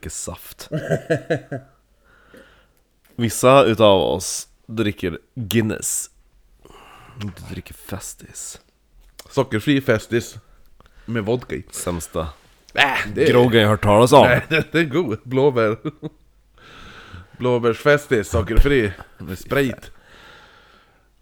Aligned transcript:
dricker 0.00 0.10
saft? 0.10 0.68
Vissa 3.16 3.64
utav 3.64 4.00
oss 4.00 4.48
dricker 4.66 5.18
Guinness. 5.34 6.10
Du 7.20 7.54
dricker 7.54 7.74
Festis. 7.74 8.60
Sockerfri 9.30 9.80
Festis 9.80 10.36
med 11.06 11.24
vodka 11.24 11.54
i. 11.54 11.64
Sämsta 11.70 12.28
Äh, 12.74 12.82
det 13.14 13.28
är, 13.28 13.32
groggen 13.32 13.60
jag 13.60 13.68
hört 13.68 13.82
talas 13.82 14.12
om. 14.12 14.26
Nej, 14.26 14.42
det 14.48 14.78
är 14.78 14.84
god. 14.84 15.18
Blåbär. 15.24 15.76
Blåbärsfestis, 17.38 18.28
sockerfri, 18.28 18.92
med 19.18 19.38
sprit. 19.38 19.90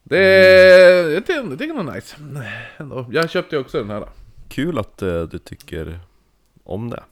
Det 0.03 0.19
är, 0.19 1.11
jag 1.11 1.27
tycker, 1.27 1.41
jag 1.41 1.59
tycker 1.59 1.75
det 1.75 1.81
är 1.81 1.95
nice. 1.95 2.17
Ändå. 2.77 3.07
Jag 3.11 3.31
köpte 3.31 3.57
ju 3.57 3.61
också 3.61 3.79
den 3.79 3.91
här. 3.91 4.09
Kul 4.49 4.79
att 4.79 5.03
eh, 5.03 5.23
du 5.23 5.39
tycker 5.39 6.01
om 6.65 6.91
det. 6.91 7.03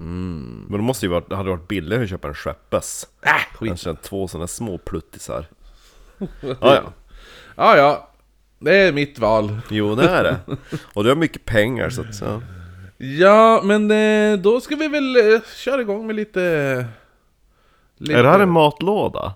Mm. 0.00 0.66
Men 0.68 0.78
det 0.78 0.84
måste 0.84 1.06
ju 1.06 1.10
varit, 1.10 1.28
det 1.28 1.36
hade 1.36 1.50
varit 1.50 1.68
billigare 1.68 2.02
att 2.02 2.10
köpa 2.10 2.28
en 2.28 2.34
Skeppes. 2.34 3.06
Äh, 3.22 3.30
skit. 3.54 3.68
Kanske 3.68 3.94
två 3.94 4.28
sådana 4.28 4.46
små 4.46 4.78
pluttisar. 4.78 5.46
Ja, 6.40 6.56
ja. 6.60 6.92
Ja, 7.56 7.76
ja. 7.76 8.10
Det 8.58 8.76
är 8.76 8.92
mitt 8.92 9.18
val. 9.18 9.60
Jo, 9.70 9.94
det 9.94 10.08
är 10.08 10.24
det. 10.24 10.56
Och 10.94 11.04
du 11.04 11.10
har 11.10 11.16
mycket 11.16 11.44
pengar 11.44 11.90
så 11.90 12.00
att, 12.00 12.20
ja. 12.20 12.42
Ja, 12.98 13.60
men 13.64 13.90
eh, 13.90 14.38
då 14.38 14.60
ska 14.60 14.76
vi 14.76 14.88
väl 14.88 15.16
eh, 15.16 15.40
köra 15.56 15.80
igång 15.80 16.06
med 16.06 16.16
lite... 16.16 16.86
lite 17.98 18.18
Är 18.18 18.22
det 18.22 18.28
här 18.28 18.40
en 18.40 18.50
matlåda? 18.50 19.34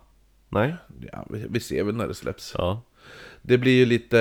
Nej? 0.48 0.76
Ja, 1.12 1.26
vi, 1.30 1.46
vi 1.48 1.60
ser 1.60 1.84
väl 1.84 1.96
när 1.96 2.08
det 2.08 2.14
släpps. 2.14 2.54
Ja. 2.58 2.82
Det 3.42 3.58
blir 3.58 3.72
ju 3.72 3.86
lite... 3.86 4.18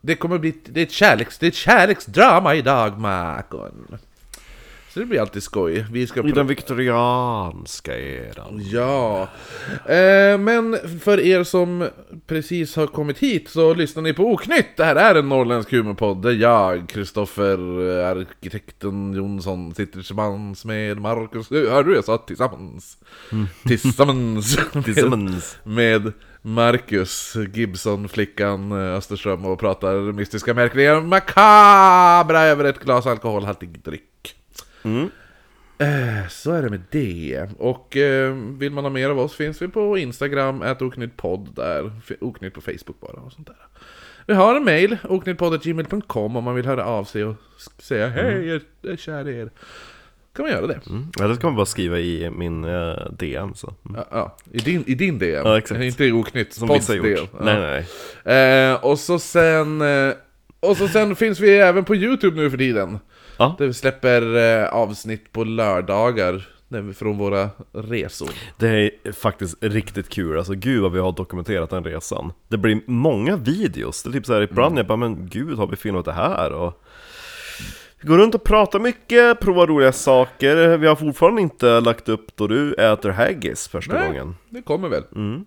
Det 0.00 0.14
kommer 0.14 0.38
bli... 0.38 0.54
Det 0.64 0.80
är 0.80 0.84
ett, 0.84 0.92
kärleks, 0.92 1.38
det 1.38 1.46
är 1.46 1.48
ett 1.48 1.54
kärleksdrama 1.54 2.54
idag, 2.54 2.98
Makon. 2.98 3.98
Så 4.94 5.00
det 5.00 5.06
blir 5.06 5.20
alltid 5.20 5.42
skoj. 5.42 5.86
Vi 5.90 6.06
ska... 6.06 6.28
I 6.28 6.32
den 6.32 6.46
viktorianska 6.46 7.98
eran. 7.98 8.60
Ja, 8.72 9.28
eh, 9.86 10.38
men 10.38 10.78
för 11.00 11.20
er 11.20 11.44
som 11.44 11.88
precis 12.26 12.76
har 12.76 12.86
kommit 12.86 13.18
hit 13.18 13.48
så 13.48 13.74
lyssnar 13.74 14.02
ni 14.02 14.12
på 14.12 14.32
Oknytt. 14.32 14.76
Det 14.76 14.84
här 14.84 14.96
är 14.96 15.14
en 15.14 15.28
norrländsk 15.28 15.70
humorpodd 15.72 16.22
där 16.22 16.30
jag, 16.30 16.88
Kristoffer, 16.88 17.58
eh, 18.00 18.08
arkitekten 18.08 19.12
Jonsson, 19.12 19.74
sitter 19.74 19.92
tillsammans 19.92 20.64
med 20.64 21.00
Marcus... 21.00 21.50
Hörde 21.50 21.88
du 21.88 21.94
jag 21.94 22.04
sa 22.04 22.18
tillsammans? 22.18 22.98
Tillsammans! 23.66 24.58
Tillsammans. 24.84 25.58
med 25.62 26.12
Marcus 26.42 27.36
Gibson, 27.54 28.08
flickan 28.08 28.72
eh, 28.72 28.94
Österström 28.94 29.44
och 29.44 29.60
pratar 29.60 30.12
mystiska, 30.12 30.54
märkliga, 30.54 31.00
makabra 31.00 32.40
över 32.40 32.64
ett 32.64 32.80
glas 32.84 33.06
alkoholhaltig 33.06 33.82
dryck. 33.82 34.43
Mm. 34.84 35.10
Eh, 35.78 36.28
Så 36.28 36.52
är 36.52 36.62
det 36.62 36.70
med 36.70 36.82
det. 36.90 37.48
Och 37.58 37.96
eh, 37.96 38.34
vill 38.34 38.72
man 38.72 38.84
ha 38.84 38.90
mer 38.90 39.10
av 39.10 39.18
oss 39.18 39.34
finns 39.34 39.62
vi 39.62 39.68
på 39.68 39.98
Instagram, 39.98 40.62
oknyttpodd 40.80 41.54
där. 41.54 41.92
Oknytt 42.20 42.54
på 42.54 42.60
Facebook 42.60 43.00
bara 43.00 43.20
och 43.20 43.32
sånt 43.32 43.46
där. 43.46 43.56
Vi 44.26 44.34
har 44.34 44.56
en 44.56 44.64
mail, 44.64 44.96
oknyttpodd.gmail.com 45.08 46.36
om 46.36 46.44
man 46.44 46.54
vill 46.54 46.66
höra 46.66 46.84
av 46.84 47.04
sig 47.04 47.24
och 47.24 47.34
säga 47.78 48.08
hej, 48.08 48.46
jag 48.82 48.92
är 48.92 48.96
kär 48.96 49.28
i 49.28 49.38
er. 49.38 49.50
Kan 50.36 50.42
man 50.42 50.52
göra 50.52 50.66
det? 50.66 50.80
Mm. 50.90 51.06
Ja, 51.18 51.28
det 51.28 51.34
ska 51.36 51.46
man 51.46 51.56
bara 51.56 51.66
skriva 51.66 51.98
i 51.98 52.30
min 52.30 52.64
eh, 52.64 53.10
DM 53.18 53.54
så. 53.54 53.74
Mm. 53.88 53.96
Ja, 54.00 54.06
ja, 54.10 54.36
i, 54.52 54.58
din, 54.58 54.84
i 54.86 54.94
din 54.94 55.18
DM. 55.18 55.42
Ja, 55.46 55.58
exakt. 55.58 55.80
Inte 55.80 56.04
i 56.04 56.12
oknytt. 56.12 56.52
Som 56.52 56.68
vissa 56.68 56.94
gjort. 56.94 57.06
Ja. 57.06 57.38
Nej, 57.40 57.60
nej, 57.60 57.86
nej. 58.24 58.70
Eh, 58.70 58.84
och 58.84 58.98
så 58.98 59.18
sen... 59.18 59.80
Eh, 59.80 60.12
och 60.60 60.76
så 60.76 60.88
sen 60.88 61.16
finns 61.16 61.40
vi 61.40 61.56
även 61.58 61.84
på 61.84 61.96
Youtube 61.96 62.36
nu 62.36 62.50
för 62.50 62.58
tiden. 62.58 62.98
Ja. 63.36 63.54
Där 63.58 63.66
vi 63.66 63.74
släpper 63.74 64.36
eh, 64.36 64.68
avsnitt 64.68 65.32
på 65.32 65.44
lördagar. 65.44 66.48
Från 66.96 67.18
våra 67.18 67.50
resor. 67.72 68.30
Det 68.58 68.68
är 68.68 69.12
faktiskt 69.12 69.56
riktigt 69.60 70.08
kul, 70.08 70.38
alltså 70.38 70.54
gud 70.54 70.82
vad 70.82 70.92
vi 70.92 70.98
har 70.98 71.12
dokumenterat 71.12 71.70
den 71.70 71.84
resan 71.84 72.32
Det 72.48 72.56
blir 72.56 72.80
många 72.86 73.36
videos, 73.36 74.02
det 74.02 74.08
är 74.08 74.12
typ 74.12 74.26
såhär 74.26 74.40
ibland 74.40 74.78
jag 74.78 74.86
bara 74.86 74.96
men 74.96 75.28
gud 75.28 75.58
har 75.58 75.66
vi 75.66 75.76
filmat 75.76 76.04
det 76.04 76.12
här? 76.12 76.52
Och 76.52 76.82
vi 78.00 78.08
går 78.08 78.18
runt 78.18 78.34
och 78.34 78.44
pratar 78.44 78.78
mycket, 78.78 79.40
provar 79.40 79.66
roliga 79.66 79.92
saker 79.92 80.76
Vi 80.76 80.86
har 80.86 80.96
fortfarande 80.96 81.42
inte 81.42 81.80
lagt 81.80 82.08
upp 82.08 82.36
då 82.36 82.46
du 82.46 82.74
äter 82.74 83.10
haggis 83.10 83.68
första 83.68 83.94
Nej. 83.94 84.06
gången 84.06 84.36
Det 84.50 84.62
kommer 84.62 84.88
väl. 84.88 85.04
mm. 85.14 85.44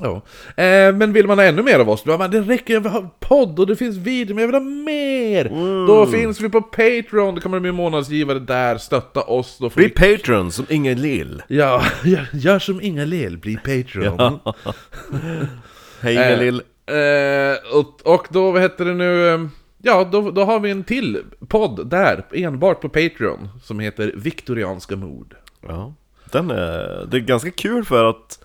Ja. 0.00 0.14
Eh, 0.62 0.94
men 0.94 1.12
vill 1.12 1.26
man 1.26 1.38
ha 1.38 1.44
ännu 1.44 1.62
mer 1.62 1.78
av 1.78 1.90
oss, 1.90 2.02
då 2.02 2.18
bara, 2.18 2.28
det 2.28 2.40
räcker, 2.40 2.74
jag 2.74 2.80
vill 2.80 2.92
ha 2.92 3.16
podd 3.20 3.58
och 3.58 3.66
det 3.66 3.76
finns 3.76 3.96
video, 3.96 4.34
men 4.34 4.42
jag 4.42 4.48
vill 4.48 4.54
ha 4.54 4.70
mer! 4.70 5.46
Mm. 5.46 5.86
Då 5.86 6.06
finns 6.06 6.40
vi 6.40 6.48
på 6.48 6.62
Patreon, 6.62 7.34
då 7.34 7.40
kan 7.40 7.50
man 7.50 7.62
bli 7.62 7.72
månadsgivare 7.72 8.38
där, 8.38 8.78
stötta 8.78 9.20
oss. 9.20 9.58
Då 9.60 9.68
Bli 9.68 9.84
vi... 9.84 10.16
Patreon 10.16 10.52
som 10.52 10.66
ingen 10.68 11.00
lill 11.02 11.42
Ja, 11.48 11.82
gör, 12.04 12.28
gör 12.32 12.58
som 12.58 12.80
Inga 12.80 13.04
Lel, 13.04 13.38
bli 13.38 13.56
Patreon. 13.56 14.38
Hej 16.00 16.16
Eh, 16.16 16.26
ingen 16.26 16.38
lill 16.38 16.62
Eh, 16.88 17.76
och, 17.78 18.14
och 18.14 18.26
då, 18.30 18.50
vad 18.50 18.62
heter 18.62 18.84
det 18.84 18.94
nu? 18.94 19.28
eh, 19.28 19.40
Ja, 19.82 20.08
då, 20.12 20.30
då 20.30 20.44
har 20.44 20.60
vi 20.60 20.70
en 20.70 20.84
till 20.84 21.22
podd 21.48 21.90
där, 21.90 22.24
enbart 22.32 22.80
på 22.80 22.88
Patreon, 22.88 23.48
som 23.62 23.80
heter 23.80 24.12
Viktorianska 24.16 24.96
mord. 24.96 25.34
Ja, 25.68 25.94
den 26.32 26.50
är, 26.50 27.06
det 27.10 27.16
är 27.16 27.20
ganska 27.20 27.50
kul 27.50 27.84
för 27.84 28.04
att 28.04 28.38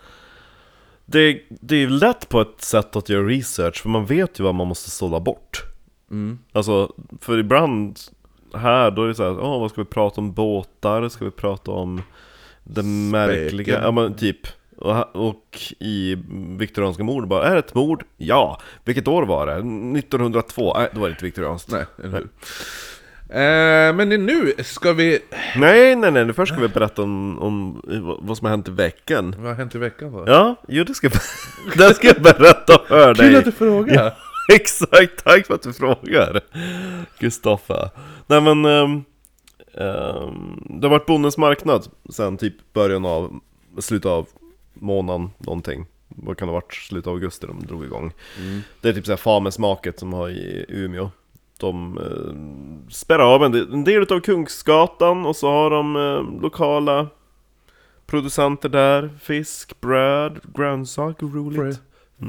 det, 1.06 1.41
det 1.50 1.75
är 1.75 1.88
lätt 1.88 2.29
på 2.29 2.41
ett 2.41 2.62
sätt 2.62 2.95
att 2.95 3.09
göra 3.09 3.28
research, 3.28 3.81
för 3.81 3.89
man 3.89 4.06
vet 4.06 4.39
ju 4.39 4.44
vad 4.44 4.56
man 4.56 4.67
måste 4.67 4.89
sålla 4.89 5.19
bort. 5.19 5.63
Mm. 6.12 6.39
Alltså, 6.51 6.94
för 7.22 7.38
ibland 7.38 8.00
här, 8.53 8.91
då 8.91 9.03
är 9.03 9.07
det 9.07 9.16
så 9.16 9.23
här, 9.23 9.40
åh 9.40 9.59
vad 9.59 9.72
ska 9.72 9.81
vi 9.81 9.85
prata 9.85 10.22
om 10.22 10.34
båtar? 10.34 11.09
Ska 11.09 11.25
vi 11.25 11.31
prata 11.31 11.72
om 11.72 12.01
det 12.63 12.84
märkliga? 12.84 13.81
Ja 13.84 13.91
men 13.91 14.13
typ. 14.13 14.47
Och, 14.78 15.16
och 15.16 15.59
i 15.79 16.17
viktorianska 16.57 17.03
mord 17.03 17.28
bara, 17.28 17.47
är 17.47 17.53
det 17.53 17.59
ett 17.59 17.75
mord? 17.75 18.03
Ja! 18.17 18.61
Vilket 18.85 19.07
år 19.07 19.23
var 19.23 19.47
det? 19.47 19.53
1902? 20.00 20.73
Nej, 20.78 20.90
då 20.94 21.00
var 21.00 21.07
det 21.07 21.11
inte 21.11 21.25
viktorianskt. 21.25 21.72
Nej, 21.72 21.85
eller 22.03 22.11
hur? 22.11 22.28
Eh, 23.31 23.93
men 23.95 24.09
nu 24.09 24.53
ska 24.59 24.93
vi... 24.93 25.19
Nej, 25.55 25.95
nej, 25.95 26.11
nej, 26.11 26.33
först 26.33 26.53
ska 26.53 26.61
vi 26.61 26.67
berätta 26.67 27.01
om, 27.01 27.39
om 27.39 27.81
vad 28.21 28.37
som 28.37 28.45
har 28.45 28.51
hänt 28.51 28.67
i 28.67 28.71
veckan. 28.71 29.35
Vad 29.37 29.47
har 29.47 29.55
hänt 29.55 29.75
i 29.75 29.77
veckan 29.77 30.11
då? 30.11 30.23
Ja, 30.27 30.55
jo 30.67 30.83
det 30.83 30.93
ska, 30.93 31.09
det 31.77 31.93
ska 31.93 32.07
jag 32.07 32.21
berätta 32.21 32.81
för 32.87 33.13
dig. 33.13 33.27
Kul 33.27 33.35
att 33.35 33.45
du 33.45 33.51
frågar! 33.51 34.13
Exakt, 34.53 35.23
tack 35.23 35.47
för 35.47 35.53
att 35.53 35.61
du 35.61 35.73
frågar 35.73 36.41
Kristoffer 37.19 37.89
Nej 38.27 38.41
men 38.41 38.65
ehm, 38.65 39.03
Det 40.79 40.87
har 40.87 40.89
varit 40.89 41.05
Bondens 41.05 41.37
marknad 41.37 41.87
sen 42.09 42.37
typ 42.37 42.73
början 42.73 43.05
av 43.05 43.39
Slutet 43.77 44.05
av 44.05 44.27
månaden 44.73 45.29
någonting 45.37 45.85
Vad 46.07 46.37
kan 46.37 46.47
det 46.47 46.51
ha 46.51 46.59
varit? 46.59 46.73
Slutet 46.73 47.07
av 47.07 47.13
augusti 47.13 47.47
de 47.47 47.65
drog 47.67 47.85
igång 47.85 48.13
Det 48.81 48.89
är 48.89 48.93
typ 48.93 49.05
såhär 49.05 49.17
Famesmaket 49.17 49.99
som 49.99 50.13
har 50.13 50.29
i 50.29 50.65
Umeå 50.69 51.09
De 51.61 51.97
eh, 51.97 52.90
spärrar 52.90 53.35
av 53.35 53.43
en 53.43 53.52
del, 53.52 53.73
en 53.73 53.84
del 53.84 54.02
utav 54.02 54.19
Kungsgatan 54.19 55.25
och 55.25 55.35
så 55.35 55.47
har 55.49 55.69
de 55.69 55.96
eh, 55.96 56.41
lokala 56.41 57.08
Producenter 58.05 58.69
där, 58.69 59.09
fisk, 59.22 59.81
bröd, 59.81 60.40
grönsaker, 60.55 61.25
roligt 61.25 61.59
Bread. 61.59 61.78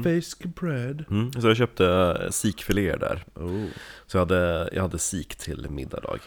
Fisk 0.03 0.43
bread. 0.45 1.05
Mm, 1.09 1.31
så 1.31 1.47
jag 1.47 1.57
köpte 1.57 1.83
uh, 1.83 2.29
sikfiléer 2.29 2.97
där 2.97 3.23
Oh. 3.35 3.65
Så 4.07 4.17
jag 4.17 4.21
hade, 4.21 4.69
jag 4.73 4.81
hade 4.81 4.99
sik 4.99 5.35
till 5.35 5.69
middag 5.69 5.97
idag 5.97 6.19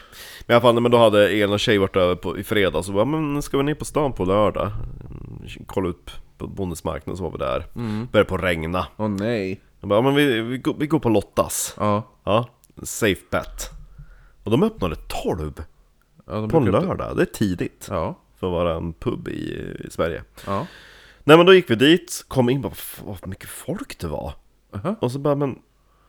Men 0.47 0.53
i 0.53 0.55
alla 0.55 0.61
fall, 0.61 0.81
men 0.81 0.91
då 0.91 0.97
hade 0.97 1.29
Elin 1.29 1.51
och 1.51 1.59
tjej 1.59 1.77
varit 1.77 1.95
över 1.95 2.15
på, 2.15 2.37
i 2.37 2.43
fredags 2.43 2.87
Så 2.87 2.93
bara, 2.93 3.05
men 3.05 3.41
ska 3.41 3.57
vi 3.57 3.63
ner 3.63 3.75
på 3.75 3.85
stan 3.85 4.13
på 4.13 4.25
lördag? 4.25 4.67
Mm, 4.67 5.65
Kolla 5.65 5.89
upp 5.89 6.11
på 6.37 6.47
Bondens 6.47 6.83
marknad 6.83 7.17
så 7.17 7.23
var 7.23 7.31
vi 7.31 7.37
där 7.37 7.65
Mm. 7.75 8.07
Började 8.11 8.29
på 8.29 8.37
regna 8.37 8.87
Åh 8.97 9.07
nej. 9.09 9.61
Jag 9.79 9.89
bara, 9.89 10.01
men 10.01 10.15
vi, 10.15 10.41
vi, 10.41 10.57
går, 10.57 10.75
vi 10.79 10.87
går 10.87 10.99
på 10.99 11.09
Lottas 11.09 11.75
Ja. 11.77 12.03
Ja, 12.23 12.45
safe 12.83 13.21
bet 13.31 13.69
Och 14.43 14.51
de 14.51 14.63
öppnade 14.63 14.95
12 15.07 15.63
ja 16.25 16.47
på 16.47 16.57
en 16.57 16.65
lördag, 16.65 17.15
det 17.17 17.21
är 17.21 17.25
tidigt 17.25 17.87
Ja. 17.89 18.15
För 18.39 18.47
att 18.47 18.53
vara 18.53 18.75
en 18.75 18.93
pub 18.93 19.27
i, 19.27 19.53
i 19.87 19.91
Sverige 19.91 20.23
Ja. 20.45 20.67
Nej 21.23 21.37
men 21.37 21.45
då 21.45 21.53
gick 21.53 21.69
vi 21.69 21.75
dit, 21.75 22.25
kom 22.27 22.49
in 22.49 22.61
bara, 22.61 22.71
"F- 22.75 23.01
vad 23.05 23.27
mycket 23.27 23.49
folk 23.49 23.99
det 23.99 24.07
var 24.07 24.33
Aha. 24.75 24.95
Och 24.99 25.11
så 25.11 25.19
bara, 25.19 25.35
men 25.35 25.59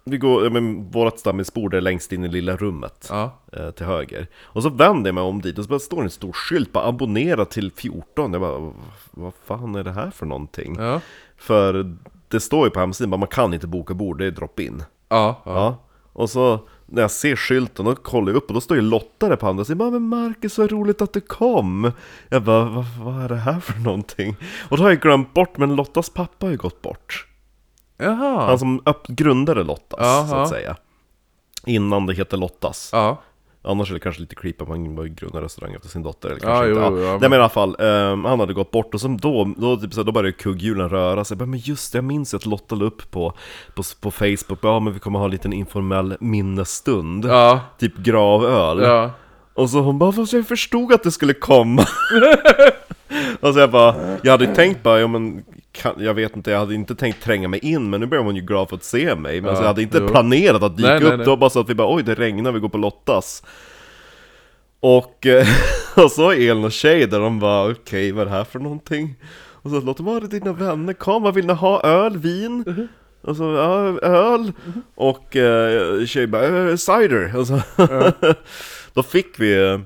vi 0.04 0.18
går, 0.18 0.50
men 0.50 0.90
vårat 0.90 1.18
stammisbord 1.18 1.74
är 1.74 1.80
längst 1.80 2.12
in 2.12 2.24
i 2.24 2.28
lilla 2.28 2.56
rummet 2.56 3.06
Ja. 3.10 3.38
eh, 3.52 3.70
till 3.70 3.86
höger 3.86 4.26
Och 4.42 4.62
så 4.62 4.68
vänder 4.68 5.08
jag 5.08 5.14
mig 5.14 5.24
om 5.24 5.40
dit 5.42 5.58
och 5.58 5.64
så 5.64 5.68
bara 5.70 5.78
står 5.78 6.02
en 6.02 6.10
stor 6.10 6.32
skylt, 6.32 6.72
bara 6.72 6.86
abonnera 6.86 7.44
till 7.44 7.72
14 7.72 8.32
Jag 8.32 8.40
bara, 8.42 8.72
vad 9.10 9.32
fan 9.44 9.74
är 9.74 9.84
det 9.84 9.92
här 9.92 10.10
för 10.10 10.26
någonting? 10.26 10.76
Ja. 10.78 11.00
För 11.36 11.96
det 12.28 12.40
står 12.40 12.64
ju 12.64 12.70
på 12.70 12.80
hemsidan, 12.80 13.10
bara, 13.10 13.16
man 13.16 13.28
kan 13.28 13.54
inte 13.54 13.66
boka 13.66 13.94
bord, 13.94 14.18
det 14.18 14.26
är 14.26 14.30
drop-in 14.30 14.82
Ja. 15.08 15.42
ja. 15.44 15.76
Och 16.18 16.30
så 16.30 16.60
när 16.86 17.02
jag 17.02 17.10
ser 17.10 17.36
skylten, 17.36 17.84
då 17.84 17.94
kollar 17.94 18.28
jag 18.28 18.36
upp 18.36 18.48
och 18.48 18.54
då 18.54 18.60
står 18.60 18.76
ju 18.76 18.82
Lotta 18.82 19.28
där 19.28 19.36
på 19.36 19.48
andra 19.48 19.64
sidan 19.64 19.92
Men 19.92 20.02
Marcus, 20.02 20.58
vad 20.58 20.70
roligt 20.70 21.02
att 21.02 21.12
du 21.12 21.20
kom! 21.20 21.92
Jag 22.28 22.42
bara, 22.42 22.64
vad, 22.64 22.84
vad 23.00 23.24
är 23.24 23.28
det 23.28 23.36
här 23.36 23.60
för 23.60 23.78
någonting? 23.78 24.36
Och 24.68 24.76
då 24.76 24.82
har 24.82 24.90
jag 24.90 25.00
glömt 25.00 25.34
bort, 25.34 25.58
men 25.58 25.76
Lottas 25.76 26.10
pappa 26.10 26.46
har 26.46 26.50
ju 26.50 26.56
gått 26.56 26.82
bort 26.82 27.26
Jaha. 27.96 28.46
Han 28.46 28.58
som 28.58 28.82
grundade 29.08 29.64
Lottas, 29.64 29.98
Jaha. 30.00 30.28
så 30.28 30.36
att 30.36 30.48
säga 30.48 30.76
Innan 31.66 32.06
det 32.06 32.14
heter 32.14 32.36
Lottas. 32.36 32.90
Ja. 32.92 33.22
Annars 33.62 33.90
är 33.90 33.94
det 33.94 34.00
kanske 34.00 34.20
lite 34.20 34.34
creepy 34.34 34.62
att 34.62 34.68
man 34.68 34.94
bara 34.96 35.06
grundar 35.08 35.42
restaurang 35.42 35.74
efter 35.74 35.88
sin 35.88 36.02
dotter 36.02 36.28
eller 36.28 36.40
kanske 36.40 36.68
inte. 36.68 36.80
jo, 36.80 36.98
Ja, 36.98 37.04
ja, 37.04 37.10
Nej 37.10 37.20
men- 37.20 37.32
i 37.32 37.36
alla 37.36 37.48
fall, 37.48 37.76
ehm, 37.80 38.24
han 38.24 38.40
hade 38.40 38.52
gått 38.52 38.70
bort 38.70 38.94
och 38.94 39.00
som 39.00 39.16
då, 39.18 39.52
då, 39.56 39.76
typ, 39.76 39.92
så 39.94 40.00
här, 40.00 40.04
då 40.04 40.12
började 40.12 40.32
kugghjulen 40.32 40.88
röra 40.88 41.24
sig. 41.24 41.36
Men 41.36 41.58
just 41.58 41.92
det, 41.92 41.96
jag 41.98 42.04
minns 42.04 42.34
att 42.34 42.46
Lotta 42.46 42.74
la 42.74 42.84
upp 42.84 43.10
på, 43.10 43.32
på, 43.74 43.82
på 44.00 44.10
Facebook, 44.10 44.58
ja 44.62 44.80
men 44.80 44.92
vi 44.92 44.98
kommer 44.98 45.18
ha 45.18 45.24
en 45.26 45.30
liten 45.30 45.52
informell 45.52 46.16
minnesstund. 46.20 47.24
Ja. 47.24 47.60
Typ 47.78 47.96
gravöl. 47.96 48.82
Ja. 48.82 49.10
Och 49.54 49.70
så 49.70 49.80
hon 49.80 49.98
bara, 49.98 50.12
fast 50.12 50.32
jag 50.32 50.46
förstod 50.48 50.92
att 50.92 51.02
det 51.02 51.10
skulle 51.10 51.34
komma. 51.34 51.82
och 53.40 53.54
så 53.54 53.60
jag 53.60 53.70
bara, 53.70 53.94
jag 54.22 54.32
hade 54.32 54.54
tänkt 54.54 54.82
bara, 54.82 55.00
ja 55.00 55.06
men 55.06 55.44
jag 55.98 56.14
vet 56.14 56.36
inte, 56.36 56.50
jag 56.50 56.58
hade 56.58 56.74
inte 56.74 56.94
tänkt 56.94 57.22
tränga 57.22 57.48
mig 57.48 57.60
in, 57.60 57.90
men 57.90 58.00
nu 58.00 58.06
börjar 58.06 58.24
hon 58.24 58.36
ju 58.36 58.42
glad 58.42 58.68
för 58.68 58.76
att 58.76 58.84
se 58.84 59.14
mig. 59.14 59.40
Men 59.40 59.50
Ja, 59.50 59.56
så 59.56 59.62
jag 59.62 59.66
hade 59.68 59.82
inte 59.82 59.98
jo. 59.98 60.08
planerat 60.08 60.62
att 60.62 60.76
dyka 60.76 60.88
Nej, 60.88 61.02
upp, 61.02 61.08
nej. 61.08 61.18
det 61.18 61.24
var 61.24 61.36
bara 61.36 61.50
så 61.50 61.60
att 61.60 61.70
vi 61.70 61.74
bara, 61.74 61.94
oj 61.94 62.02
det 62.02 62.14
regnar, 62.14 62.52
vi 62.52 62.60
går 62.60 62.68
på 62.68 62.78
Lottas. 62.78 63.42
Och, 64.80 65.26
eh, 65.26 65.46
och 66.04 66.12
så 66.12 66.30
Elin 66.30 66.64
och 66.64 66.72
tjej 66.72 67.06
där 67.06 67.20
de 67.20 67.38
bara, 67.38 67.70
okej 67.70 68.12
vad 68.12 68.20
är 68.20 68.24
det 68.30 68.36
här 68.36 68.44
för 68.44 68.58
någonting? 68.58 69.14
Och 69.62 69.70
så 69.70 69.80
Lotta, 69.80 70.02
var 70.02 70.16
är 70.16 70.20
dina 70.20 70.52
vänner? 70.52 70.92
Kom, 70.92 71.22
vad 71.22 71.34
vill 71.34 71.46
ni 71.46 71.52
ha? 71.52 71.82
Öl? 71.82 72.18
Vin? 72.18 72.64
Mhm. 72.66 72.88
Och 73.22 73.36
så, 73.36 73.44
ja, 73.44 73.98
öl? 74.08 74.52
Och 74.94 75.36
eh, 75.36 76.04
tjej 76.06 76.26
bara, 76.26 76.70
eh, 76.70 76.76
cider! 76.76 77.36
Och 77.36 77.46
så, 77.46 77.60
då 78.94 79.02
fick 79.02 79.40
vi 79.40 79.64
eh, 79.70 79.80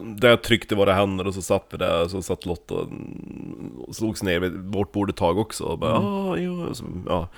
där 0.00 0.28
jag 0.28 0.42
tryckte 0.42 0.74
våra 0.74 0.92
händer 0.94 1.26
och 1.26 1.34
så 1.34 1.42
satt 1.42 1.66
vi 1.70 1.76
där 1.78 2.04
och 2.04 2.10
så 2.10 2.22
satt 2.22 2.46
Lotta 2.46 2.74
och 2.74 3.96
slogs 3.96 4.22
ner 4.22 4.40
vid 4.40 4.52
vårt 4.56 4.92
bord 4.92 5.10
ett 5.10 5.16
tag 5.16 5.38
också 5.38 5.64
och 5.64 5.78
bara 5.78 5.98
ah, 5.98 6.36
jo, 6.36 6.62
och 6.64 6.76
så, 6.76 6.84
ja. 7.06 7.28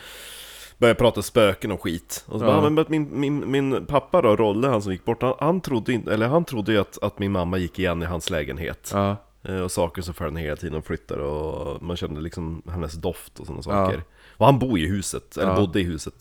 Började 0.78 0.98
prata 0.98 1.22
spöken 1.22 1.72
och 1.72 1.82
skit. 1.82 2.24
Och 2.28 2.38
så 2.40 2.44
Ja. 2.44 2.50
bara, 2.50 2.66
"Ah, 2.66 2.70
men 2.70 2.84
min, 2.88 3.20
min, 3.20 3.50
min 3.50 3.86
pappa 3.86 4.22
då, 4.22 4.36
Rolle, 4.36 4.68
han 4.68 4.82
som 4.82 4.92
gick 4.92 5.04
bort, 5.04 5.22
han, 5.22 5.34
han 5.40 5.60
trodde 5.60 5.92
inte, 5.92 6.14
eller 6.14 6.28
han 6.28 6.44
trodde 6.44 6.72
ju 6.72 6.78
att, 6.78 6.98
att 7.02 7.18
min 7.18 7.32
mamma 7.32 7.58
gick 7.58 7.78
igen 7.78 8.02
i 8.02 8.06
hans 8.06 8.30
lägenhet. 8.30 8.90
Ja. 8.94 9.16
Eh, 9.42 9.60
Och 9.60 9.70
saker 9.72 10.02
som 10.02 10.14
följde 10.14 10.40
hela 10.40 10.56
tiden 10.56 10.78
och 10.78 10.84
flyttade 10.86 11.22
och 11.22 11.82
man 11.82 11.96
kände 11.96 12.20
liksom 12.20 12.62
hennes 12.68 12.92
doft 12.94 13.38
och 13.40 13.46
sådana 13.46 13.62
Ja. 13.66 13.86
saker. 13.86 14.02
Och 14.36 14.46
han 14.46 14.58
bor 14.58 14.78
ju 14.78 14.84
i 14.84 14.88
huset, 14.88 15.36
eller 15.36 15.50
Ja. 15.50 15.56
bodde 15.56 15.80
i 15.80 15.84
huset 15.84 16.14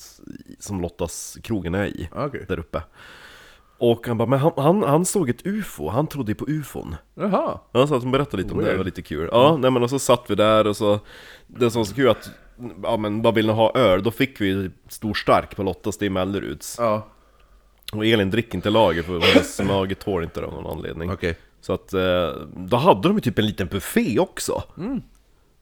som 0.59 0.81
Lottas 0.81 1.37
krogen 1.43 1.75
är 1.75 1.85
i, 1.85 2.09
Okej. 2.15 2.45
där 2.47 2.59
uppe. 2.59 2.81
Och 3.79 4.07
han 4.07 4.17
bara, 4.17 4.27
men 4.29 4.39
han, 4.39 4.51
han, 4.57 4.83
han 4.83 5.05
såg 5.05 5.29
ett 5.29 5.45
ufo, 5.45 5.89
han 5.89 6.07
trodde 6.07 6.31
ju 6.31 6.35
på 6.35 6.45
ufon. 6.47 6.95
Jaha. 7.15 7.59
Ja, 7.71 7.87
så 7.87 7.95
att 7.95 8.03
hon 8.03 8.11
berättade 8.11 8.43
lite 8.43 8.53
om 8.53 8.57
det, 8.59 8.63
Weird. 8.63 8.73
det 8.73 8.77
var 8.77 8.85
lite 8.85 9.01
kul. 9.01 9.29
Ja, 9.31 9.57
nej 9.57 9.71
men 9.71 9.83
och 9.83 9.89
så 9.89 9.99
satt 9.99 10.23
vi 10.27 10.35
där 10.35 10.67
och 10.67 10.77
så 10.77 10.99
Det 11.47 11.71
som 11.71 11.79
var 11.79 11.85
så 11.85 11.95
kul 11.95 12.09
att 12.09 12.29
Ja 12.83 12.97
men 12.97 13.21
vad 13.21 13.35
vill 13.35 13.47
ni 13.47 13.53
ha 13.53 13.71
öl? 13.75 14.03
Då 14.03 14.11
fick 14.11 14.41
vi 14.41 14.69
stor 14.87 15.13
stark 15.13 15.55
på 15.55 15.63
Lottas, 15.63 15.97
det 15.97 16.05
är 16.05 16.09
Melleruds 16.09 16.75
Ja. 16.79 17.07
Och 17.93 18.05
Elin 18.05 18.29
dricker 18.29 18.55
inte 18.55 18.69
lager 18.69 19.03
för 19.03 19.19
hennes 19.19 19.61
mage 19.67 19.95
tål 19.95 20.23
inte 20.23 20.39
det 20.41 20.47
av 20.47 20.53
någon 20.53 20.77
anledning 20.77 21.11
Okej. 21.11 21.37
Så 21.61 21.73
att 21.73 21.93
eh, 21.93 22.29
då 22.55 22.77
hade 22.77 23.07
de 23.07 23.13
ju 23.17 23.21
typ 23.21 23.39
en 23.39 23.45
liten 23.45 23.67
buffé 23.67 24.19
också 24.19 24.63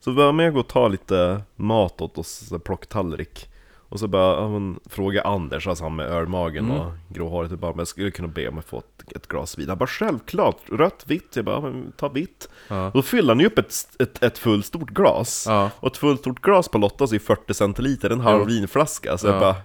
Så 0.00 0.10
vi 0.10 0.16
var 0.16 0.32
med 0.32 0.48
och 0.48 0.54
gå 0.54 0.60
och 0.60 0.68
ta 0.68 0.88
lite 0.88 1.42
mat 1.56 2.00
åt 2.00 2.18
oss, 2.18 2.46
så 2.48 2.54
här 2.54 2.60
plocktallrik 2.60 3.48
Och 3.90 4.00
så 4.00 4.08
bara, 4.08 4.34
ja, 4.40 4.48
men, 4.48 4.80
fråga 4.86 5.22
Anders, 5.22 5.66
alltså 5.66 5.84
han 5.84 5.96
med 5.96 6.06
ölmagen 6.06 6.70
och 6.70 6.92
gråhåret 7.08 7.52
och 7.52 7.58
bara, 7.58 7.72
men 7.72 7.78
jag 7.78 7.88
skulle 7.88 8.10
kunna 8.10 8.28
be 8.28 8.48
om 8.48 8.58
att 8.58 8.64
få 8.64 8.78
ett, 8.78 9.16
ett 9.16 9.26
glas 9.28 9.58
vin 9.58 9.68
Han 9.68 9.78
bara, 9.78 9.86
självklart, 9.86 10.56
rött, 10.72 11.04
vitt, 11.06 11.36
jag 11.36 11.44
bara, 11.44 11.60
men, 11.60 11.92
ta 11.96 12.08
vitt 12.08 12.48
Ja. 12.68 12.90
Då 12.94 13.02
fyller 13.02 13.34
han 13.34 13.40
ju 13.40 13.46
upp 13.46 13.58
ett, 13.58 13.72
ett, 13.98 14.22
ett 14.22 14.38
fullstort 14.38 14.90
glas 14.90 15.44
Ja. 15.48 15.70
Och 15.76 15.86
ett 15.90 15.96
fullstort 15.96 16.40
glas 16.42 16.68
på 16.68 16.78
Lottas 16.78 17.12
är 17.12 17.18
40 17.18 17.54
centiliter, 17.54 18.10
en 18.10 18.20
halv 18.20 18.46
vinflaska 18.46 19.18
Så 19.18 19.26
jag 19.26 19.34
Ja. 19.36 19.40
bara, 19.40 19.56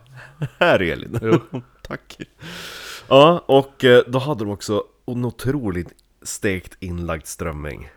här 0.60 0.80
Elin, 0.82 1.20
tack 1.82 2.18
Ja, 3.08 3.44
och 3.46 3.84
eh, 3.84 4.02
då 4.08 4.20
hade 4.20 4.44
de 4.46 4.52
också 4.52 4.84
en 5.06 5.26
otroligt 5.26 5.90
stekt 6.22 6.78
inlagd 6.80 7.26
strömming 7.26 7.90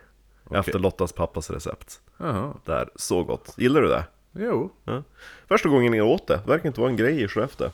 Efter 0.51 0.79
Lottas 0.79 1.13
pappas 1.13 1.49
recept 1.49 1.99
Jaha. 2.17 2.53
Där, 2.65 2.89
så 2.95 3.23
gott. 3.23 3.53
Gillar 3.57 3.81
du 3.81 3.87
det? 3.87 4.03
Jo. 4.39 4.69
Ja. 4.85 5.03
Första 5.47 5.69
gången 5.69 5.93
jag 5.93 6.07
åt 6.07 6.27
det, 6.27 6.39
verkar 6.47 6.67
inte 6.67 6.79
vara 6.81 6.89
en 6.89 6.97
grej 6.97 7.21
i 7.23 7.27
Skellefteå 7.27 7.69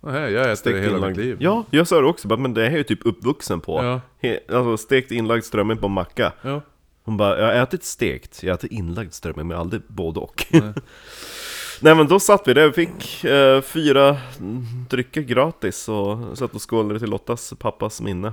Nej, 0.00 0.32
jag 0.32 0.52
äter 0.52 0.72
det 0.72 0.80
hela 0.80 1.08
mitt 1.08 1.16
liv. 1.16 1.36
Ja, 1.40 1.64
jag 1.70 1.88
sa 1.88 2.00
det 2.00 2.06
också, 2.06 2.28
men 2.36 2.54
det 2.54 2.62
här 2.62 2.70
är 2.70 2.76
ju 2.76 2.84
typ 2.84 3.06
uppvuxen 3.06 3.60
på 3.60 3.84
Ja. 3.84 4.00
He- 4.22 4.56
Alltså 4.56 4.76
stekt 4.76 5.10
inlagd 5.10 5.44
strömming 5.44 5.78
på 5.78 5.88
macka 5.88 6.32
Ja. 6.42 6.60
Hon 7.04 7.16
bara, 7.16 7.38
jag 7.38 7.46
har 7.46 7.52
ätit 7.62 7.84
stekt, 7.84 8.42
jag 8.42 8.50
har 8.50 8.54
ätit 8.54 8.72
inlagd 8.72 9.12
strömming 9.12 9.46
men 9.48 9.58
aldrig 9.58 9.82
både 9.88 10.20
och 10.20 10.46
Nej 11.80 11.94
men 11.94 12.06
då 12.08 12.20
satt 12.20 12.48
vi 12.48 12.54
där, 12.54 12.66
vi 12.66 12.72
fick 12.72 13.24
eh, 13.24 13.60
fyra 13.60 14.16
drycker 14.90 15.20
gratis 15.20 15.88
och 15.88 16.38
satt 16.38 16.54
och 16.54 16.70
skålade 16.70 16.98
till 16.98 17.10
Lottas 17.10 17.54
pappas 17.58 18.00
minne 18.00 18.32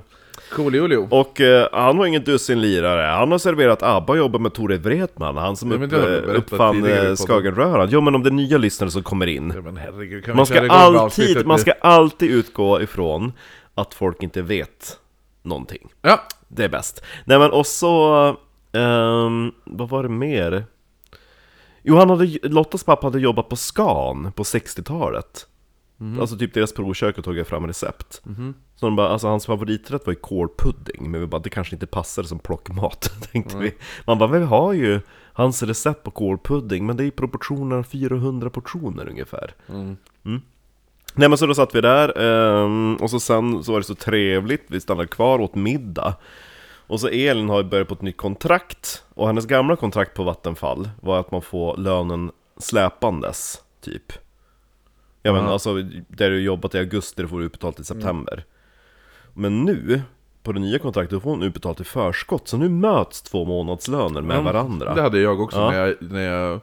Coolio. 0.51 1.07
Och 1.11 1.41
eh, 1.41 1.67
han 1.71 1.97
var 1.97 2.05
ingen 2.05 2.23
dussin 2.23 2.61
lirare, 2.61 3.01
han 3.01 3.31
har 3.31 3.37
serverat 3.37 3.83
ABBA 3.83 4.13
och 4.13 4.17
jobbat 4.17 4.41
med 4.41 4.53
Tore 4.53 4.77
Wretman, 4.77 5.37
han 5.37 5.55
som 5.55 5.71
Ja, 5.71 5.77
upp, 5.77 5.89
berättat 5.89 6.35
uppfann 6.35 6.85
eh. 6.85 7.15
Skagenröran 7.15 7.87
Jo 7.91 8.01
men 8.01 8.15
om 8.15 8.23
det 8.23 8.29
är 8.29 8.31
nya 8.31 8.57
lyssnare 8.57 8.91
som 8.91 9.03
kommer 9.03 9.27
in 9.27 9.51
Ja, 9.55 9.61
men 9.61 9.77
herregud, 9.77 10.35
Man 10.35 10.45
ska, 10.45 10.69
alltid, 10.69 11.45
man 11.45 11.59
ska 11.59 11.71
alltid 11.71 12.31
utgå 12.31 12.81
ifrån 12.81 13.33
att 13.75 13.93
folk 13.93 14.23
inte 14.23 14.41
vet 14.41 14.97
någonting 15.43 15.89
Ja. 16.01 16.21
Det 16.47 16.63
är 16.63 16.69
bäst. 16.69 17.03
Nej 17.25 17.39
men 17.39 17.51
och 17.51 17.67
så, 17.67 18.25
ehm, 18.71 19.51
vad 19.63 19.89
var 19.89 20.03
det 20.03 20.09
mer? 20.09 20.65
Jo, 21.83 21.95
han 21.95 22.09
hade, 22.09 22.25
Lottas 22.43 22.83
pappa 22.83 23.07
hade 23.07 23.19
jobbat 23.19 23.49
på 23.49 23.55
Scan 23.55 24.31
på 24.35 24.43
60-talet. 24.43 25.47
Alltså 26.19 26.37
typ 26.37 26.53
deras 26.53 26.73
provkök 26.73 27.17
och 27.17 27.23
tagit 27.23 27.47
fram 27.47 27.67
recept. 27.67 28.21
Så 28.75 28.85
de 28.85 28.95
bara, 28.95 29.09
alltså 29.09 29.27
hans 29.27 29.45
favoriträtt 29.45 30.05
var 30.05 30.13
ju 30.13 30.19
kålpudding, 30.19 31.11
men 31.11 31.21
vi 31.21 31.27
bara, 31.27 31.41
det 31.41 31.49
kanske 31.49 31.75
inte 31.75 31.87
passar 31.87 32.23
som 32.23 32.39
plockmat, 32.39 33.11
tänkte 33.31 33.57
vi. 33.57 33.73
Man 34.07 34.17
bara, 34.17 34.29
vi 34.29 34.45
har 34.45 34.73
ju 34.73 35.01
hans 35.33 35.63
recept 35.63 36.03
på 36.03 36.11
kålpudding, 36.11 36.85
men 36.85 36.97
det 36.97 37.03
är 37.03 37.05
i 37.05 37.11
proportionen 37.11 37.83
400 37.83 38.49
portioner 38.49 39.09
ungefär. 39.09 39.53
Mm. 39.69 39.97
Nej 41.15 41.29
men 41.29 41.37
så 41.37 41.45
då 41.45 41.53
satt 41.53 41.75
vi 41.75 41.81
där, 41.81 42.21
ehm, 42.21 42.95
och 42.95 43.09
så 43.09 43.19
sen 43.19 43.63
så 43.63 43.71
var 43.71 43.79
det 43.79 43.85
så 43.85 43.95
trevligt, 43.95 44.65
vi 44.67 44.81
stannade 44.81 45.07
kvar 45.07 45.39
åt 45.39 45.55
middag. 45.55 46.15
Och 46.87 46.99
så 46.99 47.07
Elin 47.07 47.49
har 47.49 47.57
ju 47.57 47.69
börjat 47.69 47.87
på 47.87 47.93
ett 47.93 48.01
nytt 48.01 48.17
kontrakt, 48.17 49.03
och 49.13 49.27
hennes 49.27 49.45
gamla 49.45 49.75
kontrakt 49.75 50.13
på 50.13 50.23
Vattenfall 50.23 50.89
var 51.01 51.19
att 51.19 51.31
man 51.31 51.41
får 51.41 51.77
lönen 51.77 52.31
släpandes, 52.57 53.61
typ. 53.81 54.13
Ja 55.23 55.33
men 55.33 55.43
Ja. 55.43 55.51
alltså, 55.51 55.73
där 56.07 56.29
du 56.29 56.41
jobbat 56.41 56.75
i 56.75 56.77
augusti, 56.77 57.27
får 57.27 57.39
du 57.39 57.45
utbetalt 57.45 57.79
i 57.79 57.83
september. 57.83 58.43
Men 59.33 59.63
nu, 59.65 60.01
på 60.43 60.51
det 60.51 60.59
nya 60.59 60.79
kontraktet, 60.79 61.21
får 61.23 61.29
hon 61.29 61.43
utbetalt 61.43 61.79
i 61.81 61.83
förskott, 61.83 62.47
så 62.47 62.57
nu 62.57 62.69
möts 62.69 63.21
två 63.21 63.45
månadslöner 63.45 64.21
med 64.21 64.37
Ja, 64.37 64.41
varandra. 64.41 64.95
Det 64.95 65.01
hade 65.01 65.19
jag 65.19 65.41
också 65.41 65.57
Ja. 65.59 65.71
när 65.71 65.77
jag... 65.87 65.95
När 65.99 66.21
jag 66.21 66.59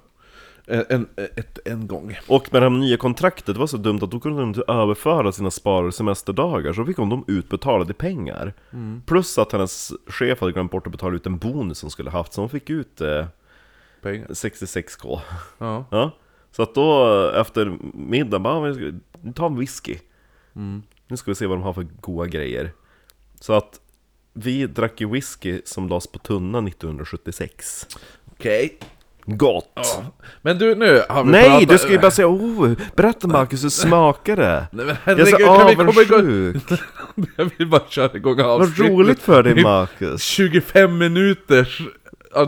en, 0.89 1.09
ett, 1.17 1.59
en 1.65 1.87
gång. 1.87 2.17
Och 2.29 2.49
med 2.53 2.63
det 2.63 2.67
här 2.71 2.77
nya 2.79 2.97
kontraktet 2.97 3.47
det 3.55 3.61
var 3.61 3.67
så 3.67 3.77
dumt 3.77 3.99
att 4.03 4.11
då 4.11 4.21
kunde 4.21 4.41
de 4.41 4.49
inte 4.49 4.63
överföra 4.69 5.33
sina 5.33 5.51
sparade 5.51 5.93
semesterdagar 5.93 6.73
Så 6.73 6.85
fick 6.85 6.97
hon 6.97 7.09
dem 7.09 7.25
utbetalade 7.27 7.91
i 7.91 7.95
pengar 7.95 8.53
Plus 9.07 9.39
att 9.39 9.53
hennes 9.53 9.93
chef 10.07 10.41
hade 10.41 10.53
glömt 10.53 10.71
bort 10.71 10.87
att 10.87 10.93
betala 10.93 11.17
ut 11.17 11.27
en 11.27 11.39
bonus 11.39 11.79
som 11.79 11.91
skulle 11.91 12.11
haft 12.11 12.33
Så 12.33 12.41
hon 12.43 12.49
fick 12.49 12.71
ut 12.71 13.01
eh, 13.01 13.27
Pengar. 14.03 14.27
66k 14.29 15.21
Ja. 15.59 15.85
ja. 15.91 16.11
Så 16.59 16.63
att 16.63 16.75
då 16.75 17.31
efter 17.35 17.79
middagen 17.95 18.43
bara, 18.43 18.61
"Vi 18.71 18.75
ska- 18.75 19.33
ta 19.35 19.47
en 19.47 19.57
whisky 19.59 19.97
Nu 21.09 21.17
ska 21.17 21.31
vi 21.31 21.35
se 21.35 21.47
vad 21.47 21.59
de 21.59 21.63
har 21.63 21.73
för 21.73 21.87
goda 22.01 22.27
grejer 22.27 22.73
Så 23.41 23.53
att 23.53 23.81
vi 24.33 24.67
drack 24.67 25.01
ju 25.01 25.09
whisky 25.11 25.61
som 25.65 25.89
lades 25.89 26.07
på 26.07 26.19
tunna 26.19 26.61
1976 26.61 27.87
Okej. 28.33 28.79
Gott! 29.25 30.03
Men 30.43 30.59
du, 30.59 30.75
nu 30.75 31.03
har 31.09 31.25
vi 31.25 31.31
Nej, 31.31 31.49
pratat... 31.51 31.69
du 31.69 31.79
ska 31.79 31.93
ju 31.93 31.99
bara 31.99 32.11
säga 32.11 32.29
oh, 32.29 32.73
berätta 32.97 33.29
Marcus, 33.29 33.65
hur 33.65 33.69
smakar 33.69 34.37
det? 34.37 34.67
Nej 34.73 34.87
men 34.87 34.97
Jag 35.05 35.21
är 35.21 35.25
så 35.27 35.37
herregud, 35.37 35.81
avundsjuk! 35.81 36.81
Jag 37.37 37.51
vill 37.59 37.67
bara 37.69 37.83
köra 37.89 38.17
igång 38.17 38.37
Vad 38.37 38.47
avsnittet. 38.63 38.93
roligt 38.93 39.23
för 39.23 39.43
dig 39.43 39.63
Marcus! 39.63 40.23
25 40.23 40.99
minuters 40.99 41.83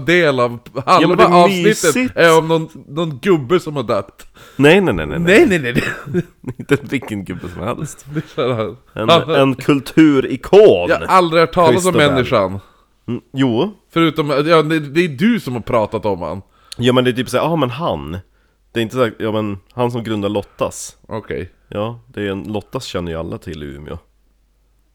del 0.07 0.41
av 0.41 0.59
halva 0.87 1.25
är 1.25 1.45
avsnittet 1.45 1.65
mysigt. 1.65 2.17
är 2.17 2.39
om 2.39 2.49
någon, 2.49 2.69
någon 2.89 3.19
gubbe 3.19 3.61
som 3.61 3.77
har 3.77 3.83
dött. 3.83 4.27
Nej 4.57 4.81
nej 4.81 4.95
nej 4.95 5.07
nej, 5.07 5.19
Nej 5.19 5.47
nej 5.47 5.59
nej. 5.59 5.83
nej. 6.07 6.23
Inte 6.59 6.77
vilken 6.83 7.25
gubbe 7.25 7.49
som 7.49 7.63
helst. 7.63 8.07
En, 8.95 9.11
en 9.31 9.55
kulturikon! 9.55 10.89
Jag 10.89 10.99
har 10.99 11.07
aldrig 11.07 11.41
hört 11.41 11.53
talas 11.55 11.87
om 11.87 11.95
människan. 11.95 12.61
Mm, 13.09 13.21
jo, 13.33 13.75
Förutom, 13.93 14.31
ja 14.31 14.63
det, 14.63 14.81
det 14.81 15.01
är 15.05 15.09
du 15.09 15.41
som 15.41 15.55
har 15.55 15.61
pratat 15.61 16.07
om 16.07 16.23
han. 16.23 16.43
ja 16.77 16.93
men 16.93 17.05
det 17.05 17.11
är 17.11 17.13
typ 17.13 17.29
såhär, 17.29 17.45
ja 17.45 17.57
men 17.57 17.71
han 17.71 18.19
Det 18.73 18.81
är 18.81 18.83
inte 18.83 18.95
så 18.97 19.11
ja 19.19 19.33
men 19.33 19.59
han 19.73 19.91
som 19.91 20.05
grundade 20.05 20.35
Lottas 20.35 20.97
Okej. 21.09 21.51
Ja, 21.69 22.01
det 22.07 22.21
är 22.23 22.31
en, 22.31 22.43
Lottas 22.53 22.85
känner 22.85 23.13
ju 23.13 23.19
alla 23.19 23.39
till 23.39 23.63
i 23.63 23.67
Umeå 23.67 23.99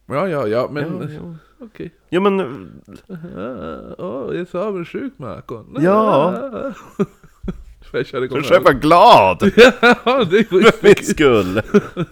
Ja 0.06 0.28
ja 0.28 0.48
ja, 0.48 0.70
men... 0.72 1.02
Ja, 1.02 1.10
ja. 1.10 1.36
Okej. 1.66 1.94
Ja 2.10 2.20
men, 2.20 2.40
Åh, 3.98 4.06
oh, 4.06 4.34
jag 4.34 4.42
är 4.42 4.46
så 4.46 4.60
avundsjuk 4.60 5.14
Marcon. 5.18 5.78
Ja. 5.80 6.74
Jag 7.92 8.06
köra 8.06 8.26
igång? 8.26 8.44
ska 8.44 8.60
vara 8.60 8.74
glad! 8.74 9.42
Ja, 10.06 10.24
det 10.24 10.44
För 10.44 10.84
min 10.84 11.06
skull! 11.06 11.62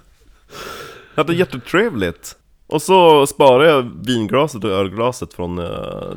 Jag 1.15 1.23
hade 1.23 1.35
jättetrevligt. 1.35 2.37
Och 2.73 2.81
så 2.81 3.27
sparade 3.27 3.69
jag 3.69 3.91
vinglaset 4.05 4.63
och 4.63 4.69
ölglaset 4.69 5.33
från 5.33 5.59
eh, 5.59 5.65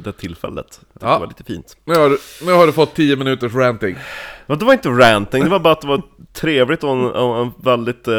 det 0.05 0.13
tillfället. 0.13 0.81
Det 0.93 1.07
Ja. 1.07 1.19
var 1.19 1.27
lite 1.27 1.45
fint. 1.45 1.77
Nu 1.85 1.95
har, 1.95 2.11
du, 2.11 2.19
nu 2.47 2.53
har 2.53 2.67
du 2.67 2.73
fått 2.73 2.95
10 2.95 3.17
minuters 3.17 3.55
ranting. 3.55 3.97
Men 4.47 4.59
det 4.59 4.65
var 4.65 4.73
inte 4.73 4.89
ranting, 4.89 5.45
det 5.45 5.51
var 5.51 5.59
bara 5.59 5.73
att 5.73 5.81
det 5.81 5.87
var 5.87 6.03
trevligt 6.33 6.85
och 6.85 6.91
en, 6.91 7.05
en 7.47 7.53
väldigt 7.63 8.09
eh, 8.09 8.15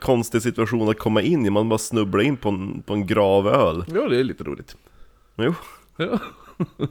konstig 0.00 0.42
situation 0.42 0.88
att 0.88 0.98
komma 0.98 1.22
in 1.22 1.46
i. 1.46 1.50
Man 1.50 1.68
bara 1.68 1.78
snubblar 1.78 2.22
in 2.22 2.36
på 2.36 2.48
en, 2.48 2.82
på 2.82 2.92
en 2.94 3.06
gravöl. 3.06 3.84
Ja, 3.94 4.08
det 4.08 4.20
är 4.20 4.24
lite 4.24 4.44
roligt. 4.44 4.76
Jo. 5.36 5.54
Ja. 5.96 6.18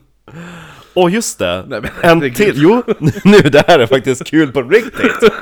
Och 0.95 1.09
just 1.09 1.39
det, 1.39 1.65
Nej, 1.67 1.81
en 2.03 2.33
till, 2.33 2.53
jo, 2.55 2.83
nu 3.23 3.37
det 3.37 3.63
här 3.67 3.79
är 3.79 3.87
faktiskt 3.87 4.25
kul 4.25 4.51
på 4.51 4.61
riktigt! 4.61 5.33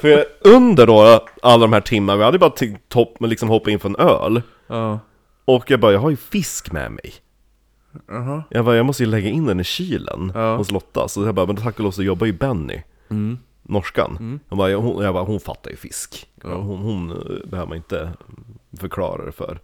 För 0.00 0.24
under 0.40 0.86
då 0.86 1.26
alla 1.42 1.60
de 1.60 1.72
här 1.72 1.80
timmarna, 1.80 2.16
vi 2.18 2.24
hade 2.24 2.38
bara 2.38 2.52
topp, 2.88 3.16
liksom 3.20 3.48
hoppa 3.48 3.70
in 3.70 3.78
på 3.78 3.88
en 3.88 3.96
öl. 3.96 4.42
Ja. 4.66 4.98
Och 5.44 5.70
jag 5.70 5.80
bara, 5.80 5.92
jag 5.92 6.00
har 6.00 6.10
ju 6.10 6.16
fisk 6.16 6.72
med 6.72 6.92
mig. 6.92 7.14
Jaha. 8.08 8.42
Jag 8.50 8.64
bara, 8.64 8.76
jag 8.76 8.86
måste 8.86 9.02
ju 9.02 9.08
lägga 9.10 9.28
in 9.30 9.46
den 9.46 9.60
i 9.60 9.64
kylen 9.64 10.32
Ja. 10.34 10.56
hos 10.56 10.70
Lotta. 10.70 11.08
Så 11.08 11.24
jag 11.24 11.34
bara, 11.34 11.46
men 11.46 11.56
tack 11.56 11.74
och 11.78 11.84
lov 11.84 11.90
så 11.90 12.02
jobbar 12.02 12.26
ju 12.26 12.32
Benny 12.32 12.82
Norskan. 13.62 14.40
Jag 14.48 14.58
bara, 14.58 14.74
hon, 14.74 15.04
jag 15.04 15.14
bara, 15.14 15.24
hon 15.24 15.40
fattar 15.40 15.70
ju 15.70 15.76
fisk. 15.76 16.26
Hon, 16.42 16.78
hon 16.78 17.10
eh, 17.10 17.48
behöver 17.50 17.68
man 17.68 17.76
inte 17.76 18.10
förklara 18.80 19.24
det 19.24 19.32
för. 19.32 19.60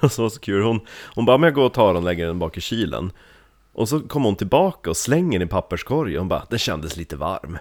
Och 0.00 0.12
så 0.12 0.22
var 0.22 0.28
det 0.28 0.34
så 0.34 0.40
kul, 0.40 0.62
hon, 0.62 0.80
hon 1.14 1.24
bara, 1.24 1.38
men 1.38 1.46
jag 1.46 1.54
går 1.54 1.64
och 1.64 1.74
tar 1.74 1.86
den 1.86 1.96
och 1.96 2.02
lägger 2.02 2.26
den 2.26 2.38
bak 2.38 2.56
i 2.56 2.60
kylen 2.60 3.12
Och 3.78 3.88
så 3.88 4.00
kommer 4.00 4.26
hon 4.26 4.36
tillbaka 4.36 4.90
och 4.90 4.96
slänger 4.96 5.38
den 5.38 5.48
i 5.48 5.50
papperskorgen 5.50 6.18
Hon 6.18 6.28
bara, 6.28 6.42
den 6.50 6.58
kändes 6.58 6.96
lite 6.96 7.16
varm 7.16 7.58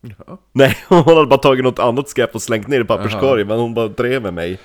Ja. 0.00 0.38
Nej, 0.52 0.76
hon 0.88 0.98
hade 0.98 1.26
bara 1.26 1.38
tagit 1.38 1.64
något 1.64 1.78
annat 1.78 2.08
skräp 2.08 2.34
och 2.34 2.42
slängt 2.42 2.68
ner 2.68 2.80
i 2.80 2.84
papperskorgen 2.84 3.46
Men 3.46 3.58
hon 3.58 3.74
bara 3.74 3.88
drev 3.88 4.22
med 4.22 4.34
mig 4.34 4.58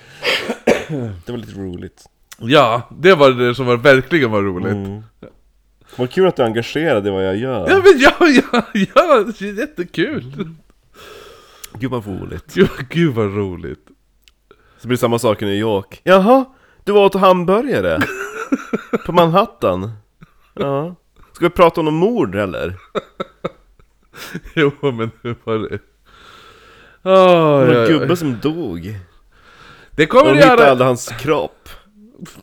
Det 1.25 1.31
var 1.31 1.37
lite 1.37 1.59
roligt 1.59 2.05
ja, 2.37 2.81
det 2.97 3.15
var 3.15 3.31
det 3.31 3.55
som 3.55 3.65
var, 3.65 3.77
verkligen 3.77 4.31
var 4.31 4.41
roligt. 4.41 4.73
Mm. 4.73 5.03
Vad 5.95 6.11
kul 6.11 6.27
att 6.27 6.35
du 6.35 6.41
är 6.41 6.47
engagerad 6.47 7.07
i 7.07 7.09
vad 7.09 7.25
jag 7.25 7.37
gör 7.37 7.69
Ja 7.69 7.81
men 7.83 7.99
ja, 7.99 8.13
ja, 8.19 8.63
ja, 8.73 9.23
det 9.39 9.41
är 9.41 9.59
jättekul! 9.59 10.55
Gud 11.73 11.91
vad 11.91 12.07
roligt 12.07 12.53
Gud, 12.53 12.69
gud 12.89 13.13
vad 13.13 13.35
roligt. 13.35 13.87
Så 14.77 14.87
blir 14.87 14.97
det 14.97 15.01
samma 15.01 15.19
sak 15.19 15.41
i 15.41 15.45
New 15.45 15.55
York 15.55 16.01
Jaha, 16.03 16.45
du 16.83 16.91
var 16.91 17.05
åt 17.05 17.15
hamburgare? 17.15 17.99
På 19.05 19.11
Manhattan? 19.11 19.91
Ja 20.55 20.95
Ska 21.33 21.45
vi 21.45 21.49
prata 21.49 21.81
om 21.81 21.85
någon 21.85 21.95
mord 21.95 22.35
eller? 22.35 22.75
Jo 24.55 24.71
men 24.81 25.11
hur 25.21 25.35
var 25.43 25.57
det? 25.57 25.67
Det 25.69 25.79
Oh, 27.03 27.11
var 27.13 27.65
ja, 27.73 27.81
en 27.81 27.87
gubbe 27.87 28.15
som 28.17 28.39
dog 28.39 28.99
Det 29.91 30.05
kommer 30.05 30.31
De 30.33 30.37
hittade 30.37 30.63
göra! 30.67 30.83
hans 30.85 31.07
kropp 31.07 31.69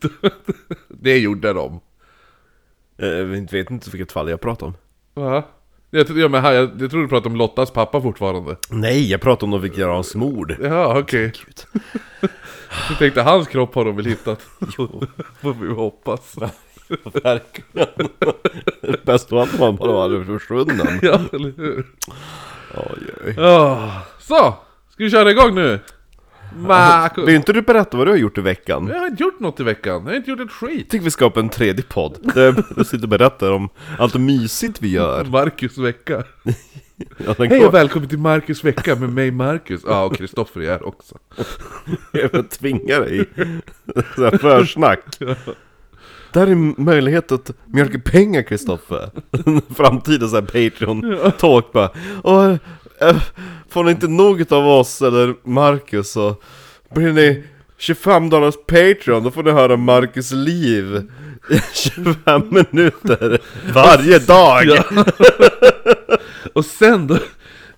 Det 0.88 1.18
gjorde 1.18 1.52
de. 1.52 1.80
Eh, 2.98 3.08
Jag 3.08 3.24
vet 3.24 3.52
vet 3.52 3.70
inte 3.70 3.90
vilket 3.90 4.12
fall 4.12 4.30
jag 4.30 4.40
pratar 4.40 4.66
om 4.66 4.74
Va? 5.14 5.42
Jag, 5.90 6.10
ja, 6.10 6.28
men 6.28 6.42
här, 6.42 6.52
jag, 6.52 6.70
jag 6.78 6.90
tror 6.90 7.02
du 7.02 7.08
pratar 7.08 7.30
om 7.30 7.36
Lottas 7.36 7.70
pappa 7.70 8.00
fortfarande. 8.00 8.56
Nej, 8.70 9.10
jag 9.10 9.20
pratar 9.20 9.46
om 9.46 9.50
de 9.50 9.62
fick 9.62 9.78
göra 9.78 9.92
hans 9.94 10.14
mord 10.14 10.56
Ja, 10.62 10.98
okej. 10.98 11.32
Du 12.88 12.94
tänkte 12.98 13.22
hans 13.22 13.48
kropp 13.48 13.74
har 13.74 13.84
de 13.84 13.96
väl 13.96 14.06
hittat? 14.06 14.42
Får 15.40 15.52
vi 15.66 15.72
hoppas. 15.74 16.34
Verkligen 17.22 17.88
Bäst 19.04 19.32
av 19.32 19.38
allt 19.38 19.58
var 19.58 19.66
han 19.66 19.76
bara 19.76 20.08
var 20.08 20.24
försvunnen 20.24 20.98
Ja, 21.02 21.20
eller 21.32 21.52
hur? 21.56 21.86
Oj, 22.74 23.14
oj. 23.26 23.34
Ja, 23.36 23.92
Så! 24.18 24.54
Ska 24.90 25.04
vi 25.04 25.10
köra 25.10 25.30
igång 25.30 25.54
nu? 25.54 25.78
Vill 27.16 27.34
inte 27.34 27.52
du 27.52 27.62
berätta 27.62 27.96
vad 27.96 28.06
du 28.06 28.10
har 28.10 28.18
gjort 28.18 28.38
i 28.38 28.40
veckan? 28.40 28.88
Jag 28.92 28.98
har 29.00 29.06
inte 29.06 29.22
gjort 29.22 29.40
något 29.40 29.60
i 29.60 29.62
veckan, 29.62 30.02
jag 30.04 30.10
har 30.10 30.16
inte 30.16 30.30
gjort 30.30 30.40
ett 30.40 30.50
skit. 30.50 30.78
Jag 30.78 30.88
tycker 30.88 31.04
vi 31.04 31.10
skapar 31.10 31.40
en 31.40 31.48
tredje 31.48 31.84
podd 31.84 32.18
Där 32.34 32.64
du 32.76 32.84
sitter 32.84 33.02
och 33.02 33.08
berättar 33.08 33.52
om 33.52 33.68
allt 33.98 34.14
mysigt 34.14 34.82
vi 34.82 34.90
gör 34.90 35.24
Marcus 35.24 35.78
vecka. 35.78 36.24
Jag 37.26 37.34
Hej 37.48 37.66
och 37.66 37.74
välkommen 37.74 38.08
till 38.08 38.18
Marcus 38.18 38.64
vecka 38.64 38.96
med 38.96 39.08
mig 39.08 39.30
Marcus. 39.30 39.80
Ja, 39.86 40.04
och 40.04 40.16
Kristoffer 40.16 40.60
är 40.60 40.70
här 40.70 40.86
också. 40.86 41.18
Jag 42.12 42.50
tvingar 42.50 43.00
dig 43.00 43.28
så 44.16 44.24
här 44.24 44.38
försnack 44.38 45.00
Där 46.32 46.46
är 46.46 46.80
möjlighet 46.80 47.32
att 47.32 47.50
mjölka 47.66 47.98
pengar 47.98 48.42
Kristoffer 48.42 49.10
Framtida 49.76 50.28
så 50.28 50.34
här 50.34 50.42
Patreon-talk 50.42 51.72
bara 51.72 51.90
och, 52.22 52.44
äh, 53.00 53.16
Får 53.68 53.84
ni 53.84 53.90
inte 53.90 54.08
nog 54.08 54.52
av 54.52 54.66
oss 54.68 55.02
eller 55.02 55.34
Marcus 55.48 56.10
så 56.12 56.36
blir 56.94 57.12
ni 57.12 57.44
25 57.78 58.30
dollars 58.30 58.54
Patreon, 58.66 59.22
då 59.22 59.30
får 59.30 59.42
ni 59.42 59.50
höra 59.50 59.76
Marcus 59.76 60.32
liv 60.32 61.08
i 61.50 61.60
25 61.74 62.42
minuter 62.50 63.40
varje 63.74 64.18
dag! 64.18 64.66
Ja. 64.66 64.84
och 66.52 66.64
sen 66.64 67.06
då, 67.06 67.18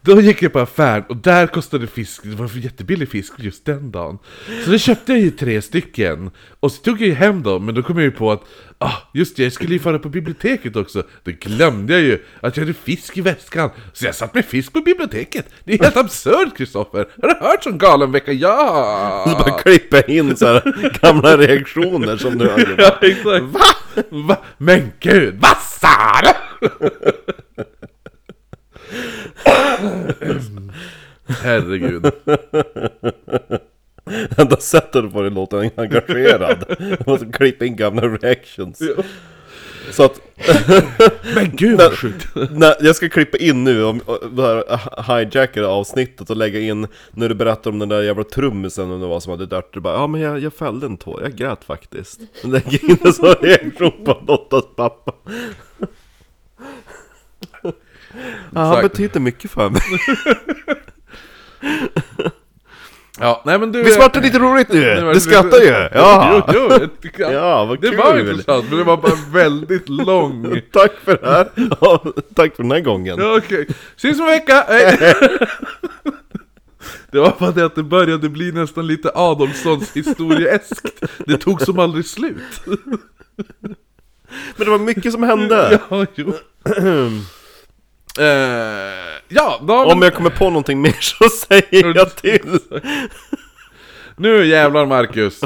då 0.04 0.20
gick 0.20 0.42
jag 0.42 0.52
på 0.52 0.60
affären 0.60 1.04
och 1.08 1.16
där 1.16 1.46
kostade 1.46 1.86
fisk, 1.86 2.20
det 2.22 2.34
var 2.34 2.50
jättebillig 2.54 3.08
fisk 3.08 3.32
just 3.36 3.64
den 3.64 3.90
dagen. 3.90 4.18
Så 4.64 4.70
då 4.70 4.78
köpte 4.78 5.12
jag 5.12 5.20
ju 5.20 5.30
tre 5.30 5.62
stycken. 5.62 6.30
Och 6.60 6.72
så 6.72 6.82
tog 6.82 7.00
jag 7.00 7.08
ju 7.08 7.14
hem 7.14 7.42
dem, 7.42 7.66
men 7.66 7.74
då 7.74 7.82
kom 7.82 7.96
jag 7.96 8.04
ju 8.04 8.10
på 8.10 8.32
att 8.32 8.42
ah, 8.78 8.92
just 9.14 9.36
det, 9.36 9.42
jag 9.42 9.52
skulle 9.52 9.72
ju 9.72 9.78
fara 9.78 9.98
på 9.98 10.08
biblioteket 10.08 10.76
också. 10.76 11.02
Då 11.24 11.32
glömde 11.40 11.92
jag 11.92 12.02
ju 12.02 12.18
att 12.40 12.56
jag 12.56 12.64
hade 12.64 12.74
fisk 12.74 13.16
i 13.16 13.20
väskan. 13.20 13.70
Så 13.92 14.04
jag 14.06 14.14
satt 14.14 14.34
med 14.34 14.44
fisk 14.44 14.72
på 14.72 14.80
biblioteket. 14.80 15.46
Det 15.64 15.74
är 15.74 15.78
helt 15.78 15.96
absurt 15.96 16.56
Kristoffer! 16.56 17.06
Har 17.22 17.28
du 17.28 17.34
hört 17.46 17.62
sån 17.64 17.78
galen 17.78 18.12
vecka? 18.12 18.32
Så 18.32 18.38
Ja! 18.38 19.36
bara 19.46 19.58
klippa 19.58 20.00
in 20.02 20.36
så 20.36 20.46
här 20.46 21.00
gamla 21.02 21.36
reaktioner 21.36 22.16
som 22.16 22.38
du 22.38 22.48
har 22.48 22.74
Ja, 22.78 22.98
exakt. 23.02 23.44
Va? 23.44 23.60
Va? 24.10 24.36
Men 24.58 24.92
gud, 25.00 25.34
vad 25.40 25.56
sa 25.56 26.20
du? 26.22 26.28
Herregud. 31.26 32.06
Enda 34.36 34.56
sättet 34.56 35.12
på 35.12 35.22
det 35.22 35.30
låter 35.30 35.70
engagerad. 35.76 36.64
Man 37.06 37.32
klippa 37.32 37.64
in 37.64 37.76
gamla 37.76 38.02
reactions. 38.02 38.82
Så 39.90 40.04
att, 40.04 40.20
Men 41.34 41.56
gud 41.56 41.78
vad 41.78 41.92
sjukt. 41.92 42.26
jag 42.80 42.96
ska 42.96 43.08
klippa 43.08 43.36
in 43.36 43.64
nu 43.64 43.84
om 43.84 44.00
det 44.32 44.42
här 44.42 45.18
hijackade 45.18 45.66
avsnittet 45.66 46.30
och 46.30 46.36
lägga 46.36 46.60
in 46.60 46.86
när 47.10 47.28
du 47.28 47.34
berättar 47.34 47.70
om 47.70 47.78
den 47.78 47.88
där 47.88 48.02
jävla 48.02 48.24
trummisen 48.24 48.90
och 48.90 49.00
det 49.00 49.06
var 49.06 49.20
som 49.20 49.30
hade 49.30 49.46
dött. 49.46 49.68
Du 49.72 49.80
bara, 49.80 49.94
ja 49.94 50.06
men 50.06 50.20
jag, 50.20 50.38
jag 50.38 50.54
fällde 50.54 50.86
en 50.86 50.96
tår, 50.96 51.22
jag 51.22 51.36
grät 51.36 51.64
faktiskt. 51.64 52.20
Lägga 52.42 52.78
in 52.82 52.98
en 53.04 53.12
sån 53.12 53.34
reaktion 53.40 54.04
på 54.04 54.22
Lottas 54.28 54.64
pappa. 54.76 55.12
Ja, 58.54 58.60
han 58.60 58.82
betyder 58.82 59.20
mycket 59.20 59.50
för 59.50 59.70
mig. 59.70 59.82
Ja, 63.20 63.42
nej 63.46 63.58
men 63.58 63.72
du... 63.72 63.82
Visst 63.82 63.98
vart 63.98 64.14
det 64.14 64.20
lite 64.20 64.38
roligt 64.38 64.68
nu? 64.68 64.80
Det 64.84 65.12
Du 65.12 65.20
skrattar 65.20 65.58
ju! 65.58 65.66
Ja! 65.94 66.46
Jo, 66.54 66.70
jo, 67.02 67.22
Ja, 67.32 67.64
vad 67.64 67.80
Det 67.80 67.88
kul! 67.88 67.96
var 67.98 68.18
intressant, 68.18 68.66
men 68.68 68.78
det 68.78 68.84
var 68.84 68.96
bara 68.96 69.12
väldigt 69.32 69.88
lång. 69.88 70.60
Tack 70.72 70.92
för 71.04 71.18
det 71.22 71.30
här! 71.30 71.48
Ja, 71.80 72.04
tack 72.34 72.56
för 72.56 72.62
den 72.62 72.72
här 72.72 72.80
gången! 72.80 73.18
Ja, 73.18 73.36
okej. 73.36 73.66
Syns 73.96 74.18
om 74.20 74.24
en 74.26 74.30
vecka! 74.30 74.64
Hej! 74.68 75.14
Det 77.10 77.18
var 77.20 77.32
bara 77.38 77.50
det 77.50 77.64
att 77.64 77.74
det 77.74 77.82
började 77.82 78.28
bli 78.28 78.52
nästan 78.52 78.86
lite 78.86 79.10
Adolfssons 79.14 79.92
historieeskt. 79.96 81.02
Det 81.26 81.36
tog 81.38 81.62
som 81.62 81.78
aldrig 81.78 82.06
slut. 82.06 82.60
Men 84.56 84.64
det 84.64 84.70
var 84.70 84.78
mycket 84.78 85.12
som 85.12 85.22
hände! 85.22 85.80
Ja, 85.90 86.06
jo. 86.14 86.32
Eh, 88.18 88.24
ja, 89.28 89.60
vi- 89.62 89.72
Om 89.92 90.02
jag 90.02 90.14
kommer 90.14 90.30
på 90.30 90.44
någonting 90.44 90.80
mer 90.80 90.96
så 91.00 91.28
säger 91.28 91.94
jag 91.96 92.16
till! 92.16 92.58
Nu 94.16 94.46
jävlar 94.46 94.86
Marcus! 94.86 95.40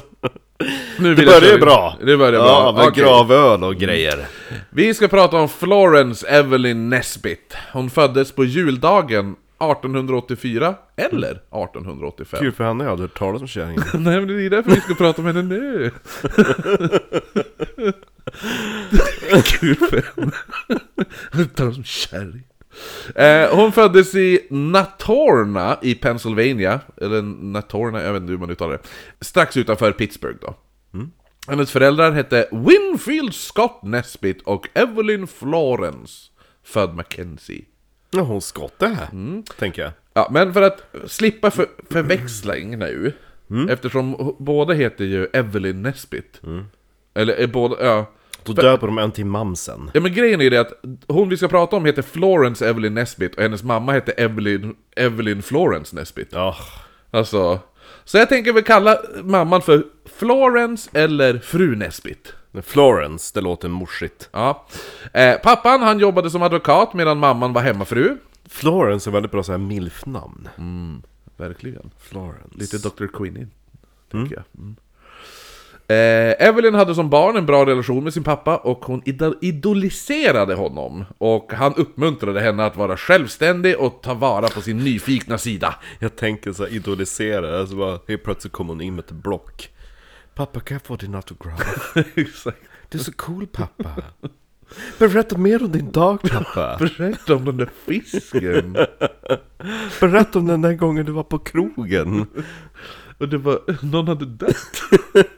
Nu 0.98 1.14
Det 1.14 1.22
jag 1.22 1.40
börjar 1.40 1.52
ju 1.54 1.58
bra! 1.60 1.96
Det 2.04 2.16
börjar 2.16 2.32
Ja, 2.40 2.44
bra. 2.62 2.72
med 2.72 2.88
Okej. 2.88 3.04
gravöl 3.04 3.64
och 3.64 3.76
grejer. 3.76 4.26
Vi 4.70 4.94
ska 4.94 5.08
prata 5.08 5.36
om 5.36 5.48
Florence 5.48 6.28
Evelyn 6.28 6.88
Nesbit. 6.88 7.56
Hon 7.72 7.90
föddes 7.90 8.32
på 8.32 8.44
juldagen 8.44 9.36
1884 9.60 10.74
eller 10.96 11.30
1885. 11.30 12.40
Kul 12.40 12.52
för 12.52 12.64
henne, 12.64 12.84
jag 12.84 12.90
hade 12.90 13.02
hört 13.02 13.18
talas 13.18 13.42
om 13.42 13.48
kärringen. 13.48 13.82
Nej 13.94 14.20
men 14.20 14.26
det 14.28 14.42
är 14.46 14.50
därför 14.50 14.70
vi 14.70 14.80
ska 14.80 14.94
prata 14.94 15.22
om 15.22 15.26
henne 15.26 15.42
nu. 15.42 15.90
Kul 19.44 19.76
för 19.76 20.02
henne. 20.16 20.32
Han 21.32 21.48
talar 21.48 21.72
som 21.72 21.84
kärring. 21.84 22.42
Eh, 23.14 23.48
hon 23.56 23.72
föddes 23.72 24.14
i 24.14 24.46
Natorna 24.50 25.78
i 25.82 25.94
Pennsylvania, 25.94 26.80
eller 26.96 27.22
Natorna, 27.22 28.02
jag 28.02 28.12
vet 28.12 28.20
inte 28.22 28.30
hur 28.30 28.38
man 28.38 28.50
uttalar 28.50 28.72
det. 28.72 29.24
Strax 29.24 29.56
utanför 29.56 29.92
Pittsburgh 29.92 30.38
då. 30.40 30.54
Hennes 31.48 31.70
föräldrar 31.70 32.12
hette 32.12 32.48
Winfield 32.52 33.34
Scott 33.34 33.82
Nesbit 33.82 34.42
och 34.42 34.68
Evelyn 34.74 35.26
Florence, 35.26 36.30
född 36.64 36.94
Mackenzie. 36.94 37.64
Ja, 38.10 38.20
hon 38.20 38.40
skotte 38.40 38.86
här, 38.86 39.08
tänker 39.58 39.82
jag. 39.82 39.92
Ja, 40.14 40.28
men 40.30 40.52
för 40.54 40.62
att 40.62 40.82
slippa 41.06 41.50
för, 41.50 41.66
förväxling 41.90 42.78
nu, 42.78 43.12
eftersom 43.70 44.12
h- 44.14 44.36
båda 44.38 44.74
heter 44.74 45.04
ju 45.04 45.26
Evelyn 45.32 45.82
Nesbit. 45.82 46.40
Eller 47.14 47.34
är 47.34 47.46
båda, 47.46 47.84
ja. 47.84 48.06
Då 48.52 48.62
döper 48.62 48.86
de 48.86 48.98
en 48.98 49.12
till 49.12 49.26
mamsen. 49.26 49.90
Ja 49.94 50.00
men 50.00 50.14
grejen 50.14 50.40
är 50.40 50.50
det 50.50 50.58
att 50.58 50.72
hon 51.06 51.28
vi 51.28 51.36
ska 51.36 51.48
prata 51.48 51.76
om 51.76 51.84
heter 51.84 52.02
Florence 52.02 52.68
Evelyn 52.68 52.94
Nesbit 52.94 53.34
och 53.34 53.42
hennes 53.42 53.62
mamma 53.62 53.92
heter 53.92 54.14
Evelyn, 54.16 54.74
Evelyn 54.96 55.42
Florence 55.42 55.96
Nesbit. 55.96 56.28
Ja, 56.32 56.56
Alltså, 57.10 57.60
så 58.04 58.18
jag 58.18 58.28
tänker 58.28 58.52
väl 58.52 58.62
kalla 58.64 58.98
mamman 59.22 59.62
för 59.62 59.84
Florence 60.18 60.90
eller 60.92 61.38
Fru 61.38 61.76
Nesbit. 61.76 62.34
Florence, 62.62 63.30
det 63.34 63.40
låter 63.40 63.68
morsigt. 63.68 64.28
Ja. 64.32 64.66
Eh, 65.12 65.36
pappan 65.42 65.82
han 65.82 65.98
jobbade 65.98 66.30
som 66.30 66.42
advokat 66.42 66.94
medan 66.94 67.18
mamman 67.18 67.52
var 67.52 67.62
hemmafru. 67.62 68.16
Florence 68.48 69.10
är 69.10 69.12
väldigt 69.12 69.32
bra 69.32 69.42
såhär 69.42 69.58
milf-namn. 69.58 70.48
Verkligen. 71.36 71.90
Florence. 71.98 72.54
Lite 72.54 72.78
Dr. 72.78 73.06
Queenie, 73.06 73.46
tänker 74.10 74.34
jag. 74.34 74.44
Mm. 74.58 74.76
Eh, 75.90 76.48
Evelyn 76.48 76.74
hade 76.74 76.94
som 76.94 77.10
barn 77.10 77.36
en 77.36 77.46
bra 77.46 77.66
relation 77.66 78.04
med 78.04 78.14
sin 78.14 78.24
pappa 78.24 78.56
och 78.56 78.84
hon 78.84 79.02
idol- 79.04 79.38
idoliserade 79.40 80.54
honom. 80.54 81.04
Och 81.18 81.52
han 81.52 81.74
uppmuntrade 81.74 82.40
henne 82.40 82.64
att 82.66 82.76
vara 82.76 82.96
självständig 82.96 83.78
och 83.78 84.02
ta 84.02 84.14
vara 84.14 84.48
på 84.48 84.60
sin 84.60 84.78
nyfikna 84.78 85.38
sida. 85.38 85.74
Jag 85.98 86.16
tänker 86.16 86.52
så 86.52 86.62
här 86.64 86.72
idolisera, 86.74 87.58
alltså 87.60 87.76
bara 87.76 87.98
helt 88.08 88.22
plötsligt 88.24 88.52
kommer 88.52 88.72
hon 88.72 88.80
in 88.80 88.94
med 88.94 89.04
ett 89.04 89.10
block. 89.10 89.70
Pappa 90.34 90.60
kan 90.60 90.74
jag 90.74 90.82
få 90.82 90.96
din 90.96 91.14
autograf? 91.14 91.96
Exakt. 92.14 92.58
Du 92.88 92.98
är 92.98 93.02
så 93.02 93.12
cool 93.12 93.46
pappa. 93.46 93.90
Berätta 94.98 95.38
mer 95.38 95.62
om 95.62 95.72
din 95.72 95.90
dag 95.90 96.22
pappa. 96.22 96.76
Berätta 96.78 97.34
om 97.34 97.44
den 97.44 97.56
där 97.56 97.70
fisken. 97.86 98.72
Berätta 100.00 100.38
om 100.38 100.46
den 100.46 100.62
där 100.62 100.72
gången 100.74 101.06
du 101.06 101.12
var 101.12 101.22
på 101.22 101.38
krogen. 101.38 102.26
Och 103.18 103.28
det 103.28 103.38
var, 103.38 103.60
någon 103.82 104.08
hade 104.08 104.26
dött. 104.26 104.82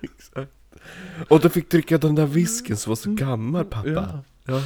Och 1.28 1.40
du 1.40 1.48
fick 1.48 1.70
dricka 1.70 1.98
den 1.98 2.14
där 2.14 2.26
whiskyn 2.26 2.76
som 2.76 2.90
var 2.90 2.96
så 2.96 3.10
gammal 3.10 3.64
pappa. 3.64 3.88
Ja. 4.46 4.62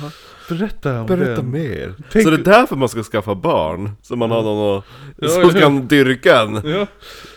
Berätta 0.48 1.00
om 1.00 1.06
Berätta 1.06 1.30
den. 1.42 1.50
mer. 1.50 1.94
Tänk- 2.12 2.24
Så 2.24 2.30
det 2.30 2.36
är 2.36 2.44
därför 2.44 2.76
man 2.76 2.88
ska 2.88 3.02
skaffa 3.02 3.34
barn? 3.34 3.90
Så 4.02 4.16
man 4.16 4.30
har 4.30 4.42
någon 4.42 4.78
att, 4.78 4.84
Ja, 5.18 5.28
som 5.28 5.42
eller 5.42 5.60
kan 5.60 5.86
dyrka 5.88 6.42
en. 6.42 6.54
Ja, 6.70 6.86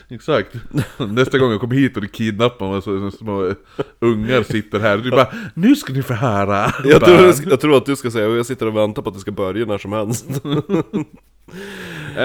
exakt. 0.10 0.54
Nästa 0.98 1.38
gång 1.38 1.52
jag 1.52 1.60
kommer 1.60 1.76
hit 1.76 1.96
och 1.96 2.02
du 2.02 2.08
kidnappar 2.08 2.72
mig 2.72 2.82
så, 2.82 3.12
så 3.12 3.18
små 3.18 3.54
ungar 4.00 4.44
sitter 4.44 4.80
här. 4.80 4.98
Du 4.98 5.12
bara, 5.12 5.28
nu 5.54 5.76
ska 5.76 5.94
ni 5.94 6.04
få 6.04 6.14
höra. 6.14 6.72
Jag 6.84 7.06
tror, 7.06 7.34
jag 7.50 7.60
tror 7.60 7.78
att 7.78 7.86
du 7.86 7.96
ska 7.96 8.12
säga, 8.12 8.28
och 8.28 8.38
jag 8.38 8.46
sitter 8.46 8.68
och 8.68 8.78
väntar 8.78 9.02
på 9.02 9.10
att 9.10 9.16
det 9.16 9.22
ska 9.22 9.32
börja 9.32 9.66
när 9.66 9.78
som 9.78 9.94
helst. 9.94 10.26
Eh, 12.18 12.24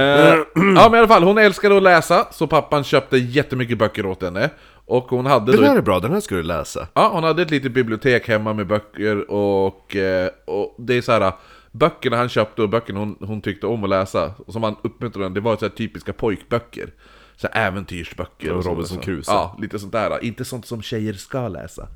ja 0.55 0.89
men 0.91 0.95
i 0.95 0.99
alla 0.99 1.09
fall, 1.09 1.23
hon 1.23 1.39
älskade 1.39 1.77
att 1.77 1.83
läsa, 1.83 2.27
så 2.33 2.47
pappan 2.47 2.85
köpte 2.85 3.17
jättemycket 3.19 3.79
böcker 3.79 4.07
åt 4.07 4.23
henne. 4.23 4.51
Och 4.85 5.05
hon 5.05 5.27
hade 5.27 5.53
Den 5.53 5.61
då... 5.61 5.67
här 5.67 5.77
är 5.77 5.83
bra, 5.83 6.01
den 6.01 6.12
här 6.12 6.21
ska 6.21 6.35
du 6.35 6.43
läsa. 6.43 6.89
Ja, 6.95 7.11
hon 7.12 7.25
hade 7.25 7.42
ett 7.42 7.51
litet 7.51 7.73
bibliotek 7.73 8.29
hemma 8.29 8.53
med 8.53 8.66
böcker 8.66 9.31
och, 9.31 9.97
eh, 9.97 10.31
och 10.45 10.77
det 10.79 10.95
är 10.95 11.03
så 11.03 11.12
här. 11.12 11.33
Böckerna 11.73 12.16
han 12.16 12.29
köpte 12.29 12.62
och 12.62 12.68
böckerna 12.68 12.99
hon, 12.99 13.16
hon 13.21 13.40
tyckte 13.40 13.66
om 13.66 13.85
att 13.85 13.90
läsa, 13.90 14.35
och 14.47 14.53
som 14.53 14.62
han 14.62 14.77
uppmuntrade 14.83 15.25
henne, 15.25 15.35
det 15.35 15.40
var 15.40 15.57
så 15.57 15.68
typiska 15.68 16.12
pojkböcker. 16.12 16.90
Så 17.37 17.49
här 17.53 17.66
äventyrsböcker 17.66 18.53
och 18.53 18.64
Robinson. 18.64 18.99
Crusoe. 18.99 19.35
Ja, 19.35 19.57
lite 19.61 19.79
sånt 19.79 19.92
där. 19.92 20.25
Inte 20.25 20.45
sånt 20.45 20.66
som 20.66 20.83
tjejer 20.83 21.12
ska 21.12 21.49
läsa. 21.49 21.88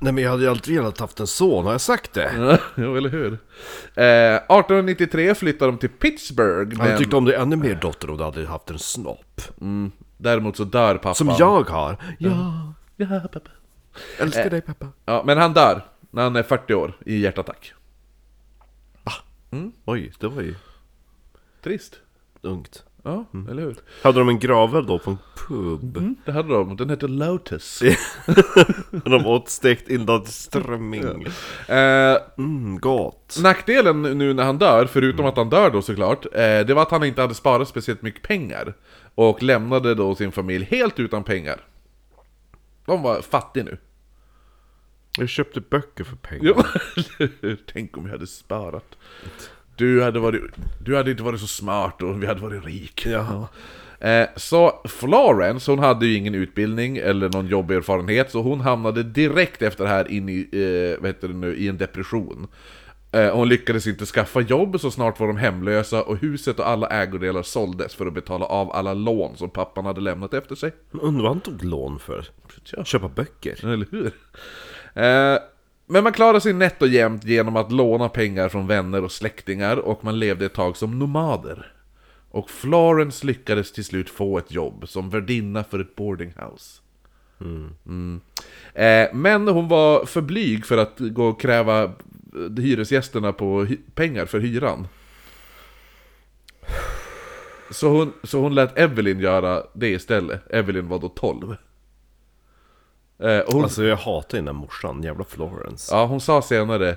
Nej 0.00 0.12
men 0.12 0.24
jag 0.24 0.30
hade 0.30 0.42
ju 0.42 0.48
aldrig 0.50 0.76
velat 0.76 0.98
haft 1.00 1.20
en 1.20 1.26
son, 1.26 1.64
har 1.64 1.72
jag 1.72 1.80
sagt 1.80 2.12
det? 2.12 2.58
jo, 2.76 2.96
eller 2.96 3.08
hur? 3.10 3.32
Eh, 3.94 4.34
1893 4.34 5.34
flyttade 5.34 5.70
de 5.72 5.78
till 5.78 5.88
Pittsburgh, 5.88 6.70
Jag 6.78 6.88
men 6.88 6.98
tyckt 6.98 7.12
om 7.14 7.24
det 7.24 7.36
ännu 7.36 7.56
mer 7.56 7.74
dotter 7.74 8.10
om 8.10 8.16
du 8.16 8.24
hade 8.24 8.46
haft 8.46 8.70
en 8.70 8.78
snopp. 8.78 9.40
däremot 10.16 10.56
så 10.56 10.64
dör 10.64 10.94
pappan. 10.94 11.14
Som 11.14 11.28
jag 11.38 11.70
har. 11.70 11.96
Ja, 12.18 12.72
Ja, 12.96 13.20
pappa. 13.32 13.50
älskar 14.18 14.50
dig 14.50 14.60
pappa. 14.60 14.88
Ja, 15.04 15.22
men 15.26 15.38
han 15.38 15.52
dör 15.52 15.84
när 16.10 16.22
han 16.22 16.36
är 16.36 16.42
40 16.42 16.74
år 16.74 16.96
i 17.06 17.18
hjärtattack. 17.18 17.72
Oj, 19.84 20.12
det 20.20 20.28
var 20.28 20.42
ju 20.42 20.54
Trist. 21.62 21.96
ungt. 22.42 22.84
Ja, 23.06 23.24
eller 23.50 23.62
hur? 23.62 23.76
Hade 24.02 24.18
de 24.18 24.28
en 24.28 24.38
gravel 24.38 24.86
då 24.86 24.98
på 24.98 25.10
en 25.10 25.18
pub? 25.48 25.96
Mm, 25.96 26.16
det 26.24 26.32
hade 26.32 26.48
de. 26.48 26.76
Den 26.76 26.90
heter 26.90 27.08
Lotus. 27.08 27.82
De 29.04 29.26
åt 29.26 29.48
stekt 29.48 29.88
inlandsströmming. 29.88 31.26
Eh, 31.68 32.16
Mm, 32.38 32.78
gott. 32.78 33.38
nackdelen 33.42 34.02
nu 34.02 34.34
när 34.34 34.44
han 34.44 34.58
dör, 34.58 34.86
förutom 34.86 35.26
att 35.26 35.36
han 35.36 35.48
dör 35.50 35.70
då 35.70 35.82
såklart, 35.82 36.24
eh, 36.24 36.60
det 36.66 36.74
var 36.74 36.82
att 36.82 36.90
han 36.90 37.04
inte 37.04 37.20
hade 37.20 37.34
sparat 37.34 37.68
speciellt 37.68 38.02
mycket 38.02 38.22
pengar. 38.22 38.74
Och 39.14 39.42
lämnade 39.42 39.94
då 39.94 40.14
sin 40.14 40.32
familj 40.32 40.64
helt 40.70 40.98
utan 41.00 41.24
pengar. 41.24 41.60
De 42.86 43.02
var 43.02 43.20
fattiga 43.20 43.64
nu. 43.64 43.78
Jag 45.18 45.28
köpte 45.28 45.60
böcker 45.60 46.04
för 46.04 46.16
pengar. 46.16 46.66
Tänk 47.72 47.96
om 47.96 48.04
vi 48.04 48.10
hade 48.10 48.26
sparat. 48.26 48.98
Du 49.76 50.02
hade, 50.02 50.18
varit, 50.18 50.42
du 50.84 50.96
hade 50.96 51.10
inte 51.10 51.22
varit 51.22 51.40
så 51.40 51.46
smart 51.46 52.02
och 52.02 52.22
vi 52.22 52.26
hade 52.26 52.40
varit 52.40 52.64
rik. 52.64 53.06
Ja. 53.06 53.48
Eh, 54.00 54.28
så 54.36 54.80
Florence, 54.84 55.70
hon 55.70 55.78
hade 55.78 56.06
ju 56.06 56.14
ingen 56.16 56.34
utbildning 56.34 56.96
eller 56.96 57.28
någon 57.28 57.46
jobberfarenhet, 57.46 58.30
så 58.30 58.42
hon 58.42 58.60
hamnade 58.60 59.02
direkt 59.02 59.62
efter 59.62 59.84
det 59.84 59.90
här 59.90 60.10
in 60.10 60.28
i, 60.28 60.48
eh, 60.52 61.02
vad 61.02 61.08
heter 61.08 61.28
det 61.28 61.34
nu, 61.34 61.56
i 61.56 61.68
en 61.68 61.76
depression. 61.76 62.46
Eh, 63.12 63.36
hon 63.36 63.48
lyckades 63.48 63.86
inte 63.86 64.06
skaffa 64.06 64.40
jobb, 64.40 64.80
så 64.80 64.90
snart 64.90 65.20
var 65.20 65.26
de 65.26 65.36
hemlösa 65.36 66.02
och 66.02 66.16
huset 66.16 66.58
och 66.58 66.68
alla 66.68 66.86
ägodelar 66.86 67.42
såldes 67.42 67.94
för 67.94 68.06
att 68.06 68.14
betala 68.14 68.44
av 68.44 68.72
alla 68.72 68.94
lån 68.94 69.36
som 69.36 69.50
pappan 69.50 69.86
hade 69.86 70.00
lämnat 70.00 70.34
efter 70.34 70.54
sig. 70.54 70.72
Men 70.90 71.00
Undrar 71.00 71.22
vad 71.22 71.32
han 71.32 71.40
tog 71.40 71.64
lån 71.64 71.98
för? 71.98 72.28
Ja. 72.72 72.84
Köpa 72.84 73.08
böcker? 73.08 73.64
Eller 73.64 73.86
hur? 73.90 74.12
Men 75.86 76.04
man 76.04 76.12
klarade 76.12 76.40
sig 76.40 76.52
nätt 76.52 76.82
och 76.82 76.88
jämnt 76.88 77.24
genom 77.24 77.56
att 77.56 77.72
låna 77.72 78.08
pengar 78.08 78.48
från 78.48 78.66
vänner 78.66 79.04
och 79.04 79.12
släktingar 79.12 79.76
och 79.76 80.04
man 80.04 80.18
levde 80.18 80.46
ett 80.46 80.54
tag 80.54 80.76
som 80.76 80.98
nomader. 80.98 81.72
Och 82.30 82.50
Florence 82.50 83.26
lyckades 83.26 83.72
till 83.72 83.84
slut 83.84 84.10
få 84.10 84.38
ett 84.38 84.52
jobb 84.52 84.88
som 84.88 85.10
värdinna 85.10 85.64
för 85.64 85.78
ett 85.78 85.96
boardinghouse. 85.96 86.80
Mm. 87.40 87.70
mm. 87.86 88.20
Eh, 88.74 89.14
men 89.14 89.48
hon 89.48 89.68
var 89.68 90.06
för 90.06 90.20
blyg 90.20 90.66
för 90.66 90.78
att 90.78 90.94
gå 90.98 91.26
och 91.26 91.40
kräva 91.40 91.82
eh, 91.84 91.90
hyresgästerna 92.56 93.32
på 93.32 93.64
hy- 93.64 93.78
pengar 93.94 94.26
för 94.26 94.40
hyran. 94.40 94.88
Så 97.70 97.88
hon, 97.88 98.12
så 98.22 98.40
hon 98.40 98.54
lät 98.54 98.78
Evelyn 98.78 99.20
göra 99.20 99.62
det 99.72 99.88
istället. 99.88 100.50
Evelyn 100.50 100.88
var 100.88 100.98
då 100.98 101.08
12. 101.08 101.56
Eh, 103.18 103.42
hon, 103.46 103.62
Alltså 103.62 103.84
jag 103.84 103.96
hatar 103.96 104.38
den 104.38 104.44
där 104.44 104.52
morsan, 104.52 105.02
jävla 105.02 105.24
Florence. 105.24 105.94
Ja, 105.94 106.06
hon 106.06 106.20
sa 106.20 106.42
senare, 106.42 106.96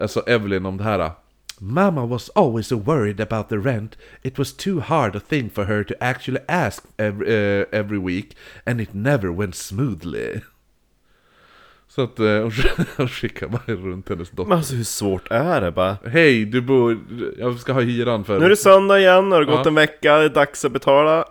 alltså 0.00 0.20
Evelyn 0.26 0.66
om 0.66 0.76
det 0.76 0.84
här. 0.84 1.10
Mama 1.58 2.06
was 2.06 2.30
always 2.34 2.66
so 2.66 2.78
worried 2.78 3.20
about 3.20 3.48
the 3.48 3.56
rent. 3.56 3.98
It 4.22 4.38
was 4.38 4.56
too 4.56 4.80
hard 4.80 5.16
a 5.16 5.20
thing 5.28 5.50
for 5.50 5.64
her 5.64 5.84
to 5.84 5.94
actually 6.00 6.40
ask 6.48 6.84
every, 6.96 7.26
uh, 7.60 7.64
every 7.72 7.98
week. 7.98 8.36
And 8.66 8.80
it 8.80 8.88
never 8.94 9.28
went 9.28 9.54
smoothly. 9.54 10.40
Så 11.88 12.02
att 12.02 12.20
uh, 12.20 12.26
hon 12.42 12.50
sk- 12.50 12.86
hon 12.96 13.08
skickade 13.08 13.52
bara 13.52 13.76
runt 13.76 14.08
hennes 14.08 14.30
dotter. 14.30 14.48
Men 14.48 14.58
alltså 14.58 14.74
hur 14.74 14.84
svårt 14.84 15.30
är 15.30 15.60
det 15.60 15.70
bara? 15.70 15.96
Hej, 16.06 16.44
du 16.44 16.60
bor... 16.60 16.98
Jag 17.38 17.58
ska 17.58 17.72
ha 17.72 17.80
hyran 17.80 18.24
för... 18.24 18.38
Nu 18.38 18.44
är 18.44 18.50
det 18.50 18.56
söndag 18.56 18.98
igen, 19.00 19.32
har 19.32 19.40
det 19.40 19.46
gått 19.46 19.60
Ja. 19.64 19.68
en 19.68 19.74
vecka, 19.74 20.16
det 20.16 20.24
är 20.24 20.28
dags 20.28 20.64
att 20.64 20.72
betala. 20.72 21.24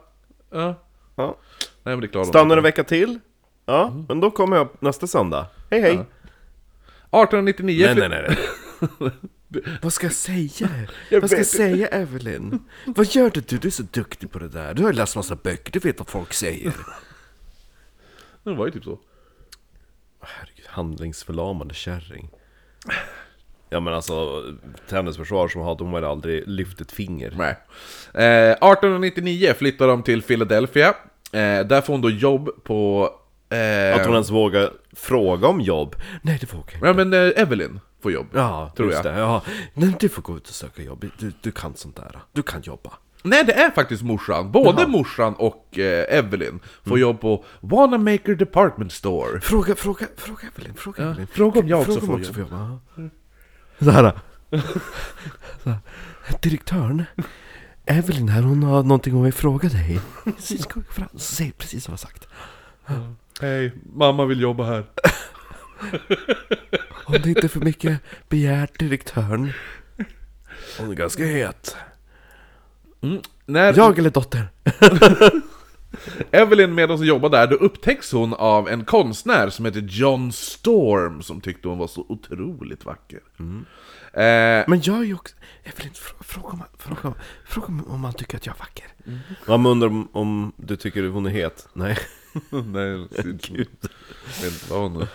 Ja. 0.52 0.76
Ja. 1.15 1.38
Nej 1.84 1.96
men 1.96 2.00
det 2.00 2.08
klarar 2.08 2.26
Stannar 2.26 2.58
en 2.58 2.63
vecka 2.63 2.84
till? 2.84 3.19
Ja, 3.65 3.88
Mm. 3.88 4.06
men 4.08 4.19
då 4.19 4.32
kommer 4.32 4.58
jag 4.58 4.69
nästa 4.80 5.08
söndag. 5.08 5.45
Hej 5.71 5.82
hej! 5.82 5.91
1899 5.93 7.86
Nej 7.86 7.95
fly- 7.95 8.08
nej 8.10 8.26
nej. 8.30 9.12
Vad 9.82 9.93
ska 9.93 10.06
jag 10.06 10.13
säga? 10.13 10.69
Jag 11.10 11.21
vad 11.21 11.30
ska 11.30 11.39
jag 11.39 11.45
säga 11.45 11.88
Evelyn? 11.88 12.60
Vad 12.86 13.06
gör 13.06 13.30
du? 13.30 13.41
Du 13.41 13.67
är 13.67 13.71
så 13.71 13.84
duktig 13.84 14.32
på 14.32 14.39
det 14.39 14.47
där. 14.47 14.73
Du 14.73 14.82
har 14.84 14.89
ju 14.91 14.95
läst 14.97 15.15
massa 15.15 15.36
böcker, 15.36 15.71
du 15.71 15.80
vet 15.80 15.99
vad 15.99 16.08
folk 16.08 16.34
säger. 16.34 16.73
Det 18.43 18.54
var 18.54 18.65
ju 18.65 18.71
typ 18.71 18.84
så. 18.84 18.99
Herregud, 20.21 20.65
handlingsförlamande 20.67 21.73
kärring. 21.73 22.30
Ja 23.69 23.80
men 23.80 23.93
alltså, 23.93 24.43
till 24.88 24.95
hennes 24.97 25.17
försvar 25.17 25.47
så 25.47 25.63
hade 25.63 25.84
hon 25.84 25.93
väl 25.93 26.04
aldrig 26.04 26.47
lyft 26.47 26.82
ett 26.82 26.91
finger. 26.91 27.34
Nej. 27.38 27.56
Eh, 28.13 28.52
1899 28.52 29.54
flyttar 29.58 29.88
de 29.88 30.04
till 30.04 30.21
Philadelphia. 30.21 30.88
Eh, 31.32 31.60
där 31.65 31.82
får 31.82 31.93
hon 31.93 32.02
då 32.02 32.10
jobb 32.10 32.49
på... 32.63 33.10
Eh, 33.54 33.96
Att 33.96 34.06
hon 34.06 34.13
ens 34.13 34.30
vågar 34.30 34.70
fråga 34.96 35.48
om 35.48 35.62
jobb. 35.62 35.96
Nej 36.22 36.38
det 36.42 36.54
vågar 36.54 36.66
jag 36.72 36.76
inte. 36.76 36.88
Ja 36.88 36.94
men 36.94 37.13
eh, 37.13 37.42
Evelyn 37.42 37.80
får 38.02 38.12
jobb. 38.12 38.28
Ja, 38.34 38.72
Tror 38.78 38.92
just 38.92 39.04
jag. 39.06 39.13
det. 39.13 39.20
Ja. 39.20 39.42
Nej, 39.74 39.96
du 40.00 40.10
får 40.10 40.22
gå 40.22 40.38
ut 40.38 40.48
och 40.50 40.56
söka 40.56 40.82
jobb. 40.84 41.06
Du, 41.18 41.32
du 41.42 41.52
kan 41.52 41.76
sånt 41.76 41.96
där. 41.96 42.20
Du 42.32 42.44
kan 42.44 42.62
jobba. 42.62 42.89
Nej 43.26 43.44
det 43.44 43.54
är 43.54 43.72
faktiskt 43.72 44.04
morsan. 44.04 44.52
Både 44.52 44.82
Jaha. 44.82 44.88
morsan 44.88 45.34
och 45.36 45.80
eh, 45.80 46.18
Evelyn 46.18 46.60
får 46.84 47.00
jobb 47.00 47.22
på 47.22 47.46
Wanamaker 47.60 48.36
Department 48.36 48.92
Store. 48.92 49.42
Fråga, 49.42 49.76
fråga, 49.76 50.08
fråga 50.18 50.48
Evelyn, 50.56 50.74
fråga 50.74 51.04
Evelyn. 51.04 51.28
fråga 51.28 51.60
om 51.60 51.68
jag 51.68 51.80
också 51.80 52.00
Fråga 52.00 52.13
om 52.13 52.24
får 52.24 52.34
får 52.34 52.42
jobba. 52.44 52.80
Så 53.80 53.89
här. 53.92 54.12
Så 55.63 55.70
här. 55.70 55.80
Direktören. 56.42 57.04
Evelyn 57.86 58.30
här, 58.30 58.42
hon 58.42 58.63
har 58.63 58.84
någonting 58.84 59.13
hon 59.13 59.24
vill 59.24 59.34
fråga 59.34 59.70
dig. 59.70 60.00
Ska 60.60 60.80
vi 60.80 60.86
fram? 60.86 61.08
Säg 61.16 61.52
precis 61.52 61.88
vad 61.88 61.92
jag 61.92 61.94
har 61.94 61.98
sagt. 61.98 62.28
Hej, 63.41 63.72
mamma 63.96 64.26
vill 64.26 64.41
jobba 64.41 64.63
här. 64.63 64.84
Om 67.06 67.13
det 67.24 67.30
inte 67.30 67.41
är 67.41 67.48
för 67.48 67.60
mycket 67.60 68.00
begärt 68.30 68.80
direktören. 68.80 69.54
Hon 70.80 70.91
är 70.91 70.96
ganska 70.96 71.26
het. 71.26 71.76
När 73.46 73.74
Jag 73.78 74.00
eller 74.00 74.10
dotter? 74.10 74.48
Evelyn 76.32 76.76
medan 76.76 76.98
hon 76.98 77.08
jobbar 77.08 77.30
där, 77.30 77.48
då 77.48 77.56
upptäcks 77.56 78.12
hon 78.12 78.34
av 78.34 78.69
en 78.69 78.86
konstnär 78.86 79.50
som 79.50 79.65
heter 79.65 79.82
John 79.82 80.32
Storm 80.32 81.22
som 81.22 81.41
tyckte 81.41 81.67
hon 81.67 81.78
var 81.78 81.88
så 81.88 82.06
otroligt 82.10 82.86
vacker. 82.86 83.19
Eh, 84.13 84.63
Men 84.67 84.82
jag 84.84 84.98
är 85.00 85.04
ju 85.04 85.13
också... 85.13 85.36
Evelyn, 85.63 85.91
frå- 85.93 86.24
fråga 86.24 86.48
om, 86.48 86.63
fråga, 86.78 87.13
fråga 87.46 87.67
om, 87.88 88.00
man 88.02 88.13
tycker 88.13 88.38
att 88.38 88.46
jag 88.46 88.56
är 88.56 88.60
vacker. 88.60 88.88
Man 89.48 89.65
undrar 89.65 89.88
om, 89.88 90.08
om 90.13 90.52
du 90.58 90.76
tycker 90.76 91.04
hon 91.04 91.26
är 91.26 91.30
het? 91.30 91.67
Nej. 91.74 91.98
nej, 92.50 93.08
ser 93.12 93.28
ut 93.28 93.46
som, 93.46 93.56
Gud. 93.56 93.67
jag 93.82 94.43
vet 94.43 94.54
inte 94.54 94.74
vad 94.74 94.82
hon 94.82 95.08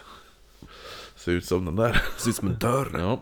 ser 1.16 1.33
ut 1.33 1.44
som 1.44 1.64
den 1.64 1.76
där. 1.76 2.02
Ser 2.16 2.31
ut 2.31 2.37
som 2.37 2.48
en 2.48 2.59
dörr. 2.59 2.88
Ja. 2.98 3.20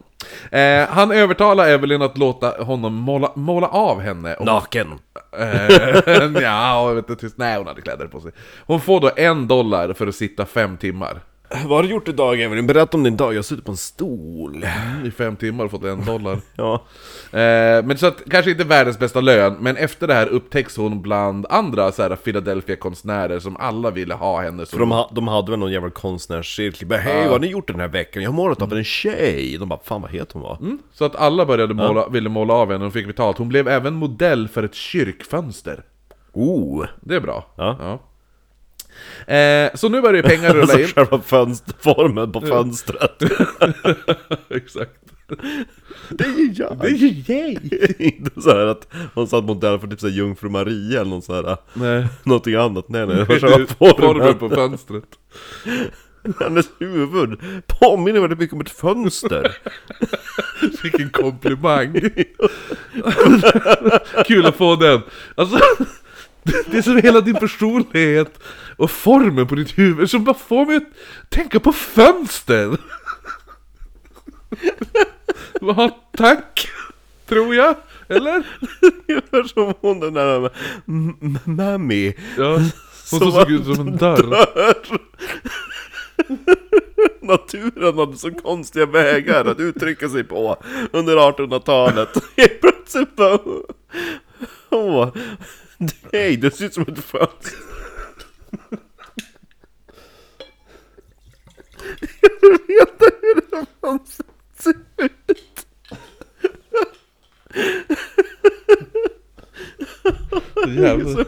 Eh, 0.58 0.88
han 0.88 1.12
övertalar 1.12 1.68
Evelyn 1.68 2.02
att 2.02 2.18
låta 2.18 2.64
honom 2.64 2.94
måla, 2.94 3.32
måla 3.36 3.68
av 3.68 4.00
henne. 4.00 4.34
Och, 4.34 4.46
Naken. 4.46 4.92
eh, 5.38 5.42
ja, 6.42 6.88
jag 6.88 6.94
vet 6.94 7.10
inte, 7.10 7.30
nej 7.36 7.56
hon 7.58 7.66
hade 7.66 7.80
kläder 7.82 8.06
på 8.06 8.20
sig. 8.20 8.32
Hon 8.66 8.80
får 8.80 9.00
då 9.00 9.10
en 9.16 9.48
dollar 9.48 9.92
för 9.92 10.06
att 10.06 10.14
sitta 10.14 10.46
fem 10.46 10.76
timmar. 10.76 11.20
Vad 11.50 11.70
har 11.78 11.82
du 11.82 11.88
gjort 11.88 12.08
idag 12.08 12.40
Evelyn? 12.40 12.66
Berätta 12.66 12.96
om 12.96 13.02
din 13.02 13.16
dag. 13.16 13.34
Jag 13.34 13.44
sitter 13.44 13.62
på 13.62 13.70
en 13.70 13.76
stol. 13.76 14.66
I 15.04 15.10
fem 15.10 15.36
timmar 15.36 15.64
och 15.64 15.70
fått 15.70 15.84
en 15.84 16.04
dollar. 16.04 16.40
Ja. 16.56 16.74
Eh, 17.38 17.84
men 17.84 17.98
så 17.98 18.06
att, 18.06 18.22
kanske 18.30 18.50
inte 18.50 18.64
världens 18.64 18.98
bästa 18.98 19.20
lön, 19.20 19.56
men 19.60 19.76
efter 19.76 20.06
det 20.06 20.14
här 20.14 20.26
upptäcks 20.26 20.76
hon 20.76 21.02
bland 21.02 21.46
andra 21.50 21.92
så 21.92 22.02
här 22.02 22.16
Philadelphia-konstnärer 22.16 23.38
som 23.38 23.56
alla 23.56 23.90
ville 23.90 24.14
ha 24.14 24.42
henne 24.42 24.66
För 24.66 24.78
de, 24.78 24.90
ha, 24.90 25.10
de 25.14 25.28
hade 25.28 25.50
väl 25.50 25.60
någon 25.60 25.72
jävla 25.72 25.90
konstnärscirkel. 25.90 26.88
Bara, 26.88 26.98
Hej, 26.98 27.22
vad 27.22 27.30
har 27.30 27.38
ni 27.38 27.46
gjort 27.46 27.66
den 27.66 27.80
här 27.80 27.88
veckan? 27.88 28.22
Jag 28.22 28.30
har 28.30 28.36
målat 28.36 28.62
av 28.62 28.72
en 28.72 28.84
tjej. 28.84 29.56
De 29.58 29.68
bara, 29.68 29.80
fan 29.84 30.02
vad 30.02 30.10
het 30.10 30.32
hon 30.32 30.42
var. 30.42 30.58
Så 30.92 31.04
att 31.04 31.16
alla 31.16 31.46
började 31.46 31.74
måla, 31.74 32.08
ville 32.08 32.28
måla 32.28 32.54
av 32.54 32.72
henne 32.72 32.86
och 32.86 32.92
fick 32.92 33.06
betalt. 33.06 33.38
Hon 33.38 33.48
blev 33.48 33.68
även 33.68 33.94
modell 33.94 34.48
för 34.48 34.62
ett 34.62 34.74
kyrkfönster. 34.74 35.82
Oh! 36.32 36.86
Det 37.00 37.14
är 37.14 37.20
bra. 37.20 37.46
Ja. 37.56 37.98
Eh, 39.26 39.70
så 39.74 39.88
nu 39.88 40.00
börjar 40.00 40.22
ju 40.22 40.22
pengar 40.22 40.52
rulla 40.54 40.62
Alltså 40.62 40.80
in. 40.80 40.86
själva 40.86 41.20
fönsterformen 41.20 42.32
på 42.32 42.40
fönstret. 42.40 43.22
Exakt. 44.50 44.90
Det 46.10 46.24
är 46.24 46.38
ju 46.38 46.52
jag! 46.54 46.78
Det 46.80 46.86
är 46.86 46.90
ju 46.90 47.22
jag! 47.26 47.80
Inte 48.00 48.40
så 48.40 48.50
här 48.50 48.66
att 48.66 48.88
hon 49.14 49.26
satt 49.28 49.44
modell 49.44 49.78
för 49.78 49.86
typ 49.86 50.00
såhär 50.00 50.14
Jungfru 50.14 50.48
Maria 50.48 51.00
eller 51.00 51.10
något 51.10 51.24
så 51.24 51.34
här, 51.34 51.56
Nej. 51.74 52.06
någonting 52.22 52.54
annat. 52.54 52.88
Nej 52.88 53.06
nej, 53.06 53.16
det 53.16 53.24
var 53.24 53.38
själva 53.38 53.66
Formen 53.78 53.98
formen. 53.98 54.38
på 54.38 54.48
fönstret. 54.48 55.04
Hennes 56.40 56.66
huvud 56.78 57.38
påminner 57.66 58.20
väldigt 58.20 58.38
mycket 58.38 58.54
om 58.54 58.60
ett 58.60 58.70
fönster. 58.70 59.56
Vilken 60.82 61.10
komplimang! 61.10 62.00
Kul 64.26 64.46
att 64.46 64.56
få 64.56 64.76
den! 64.76 65.00
Alltså, 65.34 65.58
det 66.70 66.78
är 66.78 66.82
som 66.82 66.96
hela 66.96 67.20
din 67.20 67.34
personlighet 67.34 68.38
och 68.76 68.90
formen 68.90 69.46
på 69.46 69.54
ditt 69.54 69.78
huvud 69.78 70.10
som 70.10 70.24
bara 70.24 70.34
får 70.36 70.66
mig 70.66 70.76
att 70.76 70.82
tänka 71.28 71.60
på 71.60 71.72
fönster! 71.72 72.76
Ja, 75.60 76.00
tack! 76.16 76.68
Tror 77.28 77.54
jag, 77.54 77.74
eller? 78.08 78.32
Ungefär 79.08 79.42
som 79.42 79.74
hon 79.80 80.00
den 80.00 80.14
där 80.14 80.50
Mammy. 81.44 82.12
Ja, 82.38 82.52
hon 82.52 82.70
Som 83.04 83.18
som 83.18 83.32
såg 83.32 83.50
ut 83.50 83.64
som 83.64 83.88
en 83.88 83.96
dörr. 83.96 84.30
dör. 84.30 84.74
Naturen 87.20 87.98
hade 87.98 88.16
så 88.16 88.30
konstiga 88.30 88.86
vägar 88.86 89.44
att 89.44 89.60
uttrycka 89.60 90.08
sig 90.08 90.24
på 90.24 90.56
under 90.92 91.16
1800-talet. 91.16 92.08
Helt 92.36 92.60
plötsligt 92.60 93.16
bara... 93.16 93.38
Åh, 94.70 95.08
hej, 96.12 96.36
det 96.36 96.50
ser 96.50 96.64
ut 96.64 96.74
som 96.74 96.82
ett 96.82 96.98
fönster. 96.98 97.52
Jag 102.20 102.30
vill 102.40 102.58
veta 102.68 103.04
hur 103.20 103.34
det 103.50 103.66
fönstret 103.80 104.28
ser 104.58 104.74
ut. 104.96 105.66
Jävlar. 110.68 111.24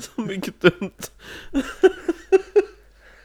Så, 0.00 0.20
mycket 0.20 0.60
dumt. 0.60 0.90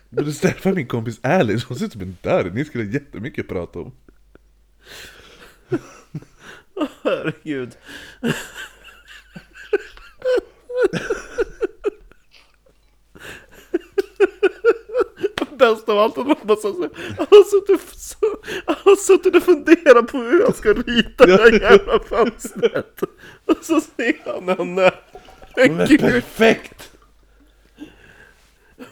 Men 0.09 0.25
du 0.25 0.33
träffar 0.33 0.73
min 0.73 0.87
kompis 0.87 1.19
Alice, 1.23 1.65
hon 1.67 1.77
ser 1.77 1.85
ut 1.85 1.91
som 1.91 2.01
en 2.01 2.17
dörr. 2.21 2.51
Ni 2.53 2.65
skulle 2.65 2.83
jättemycket 2.83 3.47
prata 3.47 3.79
om. 3.79 3.91
Herregud. 7.03 7.77
Bäst 15.57 15.89
av 15.89 15.99
allt 15.99 16.17
att 16.17 16.27
man 16.27 16.35
bara 16.43 16.57
så, 16.57 16.73
så, 16.73 16.89
han 17.17 17.27
har 17.29 17.43
suttit, 17.43 17.99
så, 17.99 18.17
han 18.65 18.75
har 18.83 18.95
suttit 18.95 19.35
och 19.35 19.43
funderat 19.43 20.07
på 20.07 20.17
hur 20.17 20.39
jag 20.39 20.55
ska 20.55 20.73
rita 20.73 21.25
det 21.25 21.37
här 21.37 21.61
jävla 21.61 21.99
fönstret. 21.99 23.03
Och 23.45 23.57
så 23.61 23.81
ser 23.81 24.15
han 24.25 24.47
henne. 24.47 24.91
Men 25.55 25.87
gud, 25.87 25.99
perfekt! 25.99 26.91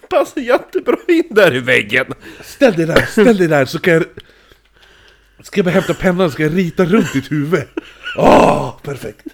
passar 0.09 0.41
jättebra 0.41 0.97
in 1.07 1.27
där 1.29 1.55
i 1.55 1.59
väggen. 1.59 2.13
Ställ 2.41 2.73
dig 2.73 2.85
där, 2.85 3.05
ställ 3.05 3.37
dig 3.37 3.47
där 3.47 3.65
så 3.65 3.79
kan 3.79 3.93
jag... 3.93 4.03
Ska 5.41 5.59
jag 5.59 5.65
bara 5.65 5.71
hämta 5.71 5.93
pennan 5.93 6.25
och 6.25 6.31
ska 6.31 6.43
jag 6.43 6.57
rita 6.57 6.85
runt 6.85 7.13
ditt 7.13 7.31
huvud? 7.31 7.63
Åh, 8.17 8.79
perfekt! 8.81 9.25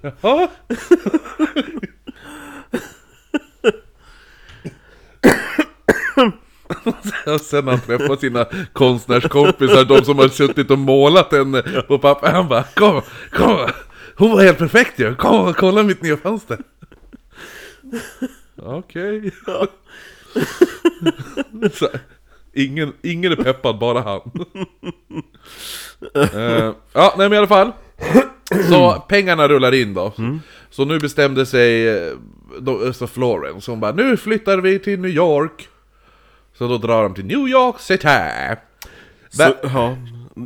Jaha? 0.00 0.48
Och 7.26 7.40
sen 7.40 7.68
han 7.68 7.80
träffar 7.80 8.16
sina 8.16 8.46
konstnärskompisar, 8.72 9.84
de 9.84 10.04
som 10.04 10.18
har 10.18 10.28
suttit 10.28 10.70
och 10.70 10.78
målat 10.78 11.32
henne 11.32 11.62
på 11.62 11.98
papper, 11.98 12.32
han 12.32 12.48
bara 12.48 12.62
Kom, 12.62 13.02
kom! 13.32 13.68
Hon 14.16 14.30
var 14.32 14.42
helt 14.42 14.58
perfekt 14.58 14.98
ju! 14.98 15.14
Kom 15.14 15.48
och 15.48 15.56
kolla 15.56 15.82
mitt 15.82 16.02
nya 16.02 16.16
fönster! 16.16 16.58
Okej. 18.56 19.32
Så, 21.72 21.88
ingen, 22.52 22.92
ingen 23.02 23.32
är 23.32 23.36
peppad, 23.36 23.78
bara 23.78 24.00
han. 24.00 24.20
uh, 26.16 26.74
ja, 26.92 27.14
nej 27.18 27.28
men 27.28 27.32
i 27.32 27.36
alla 27.36 27.46
fall. 27.46 27.72
Så 28.68 29.04
pengarna 29.08 29.48
rullar 29.48 29.74
in 29.74 29.94
då. 29.94 30.12
Så 30.70 30.84
nu 30.84 30.98
bestämde 30.98 31.46
sig 31.46 31.88
eh, 31.88 32.12
då, 32.60 32.92
så 32.92 33.06
Florence, 33.06 33.70
hon 33.70 33.80
bara 33.80 33.92
nu 33.92 34.16
flyttar 34.16 34.58
vi 34.58 34.78
till 34.78 35.00
New 35.00 35.10
York. 35.10 35.68
Så 36.58 36.68
då 36.68 36.78
drar 36.78 37.02
de 37.02 37.14
till 37.14 37.24
New 37.24 37.48
York 37.48 37.80
City. 37.80 38.08
Så, 39.30 39.54
ja, 39.62 39.96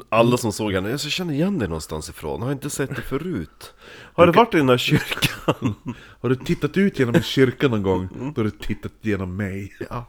alla 0.08 0.36
som 0.36 0.52
såg 0.52 0.72
henne, 0.72 0.90
jag 0.90 1.00
känner 1.00 1.34
igen 1.34 1.58
dig 1.58 1.68
någonstans 1.68 2.08
ifrån, 2.08 2.42
har 2.42 2.52
inte 2.52 2.70
sett 2.70 2.96
det 2.96 3.02
förut. 3.02 3.74
Har 4.14 4.26
det 4.26 4.32
varit 4.32 4.54
i 4.54 4.56
den 4.56 4.68
här 4.68 4.78
kyrkan? 4.78 5.74
Har 6.20 6.28
du 6.28 6.36
tittat 6.36 6.76
ut 6.76 6.98
genom 6.98 7.14
en 7.14 7.22
kyrka 7.22 7.68
någon 7.68 7.82
gång? 7.82 8.08
Då 8.34 8.40
har 8.40 8.44
du 8.44 8.50
tittat 8.50 8.92
genom 9.00 9.36
mig. 9.36 9.72
Ja. 9.90 10.06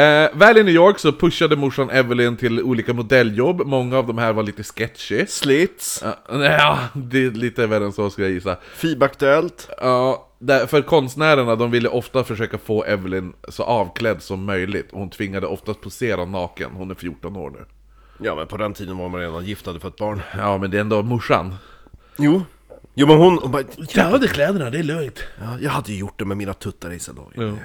Eh, 0.00 0.38
väl 0.38 0.56
i 0.58 0.62
New 0.62 0.74
York 0.74 0.98
så 0.98 1.12
pushade 1.12 1.56
morsan 1.56 1.90
Evelyn 1.90 2.36
till 2.36 2.62
olika 2.62 2.92
modelljobb, 2.94 3.66
många 3.66 3.98
av 3.98 4.06
de 4.06 4.18
här 4.18 4.32
var 4.32 4.42
lite 4.42 4.62
sketchy. 4.62 5.26
Slits, 5.26 6.04
Ja, 6.04 6.44
ja, 6.44 6.78
det 6.94 7.24
är 7.24 7.30
lite 7.30 7.66
värre 7.66 7.84
än 7.84 7.92
så 7.92 8.10
ska 8.10 8.22
jag 8.22 8.30
gissa. 8.30 8.56
FIB-aktuellt. 8.74 9.68
Ja, 9.80 10.30
där, 10.38 10.66
för 10.66 10.82
konstnärerna 10.82 11.56
de 11.56 11.70
ville 11.70 11.88
ofta 11.88 12.24
försöka 12.24 12.58
få 12.58 12.84
Evelyn 12.84 13.32
så 13.48 13.62
avklädd 13.62 14.22
som 14.22 14.44
möjligt. 14.44 14.92
Och 14.92 14.98
hon 14.98 15.10
tvingade 15.10 15.46
oftast 15.46 15.80
posera 15.80 16.24
naken, 16.24 16.70
hon 16.72 16.90
är 16.90 16.94
14 16.94 17.36
år 17.36 17.50
nu. 17.50 17.64
Ja 18.22 18.34
men 18.34 18.46
på 18.46 18.56
den 18.56 18.74
tiden 18.74 18.98
var 18.98 19.08
man 19.08 19.20
redan 19.20 19.44
gift 19.44 19.66
och 19.66 19.72
hade 19.72 19.80
fått 19.80 19.96
barn. 19.96 20.20
Ja, 20.38 20.58
men 20.58 20.70
det 20.70 20.76
är 20.76 20.80
ändå 20.80 21.02
morsan. 21.02 21.54
Jo. 22.18 22.42
Jo 22.94 23.06
men 23.06 23.16
hon, 23.16 23.38
hon 23.42 23.50
bara, 23.50 23.62
Ja, 23.94 24.18
det 24.18 24.26
är 24.26 24.28
kläderna, 24.28 24.70
det 24.70 24.78
är 24.78 24.82
lugnt. 24.82 25.18
ja, 25.40 25.58
jag 25.60 25.70
hade 25.70 25.92
ju 25.92 25.98
gjort 25.98 26.18
det 26.18 26.24
med 26.24 26.36
mina 26.36 26.54
tuttar 26.54 26.92
i. 26.92 26.98
Ja. 27.34 27.52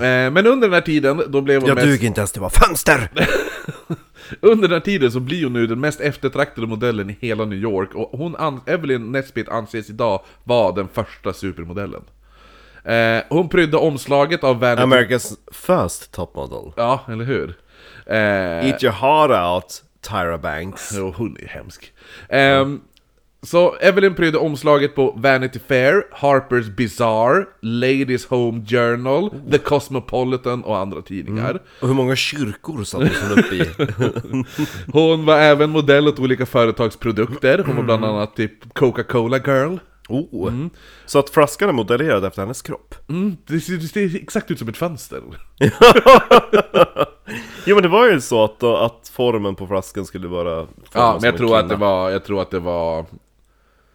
Eh, 0.00 0.30
men 0.30 0.46
under 0.46 0.68
den 0.68 0.72
här 0.72 0.80
tiden, 0.80 1.22
då 1.28 1.40
blev 1.40 1.60
hon 1.60 1.68
Jag 1.68 1.74
mest... 1.74 1.86
duger 1.86 2.06
inte 2.06 2.20
ens 2.20 2.32
till 2.32 2.42
att 2.44 2.56
vara 2.56 2.66
fönster! 2.66 3.10
Under 4.40 4.68
den 4.68 4.72
här 4.76 4.80
tiden 4.80 5.12
så 5.12 5.20
blir 5.20 5.44
hon 5.44 5.52
nu 5.52 5.66
den 5.66 5.80
mest 5.80 6.00
eftertraktade 6.00 6.66
modellen 6.66 7.10
i 7.10 7.16
hela 7.20 7.44
New 7.44 7.58
York 7.58 7.94
och 7.94 8.18
hon, 8.18 8.36
an- 8.36 8.60
Evelyn 8.66 9.12
Nesbit 9.12 9.48
anses 9.48 9.90
idag 9.90 10.22
vara 10.44 10.72
den 10.72 10.88
första 10.88 11.32
supermodellen. 11.32 12.02
Eh, 12.84 13.22
hon 13.28 13.48
prydde 13.48 13.76
omslaget 13.76 14.44
av 14.44 14.60
Vanity... 14.60 14.82
America's 14.82 15.36
first 15.52 16.12
top 16.12 16.34
model. 16.34 16.72
Ja, 16.76 17.00
eller 17.08 17.24
hur? 17.24 17.54
Eh, 18.10 18.66
Eat 18.68 18.82
your 18.82 18.92
heart 18.92 19.30
out, 19.30 19.82
Tyra 20.02 20.38
Banks. 20.38 20.92
jo, 20.96 21.14
hon 21.16 21.36
är 21.40 21.48
hemsk. 21.48 21.92
Ehm, 22.28 22.80
Så 23.42 23.76
Evelyn 23.80 24.14
prydde 24.14 24.38
omslaget 24.38 24.94
på 24.94 25.14
Vanity 25.16 25.58
Fair, 25.68 26.02
Harper's 26.20 26.70
Bazaar, 26.76 27.46
Ladies 27.62 28.26
Home 28.26 28.64
Journal, 28.66 29.30
The 29.50 29.58
Cosmopolitan 29.58 30.64
och 30.64 30.78
andra 30.78 31.02
tidningar. 31.02 31.62
Och 31.80 31.88
hur 31.88 31.94
många 31.94 32.16
kyrkor 32.16 32.84
satt 32.84 33.00
hon 33.02 33.38
upp 33.38 33.52
i? 33.52 33.70
Hon 34.92 35.24
var 35.24 35.38
även 35.38 35.70
modell 35.70 36.08
åt 36.08 36.18
olika 36.18 36.46
företagsprodukter, 36.46 37.58
hon 37.66 37.76
var 37.76 37.82
bland 37.82 38.04
annat 38.04 38.36
typ 38.36 38.74
Coca-Cola 38.74 39.38
Girl. 39.38 39.76
Oh. 40.08 40.66
Så 41.06 41.18
att 41.18 41.30
flaskan 41.30 41.68
är 41.68 41.72
modellerad 41.72 42.24
efter 42.24 42.42
hennes 42.42 42.62
kropp? 42.62 42.94
Mm, 43.08 43.36
det, 43.46 43.60
ser, 43.60 43.72
det 43.76 43.88
ser 43.88 44.16
exakt 44.22 44.50
ut 44.50 44.58
som 44.58 44.68
ett 44.68 44.76
fönster. 44.76 45.22
Jo 47.64 47.76
men 47.76 47.82
det 47.82 47.88
var 47.88 48.10
ju 48.10 48.20
så 48.20 48.44
att, 48.44 48.62
att 48.62 49.10
formen 49.12 49.54
på 49.54 49.66
flaskan 49.66 50.06
skulle 50.06 50.28
vara 50.28 50.66
Ja, 50.92 51.18
men 51.20 51.30
jag 51.30 51.36
tror, 51.36 51.58
att 51.58 51.68
det 51.68 51.76
var, 51.76 52.10
jag 52.10 52.24
tror 52.24 52.42
att 52.42 52.50
det 52.50 52.60
var... 52.60 53.06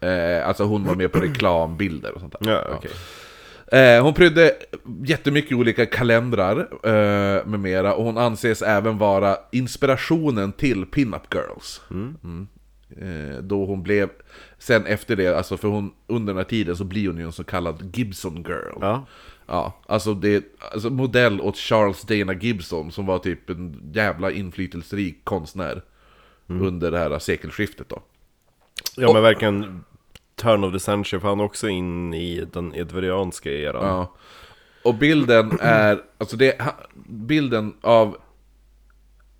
Eh, 0.00 0.48
alltså 0.48 0.64
hon 0.64 0.84
var 0.84 0.94
med 0.94 1.12
på 1.12 1.18
reklambilder 1.18 2.12
och 2.14 2.20
sånt 2.20 2.34
där. 2.40 2.52
Ja, 2.52 2.62
okej. 2.76 2.90
Eh, 3.72 4.02
hon 4.02 4.14
prydde 4.14 4.52
jättemycket 5.04 5.56
olika 5.56 5.86
kalendrar 5.86 6.68
eh, 6.82 7.46
med 7.46 7.60
mera, 7.60 7.94
och 7.94 8.04
hon 8.04 8.18
anses 8.18 8.62
även 8.62 8.98
vara 8.98 9.36
inspirationen 9.52 10.52
till 10.52 10.86
Pinup 10.86 11.34
Girls. 11.34 11.80
Mm. 11.90 12.48
Eh, 13.00 13.42
då 13.42 13.66
hon 13.66 13.82
blev, 13.82 14.08
sen 14.58 14.86
efter 14.86 15.16
det, 15.16 15.36
alltså 15.36 15.56
för 15.56 15.68
hon, 15.68 15.92
under 16.06 16.32
den 16.32 16.36
här 16.38 16.44
tiden 16.44 16.76
så 16.76 16.84
blir 16.84 17.08
hon 17.08 17.18
ju 17.18 17.24
en 17.24 17.32
så 17.32 17.44
kallad 17.44 17.96
Gibson 17.96 18.36
Girl. 18.36 18.78
Ja. 18.80 19.06
Ja, 19.46 19.82
alltså 19.86 20.14
det, 20.14 20.44
alltså 20.72 20.90
modell 20.90 21.40
åt 21.40 21.56
Charles 21.56 22.02
Dana 22.02 22.34
Gibson 22.34 22.92
som 22.92 23.06
var 23.06 23.18
typ 23.18 23.50
en 23.50 23.90
jävla 23.94 24.30
inflytelserik 24.30 25.24
konstnär 25.24 25.82
under 26.46 26.90
det 26.90 26.98
här 26.98 27.18
sekelskiftet 27.18 27.88
då. 27.88 28.02
Ja 28.96 29.12
men 29.12 29.22
verkligen 29.22 29.84
turn 30.34 30.64
of 30.64 30.72
the 30.72 30.80
century, 30.80 31.20
för 31.20 31.28
han 31.28 31.40
är 31.40 31.44
också 31.44 31.68
in 31.68 32.14
i 32.14 32.46
den 32.52 32.74
edvardianska 32.74 33.52
eran. 33.52 33.84
Ja. 33.84 34.14
Och 34.82 34.94
bilden 34.94 35.58
är, 35.60 36.02
alltså 36.18 36.36
det, 36.36 36.60
bilden 37.08 37.74
av 37.80 38.16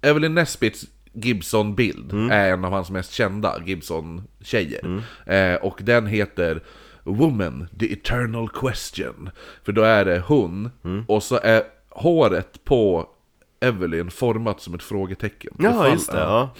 Evelyn 0.00 0.34
Nesbits 0.34 0.86
Gibson-bild 1.12 2.12
är 2.30 2.52
en 2.52 2.64
av 2.64 2.72
hans 2.72 2.90
mest 2.90 3.12
kända 3.12 3.62
Gibson-tjejer. 3.66 5.02
Eh, 5.26 5.54
och 5.54 5.80
den 5.82 6.06
heter 6.06 6.62
Woman, 7.06 7.68
the 7.78 7.92
eternal 7.92 8.48
question. 8.48 9.30
För 9.64 9.72
då 9.72 9.82
är 9.82 10.04
det 10.04 10.22
hon, 10.26 10.70
och 11.08 11.22
så 11.22 11.40
är 11.42 11.62
håret 11.90 12.64
på 12.64 13.08
Evelyn 13.60 14.10
format 14.10 14.60
som 14.60 14.74
ett 14.74 14.82
frågetecken. 14.82 15.52
Ja, 15.58 15.88
just 15.88 16.12
det, 16.12 16.18
ja. 16.18 16.54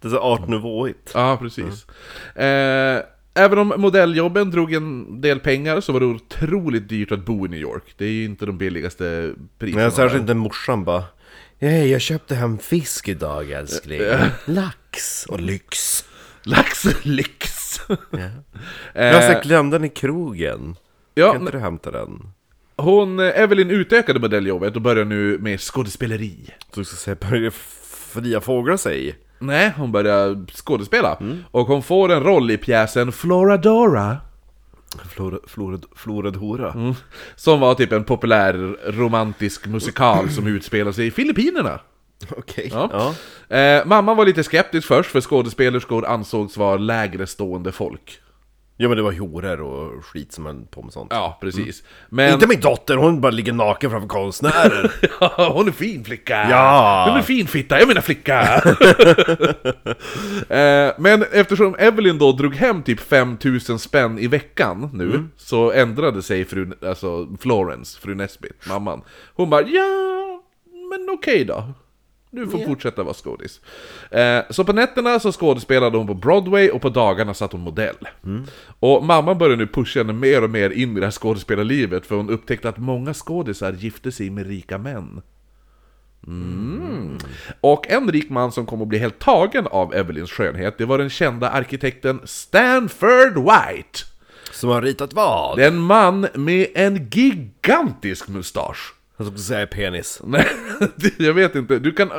Det 0.00 0.08
är 0.08 0.10
så 0.10 0.18
art 0.18 0.48
nouveau-igt. 0.48 1.10
Ja, 1.14 1.36
precis. 1.40 1.86
Eh, 2.36 3.02
även 3.34 3.58
om 3.58 3.74
modelljobben 3.76 4.50
drog 4.50 4.72
en 4.72 5.20
del 5.20 5.40
pengar 5.40 5.80
så 5.80 5.92
var 5.92 6.00
det 6.00 6.06
otroligt 6.06 6.88
dyrt 6.88 7.12
att 7.12 7.24
bo 7.24 7.46
i 7.46 7.48
New 7.48 7.60
York. 7.60 7.94
Det 7.96 8.04
är 8.04 8.10
ju 8.10 8.24
inte 8.24 8.46
de 8.46 8.58
billigaste 8.58 9.32
priserna. 9.58 9.82
Men 9.82 9.92
särskilt 9.92 10.20
inte 10.20 10.34
morsan 10.34 10.84
bara 10.84 11.04
Hej, 11.58 11.90
jag 11.90 12.00
köpte 12.00 12.34
hem 12.34 12.58
fisk 12.58 13.08
idag 13.08 13.50
älskling. 13.50 14.00
Lax 14.44 15.26
och 15.26 15.40
lyx. 15.40 16.04
Laxlyx! 16.42 17.80
Jag 18.94 19.42
glömde 19.42 19.78
den 19.78 19.84
i 19.84 19.88
krogen. 19.88 20.76
ja, 21.14 21.32
Kan 21.32 21.40
inte 21.40 21.52
du 21.52 21.58
hämta 21.58 21.90
den? 21.90 22.22
hon, 22.76 23.20
eh, 23.20 23.40
Evelyn 23.40 23.70
utökade 23.70 24.20
modelljobbet 24.20 24.76
och 24.76 24.82
börjar 24.82 25.04
nu 25.04 25.38
med 25.38 25.60
skådespeleri. 25.60 26.36
Så 26.74 26.80
du 26.80 26.84
ska 26.84 26.96
säga, 26.96 27.16
börjar 27.30 27.50
fria 28.12 28.40
fåglar 28.40 28.76
sig? 28.76 29.18
Nej, 29.38 29.72
hon 29.76 29.92
börjar 29.92 30.46
skådespela. 30.54 31.18
Och 31.50 31.66
hon 31.66 31.82
får 31.82 32.12
en 32.12 32.22
roll 32.22 32.50
i 32.50 32.56
pjäsen 32.56 33.12
Floradora. 33.12 34.16
Florad, 35.10 35.40
florad, 35.46 35.86
florad 35.96 36.36
hora. 36.36 36.94
Som 37.36 37.60
var 37.60 37.74
typ 37.74 37.92
en 37.92 38.04
populär 38.04 38.54
romantisk 38.92 39.66
musikal 39.66 40.30
som 40.30 40.46
utspelar 40.46 40.92
sig 40.92 41.06
i 41.06 41.10
Filippinerna. 41.10 41.80
Okej. 42.36 42.70
Ja. 42.72 43.14
Ja. 43.48 43.56
Eh, 43.56 43.86
mamman 43.86 44.16
var 44.16 44.24
lite 44.26 44.44
skeptisk 44.44 44.88
först, 44.88 45.10
för 45.10 45.20
skådespelerskor 45.20 46.06
ansågs 46.06 46.56
vara 46.56 46.76
lägre 46.76 47.26
stående 47.26 47.72
folk. 47.72 48.20
ja 48.76 48.88
men 48.88 48.96
det 48.96 49.02
var 49.02 49.12
horor 49.12 49.60
och 49.60 50.04
skit 50.04 50.32
som 50.32 50.46
höll 50.46 50.64
på 50.70 50.82
med 50.82 50.92
sånt. 50.92 51.12
Ja, 51.12 51.38
precis. 51.40 51.82
Men... 52.08 52.32
Inte 52.32 52.46
min 52.46 52.60
dotter, 52.60 52.96
hon 52.96 53.20
bara 53.20 53.32
ligger 53.32 53.52
naken 53.52 53.90
framför 53.90 54.08
konstnärer. 54.08 54.92
hon 55.52 55.68
är 55.68 55.72
fin 55.72 56.04
flicka! 56.04 56.50
Ja. 56.50 57.06
Hon 57.08 57.18
är 57.18 57.22
fin 57.22 57.46
fitta, 57.46 57.78
jag 57.78 57.88
menar 57.88 58.00
flicka! 58.00 58.42
eh, 60.54 60.92
men 60.98 61.24
eftersom 61.32 61.74
Evelyn 61.78 62.18
då 62.18 62.32
drog 62.32 62.54
hem 62.54 62.82
typ 62.82 63.00
5000 63.00 63.78
spänn 63.78 64.18
i 64.18 64.26
veckan 64.26 64.90
nu, 64.92 65.24
så 65.36 65.72
ändrade 65.72 66.22
sig 66.22 66.44
fru, 66.44 66.72
alltså 66.82 67.28
Florence, 67.40 68.00
fru 68.00 68.14
Nesbit, 68.14 68.68
mamman. 68.68 69.02
Hon 69.34 69.50
bara 69.50 69.62
ja, 69.62 70.42
men 70.90 71.08
okej 71.10 71.44
då. 71.44 71.64
Du 72.30 72.46
får 72.46 72.58
fortsätta 72.58 73.02
vara 73.02 73.14
skådis. 73.14 73.60
Eh, 74.10 74.42
så 74.50 74.64
på 74.64 74.72
nätterna 74.72 75.20
så 75.20 75.32
skådespelade 75.32 75.98
hon 75.98 76.06
på 76.06 76.14
Broadway 76.14 76.70
och 76.70 76.82
på 76.82 76.88
dagarna 76.88 77.34
satt 77.34 77.52
hon 77.52 77.60
modell. 77.60 78.08
Och 78.80 79.04
mamman 79.04 79.38
började 79.38 79.56
nu 79.56 79.66
pusha 79.66 80.00
henne 80.00 80.12
mer 80.12 80.44
och 80.44 80.50
mer 80.50 80.70
in 80.70 80.96
i 80.96 81.00
det 81.00 81.06
här 81.06 81.10
skådespelarlivet 81.10 82.06
för 82.06 82.16
hon 82.16 82.30
upptäckte 82.30 82.68
att 82.68 82.78
många 82.78 83.14
skådisar 83.14 83.72
gifte 83.72 84.12
sig 84.12 84.30
med 84.30 84.46
rika 84.46 84.78
män. 84.78 85.22
Mm. 86.26 87.18
Och 87.60 87.90
en 87.90 88.12
rik 88.12 88.30
man 88.30 88.52
som 88.52 88.66
kom 88.66 88.82
att 88.82 88.88
bli 88.88 88.98
helt 88.98 89.18
tagen 89.18 89.66
av 89.66 89.94
Evelyns 89.94 90.30
skönhet, 90.30 90.78
det 90.78 90.84
var 90.84 90.98
den 90.98 91.10
kända 91.10 91.50
arkitekten 91.50 92.20
Stanford 92.24 93.34
White. 93.34 93.98
Som 94.52 94.70
har 94.70 94.82
ritat 94.82 95.12
vad? 95.12 95.58
Det 95.58 95.64
är 95.64 95.68
en 95.68 95.78
man 95.78 96.28
med 96.34 96.66
en 96.74 97.08
gigantisk 97.10 98.28
mustasch. 98.28 98.94
Jag 99.20 99.26
skulle 99.26 99.38
säga 99.38 99.66
penis. 99.66 100.20
Nej, 100.24 100.46
jag 101.18 101.34
vet 101.34 101.54
inte. 101.54 101.78
Du 101.78 101.92
kan... 101.92 102.10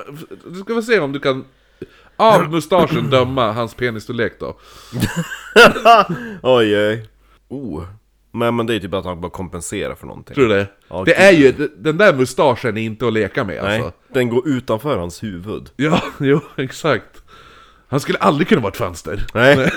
Du 0.47 0.59
ska 0.59 0.73
få 0.73 0.81
se 0.81 0.99
om 0.99 1.11
du 1.11 1.19
kan 1.19 1.45
av 2.15 2.51
mustaschen 2.51 3.09
döma 3.09 3.51
hans 3.51 3.73
penisstorlek 3.73 4.33
då. 4.39 4.47
Oj, 6.41 6.77
oj. 6.87 7.09
Oh. 7.49 7.83
Men, 8.31 8.55
men 8.55 8.65
det 8.65 8.75
är 8.75 8.79
typ 8.79 8.93
att 8.93 9.05
han 9.05 9.21
bara 9.21 9.31
kompenserar 9.31 9.95
för 9.95 10.07
någonting. 10.07 10.35
Tror 10.35 10.47
du 10.47 10.55
det? 10.55 10.67
Ja, 10.87 11.03
det 11.05 11.15
är 11.15 11.31
ju... 11.31 11.69
Den 11.77 11.97
där 11.97 12.13
mustaschen 12.13 12.77
är 12.77 12.81
inte 12.81 13.07
att 13.07 13.13
leka 13.13 13.43
med 13.43 13.63
Nej, 13.63 13.75
alltså. 13.81 13.91
den 14.13 14.29
går 14.29 14.47
utanför 14.47 14.97
hans 14.97 15.23
huvud. 15.23 15.69
Ja, 15.75 16.01
jo, 16.19 16.39
exakt. 16.55 17.23
Han 17.87 17.99
skulle 17.99 18.17
aldrig 18.17 18.47
kunna 18.47 18.61
vara 18.61 18.71
ett 18.71 18.77
fönster. 18.77 19.25
Nej, 19.33 19.71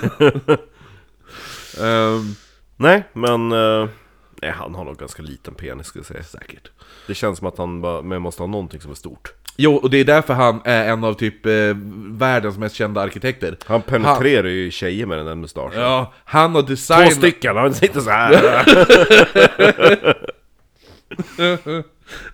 Ehm, 1.81 2.35
nej 2.77 3.09
men... 3.13 3.53
eh, 3.53 3.89
nej, 4.45 4.53
han 4.59 4.75
har 4.75 4.85
nog 4.85 4.97
ganska 4.97 5.23
liten 5.23 5.55
penis 5.55 5.87
ska 5.87 5.99
jag 5.99 6.07
säga. 6.07 6.23
säkert. 6.23 6.71
Det 7.07 7.15
känns 7.15 7.39
som 7.39 7.47
att 7.49 7.59
han 7.59 7.81
bara, 7.81 8.03
men 8.03 8.23
måste 8.23 8.43
ha 8.43 8.47
någonting 8.47 8.81
som 8.81 8.91
är 8.91 8.95
stort. 8.95 9.33
Jo, 9.57 9.75
och 9.75 9.91
det 9.91 9.99
är 9.99 10.05
därför 10.05 10.35
han 10.35 10.61
är 10.65 10.89
en 10.89 11.05
av 11.05 11.15
typ 11.15 11.47
eh, 11.47 11.53
världens 12.09 12.59
mest 12.59 12.75
kända 12.75 13.01
arkitekter. 13.01 13.57
Han 13.67 13.83
penetrerar 13.83 14.49
ju 14.49 14.71
tjejer 14.71 15.07
med 15.07 15.19
den 15.19 15.27
där 15.27 15.35
mustaschen. 15.35 15.81
Ja, 15.81 16.13
han 16.25 16.55
har 16.55 16.63
Två 16.63 16.69
designat... 16.69 17.13
stycken, 17.15 17.57
han 17.57 17.75
sitter 17.75 18.01
så 18.01 18.11
här. 18.11 18.65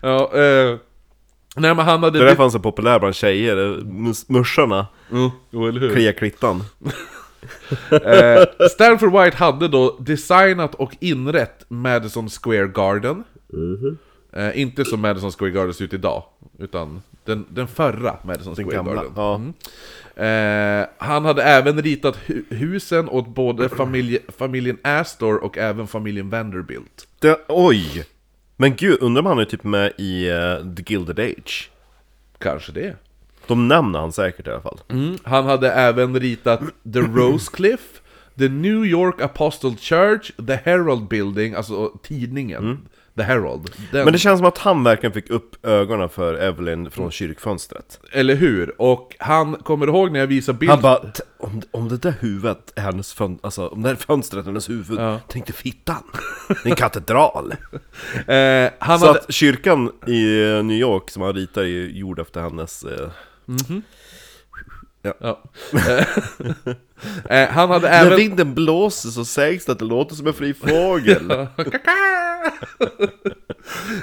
Ja, 0.02 0.30
eh, 0.34 0.76
nej 1.56 1.74
men 1.74 1.78
han 1.78 2.02
hade... 2.02 2.18
Det 2.18 2.24
är 2.24 2.26
därför 2.26 2.42
han 2.42 2.46
är 2.46 2.50
så 2.50 2.58
populär 2.60 2.98
bland 2.98 3.14
tjejer, 3.14 3.56
eh, 3.56 3.76
mus- 3.84 4.24
mursarna. 4.28 4.86
Mm, 5.10 5.30
jo, 5.50 5.66
eller 5.68 5.80
hur? 5.80 5.94
Kliar 5.94 6.12
klittan. 6.12 6.64
Eh, 7.90 8.68
Stanford 8.70 9.12
White 9.12 9.36
hade 9.36 9.68
då 9.68 9.96
designat 10.00 10.74
och 10.74 10.96
inrett 11.00 11.64
Madison 11.68 12.28
Square 12.28 12.66
Garden. 12.66 13.24
Eh, 14.32 14.60
inte 14.60 14.84
som 14.84 15.00
Madison 15.00 15.30
Square 15.30 15.50
Garden 15.50 15.74
ser 15.74 15.84
ut 15.84 15.92
idag, 15.92 16.22
utan 16.58 17.02
den, 17.24 17.46
den 17.48 17.68
förra 17.68 18.16
Madison 18.24 18.54
Den 18.54 18.64
Square 18.64 18.76
gamla. 18.76 18.94
Garden. 18.94 19.12
Ja. 19.16 19.40
Eh, 20.24 20.86
han 20.98 21.24
hade 21.24 21.42
även 21.42 21.82
ritat 21.82 22.16
hu 22.26 22.42
husen 22.48 23.08
åt 23.08 23.28
både 23.28 23.68
familje, 23.68 24.18
familjen 24.38 24.78
Astor 24.82 25.44
och 25.44 25.58
även 25.58 25.86
familjen 25.86 26.30
Vanderbilt. 26.30 27.08
Det, 27.18 27.40
oj! 27.48 28.04
Men 28.56 28.76
gud, 28.76 28.98
undrar 29.00 29.20
om 29.22 29.26
han 29.26 29.38
är 29.38 29.44
typ 29.44 29.64
med 29.64 29.92
i 29.98 30.28
eh, 30.28 30.74
The 30.76 30.92
Gilded 30.92 31.20
Age? 31.20 31.70
Kanske 32.38 32.72
det. 32.72 32.96
De 33.50 33.68
nämner 33.68 33.98
han 33.98 34.12
säkert 34.12 34.46
i 34.46 34.50
alla 34.50 34.60
fall. 34.60 34.78
Mm. 34.90 35.16
Han 35.24 35.44
hade 35.44 35.72
även 35.72 36.20
ritat 36.20 36.60
The 36.92 36.98
Rose 37.00 37.50
Cliff, 37.52 37.80
The 38.38 38.48
New 38.48 38.86
York 38.86 39.20
Apostle 39.20 39.76
Church, 39.78 40.30
The 40.46 40.58
Herald 40.64 41.08
Building, 41.08 41.54
alltså 41.54 41.92
tidningen. 42.02 42.78
The 43.16 43.22
Herald. 43.22 43.70
Den, 43.92 44.04
Men 44.04 44.12
det 44.12 44.18
känns 44.18 44.38
som 44.38 44.46
att 44.48 44.58
han 44.58 44.84
verkligen 44.84 45.12
fick 45.12 45.30
upp 45.30 45.66
ögonen 45.66 46.08
för 46.08 46.34
Evelyn 46.34 46.90
från 46.90 47.10
kyrkfönstret. 47.10 48.00
Eller 48.12 48.34
hur? 48.34 48.80
Och 48.82 49.16
han, 49.18 49.54
kommer 49.56 49.86
ihåg 49.86 50.12
när 50.12 50.20
jag 50.20 50.26
visade 50.26 50.58
bild? 50.58 50.70
Han 50.70 50.80
bara, 50.82 50.96
"T- 50.98 51.22
om, 51.38 51.62
om 51.70 51.88
det 51.88 51.96
där 51.96 52.14
huvudet 52.20 52.72
är 52.76 52.80
hennes 52.82 53.12
fönster, 53.14 53.46
alltså 53.46 53.66
om 53.68 53.82
det 53.82 53.88
här 53.88 53.96
fönstret 53.96 54.42
är 54.42 54.46
hennes 54.46 54.68
huvud, 54.70 54.98
Ja. 55.00 55.20
tänk 55.28 55.46
dig 55.46 55.54
fittan! 55.56 56.02
Det 56.48 56.54
är 56.64 56.70
en 56.70 56.76
katedral! 56.76 57.52
eh, 58.26 58.70
han 58.78 58.98
Så 59.00 59.06
hade... 59.06 59.18
att 59.18 59.32
kyrkan 59.32 59.90
i 60.06 60.42
eh, 60.50 60.62
New 60.64 60.76
York 60.78 61.10
som 61.10 61.22
han 61.22 61.32
ritar 61.34 61.62
är 61.62 61.86
gjord 61.88 62.18
efter 62.18 62.40
hennes... 62.40 62.84
Eh, 62.84 63.08
Ja. 65.02 65.14
Ja. 65.20 65.42
Eh, 67.30 67.48
han 67.48 67.70
hade 67.70 67.88
När 67.90 68.06
även... 68.06 68.16
vinden 68.16 68.54
blåser 68.54 69.08
så 69.08 69.24
sägs 69.24 69.64
det 69.64 69.72
att 69.72 69.78
det 69.78 69.84
låter 69.84 70.14
som 70.14 70.26
en 70.26 70.32
fri 70.32 70.54
fågel. 70.54 71.30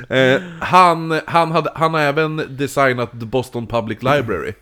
eh, 0.09 0.41
han, 0.59 1.19
han, 1.25 1.51
hade, 1.51 1.71
han 1.75 1.93
har 1.93 2.01
även 2.01 2.41
designat 2.49 3.11
The 3.11 3.25
Boston 3.25 3.67
Public 3.67 4.03
Library. 4.03 4.53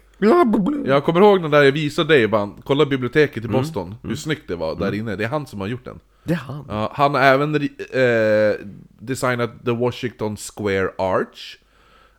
Jag 0.86 1.04
kommer 1.04 1.22
ihåg 1.22 1.42
när 1.42 1.64
jag 1.64 1.72
visade 1.72 2.14
dig, 2.14 2.28
bara, 2.28 2.52
kolla 2.64 2.86
biblioteket 2.86 3.46
i 3.46 3.48
Boston, 3.48 3.96
hur 4.04 4.16
snyggt 4.16 4.48
det 4.48 4.56
var 4.56 4.76
där 4.76 4.94
inne. 4.94 5.16
Det 5.16 5.24
är 5.24 5.28
han 5.28 5.48
som 5.48 5.60
har 5.60 5.68
gjort 5.68 5.86
den. 5.86 6.00
Det 6.24 6.34
är 6.34 6.38
han. 6.38 6.66
Ja, 6.70 6.92
han 6.94 7.14
har 7.14 7.22
även 7.22 7.56
eh, 7.56 8.66
designat 9.00 9.66
The 9.66 9.72
Washington 9.72 10.38
Square 10.38 10.90
Arch. 10.98 11.58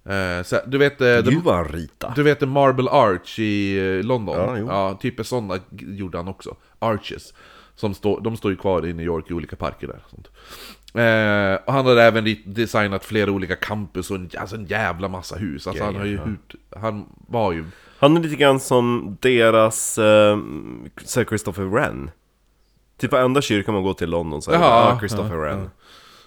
Eh, 0.09 0.43
så, 0.43 0.59
du 0.67 0.79
vet... 0.79 1.01
Eh, 1.01 1.21
Gud 1.21 1.43
vad 1.43 1.55
han 1.55 1.69
ritar. 1.69 2.13
du 2.17 2.23
vet 2.23 2.49
Marble 2.49 2.91
Arch 2.91 3.39
i 3.39 3.79
eh, 3.79 4.05
London? 4.05 4.37
Ja, 4.37 4.59
ja 4.59 4.99
typ 5.01 5.27
sådana 5.27 5.59
gjorde 5.71 6.19
han 6.19 6.29
också. 6.29 6.57
Arches. 6.79 7.35
Som 7.75 7.95
stå, 7.95 8.21
de 8.21 8.37
står 8.37 8.51
ju 8.51 8.57
kvar 8.57 8.87
i 8.87 8.93
New 8.93 9.07
York 9.07 9.31
i 9.31 9.35
olika 9.35 9.57
parker 9.57 9.87
där. 9.87 10.01
Sånt. 10.11 10.29
Eh, 10.97 11.67
och 11.67 11.73
han 11.73 11.87
har 11.87 11.97
även 11.97 12.37
designat 12.45 13.05
flera 13.05 13.31
olika 13.31 13.57
campus 13.57 14.11
och 14.11 14.17
en, 14.17 14.31
alltså 14.39 14.57
en 14.57 14.65
jävla 14.65 15.09
massa 15.09 15.37
hus. 15.37 15.67
Alltså 15.67 15.85
han 15.85 15.97
har 15.97 16.05
ju 16.05 16.17
hurt, 16.17 16.55
Han 16.77 17.07
var 17.29 17.53
ju... 17.53 17.65
Han 17.99 18.17
är 18.17 18.21
lite 18.21 18.37
grann 18.37 18.61
som 18.61 19.17
deras 19.21 19.99
uh, 19.99 20.39
Sir 21.05 21.25
Christopher 21.25 21.65
Wren. 21.65 22.11
Typ 22.99 23.13
varenda 23.13 23.43
kyrka 23.43 23.73
man 23.73 23.83
går 23.83 23.95
till 23.95 24.07
i 24.07 24.11
London 24.11 24.43
så 24.43 24.51
är 24.51 24.59
det 24.59 24.65
ah, 24.65 24.99
Christopher 24.99 25.37
Wren. 25.37 25.71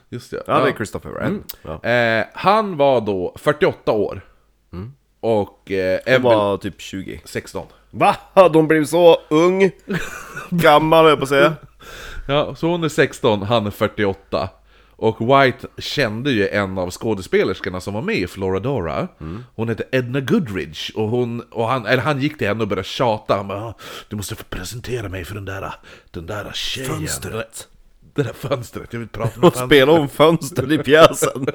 Just 0.09 0.31
det. 0.31 0.43
Ja, 0.47 0.59
det 0.59 0.69
är 0.69 0.73
Christopher 0.73 1.09
Wren. 1.09 1.43
Mm. 1.83 2.19
Eh, 2.21 2.25
han 2.33 2.77
var 2.77 3.01
då 3.01 3.33
48 3.35 3.91
år. 3.91 4.21
Och 5.21 5.71
eh, 5.71 5.99
Evel 6.05 6.21
var 6.21 6.57
typ 6.57 6.81
20. 6.81 7.21
16. 7.25 7.65
Va? 7.91 8.15
De 8.53 8.67
blev 8.67 8.85
så 8.85 9.17
ung? 9.29 9.71
Gammal 10.49 10.99
höll 11.03 11.09
jag 11.09 11.17
på 11.19 11.23
att 11.23 11.29
säga. 11.29 11.53
Ja, 12.27 12.55
så 12.55 12.67
hon 12.67 12.83
är 12.83 12.89
16, 12.89 13.41
han 13.41 13.67
är 13.67 13.71
48. 13.71 14.49
Och 14.91 15.21
White 15.21 15.67
kände 15.77 16.31
ju 16.31 16.47
en 16.47 16.77
av 16.77 16.91
skådespelerskorna 16.91 17.81
som 17.81 17.93
var 17.93 18.01
med 18.01 18.15
i 18.15 18.27
Floradora. 18.27 19.07
Hon 19.55 19.69
hette 19.69 19.83
Edna 19.91 20.19
Goodridge. 20.19 20.93
Och, 20.95 21.09
hon, 21.09 21.41
och 21.41 21.67
han, 21.67 21.85
eller 21.85 22.03
han 22.03 22.21
gick 22.21 22.37
till 22.37 22.47
henne 22.47 22.61
och 22.61 22.67
började 22.67 22.87
tjata. 22.87 23.35
Han 23.35 23.47
bara, 23.47 23.63
"Ah, 23.65 23.73
du 24.09 24.15
måste 24.15 24.35
få 24.35 24.43
presentera 24.43 25.09
mig 25.09 25.25
för 25.25 25.35
den 25.35 25.45
där, 25.45 25.73
den 26.11 26.25
där 26.25 26.51
tjejen. 26.53 26.89
Fönstret. 26.89 27.67
Det 28.19 28.23
där 28.23 28.33
fönstret, 28.33 28.93
jag 28.93 28.99
vill 28.99 29.09
prata 29.09 29.39
med 29.39 29.47
Och 29.47 29.53
fönstret. 29.53 29.67
spelade 29.69 29.99
om 29.99 30.09
fönster 30.09 30.71
i 30.73 30.77
pjäsen. 30.77 31.47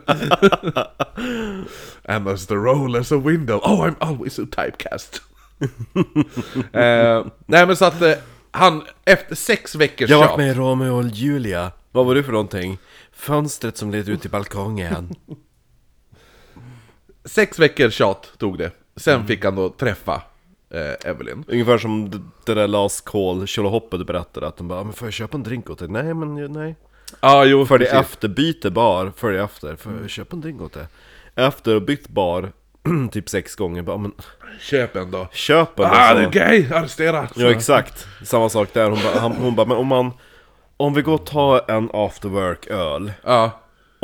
And 2.09 2.29
as 2.29 2.47
the 2.47 2.55
roll 2.55 2.97
as 2.97 3.13
a 3.13 3.17
window, 3.17 3.57
oh 3.57 3.87
I'm 3.87 3.95
always 3.99 4.35
so 4.35 4.47
typecast. 4.47 5.23
eh, 6.73 7.27
nej 7.47 7.67
men 7.67 7.77
så 7.77 7.85
att 7.85 8.03
eh, 8.03 8.13
han, 8.51 8.83
efter 9.05 9.35
sex 9.35 9.75
veckors 9.75 10.11
Jag 10.11 10.19
har 10.19 10.27
varit 10.27 10.39
med 10.39 10.51
i 10.51 10.55
Romeo 10.55 10.99
och 10.99 11.05
Julia. 11.05 11.73
Vad 11.93 12.07
var 12.07 12.15
det 12.15 12.23
för 12.23 12.33
någonting? 12.33 12.79
Fönstret 13.13 13.77
som 13.77 13.91
leder 13.91 14.13
ut 14.13 14.21
till 14.21 14.31
balkongen. 14.31 15.15
Sex 17.25 17.59
veckor 17.59 17.91
tjat 17.91 18.33
tog 18.39 18.59
det. 18.59 18.71
Sen 18.97 19.27
fick 19.27 19.45
han 19.45 19.55
då 19.55 19.69
träffa 19.69 20.23
eh, 20.75 21.11
Evelyn. 21.11 21.45
Ungefär 21.49 21.79
som 21.79 22.11
det- 22.11 22.21
det 22.45 22.55
där 22.55 22.69
Last 22.69 23.05
Call, 23.05 23.47
Tjolahoppet 23.47 24.07
berättade 24.07 24.47
att 24.47 24.57
de 24.57 24.69
bara 24.69 24.81
"Ah, 24.81 24.85
men 24.85 24.93
får 24.93 25.07
jag 25.07 25.13
köpa 25.13 25.37
en 25.37 25.43
drink 25.43 25.71
åt 25.71 25.79
dig? 25.79 25.89
Nej 25.89 26.15
men 26.15 26.37
ju- 26.37 26.49
nej 26.49 26.77
Ja, 27.21 27.45
jo, 27.45 27.67
För 27.67 27.79
det 27.79 27.85
precis. 27.85 28.01
efter, 28.01 28.29
byter 28.29 28.71
bar, 28.71 29.13
följ 29.17 29.39
efter, 29.39 29.77
får 29.77 29.93
jag 30.01 30.11
köpa 30.11 30.37
en 30.37 30.41
drink 30.41 30.61
åt 30.63 30.73
dig? 30.73 30.87
Efter 31.35 31.75
och 31.77 31.83
bytt 31.83 32.09
bar, 32.09 32.53
typ 33.13 33.29
sex 33.29 33.55
gånger, 33.55 33.83
bara 33.83 33.97
men 33.97 34.13
Köp 34.61 34.97
en 34.97 35.11
då. 35.11 35.29
köp 35.33 35.79
en 35.79 35.85
Ah, 35.85 35.89
alltså. 35.89 36.31
du 36.31 36.41
är 36.41 36.49
gay! 36.49 36.73
Arrestera! 36.73 37.29
Ja 37.37 37.51
exakt, 37.51 38.07
samma 38.25 38.49
sak 38.49 38.69
där, 38.73 38.91
hon 38.91 38.99
bara, 39.03 39.21
han, 39.21 39.33
hon 39.33 39.55
bara 39.55 39.67
men 39.67 39.77
om 39.77 39.87
man 39.87 40.11
Om 40.77 40.95
vi 40.95 41.03
går 41.03 41.15
och 41.15 41.27
tar 41.27 41.71
en 41.71 41.91
after 41.93 42.29
work 42.29 42.67
öl 42.67 43.13
Ja. 43.25 43.51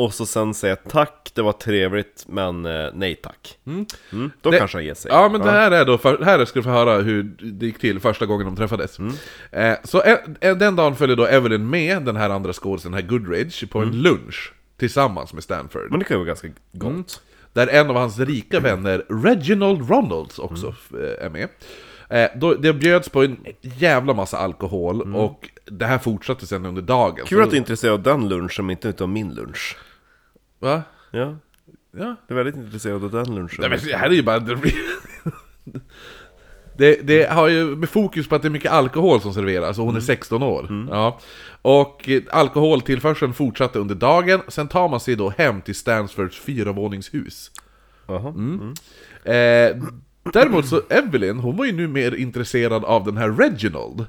Och 0.01 0.13
så 0.13 0.25
sen 0.25 0.53
säga 0.53 0.75
tack, 0.75 1.31
det 1.33 1.41
var 1.41 1.51
trevligt 1.51 2.25
men 2.27 2.65
eh, 2.65 2.89
nej 2.93 3.15
tack 3.15 3.57
mm. 3.65 3.85
Då 4.41 4.51
Det- 4.51 4.57
kanske 4.57 4.77
han 4.77 4.85
ger 4.85 4.93
sig 4.93 5.11
Ja 5.11 5.29
men 5.29 5.41
det 5.41 5.51
här 5.51 5.71
är 5.71 5.85
då, 5.85 5.97
för, 5.97 6.23
här 6.23 6.45
ska 6.45 6.59
du 6.59 6.63
få 6.63 6.69
höra 6.69 7.01
hur 7.01 7.23
det 7.39 7.65
gick 7.65 7.79
till 7.79 7.99
första 7.99 8.25
gången 8.25 8.45
de 8.45 8.55
träffades. 8.55 8.99
Eh, 9.51 9.75
så 9.83 10.01
en, 10.01 10.17
en, 10.39 10.59
den 10.59 10.75
dagen 10.75 10.95
följde 10.95 11.15
då 11.15 11.25
Evelyn 11.25 11.69
med 11.69 12.03
den 12.03 12.15
här 12.15 12.29
andra 12.29 12.53
skådisen, 12.53 12.91
den 12.91 13.01
här 13.01 13.09
Goodridge, 13.09 13.67
på 13.67 13.79
en 13.79 14.01
lunch 14.01 14.53
tillsammans 14.79 15.33
med 15.33 15.43
Stanford. 15.43 15.87
Men 15.89 15.99
det 15.99 16.05
kan 16.05 16.15
ju 16.15 16.19
vara 16.19 16.27
ganska 16.27 16.47
gott 16.71 16.91
Mm. 16.91 17.03
Där 17.53 17.67
en 17.67 17.89
av 17.89 17.95
hans 17.95 18.19
rika 18.19 18.59
vänner, 18.59 19.05
Reginald 19.09 19.89
Ronalds, 19.89 20.39
också 20.39 20.67
eh, 20.67 21.25
är 21.25 21.29
med. 21.29 21.49
Eh, 22.09 22.29
då, 22.35 22.53
det 22.53 22.73
bjöds 22.73 23.09
på 23.09 23.23
en 23.23 23.37
jävla 23.61 24.13
massa 24.13 24.37
alkohol 24.37 25.15
och 25.15 25.49
det 25.65 25.85
här 25.85 25.97
fortsatte 25.97 26.47
sen 26.47 26.65
under 26.65 26.81
dagen. 26.81 27.25
Kul 27.25 27.41
att 27.41 27.49
du 27.49 27.55
är 27.55 27.59
intresserad 27.59 27.93
av 27.93 28.01
den 28.01 28.29
lunchen 28.29 28.65
men 28.65 28.69
inte 28.69 28.87
utav 28.87 29.09
min 29.09 29.33
lunch 29.33 29.77
Va? 30.61 30.83
Ja, 31.11 31.37
Ja. 31.91 32.15
jag 32.27 32.31
är 32.37 32.43
väldigt 32.43 32.55
intresserad 32.55 33.03
av 33.03 33.11
den 33.11 33.35
lunchen 33.35 33.57
Nej, 33.59 33.69
men 33.69 33.79
det 33.85 33.97
här 33.97 34.09
är 34.09 34.13
ju 34.13 34.23
bara... 34.23 34.39
Det, 36.77 37.07
det 37.07 37.29
har 37.29 37.47
ju 37.47 37.75
med 37.75 37.89
fokus 37.89 38.27
på 38.27 38.35
att 38.35 38.41
det 38.41 38.47
är 38.47 38.49
mycket 38.49 38.71
alkohol 38.71 39.21
som 39.21 39.33
serveras 39.33 39.79
och 39.79 39.85
hon 39.85 39.95
är 39.95 39.99
16 39.99 40.43
år. 40.43 40.87
Ja. 40.89 41.19
Och 41.61 42.09
eh, 42.09 42.21
alkoholtillförseln 42.29 43.33
fortsatte 43.33 43.79
under 43.79 43.95
dagen, 43.95 44.41
sen 44.47 44.67
tar 44.67 44.89
man 44.89 44.99
sig 44.99 45.15
då 45.15 45.29
hem 45.29 45.61
till 45.61 45.75
Stansfords 45.75 46.39
fyravåningshus. 46.39 47.51
Jaha. 48.07 48.29
Mm. 48.29 48.73
Eh, 49.23 49.83
däremot 50.33 50.67
så 50.67 50.81
Evelyn, 50.89 51.39
hon 51.39 51.57
var 51.57 51.65
ju 51.65 51.71
nu 51.71 51.87
mer 51.87 52.15
intresserad 52.15 52.85
av 52.85 53.05
den 53.05 53.17
här 53.17 53.29
Reginald. 53.29 54.05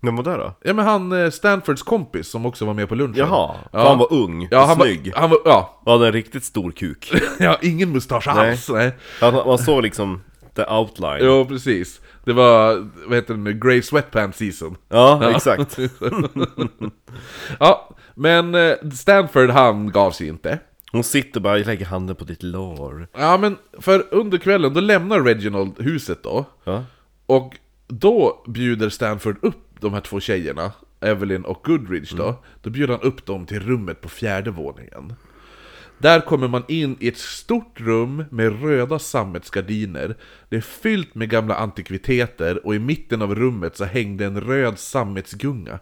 Men 0.00 0.16
vad 0.16 0.24
där 0.24 0.38
då? 0.38 0.52
Ja 0.62 0.72
men 0.74 0.84
han 0.86 1.12
eh, 1.12 1.30
Stanfords 1.30 1.82
kompis 1.82 2.28
som 2.28 2.46
också 2.46 2.64
var 2.64 2.74
med 2.74 2.88
på 2.88 2.94
lunchen. 2.94 3.16
Jaha, 3.16 3.54
Ja. 3.72 3.88
han 3.88 3.98
var 3.98 4.12
ung 4.12 4.48
Ja, 4.50 4.60
och 4.62 4.66
han 4.68 4.76
snygg 4.76 5.12
var, 5.14 5.20
han 5.20 5.30
var, 5.30 5.38
ja, 5.44 5.80
Och 5.84 5.92
hade 5.92 6.06
en 6.06 6.12
riktigt 6.12 6.44
stor 6.44 6.70
kuk 6.70 7.12
ja, 7.38 7.58
ingen 7.62 7.92
mustasch 7.92 8.26
Nej. 8.34 8.50
alls. 8.50 8.68
Nej. 8.68 8.92
Han, 9.20 9.34
man 9.34 9.58
såg 9.58 9.82
liksom 9.82 10.20
the 10.56 10.64
outline 10.64 11.18
Jo, 11.20 11.44
precis. 11.44 12.00
Det 12.24 12.32
var, 12.32 12.88
vad 13.06 13.14
heter 13.14 13.34
det 13.34 13.40
nu, 13.40 13.52
Grey 13.52 13.82
Sweatpants 13.82 14.38
season. 14.38 14.76
Ja, 14.88 15.30
exakt 15.36 15.78
Ja, 17.60 17.88
men 18.14 18.54
eh, 18.54 18.74
Stanford 18.94 19.50
han 19.50 19.92
gav 19.92 20.10
sig 20.10 20.28
inte. 20.28 20.58
Hon 20.92 21.04
sitter 21.04 21.40
bara 21.40 21.54
och 21.60 21.66
lägger 21.66 21.86
handen 21.86 22.16
på 22.16 22.24
ditt 22.24 22.42
lår 22.42 23.08
Ja, 23.18 23.36
men 23.36 23.56
för 23.80 24.04
under 24.10 24.38
kvällen, 24.38 24.74
då 24.74 24.80
lämnar 24.80 25.20
Reginald 25.20 25.80
huset 25.80 26.22
då. 26.22 26.44
Ja, 26.64 26.84
Och 27.26 27.54
då 27.88 28.44
bjuder 28.48 28.88
Stanford 28.88 29.36
upp 29.42 29.65
de 29.80 29.92
här 29.92 30.00
två 30.00 30.20
tjejerna, 30.20 30.72
Evelyn 31.00 31.44
och 31.44 31.64
Goodridge 31.64 32.16
då. 32.16 32.44
Då 32.62 32.70
bjuder 32.70 32.94
han 32.94 33.02
upp 33.02 33.26
dem 33.26 33.46
till 33.46 33.60
rummet 33.60 34.00
på 34.00 34.08
fjärde 34.08 34.50
våningen. 34.50 35.14
Där 35.98 36.20
kommer 36.20 36.48
man 36.48 36.64
in 36.68 36.96
i 37.00 37.08
ett 37.08 37.18
stort 37.18 37.80
rum 37.80 38.24
med 38.30 38.62
röda 38.62 38.98
sammetsgardiner. 38.98 40.16
Det 40.48 40.56
är 40.56 40.60
fyllt 40.60 41.14
med 41.14 41.30
gamla 41.30 41.54
antikviteter 41.54 42.66
och 42.66 42.74
i 42.74 42.78
mitten 42.78 43.22
av 43.22 43.34
rummet 43.34 43.76
så 43.76 43.84
hängde 43.84 44.24
en 44.24 44.40
röd 44.40 44.78
sammetsgunga. 44.78 45.78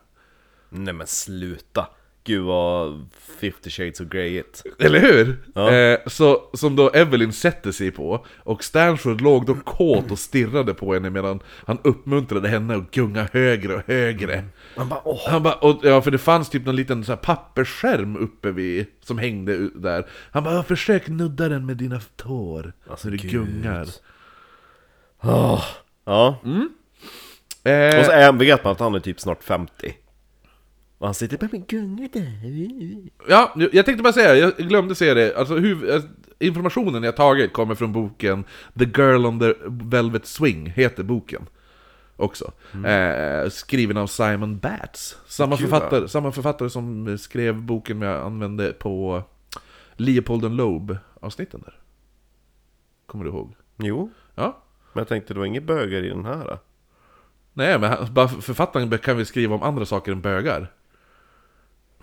nej 0.68 0.94
men 0.94 1.06
sluta 1.06 1.86
Gud 2.26 2.42
vad 2.44 3.08
50 3.40 3.70
shades 3.70 4.00
of 4.00 4.08
greyigt 4.08 4.62
Eller 4.78 5.00
hur? 5.00 5.36
Ja. 5.54 5.72
Eh, 5.72 5.98
så, 6.06 6.42
som 6.54 6.76
då 6.76 6.90
Evelyn 6.90 7.32
sätter 7.32 7.72
sig 7.72 7.90
på, 7.90 8.26
och 8.38 8.64
Stanford 8.64 9.20
låg 9.20 9.46
då 9.46 9.54
kåt 9.54 10.10
och 10.10 10.18
stirrade 10.18 10.74
på 10.74 10.94
henne 10.94 11.10
medan 11.10 11.40
han 11.66 11.78
uppmuntrade 11.84 12.48
henne 12.48 12.76
att 12.76 12.90
gunga 12.90 13.28
högre 13.32 13.74
och 13.74 13.82
högre. 13.86 14.44
Man 14.76 14.88
bara 14.88 15.00
åh 15.04 15.20
Han 15.30 15.42
bara, 15.42 15.54
och, 15.54 15.80
ja 15.82 16.02
för 16.02 16.10
det 16.10 16.18
fanns 16.18 16.50
typ 16.50 16.66
någon 16.66 16.76
liten 16.76 17.04
så 17.04 17.12
här 17.12 17.16
pappersskärm 17.16 18.16
uppe 18.16 18.50
vid, 18.50 18.86
som 19.04 19.18
hängde 19.18 19.68
där. 19.74 20.06
Han 20.30 20.44
bara, 20.44 20.62
försök 20.62 21.08
nudda 21.08 21.48
den 21.48 21.66
med 21.66 21.76
dina 21.76 22.00
tår, 22.16 22.72
Alltså, 22.90 23.06
så 23.06 23.10
du 23.10 23.16
gud. 23.16 23.30
gungar. 23.30 23.86
Åh. 25.22 25.64
Ja, 26.04 26.38
Eh, 27.66 27.98
och 27.98 28.04
så 28.04 28.10
är, 28.10 28.32
vet 28.32 28.64
man 28.64 28.72
att 28.72 28.80
han 28.80 28.94
är 28.94 29.00
typ 29.00 29.20
snart 29.20 29.42
50 29.44 29.94
Och 31.04 31.08
han 31.08 31.14
sitter 31.14 31.38
bara 31.38 31.48
med 31.52 31.66
gunga 31.66 32.08
där 32.12 33.10
Ja, 33.28 33.52
jag 33.72 33.86
tänkte 33.86 34.02
bara 34.02 34.12
säga, 34.12 34.34
jag 34.36 34.56
glömde 34.56 34.94
säga 34.94 35.14
det, 35.14 35.36
alltså 35.36 35.54
huv, 35.56 35.90
eh, 35.90 36.02
informationen 36.38 37.02
jag 37.02 37.16
tagit 37.16 37.52
kommer 37.52 37.74
från 37.74 37.92
boken 37.92 38.44
The 38.78 38.84
Girl 38.84 39.26
on 39.26 39.40
the 39.40 39.54
Velvet 39.66 40.26
Swing, 40.26 40.66
heter 40.66 41.02
boken. 41.02 41.46
Också. 42.16 42.52
Eh, 42.86 43.48
skriven 43.50 43.96
av 43.96 44.06
Simon 44.06 44.58
Batts. 44.58 45.18
Samma 45.26 45.56
Kul, 45.56 45.66
författare, 45.68 46.08
samma 46.08 46.32
författare 46.32 46.70
som 46.70 47.18
skrev 47.18 47.62
boken 47.62 48.02
jag 48.02 48.22
använde 48.26 48.72
på 48.72 49.22
Leopold 49.96 50.44
and 50.44 50.56
Loeb-avsnitten 50.56 51.60
där. 51.64 51.78
Kommer 53.06 53.24
du 53.24 53.30
ihåg? 53.30 53.54
Jo, 53.76 54.10
Ja. 54.34 54.62
men 54.92 55.00
jag 55.00 55.08
tänkte 55.08 55.34
det 55.34 55.38
var 55.40 55.46
inget 55.46 55.64
bögar 55.64 56.04
i 56.04 56.08
den 56.08 56.24
här 56.24 56.44
då. 56.44 56.58
Nej, 57.52 57.78
men 57.78 58.06
författaren 58.42 58.98
kan 58.98 59.16
väl 59.16 59.26
skriva 59.26 59.54
om 59.54 59.62
andra 59.62 59.86
saker 59.86 60.12
än 60.12 60.20
bögar? 60.20 60.70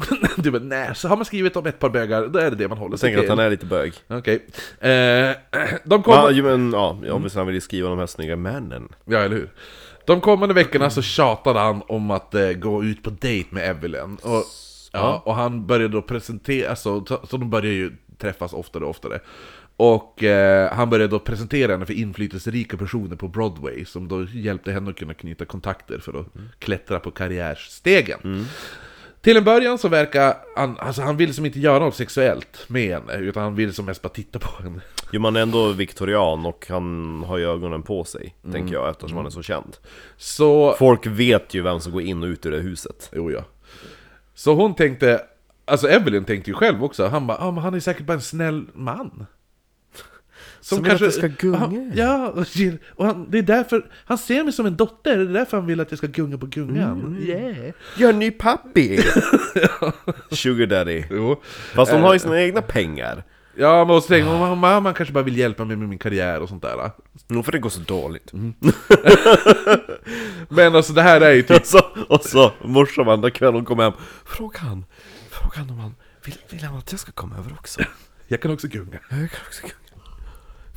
du 0.37 0.51
bara, 0.51 0.61
nej, 0.63 0.95
så 0.95 1.07
har 1.07 1.15
man 1.15 1.25
skrivit 1.25 1.55
om 1.55 1.65
ett 1.65 1.79
par 1.79 1.89
bögar, 1.89 2.27
då 2.27 2.39
är 2.39 2.49
det 2.49 2.55
det 2.55 2.67
man 2.67 2.77
håller 2.77 2.93
Jag 2.93 2.99
sig 2.99 3.07
tänker 3.07 3.19
att 3.19 3.23
till. 3.23 3.29
han 3.29 3.39
är 3.45 3.49
lite 3.49 3.65
bög. 3.65 3.93
Okej. 4.07 4.45
Eh, 4.79 5.35
de 5.83 6.03
kommer... 6.03 6.31
Ja, 6.31 6.43
men 6.43 6.71
ja, 6.73 6.89
obviously 6.89 7.39
han 7.39 7.47
vill 7.47 7.55
ju 7.55 7.61
skriva 7.61 7.89
de 7.89 7.99
här 7.99 8.07
snygga 8.07 8.35
männen. 8.35 8.89
Ja, 9.05 9.19
eller 9.19 9.35
hur? 9.35 9.49
De 10.05 10.21
kommande 10.21 10.55
veckorna 10.55 10.89
så 10.89 11.01
tjatade 11.01 11.59
han 11.59 11.81
om 11.87 12.11
att 12.11 12.35
eh, 12.35 12.51
gå 12.51 12.83
ut 12.83 13.03
på 13.03 13.09
dejt 13.09 13.49
med 13.51 13.69
Evelyn. 13.69 14.17
Och, 14.21 14.43
ja, 14.91 15.21
och 15.25 15.35
han 15.35 15.67
började 15.67 15.93
då 15.93 16.01
presentera, 16.01 16.69
alltså, 16.69 17.05
så, 17.05 17.19
så 17.29 17.37
de 17.37 17.49
börjar 17.49 17.71
ju 17.71 17.91
träffas 18.17 18.53
oftare 18.53 18.83
och 18.83 18.89
oftare. 18.89 19.19
Och 19.77 20.23
eh, 20.23 20.73
han 20.73 20.89
började 20.89 21.11
då 21.11 21.19
presentera 21.19 21.71
henne 21.71 21.85
för 21.85 21.93
inflytelserika 21.93 22.77
personer 22.77 23.15
på 23.15 23.27
Broadway 23.27 23.85
som 23.85 24.07
då 24.07 24.23
hjälpte 24.23 24.71
henne 24.71 24.89
att 24.89 24.95
kunna 24.95 25.13
knyta 25.13 25.45
kontakter 25.45 25.99
för 25.99 26.19
att 26.19 26.25
klättra 26.59 26.99
på 26.99 27.11
karriärstegen. 27.11 28.45
Till 29.21 29.37
en 29.37 29.43
början 29.43 29.77
så 29.77 29.87
verkar 29.87 30.35
han, 30.55 30.77
alltså 30.79 31.01
han 31.01 31.17
vill 31.17 31.33
som 31.33 31.45
inte 31.45 31.59
göra 31.59 31.79
något 31.85 31.95
sexuellt 31.95 32.65
med 32.67 32.89
henne, 32.89 33.13
utan 33.17 33.43
han 33.43 33.55
vill 33.55 33.73
som 33.73 33.85
mest 33.85 34.01
bara 34.01 34.09
titta 34.09 34.39
på 34.39 34.63
henne. 34.63 34.81
Jo 35.11 35.21
man 35.21 35.35
är 35.35 35.41
ändå 35.41 35.71
viktorian 35.71 36.45
och 36.45 36.65
han 36.69 37.23
har 37.27 37.37
ju 37.37 37.45
ögonen 37.51 37.83
på 37.83 38.03
sig, 38.03 38.35
Mm. 38.43 38.53
tänker 38.53 38.73
jag, 38.73 38.89
eftersom 38.89 39.17
han 39.17 39.25
är 39.25 39.29
så 39.29 39.41
känd. 39.41 39.77
Så... 40.17 40.75
Folk 40.79 41.05
vet 41.07 41.53
ju 41.53 41.61
vem 41.61 41.79
som 41.79 41.91
går 41.91 42.01
in 42.01 42.23
och 42.23 42.27
ut 42.27 42.45
ur 42.45 42.51
det 42.51 42.57
huset. 42.59 43.09
Jo, 43.13 43.31
ja. 43.31 43.43
Så 44.33 44.53
hon 44.53 44.75
tänkte, 44.75 45.21
alltså 45.65 45.87
Evelyn 45.87 46.25
tänkte 46.25 46.49
ju 46.49 46.53
själv 46.53 46.83
också, 46.83 47.07
han 47.07 47.27
bara, 47.27 47.37
ah, 47.37 47.51
men 47.51 47.63
han 47.63 47.73
är 47.73 47.79
säkert 47.79 48.05
bara 48.05 48.13
en 48.13 48.21
snäll 48.21 48.67
man. 48.73 49.25
Som 50.61 50.83
vill 50.83 50.91
att 50.91 51.01
jag 51.01 51.13
ska 51.13 51.27
gunga. 51.27 51.57
Han, 51.57 51.91
ja, 51.95 52.33
och, 52.95 53.05
han, 53.05 53.31
det 53.31 53.37
är 53.37 53.41
därför, 53.41 53.85
han 54.05 54.17
ser 54.17 54.43
mig 54.43 54.53
som 54.53 54.65
en 54.65 54.75
dotter, 54.75 55.17
det 55.17 55.23
är 55.23 55.33
därför 55.33 55.57
han 55.57 55.65
vill 55.65 55.79
att 55.79 55.91
jag 55.91 55.97
ska 55.97 56.07
gunga 56.07 56.37
på 56.37 56.45
gungan. 56.45 57.01
Mm. 57.01 57.23
Yeah. 57.29 57.73
Gör 57.97 58.09
en 58.09 58.19
ny 58.19 58.31
pappi! 58.31 58.99
Sugar 60.31 60.65
daddy. 60.65 61.03
Jo. 61.09 61.41
Fast 61.73 61.91
hon 61.91 62.01
har 62.01 62.13
ju 62.13 62.19
sina 62.19 62.41
egna 62.41 62.61
pengar. 62.61 63.23
Ja, 63.55 63.85
men 63.85 63.95
och 63.95 64.03
så 64.03 64.07
tänkte 64.09 64.31
hon, 64.31 64.41
"Ah, 64.41 64.55
mamma 64.55 64.79
man 64.79 64.93
kanske 64.93 65.13
bara 65.13 65.23
vill 65.23 65.37
hjälpa 65.37 65.65
mig 65.65 65.75
med 65.75 65.89
min 65.89 65.99
karriär 65.99 66.39
och 66.41 66.49
sånt 66.49 66.61
där. 66.61 66.91
Nog 67.27 67.45
för 67.45 67.51
det 67.51 67.59
går 67.59 67.69
så 67.69 67.79
dåligt. 67.81 68.31
Men 70.49 70.75
alltså 70.75 70.93
det 70.93 71.01
här 71.01 71.21
är 71.21 71.31
ju 71.31 71.41
typ, 71.41 71.59
Och 71.59 71.65
så, 71.67 71.79
och 72.09 72.21
så 72.23 72.51
morsan 72.63 73.05
varenda 73.05 73.29
kväll 73.31 73.53
hon 73.53 73.65
kommer 73.65 73.83
hem. 73.83 73.93
Fråga 74.25 74.59
han, 74.59 74.85
fråga 75.29 75.57
han 75.57 75.69
om 75.69 75.79
han 75.79 75.95
vill, 76.25 76.35
vill 76.49 76.63
han 76.63 76.77
att 76.77 76.91
jag 76.91 76.99
ska 76.99 77.11
komma 77.11 77.37
över 77.37 77.51
också? 77.59 77.81
jag 78.27 78.41
kan 78.41 78.51
också 78.51 78.67
gunga. 78.67 78.99
Ja, 79.09 79.17
Jag 79.17 79.31
kan 79.31 79.39
också 79.47 79.61
gunga. 79.61 79.73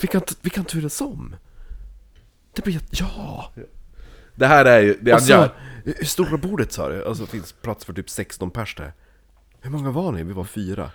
Vi 0.00 0.06
kan, 0.08 0.22
vi 0.40 0.50
kan 0.50 0.64
turas 0.64 1.00
om. 1.00 1.36
Det 2.54 2.62
blir 2.64 2.74
jätte... 2.74 2.86
Ja! 2.90 3.52
Det 4.34 4.46
här 4.46 4.64
är 4.64 4.80
ju 4.80 4.98
det 5.00 5.10
han 5.12 5.20
så, 5.20 5.32
gör. 5.32 5.50
hur 5.84 6.04
stora 6.04 6.36
bordet 6.38 6.72
sa 6.72 6.88
du? 6.88 7.04
Alltså 7.04 7.24
det 7.24 7.30
finns 7.30 7.52
plats 7.52 7.84
för 7.84 7.92
typ 7.92 8.10
16 8.10 8.50
pers 8.50 8.74
där. 8.74 8.92
Hur 9.60 9.70
många 9.70 9.90
var 9.90 10.12
ni? 10.12 10.22
Vi 10.22 10.32
var 10.32 10.44
fyra. 10.44 10.90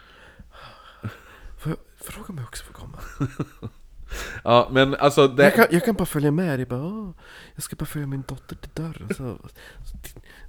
Får 1.57 1.69
jag 1.71 1.77
fråga 1.95 2.25
om 2.29 2.37
jag 2.37 2.47
också 2.47 2.63
får 2.63 2.73
komma? 2.73 2.99
Ja, 4.43 4.67
men 4.71 4.95
alltså 4.95 5.27
det... 5.27 5.43
Jag 5.43 5.55
kan, 5.55 5.65
jag 5.71 5.85
kan 5.85 5.95
bara 5.95 6.05
följa 6.05 6.31
med. 6.31 6.59
Jag, 6.59 6.67
bara, 6.67 6.81
"Åh, 6.85 7.11
jag 7.55 7.63
ska 7.63 7.75
bara 7.75 7.85
följa 7.85 8.07
min 8.07 8.23
dotter 8.27 8.55
till 8.55 8.69
dörren. 8.73 9.07
Så, 9.09 9.37
så, 9.85 9.97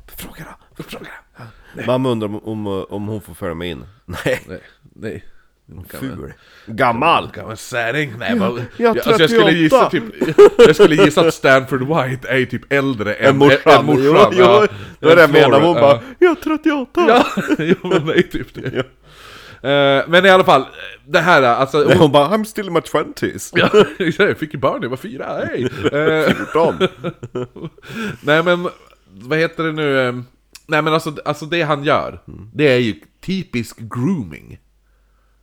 fråga 0.07 0.57
då, 0.77 0.83
fråga 0.83 1.05
då. 1.05 1.45
Ja. 1.77 1.83
Mamma 1.87 2.09
undrar 2.09 2.29
om, 2.29 2.37
om, 2.45 2.67
om 2.91 3.09
hon 3.09 3.21
får 3.21 3.35
följa 3.35 3.55
med 3.55 3.69
in. 3.71 3.85
Nej, 4.05 4.45
Nej, 4.49 4.61
nej. 4.83 5.25
Ful. 6.01 6.33
Gammal! 6.67 7.31
Gammal 7.35 7.57
säring? 7.57 8.15
Nej, 8.19 8.37
bara, 8.37 8.61
jag 8.77 8.99
alltså 8.99 9.11
jag 9.11 9.31
skulle 9.31 9.45
38. 9.45 9.57
gissa 9.57 9.91
typ, 9.91 10.05
jag 10.59 10.75
skulle 10.75 10.95
gissa 10.95 11.21
att 11.21 11.35
Stanford 11.35 11.81
White 11.83 12.29
är 12.29 12.45
typ 12.45 12.73
äldre 12.73 13.15
än 13.15 13.39
morsan. 13.39 13.79
än 13.79 13.87
morsan 13.87 14.33
jo, 14.33 14.45
ja. 14.45 14.67
det 15.01 15.07
var 15.07 15.17
det 15.17 15.23
jag 15.23 15.33
menade. 15.33 15.67
Hon 15.67 15.75
bara, 15.75 16.01
jag 16.19 16.31
är 16.31 16.35
38! 16.35 17.05
Ja, 17.09 17.27
jo 17.59 17.77
men 17.83 18.07
det 18.07 18.19
är 18.19 18.23
typ 18.23 18.55
det. 18.55 18.79
Eh, 19.63 20.09
men 20.09 20.27
i 20.27 20.31
alla 20.31 20.45
fall, 20.45 20.67
det 21.07 21.21
här 21.21 21.43
alltså... 21.43 21.85
Nej, 21.89 21.97
hon 21.97 22.13
bara, 22.13 22.29
I'm 22.29 22.45
still 22.45 22.67
in 22.67 22.73
my 22.73 22.81
twenties. 22.81 23.53
Ja, 23.55 23.69
jag 24.19 24.39
fick 24.39 24.55
ju 24.55 24.61
barn 24.61 24.77
när 24.77 24.83
jag 24.83 24.91
var 24.91 24.97
fyra, 24.97 25.47
hej! 25.47 25.69
14. 26.37 26.75
nej 28.21 28.43
men, 28.43 28.69
vad 29.11 29.39
heter 29.39 29.65
det 29.65 29.73
nu? 29.73 30.09
eh, 30.09 30.15
Nej 30.71 30.83
men 30.83 30.95
alltså, 30.95 31.17
alltså 31.25 31.47
det 31.47 31.63
han 31.63 31.85
gör, 31.85 32.21
det 32.55 32.69
är 32.69 32.79
ju 32.79 32.95
typisk 33.21 33.79
grooming. 33.79 34.59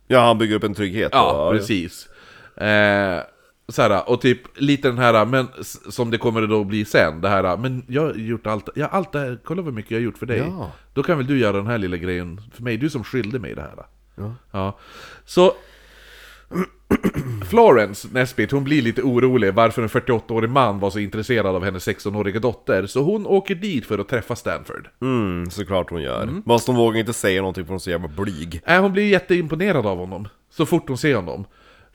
Ja, 0.08 0.20
han 0.26 0.38
bygger 0.38 0.56
upp 0.56 0.64
en 0.64 0.74
trygghet. 0.74 1.08
Ja, 1.12 1.46
och- 1.46 1.52
precis. 1.52 2.08
Eh, 2.56 3.20
så 3.68 3.82
här, 3.82 4.08
och 4.10 4.20
typ 4.20 4.40
lite 4.54 4.88
den 4.88 4.98
här, 4.98 5.24
men 5.26 5.48
som 5.90 6.10
det 6.10 6.18
kommer 6.18 6.46
då 6.46 6.64
bli 6.64 6.84
sen, 6.84 7.20
det 7.20 7.28
här, 7.28 7.56
men 7.56 7.84
jag 7.88 8.02
har 8.02 8.14
gjort 8.14 8.46
allt, 8.46 8.68
ja, 8.74 8.86
allt 8.86 9.12
det 9.12 9.18
här, 9.18 9.38
kolla 9.44 9.62
vad 9.62 9.74
mycket 9.74 9.90
jag 9.90 9.98
har 9.98 10.02
gjort 10.04 10.18
för 10.18 10.26
dig. 10.26 10.38
Ja. 10.38 10.72
Då 10.94 11.02
kan 11.02 11.16
väl 11.18 11.26
du 11.26 11.38
göra 11.38 11.56
den 11.56 11.66
här 11.66 11.78
lilla 11.78 11.96
grejen 11.96 12.40
för 12.54 12.62
mig, 12.62 12.76
du 12.76 12.90
som 12.90 13.04
skyldig 13.04 13.40
mig 13.40 13.54
det 13.54 13.60
här. 13.62 13.74
Ja. 14.16 14.34
Ja. 14.52 14.78
Så 15.24 15.52
Florence 17.50 18.08
Nesbit, 18.12 18.50
hon 18.52 18.64
blir 18.64 18.82
lite 18.82 19.02
orolig 19.02 19.54
varför 19.54 19.82
en 19.82 19.88
48-årig 19.88 20.50
man 20.50 20.78
var 20.80 20.90
så 20.90 20.98
intresserad 20.98 21.46
av 21.56 21.64
hennes 21.64 21.88
16-åriga 21.88 22.40
dotter, 22.40 22.86
så 22.86 23.02
hon 23.02 23.26
åker 23.26 23.54
dit 23.54 23.86
för 23.86 23.98
att 23.98 24.08
träffa 24.08 24.36
Stanford. 24.36 24.88
Mm, 25.02 25.50
såklart 25.50 25.90
hon 25.90 26.02
gör. 26.02 26.22
Mm. 26.22 26.42
Fast 26.46 26.66
hon 26.66 26.76
vågar 26.76 27.00
inte 27.00 27.12
säga 27.12 27.40
någonting 27.40 27.64
för 27.64 27.68
hon 27.68 27.76
är 27.76 27.80
så 27.80 27.90
jävla 27.90 28.08
blyg. 28.08 28.62
Äh, 28.66 28.80
hon 28.80 28.92
blir 28.92 29.08
jätteimponerad 29.08 29.86
av 29.86 29.98
honom, 29.98 30.28
så 30.50 30.66
fort 30.66 30.88
hon 30.88 30.98
ser 30.98 31.14
honom. 31.14 31.44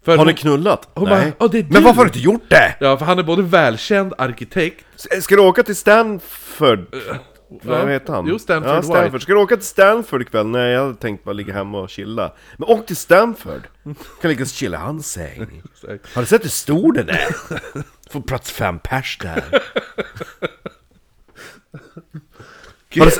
För 0.05 0.11
Har 0.11 0.17
hon, 0.17 0.27
ni 0.27 0.33
knullat? 0.33 0.89
hon 0.93 1.09
bara, 1.09 1.23
"Ja, 1.39 1.47
det 1.47 1.59
är 1.59 1.63
Men 1.63 1.71
du." 1.73 1.79
varför 1.81 1.97
har 1.97 2.03
du 2.05 2.09
inte 2.09 2.19
gjort 2.19 2.49
det? 2.49 2.75
Ja, 2.79 2.97
för 2.97 3.05
han 3.05 3.19
är 3.19 3.23
både 3.23 3.41
välkänd 3.41 4.13
arkitekt, 4.17 4.85
S- 4.95 5.23
Ska 5.23 5.35
du 5.35 5.41
åka 5.41 5.63
till 5.63 5.75
Stanford? 5.75 6.79
Vad 7.61 7.89
heter 7.89 8.13
han? 8.13 8.27
Jo, 8.27 8.39
Stanford 8.39 8.71
ja, 8.71 8.75
White. 8.75 8.87
Stanford. 8.87 9.21
Ska 9.21 9.33
du 9.33 9.39
åka 9.39 9.55
till 9.57 9.65
Stanford 9.65 10.21
ikväll? 10.21 10.47
Nej, 10.47 10.71
jag 10.71 10.81
hade 10.81 10.95
tänkt 10.95 11.23
bara 11.23 11.33
ligga 11.33 11.53
hemma 11.53 11.79
och 11.79 11.89
chilla. 11.89 12.33
Men 12.57 12.69
åk 12.69 12.85
till 12.85 12.95
Stanford! 12.95 13.61
Kan 14.21 14.29
ligga 14.29 14.41
och 14.41 14.47
chilla 14.47 14.77
i 14.77 14.81
hans 14.81 15.11
säng. 15.11 15.61
Har 16.13 16.21
du 16.21 16.25
sett 16.25 16.43
hur 16.43 16.49
stor 16.49 16.93
den 16.93 17.09
är? 17.09 17.35
Får 18.09 18.21
plats 18.21 18.51
fem 18.51 18.79
pers 18.79 19.17
där. 19.21 19.43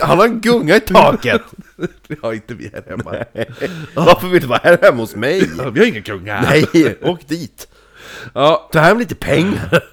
Han 0.02 0.18
har 0.18 0.26
en 0.26 0.42
gunga 0.42 0.76
i 0.76 0.80
taket! 0.80 1.42
det 2.08 2.20
har 2.22 2.34
inte 2.34 2.54
vi 2.54 2.72
här 2.74 2.84
hemma. 2.90 3.26
Varför 3.94 4.28
vill 4.28 4.42
du 4.42 4.48
vara 4.48 4.60
här 4.64 4.78
hemma 4.82 4.98
hos 4.98 5.16
mig? 5.16 5.50
Ja, 5.58 5.70
Vi 5.70 5.80
har 5.80 5.88
ingen 5.88 6.28
här. 6.28 6.42
Nej, 6.74 6.98
åk 7.02 7.28
dit! 7.28 7.68
Ja, 8.34 8.70
Ta 8.72 8.80
hem 8.80 9.00
lite 9.00 9.16
pengar! 9.16 9.84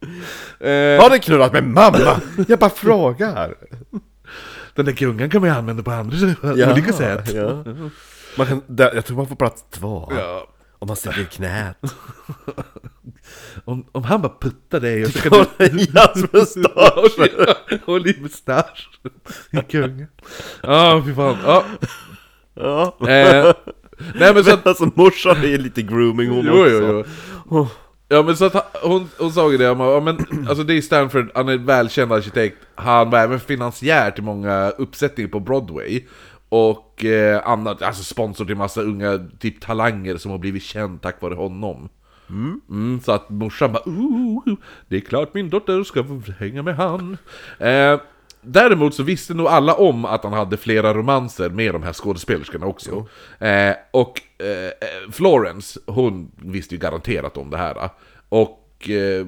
eh, 0.60 1.02
Har 1.02 1.10
du 1.10 1.18
knullat 1.18 1.52
med 1.52 1.64
mamma? 1.64 2.20
Jag 2.48 2.58
bara 2.58 2.70
frågar! 2.70 3.54
den 4.74 4.84
där 4.84 4.92
gungan 4.92 5.30
kan 5.30 5.40
man 5.40 5.50
ju 5.50 5.56
använda 5.56 5.82
på 5.82 5.90
andra 5.90 6.16
olika 6.72 6.92
sätt. 6.92 7.32
Ja. 7.34 7.64
Man 8.38 8.46
kan, 8.46 8.62
där, 8.66 8.94
jag 8.94 9.04
tror 9.04 9.16
man 9.16 9.26
får 9.26 9.36
plats 9.36 9.64
två. 9.70 10.12
Ja. 10.16 10.46
Om 10.78 10.86
man 10.86 10.96
sitter 10.96 11.20
i 11.20 11.24
knät. 11.24 11.76
Om, 13.64 13.86
om 13.92 14.04
han 14.04 14.22
bara 14.22 14.32
puttar 14.40 14.80
dig 14.80 15.04
och 15.04 15.10
så 15.10 15.18
kan 15.18 15.46
du... 15.58 15.66
Jas 15.94 16.32
mustasch! 16.32 17.30
Håll 17.86 18.06
i 18.06 18.20
mustasch. 18.20 18.90
Kungen. 19.70 20.06
Ja, 20.62 21.02
fy 21.06 21.14
fan. 21.14 21.36
Ja. 21.44 21.64
Ja. 22.54 22.96
Eh, 23.08 23.52
nej 24.14 24.34
men 24.34 24.44
så 24.44 24.54
att... 24.54 24.66
Alltså 24.66 24.90
morsan 24.94 25.36
är 25.36 25.58
lite 25.58 25.82
grooming 25.82 26.30
hon 26.30 26.44
Jo, 26.46 26.52
också. 26.60 26.70
jo, 26.70 27.04
jo. 27.50 27.68
Ja 28.12 28.22
men 28.22 28.36
så 28.36 28.44
att 28.44 28.76
hon, 28.82 29.08
hon 29.18 29.32
sa 29.32 29.52
ju 29.52 29.58
det, 29.58 29.70
om, 29.70 29.80
ja, 29.80 30.00
men 30.00 30.18
alltså 30.48 30.64
det 30.64 30.74
är 30.74 30.80
Stanford, 30.80 31.30
han 31.34 31.48
är 31.48 31.52
en 31.52 31.66
välkänd 31.66 32.12
arkitekt, 32.12 32.56
han 32.74 33.10
var 33.10 33.18
även 33.18 33.40
finansiär 33.40 34.10
till 34.10 34.24
många 34.24 34.70
uppsättningar 34.70 35.28
på 35.30 35.40
Broadway. 35.40 36.04
Och 36.48 37.04
eh, 37.04 37.48
annat, 37.48 37.82
alltså 37.82 38.02
sponsor 38.04 38.44
till 38.44 38.56
massa 38.56 38.82
unga 38.82 39.28
typ 39.38 39.60
talanger 39.60 40.16
som 40.16 40.30
har 40.30 40.38
blivit 40.38 40.62
känd 40.62 41.02
tack 41.02 41.22
vare 41.22 41.34
honom. 41.34 41.88
Mm, 42.28 43.00
så 43.04 43.12
att 43.12 43.30
morsan 43.30 43.72
bara 43.72 43.82
"Ooh, 43.86 44.56
det 44.88 44.96
är 44.96 45.00
klart 45.00 45.34
min 45.34 45.50
dotter 45.50 45.84
ska 45.84 46.04
hänga 46.38 46.62
med 46.62 46.76
han. 46.76 47.16
Eh, 47.58 48.00
däremot 48.42 48.94
så 48.94 49.02
visste 49.02 49.34
nog 49.34 49.46
alla 49.46 49.74
om 49.74 50.04
att 50.04 50.24
han 50.24 50.32
hade 50.32 50.56
flera 50.56 50.94
romanser 50.94 51.50
med 51.50 51.74
de 51.74 51.82
här 51.82 51.92
skådespelerskorna 51.92 52.66
också. 52.66 53.06
Eh, 53.38 53.74
och 53.90 54.22
eh, 54.44 54.70
Florence, 55.12 55.80
hon 55.86 56.30
visste 56.36 56.74
ju 56.74 56.78
garanterat 56.80 57.36
om 57.36 57.50
det 57.50 57.56
här. 57.56 57.90
Och 58.28 58.90
eh, 58.90 59.26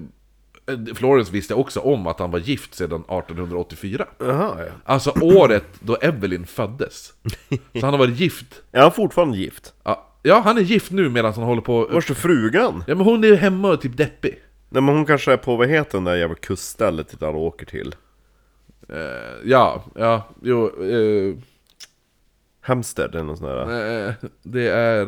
Florence 0.95 1.33
visste 1.33 1.55
också 1.55 1.81
om 1.81 2.07
att 2.07 2.19
han 2.19 2.31
var 2.31 2.39
gift 2.39 2.75
sedan 2.75 3.01
1884. 3.01 4.07
Jaha, 4.19 4.57
ja. 4.59 4.73
Alltså 4.85 5.13
året 5.21 5.65
då 5.81 5.97
Evelyn 5.97 6.47
föddes. 6.47 7.13
Så 7.51 7.81
han 7.81 7.95
har 7.95 7.99
varit 7.99 8.21
gift. 8.21 8.63
Är 8.73 8.83
han 8.83 8.93
fortfarande 8.93 9.39
gift? 9.39 9.75
Ja, 9.85 10.09
Ja, 10.25 10.41
han 10.45 10.59
är 10.59 10.63
gift 10.63 10.91
nu 10.91 11.09
medan 11.09 11.33
han 11.33 11.45
håller 11.45 11.63
på... 11.63 11.87
Var 11.87 12.01
står 12.01 12.15
frugan? 12.15 12.85
Ja 12.87 12.95
men 12.95 13.05
hon 13.07 13.25
är 13.25 13.35
hemma 13.37 13.69
och 13.69 13.81
typ 13.81 13.97
deppig. 13.97 14.39
Nej 14.69 14.83
men 14.83 14.95
hon 14.95 15.07
kanske 15.07 15.33
är 15.33 15.37
på, 15.37 15.57
vad 15.57 15.69
heter 15.69 15.99
den 15.99 16.05
där 16.05 16.17
jävla 16.17 16.35
kuststället 16.35 17.21
där 17.21 17.27
han 17.27 17.37
åker 17.37 17.67
till? 17.67 17.95
Eh, 18.89 18.99
ja, 19.45 19.85
ja, 19.95 20.28
jo, 20.43 20.83
eh, 20.85 21.35
Hemstead 22.61 23.14
eller 23.14 23.24
något 23.24 23.39
sånt 23.39 23.51
där. 23.51 24.07
eh, 24.09 24.14
det 24.43 24.68
är... 24.68 25.07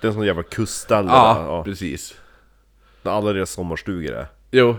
Det 0.00 0.06
är 0.06 0.08
en 0.08 0.14
sån 0.14 0.26
jävla 0.26 0.42
kustställe 0.42 1.08
Ja, 1.10 1.34
där. 1.34 1.44
Ja. 1.44 1.64
precis. 1.64 2.14
Där 3.02 3.10
alla 3.10 3.32
deras 3.32 3.50
sommarstugor 3.50 4.12
är. 4.14 4.26
Jo, 4.50 4.76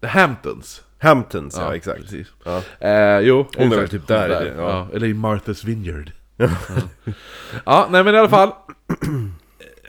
The 0.00 0.06
Hamptons. 0.06 0.82
Hamptons, 0.98 1.56
ja, 1.58 1.74
exakt. 1.76 2.00
Precis. 2.00 2.26
Ja. 2.44 2.62
Eh, 2.80 3.18
jo, 3.18 3.46
Hon 3.56 3.72
är 3.72 3.76
väl 3.76 3.88
typ 3.88 4.06
där 4.06 4.28
Där, 4.28 4.44
det, 4.44 4.54
ja. 4.56 4.88
Eller 4.94 5.06
i 5.06 5.14
Martha's 5.14 5.66
Vineyard. 5.66 6.12
Ja. 6.36 6.48
ja, 7.64 7.88
nej 7.90 8.04
men 8.04 8.14
i 8.14 8.18
alla 8.18 8.28
fall. 8.28 8.50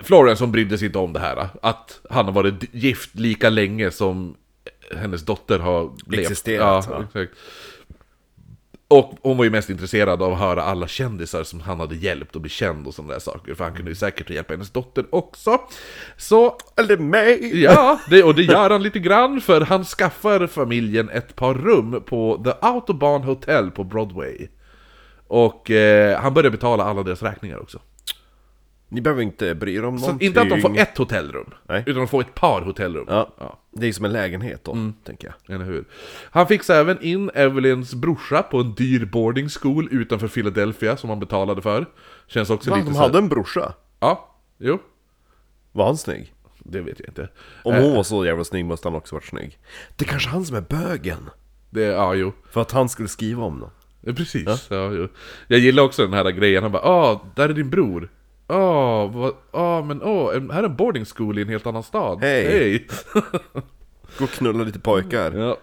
Florence 0.04 0.44
hon 0.44 0.52
brydde 0.52 0.78
sig 0.78 0.86
inte 0.86 0.98
om 1.00 1.14
det 1.14 1.20
här. 1.20 1.50
Att 1.62 2.00
han 2.10 2.26
har 2.26 2.32
varit 2.32 2.74
gift 2.76 3.16
lika 3.16 3.50
länge 3.50 3.92
som 3.92 4.36
hennes 4.96 5.26
dotter 5.26 5.60
har 5.60 5.92
levt. 6.08 6.22
Existerat, 6.22 6.88
Ja, 6.90 7.06
ja. 7.14 7.26
Och 8.90 9.14
hon 9.22 9.38
var 9.38 9.44
ju 9.44 9.50
mest 9.50 9.70
intresserad 9.70 10.22
av 10.22 10.34
att 10.34 10.40
höra 10.40 10.64
alla 10.64 10.88
kändisar 10.88 11.44
som 11.44 11.62
han 11.62 11.80
hade 11.80 11.96
hjälpt 11.96 12.36
att 12.36 12.42
bli 12.42 12.50
känd 12.50 12.88
och 12.88 12.94
sådana 12.94 13.14
där 13.14 13.20
saker. 13.20 13.54
För 13.54 13.64
han 13.64 13.74
kunde 13.74 13.92
ju 13.92 13.96
säkert 13.96 14.30
hjälpa 14.30 14.54
hennes 14.54 14.72
dotter 14.72 15.06
också. 15.10 15.62
Så 16.18 16.58
Eller 16.76 16.98
mig! 16.98 17.62
Ja, 17.64 18.00
det, 18.10 18.24
och 18.24 18.36
det 18.36 18.44
gör 18.44 18.70
han 18.70 18.84
lite 18.84 19.00
grann 19.00 19.42
för 19.42 19.62
han 19.62 19.86
skaffar 19.86 20.48
familjen 20.48 21.10
ett 21.10 21.36
par 21.36 21.54
rum 21.54 22.04
på 22.06 22.42
The 22.44 22.52
Autobahn 22.62 23.24
Hotel 23.24 23.72
på 23.72 23.84
Broadway. 23.84 24.48
Och 25.28 25.72
eh, 25.72 26.20
han 26.20 26.34
börjar 26.34 26.52
betala 26.52 26.84
alla 26.84 27.04
deras 27.04 27.24
räkningar 27.24 27.58
också. 27.58 27.80
Ni 28.90 29.02
behöver 29.02 29.22
inte 29.22 29.56
bry 29.56 29.76
er 29.76 29.86
om 29.86 29.98
Så 30.00 30.06
någonting. 30.06 30.28
inte 30.28 30.42
att 30.42 30.50
de 30.50 30.62
får 30.62 30.78
ett 30.78 30.98
hotellrum, 30.98 31.54
Nej. 31.70 31.84
utan 31.86 31.96
de 32.02 32.08
får 32.08 32.22
ett 32.22 32.36
par 32.36 32.62
hotellrum. 32.62 33.06
Ja. 33.10 33.34
Ja, 33.40 33.60
Det 33.72 33.88
är 33.88 33.92
som 33.94 34.06
en 34.06 34.14
lägenhet 34.14 34.64
då, 34.64 34.72
Mm. 34.72 34.94
tänker 35.04 35.28
jag. 35.46 35.56
eller 35.56 35.66
hur? 35.66 35.86
Han 36.32 36.48
fixade 36.48 36.80
även 36.80 37.02
in 37.02 37.30
Evelyns 37.34 37.96
brorsa 37.96 38.42
på 38.44 38.58
en 38.60 38.74
dyr 38.76 39.06
boarding 39.06 39.50
school 39.50 39.88
utanför 39.92 40.28
Philadelphia 40.28 40.98
som 40.98 41.10
han 41.10 41.20
betalade 41.20 41.62
för. 41.62 41.86
Känns 42.28 42.50
också 42.50 42.70
Va, 42.70 42.76
lite 42.76 42.88
de 42.90 42.94
så 42.94 43.00
hade 43.02 43.18
en 43.18 43.30
brorsa? 43.30 43.74
Ja, 44.00 44.36
jo. 44.58 44.80
Var 45.72 45.86
han 45.86 45.98
snygg? 45.98 46.34
Det 46.60 46.82
vet 46.82 47.00
jag 47.00 47.10
inte. 47.10 47.30
Om 47.64 47.74
Eh, 47.76 47.82
hon 47.82 47.96
var 47.96 48.04
så 48.04 48.26
jävla 48.26 48.44
snygg 48.44 48.66
måste 48.66 48.88
han 48.88 48.96
också 48.96 49.16
varit 49.16 49.26
snygg. 49.26 49.60
Det 49.96 50.06
är 50.06 50.10
kanske 50.10 50.30
han 50.30 50.46
som 50.46 50.56
är 50.58 50.62
bögen. 50.62 51.30
Det, 51.70 51.82
ja, 51.82 52.14
jo. 52.16 52.32
För 52.52 52.62
att 52.62 52.72
han 52.72 52.90
skulle 52.90 53.08
skriva 53.10 53.44
om 53.44 53.60
dem. 53.60 53.70
Ja, 54.02 54.14
precis. 54.14 54.68
Ja? 54.70 54.92
jo. 54.92 55.08
Jag 55.48 55.60
gillar 55.60 55.84
också 55.84 56.02
den 56.04 56.14
här 56.14 56.32
grejen, 56.32 56.64
han 56.64 56.72
bara 56.72 56.84
ah, 56.84 57.22
där 57.36 57.50
är 57.50 57.54
din 57.54 57.70
bror. 57.70 58.10
Ah, 58.48 59.06
vad, 59.06 59.34
ah 59.52 59.82
men 59.82 60.04
åh, 60.04 60.36
en- 60.36 60.50
här 60.50 60.60
är 60.64 60.68
en 60.68 60.76
boarding 60.76 61.06
school 61.06 61.40
i 61.40 61.42
en 61.42 61.50
helt 61.50 61.68
annan 61.68 61.84
stad. 61.84 62.18
Hej. 62.22 62.44
Hej. 62.48 62.88
Gå 64.18 64.24
och 64.24 64.30
knulla 64.30 64.64
lite 64.64 64.80
pojkar. 64.80 65.32
ja. 65.32 65.58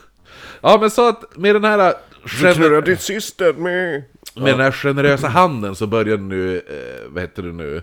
ja, 0.60 0.78
men 0.80 0.90
så 0.90 1.08
att 1.08 1.36
med 1.36 1.54
den 1.54 1.64
här 1.64 1.94
Du 2.22 2.28
gener- 2.30 2.54
knullar 2.54 2.82
din 2.82 2.96
syster 2.98 3.52
med! 3.52 4.02
med 4.36 4.46
den 4.52 4.60
här 4.60 4.72
generösa 4.72 5.28
handen 5.28 5.74
så 5.74 5.86
började 5.86 6.22
nu, 6.22 6.56
eh, 6.56 7.08
vad 7.08 7.22
heter 7.22 7.42
det 7.42 7.52
nu, 7.52 7.76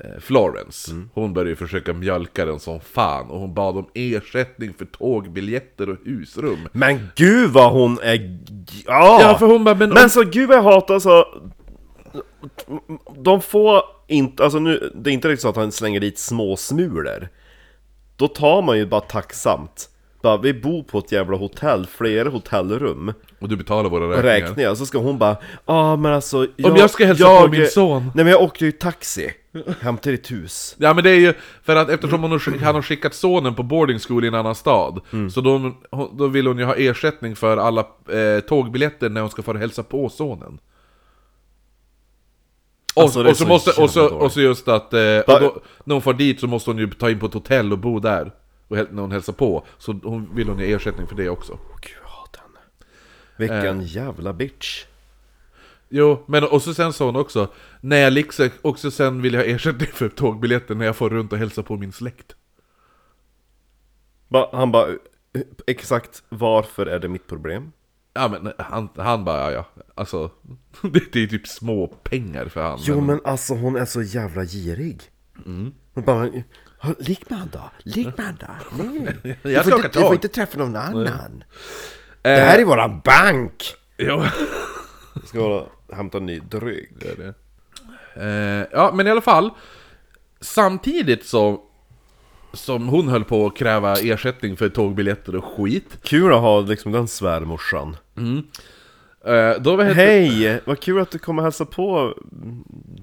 eh, 0.00 0.20
Florence. 0.20 0.90
Hon 1.14 1.34
började 1.34 1.56
försöka 1.56 1.92
mjölka 1.92 2.44
den 2.44 2.60
som 2.60 2.80
fan 2.80 3.30
och 3.30 3.40
hon 3.40 3.54
bad 3.54 3.76
om 3.76 3.86
ersättning 3.94 4.74
för 4.78 4.84
tågbiljetter 4.84 5.88
och 5.90 5.96
husrum. 6.04 6.68
Men 6.72 7.08
gud 7.16 7.50
vad 7.50 7.72
hon 7.72 7.98
är... 8.02 8.38
Ja! 8.86 9.18
Ja, 9.22 9.38
för 9.38 9.46
hon 9.46 9.64
bara, 9.64 9.74
men, 9.74 9.90
Men 9.90 10.10
så 10.10 10.22
gud 10.22 10.48
vad 10.48 10.58
jag 10.58 10.62
hatar 10.62 10.98
så... 10.98 11.24
De 13.16 13.40
får 13.40 13.82
inte, 14.06 14.44
alltså 14.44 14.58
nu, 14.58 14.92
det 14.94 15.10
är 15.10 15.14
inte 15.14 15.28
riktigt 15.28 15.42
så 15.42 15.48
att 15.48 15.56
han 15.56 15.72
slänger 15.72 16.00
dit 16.00 16.18
små 16.18 16.56
smulor. 16.56 17.28
Då 18.16 18.28
tar 18.28 18.62
man 18.62 18.78
ju 18.78 18.86
bara 18.86 19.00
tacksamt. 19.00 19.88
Bara, 20.22 20.36
vi 20.36 20.54
bor 20.54 20.82
på 20.82 20.98
ett 20.98 21.12
jävla 21.12 21.36
hotell, 21.36 21.86
flera 21.86 22.28
hotellrum. 22.28 23.12
och 23.40 23.48
du 23.48 23.56
betalar 23.56 23.90
våra 23.90 24.08
räkningar. 24.08 24.48
räkningar, 24.48 24.74
så 24.74 24.86
ska 24.86 24.98
hon 24.98 25.18
bara 25.18 25.36
Ja 25.66 25.96
men 25.96 26.12
alltså 26.12 26.38
Om 26.38 26.76
jag 26.76 26.90
ska 26.90 27.06
hälsa 27.06 27.40
på 27.40 27.48
min 27.48 27.66
son. 27.66 28.02
Nej 28.14 28.24
men 28.24 28.26
jag 28.26 28.42
åkte 28.42 28.64
ju 28.64 28.72
taxi 28.72 29.34
hem 29.80 29.98
till 29.98 30.12
ditt 30.12 30.30
hus 30.30 30.76
Ja 30.78 30.94
men 30.94 31.04
det 31.04 31.10
är 31.10 31.18
ju 31.18 31.34
för 31.62 31.76
att 31.76 31.88
eftersom 31.90 32.22
hon 32.22 32.30
har, 32.30 32.64
han 32.64 32.74
har 32.74 32.82
skickat 32.82 33.14
sonen 33.14 33.54
på 33.54 33.62
boarding 33.62 33.98
school 33.98 34.24
i 34.24 34.28
en 34.28 34.34
annan 34.34 34.54
stad 34.54 35.00
Mm. 35.12 35.30
Så 35.30 35.40
då, 35.40 35.72
då 36.12 36.26
vill 36.26 36.46
hon 36.46 36.58
ju 36.58 36.64
ha 36.64 36.74
ersättning 36.74 37.36
för 37.36 37.56
alla 37.56 37.80
eh, 38.08 38.40
tågbiljetter 38.40 39.08
när 39.08 39.20
hon 39.20 39.30
ska 39.30 39.42
få 39.42 39.54
hälsa 39.54 39.82
på 39.82 40.08
sonen 40.08 40.58
och, 42.94 43.02
Alltså, 43.02 43.24
och, 43.24 43.36
så 43.36 43.44
så 43.44 43.48
måste, 43.48 43.82
och, 43.82 43.90
så, 43.90 44.14
och 44.14 44.32
så 44.32 44.40
just 44.40 44.68
att, 44.68 44.92
eh, 44.92 45.00
då, 45.26 45.62
när 45.84 45.94
hon 45.94 46.02
får 46.02 46.14
dit 46.14 46.40
så 46.40 46.46
måste 46.46 46.70
hon 46.70 46.78
ju 46.78 46.90
ta 46.90 47.10
in 47.10 47.18
på 47.18 47.26
ett 47.26 47.34
hotell 47.34 47.72
och 47.72 47.78
bo 47.78 47.98
där. 47.98 48.32
Och, 48.68 48.76
när 48.76 49.02
hon 49.02 49.12
hälsar 49.12 49.32
på. 49.32 49.66
Så 49.78 49.92
hon 50.02 50.34
vill 50.34 50.48
hon 50.48 50.58
ju 50.58 50.74
ersättning 50.74 51.06
för 51.06 51.14
det 51.16 51.28
också. 51.28 51.52
Åh 51.52 51.78
gud 51.82 51.96
jag 52.02 52.08
hatar 52.10 52.40
henne. 52.42 52.58
Vilken 53.36 53.80
Eh. 53.80 53.96
jävla 53.96 54.32
bitch. 54.32 54.84
Jo, 55.88 56.24
men 56.26 56.44
och 56.44 56.62
så 56.62 56.74
sen 56.74 56.92
sa 56.92 57.04
hon 57.06 57.16
också 57.16 57.48
När 57.80 57.96
jag 57.96 58.12
liksom, 58.12 58.50
också 58.62 58.90
sen 58.90 59.22
vill 59.22 59.34
jag 59.34 59.40
ha 59.40 59.46
ersättning 59.46 59.88
för 59.92 60.08
tågbiljetter 60.08 60.74
när 60.74 60.86
jag 60.86 60.96
får 60.96 61.10
runt 61.10 61.32
och 61.32 61.38
hälsa 61.38 61.62
på 61.62 61.76
min 61.76 61.92
släkt. 61.92 62.36
Ba, 64.28 64.48
Han 64.52 64.72
bara 64.72 64.88
Exakt 65.66 66.22
varför 66.28 66.86
är 66.86 66.98
det 66.98 67.08
mitt 67.08 67.26
problem? 67.26 67.72
Ja 68.14 68.28
men 68.28 68.52
han, 68.58 68.88
han 68.96 69.24
bara, 69.24 69.52
ja 69.52 69.64
ja, 69.76 69.82
alltså 69.94 70.30
det, 70.82 71.12
det 71.12 71.22
är 71.22 71.26
typ 71.26 71.48
små 71.48 71.86
pengar 71.86 72.46
för 72.48 72.62
han 72.62 72.78
Jo 72.82 73.00
men 73.00 73.20
alltså 73.24 73.54
hon 73.54 73.76
är 73.76 73.84
så 73.84 74.02
jävla 74.02 74.44
girig. 74.44 75.02
Mm. 75.46 75.72
Hon 75.94 76.04
bara 76.04 76.28
"Ha, 76.80 76.94
Lik 76.98 77.30
med 77.30 77.38
han 77.38 77.48
då, 77.52 77.70
lik 77.82 78.06
med 78.16 78.26
han 78.26 78.36
då? 78.40 78.82
Nej. 78.82 79.16
Du 79.42 79.50
Jag 79.52 79.64
får, 79.64 79.70
ska 79.70 79.76
inte, 79.86 79.98
du 79.98 80.04
får 80.04 80.14
inte 80.14 80.28
träffa 80.28 80.58
någon 80.58 80.76
annan. 80.76 81.44
Det 82.22 82.30
Eh, 82.38 82.44
här 82.44 82.58
är 82.58 82.64
våran 82.64 83.00
bank! 83.04 83.74
Jo, 83.98 84.22
Ska 85.24 85.48
vara, 85.48 85.64
hämta 85.92 86.18
en 86.18 86.26
ny 86.26 86.38
dryck. 86.40 86.90
Det 87.00 87.08
är 87.08 87.16
det. 87.16 87.34
Eh, 88.26 88.66
Ja 88.72 88.92
men 88.94 89.06
i 89.06 89.10
alla 89.10 89.20
fall 89.20 89.50
Samtidigt 90.40 91.26
så 91.26 91.60
Som 92.52 92.88
hon 92.88 93.08
höll 93.08 93.24
på 93.24 93.46
att 93.46 93.56
kräva 93.56 93.92
ersättning 93.96 94.56
för 94.56 94.68
tågbiljetter 94.68 95.36
och 95.36 95.44
skit. 95.44 95.98
Kul 96.02 96.32
att 96.32 96.40
ha 96.40 96.60
liksom 96.60 96.92
den 96.92 97.08
svärmorsan. 97.08 97.96
Eh, 99.24 99.60
Då 99.62 99.76
var 99.76 99.84
Hej! 99.84 100.60
Vad 100.64 100.80
kul 100.80 101.00
att 101.00 101.10
du 101.10 101.18
kommer 101.18 101.42
hälsa 101.42 101.64
på 101.64 102.14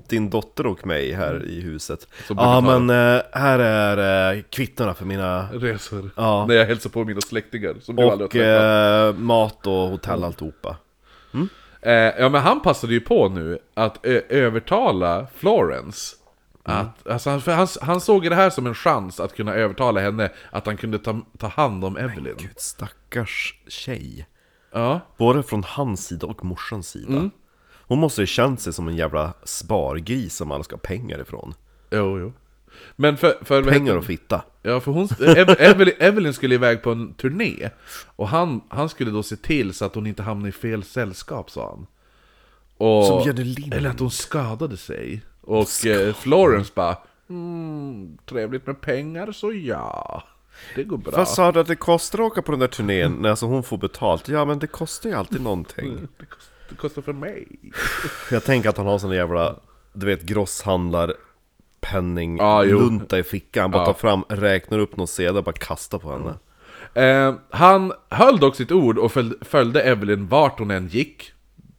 din 0.09 0.29
dotter 0.29 0.65
och 0.65 0.87
mig 0.87 1.13
här 1.13 1.45
i 1.45 1.61
huset. 1.61 2.07
Ja 2.29 2.35
brukar 2.61 2.79
men 2.79 3.15
eh, 3.17 3.21
här 3.31 3.59
är 3.59 4.33
eh, 4.35 4.41
kvittorna 4.49 4.93
för 4.93 5.05
mina 5.05 5.47
resor. 5.53 6.09
Ja. 6.15 6.45
När 6.47 6.55
jag 6.55 6.65
hälsar 6.65 6.89
på 6.89 7.05
mina 7.05 7.21
släktingar 7.21 7.75
som 7.81 7.95
du 7.95 8.03
aldrig 8.03 8.29
Och 8.29 8.35
eh, 8.35 9.13
mat 9.13 9.67
och 9.67 9.73
hotell 9.73 10.23
alltihopa. 10.23 10.75
Eh, 11.81 11.93
ja 11.93 12.29
men 12.29 12.41
han 12.41 12.61
passade 12.61 12.93
ju 12.93 12.99
på 12.99 13.29
nu 13.29 13.57
att 13.73 14.05
ö- 14.05 14.21
övertala 14.29 15.27
Florence 15.35 16.15
att, 16.71 17.07
alltså 17.07 17.29
han, 17.29 17.41
för 17.41 17.51
han, 17.51 17.67
han 17.81 18.01
såg 18.01 18.23
det 18.29 18.35
här 18.35 18.49
som 18.49 18.67
en 18.67 18.75
chans 18.75 19.19
att 19.19 19.35
kunna 19.35 19.53
övertala 19.53 20.01
henne 20.01 20.29
att 20.51 20.65
han 20.65 20.77
kunde 20.77 20.99
ta, 20.99 21.21
ta 21.37 21.47
hand 21.47 21.85
om 21.85 21.97
Evelyn. 21.97 22.35
Gud 22.37 22.49
stackars 22.57 23.55
tjej 23.67 24.27
Ja, 24.73 24.99
Både 25.17 25.43
från 25.43 25.63
hans 25.63 26.05
sida 26.07 26.27
och 26.27 26.45
morsans 26.45 26.87
sida 26.89 27.29
Hon 27.87 27.99
måste 27.99 28.21
ju 28.21 28.27
känt 28.27 28.61
sig 28.61 28.73
som 28.73 28.87
en 28.87 28.95
jävla 28.95 29.33
spargris 29.43 30.35
som 30.35 30.51
alla 30.51 30.63
ska 30.63 30.75
ha 30.75 30.81
pengar 30.81 31.21
ifrån 31.21 31.53
jo 31.91 32.19
jo. 32.19 32.33
Men 32.95 33.17
för, 33.17 33.37
för 33.41 33.63
Pengar 33.63 33.95
och 33.95 34.05
fitta 34.05 34.41
Ja, 34.61 34.79
för 34.79 34.91
hon, 34.91 35.07
Ev- 35.07 35.55
Evelyn, 35.59 35.93
Evelyn 35.99 36.33
skulle 36.33 36.55
iväg 36.55 36.83
på 36.83 36.91
en 36.91 37.13
turné 37.13 37.69
Och 38.15 38.27
han, 38.29 38.61
han 38.69 38.89
skulle 38.89 39.11
då 39.11 39.23
se 39.23 39.35
till 39.35 39.73
så 39.73 39.85
att 39.85 39.95
hon 39.95 40.07
inte 40.07 40.23
hamnade 40.23 40.49
i 40.49 40.51
fel 40.51 40.83
sällskap, 40.83 41.51
sa 41.51 41.69
han. 41.69 41.87
Och, 42.77 43.05
Som 43.05 43.21
Jenny 43.25 43.43
Lind. 43.43 43.73
Eller 43.73 43.89
att 43.89 43.99
hon 43.99 44.11
skadade 44.11 44.77
sig. 44.77 45.21
Och 45.49 45.85
eh, 45.85 46.13
Florence 46.13 46.71
bara 46.75 46.97
mm, 47.29 48.17
Trevligt 48.25 48.67
med 48.67 48.81
pengar, 48.81 49.31
så 49.31 49.53
ja. 49.53 50.23
Det 50.75 50.83
går 50.83 50.97
bra. 50.97 51.11
Vad 51.17 51.27
sa 51.27 51.51
du 51.51 51.59
att 51.59 51.67
det 51.67 51.75
kostar 51.75 52.19
att 52.19 52.25
åka 52.31 52.41
på 52.41 52.51
den 52.51 52.59
där 52.59 52.67
turnén 52.67 53.11
när 53.13 53.29
alltså 53.29 53.45
hon 53.45 53.63
får 53.63 53.77
betalt? 53.77 54.27
Ja 54.27 54.45
men 54.45 54.59
det 54.59 54.67
kostar 54.67 55.09
ju 55.09 55.15
alltid 55.15 55.41
någonting 55.41 56.07
Det 56.19 56.25
kostar, 56.25 56.53
det 56.69 56.75
kostar 56.75 57.01
för 57.01 57.13
mig. 57.13 57.47
Jag 58.31 58.43
tänker 58.43 58.69
att 58.69 58.77
han 58.77 58.85
har 58.87 58.97
sån 58.99 59.11
jävla, 59.11 59.55
du 59.93 60.05
vet 60.05 60.21
grosshandlar 60.23 61.13
penning, 61.81 62.39
jo. 62.41 62.79
lunta 62.79 63.19
i 63.19 63.23
fickan, 63.23 63.61
Han 63.61 63.71
bara 63.71 63.81
Ja. 63.81 63.85
tar 63.85 63.93
fram, 63.93 64.23
räknar 64.29 64.79
upp 64.79 64.97
någon 64.97 65.07
sedel 65.07 65.37
och 65.37 65.43
bara 65.43 65.51
kastar 65.55 65.99
på 65.99 66.11
henne 66.11 66.33
Eh, 66.93 67.35
han 67.49 67.93
höll 68.09 68.39
dock 68.39 68.55
sitt 68.55 68.71
ord 68.71 68.97
och 68.97 69.11
föl- 69.11 69.37
följde 69.41 69.81
Evelyn 69.81 70.27
vart 70.27 70.59
hon 70.59 70.71
än 70.71 70.87
gick. 70.87 71.31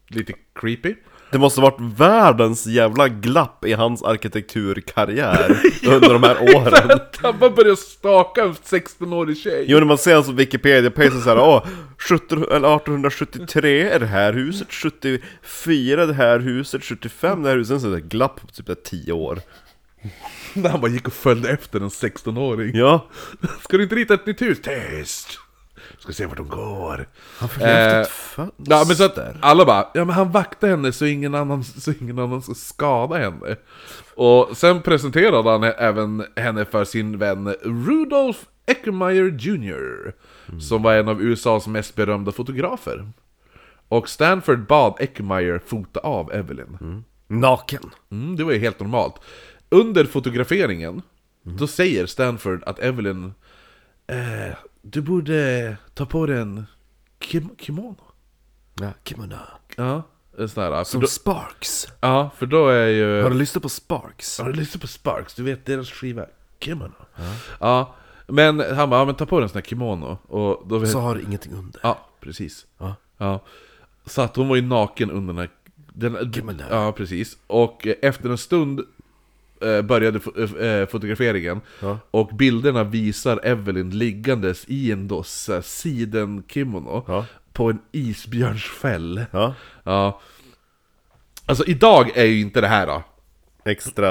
Lite 0.09 0.33
creepy. 0.55 0.95
Det 1.31 1.39
måste 1.39 1.61
varit 1.61 1.81
världens 1.81 2.67
jävla 2.67 3.09
glapp 3.09 3.65
i 3.65 3.73
hans 3.73 4.03
arkitekturkarriär 4.03 5.61
under 5.87 6.13
de 6.13 6.23
här 6.23 6.57
åren 6.57 7.01
han 7.23 7.39
bara 7.39 7.51
började 7.51 7.77
staka 7.77 8.43
en 8.43 8.53
16-årig 8.53 9.39
tjej. 9.39 9.65
Jo 9.69 9.79
när 9.79 9.87
man 9.87 9.99
ser 9.99 10.15
hans 10.15 10.29
Wikipedia-page 10.29 11.13
så 11.13 11.21
såhär, 11.21 11.39
åh, 11.39 11.67
17, 11.99 12.39
eller 12.39 12.77
1873 12.77 13.91
är 13.91 14.01
det 14.01 14.07
här 14.07 14.33
huset, 14.33 14.73
74 14.73 16.07
det 16.07 16.15
här 16.15 16.39
huset, 16.39 16.85
75 16.85 17.43
det 17.43 17.49
här 17.49 17.57
huset, 17.57 17.81
så 17.81 17.87
är 17.87 17.91
det 17.91 18.01
glapp 18.01 18.41
på 18.41 18.47
typ 18.47 18.67
där 18.67 18.75
10 18.75 19.13
år 19.13 19.41
När 20.55 20.71
han 20.71 20.81
bara 20.81 20.91
gick 20.91 21.07
och 21.07 21.13
följde 21.13 21.51
efter 21.51 21.81
en 21.81 21.89
16-åring. 21.89 22.77
Ja, 22.77 23.07
Ska 23.63 23.77
du 23.77 23.83
inte 23.83 23.95
rita 23.95 24.15
ett 24.15 24.27
nytt 24.27 24.43
hus? 24.43 24.59
Tyst! 24.63 25.39
Ska 26.01 26.13
se 26.13 26.27
vart 26.27 26.37
de 26.37 26.49
går. 26.49 27.09
han 27.39 27.49
efter 27.49 27.97
Eh, 27.97 28.01
ett 28.01 28.09
fönster 28.09 28.65
Ja 28.67 28.85
men 28.87 28.97
så 28.97 29.05
att 29.05 29.19
alla 29.41 29.65
bara, 29.65 29.89
ja 29.95 30.05
men 30.05 30.15
han 30.17 30.33
vaktar 30.33 30.69
henne 30.69 30.93
så 30.93 31.07
ingen 31.07 31.35
annan, 31.35 31.65
så 31.65 31.93
ingen 32.01 32.19
annan 32.19 32.43
ska 32.43 32.55
skada 32.55 33.17
henne. 33.17 33.57
Och 34.15 34.57
sen 34.57 34.83
presenterade 34.83 35.51
han 35.51 35.65
även 35.65 36.25
henne 36.37 36.65
för 36.65 36.85
sin 36.85 37.19
vän 37.19 37.55
Rudolf 37.63 38.47
Eckermeyer 38.67 39.37
Jr. 39.39 40.13
som 40.61 40.83
var 40.83 40.95
en 40.95 41.09
av 41.09 41.23
USAs 41.23 41.67
mest 41.67 41.95
berömda 41.95 42.33
fotografer. 42.33 43.13
Och 43.89 44.09
Stanford 44.09 44.67
bad 44.67 44.97
Eckmeyer 45.01 45.61
fota 45.67 46.01
av 46.01 46.33
Evelyn. 46.33 47.05
Naken. 47.29 47.91
Mm, 48.11 48.37
det 48.37 48.45
var 48.45 48.53
ju 48.53 48.59
helt 48.59 48.81
normalt. 48.81 49.15
Under 49.69 50.05
fotograferingen, 50.05 51.03
då 51.43 51.67
säger 51.67 52.07
Stanford 52.07 52.63
att 52.67 52.79
Evelyn 52.79 53.33
eh, 54.07 54.55
Du 54.83 55.01
borde 55.03 55.77
ta 55.95 56.07
på 56.07 56.27
dig 56.27 56.39
en 56.41 56.67
kim- 57.21 57.57
kimono. 57.59 57.97
Ja, 58.81 58.93
kimono. 59.05 59.37
Ja, 59.77 60.03
en 60.39 60.49
sån 60.49 60.63
här. 60.63 60.85
Som 60.85 61.01
då, 61.01 61.07
Sparks. 61.07 61.89
ja, 62.01 62.31
för 62.37 62.47
då 62.47 62.69
är 62.69 62.87
ju... 62.87 63.23
Har 63.23 63.31
du 63.31 63.37
lyssnat 63.37 63.63
på 63.63 63.69
Sparks? 63.69 64.39
Har 64.39 64.47
du 64.47 64.53
lyssnat 64.53 64.81
på 64.81 64.87
Sparks? 64.87 65.35
Du 65.35 65.43
vet 65.43 65.67
deras 65.67 65.91
skiva 65.91 66.27
Kimono? 66.61 66.93
Ja. 67.61 67.95
men 68.27 68.61
han 68.77 68.91
bara, 68.91 69.01
ja, 69.01 69.05
men 69.05 69.15
ta 69.15 69.27
på 69.27 69.39
dig 69.39 69.43
en 69.43 69.49
sån 69.49 69.59
här 69.59 69.63
kimono. 69.69 70.19
Och 70.29 70.69
då 70.69 70.79
vet, 70.79 70.91
Så 70.91 71.01
har 71.01 71.15
du 71.15 71.23
ingenting 71.23 71.53
under. 71.53 71.81
Ja, 71.83 72.09
precis. 72.21 72.67
Ja. 72.79 72.95
Ja. 73.19 73.45
Så 74.07 74.23
att 74.23 74.37
hon 74.37 74.49
var 74.49 74.57
ju 74.57 74.63
naken 74.63 75.11
under 75.11 75.35
den 75.35 75.39
här... 75.39 75.51
Den, 75.93 76.33
Kimono. 76.33 76.63
ja, 76.71 76.93
precis. 76.93 77.37
Och 77.47 77.87
efter 78.03 78.31
en 78.31 78.39
stund 78.39 78.81
började 79.83 80.19
fo- 80.19 80.63
eh, 80.63 80.87
fotograferingen. 80.89 81.61
Ja. 81.81 81.99
Och 82.11 82.29
bilderna 82.37 82.85
visar 82.85 83.41
Evelyn 83.43 83.91
liggandes 83.91 84.65
i 84.69 84.93
en 84.93 85.09
då 85.09 85.23
sidenkimono. 85.63 87.05
Ja. 87.09 87.27
På 87.53 87.71
en 87.71 87.79
isbjörnsfäll. 87.93 89.25
Ja. 89.31 89.55
Ja. 89.85 90.21
Alltså 91.47 91.65
idag 91.65 92.17
är 92.17 92.25
ju 92.25 92.41
inte 92.41 92.61
det 92.61 92.69
här 92.69 92.87
då. 92.87 93.03
Extra 93.65 94.11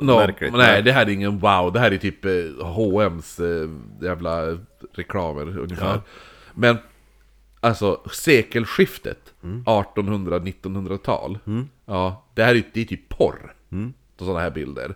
No, 0.00 0.16
märkligt. 0.16 0.52
nej, 0.52 0.82
det 0.82 0.92
här 0.92 1.06
är 1.06 1.10
ingen 1.10 1.38
wow, 1.38 1.72
det 1.72 1.80
här 1.80 1.90
är 1.90 1.96
typ 1.96 2.24
eh, 2.24 2.30
H&M's 2.66 3.62
eh, 3.62 3.70
jävla 4.06 4.58
reklamer 4.94 5.58
ungefär. 5.58 6.00
Men 6.54 6.76
alltså 7.60 8.00
sekelskiftet, 8.12 9.34
Mm. 9.42 9.64
1800-1900-tal, 9.64 11.38
ja, 11.86 12.24
det 12.34 12.44
här 12.44 12.54
är, 12.54 12.62
det 12.72 12.80
är 12.80 12.84
typ 12.84 13.08
porr. 13.08 13.54
Mm. 13.72 13.92
Sådana 14.24 14.40
här 14.40 14.50
bilder. 14.50 14.94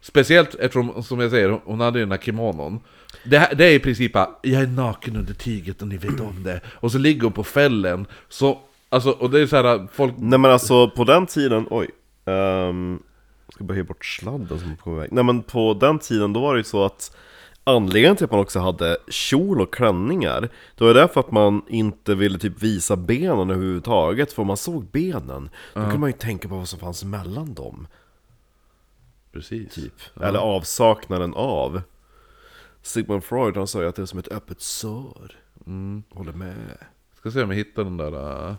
Speciellt 0.00 0.54
eftersom, 0.54 1.02
som 1.02 1.20
jag 1.20 1.30
säger, 1.30 1.60
hon 1.64 1.80
hade 1.80 1.98
ju 1.98 2.04
den 2.04 2.12
här 2.12 2.18
kimonon. 2.18 2.80
Det, 3.24 3.38
här, 3.38 3.54
det 3.54 3.64
är 3.64 3.72
i 3.72 3.78
princip 3.78 4.12
bara, 4.12 4.30
jag 4.42 4.62
är 4.62 4.66
naken 4.66 5.16
under 5.16 5.34
tyget 5.34 5.82
och 5.82 5.88
ni 5.88 5.96
vet 5.96 6.20
om 6.20 6.42
det. 6.42 6.60
Och 6.66 6.92
så 6.92 6.98
ligger 6.98 7.22
hon 7.22 7.32
på 7.32 7.44
fällen, 7.44 8.06
så, 8.28 8.58
alltså, 8.88 9.10
och 9.10 9.30
det 9.30 9.40
är 9.40 9.46
så 9.46 9.56
här, 9.56 9.88
folk... 9.92 10.14
Nej 10.18 10.38
men 10.38 10.50
alltså 10.50 10.90
på 10.90 11.04
den 11.04 11.26
tiden, 11.26 11.66
oj 11.70 11.88
um, 12.24 13.02
Ska 13.56 13.64
bara 13.64 13.76
ge 13.76 13.82
bort 13.82 14.04
sladden 14.04 14.58
som 14.58 14.70
är 14.72 14.76
på 14.76 14.94
väg 14.94 15.12
Nej 15.12 15.24
men 15.24 15.42
på 15.42 15.74
den 15.74 15.98
tiden 15.98 16.32
då 16.32 16.40
var 16.40 16.54
det 16.54 16.60
ju 16.60 16.64
så 16.64 16.84
att 16.84 17.16
Anledningen 17.64 18.16
till 18.16 18.24
att 18.24 18.30
man 18.30 18.40
också 18.40 18.58
hade 18.58 18.96
kjol 19.08 19.60
och 19.60 19.74
klänningar 19.74 20.48
Det 20.76 20.84
var 20.84 20.94
därför 20.94 21.20
att 21.20 21.30
man 21.30 21.62
inte 21.68 22.14
ville 22.14 22.38
typ 22.38 22.62
visa 22.62 22.96
benen 22.96 23.50
överhuvudtaget 23.50 24.32
För 24.32 24.42
om 24.42 24.46
man 24.46 24.56
såg 24.56 24.84
benen 24.84 25.50
Då 25.74 25.80
kunde 25.80 25.98
man 25.98 26.08
ju 26.08 26.16
tänka 26.16 26.48
på 26.48 26.54
vad 26.54 26.68
som 26.68 26.78
fanns 26.78 27.04
mellan 27.04 27.54
dem 27.54 27.86
Precis. 29.36 29.74
typ 29.74 29.92
Eller 30.20 30.38
avsaknaden 30.38 31.34
av 31.34 31.82
Sigmund 32.82 33.24
Freud 33.24 33.56
han 33.56 33.66
sa 33.66 33.82
ju 33.82 33.88
att 33.88 33.96
det 33.96 34.02
är 34.02 34.06
som 34.06 34.18
ett 34.18 34.32
öppet 34.32 34.60
sår 34.60 35.36
Mm. 35.66 36.02
Håller 36.10 36.32
med 36.32 36.78
Ska 37.14 37.30
se 37.30 37.42
om 37.42 37.50
jag 37.50 37.56
hittar 37.56 37.84
den 37.84 37.96
där... 37.96 38.48
äh, 38.48 38.54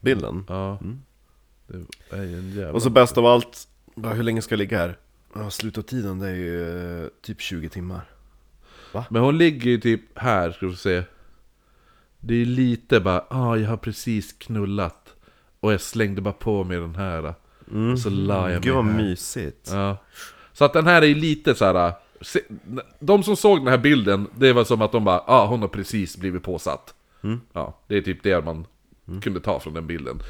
Bilden 0.00 0.44
Ja. 0.48 0.78
Det 1.66 2.16
är 2.16 2.22
en 2.22 2.50
jävla... 2.50 2.72
Och 2.72 2.82
så 2.82 2.90
bäst 2.90 3.18
av 3.18 3.26
allt, 3.26 3.68
bara, 3.94 4.14
hur 4.14 4.22
länge 4.22 4.42
ska 4.42 4.52
jag 4.52 4.58
ligga 4.58 4.78
här? 4.78 4.98
Ja, 5.34 5.50
tiden 5.82 6.18
det 6.18 6.28
är 6.28 6.34
ju 6.34 7.02
eh, 7.04 7.08
typ 7.22 7.40
20 7.40 7.68
timmar 7.68 8.10
Men 9.10 9.22
hon 9.22 9.38
ligger 9.38 9.70
ju 9.70 9.80
typ 9.80 10.18
här, 10.18 10.50
ska 10.50 10.66
vi 10.66 10.76
se. 10.76 11.02
Det 12.20 12.34
är 12.34 12.44
lite 12.44 13.00
bara, 13.00 13.24
ah 13.28 13.56
jag 13.56 13.70
har 13.70 13.76
precis 13.76 14.32
knullat. 14.32 15.14
Och 15.60 15.72
jag 15.72 15.80
slängde 15.80 16.20
bara 16.20 16.34
på 16.34 16.64
mig 16.64 16.78
den 16.78 16.94
här. 16.94 17.34
Och 17.92 17.98
så 17.98 18.10
la 18.10 18.50
jag 18.50 18.62
Gud 18.62 18.74
vad 18.74 18.84
mig 18.84 18.94
här. 18.94 19.02
mysigt 19.02 19.70
Ja. 19.72 19.96
Så 20.52 20.64
att 20.64 20.72
den 20.72 20.86
här 20.86 21.02
är 21.02 21.14
lite 21.14 21.54
så 21.54 21.64
här. 21.64 21.92
se- 22.20 22.40
De 23.00 23.22
som 23.22 23.36
såg 23.36 23.58
den 23.58 23.68
här 23.68 23.78
bilden, 23.78 24.26
det 24.36 24.52
var 24.52 24.64
som 24.64 24.82
att 24.82 24.92
de 24.92 25.04
bara, 25.04 25.18
ah 25.26 25.46
hon 25.46 25.60
har 25.60 25.68
precis 25.68 26.16
blivit 26.16 26.42
påsatt. 26.42 26.94
Ja, 27.52 27.78
det 27.86 27.96
är 27.96 28.00
typ 28.02 28.22
det 28.22 28.44
man 28.44 28.66
kunde 29.22 29.40
ta 29.40 29.60
från 29.60 29.74
den 29.74 29.86
bilden. 29.86 30.22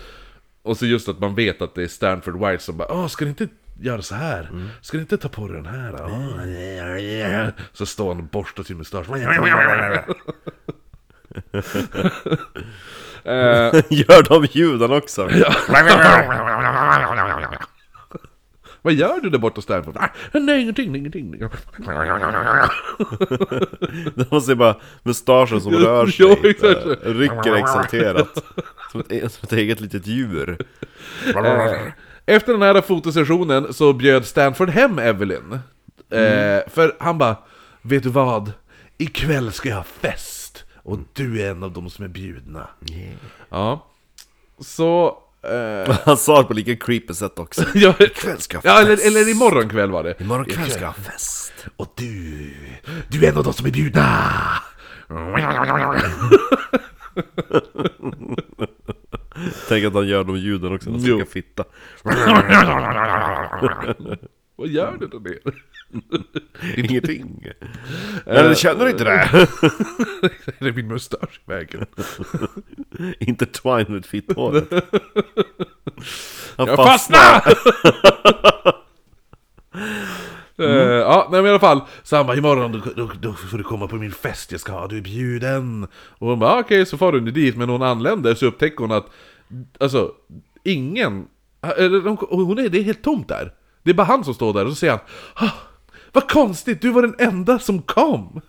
Och 0.62 0.76
så 0.76 0.86
just 0.86 1.09
att 1.09 1.18
man 1.20 1.34
vet 1.34 1.62
att 1.62 1.74
det 1.74 1.82
är 1.82 1.89
Stanford 1.89 2.47
White 2.47 2.62
som 2.62 2.76
bara, 2.76 2.89
ah 2.89 3.09
ska 3.09 3.24
du 3.24 3.28
inte 3.28 3.49
göra 3.80 4.03
så 4.03 4.14
här? 4.14 4.51
Ska 4.82 4.97
du 4.97 5.01
inte 5.01 5.16
ta 5.18 5.28
på 5.28 5.49
dig 5.49 5.57
den 5.57 5.66
här? 5.66 5.93
Ah, 5.95 6.07
Så 7.72 7.86
står 7.86 8.09
han 8.09 8.18
och 8.18 8.24
borstar 8.24 8.62
sin 8.62 8.76
mustasch. 8.78 9.07
Eh, 13.24 13.74
Gör 13.91 14.22
de 14.28 14.45
ljuden 14.53 14.93
också? 14.93 15.28
Vad 18.83 18.93
gör 18.95 19.20
du 19.20 19.31
där 19.31 19.39
borta 19.39 19.61
Stanford? 19.61 19.97
Ah, 19.97 20.09
nej, 20.33 20.62
ingenting, 20.62 20.97
ingenting. 20.97 21.31
De 24.31 24.41
ser 24.41 24.55
bara 24.55 24.76
mustaschen 25.03 25.61
som 25.61 25.72
rör 25.72 26.07
sig, 26.07 26.26
Ja, 26.26 26.37
exakt. 26.51 26.87
eh, 26.87 26.91
rycker 27.14 27.55
exalterat 27.57 28.45
som 28.93 29.01
ett, 29.09 29.33
som 29.33 29.41
ett 29.43 29.53
eget 29.53 29.81
litet 29.81 30.07
djur 30.07 30.59
Efter 32.26 32.53
den 32.53 32.62
här 32.62 32.81
fotosessionen 32.81 33.72
så 33.74 33.93
bjöd 33.93 34.26
Stanford 34.26 34.68
hem 34.70 34.99
Evelyn. 34.99 35.53
Eh, 36.11 36.68
för 36.70 36.97
han 37.01 37.18
bara, 37.18 37.37
vet 37.83 38.03
du 38.03 38.09
vad? 38.09 38.53
Ikväll 38.99 39.53
ska 39.53 39.68
jag 39.68 39.76
ha 39.76 39.83
fest. 39.85 40.64
Och 40.76 40.99
du 41.12 41.43
är 41.43 41.51
en 41.51 41.62
av 41.62 41.72
de 41.72 41.91
som 41.91 42.05
är 42.05 42.09
bjudna. 42.09 42.68
Ja. 43.51 43.87
Så... 44.61 45.18
Eh, 45.43 45.97
Han 46.05 46.16
sa 46.16 46.43
det 46.43 46.49
på 46.49 46.55
lika 46.55 46.76
creepy 46.76 47.14
sätt 47.14 47.39
också. 47.39 47.64
Ja, 47.74 47.95
Ikväll 47.99 48.41
ska 48.41 48.61
ja, 48.64 48.80
eller, 48.80 49.07
eller 49.07 49.30
imorgon 49.30 49.68
kväll 49.68 49.91
var 49.91 50.05
det. 50.05 50.20
Imorgon 50.20 50.45
kväll 50.45 50.70
ska 50.70 50.80
jag 50.80 50.86
ha 50.86 50.95
fest. 50.95 51.53
Och 51.76 51.93
du, 51.97 52.55
du 53.09 53.24
är 53.24 53.28
en 53.30 53.39
av 53.39 53.45
de 53.45 53.53
som 53.53 53.66
är 53.66 53.70
bjudna! 53.70 54.32
Tänk 59.68 59.84
att 59.84 59.95
han 59.95 60.09
gör 60.09 60.24
de 60.24 60.36
ljuden 60.36 60.74
också 60.74 60.91
han 60.91 61.01
ska 61.01 61.26
fitta 61.26 61.64
Vad 64.59 64.68
gör 64.68 64.96
du 65.00 65.06
där 65.06 65.20
nere? 65.20 65.38
Ingenting 66.76 67.46
Eller 68.26 68.54
känner 68.54 68.84
du 68.84 68.90
inte 68.90 69.04
det? 69.04 69.28
Det 70.59 70.68
är 70.68 70.72
min 70.72 70.88
mustasch 70.88 71.40
i 71.46 71.50
vägen. 71.50 71.86
Intertwined 73.20 73.90
med 73.90 74.06
fitthåret 74.06 74.70
Han 76.56 76.66
Jag 76.66 76.76
fastnar! 76.76 77.40
fastnar! 77.40 78.74
Eh, 80.59 80.66
ja, 80.82 81.28
men 81.30 81.46
i 81.46 81.48
alla 81.48 81.59
fall. 81.59 81.80
Så 82.02 82.16
han 82.16 82.26
bara, 82.26 82.36
imorgon 82.36 82.72
då, 82.72 82.78
då, 82.96 83.11
då 83.20 83.32
får 83.32 83.59
du 83.59 83.64
komma 83.64 83.88
på 83.88 83.96
min 83.96 84.12
fest 84.12 84.52
jag 84.52 84.61
ska 84.61 84.72
ha, 84.72 84.86
du 84.86 84.96
är 84.96 85.02
bjuden. 85.02 85.86
Och 85.94 86.28
hon 86.28 86.38
bara, 86.38 86.50
"Ah, 86.52 86.61
okej, 86.61 86.86
så 86.86 86.98
far 86.98 87.12
hon 87.12 87.24
dit. 87.24 87.56
Men 87.56 87.66
när 87.68 87.72
hon 87.72 87.82
anländer 87.82 88.34
så 88.34 88.46
upptäcker 88.46 88.76
hon 88.78 88.92
att, 88.92 89.06
alltså, 89.80 90.12
ingen, 90.64 91.26
eller 91.76 92.00
de, 92.00 92.16
och 92.16 92.38
hon 92.40 92.59
är, 92.59 92.68
det 92.68 92.78
är 92.78 92.82
helt 92.82 93.02
tomt 93.02 93.28
där. 93.28 93.52
Det 93.83 93.91
är 93.91 93.95
bara 93.95 94.05
han 94.07 94.24
som 94.24 94.35
står 94.35 94.53
där 94.55 94.64
och 94.64 94.70
så 94.70 94.76
säger 94.76 94.93
han, 94.93 95.49
ah, 95.49 95.53
vad 96.12 96.31
konstigt, 96.31 96.83
du 96.83 96.91
var 96.91 97.03
den 97.03 97.14
enda 97.18 97.59
som 97.59 97.83
kom. 97.83 98.41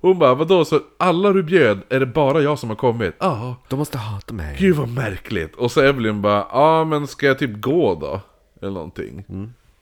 Hon 0.00 0.18
bara, 0.18 0.34
vadå, 0.34 0.64
så 0.64 0.80
alla 0.98 1.32
du 1.32 1.42
bjöd, 1.42 1.80
är 1.88 2.00
det 2.00 2.06
bara 2.06 2.40
jag 2.42 2.58
som 2.58 2.68
har 2.68 2.76
kommit? 2.76 3.14
Ja. 3.20 3.56
De 3.68 3.78
måste 3.78 3.98
hata 3.98 4.34
mig 4.34 4.56
Gud 4.58 4.76
vad 4.76 4.88
märkligt. 4.88 5.54
Och 5.54 5.70
så 5.72 5.80
Evelyn 5.80 6.22
bara, 6.22 6.46
ja 6.50 6.84
men 6.84 7.06
ska 7.06 7.26
jag 7.26 7.38
typ 7.38 7.60
gå 7.60 7.94
då? 7.94 8.20
Eller 8.62 8.72
någonting. 8.72 9.24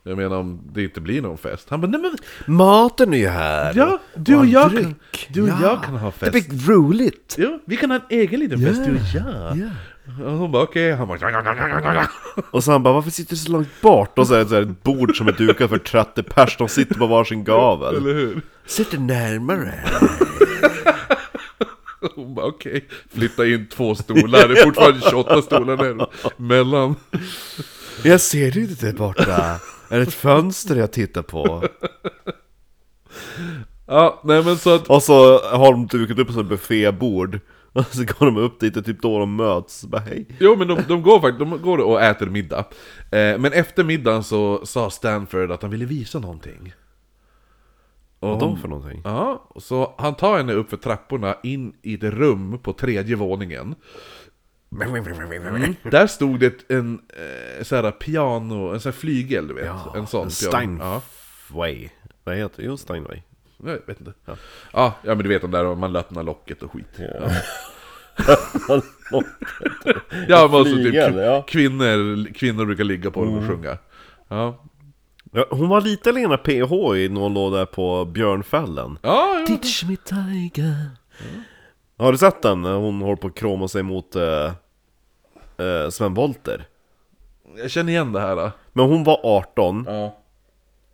Jag 0.03 0.17
menar 0.17 0.37
om 0.37 0.61
det 0.73 0.83
inte 0.85 1.01
blir 1.01 1.23
någon 1.23 1.39
fest. 1.39 1.67
Han 1.71 1.81
bara, 1.81 1.87
nej 1.87 2.01
men 2.01 2.17
Maten 2.57 3.15
är 3.15 3.19
ju 3.19 3.29
här! 3.29 3.73
Ja, 3.77 3.99
du 4.17 4.37
och 4.37 4.43
en 4.45 4.51
jag 4.51 4.63
kan- 4.73 4.83
dryck. 4.83 5.29
du 5.31 5.43
och 5.43 5.49
jag 5.63 5.83
kan 5.85 5.97
ha 5.97 6.11
fest. 6.11 6.33
Det 6.33 6.49
blir 6.49 6.75
roligt! 6.75 7.35
ja, 7.39 7.59
vi 7.65 7.77
kan 7.77 7.91
ha 7.91 7.97
en 7.97 8.03
egen 8.19 8.41
liten 8.41 8.61
fest 8.67 8.81
du 8.85 8.91
och 8.91 9.01
jag. 9.15 9.57
Ja. 9.57 9.71
Och 10.07 10.33
hon 10.33 10.53
bara, 10.53 10.63
okej. 10.63 10.93
Han 10.93 11.09
bara, 11.09 12.09
Och 12.51 12.65
så 12.65 12.73
han 12.73 12.83
bara, 12.83 12.95
varför 12.95 13.11
sitter 13.11 13.31
du 13.31 13.37
så 13.37 13.53
långt 13.53 13.81
bort? 13.81 14.19
Och 14.19 14.27
så 14.27 14.35
är 14.35 14.39
det 14.39 14.47
så 14.49 14.55
här 14.55 14.63
ett 14.63 14.83
bord 14.83 15.17
som 15.17 15.29
är 15.29 15.33
dukat 15.33 15.71
för 15.71 15.79
30 15.79 16.23
pers, 16.23 16.57
de 16.59 16.69
sitter 16.69 16.95
på 16.95 17.07
varsin 17.07 17.45
gavel 17.45 17.97
eller 17.97 18.15
hur? 18.15 18.43
Sitter 18.67 18.99
närmare 18.99 19.85
Hon 22.15 22.35
bara, 22.35 22.47
okej. 22.47 22.89
Flytta 23.15 23.47
in 23.47 23.69
två 23.69 23.95
stolar, 23.95 24.49
det 24.49 24.61
är 24.61 24.65
fortfarande 24.65 25.01
28 25.11 25.43
stolar 25.43 25.77
där 25.77 26.07
mellan. 26.37 26.95
Jag 28.03 28.21
ser 28.21 28.51
det 28.51 28.61
inte 28.61 28.87
där 28.87 28.93
borta 28.93 29.61
Är 29.89 29.97
det 29.97 30.03
ett 30.03 30.15
fönster 30.15 30.77
jag 30.77 30.93
tittar 30.93 31.23
på? 31.23 31.69
Ja, 33.87 34.21
nej 34.25 34.45
men 34.45 34.59
så 34.59 34.75
att, 34.75 34.87
Och 34.87 35.03
så 35.03 35.39
har 35.39 35.73
de 35.73 35.87
dukat 35.87 36.19
upp 36.19 36.31
ett 36.31 36.47
buffébord 36.47 37.41
Och 37.79 37.87
så 37.87 38.05
går 38.05 38.27
de 38.27 38.37
upp 38.37 38.61
dit 38.61 38.77
och 38.77 38.85
typ 38.85 39.03
då 39.03 39.19
de 39.19 39.37
möts 39.37 39.85
bara 39.85 40.03
hej 40.03 40.27
Jo 40.39 40.57
men 40.57 40.69
de, 40.69 40.83
de 40.89 41.03
går 41.03 41.21
faktiskt, 41.21 41.51
de 41.51 41.63
går 41.63 41.79
och 41.79 42.03
äter 42.03 42.27
middag. 42.27 42.65
Eh, 43.13 43.39
men 43.39 43.53
efter 43.53 43.85
middagen 43.85 44.25
så 44.25 44.67
sa 44.67 44.91
Stanford 44.91 45.51
att 45.53 45.63
han 45.63 45.71
ville 45.71 45.85
visa 45.85 46.19
någonting. 46.19 46.73
Vadå 48.21 48.57
för 48.57 48.69
någonting? 48.69 49.03
Ja, 49.05 49.51
så 49.57 49.95
han 49.99 50.15
tar 50.15 50.37
henne 50.37 50.53
upp 50.53 50.71
för 50.71 50.77
trapporna 50.77 51.37
in 51.43 51.75
i 51.83 51.95
ett 51.95 52.03
rum 52.03 52.59
på 52.59 52.73
tredje 52.73 53.17
våningen. 53.17 53.75
Där 55.83 56.07
stod 56.07 56.41
det 56.41 56.71
en 56.71 57.01
eh, 57.09 57.65
så 57.65 57.77
här 57.77 57.91
piano, 57.91 58.73
en 58.73 58.81
sån 58.81 58.93
här 58.93 58.99
flygel 58.99 59.49
du 59.49 59.55
vet. 59.55 59.95
en 59.95 60.07
sån 60.07 60.29
piano. 60.29 60.79
Ja, 60.81 61.01
Steinway. 61.49 61.89
Vad 62.25 62.37
heter 62.37 62.63
det? 62.63 62.69
Jo, 62.69 62.77
Steinway. 62.77 63.23
Jag 63.73 63.87
vet 63.87 64.01
inte. 64.01 64.13
Ja. 64.25 64.37
ja, 64.73 64.95
men 65.03 65.19
du 65.19 65.29
vet 65.29 65.43
de 65.43 65.51
där 65.51 65.75
man 65.75 65.97
öppnar 65.97 66.23
locket 66.23 66.63
och 66.63 66.73
skit. 66.73 66.99
Ja, 66.99 67.31
ja 70.29 70.49
men 70.49 70.55
alltså 70.55 70.75
typ 70.75 70.95
ja. 70.95 71.45
kvinnor, 71.49 72.33
kvinnor 72.33 72.65
brukar 72.67 72.85
ligga 72.85 73.11
på 73.11 73.25
dem 73.25 73.35
och 73.39 73.49
sjunga. 73.49 73.79
Ja, 74.29 74.65
Ja, 75.37 75.47
hon 75.51 75.69
var 75.69 75.81
lite 75.81 76.13
Lena 76.13 76.37
PH 76.37 76.73
i 76.97 77.09
när 77.09 77.21
hon 77.21 77.35
låg 77.35 77.53
där 77.53 77.67
på 77.67 78.05
Björnfällen. 78.05 78.99
ja, 79.03 79.39
ja. 79.41 79.47
Teach 79.47 79.85
me 79.85 79.97
tiger. 79.97 80.91
Har 81.99 82.13
du 82.13 82.19
sett 82.19 82.43
den? 82.43 82.65
Hon 82.65 83.01
håller 83.03 83.17
på 83.17 83.27
att 83.27 83.35
kroma 83.35 83.69
sig 83.69 83.83
mot 83.83 84.17
eh, 84.17 84.53
eh, 85.67 85.91
Sven 85.91 86.15
Wollter. 86.15 86.67
jag 87.57 87.71
känner 87.71 87.93
igen 87.93 88.13
det 88.13 88.21
här. 88.21 88.37
Då. 88.37 88.51
Men 88.73 88.85
hon 88.85 89.05
var 89.05 89.21
18 89.23 89.85
Ja. 89.89 90.19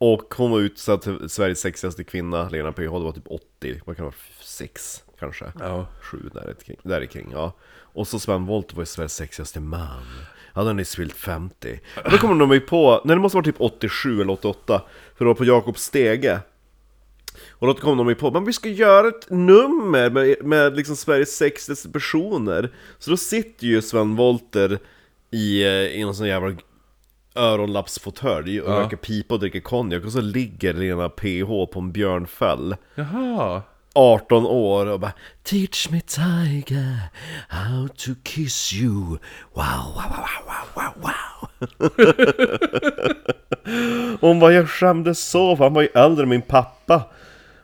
Och 0.03 0.35
hon 0.37 0.51
var 0.51 0.61
utsatt 0.61 1.03
till 1.03 1.29
Sveriges 1.29 1.61
sexigaste 1.61 2.05
kvinna, 2.05 2.49
Lena 2.49 2.73
PH, 2.73 2.81
det 2.81 2.89
var 2.89 3.13
typ 3.13 3.27
80, 3.27 3.81
vad 3.85 3.97
kan 3.97 4.05
vara, 4.05 4.15
6 4.41 5.03
kanske? 5.19 5.53
Ja. 5.59 5.87
7 6.01 6.31
där, 6.35 6.55
kring, 6.65 6.77
där 6.83 7.07
kring, 7.07 7.29
ja. 7.33 7.53
Och 7.73 8.09
så 8.09 8.19
Sven 8.19 8.47
Wollter 8.47 8.77
var 8.77 8.83
ju 8.83 8.87
Sveriges 8.87 9.15
sexigaste 9.15 9.61
man. 9.61 10.05
Ja, 10.55 10.65
den 10.65 10.79
är 10.79 10.85
fyllt 10.85 11.17
50. 11.17 11.81
Och 12.05 12.11
då 12.11 12.19
kommer 12.19 12.35
de 12.35 12.53
ju 12.53 12.61
på, 12.61 13.03
nej 13.05 13.17
det 13.17 13.23
måste 13.23 13.37
vara 13.37 13.45
typ 13.45 13.61
87 13.61 14.21
eller 14.21 14.33
88, 14.33 14.83
för 15.17 15.25
det 15.25 15.29
var 15.29 15.35
på 15.35 15.45
Jakobs 15.45 15.83
stege. 15.83 16.41
Och 17.51 17.67
då 17.67 17.75
kom 17.75 17.99
de 17.99 18.09
ju 18.09 18.15
på, 18.15 18.31
men 18.31 18.45
vi 18.45 18.53
ska 18.53 18.69
göra 18.69 19.09
ett 19.09 19.31
nummer 19.31 20.11
med, 20.11 20.45
med 20.45 20.77
liksom 20.77 20.97
Sveriges 20.97 21.37
sexigaste 21.37 21.89
personer. 21.89 22.73
Så 22.99 23.11
då 23.11 23.17
sitter 23.17 23.67
ju 23.67 23.83
Sven 23.83 24.17
Wollter 24.17 24.79
i, 25.31 25.63
eh, 25.63 25.71
i 25.71 26.05
någon 26.05 26.15
sån 26.15 26.27
jävla 26.27 26.57
öronlappsfåtölj 27.41 28.61
och 28.61 28.73
Ja. 28.73 28.81
röker 28.81 28.97
pipa 28.97 29.35
och 29.35 29.41
dricker 29.41 29.61
konjak 29.61 30.05
och 30.05 30.13
så 30.13 30.21
ligger 30.21 30.75
Lena 30.75 31.09
PH 31.09 31.73
på 31.73 31.79
en 31.81 31.93
björnfäll 31.93 32.77
Jaha. 32.95 33.63
18 33.95 34.47
år 34.47 34.87
och 34.87 35.01
bara 35.01 35.13
Teach 35.43 35.91
me 35.91 36.01
tiger 36.01 36.99
how 37.49 37.89
to 37.89 38.11
kiss 38.25 38.73
you 38.75 39.01
Wow, 39.55 39.85
wow, 39.95 40.17
wow, 40.17 40.27
wow, 40.47 40.67
wow, 40.75 40.93
wow 41.03 41.49
Hon 44.21 44.41
bara, 44.41 44.53
jag 44.53 44.69
skämdes 44.71 45.29
så 45.31 45.57
för 45.57 45.65
han 45.65 45.75
var 45.75 45.83
ju 45.83 45.89
äldre 45.95 46.23
än 46.23 46.29
min 46.29 46.43
pappa 46.43 47.03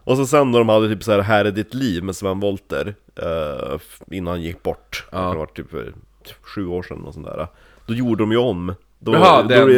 Och 0.05 0.17
så 0.17 0.27
sen 0.27 0.51
när 0.51 0.59
de 0.59 0.69
hade 0.69 0.89
typ 0.89 1.03
så 1.05 1.13
här 1.13 1.21
Här 1.21 1.45
är 1.45 1.51
ditt 1.51 1.75
liv 1.75 2.03
med 2.05 2.17
Sven 2.17 2.41
Wollter 2.41 2.95
eh, 3.23 3.79
Innan 4.11 4.31
han 4.33 4.43
gick 4.43 4.63
bort 4.63 5.05
Ja. 5.13 5.31
Det 5.31 5.37
var 5.39 5.47
typ 5.47 5.71
för 5.71 5.93
sju 6.43 6.67
år 6.67 6.83
sedan 6.83 7.05
och 7.05 7.15
sånt 7.15 7.27
där 7.27 7.47
Då 7.87 7.95
gjorde 7.95 8.23
de 8.23 8.33
ju 8.33 8.39
om 8.39 8.75
Då, 8.99 9.13
Jaha, 9.15 9.43
då, 9.43 9.49
den- 9.49 9.67
då, 9.67 9.73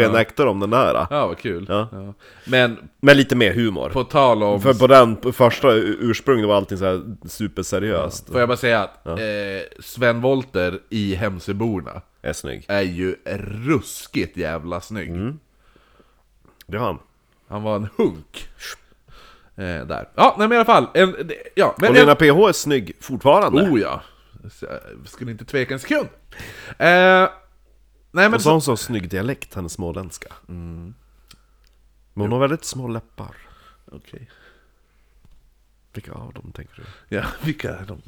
ja. 0.38 0.44
de 0.44 0.60
den 0.60 0.70
där 0.70 1.06
Ja, 1.10 1.26
vad 1.26 1.38
kul. 1.38 1.66
Ja. 1.68 1.88
Men 2.46 2.88
Med 3.00 3.16
lite 3.16 3.36
mer 3.36 3.52
humor 3.52 3.88
på 3.90 4.04
tal 4.04 4.42
om... 4.42 4.60
För 4.60 4.74
på 4.74 4.86
den 4.86 5.32
första 5.32 5.72
ursprunget 5.74 6.48
var 6.48 6.56
allting 6.56 6.78
så 6.78 6.84
här 6.84 7.02
superseriöst 7.28 8.30
Får 8.30 8.40
jag 8.40 8.48
bara 8.48 8.56
säga 8.56 8.82
att 8.82 9.06
eh, 9.06 9.14
Sven 9.80 10.20
Wollter 10.20 10.78
i 10.88 11.14
Hemsöborna 11.14 12.00
Är 12.22 12.32
snygg 12.32 12.64
är 12.68 12.82
ju 12.82 13.16
ruskigt 13.66 14.36
jävla 14.36 14.80
snygg. 14.80 15.08
Mm. 15.10 15.38
Det 16.66 16.78
har 16.78 16.86
han 16.86 16.98
Han 17.48 17.62
var 17.62 17.76
en 17.76 17.88
hunk. 17.96 18.48
Eh, 19.56 19.86
där. 19.86 20.08
Ja, 20.14 20.34
nej 20.38 20.48
men 20.48 20.52
i 20.52 20.56
alla 20.56 20.64
fall. 20.64 20.86
En, 20.94 21.12
det- 21.12 21.34
ja, 21.54 21.74
men 21.78 21.88
Och 21.88 21.94
Lena 21.94 22.14
PH 22.14 22.48
är 22.48 22.52
snygg 22.52 22.92
fortfarande 23.00 23.62
Oh 23.62 23.80
ja. 23.80 24.02
Jag 24.60 24.80
Skulle 25.08 25.30
inte 25.30 25.44
tveka 25.44 25.74
en 25.74 25.80
sekund. 25.80 26.08
Eh, 26.78 27.28
nej 28.14 28.28
men 28.28 28.34
Och 28.34 28.42
så 28.42 28.48
har 28.48 28.54
hon 28.54 28.62
så 28.62 28.76
snygg 28.76 29.08
dialekt, 29.10 29.54
hennes 29.54 29.72
småländska 29.72 30.32
Men 30.46 30.94
hon 32.14 32.32
har 32.32 32.38
väldigt 32.38 32.64
små 32.64 32.88
läppar 32.88 33.36
Okej. 33.92 34.30
Vilka 35.92 36.12
av 36.12 36.32
dem 36.32 36.52
tänker 36.54 36.76
du? 36.76 37.16
Ja, 37.16 37.24
vilka 37.42 37.74
är 37.74 37.84
de? 37.86 38.02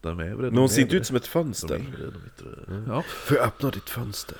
De 0.00 0.20
är 0.20 0.34
Men 0.34 0.56
hon 0.58 0.68
ser 0.68 0.82
inte 0.82 0.96
ut 0.96 1.06
som 1.06 1.16
ett 1.16 1.26
fönster 1.26 1.68
De 1.68 1.74
yngre, 1.74 1.96
de 1.98 2.22
yttre. 2.26 2.82
Ja. 2.88 3.02
Får 3.02 3.36
jag 3.36 3.46
öppna 3.46 3.70
ditt 3.70 3.90
fönster? 3.90 4.36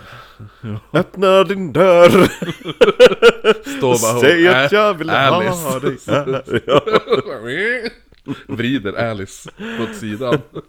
Öppna 0.93 1.45
din 1.45 1.73
dörr! 1.73 2.11
Står 3.79 4.03
bara 4.03 4.21
Säg 4.21 4.49
att 4.49 4.73
jag 4.73 4.95
vill 4.95 5.11
ha 5.11 5.17
Alice. 5.17 5.79
dig 5.81 5.99
här 6.07 6.63
ja. 6.67 6.81
Vrider 8.49 8.93
Alice 8.93 9.51
åt 9.83 9.97
sidan. 9.97 10.39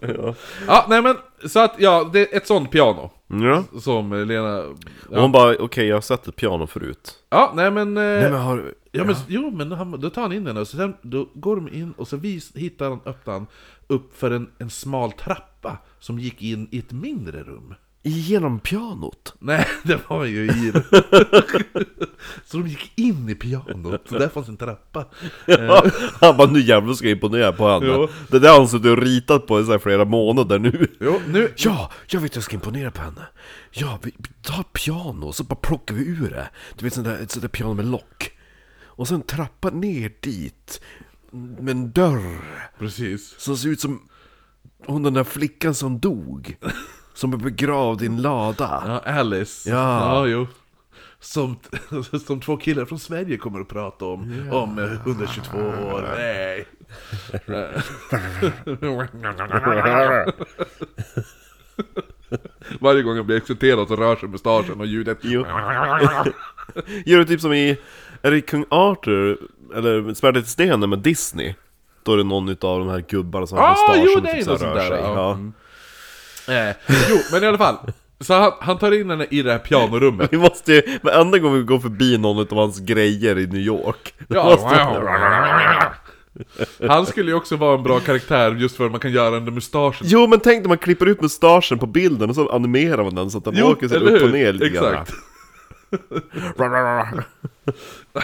ja. 0.66 0.86
nej 0.88 1.02
men, 1.02 1.16
så 1.44 1.60
att 1.60 1.74
ja, 1.78 2.10
det 2.12 2.32
är 2.32 2.36
ett 2.36 2.46
sånt 2.46 2.70
piano. 2.70 3.10
ja. 3.26 3.64
Som 3.80 4.12
Lena... 4.28 4.58
Och 4.58 4.76
Ja, 5.12 5.20
hon 5.20 5.32
bara, 5.32 5.56
okej 5.58 5.86
jag 5.86 5.96
har 5.96 6.00
sett 6.00 6.28
ett 6.28 6.36
piano 6.36 6.66
förut 6.66 7.14
ja 7.30 7.52
nej 7.54 7.70
men... 7.70 7.96
eh, 7.96 8.02
Nej 8.02 8.30
men 8.30 8.40
har 8.40 8.74
Ja, 8.92 9.04
men, 9.04 9.14
jo, 9.28 9.50
men 9.50 9.72
han, 9.72 10.00
då 10.00 10.10
tar 10.10 10.22
han 10.22 10.32
in 10.32 10.44
den 10.44 10.56
och 10.56 10.68
så 10.68 10.76
sen, 10.76 10.94
då 11.02 11.28
går 11.34 11.56
de 11.56 11.68
in 11.68 11.92
och 11.92 12.08
så 12.08 12.16
vis, 12.16 12.52
hittar 12.54 12.90
han, 12.90 13.00
öppnar 13.04 13.34
han 13.34 13.46
upp 13.86 14.18
för 14.18 14.30
en, 14.30 14.50
en 14.58 14.70
smal 14.70 15.12
trappa 15.12 15.78
som 15.98 16.18
gick 16.18 16.42
in 16.42 16.68
i 16.70 16.78
ett 16.78 16.92
mindre 16.92 17.42
rum. 17.42 17.74
Genom 18.08 18.60
pianot? 18.60 19.34
Nej, 19.38 19.66
det 19.82 20.00
var 20.08 20.24
ju 20.24 20.46
i 20.46 20.72
Så 22.44 22.56
de 22.56 22.68
gick 22.68 22.92
in 22.98 23.28
i 23.28 23.34
pianot, 23.34 24.08
så 24.08 24.18
där 24.18 24.28
fanns 24.28 24.48
en 24.48 24.56
trappa. 24.56 25.06
Han 26.20 26.36
bara, 26.36 26.50
nu 26.50 26.60
jävlar 26.60 26.94
ska 26.94 27.06
jag 27.06 27.16
imponera 27.16 27.52
på 27.52 27.68
henne 27.68 27.86
Jo. 27.86 28.08
Det 28.30 28.38
där 28.38 28.50
har 28.50 28.58
han 28.58 28.68
suttit 28.68 28.86
och 28.86 29.02
ritat 29.02 29.46
på 29.46 29.60
i 29.60 29.64
så 29.64 29.70
här 29.70 29.78
flera 29.78 30.04
månader 30.04 30.58
nu 30.58 30.86
Jo, 31.00 31.20
nu... 31.28 31.52
Ja, 31.56 31.92
jag 32.06 32.20
vet 32.20 32.34
jag 32.34 32.44
ska 32.44 32.54
imponera 32.54 32.90
på 32.90 33.02
henne 33.02 33.26
Ja, 33.70 33.98
vi 34.02 34.14
tar 34.42 34.62
piano 34.62 35.32
så 35.32 35.44
bara 35.44 35.54
plockar 35.54 35.94
vi 35.94 36.06
ur 36.06 36.30
det 36.30 36.48
Du 36.78 36.84
vet 36.84 36.94
sånt 36.94 37.06
där, 37.06 37.16
sånt 37.28 37.42
där 37.42 37.48
piano 37.48 37.74
med 37.74 37.86
lock 37.86 38.30
Och 38.84 39.08
sen 39.08 39.22
trappa 39.22 39.70
ner 39.70 40.12
dit 40.20 40.80
Med 41.30 41.76
en 41.76 41.92
dörr 41.92 42.70
Precis. 42.78 43.34
Som 43.38 43.56
ser 43.56 43.68
ut 43.68 43.80
som 43.80 44.08
hon 44.86 45.02
den 45.02 45.14
där 45.14 45.24
flickan 45.24 45.74
som 45.74 45.98
dog 45.98 46.56
Som 47.16 47.32
är 47.32 47.36
begravd 47.36 48.02
i 48.02 48.06
en 48.06 48.22
lada 48.22 48.82
Ja, 49.04 49.12
Alice. 49.12 49.70
Ja. 49.70 50.00
ja 50.00 50.26
jo. 50.26 50.46
Som, 51.20 51.56
som 52.26 52.40
två 52.40 52.56
killar 52.56 52.84
från 52.84 52.98
Sverige 52.98 53.36
kommer 53.36 53.60
att 53.60 53.68
prata 53.68 54.04
om 54.04 54.48
om 54.52 54.78
eh, 54.78 54.84
122 54.92 55.58
år. 55.58 56.08
Nej. 56.16 56.66
Varje 62.80 63.02
gång 63.02 63.16
jag 63.16 63.26
blir 63.26 63.36
exciterad 63.36 63.88
så 63.88 63.96
rör 63.96 64.16
sig 64.16 64.28
mustaschen 64.28 64.80
och 64.80 64.86
ljudet. 64.86 65.18
Jo. 65.20 65.44
Gör 67.06 67.18
det 67.18 67.24
typ 67.24 67.40
som 67.40 67.52
i, 67.52 67.78
är 68.22 68.30
det 68.30 68.40
Kung 68.40 68.64
Arthur, 68.68 69.38
eller 69.74 70.14
Svärdet 70.14 70.44
i 70.44 70.48
stenen 70.48 70.90
med 70.90 70.98
Disney? 70.98 71.54
Då 72.02 72.12
är 72.12 72.16
det 72.16 72.24
någon 72.24 72.48
utav 72.48 72.78
de 72.78 72.88
här 72.88 73.04
gubbarna 73.08 73.46
som 73.46 73.58
har 73.58 73.64
Ah, 73.64 73.70
mustasch 73.70 74.04
jo, 74.06 74.12
som 74.12 74.22
typ 74.36 74.44
så 74.44 74.56
rör 74.66 74.80
sig. 74.80 74.98
ja. 75.02 75.14
Ja. 75.14 75.32
Mm. 75.32 75.52
Eh, 76.48 76.76
jo, 77.10 77.18
men 77.32 77.44
i 77.44 77.46
alla 77.46 77.58
fall. 77.58 77.76
Så 78.20 78.34
han, 78.34 78.52
han 78.60 78.78
tar 78.78 79.00
in 79.00 79.10
henne 79.10 79.26
i 79.30 79.42
det 79.42 79.52
här 79.52 79.58
pianorummet. 79.58 80.32
Vi 80.32 80.38
måste 80.38 80.72
ju, 80.72 80.82
varenda 81.02 81.38
gång 81.38 81.54
vi 81.54 81.62
går 81.62 81.78
förbi 81.78 82.18
någon 82.18 82.38
av 82.38 82.56
hans 82.56 82.80
grejer 82.80 83.38
i 83.38 83.46
New 83.46 83.60
York 83.60 84.14
då 84.28 84.44
måste 84.44 84.74
Ja. 84.74 85.92
Han 86.88 87.06
skulle 87.06 87.30
ju 87.30 87.36
också 87.36 87.56
vara 87.56 87.74
en 87.74 87.82
bra 87.82 88.00
karaktär 88.00 88.50
just 88.58 88.76
för 88.76 88.86
att 88.86 88.90
man 88.90 89.00
kan 89.00 89.12
göra 89.12 89.30
den 89.30 89.44
där 89.44 89.52
mustaschen. 89.52 90.06
Jo 90.10 90.26
men 90.26 90.40
tänk 90.40 90.62
när 90.62 90.68
man 90.68 90.78
klipper 90.78 91.06
ut 91.06 91.20
mustaschen 91.20 91.78
på 91.78 91.86
bilden 91.86 92.30
och 92.30 92.36
så 92.36 92.48
animerar 92.48 93.04
man 93.04 93.14
den 93.14 93.30
så 93.30 93.38
att 93.38 93.44
den 93.44 93.62
åker 93.62 93.88
så 93.88 93.94
eller 93.94 94.16
upp 94.16 94.22
och 94.22 94.30
ner 94.30 94.52
lite 94.52 94.66
Exakt. 94.66 95.12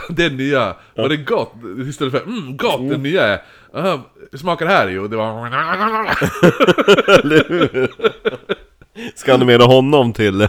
Det 0.08 0.30
nya, 0.32 0.74
var 0.96 1.08
det 1.08 1.16
gott? 1.16 1.52
Istället 1.88 2.12
för 2.12 2.22
mm, 2.22 2.56
gott, 2.56 2.80
det 2.90 2.96
nya 2.96 3.22
är 3.26 3.42
"Aha, 3.74 4.00
hur 4.30 4.38
smakar 4.38 4.66
det 4.66 4.72
här? 4.72 4.88
Jo, 4.88 5.06
det 5.08 5.16
var... 5.16 5.48
Ska 9.14 9.34
animera 9.34 9.62
honom 9.64 10.12
till 10.12 10.48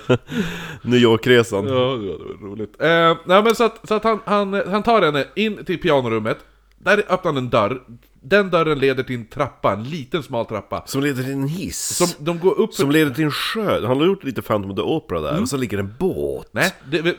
New 0.82 1.00
York-resan? 1.00 1.68
Ja, 1.68 1.74
det 1.74 1.78
var 1.78 2.50
roligt. 2.50 2.82
Eh, 2.82 3.18
nej 3.26 3.44
men 3.44 3.56
så 3.56 3.64
att, 3.64 3.88
så 3.88 3.94
att 3.94 4.04
han, 4.04 4.20
han, 4.26 4.54
han 4.54 4.84
tar 4.84 5.02
henne 5.02 5.26
in 5.36 5.66
till 5.66 5.82
pianorummet, 5.82 6.38
där 6.78 6.98
öppnar 6.98 7.32
han 7.34 7.38
en 7.38 7.50
dörr, 7.50 7.82
den 8.24 8.50
dörren 8.50 8.80
leder 8.80 9.04
till 9.04 9.16
en 9.16 9.26
trappa, 9.26 9.74
en 9.74 9.84
liten 9.84 10.24
smal 10.24 10.46
trappa. 10.46 10.84
Som 10.86 11.02
leder 11.04 11.24
till 11.24 11.32
en 11.32 11.48
hiss 11.48 11.98
Som 11.98 12.26
de 12.26 12.40
går 12.40 12.60
upp 12.60 12.74
Som 12.74 12.92
leder 12.92 13.12
till 13.12 13.24
en 13.24 13.32
sjö, 13.32 13.88
han 13.88 13.98
har 13.98 14.06
gjort 14.06 14.24
lite 14.24 14.42
Phantom 14.42 14.72
of 14.72 14.76
the 14.78 14.82
Opera 14.82 15.22
där, 15.22 15.42
och 15.42 15.50
så 15.50 15.58
ligger 15.58 15.78
en 15.78 15.96
båt 16.00 16.50
Nej, 16.52 16.74
det, 16.92 17.02
det, 17.02 17.16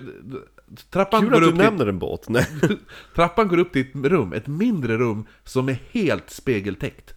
trappan, 0.90 1.20
Kul 1.20 1.30
går 1.30 1.36
att 1.36 1.42
du 1.42 1.46
upp 1.48 1.54
till, 1.54 1.64
nämner 1.64 1.86
en 1.86 1.98
båt, 1.98 2.28
nej 2.28 2.46
trappan 3.14 3.48
går 3.48 3.58
upp 3.58 3.72
till 3.72 3.86
ett 3.88 4.06
rum, 4.10 4.32
ett 4.32 4.46
mindre 4.46 4.96
rum 4.98 5.26
som 5.44 5.68
är 5.68 5.78
helt 5.90 6.30
spegeltäckt. 6.30 7.14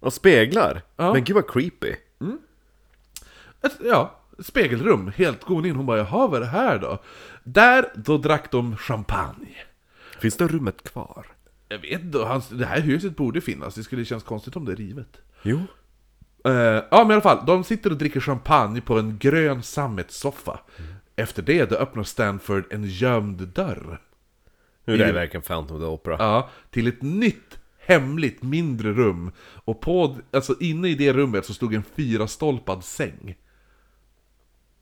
Och 0.00 0.12
speglar, 0.12 0.82
Ja. 0.96 1.12
men 1.12 1.24
gud 1.24 1.34
vad 1.34 1.50
creepy 1.50 1.94
Ett, 3.62 3.76
ja, 3.84 4.20
ett 4.38 4.46
spegelrum, 4.46 5.12
helt 5.16 5.44
god 5.44 5.66
in. 5.66 5.76
Hon 5.76 5.86
bara 5.86 5.98
'Jaha, 5.98 6.26
vad 6.26 6.36
är 6.36 6.40
det 6.40 6.46
här 6.46 6.78
då?' 6.78 6.98
Där, 7.44 7.92
då 7.94 8.18
drack 8.18 8.50
de 8.50 8.76
champagne. 8.76 9.56
Finns 10.20 10.36
det 10.36 10.46
rummet 10.46 10.90
kvar? 10.92 11.26
Jag 11.68 11.78
vet 11.78 12.00
inte, 12.02 12.18
hans, 12.18 12.48
det 12.48 12.66
här 12.66 12.80
huset 12.80 13.16
borde 13.16 13.40
finnas, 13.40 13.74
det 13.74 13.82
skulle 13.82 14.04
kännas 14.04 14.22
konstigt 14.24 14.56
om 14.56 14.64
det 14.64 14.72
är 14.72 14.76
rivet. 14.76 15.20
Jo. 15.42 15.60
Eh, 16.44 16.52
ja 16.52 16.84
men 16.90 17.10
i 17.10 17.12
alla 17.12 17.20
fall, 17.20 17.46
de 17.46 17.64
sitter 17.64 17.90
och 17.90 17.96
dricker 17.98 18.20
champagne 18.20 18.80
på 18.80 18.98
en 18.98 19.18
grön 19.18 19.62
sammetssoffa. 19.62 20.60
Efter 21.16 21.42
det, 21.42 21.70
då 21.70 21.76
öppnar 21.76 22.02
Stanford 22.04 22.64
en 22.70 22.84
gömd 22.84 23.48
dörr. 23.48 24.00
Nu 24.84 24.94
är 24.94 24.98
det 25.06 25.12
verkligen 25.12 25.42
Phantom 25.42 25.76
of 25.76 25.82
the 25.82 25.86
Opera. 25.86 26.16
Ja, 26.18 26.48
till 26.70 26.86
ett 26.86 27.02
nytt 27.02 27.58
hemligt 27.78 28.42
mindre 28.42 28.92
rum. 28.92 29.32
Och 29.64 29.80
på, 29.80 30.16
alltså 30.30 30.54
inne 30.60 30.88
i 30.88 30.94
det 30.94 31.12
rummet 31.12 31.44
så 31.46 31.54
stod 31.54 31.74
en 31.74 31.82
fyrastolpad 31.82 32.84
säng. 32.84 33.36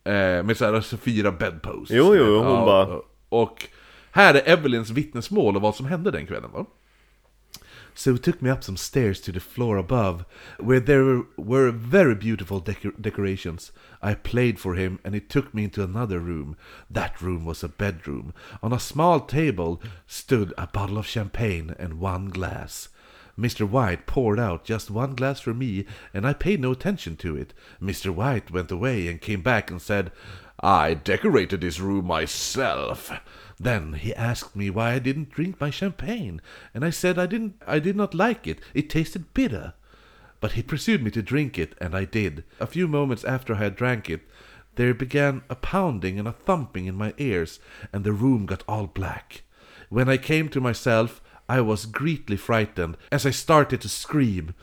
Eh, 0.05 0.43
med 0.43 0.57
så 0.57 0.65
här, 0.65 0.73
alltså 0.73 0.97
fyra 0.97 1.33
bedposts. 1.33 1.95
Jo, 1.95 2.15
jo, 2.17 2.25
jo, 2.27 2.37
hon 2.39 2.65
bara- 2.67 3.01
Och 3.29 3.69
här 4.17 4.35
är 4.35 4.49
Evelyns 4.49 4.91
vittnesmål 4.91 5.57
och 5.57 5.63
vad 5.63 5.75
som 5.75 5.87
hände 5.87 6.11
den 6.11 6.27
kvällen 6.27 6.51
då. 6.53 6.67
So 7.95 8.13
he 8.13 8.19
took 8.19 8.41
me 8.41 8.51
up 8.51 8.65
some 8.65 8.77
stairs 8.77 9.21
to 9.21 9.33
the 9.33 9.41
floor 9.41 9.79
above, 9.79 10.25
where 10.59 10.81
there 10.81 11.23
were 11.37 11.71
very 11.71 12.15
beautiful 12.15 12.61
decor- 12.61 13.01
decorations. 13.01 13.73
I 14.03 14.15
played 14.15 14.59
for 14.59 14.75
him, 14.75 14.99
and 15.05 15.15
he 15.15 15.21
took 15.21 15.55
me 15.55 15.65
into 15.65 15.83
another 15.83 16.19
room. 16.19 16.57
That 16.91 17.23
room 17.23 17.47
was 17.47 17.65
a 17.65 17.69
bedroom. 17.69 18.33
On 18.63 18.73
a 18.73 18.79
small 18.79 19.21
table 19.21 19.81
stood 20.07 20.53
a 20.59 20.67
bottle 20.67 20.99
of 20.99 21.07
champagne 21.07 21.75
and 21.79 22.01
one 22.01 22.29
glass. 22.29 22.89
Mr. 23.39 23.69
White 23.69 24.07
poured 24.07 24.39
out 24.39 24.65
just 24.65 24.91
one 24.91 25.15
glass 25.15 25.41
for 25.41 25.55
me, 25.55 25.87
and 26.15 26.27
I 26.27 26.33
paid 26.33 26.61
no 26.61 26.73
attention 26.73 27.17
to 27.17 27.37
it. 27.37 27.53
Mr. 27.83 28.15
White 28.15 28.51
went 28.51 28.71
away 28.71 29.09
and 29.09 29.21
came 29.21 29.43
back 29.43 29.71
and 29.71 29.81
said, 29.81 30.11
I 30.61 30.95
decorated 30.95 31.61
this 31.61 31.81
room 31.81 32.07
myself. 32.07 33.13
Then 33.59 33.95
he 33.95 34.15
asked 34.15 34.55
me 34.55 34.69
why 34.69 34.93
I 34.93 34.99
didn't 34.99 35.31
drink 35.31 35.61
my 35.61 35.71
champagne, 35.71 36.43
and 36.75 36.85
I 36.85 36.91
said 36.91 37.19
I 37.19 37.27
didn't 37.27 37.63
I 37.67 37.79
did 37.79 37.97
not 37.97 38.15
like 38.15 38.47
it. 38.47 38.61
It 38.75 38.91
tasted 38.91 39.33
bitter. 39.33 39.75
But 40.41 40.53
he 40.53 40.63
pursued 40.63 41.03
me 41.03 41.11
to 41.13 41.23
drink 41.23 41.59
it, 41.59 41.75
and 41.81 41.95
I 41.95 42.05
did. 42.05 42.45
A 42.61 42.67
few 42.67 42.87
moments 42.87 43.25
after 43.25 43.55
I 43.55 43.59
had 43.59 43.75
drank 43.75 44.11
it, 44.11 44.29
there 44.75 44.93
began 44.93 45.43
a 45.49 45.55
pounding 45.55 46.19
and 46.19 46.29
a 46.29 46.33
thumping 46.33 46.85
in 46.85 46.95
my 46.95 47.15
ears, 47.17 47.59
and 47.93 48.05
the 48.05 48.13
room 48.13 48.45
got 48.45 48.63
all 48.69 48.87
black. 48.87 49.43
When 49.89 50.09
I 50.09 50.19
came 50.19 50.51
to 50.51 50.61
myself, 50.61 51.23
I 51.49 51.63
was 51.63 51.87
greatly 51.87 52.37
frightened 52.37 52.99
as 53.11 53.25
I 53.25 53.31
started 53.31 53.81
to 53.81 53.89
scream. 53.89 54.55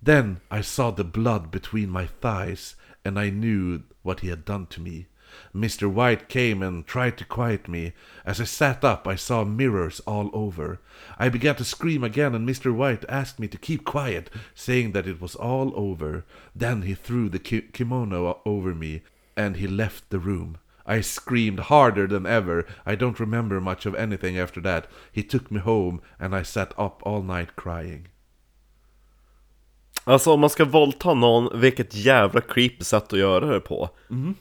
Then 0.00 0.40
I 0.50 0.62
saw 0.62 0.90
the 0.90 1.04
blood 1.04 1.50
between 1.50 1.90
my 1.90 2.06
thighs, 2.06 2.76
and 3.04 3.18
I 3.18 3.28
knew 3.28 3.82
what 4.02 4.20
he 4.20 4.28
had 4.28 4.46
done 4.46 4.66
to 4.68 4.80
me. 4.80 5.06
Mr. 5.54 5.90
White 5.90 6.28
came 6.28 6.62
and 6.62 6.86
tried 6.86 7.16
to 7.18 7.24
quiet 7.24 7.68
me. 7.68 7.92
As 8.24 8.40
I 8.40 8.44
sat 8.44 8.84
up, 8.84 9.06
I 9.06 9.16
saw 9.16 9.44
mirrors 9.44 10.00
all 10.00 10.30
over. 10.32 10.80
I 11.18 11.28
began 11.28 11.56
to 11.56 11.64
scream 11.64 12.04
again, 12.04 12.34
and 12.34 12.48
Mr. 12.48 12.74
White 12.74 13.04
asked 13.08 13.38
me 13.38 13.48
to 13.48 13.58
keep 13.58 13.84
quiet, 13.84 14.30
saying 14.54 14.92
that 14.92 15.06
it 15.06 15.20
was 15.20 15.34
all 15.34 15.72
over. 15.74 16.24
Then 16.54 16.82
he 16.82 16.94
threw 16.94 17.28
the 17.28 17.38
ki- 17.38 17.70
kimono 17.72 18.40
over 18.44 18.74
me, 18.74 19.02
and 19.36 19.56
he 19.56 19.66
left 19.66 20.10
the 20.10 20.18
room. 20.18 20.58
I 20.86 21.02
screamed 21.02 21.60
harder 21.60 22.06
than 22.06 22.26
ever. 22.26 22.64
I 22.86 22.94
don't 22.94 23.20
remember 23.20 23.60
much 23.60 23.84
of 23.86 23.94
anything 23.94 24.38
after 24.38 24.60
that. 24.62 24.86
He 25.12 25.22
took 25.22 25.50
me 25.50 25.60
home, 25.60 26.00
and 26.18 26.34
I 26.34 26.42
sat 26.42 26.72
up 26.78 27.02
all 27.04 27.22
night 27.22 27.56
crying. 27.56 28.08
Alltså 30.04 30.32
om 30.32 30.40
man 30.40 30.50
ska 30.50 30.64
våldta 30.64 31.14
någon, 31.14 31.60
vilket 31.60 31.94
jävla 31.94 32.40
creepy 32.40 32.84
sätt 32.84 33.12
att 33.12 33.18
göra 33.18 33.46
det 33.46 33.60
på. 33.60 33.90
Mm-hmm. 34.08 34.34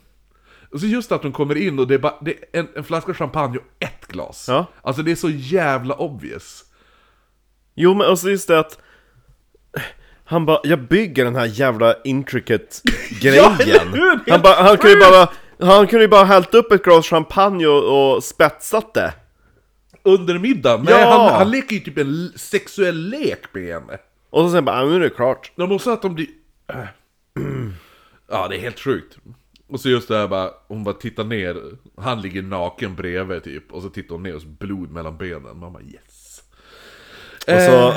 Och 0.77 0.81
så 0.81 0.87
just 0.87 1.11
att 1.11 1.21
de 1.21 1.31
kommer 1.31 1.55
in 1.57 1.79
och 1.79 1.87
det 1.87 1.93
är, 1.93 1.99
bara, 1.99 2.13
det 2.21 2.31
är 2.31 2.59
en, 2.59 2.67
en 2.75 2.83
flaska 2.83 3.13
champagne 3.13 3.57
och 3.57 3.63
ett 3.79 4.07
glas. 4.07 4.45
Ja. 4.47 4.65
Alltså 4.81 5.01
det 5.03 5.11
är 5.11 5.15
så 5.15 5.29
jävla 5.29 5.93
obvious. 5.95 6.63
Jo 7.75 7.93
men 7.93 8.07
alltså 8.07 8.29
just 8.29 8.47
det 8.47 8.59
att 8.59 8.77
Han 10.25 10.45
bara, 10.45 10.59
jag 10.63 10.79
bygger 10.87 11.25
den 11.25 11.35
här 11.35 11.45
jävla 11.45 11.95
intricate 12.03 12.65
grejen 13.21 13.51
hur? 13.93 14.31
Han, 14.31 14.41
bara, 14.41 14.55
han 14.63 14.77
kunde 14.77 14.93
ju 14.93 14.99
bara 14.99 15.29
Han 15.73 15.87
kunde 15.87 16.03
ju 16.03 16.09
bara 16.09 16.23
hällt 16.25 16.53
upp 16.53 16.71
ett 16.71 16.83
glas 16.83 17.05
champagne 17.07 17.67
och, 17.67 18.15
och 18.15 18.23
spetsat 18.23 18.93
det 18.93 19.13
Under 20.03 20.39
middagen. 20.39 20.83
Nej, 20.85 20.93
Ja. 21.01 21.09
han, 21.29 21.33
han 21.39 21.51
leker 21.51 21.73
ju 21.75 21.79
typ 21.81 21.97
en 21.97 22.31
sexuell 22.35 23.09
lek 23.09 23.53
med 23.53 23.73
henne. 23.73 23.97
Och 24.29 24.41
så 24.45 24.51
sen 24.51 24.65
bara, 24.65 24.81
"Ah, 24.81 24.85
nu 24.85 24.95
är 24.95 24.99
det 24.99 25.09
klart 25.09 25.51
De 25.55 25.69
måste 25.69 25.93
att 25.93 26.01
de 26.01 26.15
blir... 26.15 26.27
Äh. 26.73 26.75
Ja, 28.29 28.47
det 28.47 28.55
är 28.57 28.59
helt 28.59 28.79
sjukt. 28.79 29.17
Och 29.69 29.79
så 29.79 29.89
just 29.89 30.07
det 30.07 30.17
här 30.17 30.27
bara, 30.27 30.51
hon 30.67 30.83
bara 30.83 30.95
tittar 30.95 31.23
ner, 31.23 31.61
han 31.97 32.21
ligger 32.21 32.41
naken 32.41 32.95
bredvid 32.95 33.43
typ, 33.43 33.71
och 33.71 33.81
så 33.81 33.89
tittar 33.89 34.15
hon 34.15 34.23
ner 34.23 34.35
och 34.35 34.41
så 34.41 34.47
blod 34.47 34.91
mellan 34.91 35.17
benen. 35.17 35.59
Man 35.59 35.73
bara 35.73 35.83
yes. 35.83 36.41
Och 37.47 37.61
så 37.61 37.91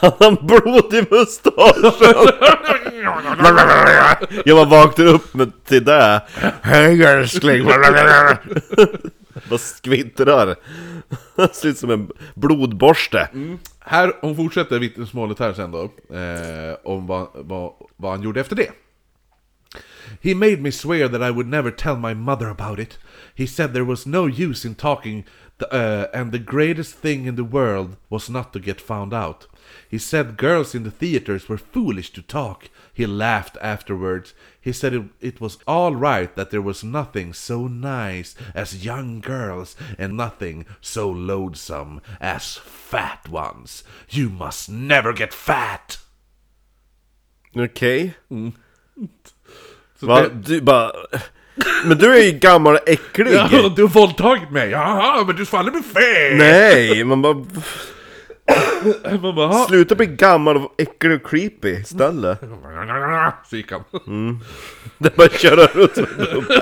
hade 0.00 0.24
han 0.24 0.46
blod 0.46 0.94
i 0.94 1.06
mustaschen. 1.10 1.92
Jag 4.44 4.68
bara 4.68 4.80
vaknar 4.80 5.06
upp 5.06 5.34
med 5.34 5.64
till 5.64 5.84
det. 5.84 6.22
Hej 6.62 7.04
älskling. 7.04 7.64
Bara 9.48 9.58
skvittrar. 9.58 10.56
Ser 11.52 11.68
ut 11.68 11.78
som 11.78 11.90
en 11.90 12.10
blodborste. 12.34 13.28
Här, 13.80 14.12
hon 14.20 14.36
fortsätter 14.36 14.78
vittnesmålet 14.78 15.38
här 15.38 15.52
sen 15.52 15.70
då, 15.70 15.82
eh, 16.16 16.76
om 16.84 17.06
vad, 17.06 17.28
vad, 17.34 17.72
vad 17.96 18.10
han 18.10 18.22
gjorde 18.22 18.40
efter 18.40 18.56
det. 18.56 18.70
He 20.20 20.34
made 20.34 20.62
me 20.62 20.70
swear 20.70 21.08
that 21.08 21.22
I 21.22 21.30
would 21.30 21.46
never 21.46 21.70
tell 21.70 21.96
my 21.96 22.14
mother 22.14 22.48
about 22.48 22.78
it. 22.80 22.98
He 23.34 23.46
said 23.46 23.72
there 23.72 23.84
was 23.84 24.06
no 24.06 24.26
use 24.26 24.64
in 24.64 24.74
talking, 24.74 25.24
the, 25.58 25.72
uh, 25.72 26.08
and 26.12 26.32
the 26.32 26.38
greatest 26.38 26.94
thing 26.94 27.26
in 27.26 27.36
the 27.36 27.44
world 27.44 27.96
was 28.10 28.28
not 28.28 28.52
to 28.52 28.60
get 28.60 28.80
found 28.80 29.14
out. 29.14 29.46
He 29.88 29.98
said 29.98 30.36
girls 30.36 30.74
in 30.74 30.82
the 30.84 30.90
theaters 30.90 31.48
were 31.48 31.58
foolish 31.58 32.10
to 32.12 32.22
talk. 32.22 32.68
He 32.92 33.06
laughed 33.06 33.56
afterwards. 33.60 34.34
He 34.60 34.72
said 34.72 34.94
it, 34.94 35.04
it 35.20 35.40
was 35.40 35.58
all 35.66 35.94
right 35.94 36.34
that 36.36 36.50
there 36.50 36.62
was 36.62 36.84
nothing 36.84 37.32
so 37.32 37.66
nice 37.66 38.34
as 38.54 38.84
young 38.84 39.20
girls 39.20 39.76
and 39.98 40.16
nothing 40.16 40.66
so 40.80 41.10
loathsome 41.10 42.00
as 42.20 42.56
fat 42.56 43.28
ones. 43.28 43.84
You 44.10 44.28
must 44.28 44.68
never 44.68 45.12
get 45.12 45.32
fat! 45.32 45.98
Okej 47.54 48.14
Så 50.00 50.06
Va? 50.06 50.20
det- 50.22 50.28
Du 50.34 50.60
bara 50.60 50.92
Men 51.84 51.98
du 51.98 52.16
är 52.18 52.22
ju 52.24 52.30
gammal 52.32 52.74
och 52.74 52.88
äcklig 52.88 53.32
Ja, 53.34 53.48
du 53.76 53.82
har 53.82 53.88
våldtagit 53.88 54.50
mig! 54.50 54.70
Jaha, 54.70 55.24
men 55.26 55.36
du 55.36 55.44
aldrig 55.58 55.72
bli 55.72 55.82
fet! 55.82 56.38
Nej, 56.38 57.04
man 57.04 57.22
bara 57.22 57.34
Man 59.22 59.34
bara, 59.34 59.46
"Ha." 59.46 59.66
Sluta 59.66 59.94
bli 59.94 60.06
gammal 60.06 60.56
och 60.56 60.74
äcklig 60.78 61.14
och 61.16 61.30
creepy 61.30 61.68
istället 61.70 62.40
Så 63.50 63.56
gick 63.56 63.72
han. 63.72 63.84
Det 64.98 65.08
är 65.12 65.16
bara 65.16 65.28
köra 65.28 65.66
runt 65.66 65.94
som 65.94 66.06
en 66.18 66.26
Han 66.26 66.56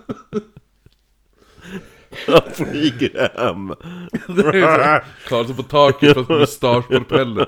flyger 2.54 3.30
hem 3.38 3.74
Klarar 5.26 5.44
sig 5.44 5.56
på 5.56 5.62
taket 5.62 6.14
fast 6.14 6.28
mustaschpropeller. 6.28 7.46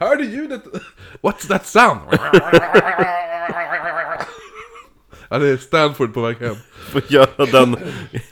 Hör 0.00 0.16
du 0.16 0.24
ljudet? 0.24 0.62
What's 1.22 1.48
that 1.48 1.66
sound? 1.66 2.00
Ja, 5.28 5.38
det 5.38 5.48
är 5.48 5.56
Stanford 5.56 6.14
på 6.14 6.20
väg 6.20 6.36
hem. 6.36 6.56
Får 6.92 7.02
göra 7.08 7.46
den 7.46 7.76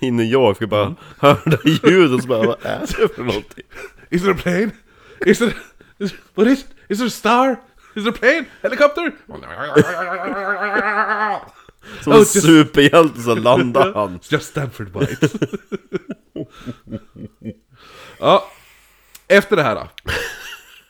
i 0.01 0.11
New 0.11 0.27
York 0.27 0.63
och 0.63 0.69
bara 0.69 0.95
höra 1.19 1.59
ljud 1.65 2.15
och 2.15 2.21
så 2.21 2.29
bara 2.29 2.47
vad 2.47 2.57
är 2.63 2.81
det 2.81 3.15
för 3.15 3.23
någonting? 3.23 3.65
Is 4.11 4.23
it 4.23 4.29
a 4.29 4.35
plane? 4.43 4.71
Is 5.27 5.41
it... 5.41 5.55
Is, 5.99 6.15
what 6.35 6.47
is... 6.47 6.65
Is 6.89 7.01
it 7.01 7.07
a 7.07 7.11
star? 7.11 7.57
Is 7.97 8.07
it 8.07 8.15
a 8.15 8.19
plane? 8.19 8.45
Helicopter? 8.63 9.13
Som 12.03 12.13
Oh, 12.13 12.17
en 12.17 12.21
just- 12.21 12.43
superhjälte 12.43 13.21
så 13.21 13.35
landar 13.35 13.93
han 13.95 14.21
just 14.29 14.49
Stanford 14.51 14.89
White. 15.01 15.29
ja, 18.19 18.49
efter 19.29 19.57
det 19.57 19.63
här 19.63 19.75
då. 19.75 19.89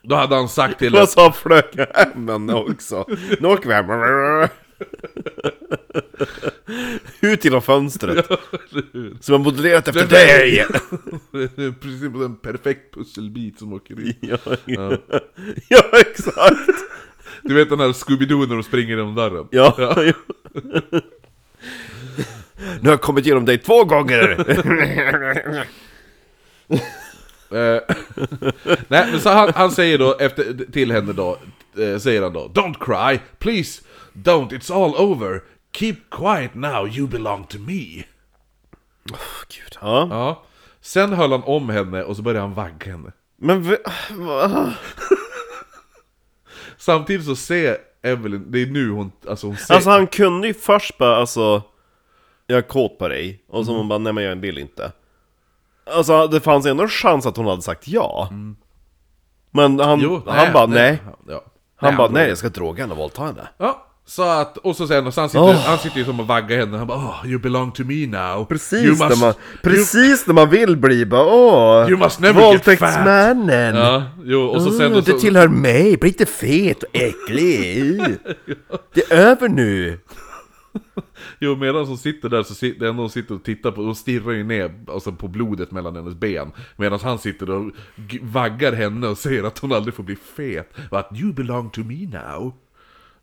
Då 0.03 0.14
hade 0.14 0.34
han 0.34 0.49
sagt 0.49 0.78
till 0.78 0.97
Och 1.03 1.09
så 1.09 1.32
flög 1.32 1.64
hem 1.95 2.28
henne 2.28 2.55
också 2.55 3.07
Nu 3.40 3.49
åker 3.49 3.68
vi 3.68 3.74
hem 3.74 4.49
Ut 7.20 7.45
genom 7.45 7.62
fönstret 7.62 8.26
Som 9.20 9.32
har 9.32 9.38
modellerat 9.38 9.88
efter 9.88 10.07
dig! 10.07 10.66
Precis 11.80 12.01
som 12.01 12.22
en 12.22 12.36
perfekt 12.36 12.95
pusselbit 12.95 13.59
som 13.59 13.72
åker 13.72 14.01
in. 14.07 14.14
Ja, 14.20 14.38
ja 15.68 15.82
exakt! 16.01 16.70
Du 17.45 17.55
vet 17.55 17.68
den 17.70 17.80
här 17.80 17.88
Scooby-Doo 17.92 18.47
när 18.49 18.55
de 18.55 18.62
springer 18.62 18.88
genom 18.97 19.14
dörren? 19.14 19.49
Ja, 19.51 19.74
ja. 19.78 20.12
Nu 22.80 22.88
har 22.88 22.90
jag 22.90 23.01
kommit 23.01 23.26
igenom 23.26 23.45
dig 23.45 23.59
två 23.59 23.84
gånger! 23.84 24.36
Eh, 27.51 27.80
Nej, 28.88 29.11
men 29.11 29.20
så 29.20 29.28
han, 29.30 29.53
han 29.55 29.70
säger 29.70 29.99
då 29.99 30.16
efter, 30.18 30.72
till 30.72 30.92
henne 30.92 31.12
då, 31.12 31.38
eh, 31.78 31.99
säger 31.99 32.22
han 32.22 32.32
då 32.32 32.49
Don't 32.55 32.74
cry, 32.80 33.18
please, 33.38 33.82
don't, 34.12 34.49
it's 34.51 34.72
all 34.84 34.95
over 35.11 35.42
Keep 35.76 35.97
quiet 36.11 36.55
now, 36.55 36.88
you 36.88 37.07
belong 37.09 37.45
to 37.45 37.59
me. 37.59 38.03
Gud. 39.49 39.78
Ja. 39.80 40.07
Ja. 40.11 40.42
Sen 40.80 41.12
höll 41.12 41.30
han 41.32 41.42
om 41.42 41.68
henne 41.68 42.03
och 42.03 42.16
så 42.16 42.22
började 42.22 42.40
han 42.47 42.55
vagga 42.55 42.92
henne. 42.92 43.12
Men 43.36 43.62
v- 43.62 43.76
va? 44.11 44.72
Samtidigt 46.85 47.26
så 47.26 47.37
ser 47.37 47.76
Evelyn, 48.03 48.45
det 48.51 48.62
är 48.62 48.66
nu 48.66 48.91
hon, 48.91 49.12
alltså 49.28 49.47
hon 49.47 49.57
ser... 49.57 49.74
Alltså 49.74 49.91
han 49.91 50.07
kunde 50.07 50.47
ju 50.49 50.55
först 50.55 50.99
bara 50.99 51.16
alltså 51.16 51.62
Jag 52.47 52.59
är 52.59 52.62
kåt 52.62 52.99
på 52.99 53.09
dig, 53.09 53.45
och 53.49 53.66
så 53.66 53.76
hon 53.76 53.89
bara 53.89 53.99
nej 53.99 54.12
men 54.12 54.24
jag 54.24 54.37
vill 54.37 54.59
inte. 54.59 54.93
Alltså 55.91 56.26
det 56.26 56.41
fanns 56.41 56.66
ändå 56.66 56.82
en 56.82 56.89
chans 56.89 57.26
att 57.26 57.37
hon 57.37 57.47
hade 57.47 57.62
sagt 57.62 57.89
ja. 57.89 58.28
Men 59.51 59.78
han, 59.80 60.01
Jo, 60.01 60.22
han 60.26 60.53
bara 60.53 60.66
nej, 60.66 60.99
Ja. 61.28 61.45
Han 61.76 61.91
Nej, 61.91 61.97
bara 61.97 62.07
han- 62.07 62.12
nej 62.14 62.28
jag 62.28 62.39
ska 62.39 62.49
droga 62.49 62.82
henne 62.82 62.93
och 62.93 62.99
våldta 62.99 63.22
henne. 63.24 63.49
Ja, 63.59 63.87
så 64.07 64.22
att, 64.22 64.57
och 64.57 64.76
så 64.76 64.86
sen, 64.86 65.07
och 65.07 65.14
så 65.14 65.20
han 65.20 65.30
sitter, 65.30 65.42
Åh. 65.42 65.55
han 65.66 65.78
sitter 65.78 65.98
ju 65.98 66.05
som 66.05 66.20
och 66.20 66.26
vaggar 66.26 66.59
henne, 66.59 66.76
han 66.78 66.86
bara 66.86 66.98
oh, 66.98 67.26
you 67.26 67.38
belong 67.38 67.72
to 67.72 67.84
me 67.84 68.07
now. 68.07 68.44
Precis, 68.44 68.82
you 68.84 68.90
must, 68.90 69.00
när 69.00 69.16
man, 69.26 69.34
precis 69.62 70.26
när 70.26 70.34
man 70.34 70.50
vill 70.50 70.76
bli 70.76 71.07
bara 71.07 71.26
åh 71.26 71.88
You 71.90 71.98
must 71.98 72.20
never 72.20 72.40
get 72.40 72.50
Våldtäktsmannen! 72.50 73.76
Ja, 73.76 74.02
jo, 74.24 74.40
och 74.40 74.62
så 74.62 74.70
sen... 74.70 74.92
Åh, 74.92 74.98
Och 74.98 75.05
så, 75.05 75.12
du 75.12 75.18
tillhör 75.18 75.48
mig, 75.48 75.96
bli 75.96 76.09
inte 76.09 76.26
fet 76.26 76.82
och 76.82 76.96
äcklig! 76.96 78.00
Det 78.94 79.11
är 79.11 79.16
över 79.16 79.48
nu! 79.48 79.98
jo, 81.38 81.57
medan 81.57 81.86
hon 81.86 81.98
sitter 81.98 82.28
där 82.28 82.42
så 82.42 82.55
sitter, 82.55 82.88
hon 82.88 83.11
sitter 83.11 83.34
och 83.34 83.44
tittar 83.44 83.70
på, 83.70 83.82
och 83.82 83.96
stirrar 83.96 84.32
ju 84.32 84.44
ner 84.44 84.74
alltså, 84.88 85.12
på 85.12 85.28
blodet 85.28 85.70
mellan 85.70 85.96
hennes 85.96 86.14
ben. 86.14 86.52
Medan 86.76 86.98
han 87.02 87.18
sitter 87.18 87.50
och 87.50 87.70
vaggar 88.22 88.72
henne 88.72 89.07
och 89.07 89.18
säger 89.18 89.44
att 89.44 89.59
hon 89.59 89.72
aldrig 89.72 89.94
får 89.94 90.02
bli 90.02 90.16
fet. 90.36 90.72
Att 90.90 91.09
you 91.12 91.32
belong 91.32 91.70
to 91.70 91.80
me 91.80 92.07
now. 92.07 92.55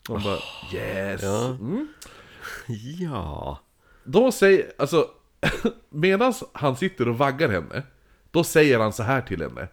Hon 0.07 0.23
bara 0.23 0.39
yes. 0.73 1.23
Mm. 1.23 1.87
Ja... 2.99 3.59
Då 4.03 4.31
säger, 4.31 4.71
alltså, 4.77 5.07
medan 5.89 6.33
han 6.53 6.75
sitter 6.75 7.07
och 7.07 7.17
vaggar 7.17 7.49
henne, 7.49 7.83
då 8.31 8.43
säger 8.43 8.79
han 8.79 8.93
så 8.93 9.03
här 9.03 9.21
till 9.21 9.41
henne. 9.41 9.67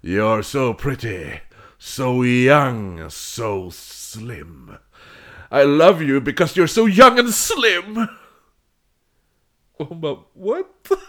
You're 0.00 0.42
so 0.42 0.74
pretty, 0.74 1.26
so 1.78 2.24
young, 2.24 3.10
so 3.10 3.70
slim. 3.70 4.72
I 5.50 5.64
love 5.64 6.04
you 6.04 6.20
because 6.20 6.60
you're 6.60 6.66
so 6.66 6.88
young 6.88 7.18
and 7.18 7.34
slim! 7.34 8.06
Och 9.78 9.86
hon 9.86 10.00
bara, 10.00 10.18
what? 10.34 11.00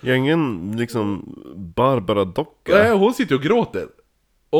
Jag 0.00 0.12
är 0.12 0.18
ingen 0.18 0.72
liksom 0.76 1.34
Barbara-docka 1.76 2.72
Nej, 2.72 2.90
hon 2.90 3.14
sitter 3.14 3.34
och 3.34 3.42
gråter. 3.42 3.88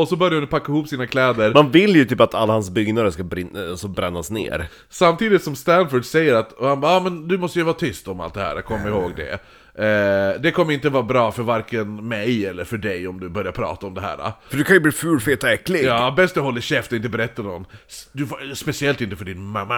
Och 0.01 0.09
så 0.09 0.17
börjar 0.17 0.41
hon 0.41 0.49
packa 0.49 0.73
ihop 0.73 0.89
sina 0.89 1.07
kläder. 1.07 1.55
Man 1.55 1.71
vill 1.71 1.97
ju 1.97 2.05
typ 2.05 2.21
att 2.21 2.35
alla 2.35 2.53
hans 2.53 2.71
byggnader 2.71 3.11
ska 3.11 3.23
brinna, 3.23 3.61
alltså 3.61 3.89
brännas 3.89 4.31
ner 4.31 4.69
Samtidigt 4.89 5.43
som 5.43 5.57
Stanford 5.57 6.05
säger 6.05 6.35
att, 6.35 6.53
han 6.61 6.81
bara, 6.81 6.93
ah, 6.93 7.01
men 7.01 7.29
du 7.29 7.39
måste 7.39 7.59
ju 7.59 7.65
vara 7.65 7.75
tyst 7.75 8.09
om 8.09 8.21
allt 8.21 8.35
det 8.35 8.41
här, 8.41 8.63
kom 8.63 8.87
ihåg 8.87 9.13
det. 9.17 9.33
Eh, 9.85 10.41
det 10.41 10.51
kommer 10.51 10.73
inte 10.73 10.91
vara 10.91 11.03
bra 11.03 11.33
för 11.33 11.43
varken 11.43 12.09
mig 12.09 12.47
eller 12.47 12.65
för 12.65 12.77
dig 12.77 13.09
om 13.09 13.21
du 13.21 13.29
börjar 13.29 13.53
prata 13.53 13.87
om 13.87 13.95
det 13.95 14.01
här. 14.01 14.33
För 14.49 14.57
du 14.57 14.65
kan 14.65 14.77
ju 14.77 14.81
bli 14.81 14.93
ful, 14.93 15.21
fet 15.21 15.45
och 15.45 15.51
äcklig 15.51 15.85
Ja, 15.85 16.15
bäst 16.17 16.35
du 16.35 16.41
håller 16.41 16.61
käft 16.61 16.93
och 16.93 16.97
inte 16.97 17.09
berättar 17.09 17.43
någon. 17.43 17.67
Du, 18.13 18.27
får- 18.27 18.55
speciellt 18.55 19.01
inte 19.01 19.17
för 19.17 19.25
din 19.25 19.45
mamma. 19.45 19.75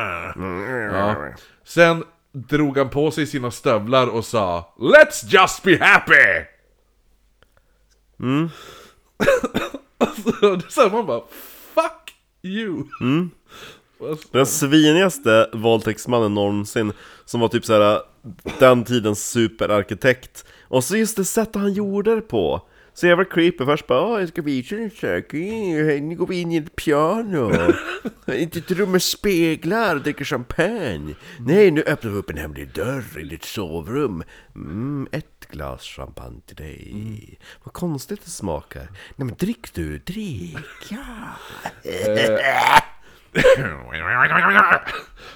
Ja. 0.92 1.16
Sen 1.64 2.04
drog 2.32 2.78
han 2.78 2.88
på 2.88 3.10
sig 3.10 3.26
sina 3.26 3.50
stövlar 3.50 4.06
och 4.06 4.24
sa 4.24 4.74
Let's 4.78 5.26
just 5.26 5.62
be 5.62 5.78
happy! 5.80 6.44
Mm. 8.20 8.50
så 10.68 10.80
här, 10.80 10.90
man 10.90 11.06
bara 11.06 11.20
Fuck 11.74 12.14
you! 12.42 12.84
Den 14.32 14.46
svinigaste 14.46 15.50
våldtäktsmannen 15.52 16.34
någonsin 16.34 16.92
Som 17.24 17.40
var 17.40 17.48
typ 17.48 17.64
såhär 17.64 18.00
Den 18.58 18.84
tidens 18.84 19.30
superarkitekt. 19.30 20.44
Och 20.68 20.84
så 20.84 20.96
just 20.96 21.16
det 21.16 21.24
sättet 21.24 21.56
han 21.56 21.72
gjorde 21.72 22.14
det 22.14 22.20
på 22.20 22.62
Så 22.96 23.06
jävla 23.06 23.24
creepy, 23.24 23.64
först 23.64 23.86
bara 23.86 24.00
Åh, 24.06 24.20
jag 24.20 24.28
ska 24.28 24.42
visa 24.42 24.76
en 24.76 24.90
sak, 24.90 25.34
Eh, 25.34 26.02
nu 26.02 26.14
går 26.16 26.26
vi 26.26 26.40
in 26.40 26.52
i 26.52 26.56
ett 26.56 26.76
piano. 26.76 27.52
Inte 28.32 28.58
ett 28.58 28.70
rum 28.70 28.92
med 28.92 29.02
speglar 29.02 29.96
och 29.96 30.02
dricker 30.02 30.24
champagne. 30.24 31.14
Nej, 31.40 31.70
nu 31.70 31.82
öppnar 31.82 32.10
vi 32.10 32.18
upp 32.18 32.30
en 32.30 32.36
hemlig 32.36 32.72
dörr 32.74 33.18
i 33.18 33.22
ditt 33.22 33.44
sovrum. 33.44 34.22
Mm, 34.54 35.08
Ett 35.12 35.46
glas 35.50 35.82
champagne 35.82 36.40
till 36.46 36.56
dig. 36.56 37.38
Vad 37.64 37.72
konstigt 37.72 38.24
det 38.24 38.30
smakar. 38.30 38.88
Nej 39.16 39.26
men 39.26 39.34
drick 39.38 39.74
du, 39.74 39.98
drick, 39.98 40.56
ja. 40.88 41.04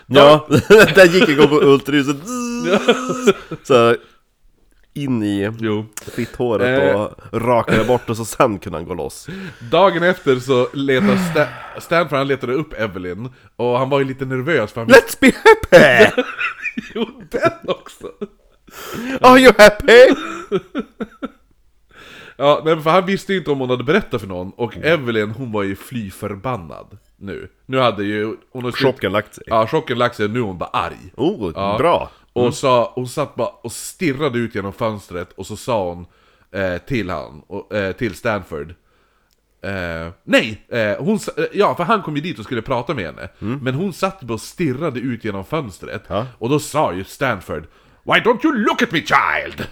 Ja, 0.07 0.47
där 0.95 1.05
gick 1.15 1.29
igång 1.29 1.49
på 1.49 1.61
ultraljuset 1.61 2.17
Så 3.63 3.97
in 5.03 5.23
i 5.23 5.51
Jo. 5.59 5.87
fitthåret 6.17 6.83
Eh. 6.95 7.01
och 7.01 7.11
rakade 7.33 7.85
bort 7.85 8.11
och 8.11 8.17
så 8.17 8.25
sen 8.25 8.59
kunde 8.59 8.79
han 8.79 8.87
gå 8.87 8.95
loss 8.95 9.27
Dagen 9.71 10.03
efter 10.03 10.37
så 10.37 10.69
letar 10.73 11.17
Sta 11.17 11.47
Stanford, 11.81 12.19
han 12.19 12.29
letade 12.29 12.53
upp 12.53 12.73
Evelyn 12.81 13.29
Och 13.57 13.79
han 13.79 13.91
var 13.91 13.99
ju 13.99 14.05
lite 14.05 14.25
nervös 14.25 14.73
för 14.73 14.81
han 14.81 14.91
Let's 14.91 15.17
be 15.21 15.33
happy! 15.45 16.23
Jo, 16.95 17.07
den 17.31 17.53
också! 17.75 18.07
Are 19.21 19.39
you 19.39 19.53
happy? 19.59 20.15
Ja, 22.37 22.63
nej, 22.65 22.81
för 22.81 22.91
han 22.91 23.07
visste 23.07 23.33
ju 23.33 23.39
inte 23.39 23.51
om 23.51 23.59
hon 23.61 23.71
hade 23.71 23.85
berättat 23.85 24.21
för 24.21 24.29
någon 24.29 24.51
Och 24.57 24.77
Evelyn, 24.77 25.31
hon 25.31 25.53
var 25.53 25.63
ju 25.63 25.77
fly 25.77 26.11
förbannad 26.11 26.99
nu 27.17 27.49
Nu 27.67 27.79
hade 27.79 28.05
ju... 28.05 28.37
Hon 28.53 28.73
Chocken 28.73 29.13
lagt 29.13 29.35
sig 29.35 29.45
Ja, 29.47 29.67
chocken 29.67 29.99
lagt 29.99 30.17
sig, 30.17 30.29
nu 30.29 30.39
är 30.39 30.43
hon 30.43 30.59
bara 30.59 30.71
arg 30.73 31.13
Oh, 31.17 31.53
Ja. 31.55 31.77
bra! 31.79 32.11
Och 32.33 32.55
sa, 32.55 32.93
hon 32.95 33.09
satt 33.09 33.35
bara 33.35 33.49
och 33.49 33.73
stirrade 33.73 34.39
ut 34.39 34.55
genom 34.55 34.73
fönstret 34.73 35.33
och 35.33 35.47
så 35.47 35.57
sa 35.57 35.89
hon 35.89 36.07
eh, 36.53 36.79
till 36.79 37.11
han, 37.11 37.43
och, 37.47 37.75
eh, 37.75 37.93
till 37.93 38.15
Stanford 38.15 38.75
eh, 39.63 40.09
Nej! 40.25 40.67
Eh, 40.69 40.97
hon, 40.99 41.19
eh, 41.37 41.45
ja, 41.53 41.75
för 41.75 41.85
han 41.85 42.03
kom 42.03 42.17
ju 42.17 42.23
dit 42.23 42.39
och 42.39 42.45
skulle 42.45 42.63
prata 42.63 42.95
med 42.95 43.05
henne 43.05 43.29
Men 43.39 43.75
hon 43.75 43.93
satt 43.93 44.21
bara 44.23 44.35
och 44.35 44.41
stirrade 44.41 45.01
ut 45.01 45.25
genom 45.25 45.45
fönstret 45.45 46.03
Ja. 46.09 46.27
Och 46.39 46.49
då 46.49 46.59
sa 46.59 46.93
ju 46.93 47.05
Stanford 47.05 47.67
Why 48.03 48.13
don't 48.13 48.45
you 48.45 48.55
look 48.57 48.83
at 48.83 48.93
me 48.93 48.99
child? 49.01 49.67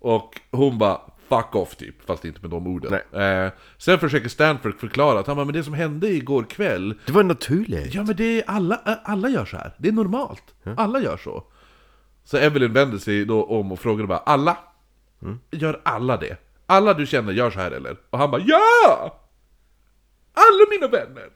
Och 0.00 0.40
hon 0.50 0.78
bara 0.78 1.00
Fuck 1.36 1.54
off 1.54 1.76
typ, 1.76 2.06
fast 2.06 2.24
inte 2.24 2.40
med 2.40 2.50
de 2.50 2.66
orden 2.66 2.94
eh, 3.12 3.52
Sen 3.78 3.98
försöker 3.98 4.28
Stanford 4.28 4.80
förklara 4.80 5.18
att 5.20 5.26
han 5.26 5.36
bara, 5.36 5.44
men 5.44 5.54
det 5.54 5.64
som 5.64 5.74
hände 5.74 6.08
igår 6.08 6.42
kväll 6.44 6.94
Det 7.06 7.12
var 7.12 7.22
naturligt 7.22 7.94
Ja 7.94 8.02
men 8.02 8.16
det 8.16 8.24
är 8.38 8.44
alla, 8.46 8.74
ä- 8.86 8.98
alla 9.04 9.28
gör 9.28 9.44
så 9.44 9.56
här. 9.56 9.74
Det 9.78 9.88
är 9.88 9.92
normalt. 9.92 10.42
Alla 10.76 11.00
gör 11.00 11.16
så. 11.16 11.44
Så 12.24 12.36
Evelyn 12.36 12.72
vänder 12.72 12.98
sig 12.98 13.24
då 13.24 13.44
om 13.44 13.72
och 13.72 13.80
frågar 13.80 14.06
bara 14.06 14.18
Alla? 14.18 14.58
Gör 15.50 15.80
alla 15.84 16.16
det? 16.16 16.36
Alla 16.66 16.94
du 16.94 17.06
känner 17.06 17.32
gör 17.32 17.50
så 17.50 17.58
här 17.60 17.70
eller? 17.70 17.96
Och 18.10 18.18
han 18.18 18.30
bara 18.30 18.42
Ja! 18.46 19.18
Alla 20.34 20.66
mina 20.70 20.88
vänner! 20.88 21.28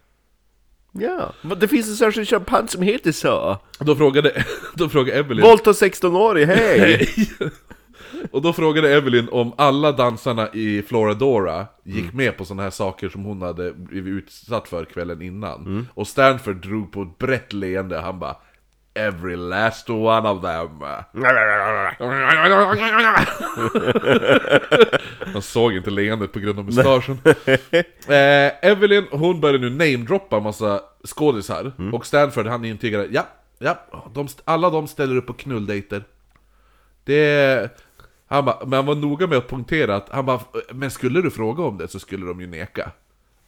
Ja, 0.92 1.32
men 1.42 1.59
det 1.59 1.68
finns 1.68 1.88
en 1.88 1.97
särskild 1.97 2.28
champagne 2.28 2.68
som 2.68 2.82
heter 2.82 3.12
så 3.12 3.59
Då 3.78 3.97
frågade, 3.97 4.44
då 4.74 4.88
frågade 4.88 5.18
Evelyn 5.18 5.42
Volta 5.44 5.72
16-årig, 5.72 6.47
hej! 6.47 7.09
Och 8.31 8.43
då 8.43 8.53
frågade 8.53 8.95
Evelyn 8.95 9.29
om 9.33 9.53
alla 9.59 9.93
dansarna 9.93 10.49
i 10.53 10.83
Floradora 10.83 11.67
gick 11.85 12.13
med 12.13 12.37
på 12.37 12.45
sådana 12.45 12.63
här 12.63 12.71
saker 12.71 13.09
som 13.09 13.25
hon 13.25 13.43
hade 13.43 13.73
blivit 13.73 14.13
utsatt 14.25 14.69
för 14.69 14.85
kvällen 14.85 15.23
innan. 15.23 15.89
Och 15.95 16.07
Stanford 16.07 16.57
drog 16.57 16.93
på 16.93 17.03
ett 17.03 17.19
brett 17.19 17.53
leende, 17.53 18.01
han 18.01 18.19
bara 18.19 18.37
Every 18.99 19.37
last 19.37 19.91
one 19.91 20.29
of 20.29 20.43
them. 20.43 20.83
Han 25.33 25.43
såg 25.43 25.73
inte 25.73 25.91
leendet 25.91 26.33
på 26.33 26.39
grund 26.39 26.59
av 26.59 26.65
mustaschen. 26.65 27.19
eh, 28.07 28.71
Evelyn, 28.71 29.07
hon 29.11 29.41
började 29.41 29.59
nu 29.59 29.71
namedroppa 29.71 30.41
massa 30.41 30.81
skådisar. 31.05 31.73
Och 31.93 32.07
Stanford, 32.07 32.47
han 32.47 32.65
intygade, 32.65 33.07
ja, 33.11 33.27
ja, 33.59 33.79
de, 34.15 34.29
alla 34.45 34.71
de 34.71 34.89
ställer 34.89 35.17
upp 35.17 35.27
på 35.27 35.33
knulldejter. 35.33 36.05
Det... 37.05 37.71
Han 38.27 38.45
bara, 38.45 38.59
men 38.66 38.72
han 38.72 38.87
var 38.87 38.95
noga 38.95 39.27
med 39.27 39.39
att 39.39 39.49
poängtera 39.49 39.97
att, 39.97 40.09
han 40.09 40.27
bara, 40.27 40.41
men 40.72 40.91
skulle 40.91 41.22
du 41.22 41.31
fråga 41.31 41.62
om 41.62 41.79
det 41.79 41.89
så 41.89 41.99
skulle 41.99 42.27
de 42.27 42.41
ju 42.41 42.47
neka. 42.47 42.91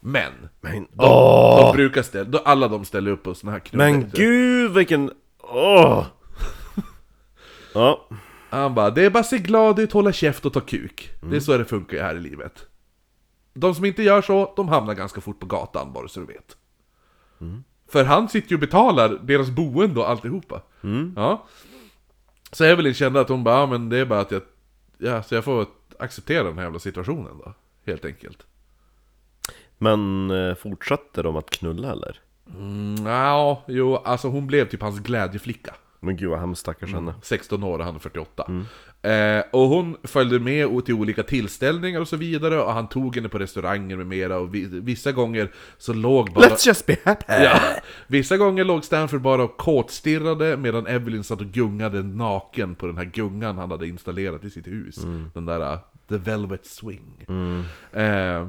Men, 0.00 0.32
Men, 0.60 0.86
de, 0.92 1.60
de 1.62 1.72
brukar 1.76 2.02
ställa, 2.02 2.24
de, 2.24 2.38
alla 2.44 2.68
de 2.68 2.84
ställer 2.84 3.10
upp 3.10 3.22
på 3.22 3.34
såna 3.34 3.52
här 3.52 3.58
knulldejter. 3.58 4.00
men 4.00 4.10
gud 4.14 4.72
vilken... 4.72 5.10
Åh! 5.38 6.06
Ja, 7.74 8.08
Han 8.50 8.74
bara, 8.74 8.90
det 8.90 9.04
är 9.04 9.10
bara 9.10 9.22
se 9.24 9.38
glad 9.38 9.78
ut, 9.78 9.92
hålla 9.92 10.12
käft 10.12 10.46
och 10.46 10.52
ta 10.52 10.60
kuk. 10.60 11.10
Det 11.20 11.36
är 11.36 11.40
så 11.40 11.58
det 11.58 11.64
funkar 11.64 12.02
här 12.02 12.14
i 12.14 12.20
livet. 12.20 12.66
De 13.54 13.74
som 13.74 13.84
inte 13.84 14.02
gör 14.02 14.22
så, 14.22 14.52
de 14.56 14.68
hamnar 14.68 14.94
ganska 14.94 15.20
fort 15.20 15.40
på 15.40 15.46
gatan, 15.46 15.92
bara 15.92 16.08
så 16.08 16.20
du 16.20 16.26
vet. 16.26 16.56
För 17.92 18.04
han 18.04 18.28
sitter 18.28 18.50
ju 18.50 18.56
och 18.56 18.60
betalar 18.60 19.08
deras 19.22 19.50
boende 19.50 20.00
och 20.00 20.08
alltihopa. 20.10 20.62
Ja. 21.16 21.46
Så 22.52 22.64
Evelyn 22.64 22.94
kände 22.94 23.20
att 23.20 23.28
hon 23.28 23.44
bara, 23.44 23.58
ja, 23.60 23.66
men 23.66 23.88
det 23.88 23.98
är 23.98 24.04
bara 24.06 24.20
att 24.20 24.30
jag, 24.30 24.42
ja, 24.98 25.22
så 25.22 25.34
jag 25.34 25.44
får 25.44 25.66
acceptera 25.98 26.42
den 26.44 26.56
här 26.58 26.64
jävla 26.64 26.78
situationen 26.78 27.38
då. 27.44 27.54
Helt 27.86 28.04
enkelt. 28.04 28.46
men 29.78 30.30
eh, 30.30 30.54
fortsatte 30.54 31.22
de 31.22 31.36
att 31.36 31.50
knulla 31.50 31.92
eller? 31.92 32.20
Mm, 32.54 33.06
ja, 33.06 33.62
jo, 33.68 33.96
alltså 33.96 34.28
hon 34.28 34.46
blev 34.46 34.68
typ 34.68 34.82
hans 34.82 34.98
glädjeflicka. 35.00 35.74
Men 36.00 36.16
gud 36.16 36.30
vad 36.30 36.40
hemskt 36.40 36.60
stackars 36.60 36.92
henne. 36.92 37.14
16 37.22 37.62
år 37.64 37.78
och 37.78 37.84
han 37.84 37.94
är 37.94 37.98
48. 37.98 38.64
Eh, 39.02 39.42
och 39.52 39.68
hon 39.68 39.96
följde 40.04 40.38
med 40.40 40.84
till 40.84 40.94
olika 40.94 41.22
tillställningar 41.22 42.00
och 42.00 42.08
så 42.08 42.16
vidare, 42.16 42.62
och 42.62 42.72
han 42.72 42.88
tog 42.88 43.16
henne 43.16 43.28
på 43.28 43.38
restauranger 43.38 43.96
med 43.96 44.06
mera, 44.06 44.38
och 44.38 44.54
vi, 44.54 44.64
vissa 44.66 45.12
gånger 45.12 45.52
så 45.78 45.92
låg 45.92 46.32
bara... 46.32 46.44
Let's 46.48 46.66
just 46.66 46.86
be 46.86 46.96
happy! 47.04 47.24
Ja. 47.28 47.60
Vissa 48.06 48.36
gånger 48.36 48.64
låg 48.64 48.84
Stanford 48.84 49.20
bara 49.20 49.42
och 49.42 49.56
kåtstirrade 49.56 50.56
medan 50.56 50.86
Evelyn 50.86 51.24
satt 51.24 51.40
och 51.40 51.46
gungade 51.46 52.02
naken 52.02 52.74
på 52.74 52.86
den 52.86 52.96
här 52.96 53.04
gungan 53.04 53.58
han 53.58 53.70
hade 53.70 53.88
installerat 53.88 54.44
i 54.44 54.50
sitt 54.50 54.66
hus. 54.66 54.96
Den 55.34 55.46
där 55.46 55.72
uh, 55.72 55.78
The 56.08 56.16
Velvet 56.18 56.66
Swing. 56.66 57.26
Eh, 57.92 58.48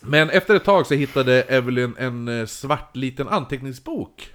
men 0.00 0.30
efter 0.30 0.54
ett 0.54 0.64
tag 0.64 0.86
så 0.86 0.94
hittade 0.94 1.42
Evelyn 1.42 1.94
en 1.98 2.28
eh, 2.28 2.46
svart 2.46 2.96
liten 2.96 3.28
anteckningsbok. 3.28 4.34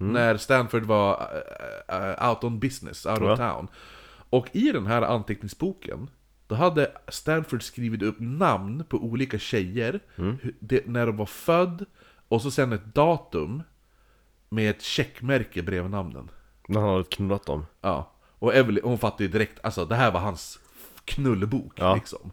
När 0.00 0.36
Stanford 0.36 0.82
var 0.84 1.28
eh, 1.88 2.10
eh, 2.20 2.28
out 2.30 2.44
on 2.44 2.58
business, 2.58 3.06
out 3.06 3.18
of 3.18 3.24
Ja. 3.28 3.36
town. 3.36 3.68
Och 4.30 4.48
i 4.52 4.72
den 4.72 4.86
här 4.86 5.02
anteckningsboken, 5.02 6.10
då 6.46 6.54
hade 6.54 6.92
Stanford 7.08 7.62
skrivit 7.62 8.02
upp 8.02 8.16
namn 8.18 8.84
på 8.88 8.96
olika 8.96 9.38
tjejer, 9.38 10.00
hur- 10.14 10.54
det, 10.60 10.86
när 10.86 11.06
de 11.06 11.16
var 11.16 11.26
född, 11.26 11.84
och 12.28 12.42
så 12.42 12.50
sen 12.50 12.72
ett 12.72 12.94
datum 12.94 13.62
med 14.48 14.70
ett 14.70 14.82
checkmärke 14.82 15.62
bredvid 15.62 15.90
namnen. 15.90 16.30
När 16.68 16.80
han 16.80 16.90
hade 16.90 17.04
knullat 17.04 17.46
dem. 17.46 17.66
Ja. 17.80 18.12
Och 18.38 18.54
Evelyn, 18.54 18.84
hon 18.84 18.98
fattade 18.98 19.24
ju 19.24 19.30
direkt, 19.30 19.58
alltså 19.62 19.84
det 19.84 19.94
här 19.94 20.12
var 20.12 20.20
hans 20.20 20.58
knullebok 21.04 21.72
Ja. 21.76 21.94
liksom. 21.94 22.30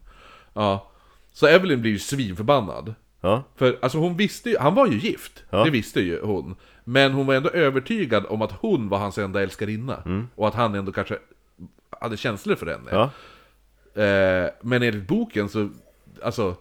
Ja. 0.53 0.91
Så 1.33 1.47
Evelyn 1.47 1.81
blir 1.81 1.91
ju 1.91 1.99
svinförbannad. 1.99 2.95
Ja. 3.21 3.43
För 3.55 3.79
alltså 3.81 3.97
hon 3.97 4.17
visste 4.17 4.49
ju, 4.49 4.57
han 4.57 4.75
var 4.75 4.87
ju 4.87 4.97
gift, 4.97 5.43
Ja. 5.49 5.63
det 5.63 5.69
visste 5.69 6.01
ju 6.01 6.21
hon. 6.21 6.55
Men 6.83 7.11
hon 7.13 7.25
var 7.25 7.33
ändå 7.35 7.49
övertygad 7.49 8.25
om 8.29 8.41
att 8.41 8.51
hon 8.51 8.89
var 8.89 8.97
hans 8.99 9.17
enda 9.17 9.43
älskarinna. 9.43 10.27
Och 10.35 10.47
att 10.47 10.53
han 10.55 10.75
ändå 10.75 10.91
kanske 10.91 11.17
hade 12.05 12.17
känslor 12.17 12.55
för 12.55 12.65
henne. 12.65 12.89
Ja. 12.91 13.09
Eh, 14.01 14.49
men 14.61 14.83
enligt 14.83 15.07
boken 15.07 15.49
så, 15.49 15.69
alltså 16.23 16.55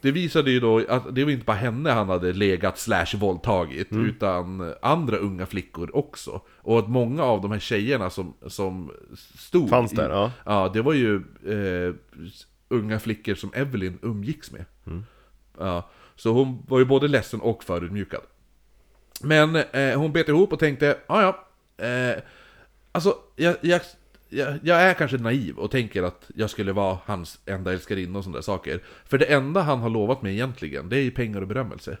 Det 0.00 0.10
visade 0.10 0.50
ju 0.50 0.60
då 0.60 0.84
att 0.88 1.14
det 1.14 1.24
var 1.24 1.30
inte 1.30 1.44
bara 1.44 1.56
henne 1.56 1.90
han 1.90 2.08
hade 2.08 2.32
legat 2.32 2.78
slash 2.78 3.16
våldtagit 3.16 3.88
Utan 3.92 4.74
andra 4.82 5.16
unga 5.16 5.46
flickor 5.46 5.96
också 5.96 6.40
Och 6.48 6.78
att 6.78 6.88
många 6.88 7.22
av 7.22 7.40
de 7.40 7.50
här 7.50 7.58
tjejerna 7.58 8.10
som, 8.10 8.34
som 8.46 8.92
stod 9.38 9.68
Fanns 9.68 9.92
där, 9.92 10.08
i, 10.08 10.12
ja. 10.12 10.32
Ja, 10.44 10.70
det 10.74 10.82
var 10.82 10.92
ju 10.92 11.16
eh, 11.46 11.94
unga 12.68 12.98
flickor 12.98 13.34
som 13.34 13.52
Evelyn 13.54 13.98
umgicks 14.02 14.50
med 14.50 14.64
Ja, 15.58 15.90
så 16.16 16.32
hon 16.32 16.64
var 16.68 16.78
ju 16.78 16.84
både 16.84 17.08
ledsen 17.08 17.40
och 17.40 17.64
förödmjukad 17.64 18.22
Men 19.22 19.56
eh, 19.56 19.98
hon 19.98 20.12
bet 20.12 20.28
ihop 20.28 20.52
och 20.52 20.58
tänkte, 20.58 20.98
ja 21.06 21.22
ja 21.22 21.46
eh, 21.86 22.22
Alltså, 22.92 23.14
jag, 23.36 23.56
jag, 23.60 23.80
jag, 24.28 24.58
jag 24.62 24.82
är 24.82 24.94
kanske 24.94 25.16
naiv 25.16 25.58
och 25.58 25.70
tänker 25.70 26.02
att 26.02 26.30
jag 26.34 26.50
skulle 26.50 26.72
vara 26.72 26.98
hans 27.04 27.38
enda 27.46 27.72
älskarinna 27.72 28.18
och 28.18 28.24
sådana 28.24 28.36
där 28.36 28.42
saker 28.42 28.80
För 29.04 29.18
det 29.18 29.24
enda 29.24 29.60
han 29.60 29.80
har 29.80 29.90
lovat 29.90 30.22
mig 30.22 30.32
egentligen, 30.32 30.88
det 30.88 30.96
är 30.96 31.02
ju 31.02 31.10
pengar 31.10 31.40
och 31.40 31.48
berömmelse 31.48 31.96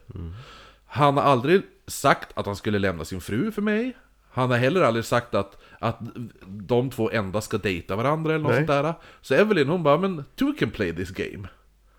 Han 0.86 1.16
har 1.16 1.24
aldrig 1.24 1.62
sagt 1.86 2.38
att 2.38 2.46
han 2.46 2.56
skulle 2.56 2.78
lämna 2.78 3.04
sin 3.04 3.20
fru 3.20 3.50
för 3.52 3.62
mig 3.62 3.96
Han 4.30 4.50
har 4.50 4.58
heller 4.58 4.82
aldrig 4.82 5.04
sagt 5.04 5.34
att, 5.34 5.62
att 5.78 5.98
de 6.46 6.90
två 6.90 7.10
enda 7.10 7.40
ska 7.40 7.58
dejta 7.58 7.96
varandra 7.96 8.34
eller 8.34 8.42
något 8.42 8.52
Nej. 8.52 8.66
sånt 8.66 8.84
där 8.84 8.94
Så 9.20 9.34
Evelyn 9.34 9.68
hon 9.68 9.82
bara, 9.82 9.98
men 9.98 10.24
two 10.36 10.52
can 10.58 10.70
play 10.70 10.92
this 10.94 11.10
game 11.10 11.48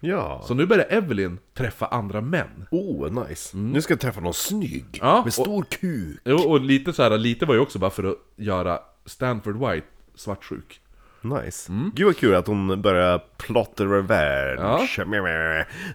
Ja. 0.02 0.42
Så 0.48 0.54
nu 0.54 0.66
börjar 0.66 0.86
Evelyn 0.90 1.40
träffa 1.54 1.86
andra 1.86 2.22
män 2.22 2.68
Oh, 2.72 3.28
nice. 3.28 3.58
Nu 3.58 3.82
ska 3.82 3.94
jag 3.94 4.00
träffa 4.00 4.22
någon 4.22 4.34
snygg. 4.34 4.86
Mm. 5.02 5.08
Ja, 5.08 5.24
med 5.24 5.34
stor 5.34 5.64
kuk. 5.64 6.20
Jo, 6.26 6.38
och 6.38 6.62
lite 6.62 6.94
så 6.94 7.04
här, 7.04 7.18
lite 7.18 7.46
var 7.46 7.54
ju 7.54 7.60
också 7.60 7.80
bara 7.80 7.92
för 7.92 8.04
att 8.04 8.16
göra 8.36 8.80
Stanford 9.06 9.56
White 9.56 9.88
svartsjuk. 10.20 10.82
Nice. 11.22 11.72
Mm. 11.72 11.92
Gud 11.96 12.06
vad 12.06 12.18
kul 12.18 12.36
att 12.36 12.48
hon 12.48 12.82
börjar 12.82 13.24
plotta 13.38 13.84
revenge. 13.84 14.56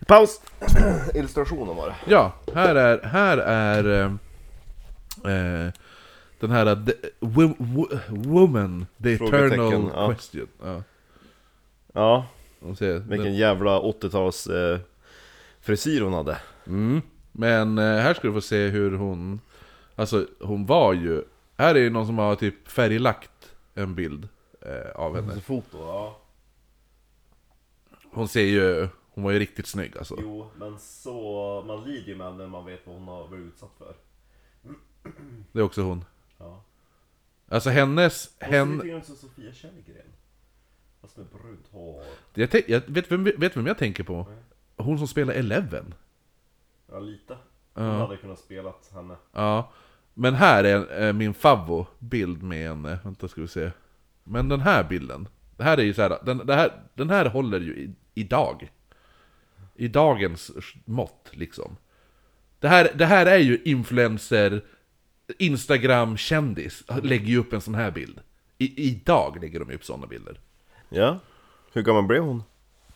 Paus! 0.07 0.41
Illustrationen 1.15 1.77
var 1.77 1.87
det. 1.87 1.95
Ja, 2.07 2.33
här 2.55 2.75
är, 2.75 3.03
här 3.03 3.39
är 3.39 4.11
eh, 5.25 5.65
eh, 5.65 5.73
den 6.41 6.51
här 6.51 6.67
uh, 6.67 6.85
the, 6.85 6.93
wo, 7.21 7.55
wo, 7.59 7.89
Woman, 8.09 8.87
the 9.03 9.13
eternal 9.13 9.91
ja. 9.95 10.13
question. 10.13 10.49
Ja, 10.65 10.83
Ja, 11.97 12.27
och 12.61 12.79
se, 12.79 12.93
vilken 12.93 13.25
den, 13.25 13.35
jävla 13.35 13.81
80-tals 13.81 14.47
eh, 14.47 14.79
frisyr 15.61 16.01
hon 16.01 16.13
hade. 16.13 16.37
mm, 16.67 17.03
men 17.33 17.79
eh, 17.79 17.85
här 17.85 18.15
ska 18.15 18.29
du 18.29 18.35
få 18.35 18.41
se 18.41 18.69
hur 18.69 18.97
hon, 18.97 19.41
alltså 19.97 20.27
hon 20.41 20.67
var 20.67 20.93
ju, 20.93 21.23
här 21.59 21.75
är 21.75 21.79
ju 21.79 21.91
någon 21.91 22.07
som 22.07 22.19
har 22.19 22.37
typ 22.37 22.69
färglagt 22.69 23.31
en 23.75 23.95
bild 23.95 24.29
eh, 24.61 24.91
av 24.95 25.17
henne. 25.17 25.41
Foto, 25.41 25.79
ja. 25.79 26.21
Hon 28.13 28.29
ser 28.29 28.45
ju, 28.45 28.89
hon 29.11 29.25
var 29.25 29.31
ju 29.31 29.39
riktigt 29.39 29.67
snygg 29.67 29.99
alltså. 29.99 30.17
Jo, 30.21 30.51
men 30.57 30.79
så... 30.79 31.65
Man 31.67 31.85
lider 31.85 32.09
ju 32.09 32.17
med 32.17 32.35
när 32.35 32.47
man 32.47 32.65
vet 32.65 32.87
vad 32.87 32.97
hon 32.97 33.09
har 33.09 33.27
varit 33.29 33.41
utsatt 33.41 33.71
för. 33.79 33.95
Det 35.53 35.59
är 35.59 35.63
också 35.63 35.83
hon. 35.83 36.05
Ja. 36.39 36.63
Alltså 37.49 37.71
hennes, 37.71 38.37
Hon 38.41 38.81
ser 38.81 38.99
ut 38.99 39.05
som 39.07 39.17
Sofia 39.17 39.53
Källgren. 39.53 40.07
Fast 41.01 41.17
med 41.17 41.27
brunt 41.27 41.69
hår. 41.71 42.05
Jag, 42.35 42.51
tänk- 42.51 42.69
jag 42.69 42.81
vet, 42.87 43.13
vem, 43.13 43.25
vet 43.25 43.57
vem 43.57 43.67
jag 43.67 43.79
tänker 43.79 44.05
på? 44.05 44.27
Hon 44.77 44.99
som 44.99 45.09
spelar 45.09 45.35
Eleven. 45.35 45.95
Ja, 46.87 46.99
lite. 46.99 47.37
Hon 47.75 47.85
hade 47.85 48.17
kunnat 48.17 48.39
spelat 48.39 48.91
henne. 48.95 49.17
Ja. 49.33 49.73
Men 50.15 50.35
här 50.35 50.65
är 50.65 51.03
eh, 51.03 51.13
min 51.13 51.35
favvo-bild 51.35 52.43
med 52.43 52.69
henne. 52.69 52.99
Vänta 53.05 53.29
ska 53.29 53.41
vi 53.41 53.49
se. 53.49 53.71
Men 54.25 54.49
den 54.49 54.61
här 54.61 54.85
bilden. 54.85 55.29
Det 55.57 55.65
här 55.65 55.79
är 55.79 55.83
ju 55.83 55.95
så 55.95 56.03
här, 56.03 56.19
den, 56.25 56.49
här, 56.49 56.73
den 56.95 57.11
här 57.11 57.27
håller 57.27 57.61
ju 57.61 57.77
i, 57.77 57.91
idag. 58.15 58.71
I 59.75 59.89
dagens 59.89 60.51
mått 60.85 61.31
liksom. 61.31 61.77
Det 62.61 62.69
här, 62.69 62.91
det 62.95 63.07
här 63.07 63.27
är 63.27 63.39
ju 63.39 63.63
influencer, 63.65 64.65
Instagram-kändis, 65.39 66.85
lägger 67.03 67.27
ju 67.27 67.39
upp 67.39 67.53
en 67.53 67.61
sån 67.61 67.75
här 67.75 67.91
bild. 67.91 68.21
I, 68.59 68.89
idag 68.89 69.39
lägger 69.41 69.61
de 69.61 69.75
upp 69.75 69.85
såna 69.85 70.07
bilder. 70.07 70.41
Ja. 70.89 71.19
Hur 71.73 71.83
gammal 71.83 72.05
blev 72.05 72.23
hon? 72.23 72.43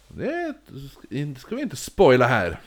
Det 0.09 0.55
ska 1.39 1.57
vi 1.57 1.63
inte 1.63 1.77
spoila 1.77 2.27
här. 2.27 2.61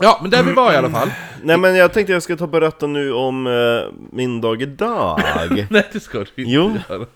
Ja, 0.00 0.18
men 0.22 0.30
där 0.30 0.42
vi 0.42 0.52
var 0.52 0.72
i 0.72 0.76
alla 0.76 0.90
fall. 0.90 1.10
Nej 1.42 1.58
men 1.58 1.76
jag 1.76 1.92
tänkte 1.92 2.12
jag 2.12 2.22
ska 2.22 2.36
ta 2.36 2.44
och 2.44 2.50
berätta 2.50 2.86
nu 2.86 3.12
om 3.12 3.46
eh, 3.46 3.92
min 4.12 4.40
dag 4.40 4.62
idag. 4.62 5.20
Nej, 5.70 5.88
det 5.92 6.00
ska 6.00 6.18
du 6.18 6.24
inte 6.24 6.42
Jo. 6.52 6.76
göra. 6.88 7.06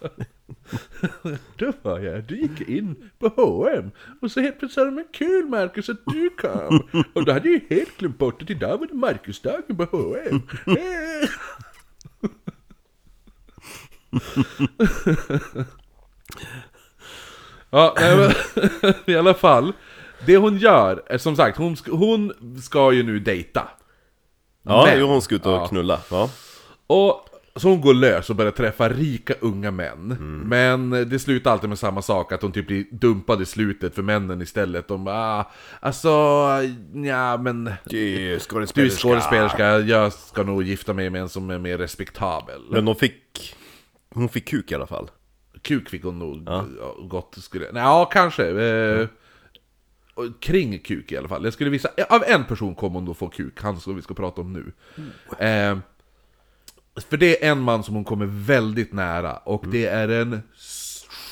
Då 1.57 1.73
var 1.83 1.99
jag, 1.99 2.25
du 2.25 2.37
gick 2.37 2.61
in 2.69 3.11
på 3.19 3.29
H&M 3.37 3.91
och 4.23 4.31
så 4.31 4.41
helt 4.41 4.59
plötsligt 4.59 4.75
sa 4.75 4.85
de, 4.85 4.95
men 4.95 5.05
kul 5.13 5.49
Marcus 5.49 5.89
att 5.89 6.05
du 6.07 6.31
kom. 6.31 6.83
Och 7.13 7.25
då 7.25 7.33
hade 7.33 7.49
jag 7.49 7.61
ju 7.71 7.77
helt 7.77 7.97
glömt 7.97 8.19
bort 8.19 8.43
att 8.43 8.51
idag 8.51 8.79
var 8.79 8.87
det 8.87 8.95
Marcusdagen 8.95 9.77
på 9.77 9.85
H&M. 9.85 10.43
Eh. 10.67 11.29
Ja, 17.75 17.95
nej, 18.01 18.17
men, 18.17 18.95
i 19.07 19.17
alla 19.17 19.35
fall. 19.35 19.73
Det 20.27 20.37
hon 20.37 20.59
gör, 20.59 21.03
är 21.07 21.19
som 21.19 21.37
sagt, 21.37 21.59
hon 21.59 21.77
hon 21.91 22.33
ska 22.63 22.93
ju 22.93 23.03
nu 23.03 23.19
dejta. 23.19 23.69
Ja, 24.63 24.87
Men- 24.87 25.01
jo, 25.01 25.07
hon 25.07 25.23
ska 25.23 25.35
ut 25.35 25.47
och 25.47 25.69
knulla. 25.69 26.01
Ja. 26.11 26.31
Och 26.87 27.29
så 27.57 27.69
hon 27.69 27.81
går 27.81 27.95
lös 27.95 28.31
och 28.31 28.37
börjar 28.37 28.53
träffa 28.53 28.89
rika 28.89 29.35
unga 29.41 29.71
män. 29.71 30.13
Mm. 30.13 30.41
Men 30.41 31.09
det 31.09 31.19
slutar 31.19 31.53
alltid 31.53 31.69
med 31.69 31.79
samma 31.79 32.03
sak, 32.03 32.33
att 32.33 32.43
hon 32.43 32.53
typ 32.53 32.67
blir 32.67 32.85
dumpad 32.91 33.43
i 33.43 33.47
slutet 33.47 33.95
för 33.95 34.03
männen 34.03 34.43
istället. 34.43 34.89
De 34.89 35.05
bara, 35.05 35.39
ah, 35.41 35.51
alltså, 35.81 36.09
ja 37.05 37.37
men... 37.37 37.73
Du 37.85 38.33
är 38.33 38.39
skådespelerska. 38.39 38.81
Du 38.81 38.87
är 38.87 38.91
skådespelerska, 38.91 39.79
jag 39.79 40.13
ska 40.13 40.43
nog 40.43 40.63
gifta 40.63 40.93
mig 40.93 41.11
med 41.11 41.21
en 41.21 41.29
som 41.29 41.51
är 41.51 41.59
mer 41.59 41.79
respektabel. 41.79 42.61
Men 42.71 42.85
de 42.85 42.95
fick... 42.95 43.55
Hon 44.15 44.29
fick 44.29 44.49
kuk 44.49 44.73
i 44.73 44.75
alla 44.75 44.87
fall. 44.87 45.11
Kuk 45.63 45.89
fick 45.89 46.05
hon 46.05 46.19
nog 46.19 46.43
ja. 46.47 46.65
gott 47.09 47.37
skulle... 47.41 47.73
Nej, 47.73 47.83
ja, 47.83 48.05
kanske. 48.05 48.47
Eh, 48.47 49.01
och 49.01 49.09
kring 50.41 50.79
kuk 50.79 51.13
i 51.13 51.17
alla 51.17 51.29
fall. 51.29 51.45
Jag 51.45 51.53
skulle 51.53 51.71
visa... 51.71 51.89
Av 52.09 52.25
en 52.27 52.45
person 52.45 52.75
kommer 52.75 52.95
hon 52.95 53.05
då 53.05 53.15
få 53.15 53.29
kuk, 53.29 53.63
han 53.63 53.81
som 53.81 53.97
vi 53.97 54.03
ska 54.03 54.15
prata 54.15 54.41
om 54.41 54.53
nu. 54.53 54.73
Eh, 55.39 55.79
för 57.11 57.17
det 57.17 57.45
är 57.45 57.51
en 57.51 57.61
man 57.61 57.83
som 57.83 57.95
hon 57.95 58.05
kommer 58.05 58.27
väldigt 58.27 58.93
nära, 58.93 59.37
och 59.37 59.65
det 59.71 59.87
är 59.87 60.09
den 60.09 60.43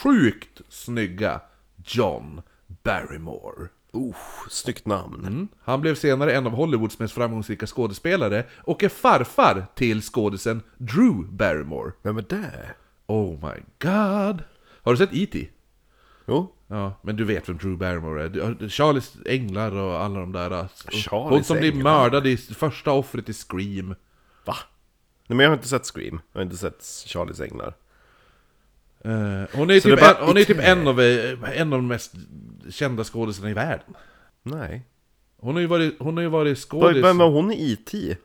sjukt 0.02 0.60
snygga 0.68 1.40
John 1.84 2.42
Barrymore. 2.66 3.68
Oh, 3.92 4.16
snyggt 4.48 4.86
namn. 4.86 5.26
Mm. 5.26 5.48
Han 5.62 5.80
blev 5.80 5.94
senare 5.94 6.32
en 6.32 6.46
av 6.46 6.52
Hollywoods 6.52 6.98
mest 6.98 7.14
framgångsrika 7.14 7.66
skådespelare, 7.66 8.44
och 8.56 8.82
är 8.82 8.88
farfar 8.88 9.66
till 9.74 10.02
skådisen 10.02 10.62
Drew 10.78 11.32
Barrymore. 11.32 11.92
Vem 12.02 12.18
är 12.18 12.24
det? 12.28 12.74
Oh 13.06 13.30
my 13.30 13.62
god! 13.78 14.42
Har 14.82 14.92
du 14.92 14.96
sett 14.96 15.14
E.T.? 15.14 15.48
Jo. 16.26 16.54
Ja, 16.72 16.92
men 17.02 17.16
du 17.16 17.24
vet 17.24 17.48
vem 17.48 17.56
Drew 17.58 17.76
Barrymore 17.78 18.24
är. 18.24 18.28
Du- 18.28 18.68
Charlies 18.68 19.16
Änglar 19.26 19.72
och 19.72 20.00
alla 20.02 20.20
de 20.20 20.32
där. 20.32 20.50
Charlies 20.90 21.06
Hon 21.10 21.44
som 21.44 21.56
blir 21.58 21.72
Änglar? 21.72 21.82
mördad 22.02 22.26
i 22.26 22.36
första 22.36 22.92
offret 22.92 23.28
i 23.28 23.32
Scream. 23.32 23.94
Va? 24.44 24.56
Nej 25.26 25.36
men 25.36 25.40
jag 25.40 25.50
har 25.50 25.56
inte 25.56 25.68
sett 25.68 25.86
Scream, 25.86 26.20
jag 26.32 26.38
har 26.40 26.42
inte 26.44 26.56
sett 26.56 26.84
Charlies 27.06 27.40
Änglar 27.40 27.74
Eh, 29.04 29.10
hon 29.54 29.70
är 29.70 29.80
typ, 29.80 29.84
det 29.84 29.96
bara 29.96 30.14
en, 30.18 30.26
hon 30.26 30.36
är 30.36 30.44
typ 30.44 30.58
en, 30.60 30.88
av, 30.88 31.00
eh, 31.00 31.60
en 31.60 31.72
av 31.72 31.78
de 31.78 31.86
mest 31.86 32.14
kända 32.70 33.04
skådespelarna 33.04 33.50
i 33.50 33.54
världen. 33.54 33.94
Nej 34.42 34.82
Hon 35.36 35.54
har 35.54 35.60
ju 35.60 35.66
varit, 35.66 35.96
hon 35.98 36.16
har 36.16 36.22
ju 36.22 36.28
varit 36.28 36.72
Vad- 36.72 36.82
skådis... 36.82 37.04
Vem 37.04 37.18
var 37.18 37.30
hon 37.30 37.52
i 37.52 37.70
IT? 37.72 38.18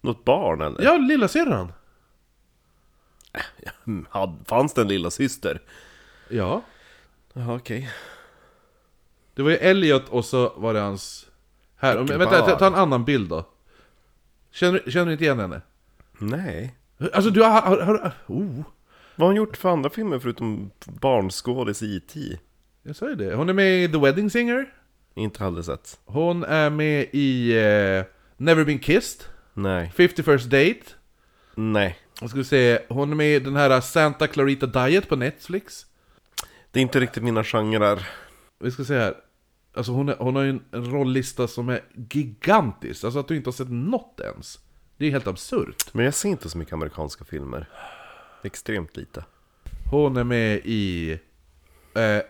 Något 0.00 0.24
barn 0.24 0.60
eller? 0.60 0.82
Ja, 0.84 0.96
lilla 0.96 1.28
syrran. 1.28 1.72
Mm, 3.86 4.06
hade- 4.10 4.44
Fanns 4.44 4.74
det 4.74 4.80
en 4.80 4.88
lilla 4.88 5.10
syster? 5.10 5.62
Ja. 6.28 6.62
Jaha 7.36 7.54
okej 7.54 7.90
Det 9.34 9.42
var 9.42 9.50
ju 9.50 9.56
Elliot 9.56 10.08
och 10.08 10.24
så 10.24 10.52
var 10.56 10.74
det 10.74 10.80
hans... 10.80 11.26
Här, 11.76 11.98
om, 11.98 12.06
vänta, 12.06 12.24
ta, 12.24 12.46
barn. 12.46 12.58
ta 12.58 12.66
en 12.66 12.74
annan 12.74 13.04
bild 13.04 13.28
då. 13.28 13.48
Känner, 14.50 14.82
känner 14.90 15.06
du 15.06 15.12
inte 15.12 15.24
igen 15.24 15.38
henne? 15.38 15.60
Nej 16.18 16.74
Alltså 17.12 17.30
du 17.30 17.42
har... 17.42 17.60
har, 17.60 17.80
har 17.80 18.12
oh, 18.26 18.62
Vad 19.16 19.18
har 19.18 19.26
hon 19.26 19.36
gjort 19.36 19.56
för 19.56 19.68
andra 19.68 19.90
filmer 19.90 20.18
förutom 20.18 20.70
barnskådis 20.84 21.82
i 21.82 21.96
IT? 21.96 22.40
jag 22.82 22.96
sa 22.96 23.08
ju 23.08 23.14
det. 23.14 23.34
Hon 23.34 23.48
är 23.48 23.52
med 23.52 23.84
i 23.84 23.88
The 23.88 23.98
Wedding 23.98 24.30
Singer. 24.30 24.66
Inte 25.14 25.44
aldrig 25.44 25.64
sett 25.64 26.00
Hon 26.04 26.44
är 26.44 26.70
med 26.70 27.06
i 27.12 27.56
eh, 27.56 28.04
Never 28.36 28.64
Been 28.64 28.78
Kissed. 28.78 29.26
Nej 29.54 29.92
50 29.96 30.22
First 30.22 30.50
Date. 30.50 30.82
Nej 31.54 31.98
Jag 32.20 32.30
ska 32.30 32.44
se, 32.44 32.78
hon 32.88 33.12
är 33.12 33.16
med 33.16 33.36
i 33.36 33.38
den 33.38 33.56
här 33.56 33.80
Santa 33.80 34.26
Clarita 34.26 34.66
Diet 34.66 35.08
på 35.08 35.16
Netflix. 35.16 35.86
Det 36.74 36.80
är 36.80 36.82
inte 36.82 37.00
riktigt 37.00 37.22
mina 37.22 37.44
genrer 37.44 38.08
Vi 38.58 38.70
ska 38.70 38.84
se 38.84 38.94
här. 38.94 39.14
Alltså 39.74 39.92
hon, 39.92 40.08
är, 40.08 40.16
hon 40.16 40.36
har 40.36 40.42
ju 40.42 40.48
en, 40.48 40.92
rolllista 40.92 41.48
som 41.48 41.68
är 41.68 41.80
gigantisk. 42.10 43.04
Alltså 43.04 43.20
att 43.20 43.28
du 43.28 43.36
inte 43.36 43.48
har 43.48 43.52
sett 43.52 43.70
något 43.70 44.20
ens. 44.20 44.58
Det 44.96 45.06
är 45.06 45.10
helt 45.10 45.26
absurt. 45.26 45.94
Men 45.94 46.04
jag 46.04 46.14
ser 46.14 46.28
inte 46.28 46.48
så 46.48 46.58
mycket 46.58 46.74
amerikanska 46.74 47.24
filmer 47.24 47.68
Extremt 48.42 48.96
lite 48.96 49.24
Hon 49.90 50.16
är 50.16 50.24
med 50.24 50.60
i 50.64 51.12
eh, 51.94 52.22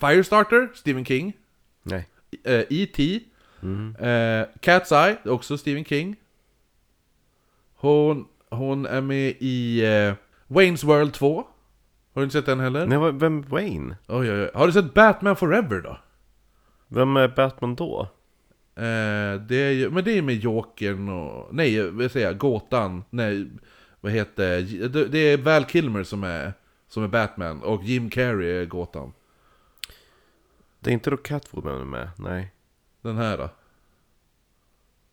Firestarter, 0.00 0.68
Stephen 0.74 1.04
King. 1.04 1.32
Nej 1.82 2.08
Eh, 2.44 2.64
E.T. 2.70 3.20
Eh, 3.98 4.46
Cat's 4.60 5.06
Eye, 5.06 5.16
också 5.24 5.58
Stephen 5.58 5.84
King. 5.84 6.16
Hon, 7.74 8.28
hon 8.50 8.86
är 8.86 9.00
med 9.00 9.34
i 9.38 9.84
eh, 9.84 10.14
Wayne's 10.48 10.86
World 10.86 11.14
2. 11.14 11.46
Har 12.18 12.20
du 12.22 12.24
inte 12.24 12.32
sett 12.38 12.46
den 12.46 12.60
heller? 12.60 12.86
Nej, 12.86 12.98
vad- 12.98 13.20
vem 13.20 13.42
Wayne? 13.42 13.96
Oj, 14.08 14.32
oj, 14.32 14.42
oj. 14.42 14.50
Har 14.54 14.66
du 14.66 14.72
sett 14.72 14.94
Batman 14.94 15.36
Forever 15.36 15.80
då? 15.80 15.98
Vem 16.88 17.16
är 17.16 17.28
Batman 17.28 17.74
då? 17.74 18.00
Eh, 18.74 19.40
det 19.40 19.56
är 19.56 19.70
ju, 19.72 19.90
men 19.90 20.04
det 20.04 20.18
är 20.18 20.22
med 20.22 20.34
Jokern 20.34 21.08
och... 21.08 21.48
Nej, 21.54 21.90
vad 21.90 22.10
säger 22.10 22.26
jag? 22.26 22.38
Gåtan. 22.38 23.04
Nej, 23.10 23.48
vad 24.00 24.12
heter... 24.12 24.60
Det, 24.88 25.04
det 25.04 25.18
är 25.18 25.38
Val 25.38 25.64
Kilmer 25.64 26.02
som 26.04 26.24
är, 26.24 26.52
som 26.88 27.04
är 27.04 27.08
Batman 27.08 27.62
och 27.62 27.82
Jim 27.84 28.10
Carrey 28.10 28.50
är 28.50 28.64
Gåtan. 28.64 29.12
Det 30.80 30.90
är 30.90 30.94
inte 30.94 31.10
då 31.10 31.16
Catwoman 31.16 31.90
med? 31.90 32.10
Nej 32.16 32.52
Den 33.02 33.16
här 33.16 33.38
då. 33.38 33.48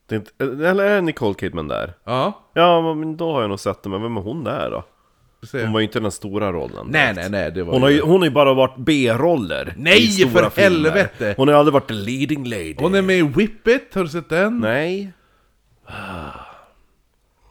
det 0.05 0.15
är 0.15 0.19
inte, 0.19 0.65
Eller 0.67 0.83
är 0.85 1.01
Nicole 1.01 1.33
Kidman 1.35 1.67
där? 1.67 1.93
Ja, 2.03 2.43
Ja, 2.53 2.93
men 2.93 3.17
då 3.17 3.33
har 3.33 3.41
jag 3.41 3.49
nog 3.49 3.59
sett 3.59 3.83
det, 3.83 3.89
men 3.89 4.01
vem 4.01 4.17
är 4.17 4.21
hon 4.21 4.43
där 4.43 4.71
då? 4.71 4.83
Hon 5.51 5.73
var 5.73 5.79
ju 5.79 5.85
inte 5.85 5.99
den 5.99 6.11
stora 6.11 6.51
rollen 6.51 6.87
Nej, 6.89 7.13
nej, 7.15 7.29
nej, 7.29 7.51
det 7.51 7.63
var 7.63 7.73
Hon 7.73 7.81
har 7.81 7.89
ju, 7.89 8.01
hon 8.01 8.19
har 8.19 8.25
ju 8.25 8.31
bara 8.31 8.53
varit 8.53 8.75
B-roller 8.77 9.73
Nej, 9.77 10.03
i 10.03 10.07
stora 10.07 10.49
för 10.49 10.61
helvete! 10.61 11.33
Hon 11.37 11.47
har 11.47 11.55
aldrig 11.55 11.73
varit 11.73 11.91
en 11.91 12.03
leading 12.03 12.45
lady 12.45 12.75
Hon 12.77 12.95
är 12.95 13.01
med 13.01 13.17
i 13.17 13.21
Whip 13.21 13.67
It, 13.67 13.95
har 13.95 14.03
du 14.03 14.09
sett 14.09 14.29
den? 14.29 14.59
Nej 14.59 15.11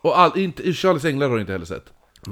Och 0.01 0.19
all, 0.19 0.39
inte, 0.39 0.73
Charlies 0.73 1.05
Änglar 1.05 1.29
har 1.29 1.35
du 1.35 1.41
inte 1.41 1.53
heller 1.53 1.67
sett. 1.67 1.85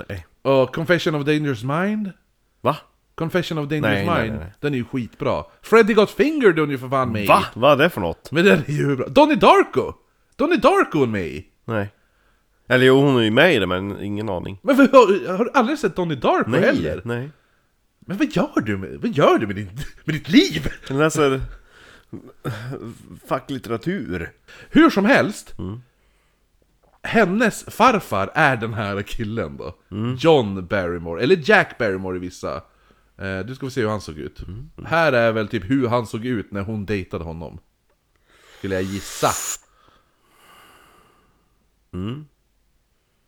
Nej 0.09 0.27
Och 0.43 0.75
Confession 0.75 1.15
of 1.15 1.25
Dangerous 1.27 1.63
Mind? 1.65 2.13
Va? 2.61 2.77
Confession 3.15 3.59
of 3.59 3.69
Dangerous 3.69 4.07
Nej, 4.07 4.21
Mind, 4.23 4.33
nej, 4.33 4.41
nej. 4.41 4.53
den 4.61 4.75
är 4.75 4.79
ju 4.79 4.85
skitbra. 4.85 5.45
Freddy 5.63 5.95
Got 5.95 6.11
Fingered 6.11 6.57
är 6.57 6.61
hon 6.61 6.71
ju 6.71 6.79
för 6.79 6.89
fan 6.89 7.13
med 7.13 7.25
i. 7.25 7.27
Va? 7.27 7.45
Vad 7.55 7.73
är 7.73 7.85
det 7.85 7.91
för 7.91 8.01
något? 8.01 8.33
Men 8.33 8.45
den 8.45 8.59
är 8.67 8.73
ju 8.73 8.97
bra. 8.97 9.07
Donnie 9.09 9.35
Darko! 9.37 9.93
Donnie 10.37 10.57
Darko 10.57 10.97
är 10.99 11.01
hon 11.01 11.11
med 11.11 11.27
i. 11.27 11.47
Nej 11.65 11.89
Eller 12.73 12.87
jo, 12.87 13.01
hon 13.01 13.17
är 13.17 13.23
ju 13.23 13.31
med 13.31 13.55
i 13.55 13.59
det, 13.59 13.67
men 13.67 14.01
ingen 14.03 14.29
aning 14.29 14.59
Men 14.63 14.77
vad- 14.77 14.91
har, 14.91 15.37
har 15.37 15.45
du 15.45 15.51
aldrig 15.55 15.79
sett 15.79 15.97
Donnie 15.97 16.15
Darko 16.17 16.51
Nej, 16.51 16.61
heller? 16.61 17.03
nej 17.05 17.31
Men 18.01 18.17
vad 18.17 18.29
gör 18.37 18.61
du 18.61 18.77
med, 18.79 18.99
vad 19.03 19.11
gör 19.11 19.39
du 19.39 19.47
med, 19.47 19.57
din, 19.57 19.71
med 20.05 20.15
ditt 20.15 20.29
liv? 20.29 20.69
Jag 20.89 20.99
läser 20.99 21.41
facklitteratur 23.27 24.31
Hur 24.71 24.91
som 24.91 25.05
helst, 25.05 25.55
Mm. 25.59 25.83
hennes 27.03 27.65
farfar 27.65 28.31
är 28.35 28.57
den 28.57 28.75
här 28.75 29.03
killen 29.03 29.57
då. 29.57 29.75
Mm. 29.91 30.17
John 30.17 30.67
Barrymore, 30.67 31.23
eller 31.23 31.39
Jack 31.51 31.79
Barrymore 31.79 32.17
i 32.17 32.21
vissa. 32.21 32.57
Eh, 33.19 33.39
du 33.47 33.55
ska 33.55 33.67
få 33.67 33.71
se 33.71 33.81
hur 33.81 33.89
han 33.89 34.01
såg 34.01 34.19
ut. 34.19 34.43
Mm. 34.49 34.71
Här 34.87 35.13
är 35.13 35.33
väl 35.33 35.49
typ 35.49 35.71
hur 35.71 35.89
han 35.89 36.07
såg 36.07 36.27
ut 36.27 36.51
när 36.51 36.61
hon 36.63 36.87
dejtade 36.87 37.25
honom. 37.25 37.59
Skulle 38.59 38.75
jag 38.75 38.85
gissa. 38.85 39.29
Mm. 41.95 42.25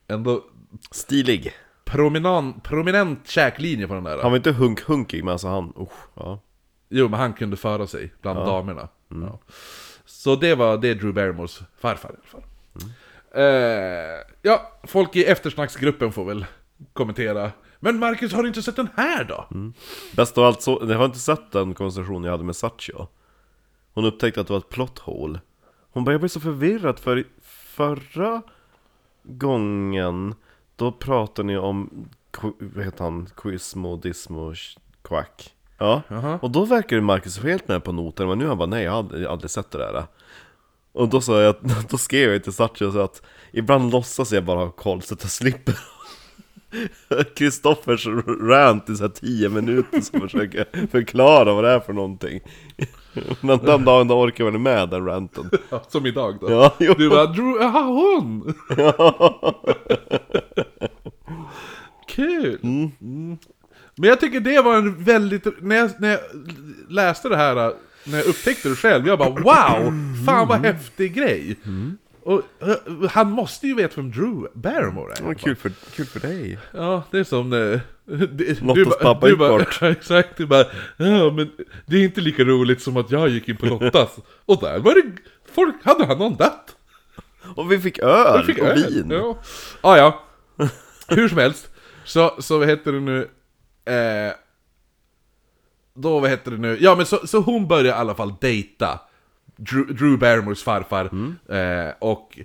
Ändå 0.09 0.44
Stilig 0.90 1.52
prominent, 1.85 2.62
prominent 2.62 3.28
käklinje 3.28 3.89
på 3.89 3.94
den 3.94 4.05
där. 4.05 4.18
Han 4.22 4.31
var 4.31 4.36
inte 4.36 4.52
hunk-hunkig, 4.52 5.24
men 5.24 5.32
alltså 5.32 5.48
han, 5.48 5.72
usch, 5.78 6.09
ja 6.14 6.40
Jo, 6.89 7.09
men 7.09 7.20
han 7.20 7.32
kunde 7.32 7.56
föra 7.56 7.86
sig 7.86 8.12
bland 8.22 8.39
damerna. 8.39 8.89
Ja. 9.09 9.39
Så 10.05 10.36
det 10.36 10.55
var 10.55 10.78
det 10.78 10.89
är 10.89 10.94
Drew 10.94 11.14
Barrymores 11.14 11.60
farfar 11.78 12.10
i 12.10 12.12
alla 12.12 12.26
fall. 12.26 12.43
Eh, 13.35 14.24
ja, 14.43 14.72
folk 14.85 15.16
i 15.16 15.24
eftersnacksgruppen 15.24 16.12
får 16.12 16.24
väl 16.24 16.47
kommentera. 16.93 17.51
Men 17.81 17.98
Marcus, 17.98 18.32
har 18.32 18.43
du 18.43 18.48
inte 18.48 18.62
sett 18.62 18.76
den 18.76 18.89
här 18.97 19.24
då? 19.24 19.48
Bäst 20.16 20.39
av 20.39 20.44
allt 20.44 20.62
så, 20.62 20.86
jag 20.89 20.98
har 20.98 21.05
inte 21.05 21.18
sett 21.18 21.52
den 21.52 21.74
konversationen 21.74 22.24
jag 22.24 22.31
hade 22.31 22.44
med 22.44 22.56
Satcho 22.56 23.06
Hon 23.94 24.05
upptäckte 24.05 24.40
att 24.40 24.47
det 24.47 24.52
var 24.52 24.60
ett 24.60 24.68
plot 24.68 24.98
hole 24.98 25.40
Hon 25.93 26.05
bara, 26.05 26.12
jag 26.12 26.20
blev 26.20 26.28
så 26.28 26.40
förvirrad 26.40 26.98
för 26.98 27.18
i 27.18 27.24
förra 27.43 28.43
gången 29.24 30.34
Då 30.76 30.92
pratade 30.92 31.46
ni 31.46 31.56
om, 31.56 32.09
vad 32.59 32.84
heter 32.84 33.05
han, 33.05 33.28
Quizmo, 33.36 33.96
Dismo, 33.96 34.55
Quack. 35.02 35.55
Ja, 35.78 36.02
Jaha. 36.09 36.38
och 36.42 36.51
då 36.51 36.64
verkar 36.64 36.96
ju 36.96 37.02
Marcus 37.02 37.38
helt 37.38 37.68
med 37.68 37.84
på 37.84 37.92
noten 37.92 38.28
Men 38.28 38.38
nu 38.38 38.46
han 38.46 38.59
bara, 38.59 38.68
nej 38.68 38.84
jag 38.84 38.90
har 38.90 38.98
aldrig, 38.98 39.26
har 39.26 39.32
aldrig 39.32 39.51
sett 39.51 39.70
det 39.70 39.78
där. 39.78 40.06
Och 40.92 41.09
då 41.09 41.20
sa 41.20 41.40
jag, 41.40 41.55
då 41.88 41.98
skrev 41.98 42.32
jag 42.32 42.44
till 42.44 42.52
så 42.92 43.01
att 43.01 43.22
Ibland 43.52 43.90
låtsas 43.92 44.32
jag 44.32 44.44
bara 44.44 44.59
ha 44.59 44.70
koll 44.70 45.02
så 45.02 45.14
att 45.14 45.22
jag 45.22 45.30
slipper 45.30 45.78
Kristoffers 47.36 48.06
rant 48.40 48.90
i 48.90 48.96
så 48.96 49.02
här 49.02 49.09
10 49.09 49.48
minuter 49.48 50.01
som 50.01 50.20
försöker 50.20 50.86
förklara 50.90 51.55
vad 51.55 51.64
det 51.64 51.70
är 51.70 51.80
för 51.80 51.92
någonting 51.92 52.40
Men 53.40 53.59
den 53.59 53.84
dagen 53.84 54.09
då 54.09 54.20
orkar 54.20 54.44
man 54.44 54.62
med 54.62 54.88
den 54.88 55.06
ranten 55.06 55.51
Ja, 55.70 55.82
som 55.88 56.06
idag 56.06 56.38
då. 56.40 56.51
Ja, 56.51 56.74
jo. 56.78 56.94
Du 56.98 57.10
bara, 57.10 57.26
Drew, 57.26 57.56
jaha 57.60 57.82
hon! 57.82 58.55
Kul! 62.09 62.59
Mm. 62.62 63.38
Men 63.96 64.09
jag 64.09 64.20
tycker 64.20 64.40
det 64.40 64.60
var 64.60 64.76
en 64.76 65.05
väldigt, 65.05 65.62
när 65.62 65.76
jag, 65.76 65.90
när 65.98 66.10
jag 66.10 66.20
läste 66.88 67.28
det 67.28 67.36
här, 67.36 67.55
när 68.05 68.18
jag 68.18 68.26
upptäckte 68.26 68.68
det 68.68 68.76
själv, 68.76 69.06
jag 69.06 69.18
bara 69.18 69.30
wow! 69.30 69.92
Fan 70.26 70.48
vad 70.48 70.59
häftig 70.59 71.14
grej! 71.14 71.56
Och 72.24 72.42
eh, 72.60 73.09
han 73.10 73.30
måste 73.30 73.66
ju 73.66 73.74
veta 73.74 73.94
vem 73.96 74.10
Drew 74.10 74.48
Barrymore 74.55 75.14
är. 75.18 75.22
Vad 75.22 75.40
kul 75.40 75.56
för, 75.56 75.72
kul 75.94 76.06
för 76.06 76.20
dig 76.20 76.59
Ja, 76.72 77.02
det 77.10 77.18
är 77.18 77.24
som... 77.24 77.52
Eh, 77.52 77.80
det, 78.28 78.60
Lottas 78.62 78.98
pappa 78.98 79.28
gick 79.28 79.38
bort. 79.38 79.78
Exakt, 79.82 80.36
du 80.36 80.46
bara 80.46 80.64
ja 80.96 81.30
men 81.30 81.51
det 81.86 81.96
är 81.96 82.05
inte 82.05 82.20
lika 82.20 82.44
roligt 82.44 82.82
som 82.82 82.96
att 82.96 83.10
jag 83.10 83.28
gick 83.28 83.48
in 83.48 83.56
på 83.56 83.66
Lottas. 83.66 84.16
Och 84.44 84.60
där 84.60 84.78
var 84.78 84.94
det... 84.94 85.02
Folk, 85.52 85.84
hade 85.84 86.05
han 86.06 86.18
någon 86.18 86.36
dött? 86.36 86.76
Och 87.56 87.72
vi 87.72 87.78
fick 87.80 87.98
öl 87.98 88.36
Jag 88.36 88.46
fick 88.46 88.59
och 88.59 88.66
öl. 88.66 88.86
vin 88.88 89.10
Ja. 89.10 89.38
Ah, 89.80 89.96
ja. 89.96 90.24
Hur 91.09 91.28
som 91.28 91.38
helst. 91.38 91.70
Så, 92.05 92.34
så 92.38 92.59
vad 92.59 92.68
heter 92.68 92.92
det 92.92 93.01
nu? 93.01 93.28
Eh, 93.84 94.32
då, 95.94 96.20
vad 96.20 96.30
heter 96.30 96.51
det 96.51 96.59
nu? 96.59 96.78
Ja, 96.80 96.94
men 96.94 97.06
så, 97.06 97.26
så 97.26 97.38
hon 97.38 97.68
börjar 97.68 97.84
i 97.84 97.90
alla 97.90 98.14
fall 98.14 98.34
dejta 98.40 99.01
Drew, 99.56 99.94
Drew 99.94 100.18
Barrymores 100.18 100.62
farfar. 100.62 101.05
Eh, 101.55 101.93
och 101.98 102.39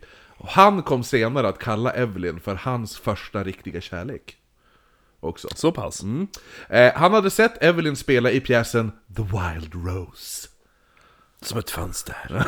han 0.44 0.82
kom 0.84 1.04
senare 1.04 1.48
att 1.48 1.60
kalla 1.60 1.92
Evelyn 1.92 2.40
för 2.40 2.56
hans 2.56 2.98
första 2.98 3.44
riktiga 3.44 3.82
kärlek. 3.82 4.36
Också. 5.20 5.48
Så 5.56 5.72
pass? 5.72 6.04
Eh, 6.70 6.94
han 6.96 7.14
hade 7.14 7.30
sett 7.30 7.64
Evelyn 7.64 7.96
spela 7.96 8.32
i 8.32 8.40
pjäsen 8.40 8.92
The 9.16 9.22
Wild 9.22 9.74
Rose. 9.76 10.48
Som 11.42 11.60
ett 11.60 11.70
fönster 11.70 12.16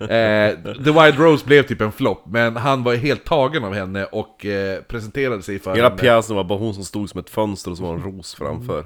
Eh, 0.00 0.56
The 0.84 0.90
Wild 0.92 1.18
Rose 1.18 1.46
blev 1.46 1.62
typ 1.62 1.80
en 1.80 1.92
flopp, 1.92 2.26
men 2.26 2.56
han 2.56 2.82
var 2.82 2.94
helt 2.94 3.24
tagen 3.24 3.64
av 3.64 3.74
henne 3.74 4.04
och 4.04 4.46
eh, 4.46 4.82
presenterade 4.82 5.42
sig 5.42 5.58
för 5.58 5.74
Hela 5.74 5.88
henne. 5.88 6.00
pjäsen 6.00 6.36
var 6.36 6.44
bara 6.44 6.58
hon 6.58 6.74
som 6.74 6.84
stod 6.84 7.10
som 7.10 7.20
ett 7.20 7.30
fönster 7.30 7.70
och 7.70 7.76
så 7.76 7.82
var 7.82 7.94
en 7.94 8.02
ros 8.02 8.34
framför 8.34 8.84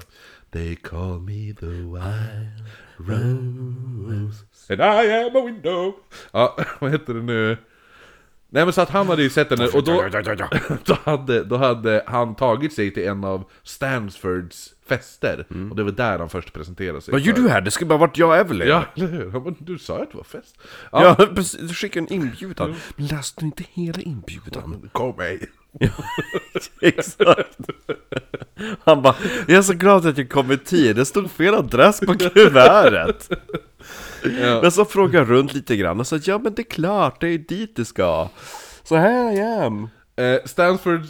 They 0.51 0.75
call 0.75 1.19
me 1.19 1.53
the 1.53 1.65
wild 1.65 2.65
rose 2.97 4.45
And 4.69 4.81
I 4.81 5.13
am 5.13 5.35
a 5.35 5.45
window 5.45 5.93
Ja, 6.31 6.57
vad 6.79 6.91
heter 6.91 7.13
det 7.13 7.21
nu? 7.21 7.57
Nej 8.49 8.65
men 8.65 8.73
så 8.73 8.81
att 8.81 8.89
han 8.89 9.07
hade 9.07 9.23
ju 9.23 9.29
sett 9.29 9.49
henne 9.49 9.67
och 9.67 9.83
då, 9.83 10.03
då, 10.85 10.97
hade, 11.03 11.43
då 11.43 11.57
hade 11.57 12.03
han 12.07 12.35
tagit 12.35 12.73
sig 12.73 12.93
till 12.93 13.07
en 13.07 13.23
av 13.23 13.43
Stansfords 13.63 14.73
fester 14.87 15.45
Och 15.69 15.75
det 15.75 15.83
var 15.83 15.91
där 15.91 16.19
han 16.19 16.29
först 16.29 16.53
presenterade 16.53 17.01
sig 17.01 17.11
Vad 17.11 17.21
gör 17.21 17.33
du 17.33 17.49
här? 17.49 17.61
Det 17.61 17.71
skulle 17.71 17.87
bara 17.87 17.99
varit 17.99 18.17
jag 18.17 18.29
och 18.29 18.35
Evelyn. 18.35 18.67
Ja, 18.67 18.85
eller 18.95 19.07
hur? 19.07 19.55
Du 19.59 19.77
sa 19.77 20.03
att 20.03 20.11
det 20.11 20.17
var 20.17 20.23
fest 20.23 20.57
Ja, 20.91 21.15
precis. 21.35 21.59
Du 21.59 21.73
skickade 21.73 22.05
en 22.05 22.13
inbjudan. 22.13 22.75
Men 22.95 23.07
läste 23.07 23.41
du 23.41 23.45
inte 23.45 23.63
hela 23.73 24.01
inbjudan? 24.01 24.89
Kom 24.91 25.15
mig 25.15 25.49
Exakt. 26.81 27.57
Han 28.83 29.01
bara, 29.01 29.15
jag 29.47 29.57
är 29.57 29.61
så 29.61 29.73
glad 29.73 30.05
att 30.05 30.17
jag 30.17 30.29
kom 30.29 30.51
i 30.51 30.57
tid. 30.57 30.95
Det 30.95 31.05
stod 31.05 31.31
fel 31.31 31.55
adress 31.55 31.99
på 31.99 32.15
kuvertet. 32.17 33.29
Ja. 34.41 34.61
Men 34.61 34.71
så 34.71 34.85
frågade 34.85 35.17
jag 35.17 35.29
runt 35.29 35.53
lite 35.53 35.75
grann 35.75 35.99
och 35.99 36.07
sa, 36.07 36.19
ja 36.23 36.37
men 36.37 36.53
det 36.53 36.61
är 36.61 36.69
klart, 36.71 37.21
det 37.21 37.27
är 37.27 37.37
dit 37.37 37.75
du 37.75 37.85
ska. 37.85 38.29
Så 38.83 38.95
här 38.95 39.31
är 39.31 39.39
jag. 39.39 39.73
eh, 40.35 40.39
Stanford 40.45 41.01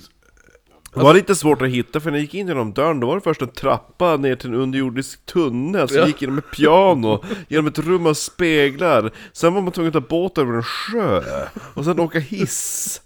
Det 0.96 1.04
var 1.04 1.14
lite 1.14 1.36
svårt 1.36 1.62
att 1.62 1.68
hitta 1.70 2.00
för 2.00 2.12
när 2.12 2.18
jag 2.18 2.22
gick 2.22 2.34
in 2.34 2.48
genom 2.48 2.74
dörren 2.74 3.00
då 3.00 3.08
var 3.08 3.16
det 3.16 3.22
först 3.22 3.42
en 3.42 3.48
trappa 3.48 4.18
ner 4.18 4.36
till 4.36 4.50
en 4.50 4.56
underjordisk 4.56 5.26
tunnel 5.26 5.90
Så 5.90 5.96
Ja. 5.98 6.08
gick 6.08 6.22
genom 6.22 6.38
ett 6.38 6.52
piano, 6.52 7.24
genom 7.48 7.68
ett 7.68 7.80
rum 7.80 8.06
av 8.08 8.14
speglar 8.14 9.12
Sen 9.34 9.54
var 9.54 9.62
man 9.62 9.72
tvungen 9.72 9.88
att 9.88 9.94
ta 9.94 10.10
båt 10.10 10.38
över 10.38 10.54
en 10.54 10.64
sjö 10.64 11.22
Och 11.74 11.86
sen 11.86 12.00
åka 12.00 12.20
hiss 12.20 13.02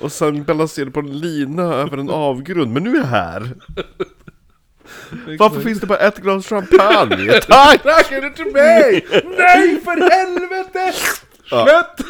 Och 0.00 0.12
sen 0.12 0.44
balansera 0.44 0.90
på 0.90 1.00
en 1.00 1.18
lina 1.18 1.62
över 1.62 1.98
en 1.98 2.10
avgrund 2.10 2.72
Men 2.72 2.84
nu 2.84 2.90
är 2.94 2.98
jag 2.98 3.04
här 3.06 3.50
Varför 5.38 5.60
finns 5.60 5.80
det 5.80 5.86
bara 5.86 5.98
ett 5.98 6.18
glas 6.18 6.46
champagne? 6.46 7.40
Tack! 7.48 7.82
Tack, 7.82 8.12
är 8.12 8.20
det 8.20 8.30
till 8.30 8.52
mig? 8.52 9.06
Nej 9.38 9.80
för 9.84 10.10
helvete! 10.10 10.92
Slut! 11.48 12.06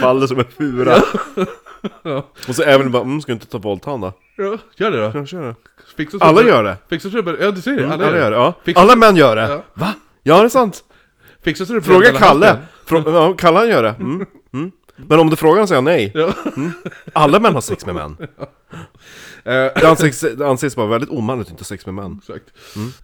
Faller 0.00 0.26
som 0.26 0.38
en 0.38 0.44
fura 0.58 0.96
Och 2.48 2.54
så 2.54 2.62
även 2.62 2.92
bara, 2.92 3.02
mm, 3.02 3.20
ska 3.20 3.32
du 3.32 3.34
inte 3.34 3.46
ta 3.46 3.58
våldtan 3.58 4.00
då? 4.00 4.12
Ja, 4.36 4.58
gör 4.76 4.90
det 4.90 4.96
då. 5.10 5.18
Ja, 5.18 5.26
kör 5.26 5.42
det 5.42 5.54
Fixa 5.96 6.16
Alla 6.20 6.42
gör 6.42 6.64
det! 6.64 6.76
Fixa 6.90 7.10
trubbel, 7.10 7.36
ja 7.40 7.50
du 7.50 7.60
ser 7.60 7.76
det, 7.76 7.84
alla, 7.92 8.06
Alla 8.06 8.18
gör 8.18 8.30
det, 8.30 8.36
ja 8.36 8.54
Fixa, 8.64 8.80
Alla 8.80 8.96
män 8.96 9.16
gör 9.16 9.36
det! 9.36 9.42
Ja. 9.42 9.62
Va? 9.74 9.94
Ja 10.22 10.38
det 10.38 10.44
är 10.44 10.48
sant! 10.48 10.84
fixa 11.44 11.64
trubbel 11.64 11.82
Fråga 11.82 11.98
mellan 12.06 12.20
Kalle! 12.22 12.46
halsen. 12.46 12.64
Frå 12.86 13.02
ja, 13.06 13.34
Kalle 13.38 13.58
han 13.58 13.68
gör 13.68 13.82
det. 13.82 13.94
Mm. 14.00 14.26
Mm. 14.54 14.72
Men 14.96 15.20
om 15.20 15.30
du 15.30 15.36
frågar 15.36 15.58
han 15.58 15.68
säger 15.68 15.76
han 15.76 15.84
nej. 15.84 16.12
Ja. 16.14 16.32
Alla 17.12 17.40
män 17.40 17.54
har 17.54 17.60
sex 17.60 17.86
med 17.86 17.94
män. 17.94 18.16
Eh, 19.44 19.52
Det 19.54 19.88
anses, 19.88 20.20
det 20.20 20.46
anses 20.48 20.76
vara 20.76 20.86
väldigt 20.86 21.10
omanligt 21.10 21.46
att 21.46 21.50
inte 21.50 21.60
ha 21.60 21.66
sex 21.66 21.86
med 21.86 21.94
män. 21.94 22.18
Exakt. 22.20 22.44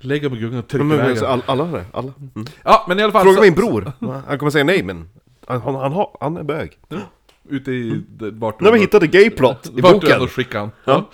Lägga 0.00 0.30
på 0.30 0.36
gungan 0.36 0.58
och 0.58 0.74
Men, 0.74 0.86
men, 0.88 0.98
iväg 0.98 1.18
så 1.18 1.24
den. 1.24 1.32
all, 1.32 1.42
alla 1.46 1.64
har 1.64 1.78
det. 1.78 1.84
Alla. 1.92 2.12
Mm. 2.36 2.46
Ja, 2.64 2.84
men 2.88 2.98
i 2.98 3.02
alla 3.02 3.12
fall 3.12 3.22
Fråga 3.22 3.36
så, 3.36 3.42
min 3.42 3.54
bror. 3.54 3.92
Han 4.28 4.38
kommer 4.38 4.50
säga 4.50 4.64
nej 4.64 4.82
men 4.82 5.08
han, 5.46 5.60
han, 5.62 5.74
han, 5.74 5.92
har, 5.92 6.16
han 6.20 6.36
är 6.36 6.42
bög. 6.42 6.78
Ute 7.50 7.72
i 7.72 8.02
det- 8.08 8.30
vart 8.30 8.62
har 8.62 8.72
vi 8.72 8.78
hittat 8.78 9.00
the 9.00 9.06
gay 9.06 9.30
plot 9.30 9.66
i 9.76 9.80
vart 9.80 9.92
boken. 9.92 10.12
ändå 10.12 10.26
skickade 10.28 10.58
han. 10.58 10.70
Ja. 10.84 11.10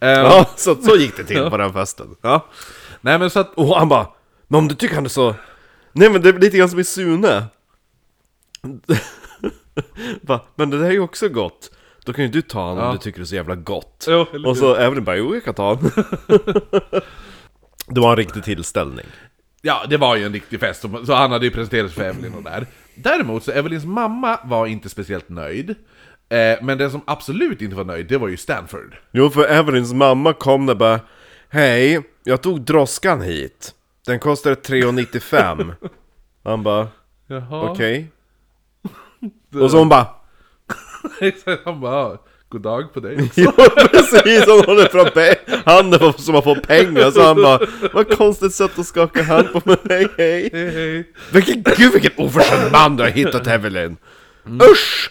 Eh, 0.00 0.08
Ja, 0.10 0.50
så, 0.56 0.74
så 0.74 0.96
gick 0.96 1.16
det 1.16 1.24
till 1.24 1.50
på 1.50 1.56
den 1.56 1.72
festen. 1.72 2.16
Ja. 2.22 2.46
Nej 3.00 3.18
men 3.18 3.30
så 3.30 3.40
att, 3.40 3.54
Och 3.54 3.76
han 3.78 3.88
bara, 3.88 4.06
men 4.48 4.58
om 4.58 4.68
du 4.68 4.74
tycker 4.74 4.94
han 4.94 5.04
är 5.04 5.08
så... 5.08 5.34
Nej 5.92 6.10
men 6.10 6.22
det 6.22 6.28
är 6.28 6.32
lite 6.38 6.56
grann 6.58 6.68
som 6.68 6.78
i 6.78 6.84
Sune. 6.84 7.44
Va? 10.22 10.40
Men 10.54 10.70
det 10.70 10.78
där 10.78 10.86
är 10.86 10.90
ju 10.90 11.00
också 11.00 11.28
gott. 11.28 11.70
Då 12.04 12.12
kan 12.12 12.24
ju 12.24 12.30
du 12.30 12.42
ta 12.42 12.60
honom 12.60 12.78
Ja. 12.78 12.86
om 12.90 12.96
du 12.96 13.02
tycker 13.02 13.18
det 13.18 13.24
är 13.24 13.26
så 13.26 13.34
jävla 13.34 13.54
gott. 13.54 14.04
Jo, 14.08 14.26
och 14.46 14.56
så 14.56 14.74
även 14.74 15.04
bara, 15.04 15.16
jo 15.16 15.34
jag 15.34 15.44
kan 15.44 15.54
ta 15.54 15.74
honom. 15.74 15.90
det 17.88 18.00
var 18.00 18.10
en 18.10 18.16
riktig 18.16 18.44
tillställning. 18.44 19.06
ja 19.62 19.84
det 19.88 19.96
var 19.96 20.16
ju 20.16 20.24
en 20.26 20.32
riktig 20.32 20.60
fest, 20.60 20.82
så- 20.82 21.06
så 21.06 21.14
han 21.14 21.32
hade 21.32 21.44
ju 21.44 21.50
presenterat 21.50 21.90
sig 21.90 21.96
för 21.96 22.04
Evelyn 22.10 22.34
och 22.34 22.42
där. 22.42 22.66
Däremot 22.96 23.44
så 23.44 23.50
Evelyns 23.52 23.84
mamma 23.84 24.38
var 24.44 24.66
inte 24.66 24.88
speciellt 24.88 25.28
nöjd. 25.28 25.70
Eh, 26.28 26.58
men 26.62 26.78
den 26.78 26.90
som 26.90 27.00
absolut 27.06 27.62
inte 27.62 27.76
var 27.76 27.84
nöjd, 27.84 28.06
det 28.08 28.18
var 28.18 28.28
ju 28.28 28.36
Stanford. 28.36 28.96
Jo, 29.10 29.30
för 29.30 29.44
Evelyns 29.48 29.92
mamma 29.92 30.32
kom 30.32 30.66
där 30.66 30.74
bara 30.74 31.00
Hej, 31.48 32.02
jag 32.24 32.42
tog 32.42 32.60
droskan 32.60 33.20
hit. 33.22 33.74
Den 34.06 34.18
kostade 34.18 34.54
3,95. 34.54 35.74
Han 36.44 36.62
bara, 36.62 36.88
Jaha. 37.26 37.70
okej. 37.70 38.10
Och 39.62 39.70
så 39.70 39.78
hon 39.78 39.88
bara 39.88 40.06
han 41.64 41.80
bara, 41.80 41.94
"Ah, 42.06 42.18
god 42.48 42.62
dag 42.62 42.92
på 42.94 43.00
dig. 43.00 43.16
Ja 43.34 43.52
precis, 43.90 44.46
han 44.46 44.64
håller 44.64 44.88
fram 44.88 45.34
handen 45.64 46.12
som 46.12 46.34
att 46.34 46.44
få 46.44 46.54
pengar 46.54 47.10
så 47.10 47.22
han 47.22 47.36
bara 47.36 47.60
Vad 47.92 48.16
konstigt 48.18 48.54
sätt 48.54 48.78
att 48.78 48.86
skaka 48.86 49.22
hand 49.22 49.52
på 49.52 49.60
mig, 49.64 49.78
hej 50.18 50.50
Hej 50.52 50.70
hej. 50.70 51.12
Vilken, 51.32 51.62
gud 51.76 51.92
vilken 51.92 52.24
oförskämd 52.26 52.72
man 52.72 52.96
du 52.96 53.02
har 53.02 53.10
hittat 53.10 53.46
Evelyn 53.46 53.96
Usch! 54.72 55.10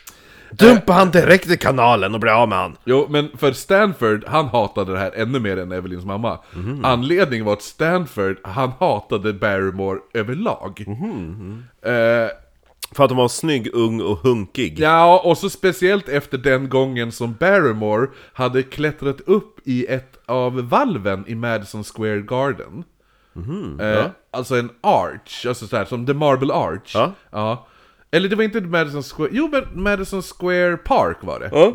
Dumpa 0.51 0.93
han 0.93 1.11
direkt 1.11 1.51
i 1.51 1.57
kanalen 1.57 2.13
och 2.13 2.19
bli 2.19 2.29
av 2.29 2.49
med 2.49 2.57
han 2.57 2.77
Jo, 2.85 3.07
men 3.09 3.29
för 3.37 3.51
Stanford, 3.51 4.23
han 4.27 4.45
hatade 4.45 4.93
det 4.93 4.99
här 4.99 5.11
ännu 5.15 5.39
mer 5.39 5.57
än 5.57 5.71
Evelyns 5.71 6.05
mamma. 6.05 6.39
Anledningen 6.83 7.45
var 7.45 7.53
att 7.53 7.61
Stanford, 7.61 8.37
han 8.43 8.71
hatade 8.79 9.33
Barrymore 9.33 9.99
överlag. 10.13 10.85
Eh, 11.85 12.29
För 12.95 13.03
att 13.03 13.09
de 13.09 13.17
var 13.17 13.27
snygg, 13.27 13.69
ung 13.73 14.01
och 14.01 14.17
hunkig 14.17 14.79
ja, 14.79 15.21
och 15.23 15.37
så 15.37 15.49
speciellt 15.49 16.09
efter 16.09 16.37
den 16.37 16.69
gången 16.69 17.11
som 17.11 17.35
Barrymore 17.39 18.07
hade 18.33 18.63
klättrat 18.63 19.21
upp 19.21 19.59
i 19.67 19.85
ett 19.85 20.19
av 20.25 20.69
valven 20.69 21.23
i 21.27 21.35
Madison 21.35 21.83
Square 21.83 22.21
Garden. 22.21 22.83
eh, 23.79 24.05
Alltså 24.31 24.55
en 24.55 24.69
arch, 24.81 25.45
alltså 25.47 25.67
såhär 25.67 25.85
som 25.85 26.05
The 26.05 26.13
Marble 26.13 26.53
Arch. 26.53 26.91
Ja. 26.95 27.11
ja. 27.31 27.67
Eller 28.11 28.29
det 28.29 28.35
var 28.35 28.43
inte 28.43 28.61
Madison 28.61 29.03
Square, 29.03 29.29
jo 29.31 29.49
men 29.51 29.83
Madison 29.83 30.21
Square 30.21 30.77
Park 30.77 31.17
var 31.21 31.39
det. 31.39 31.49
Ja. 31.51 31.73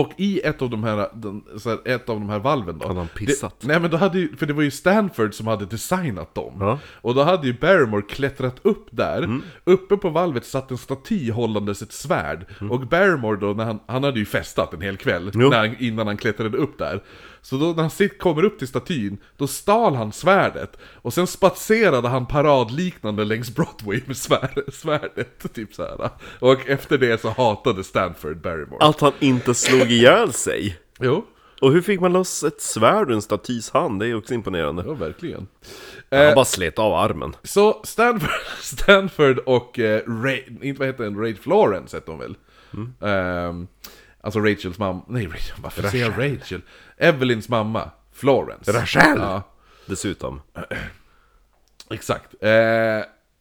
Och 0.00 0.12
i 0.16 0.40
ett 0.44 0.62
av 0.62 0.70
de 0.70 0.84
här, 0.84 1.08
den, 1.14 1.44
här, 1.64 1.78
ett 1.84 2.08
av 2.08 2.20
de 2.20 2.28
här 2.28 2.38
valven 2.38 2.78
då 2.78 2.86
Hade 2.86 2.98
han 3.00 3.08
pissat? 3.08 3.60
Det, 3.60 3.66
nej 3.66 3.80
men 3.80 3.90
då 3.90 3.96
hade 3.96 4.18
ju, 4.18 4.36
för 4.36 4.46
det 4.46 4.52
var 4.52 4.62
ju 4.62 4.70
Stanford 4.70 5.34
som 5.34 5.46
hade 5.46 5.66
designat 5.66 6.34
dem 6.34 6.54
Ja. 6.60 6.78
Och 7.00 7.14
då 7.14 7.22
hade 7.22 7.46
ju 7.46 7.52
Barrymore 7.52 8.02
klättrat 8.02 8.56
upp 8.62 8.88
där 8.90 9.18
Mm. 9.18 9.42
Uppe 9.64 9.96
på 9.96 10.10
valvet 10.10 10.46
satt 10.46 10.70
en 10.70 10.78
staty 10.78 11.30
hållandes 11.30 11.82
ett 11.82 11.92
svärd 11.92 12.46
Och 12.70 12.80
Barrymore 12.80 13.40
då, 13.40 13.46
när 13.46 13.64
han, 13.64 13.78
han 13.86 14.04
hade 14.04 14.18
ju 14.18 14.26
festat 14.26 14.74
en 14.74 14.80
hel 14.80 14.96
kväll 14.96 15.30
när 15.34 15.58
han, 15.58 15.76
Innan 15.78 16.06
han 16.06 16.16
klättrade 16.16 16.58
upp 16.58 16.78
där 16.78 17.02
Så 17.48 17.56
då 17.56 17.66
när 17.66 17.82
han 17.82 17.90
sitt, 17.90 18.18
kommer 18.18 18.42
upp 18.42 18.58
till 18.58 18.68
statyn 18.68 19.18
Då 19.36 19.46
stal 19.46 19.94
han 19.94 20.12
svärdet. 20.12 20.76
Och 20.82 21.14
sen 21.14 21.26
spatserade 21.26 22.08
han 22.08 22.26
paradliknande 22.26 23.24
längs 23.24 23.54
Broadway 23.54 24.00
med 24.06 24.16
svär, 24.16 24.70
svärdet 24.72 25.54
Typ 25.54 25.74
så 25.74 25.82
här. 25.82 26.10
Och 26.38 26.68
efter 26.68 26.98
det 26.98 27.20
så 27.20 27.30
hatade 27.30 27.84
Stanford 27.84 28.40
Barrymore. 28.40 28.86
Att 28.86 29.00
han 29.00 29.12
inte 29.20 29.54
slog 29.54 29.90
ihjäl 29.90 30.32
sig. 30.32 30.78
Jo, 31.00 31.24
Och 31.60 31.72
hur 31.72 31.82
fick 31.82 32.00
man 32.00 32.12
loss 32.12 32.44
ett 32.44 32.60
svärd 32.60 33.10
ur 33.10 33.14
en 33.14 33.22
statys 33.22 33.70
hand? 33.70 34.00
Det 34.00 34.06
är 34.06 34.14
också 34.14 34.34
imponerande. 34.34 34.84
Ja 34.86 34.94
verkligen. 34.94 35.46
Han 36.10 36.34
bara 36.34 36.44
slet 36.44 36.78
av 36.78 36.94
armen. 36.94 37.36
Så 37.42 37.80
Stanford, 37.84 38.30
Stanford 38.60 39.38
och 39.38 39.78
eh, 39.78 40.02
Ray, 40.06 40.42
inte 40.62 40.78
vad 40.78 40.88
heter 40.88 41.04
den, 41.04 41.18
Raid 41.18 41.38
Florence 41.38 41.96
hette 41.96 42.10
hon 42.10 42.20
väl? 42.20 42.36
Ehm, 43.00 43.66
alltså 44.20 44.40
Rachels 44.40 44.78
mamma, 44.78 45.02
nej 45.08 45.26
Rachel, 45.26 45.56
varför 45.62 45.82
säger 45.82 46.04
jag 46.04 46.18
Rachel? 46.18 46.60
Evelyns 46.98 47.48
mamma, 47.48 47.90
Florence. 48.12 48.72
Rachel! 48.72 49.18
Ja, 49.18 49.42
Dessutom 49.86 50.40
exakt. 51.90 52.34
Eh, 52.42 52.50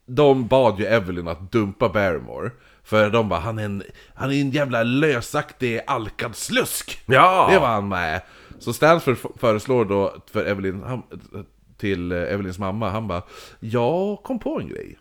de 0.06 0.48
bad 0.48 0.80
ju 0.80 0.86
Evelyn 0.86 1.28
att 1.28 1.52
dumpa 1.52 1.90
Barrymore. 1.90 2.52
För 2.84 3.10
de 3.10 3.30
bara, 3.30 3.40
han 3.40 3.60
är 3.60 3.66
en, 3.66 3.84
han 4.16 4.32
är 4.32 4.42
en 4.42 4.52
jävla 4.52 4.84
lösaktig 4.84 5.82
alkad 5.88 6.36
slusk. 6.36 7.02
Ja! 7.06 7.48
Det 7.52 7.60
var 7.60 7.68
han 7.68 7.88
med. 7.88 8.22
Så 8.60 8.74
Stanford 8.74 9.14
f- 9.24 9.32
föreslår 9.36 9.86
då 9.86 10.16
för 10.32 10.46
Evelyn, 10.46 10.84
han, 10.84 11.04
till 11.78 12.12
eh, 12.12 12.18
Evelyns 12.18 12.60
mamma, 12.60 12.90
han 12.90 13.08
bara 13.08 13.22
Jag 13.60 14.24
kom 14.24 14.40
på 14.40 14.60
en 14.60 14.68
grej. 14.68 14.98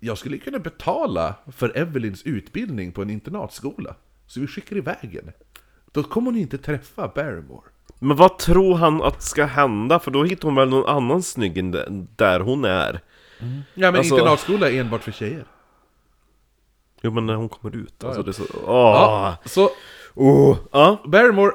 Jag 0.00 0.18
skulle 0.18 0.38
kunna 0.38 0.58
betala 0.58 1.34
för 1.56 1.76
Evelyns 1.78 2.22
utbildning 2.22 2.92
på 2.92 3.02
en 3.02 3.10
internatskola. 3.10 3.94
Så 4.26 4.40
vi 4.40 4.46
skickar 4.46 4.76
iväg 4.76 4.96
henne. 5.14 5.32
Då 5.92 6.02
kommer 6.02 6.30
hon 6.30 6.40
inte 6.40 6.58
träffa 6.58 7.08
Barrymore. 7.14 7.66
Men 8.02 8.16
vad 8.16 8.38
tror 8.38 8.74
han 8.76 9.02
att 9.02 9.22
ska 9.22 9.44
hända? 9.44 9.98
För 9.98 10.10
då 10.10 10.24
hittar 10.24 10.48
hon 10.48 10.54
väl 10.54 10.68
någon 10.68 10.88
annan 10.96 11.22
snygg 11.22 11.58
än 11.58 11.70
där- 12.16 12.40
hon 12.40 12.64
är 12.64 13.00
Ja 13.74 13.90
men 13.90 13.96
Alltså- 13.96 14.14
internatskola 14.14 14.70
är 14.70 14.80
enbart 14.80 15.02
för 15.02 15.12
tjejer. 15.12 15.44
Jo 17.02 17.10
men 17.10 17.26
när 17.26 17.34
hon 17.34 17.48
kommer 17.48 17.76
ut, 17.76 18.04
alltså 18.04 18.20
ja. 18.20 18.24
det 18.24 18.30
är 18.30 18.32
så... 18.32 18.42
Åh! 18.66 18.92
Ja, 18.94 19.36
så 19.44 19.70
Oh. 20.14 20.56
Ja, 20.72 21.02
Barrymore, 21.06 21.52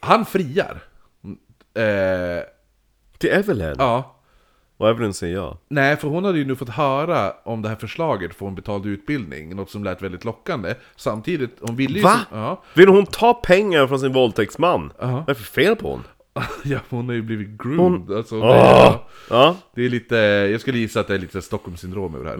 han 0.00 0.24
friar. 0.26 0.82
Eh, 1.74 2.42
till 3.18 3.30
Evelyn. 3.30 3.74
ja. 3.78 4.16
Och 4.80 4.88
Evelyn 4.88 5.14
säger 5.14 5.36
ja. 5.36 5.58
Nej, 5.68 5.96
för 5.96 6.08
hon 6.08 6.24
hade 6.24 6.38
ju 6.38 6.44
nu 6.44 6.56
fått 6.56 6.68
höra 6.68 7.32
om 7.44 7.62
det 7.62 7.68
här 7.68 7.76
förslaget 7.76 8.34
få 8.34 8.46
en 8.46 8.54
betald 8.54 8.86
utbildning, 8.86 9.56
något 9.56 9.70
som 9.70 9.84
lät 9.84 10.02
väldigt 10.02 10.24
lockande. 10.24 10.74
Samtidigt, 10.96 11.56
hon 11.60 11.76
ville 11.76 11.98
ju... 11.98 12.04
Va? 12.04 12.20
Ja. 12.32 12.62
Vill 12.74 12.88
hon 12.88 13.06
ta 13.06 13.34
pengar 13.34 13.86
från 13.86 13.98
sin 14.00 14.12
våldtäktsman? 14.12 14.92
Ja. 15.00 15.06
Vad 15.10 15.20
är 15.22 15.24
det 15.26 15.34
för 15.34 15.44
fel 15.44 15.76
på 15.76 15.90
hon? 15.90 16.02
Ja, 16.64 16.78
hon 16.88 17.06
har 17.06 17.14
ju 17.14 17.22
blivit 17.22 17.48
groomed. 17.62 18.16
Alltså, 18.16 18.34
det, 18.40 18.46
Åh! 18.46 18.96
Ja, 19.30 19.56
det 19.74 19.84
är 19.84 19.88
lite, 19.88 20.16
jag 20.52 20.60
skulle 20.60 20.78
gissa 20.78 21.00
att 21.00 21.08
det 21.08 21.14
är 21.14 21.18
lite 21.18 21.42
Stockholmssyndrom 21.42 22.14
över 22.14 22.24
det 22.24 22.30
här. 22.30 22.38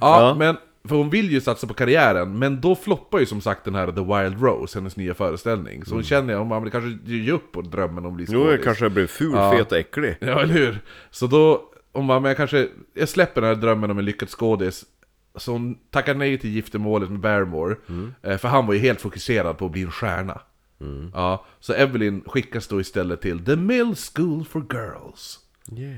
Ja, 0.00 0.22
ja. 0.28 0.34
men, 0.34 0.56
för 0.88 0.96
hon 0.96 1.10
vill 1.10 1.30
ju 1.32 1.40
satsa 1.40 1.66
på 1.66 1.74
karriären, 1.74 2.38
men 2.38 2.60
då 2.60 2.74
floppar 2.74 3.18
ju 3.18 3.26
som 3.26 3.40
sagt 3.40 3.64
den 3.64 3.74
här 3.74 3.86
The 3.86 4.00
Wild 4.00 4.42
Rose, 4.42 4.78
hennes 4.78 4.96
nya 4.96 5.14
föreställning. 5.14 5.84
Så 5.84 5.94
hon 5.94 6.02
känner 6.02 6.40
att 6.40 6.46
man 6.46 6.62
vill 6.62 6.72
kanske 6.72 7.12
ge 7.12 7.32
upp 7.32 7.52
på 7.52 7.60
drömmen 7.62 8.04
om 8.04 8.10
att 8.10 8.16
bli 8.16 8.26
jo 8.28 8.38
jag 8.40 8.48
skådis. 8.48 8.64
kanske 8.64 8.90
blev 8.90 9.06
ful, 9.06 9.32
Ja. 9.34 9.52
fet 9.56 9.72
och 9.72 9.78
äcklig. 9.78 10.16
Ja, 10.20 10.40
eller 10.42 10.54
hur? 10.54 10.78
Så 11.10 11.26
då, 11.26 11.62
om 11.92 12.04
man, 12.04 12.22
men 12.22 12.28
jag 12.28 12.36
kanske, 12.36 12.68
jag 12.94 13.08
släpper 13.08 13.40
den 13.40 13.48
här 13.48 13.62
drömmen 13.62 13.90
om 13.90 13.98
en 13.98 14.04
lyckad 14.04 14.28
skådis. 14.28 14.84
Så 15.36 15.52
hon 15.52 15.78
tackar 15.90 16.14
nej 16.14 16.38
till 16.38 16.50
giftermålet 16.50 17.10
med 17.10 17.20
Barrymore, 17.20 17.76
eh, 18.22 18.36
för 18.38 18.48
han 18.48 18.66
var 18.66 18.74
ju 18.74 18.80
helt 18.80 19.00
fokuserad 19.00 19.58
på 19.58 19.66
att 19.66 19.72
bli 19.72 19.82
en 19.82 19.90
stjärna. 19.90 20.40
Ja, 21.14 21.44
så 21.60 21.72
Evelyn 21.72 22.22
skickas 22.26 22.68
då 22.68 22.80
istället 22.80 23.20
till 23.20 23.44
The 23.44 23.56
Mill 23.56 23.94
School 23.96 24.44
for 24.44 24.66
Girls. 24.72 25.38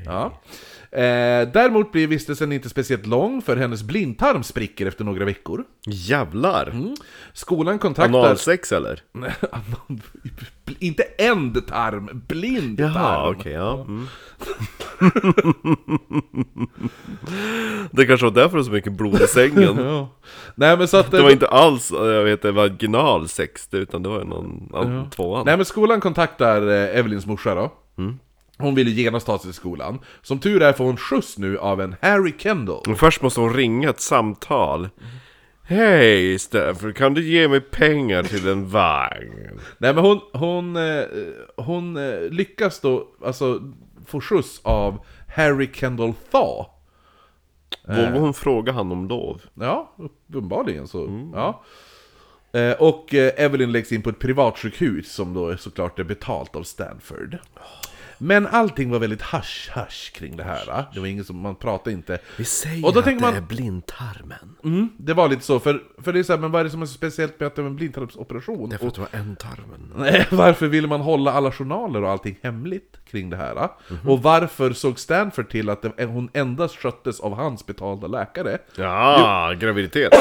Ja. 0.04 0.40
Eh, 0.94 1.48
däremot 1.52 1.92
blir 1.92 2.06
vistelsen 2.06 2.52
inte 2.52 2.68
speciellt 2.68 3.06
lång, 3.06 3.42
för 3.42 3.56
hennes 3.56 3.82
blindtarm 3.82 4.42
spricker 4.42 4.86
efter 4.86 5.04
några 5.04 5.24
veckor. 5.24 5.64
Jävlar! 5.86 6.74
Skolan 7.32 7.78
kontaktar... 7.78 8.18
Analsex 8.18 8.72
eller? 8.72 9.02
inte 10.78 11.02
ändtarm, 11.02 12.22
blindtarm! 12.28 12.92
Jaha, 12.94 13.30
okej, 13.30 13.52
ja. 13.52 13.80
Mm. 13.80 14.06
det 17.90 18.06
kanske 18.06 18.26
var 18.26 18.32
därför 18.32 18.50
det 18.50 18.56
var 18.56 18.62
så 18.62 18.70
mycket 18.70 18.92
blod 18.92 19.20
i 19.20 19.26
sängen. 19.26 19.78
Ja. 19.84 20.08
Nej 20.54 20.76
men 20.78 20.88
så 20.88 20.96
att... 20.96 21.10
Det 21.10 21.22
var 21.22 21.30
inte 21.30 21.48
alls, 21.48 21.90
jag 21.92 22.24
vet 22.24 22.32
inte, 22.32 22.50
vaginalsex, 22.50 23.66
det, 23.66 23.76
utan 23.76 24.02
det 24.02 24.08
var 24.08 24.24
någon 24.24 24.70
annan 24.74 25.10
tvåan. 25.10 25.42
Nej 25.46 25.56
men 25.56 25.64
skolan 25.64 26.00
kontaktar 26.00 26.68
eh, 26.68 26.98
Evelyns 26.98 27.26
morsa 27.26 27.54
då. 27.54 27.72
Hon 28.58 28.74
vill 28.74 28.88
ju 28.88 29.02
genast 29.02 29.26
ta 29.26 29.38
sig 29.38 29.42
till 29.42 29.54
skolan. 29.54 29.98
Som 30.22 30.38
tur 30.38 30.62
är 30.62 30.72
får 30.72 30.84
hon 30.84 30.96
skjuts 30.96 31.38
nu 31.38 31.58
av 31.58 31.80
en 31.80 31.96
Harry 32.02 32.34
Kendall. 32.38 32.82
Men 32.86 32.96
först 32.96 33.22
måste 33.22 33.40
hon 33.40 33.54
ringa 33.54 33.90
ett 33.90 34.00
samtal. 34.00 34.88
Hej 35.66 36.38
Stafford, 36.38 36.96
kan 36.96 37.14
du 37.14 37.22
ge 37.24 37.48
mig 37.48 37.60
pengar 37.60 38.22
till 38.22 38.48
en 38.48 38.68
vagn? 38.68 39.60
Nej 39.78 39.94
men 39.94 40.04
hon, 40.04 40.20
hon, 40.32 40.76
eh, 40.76 41.04
hon 41.56 41.96
eh, 41.96 42.20
lyckas 42.30 42.80
då 42.80 43.08
alltså 43.24 43.60
få 44.06 44.20
skjuts 44.20 44.60
av 44.64 44.98
Harry 45.34 45.70
Kendall 45.74 46.12
Thaw. 46.30 46.66
Vågar 47.88 48.18
hon 48.20 48.34
fråga 48.34 48.72
han 48.72 48.92
om 48.92 49.08
lov? 49.08 49.42
Ja, 49.54 49.94
uppenbarligen 49.98 50.88
så. 50.88 51.30
Ja. 51.34 51.62
Eh, 52.60 52.72
Och 52.72 53.14
eh, 53.14 53.32
Evelyn 53.36 53.72
läggs 53.72 53.92
in 53.92 54.02
på 54.02 54.10
ett 54.10 54.18
privatsjukhus 54.18 55.12
som 55.12 55.34
då 55.34 55.48
är 55.48 55.56
såklart 55.56 55.98
är 55.98 56.04
betalt 56.04 56.56
av 56.56 56.62
Stanford. 56.62 57.38
Men 58.18 58.46
allting 58.46 58.90
var 58.90 58.98
väldigt 58.98 59.22
hush-hush 59.22 60.12
kring 60.14 60.36
det 60.36 60.42
här. 60.44 60.84
Det 60.94 61.00
var 61.00 61.06
ingen 61.06 61.24
som, 61.24 61.38
man 61.38 61.56
pratade 61.56 61.92
inte. 61.92 62.18
Vi 62.36 62.44
säger 62.44 62.86
Och 62.86 62.92
då 62.92 62.98
att 62.98 63.04
det 63.04 63.20
man- 63.20 63.34
är 63.34 63.40
blindtarmen. 63.40 64.56
Mm, 64.64 64.88
det 64.98 65.14
var 65.14 65.28
lite 65.28 65.42
så, 65.42 65.60
för, 65.60 65.82
för 65.98 66.12
det 66.12 66.18
är 66.18 66.22
så 66.22 66.32
här, 66.32 66.40
men 66.40 66.50
vad 66.50 66.60
är 66.60 66.64
det 66.64 66.70
som 66.70 66.82
är 66.82 66.86
så 66.86 66.92
speciellt 66.94 67.40
med 67.40 67.46
att 67.46 67.54
det 67.56 67.62
var 67.62 67.68
en 67.68 67.76
blindtarmsoperation? 67.76 68.68
Därför 68.68 68.84
Och, 68.84 68.88
att 68.88 68.94
det 68.94 69.00
var 69.00 69.20
ändtarmen. 69.20 69.92
nej, 69.96 70.26
varför 70.30 70.66
ville 70.68 70.88
man 70.88 71.00
hålla 71.00 71.32
alla 71.32 71.52
journaler 71.52 72.02
och 72.02 72.10
allting 72.10 72.38
hemligt 72.42 72.98
kring 73.10 73.30
det 73.30 73.36
här? 73.36 73.68
Och 74.06 74.22
varför 74.22 74.72
såg 74.72 74.98
Stanford 74.98 75.50
till 75.50 75.70
att 75.70 75.82
det, 75.82 76.04
hon 76.04 76.30
endast 76.34 76.76
sköttes 76.76 77.20
av 77.20 77.34
hans 77.34 77.66
betalda 77.66 78.06
läkare? 78.06 78.58
Ja, 78.76 79.54
graviditet. 79.60 80.12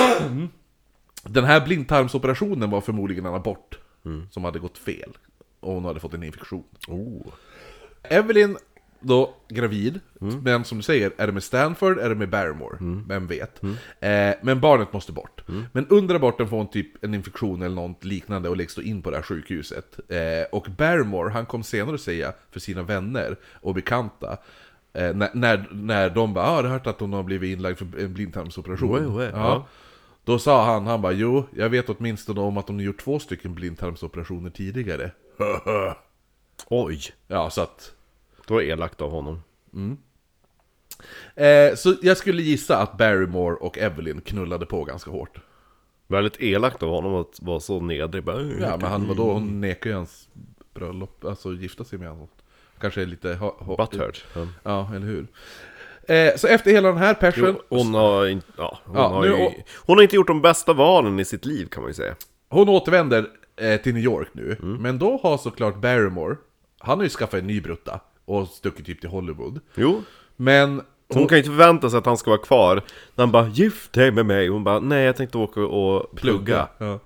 Den 1.23 1.43
här 1.43 1.65
blindtarmsoperationen 1.65 2.69
var 2.69 2.81
förmodligen 2.81 3.25
en 3.25 3.33
abort 3.33 3.79
som 4.31 4.43
hade 4.43 4.59
gått 4.59 4.77
fel. 4.77 5.09
Och 5.59 5.73
hon 5.73 5.85
hade 5.85 5.99
fått 5.99 6.13
en 6.13 6.23
infektion. 6.23 6.63
Oh. 6.87 7.21
Evelyn, 8.03 8.57
då 8.99 9.35
gravid, 9.49 9.99
men 10.41 10.63
som 10.63 10.77
du 10.77 10.83
säger, 10.83 11.11
är 11.17 11.27
det 11.27 11.33
med 11.33 11.43
Stanford, 11.43 11.99
är 11.99 12.09
det 12.09 12.15
med 12.15 12.29
Barrymore? 12.29 12.77
Vem 13.07 13.27
vet? 13.27 13.63
Eh, 13.99 14.33
men 14.41 14.59
barnet 14.59 14.93
måste 14.93 15.11
bort. 15.11 15.43
Men 15.71 15.87
under 15.87 16.15
aborten 16.15 16.47
får 16.47 16.57
hon 16.57 16.69
typ 16.69 17.03
en 17.03 17.13
infektion 17.13 17.61
eller 17.61 17.75
något 17.75 18.03
liknande 18.03 18.49
och 18.49 18.57
läggs 18.57 18.75
då 18.75 18.81
in 18.81 19.01
på 19.01 19.11
det 19.11 19.17
här 19.17 19.23
sjukhuset. 19.23 19.99
Eh, 20.09 20.45
och 20.51 20.67
Barrymore, 20.77 21.29
han 21.29 21.45
kom 21.45 21.63
senare 21.63 21.95
att 21.95 22.01
säga 22.01 22.33
för 22.51 22.59
sina 22.59 22.83
vänner 22.83 23.35
och 23.53 23.73
bekanta, 23.75 24.37
eh, 24.93 25.13
när, 25.13 25.29
när, 25.33 25.67
när 25.71 26.09
de 26.09 26.33
bara 26.33 26.45
ah, 26.45 26.55
“Har 26.55 26.63
hört 26.63 26.87
att 26.87 26.99
hon 26.99 27.13
har 27.13 27.23
blivit 27.23 27.57
inlagd 27.57 27.77
för 27.77 27.99
en 27.99 28.13
blindtarmsoperation?” 28.13 28.95
Oj, 28.95 29.23
oj, 29.23 29.29
ja. 29.33 29.39
ja. 29.39 29.67
Då 30.25 30.39
sa 30.39 30.65
han, 30.65 30.87
han 30.87 31.01
bara 31.01 31.11
“Jo, 31.11 31.45
jag 31.55 31.69
vet 31.69 31.89
åtminstone 31.89 32.41
om 32.41 32.57
att 32.57 32.67
hon 32.67 32.77
har 32.77 32.83
gjort 32.83 33.01
två 33.01 33.19
stycken 33.19 33.53
blindtarmsoperationer 33.53 34.49
tidigare”. 34.49 35.11
Oj. 36.69 37.01
Ja, 37.27 37.49
så 37.49 37.61
att... 37.61 37.91
Det 38.47 38.53
var 38.53 38.61
elakt 38.61 39.01
av 39.01 39.11
honom. 39.11 39.43
Eh, 41.35 41.75
så 41.75 41.95
jag 42.01 42.17
skulle 42.17 42.41
gissa 42.41 42.77
att 42.77 42.97
Barrymore 42.97 43.55
och 43.55 43.77
Evelyn 43.77 44.21
knullade 44.21 44.65
på 44.65 44.83
ganska 44.83 45.11
hårt. 45.11 45.37
Väldigt 46.07 46.41
elakt 46.41 46.83
av 46.83 46.89
honom 46.89 47.15
att 47.15 47.39
vara 47.41 47.59
så 47.59 47.79
nedrig. 47.79 48.23
Bara, 48.23 48.41
Ja, 48.41 48.77
men 48.77 48.89
han 48.91 49.07
var 49.07 49.15
då 49.15 49.33
hon 49.33 49.61
nekade 49.61 49.89
ju 49.89 49.95
hans 49.95 50.29
bröllop, 50.73 51.25
alltså 51.25 51.53
gifta 51.53 51.83
sig 51.83 51.99
med 51.99 52.09
honom. 52.09 52.27
Kanske 52.79 53.01
är 53.01 53.05
lite... 53.05 53.39
Butthurt. 53.77 54.25
Ja. 54.35 54.47
Ja, 54.63 54.91
eller 54.95 55.07
hur? 55.07 55.27
Eh, 56.07 56.35
så 56.35 56.47
efter 56.47 56.71
hela 56.71 56.87
den 56.87 56.97
här. 56.97 57.33
Jo, 57.37 57.61
hon 57.69 57.93
har 57.93 58.27
inte, 58.27 58.47
ja, 58.57 58.79
hon, 58.85 58.95
Ja, 58.95 59.07
har 59.07 59.21
nu- 59.21 59.27
ju, 59.27 59.49
hon 59.85 59.97
har 59.97 60.03
inte 60.03 60.15
gjort 60.15 60.27
de 60.27 60.41
bästa 60.41 60.73
valen 60.73 61.19
i 61.19 61.25
sitt 61.25 61.45
liv 61.45 61.65
kan 61.65 61.83
man 61.83 61.89
ju 61.89 61.93
säga. 61.93 62.15
Hon 62.49 62.69
återvänder 62.69 63.27
eh, 63.55 63.81
till 63.81 63.93
New 63.93 64.03
York 64.03 64.27
nu, 64.33 64.57
Mm. 64.61 64.81
men 64.81 64.99
då 64.99 65.19
har 65.23 65.37
såklart 65.37 65.75
Barrymore, 65.75 66.35
han 66.83 66.97
har 66.97 67.03
ju 67.03 67.09
skaffat 67.09 67.39
en 67.39 67.47
ny 67.47 67.61
brutta 67.61 67.99
och 68.25 68.47
stuckit 68.47 68.85
typ 68.85 69.01
till 69.01 69.09
Hollywood. 69.09 69.59
Jo, 69.75 70.03
Men... 70.35 70.81
hon 71.07 71.27
kan 71.27 71.35
ju 71.35 71.39
inte 71.43 71.49
förvänta 71.49 71.89
sig 71.89 71.97
att 71.97 72.05
han 72.05 72.17
ska 72.17 72.29
vara 72.31 72.41
kvar. 72.41 72.75
När 73.15 73.23
han 73.23 73.31
bara 73.31 73.47
'Gift 73.47 73.93
dig 73.93 74.11
med 74.11 74.25
mig' 74.25 74.47
Hon 74.47 74.63
bara 74.63 74.79
'Nej 74.79 75.05
jag 75.05 75.15
tänkte 75.15 75.37
åka 75.37 75.61
och 75.61 76.19
plugga' 76.19 76.67
Ja. 76.77 76.99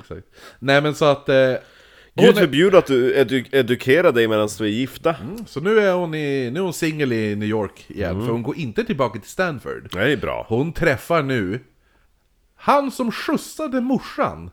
Exakt. 0.00 0.26
Nej 0.58 0.82
men 0.82 0.94
så 0.94 1.04
att... 1.04 1.28
Eh, 1.28 1.54
Gud 2.14 2.28
är, 2.28 2.32
förbjude 2.32 2.78
att 2.78 2.86
du 2.86 3.16
edu 3.16 3.44
edukerar 3.52 4.12
dig 4.12 4.28
medan 4.28 4.48
du 4.58 4.64
är 4.64 4.68
gifta. 4.68 5.16
så 5.46 5.60
nu 5.60 5.78
är 5.78 5.92
hon, 5.92 6.14
i, 6.14 6.50
nu 6.50 6.58
är 6.58 6.64
hon 6.64 6.72
singel 6.72 7.12
i 7.12 7.36
New 7.36 7.48
York 7.48 7.84
igen, 7.88 8.24
för 8.24 8.32
hon 8.32 8.42
går 8.42 8.56
inte 8.56 8.84
tillbaka 8.84 9.18
till 9.18 9.30
Stanford. 9.30 9.96
Är 9.96 10.16
bra. 10.16 10.46
Hon 10.48 10.72
träffar 10.72 11.22
nu 11.22 11.60
han 12.56 12.90
som 12.90 13.12
skjutsade 13.12 13.80
morsan 13.80 14.50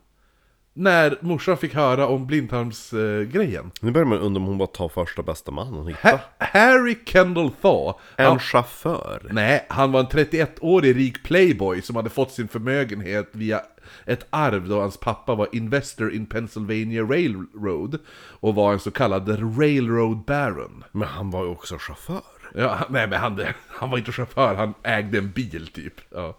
när 0.74 1.18
morsan 1.22 1.58
fick 1.58 1.74
höra 1.74 2.08
om 2.08 2.28
blindtarmsgrejen. 2.28 3.72
Nu 3.82 3.92
börjar 3.92 4.06
man 4.06 4.18
undra 4.20 4.42
om 4.42 4.48
hon 4.48 4.58
bara 4.58 4.68
tar 4.68 4.90
första 4.90 5.24
bästa 5.24 5.52
man 5.52 5.68
hon 5.68 5.88
hittar. 5.88 6.12
Ha- 6.12 6.20
Harry 6.40 6.98
Kendall 7.06 7.52
Thaw. 7.62 8.00
En 8.18 8.26
Han, 8.26 8.40
chaufför. 8.40 9.28
nej, 9.32 9.66
han 9.70 9.92
var 9.92 10.00
en 10.00 10.06
31-årig 10.08 10.96
rik 10.98 11.24
playboy 11.24 11.82
som 11.82 11.96
hade 11.96 12.10
fått 12.10 12.32
sin 12.32 12.48
förmögenhet 12.48 13.30
via 13.32 13.62
ett 14.06 14.26
arv 14.30 14.68
då 14.70 14.80
hans 14.82 14.98
pappa 14.98 15.36
var 15.36 15.48
investor 15.52 16.14
in 16.14 16.26
Pennsylvania 16.26 17.02
Railroad 17.04 18.00
och 18.40 18.56
var 18.56 18.74
en 18.74 18.80
så 18.80 18.92
kallad 18.92 19.30
Railroad 19.60 20.24
Baron. 20.26 20.84
Men 20.92 21.08
han 21.08 21.32
var 21.32 21.44
ju 21.44 21.50
också 21.50 21.76
chaufför. 21.80 22.22
Ja, 22.56 22.80
nej 22.90 23.08
men 23.08 23.20
han, 23.20 23.42
han 23.68 23.90
var 23.90 23.98
inte 23.98 24.12
chaufför, 24.12 24.56
han 24.56 24.74
ägde 24.84 25.18
en 25.18 25.32
bil 25.32 25.68
typ. 25.68 25.94
Ja. 26.12 26.38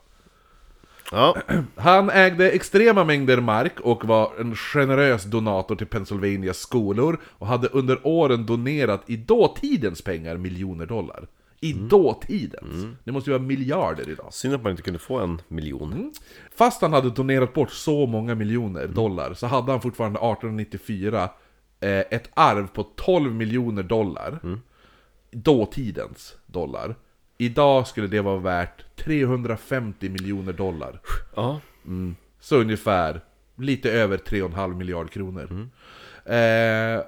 Ja, 1.15 1.37
Han 1.77 2.11
ägde 2.11 2.51
extrema 2.51 3.05
mängder 3.05 3.41
mark 3.41 3.81
och 3.81 4.05
var 4.05 4.33
en 4.41 4.57
generös 4.57 5.25
donator 5.25 5.77
till 5.77 5.87
Pennsylvanias 5.87 6.59
skolor 6.59 7.21
och 7.25 7.47
hade 7.47 7.69
under 7.69 8.07
åren 8.07 8.47
donerat 8.47 9.03
i 9.07 9.17
dåtidens 9.17 10.03
pengar 10.03 10.37
miljoner 10.37 10.87
dollar. 10.87 11.27
I 11.61 11.73
dåtidens! 11.73 12.97
Det 13.05 13.13
måste 13.13 13.31
ju 13.31 13.39
vara 13.39 13.47
miljarder 13.47 14.09
idag. 14.09 14.35
synd 14.35 14.55
att 14.55 14.63
man 14.63 14.71
inte 14.71 14.83
kunde 14.83 14.99
få 14.99 15.19
en 15.19 15.41
miljon. 15.49 16.13
Fast 16.57 16.83
han 16.83 16.93
hade 16.93 17.11
donerat 17.11 17.55
bort 17.55 17.71
så 17.71 18.07
många 18.07 18.35
miljoner 18.35 18.87
dollar 18.87 19.35
så 19.35 19.47
hade 19.47 19.73
han 19.73 19.81
fortfarande 19.81 20.19
1894 20.19 21.29
eh, 21.81 21.91
ett 21.91 22.31
arv 22.35 22.67
på 22.67 22.83
12 22.83 23.35
miljoner 23.35 23.83
dollar. 23.83 24.39
Dåtidens 25.31 26.37
dollar. 26.47 26.95
Idag 27.39 27.87
skulle 27.87 28.07
det 28.07 28.21
vara 28.21 28.39
värt 28.39 28.97
350 28.97 30.09
miljoner 30.09 30.53
dollar. 30.53 31.01
Ja. 31.35 31.61
Så 32.41 32.57
ungefär 32.57 33.21
lite 33.57 33.93
över 33.93 34.19
3,5 34.19 34.75
miljard 34.75 35.11
kronor. 35.11 35.69
Eh, 36.25 37.05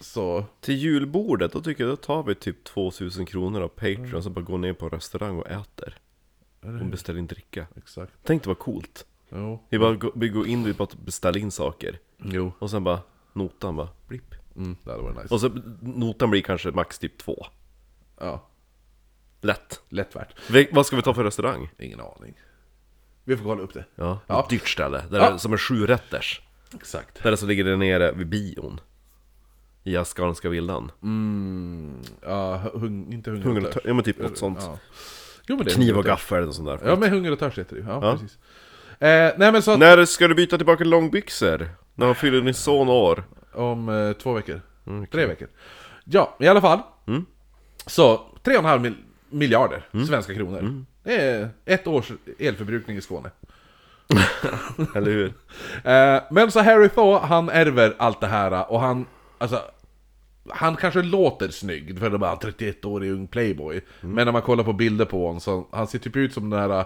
så... 0.00 0.44
Till 0.60 0.74
julbordet, 0.74 1.52
då 1.52 1.60
tycker 1.62 1.84
jag 1.84 1.92
då 1.92 1.96
tar 1.96 2.22
vi 2.22 2.34
typ 2.34 2.64
2000 2.64 3.26
kronor 3.26 3.60
av 3.60 3.68
Patreon 3.68 4.22
så 4.22 4.30
bara 4.30 4.40
går 4.40 4.58
ner 4.58 4.72
på 4.72 4.88
restaurang 4.88 5.38
och 5.38 5.50
äter. 5.50 5.98
Och 6.60 6.86
beställer 6.86 7.18
in 7.18 7.26
dricka. 7.26 7.66
Exakt. 7.76 8.12
Tänk 8.22 8.42
det 8.42 8.48
var 8.48 8.54
coolt. 8.54 9.06
Jo. 9.28 9.62
Vi 9.68 9.78
bara 9.78 9.94
går, 9.94 10.12
vi 10.14 10.28
går 10.28 10.46
in, 10.46 10.74
bara 10.78 10.88
beställer 11.04 11.40
in 11.40 11.50
saker. 11.50 11.98
Jo. 12.18 12.52
Och 12.58 12.70
sen 12.70 12.84
bara, 12.84 13.00
notan 13.32 13.76
bara, 13.76 13.88
blipp. 14.08 14.34
Mm, 14.56 14.76
det 14.84 14.90
hade 14.90 15.02
varit 15.02 15.16
nice. 15.16 15.34
Och 15.34 15.40
så 15.40 15.48
notan 15.80 16.30
blir 16.30 16.42
kanske 16.42 16.70
max 16.70 16.98
typ 16.98 17.18
två. 17.18 17.46
Ja, 18.20 18.48
Lätt. 19.46 19.80
lätt 19.88 20.16
värt. 20.16 20.34
Vi, 20.50 20.68
vad 20.72 20.86
ska 20.86 20.96
vi 20.96 21.02
ta 21.02 21.14
för 21.14 21.24
restaurang? 21.24 21.68
Ingen 21.78 22.00
aning. 22.00 22.34
Vi 23.24 23.36
får 23.36 23.44
kolla 23.44 23.62
upp 23.62 23.74
det. 23.74 23.84
Ja, 23.94 24.18
Ja. 24.26 24.42
ett 24.42 24.48
dyrt 24.50 24.68
ställe. 24.68 25.02
Där 25.10 25.20
Ja. 25.20 25.30
det, 25.30 25.38
som 25.38 25.52
en 25.52 25.58
sjurätters. 25.58 26.40
Exakt. 26.74 27.22
Där 27.22 27.30
det 27.30 27.36
som 27.36 27.48
ligger 27.48 27.64
där 27.64 27.76
nere 27.76 28.12
vid 28.12 28.26
bion. 28.28 28.80
I 29.84 29.96
Askanska 29.96 30.48
villan. 30.48 30.90
Mm, 31.02 32.02
ja, 32.22 32.56
hung, 32.56 33.12
inte 33.12 33.30
hunger, 33.30 33.44
Hunger 33.44 33.60
och 33.60 33.66
och 33.66 33.72
törst. 33.72 33.82
tör- 33.84 33.90
ja 33.90 33.94
men 33.94 34.04
typ 34.04 34.18
något 34.18 34.38
sånt. 34.38 34.58
Ja. 34.62 34.78
Jo, 35.48 35.60
är 35.60 35.64
Kniv 35.64 35.98
och 35.98 36.04
gaffel 36.04 36.42
eller 36.42 36.52
sånt 36.52 36.68
där. 36.68 36.88
Ja, 36.88 36.96
men 36.96 37.10
hunger 37.10 37.32
och 37.32 37.38
törst 37.38 37.58
heter 37.58 37.76
det. 37.76 37.82
Ja, 37.82 37.98
Ja. 38.02 38.12
precis. 38.12 38.38
Eh, 39.00 39.32
nej 39.38 39.52
men 39.52 39.62
så 39.62 39.70
att 39.70 39.78
När 39.78 40.04
ska 40.04 40.28
du 40.28 40.34
byta 40.34 40.56
tillbaka 40.56 40.84
långbyxor? 40.84 41.68
När 41.94 42.14
fyller 42.14 42.40
din 42.40 42.54
son 42.54 42.88
år? 42.88 43.24
om 43.54 43.88
eh, 43.88 44.12
två 44.12 44.32
veckor. 44.32 44.60
Mm, 44.86 45.06
Tre 45.06 45.26
veckor. 45.26 45.48
Ja, 46.04 46.36
i 46.40 46.48
alla 46.48 46.60
fall. 46.60 46.80
Mm. 47.06 47.26
Så, 47.86 48.16
3,5 48.44 48.78
mil 48.78 48.94
miljarder 49.30 49.88
svenska 50.06 50.34
kronor. 50.34 50.84
Det 51.02 51.14
är 51.14 51.48
ett 51.64 51.86
års 51.86 52.12
elförbrukning 52.38 52.96
i 52.96 53.00
Skåne. 53.00 53.30
Eller 54.94 55.10
hur? 55.10 55.32
Eh, 55.84 56.22
men 56.30 56.50
så 56.50 56.60
Harry 56.60 56.88
Thaw, 56.88 57.26
han 57.26 57.48
ärver 57.48 57.94
allt 57.98 58.20
det 58.20 58.26
här 58.26 58.72
och 58.72 58.80
han, 58.80 59.06
alltså 59.38 59.62
han 60.48 60.76
kanske 60.76 61.02
låter 61.02 61.48
snygg 61.48 61.98
för 61.98 62.10
att 62.10 62.20
bara 62.20 62.34
31-årig 62.34 63.10
ung 63.10 63.26
playboy. 63.26 63.80
Men 64.00 64.24
när 64.24 64.32
man 64.32 64.42
kollar 64.42 64.64
på 64.64 64.72
bilder 64.72 65.04
på 65.04 65.26
honom 65.26 65.40
så 65.40 65.66
han 65.72 65.86
ser 65.86 65.98
typ 65.98 66.16
ut 66.16 66.32
som 66.32 66.50
den 66.50 66.60
här, 66.60 66.84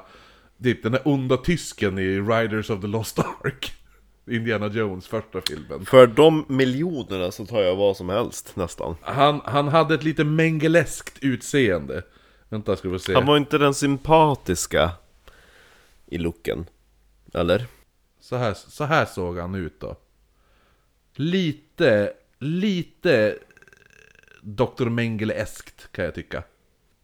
typ 0.63 0.83
den 0.83 0.93
där 0.93 1.03
onda 1.05 1.37
tysken 1.37 1.99
i 1.99 2.21
Riders 2.21 2.71
of 2.71 2.81
the 2.81 2.87
Lost 2.87 3.19
Ark. 3.19 3.73
Indiana 4.31 4.67
Jones 4.67 5.09
första 5.09 5.41
filmen. 5.41 5.85
För 5.87 6.07
de 6.07 6.45
miljonerna 6.49 7.31
så 7.31 7.47
tar 7.47 7.61
jag 7.61 7.77
vad 7.77 7.97
som 7.97 8.09
helst 8.09 8.57
nästan. 8.57 8.97
Han, 9.01 9.41
han 9.45 9.69
hade 9.69 9.95
ett 9.95 10.05
lite 10.05 10.25
mengeleskt 10.25 11.19
utseende. 11.21 12.03
Vänta 12.51 12.77
ska 12.77 12.89
vi 12.89 12.99
se. 12.99 13.15
Han 13.15 13.27
var 13.27 13.37
inte 13.37 13.59
den 13.59 13.75
sympatiska 13.75 14.91
i 16.07 16.19
looken. 16.19 16.67
Eller? 17.35 17.67
Så, 18.21 18.37
här, 18.37 18.55
så 18.55 18.85
här 18.85 19.05
såg 19.05 19.39
han 19.39 19.55
ut 19.55 19.81
då. 19.81 19.97
Lite, 21.15 22.13
lite 22.39 23.39
Dr. 24.41 24.89
Mengele-eskt 24.89 25.93
kan 25.93 26.05
jag 26.05 26.15
tycka. 26.15 26.43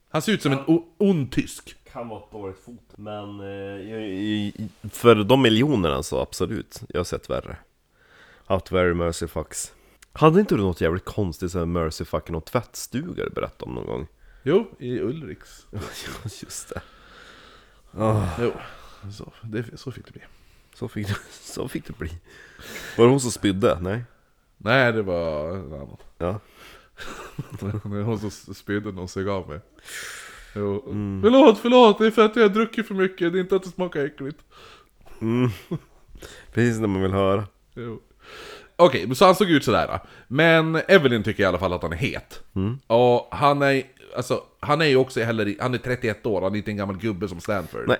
Han 0.09 0.23
ser 0.23 0.32
ut 0.32 0.43
som 0.43 0.52
en 0.52 0.82
ond 0.98 1.32
tysk. 1.32 1.77
Kan 1.93 2.09
vara 2.09 2.20
ett 2.24 2.32
dåligt 2.32 2.59
foto. 2.64 2.94
Men 2.97 3.40
eh, 3.40 4.52
för 4.90 5.14
de 5.14 5.43
miljonerna 5.43 6.02
så 6.02 6.20
absolut. 6.20 6.81
Jag 6.89 7.01
har 7.01 7.05
sett 7.05 7.31
värre. 7.31 7.56
Haft 8.47 8.73
very 8.73 8.94
mercy 8.94 9.27
fucks. 9.27 9.73
Hade 10.12 10.40
inte 10.40 10.55
du 10.55 10.60
något 10.60 10.81
jävligt 10.81 11.05
konstigt 11.05 11.52
som 11.52 11.73
mercy 11.73 12.05
fuck 12.05 12.28
i 12.28 12.32
någon 12.32 12.43
tvättstuga 12.43 13.24
du 13.24 13.31
berättade 13.31 13.64
om 13.64 13.74
någon 13.74 13.86
gång? 13.86 14.06
Jo, 14.47 14.66
i 14.78 15.01
Ulriks. 15.01 15.66
Ja, 15.73 15.81
just 16.43 16.68
det. 16.68 16.82
Jo, 18.39 18.52
så, 19.12 19.32
det, 19.43 19.78
så 19.78 19.90
fick 19.90 20.06
det 20.06 20.12
bli. 20.12 20.23
Så 20.74 20.89
fick, 20.89 21.09
det, 21.09 21.16
så 21.31 21.68
fick 21.68 21.86
det 21.86 21.98
bli. 21.98 22.10
Var 22.97 23.05
det 23.05 23.10
hon 23.10 23.20
som 23.20 23.31
spydde? 23.31 23.78
Nej? 23.81 24.05
Nej, 24.56 24.93
det 24.93 25.02
var 25.02 25.51
en 25.56 25.73
annan. 25.73 25.97
Ja. 26.18 26.40
Det 27.60 27.85
var 27.85 28.02
hon 28.02 28.31
som 28.31 28.55
spydde 28.55 28.93
när 28.93 28.98
hon 28.98 29.09
sög 29.09 29.28
av 29.28 29.48
mig. 29.48 29.60
Jo. 30.55 30.82
Förlåt, 31.23 31.59
förlåt, 31.59 31.98
det 31.98 32.06
är 32.06 32.10
för 32.10 32.24
att 32.24 32.36
jag 32.36 32.43
har 32.43 32.48
druckit 32.48 32.86
för 32.86 32.94
mycket, 32.94 33.32
det 33.32 33.39
är 33.39 33.40
inte 33.40 33.56
att 33.56 33.62
det 33.62 33.68
smakar 33.70 34.05
äckligt. 34.05 34.39
Mm. 35.20 35.51
Precis 36.52 36.78
när 36.81 36.89
man 36.89 37.02
vill 37.02 37.12
höra. 37.12 37.47
Jo. 37.74 38.02
Okej, 38.77 39.14
så 39.14 39.24
han 39.24 39.35
såg 39.35 39.51
ut 39.51 39.64
sådär. 39.64 40.01
Men 40.28 40.77
Evelyn 40.89 41.23
tycker 41.23 41.43
i 41.43 41.47
alla 41.47 41.59
fall 41.59 41.73
att 41.73 41.82
han 41.82 41.93
är 41.93 41.97
het. 41.97 42.43
Och 42.86 43.28
han 43.31 43.62
är, 43.62 43.82
alltså, 44.16 44.43
han 44.60 44.80
är 44.80 44.84
ju 44.86 44.97
också 44.97 45.20
heller, 45.22 45.55
han 45.60 45.74
är 45.74 45.78
31 45.78 46.26
år, 46.26 46.43
han 46.43 46.52
är 46.52 46.56
inte 46.59 46.70
en 46.70 46.76
gammal 46.76 46.97
gubbe 46.97 47.28
som 47.28 47.40
Stanford. 47.40 47.88
Nej. 47.88 47.98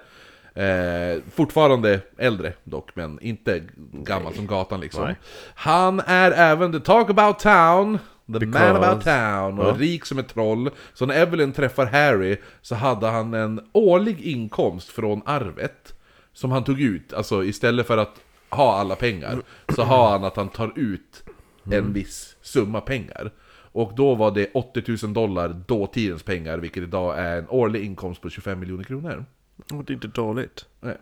Eh, 0.65 1.19
fortfarande 1.35 2.01
äldre 2.19 2.53
dock, 2.65 2.91
men 2.97 3.19
inte 3.23 3.63
gammal 3.93 4.35
som 4.35 4.47
gatan 4.47 4.81
liksom. 4.81 5.05
Nej. 5.05 5.15
Han 5.55 6.01
är 6.01 6.31
även 6.31 6.73
the 6.73 6.81
talk 6.81 7.11
about 7.11 7.39
town, 7.39 7.99
the 8.27 8.33
man 8.33 8.41
Because- 8.41 8.77
about 8.77 9.05
town, 9.05 9.59
och 9.59 9.67
Ja. 9.69 9.77
rik 9.79 10.05
som 10.05 10.19
ett 10.19 10.29
troll. 10.29 10.71
Så 10.95 11.07
när 11.07 11.15
Evelyn 11.15 11.53
träffar 11.53 11.87
Harry 11.87 12.37
så 12.63 12.75
hade 12.75 13.07
han 13.07 13.35
en 13.35 13.61
årlig 13.73 14.21
inkomst 14.21 14.89
från 14.89 15.23
arvet. 15.27 15.95
Som 16.33 16.51
han 16.53 16.65
tog 16.65 16.81
ut, 16.81 17.13
alltså 17.13 17.45
istället 17.45 17.87
för 17.87 17.99
att 17.99 18.15
ha 18.51 18.79
alla 18.79 18.95
pengar, 18.97 19.39
så 19.75 19.83
har 19.83 20.11
han 20.11 20.25
att 20.25 20.37
han 20.37 20.49
tar 20.49 20.73
ut 20.77 21.25
en 21.73 21.93
viss 21.93 22.37
summa 22.43 22.81
pengar. 22.81 23.31
Och 23.77 23.93
då 23.97 24.15
var 24.15 24.31
det 24.31 24.51
80 24.55 25.07
000 25.07 25.15
dollar, 25.15 25.49
dåtidens 25.67 26.23
pengar, 26.23 26.59
vilket 26.59 26.83
idag 26.83 27.19
är 27.19 27.39
en 27.39 27.49
årlig 27.49 27.85
inkomst 27.85 28.21
på 28.23 28.31
25 28.31 28.61
miljoner 28.61 28.85
kronor. 28.85 29.25
Och 29.73 29.85
det 29.85 29.93
är 29.93 29.95
inte 29.95 30.09
dåligt. 30.09 30.67
Nej. 30.81 30.97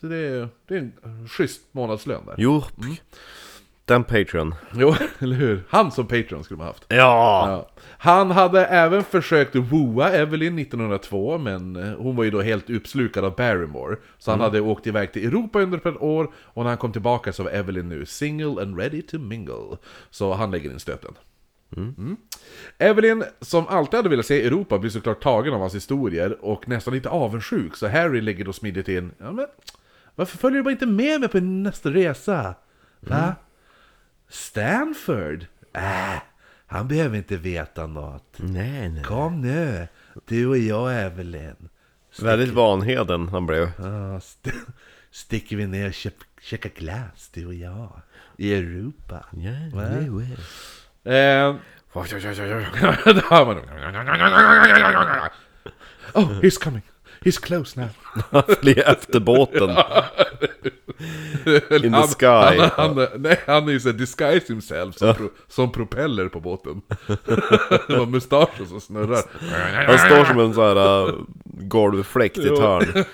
Så 0.00 0.06
det 0.06 0.16
är, 0.16 0.48
det 0.66 0.74
är 0.74 0.78
en 0.78 1.28
schysst 1.28 1.62
månadslön 1.72 2.26
där. 2.26 2.34
Jo. 2.38 2.62
Den 3.84 4.04
Patreon. 4.04 4.54
Jo, 4.74 4.94
eller 5.18 5.36
hur? 5.36 5.62
Han 5.68 5.92
som 5.92 6.06
Patreon 6.06 6.44
skulle 6.44 6.58
man 6.58 6.66
haft. 6.66 6.84
Ja! 6.88 6.96
Ja. 7.50 7.68
Han 7.98 8.30
hade 8.30 8.66
även 8.66 9.04
försökt 9.04 9.54
wooa 9.54 10.10
Evelyn 10.10 10.58
1902, 10.58 11.38
men 11.38 11.76
eh, 11.76 11.94
hon 11.98 12.16
var 12.16 12.24
ju 12.24 12.30
då 12.30 12.42
helt 12.42 12.70
uppslukad 12.70 13.24
av 13.24 13.36
Barrymore. 13.36 13.96
Så 14.18 14.30
han 14.30 14.40
hade 14.40 14.60
åkt 14.60 14.86
iväg 14.86 15.12
till 15.12 15.26
Europa 15.26 15.60
under 15.60 15.78
ett 15.88 16.02
år, 16.02 16.32
och 16.34 16.62
när 16.62 16.68
han 16.68 16.78
kom 16.78 16.92
tillbaka 16.92 17.32
så 17.32 17.42
var 17.42 17.50
Evelyn 17.50 17.88
nu 17.88 18.06
single 18.06 18.62
and 18.62 18.78
ready 18.78 19.02
to 19.02 19.18
mingle. 19.18 19.76
Så 20.10 20.32
han 20.32 20.50
lägger 20.50 20.70
in 20.70 20.80
stöten. 20.80 21.14
Mm. 21.76 22.16
Evelyn, 22.78 23.24
som 23.40 23.66
alltid 23.66 23.94
hade 23.98 24.08
velat 24.08 24.26
se 24.26 24.46
Europa, 24.46 24.78
blir 24.78 24.90
såklart 24.90 25.22
tagen 25.22 25.54
av 25.54 25.60
hans 25.60 25.74
historier 25.74 26.44
och 26.44 26.68
nästan 26.68 26.94
lite 26.94 27.08
avundsjuk, 27.08 27.76
så 27.76 27.88
Harry 27.88 28.20
lägger 28.20 28.44
då 28.44 28.52
smidigt 28.52 28.88
in 28.88 29.12
ja, 29.18 29.32
men, 29.32 29.46
Varför 30.14 30.38
följer 30.38 30.58
du 30.58 30.62
bara 30.62 30.70
inte 30.70 30.86
med 30.86 31.20
mig 31.20 31.28
på 31.28 31.40
nästa 31.40 31.90
resa? 31.90 32.54
Va? 33.00 33.34
Stanford? 34.28 35.46
Äh, 35.72 36.22
han 36.66 36.88
behöver 36.88 37.16
inte 37.16 37.36
veta 37.36 37.86
något. 37.86 38.36
Nej, 38.36 38.88
nej. 38.88 39.04
Kom 39.04 39.40
nu, 39.40 39.88
du 40.26 40.46
och 40.46 40.58
jag 40.58 41.02
Evelyn. 41.02 41.68
Väldigt 42.22 42.54
Vanheden 42.54 43.28
han 43.28 43.46
blev. 43.46 43.70
Ja, 43.78 44.16
st- 44.16 44.52
sticker 45.10 45.56
vi 45.56 45.66
ner 45.66 45.86
och 45.86 45.94
käkar 46.42 46.70
glass, 46.70 47.30
du 47.34 47.46
och 47.46 47.54
jag. 47.54 48.00
I 48.36 48.54
Europa. 48.54 49.24
Ja, 49.32 49.50
Va? 49.72 49.88
Eh, 51.08 51.54
Oh, 56.14 56.40
he's 56.42 56.58
coming. 56.58 56.82
He's 57.20 57.38
close 57.38 57.80
now. 57.80 57.88
Han 58.30 58.42
flyger 58.60 58.88
efter 58.90 59.20
båten. 59.20 59.70
In 61.70 61.82
the 61.82 61.88
han, 61.92 62.08
sky. 62.08 62.26
Han, 62.26 62.70
han, 62.76 63.08
nej, 63.16 63.40
han 63.46 63.68
är 63.68 63.72
ju 63.72 63.80
såhär 63.80 63.96
disguise 63.96 64.52
himself 64.52 64.94
som, 64.94 65.14
pro, 65.14 65.30
som 65.48 65.72
propeller 65.72 66.28
på 66.28 66.40
båten. 66.40 66.82
Det 67.86 67.98
var 67.98 68.06
mustaschen 68.06 68.66
som 68.66 68.80
snurrar. 68.80 69.22
Han 69.86 69.98
står 69.98 70.24
som 70.24 70.40
en 70.40 70.54
sån 70.54 70.64
här 70.64 71.08
uh, 71.08 71.14
golvfläkt 71.44 72.38
i 72.38 72.48
ett 72.48 72.58
hörn. 72.58 73.04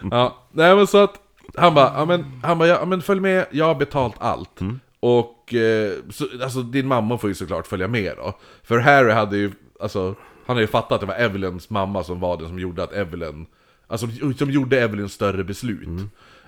Ja, 0.10 0.48
nej 0.52 0.76
men 0.76 0.86
så 0.86 0.98
att 0.98 1.14
han 1.56 1.74
bara, 1.74 1.92
ja 1.96 2.04
men, 2.04 2.40
han 2.42 2.58
bara, 2.58 2.68
ja, 2.68 2.84
men 2.84 3.02
följ 3.02 3.20
med, 3.20 3.46
jag 3.50 3.64
har 3.64 3.74
betalt 3.74 4.14
allt. 4.18 4.60
Och, 5.00 5.54
eh, 5.54 5.92
så, 6.10 6.26
alltså 6.42 6.62
din 6.62 6.86
mamma 6.86 7.18
får 7.18 7.30
ju 7.30 7.34
såklart 7.34 7.66
följa 7.66 7.88
med 7.88 8.12
då. 8.16 8.38
För 8.62 8.78
Harry 8.78 9.12
hade 9.12 9.36
ju, 9.36 9.52
alltså, 9.80 10.04
han 10.46 10.56
hade 10.56 10.60
ju 10.60 10.66
fattat 10.66 10.92
att 10.92 11.00
det 11.00 11.06
var 11.06 11.14
Evelyns 11.14 11.70
mamma 11.70 12.04
som 12.04 12.20
var 12.20 12.36
den 12.36 12.48
som 12.48 12.58
gjorde 12.58 12.82
att 12.82 12.92
Evelyn, 12.92 13.46
alltså 13.86 14.06
som 14.38 14.50
gjorde 14.50 14.80
Evelyn 14.80 15.08
större 15.08 15.44
beslut. 15.44 15.88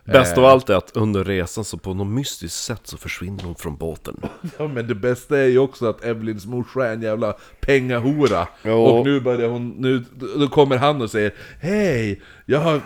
Bäst 0.04 0.38
av 0.38 0.44
allt 0.44 0.70
är 0.70 0.74
att 0.74 0.96
under 0.96 1.24
resan 1.24 1.64
så 1.64 1.78
på 1.78 1.94
något 1.94 2.06
mystiskt 2.06 2.56
sätt 2.64 2.80
så 2.84 2.96
försvinner 2.96 3.44
hon 3.44 3.54
från 3.54 3.76
båten. 3.76 4.16
Ja 4.58 4.68
men 4.68 4.86
det 4.86 4.94
bästa 4.94 5.38
är 5.38 5.46
ju 5.46 5.58
också 5.58 5.86
att 5.86 6.04
Evelyns 6.04 6.46
morsa 6.46 6.86
är 6.86 6.92
en 6.92 7.02
jävla 7.02 7.34
pengahora. 7.60 8.48
Jo. 8.62 8.84
Och 8.84 9.06
nu 9.06 9.20
börjar 9.20 9.48
hon, 9.48 9.68
nu, 9.68 10.04
då 10.38 10.48
kommer 10.48 10.76
han 10.76 11.02
och 11.02 11.10
säger 11.10 11.34
Hej, 11.60 12.22
jag 12.46 12.60
har, 12.60 12.80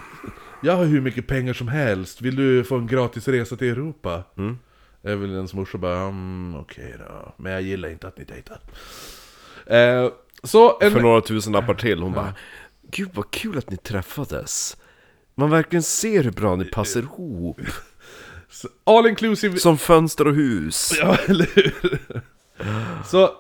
jag 0.63 0.77
har 0.77 0.85
hur 0.85 1.01
mycket 1.01 1.27
pengar 1.27 1.53
som 1.53 1.69
helst, 1.69 2.23
vill 2.23 2.37
du 2.37 2.65
få 2.65 2.77
en 2.77 2.87
gratis 2.87 3.29
resa 3.29 3.57
till 3.57 3.69
Europa? 3.69 4.23
Mm. 4.39 4.59
Evelyns 5.03 5.55
morsa 5.55 5.79
bara, 5.79 6.01
mm, 6.01 6.57
okej 6.57 6.95
då, 6.99 7.35
men 7.37 7.53
jag 7.53 7.63
gillar 7.63 7.89
inte 7.89 8.09
att 8.09 8.19
ni 8.19 8.25
dejtar. 8.25 8.61
Eh, 9.67 10.11
så 10.43 10.79
en... 10.81 10.93
För 10.93 11.01
några 11.01 11.21
tusen 11.21 11.53
lappar 11.53 11.75
till. 11.75 12.03
Hon 12.03 12.13
bara 12.13 12.35
Gud 12.91 13.11
vad 13.15 13.31
kul 13.31 13.59
att 13.59 13.71
ni 13.71 13.77
träffades. 13.77 14.77
Man 15.35 15.51
verkligen 15.51 15.83
ser 15.83 16.25
hur 16.25 16.31
bra 16.31 16.57
ni 16.57 16.65
passar 16.65 17.01
ihop. 17.01 17.61
All 18.85 19.07
inclusive... 19.07 19.59
Som 19.59 19.79
fönster 19.79 20.27
och 20.27 20.35
hus. 20.35 20.93
Ja, 21.01 21.17
eller 21.27 21.49
hur? 21.55 22.01
Så, 23.05 23.31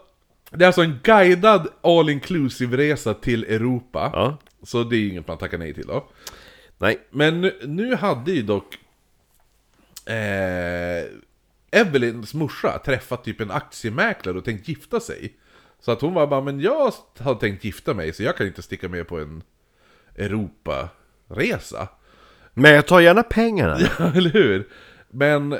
det 0.50 0.64
är 0.64 0.66
alltså 0.66 0.82
en 0.82 0.98
guidad 1.02 1.68
all 1.80 2.10
inclusive 2.10 2.76
resa 2.76 3.14
till 3.14 3.44
Europa. 3.44 4.10
Ja. 4.12 4.38
Så 4.62 4.84
det 4.84 4.96
är 4.96 5.08
inget 5.08 5.28
man 5.28 5.38
tackar 5.38 5.58
nej 5.58 5.74
till 5.74 5.86
då. 5.86 6.08
Nej. 6.78 7.00
Men 7.10 7.40
nu, 7.40 7.58
nu 7.66 7.94
hade 7.94 8.32
ju 8.32 8.42
dock 8.42 8.78
eh, 10.06 11.04
Evelyns 11.70 12.34
morsa 12.34 12.78
träffat 12.84 13.24
typ 13.24 13.40
en 13.40 13.50
aktiemäklare 13.50 14.38
och 14.38 14.44
tänkt 14.44 14.68
gifta 14.68 15.00
sig. 15.00 15.36
Så 15.80 15.92
att 15.92 16.00
hon 16.00 16.14
var 16.14 16.26
bara, 16.26 16.40
men 16.40 16.60
jag 16.60 16.92
har 17.18 17.34
tänkt 17.34 17.64
gifta 17.64 17.94
mig 17.94 18.12
så 18.12 18.22
jag 18.22 18.36
kan 18.36 18.46
inte 18.46 18.62
sticka 18.62 18.88
med 18.88 19.08
på 19.08 19.18
en 19.18 19.42
Europa-resa. 20.16 21.88
Men 22.54 22.72
jag 22.74 22.86
tar 22.86 23.00
gärna 23.00 23.22
pengarna. 23.22 23.76
Eller 24.14 24.30
hur? 24.30 24.68
Men 25.10 25.58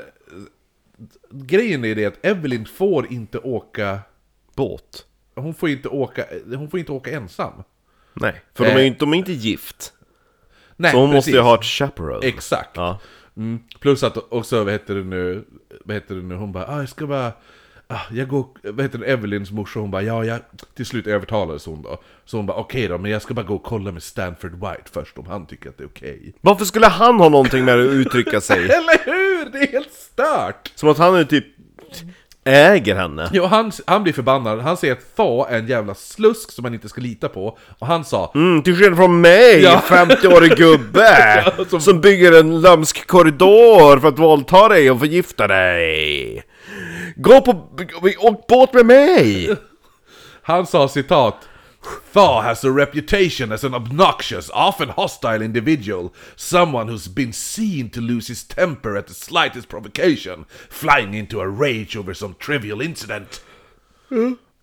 grejen 1.31 1.85
är 1.85 1.95
det 1.95 2.05
att 2.05 2.25
Evelyn 2.25 2.65
får 2.65 3.11
inte 3.13 3.39
åka, 3.39 3.99
Båt? 4.55 5.05
hon 5.35 5.53
får 5.53 5.69
inte 5.69 5.87
åka, 5.89 6.25
hon 6.55 6.69
får 6.69 6.79
inte 6.79 6.91
åka 6.91 7.11
ensam. 7.11 7.63
Nej, 8.13 8.41
för 8.53 8.63
de 8.65 8.69
är 8.71 8.75
Eh. 8.75 8.81
ju 8.81 8.87
inte, 8.87 8.99
de 8.99 9.13
är 9.13 9.17
inte 9.17 9.33
gift. 9.33 9.93
Nej, 10.77 10.91
Så 10.91 10.97
hon 10.97 11.13
måste 11.13 11.31
ju 11.31 11.35
precis. 11.37 11.45
ha 11.45 11.55
ett 11.55 11.63
chaperone. 11.65 12.27
Exakt. 12.27 12.71
Ja. 12.73 12.99
Mm. 13.37 13.59
Plus 13.79 14.03
att 14.03 14.17
också, 14.33 14.63
vad 14.63 14.73
heter 14.73 14.95
det 14.95 15.03
nu, 15.03 15.45
vad 15.85 15.93
heter 15.95 16.15
det 16.15 16.21
nu, 16.21 16.35
hon 16.35 16.51
bara 16.51 16.67
ah, 16.67 16.79
jag 16.79 16.89
ska 16.89 17.07
bara, 17.07 17.31
ah, 17.87 18.01
jag 18.11 18.27
går, 18.27 18.45
vad 18.63 18.85
heter 18.85 18.99
det, 18.99 19.05
Evelyns 19.05 19.51
morsa, 19.51 19.79
hon 19.79 19.91
bara 19.91 20.01
ja, 20.01 20.25
jag, 20.25 20.39
till 20.75 20.85
slut 20.85 21.07
övertalades 21.07 21.65
hon 21.65 21.81
då. 21.81 22.01
Så 22.25 22.37
hon 22.37 22.45
bara 22.45 22.57
okej 22.57 22.87
då, 22.87 22.97
men 22.97 23.11
jag 23.11 23.21
ska 23.21 23.33
bara 23.33 23.45
gå 23.45 23.55
och 23.55 23.63
kolla 23.63 23.91
med 23.91 24.03
Stanford 24.03 24.53
White 24.53 24.91
först 24.91 25.17
om 25.17 25.25
han 25.27 25.45
tycker 25.45 25.69
att 25.69 25.77
det 25.77 25.83
är 25.83 25.87
okej. 25.87 26.33
Varför 26.41 26.65
skulle 26.65 26.87
han 26.87 27.19
ha 27.19 27.29
någonting 27.29 27.65
med 27.65 27.79
att 27.79 27.91
uttrycka 27.93 28.41
sig? 28.41 28.63
Eller 28.63 29.05
hur? 29.05 29.51
Det 29.51 29.57
är 29.57 29.71
helt 29.71 29.93
stört! 29.93 30.71
Som 30.75 30.89
att 30.89 30.97
han 30.97 31.15
är 31.15 31.23
typ 31.23 31.45
äger 32.47 32.95
henne. 32.95 33.29
Jo, 33.33 33.45
han, 33.45 33.71
han 33.87 34.03
blir 34.03 34.13
förbannad, 34.13 34.59
han 34.61 34.77
säger 34.77 34.93
att 34.93 35.15
Thaw 35.15 35.55
är 35.55 35.59
en 35.59 35.67
jävla 35.67 35.95
slusk 35.95 36.51
som 36.51 36.63
man 36.63 36.73
inte 36.73 36.89
ska 36.89 37.01
lita 37.01 37.29
på. 37.29 37.57
Och 37.79 37.87
han 37.87 38.05
sa 38.05 38.31
Mm, 38.35 38.63
till 38.63 38.75
skillnad 38.75 38.97
från 38.97 39.21
mig, 39.21 39.61
Ja. 39.63 39.81
50-årig 39.87 40.55
gubbe! 40.57 41.43
Ja, 41.57 41.65
som- 41.69 41.81
som... 41.81 42.01
bygger 42.01 42.39
en 42.39 42.61
lömsk 42.61 43.07
korridor 43.07 43.99
för 43.99 44.07
att 44.07 44.19
våldta 44.19 44.67
dig 44.67 44.91
och 44.91 44.99
förgifta 44.99 45.47
dig! 45.47 46.43
Gå 47.15 47.41
på... 47.41 47.51
Åk 48.19 48.47
båt 48.47 48.73
med 48.73 48.85
mig! 48.85 49.55
Han 50.41 50.65
sa 50.65 50.87
citat 50.87 51.35
Thaw 52.13 52.41
has 52.41 52.63
a 52.63 52.71
reputation 52.71 53.51
as 53.51 53.63
an 53.63 53.73
obnoxious, 53.73 54.49
often 54.53 54.89
hostile 54.89 55.41
individual, 55.41 56.13
someone 56.35 56.87
who's 56.87 57.07
been 57.07 57.33
seen 57.33 57.89
to 57.89 58.01
lose 58.01 58.27
his 58.27 58.43
temper 58.43 58.97
at 58.97 59.07
the 59.07 59.13
slightest 59.13 59.69
provocation, 59.69 60.45
flying 60.69 61.13
into 61.13 61.39
a 61.41 61.47
rage 61.47 61.97
over 61.97 62.13
some 62.13 62.35
trivial 62.39 62.81
incident. 62.81 63.41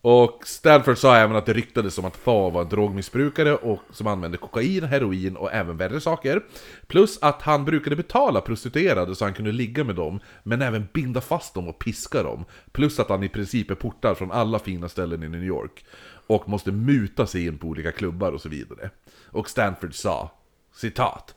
Och 0.06 0.42
Stanford 0.46 0.98
sa 0.98 1.16
även 1.16 1.36
att 1.36 1.46
det 1.46 1.52
ryktades 1.52 1.98
om 1.98 2.04
att 2.04 2.24
Thaw 2.24 2.54
var 2.54 2.62
en 2.62 2.68
drogmissbrukare 2.68 3.56
och 3.56 3.80
som 3.90 4.06
använde 4.06 4.38
kokain, 4.38 4.84
heroin 4.84 5.36
och 5.36 5.52
även 5.52 5.76
värre 5.76 6.00
saker. 6.00 6.42
Plus 6.86 7.18
att 7.22 7.42
han 7.42 7.64
brukade 7.64 7.96
betala 7.96 8.40
prostituerade 8.40 9.14
så 9.14 9.24
han 9.24 9.34
kunde 9.34 9.52
ligga 9.52 9.84
med 9.84 9.96
dem, 9.96 10.20
men 10.42 10.62
även 10.62 10.88
binda 10.92 11.20
fast 11.20 11.54
dem 11.54 11.68
och 11.68 11.78
piska 11.78 12.22
dem. 12.22 12.44
Plus 12.72 13.00
att 13.00 13.08
han 13.08 13.22
i 13.22 13.28
princip 13.28 13.70
är 13.70 13.74
portad 13.74 14.18
från 14.18 14.32
alla 14.32 14.58
fina 14.58 14.88
ställen 14.88 15.22
i 15.22 15.28
New 15.28 15.44
York. 15.44 15.84
Och 16.26 16.48
måste 16.48 16.72
muta 16.72 17.26
sig 17.26 17.46
in 17.46 17.58
på 17.58 17.66
olika 17.66 17.92
klubbar 17.92 18.32
och 18.32 18.40
så 18.40 18.48
vidare. 18.48 18.90
Och 19.26 19.50
Stanford 19.50 19.94
sa, 19.94 20.30
citat 20.74 21.34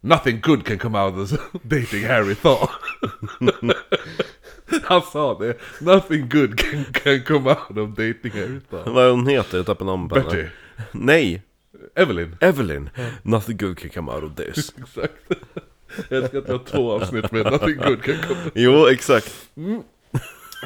Nothing 0.00 0.40
good 0.40 0.64
can 0.64 0.78
come 0.78 0.98
out 0.98 1.14
of 1.14 1.38
dating 1.62 2.04
Harry 2.04 2.34
Thaw. 2.34 2.68
Han 4.82 5.02
sa 5.02 5.38
det. 5.38 5.56
Nothing 5.80 6.28
good 6.28 6.58
can, 6.58 6.84
can 6.92 7.22
come 7.22 7.50
out 7.50 7.78
of 7.78 7.96
dating 7.96 8.32
Harry 8.32 8.60
Thaw. 8.70 8.90
Vad 8.90 9.10
hon 9.10 9.26
heter? 9.26 9.56
Jag 9.56 9.66
tappade 9.66 9.90
namn 9.90 10.08
på. 10.08 10.14
Betty. 10.14 10.46
Nej! 10.92 11.42
Evelyn. 11.94 12.36
Evelyn. 12.40 12.90
Nothing 13.22 13.56
good 13.56 13.78
can 13.78 13.90
come 13.90 14.12
out 14.12 14.24
of 14.24 14.36
this. 14.36 14.72
Exakt. 14.78 15.14
Jag 16.08 16.22
älskar 16.22 16.38
att 16.38 16.48
vi 16.48 16.52
har 16.52 16.58
två 16.58 16.92
avsnitt 16.92 17.32
med 17.32 17.44
Nothing 17.52 17.76
good 17.76 18.02
can 18.02 18.16
come 18.28 18.50
Jo, 18.54 18.86
exakt. 18.86 19.50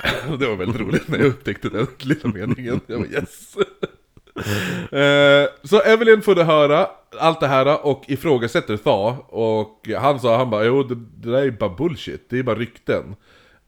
Det 0.38 0.46
var 0.46 0.56
väldigt 0.56 0.80
roligt 0.80 1.08
när 1.08 1.18
jag 1.18 1.26
upptäckte 1.26 1.68
den 1.68 1.86
lilla 1.98 2.28
meningen. 2.34 2.80
Jag 2.86 2.98
var 2.98 3.06
yes. 3.06 3.54
Eh, 4.92 5.48
Så 5.62 5.80
Evelyn 5.80 6.22
får 6.22 6.36
höra 6.36 6.86
allt 7.18 7.40
det 7.40 7.46
här 7.46 7.86
och 7.86 8.04
ifrågasätter 8.08 8.76
Thaw 8.76 9.16
Och 9.28 9.88
han 9.98 10.20
sa, 10.20 10.36
han 10.36 10.50
bara 10.50 10.64
jo 10.64 10.82
det, 10.82 10.94
det 10.94 11.30
där 11.30 11.42
är 11.42 11.50
bara 11.50 11.70
bullshit, 11.70 12.26
det 12.30 12.38
är 12.38 12.42
bara 12.42 12.56
rykten. 12.56 13.04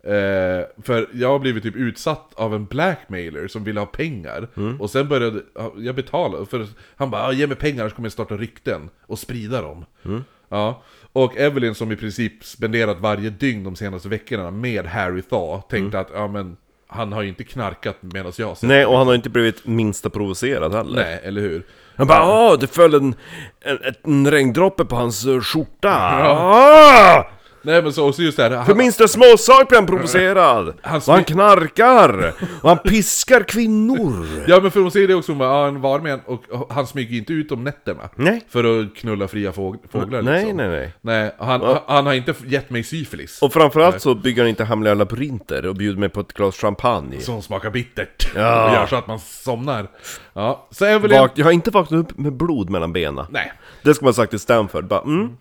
Eh, 0.05 0.83
För 0.83 1.09
jag 1.13 1.29
har 1.29 1.39
blivit 1.39 1.63
typ 1.63 1.77
utsatt 1.77 2.31
av 2.35 2.55
en 2.55 2.65
blackmailer 2.65 3.49
som 3.49 3.65
ville 3.65 3.81
ha 3.81 3.87
pengar. 3.87 4.49
Och 4.81 4.91
sen 4.91 5.09
började, 5.09 5.43
ja, 5.55 5.73
jag 5.77 5.95
betala 5.95 6.47
för 6.47 6.67
Han 6.97 7.11
bara, 7.11 7.23
"Ja, 7.23 7.33
ge 7.33 7.47
mig 7.47 7.57
pengar 7.57 7.89
så 7.89 7.95
kommer 7.95 8.07
jag 8.07 8.13
starta 8.13 8.37
rykten 8.37 8.91
och 9.07 9.19
sprida 9.19 9.63
dem. 9.63 9.85
Ja, 10.49 10.83
och 11.13 11.37
Evelyn 11.37 11.75
som 11.75 11.93
i 11.93 11.97
princip 11.97 12.45
spenderat 12.45 13.01
varje 13.01 13.31
dygn 13.31 13.65
de 13.65 13.77
senaste 13.77 14.09
veckorna 14.09 14.51
med 14.51 14.87
Harry 14.87 15.23
Thaw 15.23 15.63
tänkte 15.69 16.01
att, 16.01 16.11
ja 16.15 16.29
men 16.29 16.57
han 16.87 17.13
har 17.13 17.23
ju 17.23 17.29
inte 17.29 17.45
knarkat 17.45 17.97
medan 18.01 18.33
jag 18.37 18.47
har 18.47 18.55
sett 18.55 18.69
Nej, 18.69 18.87
och 18.87 18.99
han 18.99 19.07
har 19.07 19.15
inte 19.15 19.31
blivit 19.31 19.67
minsta 19.67 20.11
provocerad 20.11 20.75
heller. 20.75 21.03
Nej, 21.03 21.21
eller 21.25 21.41
hur? 21.41 21.67
Han 21.97 22.07
bara 22.07 22.53
åh, 22.53 22.59
det 22.59 22.67
föll 22.67 22.95
en, 22.95 23.15
en, 23.61 23.79
en 24.05 24.31
regndroppe 24.31 24.85
på 24.85 24.97
hans 24.97 25.27
eh, 25.27 25.41
skjorta. 25.41 25.91
Ah! 25.93 27.25
Nej 27.63 27.83
men 27.83 27.93
så 27.93 28.09
också 28.09 28.23
just 28.23 28.37
det 28.37 28.43
här, 28.43 28.51
För 28.51 28.57
han, 28.57 28.77
minsta 28.77 29.09
småsak 29.09 29.69
blir 29.69 29.79
han 29.79 29.87
provocerad. 29.87 30.75
Han 30.83 30.97
och 31.07 31.15
han 31.15 31.25
knarkar. 31.25 32.33
Och 32.63 32.69
han 32.69 32.79
piskar 32.79 33.43
kvinnor. 33.43 34.27
Ja 34.47 34.61
men 34.61 34.71
för 34.71 34.81
hon 34.81 34.91
säger 34.91 35.09
det 35.09 35.15
också, 35.15 35.33
hon 35.33 35.39
bara, 35.39 35.49
ja, 35.49 35.67
en 35.69 35.81
varmen 35.81 36.21
och 36.27 36.43
och 36.51 36.73
han 36.73 36.87
smyger 36.87 37.19
inte 37.19 37.33
ut 37.33 37.53
om 37.53 37.65
nätterna 37.65 38.09
Nej. 38.17 38.45
För 38.49 38.81
att 38.81 38.95
knulla 38.95 39.29
fria 39.29 39.53
fåg, 39.53 39.77
fåglar 39.93 40.23
Nej, 40.23 40.35
liksom 40.45 40.57
nej, 40.57 40.69
nej. 40.69 40.93
Nej, 41.01 41.35
han, 41.39 41.79
han 41.87 42.07
har 42.07 42.13
inte 42.15 42.35
gett 42.47 42.71
mig 42.71 42.83
syfilis 42.85 43.43
Och 43.43 43.53
framförallt 43.53 44.03
så 44.03 44.15
bygger 44.15 44.43
han 44.43 44.49
inte 44.49 44.65
hemliga 44.65 44.95
labyrinter 44.95 45.67
och 45.67 45.75
bjuder 45.77 46.01
mig 46.01 46.09
på 46.09 46.21
ett 46.21 46.33
glas 46.33 46.57
champagne. 46.57 47.21
Som 47.21 47.43
smakar 47.43 47.71
bittert 47.71 48.29
Ja. 48.35 48.67
och 48.69 48.75
gör 48.75 48.87
så 48.87 48.97
att 48.97 49.07
man 49.07 49.19
somnar 49.21 49.87
Ja, 50.33 50.69
så 50.71 50.85
Evelyn... 50.85 51.19
Vak- 51.19 51.31
jag 51.35 51.45
har 51.45 51.53
inte 51.53 51.71
vaknat 51.71 52.01
upp 52.01 52.19
med 52.19 52.33
blod 52.33 52.71
mellan 52.71 52.93
benen. 52.93 53.27
Nej, 53.31 53.53
Det 53.83 53.95
ska 53.95 54.05
man 54.05 54.09
ha 54.09 54.15
sagt 54.15 54.31
till 54.31 54.41
Stanford. 54.41 54.85
Bara, 54.85 55.01
mm. 55.01 55.37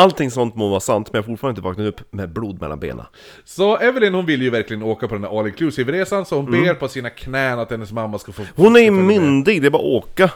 Allting 0.00 0.30
sånt 0.30 0.54
må 0.54 0.68
vara 0.68 0.80
sant, 0.80 1.12
men 1.12 1.18
jag 1.18 1.22
har 1.22 1.26
fortfarande 1.32 1.58
inte 1.58 1.68
vaknat 1.68 1.86
upp 1.86 2.12
med 2.12 2.32
blod 2.32 2.60
mellan 2.60 2.80
benen. 2.80 3.06
så 3.44 3.76
Evelyn 3.76 4.14
hon 4.14 4.26
vill 4.26 4.42
ju 4.42 4.50
verkligen 4.50 4.82
åka 4.82 5.08
på 5.08 5.14
den 5.14 5.24
här 5.24 5.38
all 5.40 5.46
inclusive 5.46 5.92
resan 5.92 6.24
Så 6.26 6.36
hon 6.36 6.50
ber 6.50 6.74
på 6.74 6.88
sina 6.88 7.10
knän 7.10 7.58
att 7.58 7.70
hennes 7.70 7.92
mamma 7.92 8.18
ska 8.18 8.32
få 8.32 8.42
Hon 8.56 8.76
är 8.76 8.80
ju 8.80 8.90
myndig, 8.90 9.62
det 9.62 9.68
är 9.68 9.70
bara 9.70 9.82
att 9.82 10.04
åka. 10.04 10.30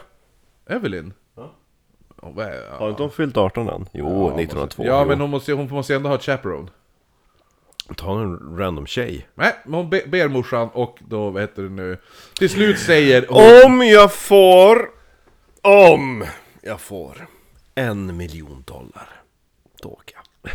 Evelyn? 0.69 1.13
Ja. 1.37 1.51
vad 2.21 2.45
är- 2.45 2.77
Har 2.79 2.89
inte 2.89 3.01
hon 3.03 3.11
fyllt 3.11 3.37
18 3.37 3.69
än? 3.69 3.85
Jo, 3.93 4.27
1902. 4.39 4.83
Ja 4.85 5.01
jo. 5.01 5.07
men 5.07 5.21
hon 5.21 5.29
måste, 5.29 5.53
hon 5.53 5.69
måste 5.69 5.93
ju 5.93 5.97
ändå 5.97 6.09
ha 6.09 6.15
ett 6.15 6.23
chaperone 6.23 6.67
Ta 7.95 8.19
en 8.21 8.57
random 8.57 8.85
tjej. 8.85 9.27
Nej, 9.35 9.53
men 9.65 9.73
hon 9.73 9.89
be, 9.89 10.01
ber 10.07 10.27
morsan 10.27 10.69
och 10.73 10.97
då, 11.07 11.29
vad 11.29 11.41
heter 11.41 11.61
det 11.63 11.69
nu 11.69 11.97
Till 12.39 12.49
slut 12.49 12.79
säger 12.79 13.25
hon 13.29 13.71
Om 13.71 13.81
jag 13.87 14.13
får... 14.13 14.89
Om 15.61 16.25
jag 16.61 16.81
får 16.81 17.27
en 17.75 18.17
miljon 18.17 18.63
dollar. 18.67 19.09
Jag. 19.91 20.51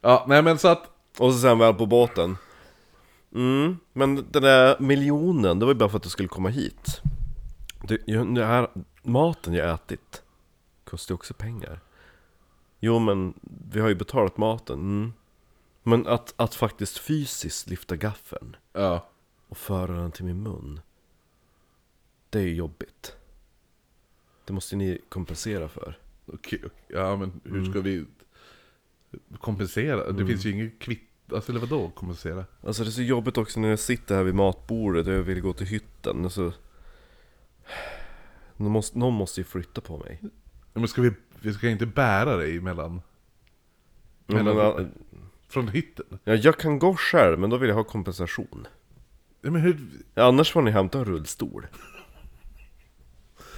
Ja, 0.00 0.24
nej 0.28 0.42
men 0.42 0.58
så 0.58 0.68
att 0.68 0.90
Och 1.18 1.32
så 1.32 1.38
sen 1.38 1.58
väl 1.58 1.74
på 1.74 1.86
båten. 1.86 2.36
Mm, 3.34 3.76
men 3.92 4.26
den 4.30 4.42
där 4.42 4.80
miljonen, 4.80 5.58
det 5.58 5.66
var 5.66 5.72
ju 5.72 5.78
bara 5.78 5.88
för 5.88 5.96
att 5.96 6.02
du 6.02 6.08
skulle 6.08 6.28
komma 6.28 6.48
hit. 6.48 7.00
Ju- 7.88 8.16
den 8.16 8.36
här 8.36 8.68
maten 9.02 9.54
jag 9.54 9.70
ätit 9.74 10.22
kostar 10.84 11.12
ju 11.12 11.14
också 11.14 11.34
pengar. 11.34 11.80
Jo 12.80 12.98
men, 12.98 13.34
vi 13.70 13.80
har 13.80 13.88
ju 13.88 13.94
betalat 13.94 14.36
maten. 14.38 14.78
Mm. 14.78 15.12
Men 15.82 16.06
att, 16.06 16.34
att 16.36 16.54
faktiskt 16.54 16.98
fysiskt 16.98 17.68
lyfta 17.70 17.96
gaffeln 17.96 18.56
Ja, 18.72 19.08
och 19.48 19.56
föra 19.56 19.92
den 19.92 20.12
till 20.12 20.24
min 20.24 20.42
mun. 20.42 20.80
Det 22.30 22.38
är 22.38 22.42
ju 22.42 22.54
jobbigt. 22.54 23.16
Det 24.44 24.52
måste 24.52 24.76
ni 24.76 25.00
kompensera 25.08 25.68
för. 25.68 25.98
okej, 26.26 26.58
okej. 26.64 26.70
ja 26.88 27.16
men 27.16 27.40
hur 27.44 27.70
ska 27.70 27.80
vi 27.80 28.04
kompensera? 29.40 30.12
Det 30.12 30.26
finns 30.26 30.44
ju 30.46 30.50
inget 30.50 30.78
kvitt, 30.78 31.32
alltså 31.32 31.52
eller 31.52 31.60
vadå 31.60 31.90
kompensera? 31.90 32.44
Alltså 32.66 32.82
det 32.82 32.88
är 32.88 32.92
så 32.92 33.02
jobbigt 33.02 33.38
också 33.38 33.60
när 33.60 33.68
jag 33.68 33.78
sitter 33.78 34.14
här 34.16 34.22
vid 34.22 34.34
matbordet 34.34 35.06
och 35.06 35.12
jag 35.12 35.22
vill 35.22 35.40
gå 35.40 35.52
till 35.52 35.66
hytten. 35.66 36.24
Alltså, 36.24 36.52
någon, 38.56 38.72
måste, 38.72 38.98
någon 38.98 39.14
måste 39.14 39.40
ju 39.40 39.44
flytta 39.44 39.80
på 39.80 39.98
mig. 39.98 40.20
Men 40.74 40.88
ska 40.88 41.02
vi, 41.02 41.10
vi 41.40 41.52
ska 41.52 41.68
inte 41.68 41.86
bära 41.86 42.36
dig 42.36 42.60
mellan, 42.60 43.00
Ja, 44.26 44.34
mellan 44.34 44.56
men, 44.56 44.64
ja, 44.66 44.80
från 45.48 45.68
hytten? 45.68 46.18
ja, 46.24 46.34
jag 46.34 46.58
kan 46.58 46.78
gå 46.78 46.94
själv, 46.96 47.38
men 47.38 47.50
då 47.50 47.56
vill 47.56 47.68
jag 47.68 47.76
ha 47.76 47.84
kompensation. 47.84 48.66
Ja, 49.40 49.50
men 49.50 49.60
hur, 49.62 49.78
Ja, 50.14 50.24
annars 50.28 50.52
får 50.52 50.62
ni 50.62 50.70
hämta 50.70 50.98
en 50.98 51.04
rullstol. 51.04 51.66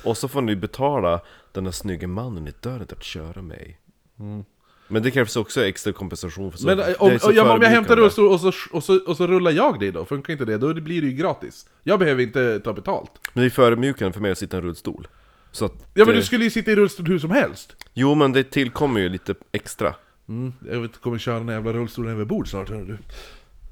Och 0.05 0.17
så 0.17 0.29
får 0.29 0.43
ni 0.43 0.57
betala 0.57 1.21
den 1.53 1.65
där 1.65 1.71
snygga 1.71 2.09
mannen 2.09 2.49
i 2.49 2.53
dörren 2.61 2.87
att 2.91 3.03
köra 3.03 3.43
mig. 3.43 3.79
Men 4.89 5.03
det 5.03 5.11
krävs 5.11 5.37
också 5.37 5.65
extra 5.65 5.93
kompensation 5.93 6.53
för 6.53 6.59
så. 6.59 6.67
Men 6.67 6.77
det 6.77 6.95
om, 6.95 7.19
så 7.19 7.33
ja, 7.33 7.45
men 7.45 7.57
om 7.57 7.63
jag 7.63 7.71
hämtar 7.71 7.97
rullstol 7.97 8.29
och 8.33 8.41
så, 8.41 8.53
och, 8.73 8.85
så, 8.85 8.99
och 9.07 9.17
så 9.17 9.27
rullar 9.27 9.51
jag 9.51 9.81
dig 9.81 9.93
då, 9.93 10.05
funkar 10.05 10.33
inte 10.33 10.45
det? 10.45 10.59
Då 10.59 10.75
blir 10.75 11.03
det 11.03 11.09
ju 11.09 11.13
gratis 11.13 11.67
Jag 11.83 11.99
behöver 11.99 12.23
inte 12.23 12.61
ta 12.61 12.73
betalt 12.73 13.11
Men 13.33 13.43
det 13.43 13.49
är 13.49 13.51
förödmjukande 13.51 14.13
för 14.13 14.21
mig 14.21 14.31
att 14.31 14.39
sitta 14.39 14.57
i 14.57 14.59
en 14.61 14.65
rullstol. 14.67 15.09
Så 15.53 15.65
att, 15.65 15.73
Ja 15.95 16.05
men 16.05 16.15
eh, 16.15 16.19
du 16.19 16.23
skulle 16.23 16.45
ju 16.45 16.51
sitta 16.51 16.71
i 16.71 16.77
rullstol 16.77 17.07
hur 17.07 17.19
som 17.19 17.31
helst 17.31 17.77
Jo 17.95 18.15
men 18.15 18.33
det 18.33 18.45
tillkommer 18.45 19.01
ju 19.01 19.09
lite 19.09 19.35
extra. 19.53 19.95
mm, 20.29 20.53
Jag 20.71 20.81
vet, 20.81 21.01
kommer 21.01 21.19
köra 21.19 21.39
den 21.39 21.49
jävla 21.49 21.73
rullstolen 21.73 22.13
över 22.13 22.25
bord 22.25 22.51
snart 22.51 22.69
hör 22.71 22.77
du 22.83 22.99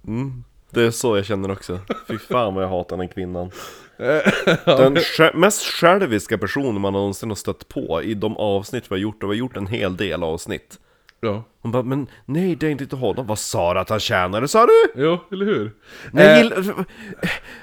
Mm, 0.06 0.44
det 0.70 0.82
är 0.82 0.90
så 0.90 1.16
jag 1.16 1.26
känner 1.26 1.50
också. 1.50 1.80
Fy 2.08 2.18
fan 2.18 2.54
vad 2.54 2.64
jag 2.64 2.68
hatar 2.68 2.96
den 2.96 3.08
kvinnan. 3.08 3.50
Den 4.64 4.98
mest 5.34 5.64
själviska 5.64 6.38
personen 6.38 6.80
man 6.80 6.92
någonsin 6.92 7.28
har 7.28 7.36
stött 7.36 7.68
på 7.68 8.02
i 8.02 8.14
de 8.14 8.36
avsnitt 8.36 8.84
vi 8.84 8.94
har 8.94 9.00
gjort, 9.00 9.22
och 9.22 9.30
vi 9.30 9.34
har 9.34 9.38
gjort 9.38 9.56
en 9.56 9.66
hel 9.66 9.96
del 9.96 10.22
avsnitt. 10.22 10.78
Ja. 11.20 11.44
Hon 11.62 11.72
bara, 11.72 11.82
men 11.82 12.06
nej 12.24 12.56
det 12.56 12.66
är 12.66 12.70
inte 12.70 12.86
till 12.86 12.98
honom. 12.98 13.26
Vad 13.26 13.38
sa 13.38 13.74
du 13.74 13.80
att 13.80 13.88
han 13.90 14.00
tjänade 14.00 14.48
sa 14.48 14.66
du? 14.66 14.92
Jo, 15.02 15.18
eller 15.32 15.46
hur? 15.46 15.72
Nej, 16.12 16.40
Eh, 16.40 16.44
gill- 16.44 16.84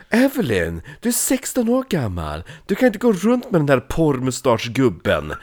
Evelyn, 0.09 0.81
du 1.01 1.09
är 1.09 1.13
16 1.13 1.69
år 1.69 1.85
gammal. 1.89 2.43
Du 2.65 2.75
kan 2.75 2.87
inte 2.87 2.99
gå 2.99 3.13
runt 3.13 3.51
med 3.51 3.59
den 3.61 3.65
där 3.65 3.79
porrmustaschgubben. 3.79 5.33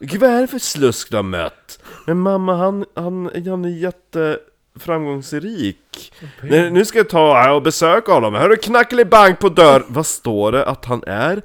Gud 0.00 0.20
vad 0.20 0.30
är 0.30 0.40
det 0.40 0.46
för 0.46 0.58
slusk 0.58 1.10
du 1.10 1.16
har 1.16 1.22
mött? 1.22 1.78
Men 2.06 2.18
mamma, 2.18 2.56
han, 2.56 2.84
han, 2.94 3.30
han 3.46 3.64
är 3.64 3.68
jätteframgångsrik. 3.68 6.12
Nej, 6.42 6.70
nu 6.70 6.84
ska 6.84 6.98
jag 6.98 7.08
ta 7.08 7.52
och 7.52 7.62
besöka 7.62 8.12
honom. 8.12 8.34
Hörru, 8.34 8.56
knackelibank 8.56 9.38
på 9.38 9.48
dörr. 9.48 9.84
Vad 9.88 10.06
står 10.06 10.52
det 10.52 10.66
att 10.66 10.84
han 10.84 11.04
är? 11.06 11.42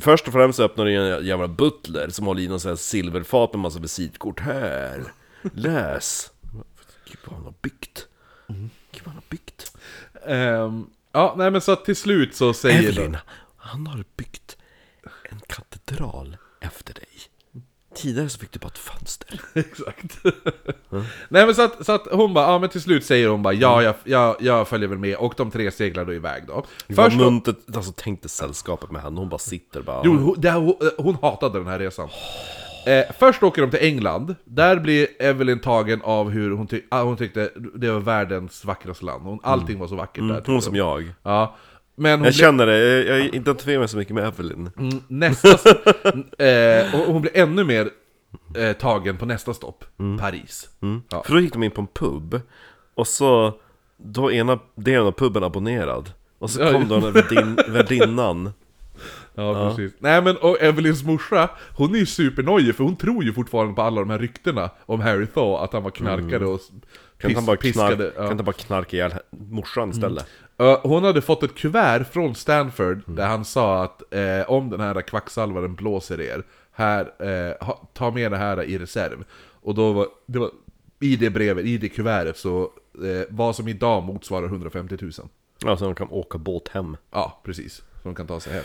Först 0.00 0.26
och 0.26 0.32
främst 0.32 0.60
öppnar 0.60 0.84
det 0.84 0.94
en 0.94 1.26
jävla 1.26 1.48
butler 1.48 2.08
som 2.08 2.26
håller 2.26 2.42
i 2.42 2.48
någon 2.48 2.60
sån 2.60 2.68
här 2.68 2.76
silverfat 2.76 3.52
med 3.52 3.60
massa 3.60 3.78
visitkort. 3.78 4.40
Här, 4.40 5.04
läs. 5.52 6.30
Gud 7.04 7.18
vad 7.24 7.34
han 7.36 7.44
har 7.44 7.54
byggt. 7.62 8.06
Gud 8.46 9.02
vad 9.04 9.06
han 9.06 9.14
har 9.14 9.30
byggt. 9.30 9.76
ehm, 10.26 10.86
ja, 11.12 11.34
nej 11.38 11.50
men 11.50 11.60
så 11.60 11.76
till 11.76 11.96
slut 11.96 12.34
så 12.34 12.54
säger 12.54 12.82
Evelyn, 12.82 13.16
han 13.56 13.86
har 13.86 14.04
byggt 14.16 14.56
en 15.30 15.40
katedral 15.46 16.36
efter 16.60 16.94
dig. 16.94 17.07
Tidigare 17.98 18.28
så 18.28 18.38
fick 18.38 18.52
du 18.52 18.58
bara 18.58 18.68
ett 18.68 18.78
fönster. 18.78 19.40
Exakt. 19.54 20.24
Nej 21.28 21.46
men 21.46 21.54
så 21.54 21.62
att, 21.62 21.86
så 21.86 21.92
att 21.92 22.06
hon 22.12 22.34
bara, 22.34 22.52
ja 22.52 22.58
men 22.58 22.68
till 22.68 22.80
slut 22.80 23.04
säger 23.04 23.28
hon 23.28 23.42
bara 23.42 23.54
ja 23.54 23.82
jag, 23.82 23.94
jag, 24.04 24.36
jag 24.40 24.68
följer 24.68 24.88
väl 24.88 24.98
med 24.98 25.16
och 25.16 25.34
de 25.36 25.50
tre 25.50 25.70
seglar 25.70 26.04
då 26.04 26.14
iväg 26.14 26.42
då. 26.46 26.64
Först 26.86 26.96
Först 26.96 27.18
då, 27.18 27.24
muntet, 27.24 27.56
alltså 27.76 27.92
tänk 27.96 28.22
dig 28.22 28.30
sällskapet 28.30 28.90
med 28.90 29.02
henne, 29.02 29.20
hon 29.20 29.28
bara 29.28 29.38
sitter 29.38 29.82
bara... 29.82 30.02
jo, 30.04 30.16
hon, 30.16 30.34
det, 30.38 30.50
hon, 30.50 30.74
hon 30.98 31.16
hatade 31.22 31.58
den 31.58 31.68
här 31.68 31.78
resan. 31.78 32.08
Eh, 32.86 33.04
först 33.18 33.42
åker 33.42 33.62
de 33.62 33.70
till 33.70 33.86
England, 33.86 34.34
där 34.44 34.76
blir 34.80 35.08
Evelyn 35.18 35.60
tagen 35.60 36.00
av 36.02 36.30
hur 36.30 36.50
hon, 36.50 36.66
ty 36.66 36.82
ah, 36.88 37.02
hon 37.02 37.16
tyckte 37.16 37.50
det 37.74 37.90
var 37.90 38.00
världens 38.00 38.64
vackraste 38.64 39.04
land. 39.04 39.22
Hon, 39.22 39.38
allting 39.42 39.78
var 39.78 39.88
så 39.88 39.96
vackert 39.96 40.28
där. 40.28 40.42
hon 40.46 40.62
som 40.62 40.76
jag. 40.76 41.12
Ja. 41.22 41.56
Men 41.98 42.24
Jag 42.24 42.34
känner 42.34 42.66
det, 42.66 42.78
jag, 42.78 43.18
jag 43.18 43.34
identifierar 43.34 43.78
mig 43.78 43.88
så 43.88 43.96
mycket 43.96 44.14
med 44.14 44.24
Evelyn. 44.26 44.70
Mm, 44.78 45.00
nästa... 45.08 45.48
eh, 46.44 46.94
och 46.94 47.12
hon 47.12 47.22
blir 47.22 47.36
ännu 47.36 47.64
mer 47.64 47.90
eh, 48.56 48.72
tagen 48.72 49.16
på 49.16 49.26
nästa 49.26 49.54
stopp, 49.54 49.84
Paris. 50.20 50.68
Ja. 51.10 51.22
För 51.26 51.32
då 51.32 51.40
gick 51.40 51.52
de 51.52 51.62
in 51.62 51.70
på 51.70 51.80
en 51.80 51.86
pub, 51.86 52.40
och 52.94 53.06
så... 53.06 53.52
Då 54.00 54.32
ena 54.32 54.58
delen 54.74 55.06
av 55.06 55.12
puben 55.12 55.44
abonnerad. 55.44 56.12
Och 56.38 56.50
så 56.50 56.60
Ja, 56.60 56.72
kom 56.72 56.82
ja. 56.82 56.88
då 56.88 57.00
den 57.00 57.12
värdin, 57.12 57.58
värdinnan. 57.68 58.52
Ja, 59.34 59.68
precis. 59.76 59.92
Nej 59.98 60.22
men, 60.22 60.36
och 60.36 60.62
Evelyns 60.62 61.04
morsa, 61.04 61.50
hon 61.76 61.94
är 61.94 61.98
ju 61.98 62.06
supernojig 62.06 62.74
för 62.74 62.84
hon 62.84 62.96
tror 62.96 63.24
ju 63.24 63.32
fortfarande 63.32 63.74
på 63.74 63.82
alla 63.82 64.00
de 64.00 64.10
här 64.10 64.18
ryktena 64.18 64.70
om 64.86 65.00
Harry 65.00 65.26
Thaw, 65.26 65.64
att 65.64 65.72
han 65.72 65.82
var 65.82 65.90
knarkare 65.90 66.46
och 66.46 66.60
Mm. 66.70 66.80
Kan 67.20 67.34
han 67.34 67.46
bara, 67.46 67.56
piskade. 67.56 67.96
knark, 67.96 68.12
ja. 68.16 68.28
kan 68.28 68.36
han 68.36 68.44
bara 68.44 68.52
knarka 68.52 68.96
ihjäl 68.96 69.12
morsan 69.30 69.90
istället? 69.90 70.26
Uh, 70.60 70.78
Hon 70.82 71.04
hade 71.04 71.20
fått 71.22 71.42
ett 71.42 71.54
kuvert 71.54 72.04
från 72.04 72.34
Stanford 72.34 73.02
Mm. 73.06 73.16
där 73.16 73.26
han 73.26 73.44
sa 73.44 73.84
att 73.84 74.14
eh, 74.14 74.50
om 74.50 74.70
den 74.70 74.80
här 74.80 75.02
kvacksalvaren 75.02 75.74
blåser 75.74 76.20
er, 76.20 76.42
här, 76.72 77.12
eh, 77.18 77.66
ha, 77.66 77.88
ta 77.94 78.10
med 78.10 78.30
det 78.32 78.36
här 78.36 78.62
i 78.62 78.78
reserv. 78.78 79.24
Och 79.62 79.74
då 79.74 79.92
var, 79.92 80.06
det 80.26 80.38
var 80.38 80.50
i 81.00 81.16
det 81.16 81.30
brevet, 81.30 81.64
i 81.64 81.78
det 81.78 81.88
kuvertet 81.88 82.36
så, 82.36 82.62
eh, 82.94 83.26
vad 83.30 83.56
som 83.56 83.68
idag 83.68 84.02
motsvarar 84.02 84.46
150 84.46 84.96
000. 85.00 85.12
Ja, 85.64 85.76
så 85.76 85.84
de 85.84 85.94
kan 85.94 86.08
åka 86.10 86.38
båt 86.38 86.68
hem. 86.68 86.96
Ja, 87.10 87.40
precis. 87.44 87.74
Så 87.76 87.82
de 88.02 88.14
kan 88.14 88.26
ta 88.26 88.40
sig 88.40 88.52
hem. 88.52 88.64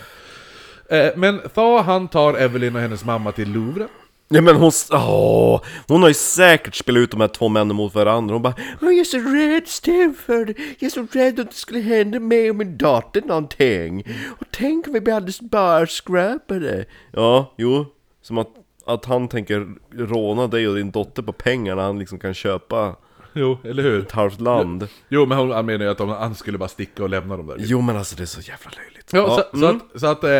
Eh, 0.88 1.12
men 1.16 1.40
Thaw 1.54 1.82
han 1.82 2.08
tar 2.08 2.34
Evelyn 2.34 2.76
och 2.76 2.82
hennes 2.82 3.04
mamma 3.04 3.32
till 3.32 3.52
Louvre. 3.52 3.88
Ja 4.34 4.40
men 4.40 4.56
hon, 4.56 4.70
åh, 4.90 5.60
hon 5.88 6.02
har 6.02 6.08
ju 6.08 6.14
säkert 6.14 6.74
spelat 6.74 7.00
ut 7.00 7.10
de 7.10 7.20
här 7.20 7.28
två 7.28 7.48
männen 7.48 7.76
mot 7.76 7.94
varandra, 7.94 8.34
hon 8.34 8.42
bara 8.42 8.54
Åh 8.82 8.88
jag 8.88 8.98
är 8.98 9.04
så 9.04 9.18
rädd 9.18 9.68
Stanford, 9.68 10.48
jag 10.78 10.86
är 10.86 10.90
så 10.90 11.06
rädd 11.12 11.40
att 11.40 11.50
det 11.50 11.56
skulle 11.56 11.80
hända 11.80 12.20
mig 12.20 12.50
och 12.50 12.56
min 12.56 12.78
dotter 12.78 13.22
någonting. 13.22 14.04
Och 14.40 14.46
tänk 14.50 14.86
om 14.86 14.92
vi 14.92 15.00
blir 15.00 15.14
alldeles 15.14 15.40
barskrapade 15.40 16.84
Ja, 17.12 17.54
jo, 17.58 17.86
som 18.22 18.38
att, 18.38 18.50
att 18.86 19.04
han 19.04 19.28
tänker 19.28 19.68
råna 19.92 20.46
dig 20.46 20.68
och 20.68 20.74
din 20.74 20.90
dotter 20.90 21.22
på 21.22 21.32
pengar 21.32 21.76
när 21.76 21.82
han 21.82 21.98
liksom 21.98 22.18
kan 22.18 22.34
köpa 22.34 22.96
Jo, 23.32 23.58
eller 23.64 23.82
hur? 23.82 24.00
ett 24.00 24.12
halvt 24.12 24.40
land. 24.40 24.88
Jo, 25.08 25.26
men 25.26 25.38
hon 25.38 25.50
han 25.50 25.66
menar 25.66 25.84
ju 25.84 25.90
att 25.90 25.98
de, 25.98 26.08
han 26.08 26.34
skulle 26.34 26.58
bara 26.58 26.68
sticka 26.68 27.02
och 27.02 27.08
lämna 27.08 27.36
dem 27.36 27.46
där. 27.46 27.56
Jo 27.58 27.80
men 27.80 27.96
alltså 27.96 28.16
det 28.16 28.22
är 28.22 28.26
så 28.26 28.40
jävla 28.40 28.70
löjligt. 28.76 29.12
Ja, 29.12 29.44
så, 29.52 29.58
så 29.58 29.66
mm. 29.66 29.76
att, 29.76 30.00
så 30.00 30.06
att 30.06 30.24
eh, 30.24 30.30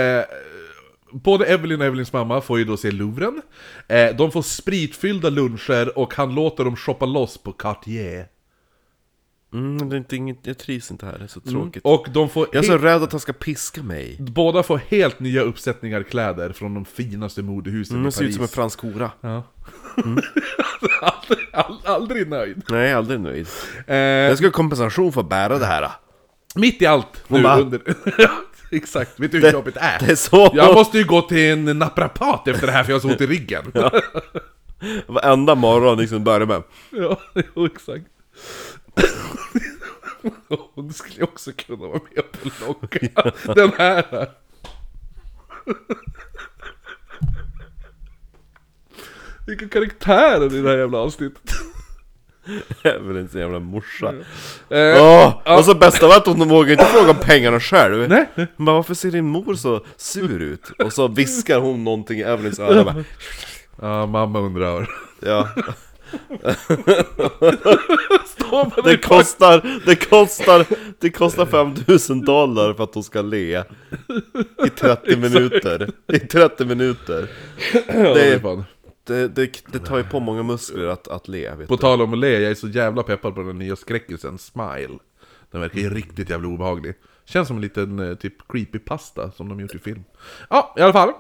både 1.23 1.47
Evelyn 1.47 1.81
och 1.81 1.87
Evelyns 1.87 2.13
mamma 2.13 2.41
får 2.41 2.59
ju 2.59 2.65
då 2.65 2.77
se 2.77 2.91
Louvren. 2.91 3.43
Eh, 3.89 4.17
de 4.17 4.31
får 4.33 4.43
spritfyllda 4.43 5.31
luncher 5.31 5.99
och 5.99 6.15
han 6.15 6.35
låter 6.35 6.65
dem 6.65 6.77
shoppa 6.77 7.07
loss 7.07 7.39
på 7.39 7.53
Cartier. 7.53 8.27
mm, 9.53 9.89
det 9.89 9.97
är 9.97 9.99
inte 9.99 10.17
inget, 10.17 10.39
jag 10.43 10.59
trivs 10.59 10.91
inte 10.91 11.07
här, 11.07 11.19
det 11.19 11.25
är 11.25 11.29
så 11.29 11.41
tråkigt 11.41 11.83
Och 11.85 12.07
de 12.15 12.29
får 12.29 12.47
Jag 12.53 12.65
är 12.65 12.69
så 12.69 12.79
rädd 12.79 13.03
att 13.03 13.13
han 13.13 13.21
ska 13.21 13.33
piska 13.33 13.83
mig 13.83 14.17
båda 14.21 14.63
får 14.63 14.81
helt 14.89 15.21
nya 15.21 15.43
uppsättningar 15.43 16.03
kläder 16.03 16.53
från 16.53 16.75
de 16.75 16.85
finaste 16.85 17.43
modehusen 17.43 17.97
mm, 17.97 18.07
i 18.07 18.09
Det 18.09 18.13
ser 18.13 18.25
ut 18.25 18.27
Paris. 18.27 18.35
som 18.35 18.43
en 18.43 18.49
fransk 18.49 18.81
hora 18.83 19.11
Ja. 19.21 19.43
aldrig, 21.03 21.49
ald- 21.53 21.87
aldrig 21.87 22.29
nöjd. 22.29 22.63
Nej, 22.69 22.93
aldrig 22.93 23.21
nöjd 23.21 23.47
Eh, 23.87 23.97
Jag 23.97 24.37
ska 24.39 24.47
ha 24.47 24.53
kompensation 24.53 25.13
för 25.13 25.21
att 25.21 25.29
bära 25.29 25.59
det 25.59 25.67
här 25.67 25.91
mitt 26.55 26.83
i 26.83 26.87
allt 26.87 27.25
nu 27.29 27.43
bara- 27.43 27.61
under... 27.61 27.81
Ja, 28.75 28.79
Exakt, 28.79 29.21
vet 29.21 29.33
du 29.33 29.41
hur 29.41 29.53
jobbigt 29.53 29.75
det 29.75 29.81
är? 29.81 29.99
Det 29.99 30.13
är 30.13 30.17
så! 30.17 30.51
Jag 30.55 30.75
måste 30.75 30.99
ju 30.99 31.05
gå 31.05 31.23
till 31.23 31.69
en 31.69 31.79
naprapat 31.79 32.49
efter 32.49 32.67
det 32.67 32.73
här 32.73 32.85
för 32.85 32.91
jag 32.93 32.97
har 32.97 33.01
så 33.01 33.09
ont 33.09 33.21
i 33.21 33.27
ryggen. 33.27 33.65
Ja, 33.75 33.91
Varenda 35.07 35.55
morgon 35.55 35.99
liksom 35.99 36.25
börjar 36.25 36.47
med 36.47 36.63
jo, 37.55 37.67
exakt. 37.67 38.07
Hon 40.75 40.93
skulle 40.93 41.17
ju 41.17 41.23
också 41.23 41.53
kunna 41.53 41.79
vara 41.79 42.01
med 42.15 42.33
på 42.33 42.49
locka. 42.67 43.33
Den 43.55 43.73
här. 43.79 44.29
Vilka 49.47 49.69
karaktärer 49.69 50.55
i 50.55 50.61
det 50.61 50.69
här 50.69 50.77
jävla 50.77 50.99
avsnittet. 50.99 51.55
Evelyn 52.83 53.29
sin 53.29 53.41
jävla 53.41 53.59
morsa 53.59 54.13
Eh, 54.71 55.03
Åh! 55.03 55.59
Och 55.59 55.65
så 55.65 55.75
bästa 55.75 56.07
var 56.09 56.17
att 56.17 56.27
hon 56.27 56.49
vågar 56.49 56.73
inte 56.73 56.85
fråga 56.85 57.11
om 57.11 57.17
pengarna 57.17 57.61
själv 57.61 58.09
Nej. 58.09 58.27
Hon 58.57 58.67
bara 58.67 58.77
'Varför 58.77 58.95
ser 58.95 59.11
din 59.11 59.25
mor 59.25 59.55
så 59.55 59.85
sur 59.97 60.41
ut?' 60.43 60.71
Och 60.85 60.93
så 60.93 61.09
viskar 61.09 61.59
hon 61.59 61.85
någonting 61.85 62.19
i 62.19 62.23
Evelyns 62.23 62.59
öra 62.59 62.85
bara, 62.85 63.05
Ja, 63.81 64.07
mamma 64.07 64.39
undrar. 64.41 64.91
Ja, 65.21 65.49
det 68.85 68.97
kostar, 68.97 69.81
det 69.87 69.97
kostar, 69.97 70.67
det 71.01 71.11
kostar 71.11 71.47
5000 71.47 72.21
dollar 72.25 72.75
för 72.75 72.85
att 72.85 72.95
hon 72.95 73.05
ska 73.05 73.23
le 73.23 73.63
I 74.67 74.69
30 74.79 75.17
minuter 75.17 75.91
I 76.13 76.19
30 76.19 76.65
minuter 76.65 77.29
Ja, 77.89 78.15
det 78.15 78.33
är 78.33 78.39
det, 79.05 79.29
det, 79.29 79.63
det, 79.73 79.79
tar 79.79 79.97
ju 79.99 80.05
på 80.05 80.21
många 80.21 80.43
muskler 80.43 80.87
att, 80.87 81.09
att 81.09 81.29
le, 81.29 81.55
vet 81.55 81.69
På 81.69 81.75
du 81.77 81.81
tal 81.81 82.03
om 82.03 82.13
att 82.13 82.19
le, 82.19 82.31
jag 82.41 82.51
är 82.51 82.55
så 82.55 82.69
jävla 82.69 83.03
peppad 83.03 83.35
på 83.35 83.43
den 83.43 83.59
nya 83.59 83.77
skräckisen 83.77 84.39
Smile. 84.39 84.99
Den 85.51 85.61
verkar 85.61 85.79
ju 85.81 85.91
riktigt 85.95 86.31
jävla 86.31 86.49
obehaglig. 86.49 86.95
Känns 87.25 87.49
som 87.49 87.57
en 87.57 87.63
liten 87.63 87.99
eh, 87.99 88.15
typ 88.15 88.35
creepypasta 88.49 89.31
som 89.31 89.49
de 89.49 89.61
gjort 89.61 89.75
i 89.75 89.79
film. 89.79 90.05
Ja, 90.51 90.75
i 90.79 90.81
alla 90.81 90.93
fall. 90.93 91.13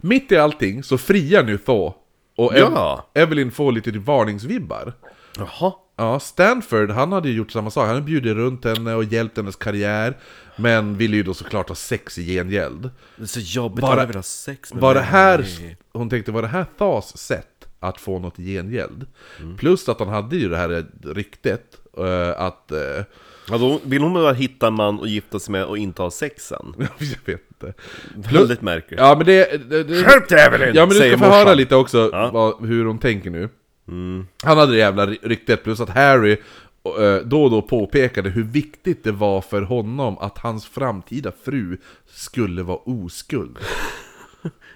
Mitt 0.00 0.32
i 0.32 0.36
allting 0.36 0.82
så 0.82 0.98
friar 0.98 1.42
nu 1.44 1.58
Thaw. 1.58 1.92
Och 2.36 2.52
Ev- 2.54 2.72
Ja. 2.74 3.10
Evelyn 3.14 3.50
får 3.50 3.72
lite 3.72 3.90
varningsvibbar. 3.90 4.92
Jaha 5.36 5.72
Ja, 5.98 6.20
Stanford, 6.20 6.90
han 6.90 7.12
hade 7.12 7.28
ju 7.28 7.34
gjort 7.34 7.50
samma 7.50 7.70
sak. 7.70 7.86
Han 7.86 7.94
hade 7.94 8.06
bjudit 8.06 8.34
runt 8.36 8.64
henne 8.64 8.94
och 8.94 9.04
hjälpt 9.04 9.36
hennes 9.36 9.56
karriär. 9.56 10.16
Men 10.56 10.96
ville 10.96 11.16
ju 11.16 11.22
då 11.22 11.34
såklart 11.34 11.68
ha 11.68 11.76
sex 11.76 12.18
i 12.18 12.22
är 13.22 13.26
så 13.26 13.40
jobbigt, 13.40 13.80
Bara- 13.80 13.92
alla 13.92 14.06
vill 14.06 14.16
ha 14.16 14.22
sex 14.22 14.72
med 14.74 14.82
Var 14.82 14.94
det 14.94 15.00
mig. 15.00 15.08
här, 15.08 15.46
hon 15.92 16.10
tänkte, 16.10 16.32
var 16.32 16.42
det 16.42 16.48
här 16.48 16.66
Thas 16.78 17.18
sätt 17.18 17.46
att 17.80 18.00
få 18.00 18.18
något 18.18 18.38
i 18.38 18.42
gengäld? 18.54 19.06
Plus 19.58 19.88
att 19.88 19.98
han 19.98 20.08
hade 20.08 20.36
ju 20.36 20.48
det 20.48 20.56
här 20.56 20.86
ryktet, 21.04 21.62
eh, 21.98 22.40
att... 22.40 22.72
eh, 22.72 22.78
Alltså, 23.50 23.80
vill 23.84 24.02
hon 24.02 24.12
bara 24.14 24.32
hitta 24.32 24.66
en 24.66 24.74
man 24.74 24.98
och 24.98 25.08
gifta 25.08 25.38
sig 25.38 25.52
med 25.52 25.64
och 25.64 25.78
inte 25.78 26.02
ha 26.02 26.10
sex 26.10 26.46
sen? 26.46 26.74
jag 26.78 26.88
vet 27.34 27.40
inte. 27.50 27.72
Väldigt 28.14 28.62
märkligt 28.62 29.00
Ja 29.00 29.14
men 29.16 29.26
det... 29.26 29.70
det, 29.70 29.84
det 29.84 30.04
Skärp 30.04 30.28
dig 30.28 30.40
Evelyn! 30.40 30.74
ja 30.74 30.86
men 30.86 30.88
du 30.88 31.08
ska 31.08 31.18
få 31.18 31.24
höra 31.24 31.54
lite 31.54 31.76
också 31.76 32.10
Ja. 32.12 32.30
vad, 32.32 32.66
hur 32.68 32.84
hon 32.84 32.98
tänker 32.98 33.30
nu. 33.30 33.48
Han 34.44 34.58
hade 34.58 34.72
det 34.72 34.78
jävla 34.78 35.06
ry- 35.06 35.18
ryktet, 35.22 35.64
plus 35.64 35.80
att 35.80 35.88
Harry 35.90 36.32
eh, 36.32 36.38
då 37.24 37.44
och 37.44 37.50
då 37.50 37.62
påpekade 37.62 38.30
hur 38.30 38.42
viktigt 38.44 39.04
det 39.04 39.12
var 39.12 39.40
för 39.40 39.62
honom 39.62 40.18
att 40.18 40.38
hans 40.38 40.66
framtida 40.66 41.32
fru 41.44 41.78
skulle 42.06 42.62
vara 42.62 42.78
oskuld. 42.78 43.58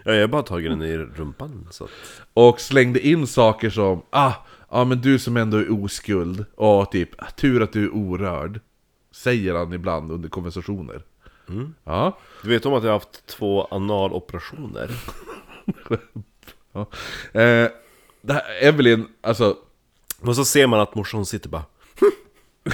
Ja, 0.05 0.13
jag 0.13 0.21
har 0.21 0.29
bara 0.29 0.43
tagit 0.43 0.71
den 0.71 0.83
i 0.83 0.97
rumpan 0.99 1.69
så. 1.71 1.89
Och 2.35 2.61
slängde 2.61 3.07
in 3.07 3.27
saker 3.27 3.71
som 3.71 4.03
ah, 4.11 4.33
ja 4.71 4.85
men 4.85 5.01
du 5.01 5.19
som 5.19 5.37
ändå 5.37 5.57
är 5.57 5.85
oskuld, 5.85 6.45
och 6.55 6.91
typ 6.93 7.11
"Ah, 7.19 7.31
tur 7.31 7.63
att 7.63 7.73
du 7.73 7.85
är 7.85 7.95
orörd. 7.95 8.61
Säger 9.13 9.55
han 9.55 9.73
ibland 9.73 10.13
under 10.13 10.29
konversationer. 10.29 11.03
Ja. 11.85 12.19
Du 12.43 12.49
vet 12.49 12.67
om 12.67 12.75
att 12.75 12.83
jag 12.83 12.91
har 12.91 12.99
haft 12.99 13.27
två 13.27 13.69
analoperationer? 13.71 14.91
ja. 16.73 16.81
Eh, 17.41 17.69
det 18.23 18.33
här, 18.33 18.43
Evelyn, 18.63 19.07
alltså 19.21 19.57
Och 20.21 20.37
så 20.37 20.45
ser 20.45 20.67
man 20.67 20.81
att 20.81 20.95
morsan 20.95 21.27
sitter 21.27 21.49
bara 21.49 21.65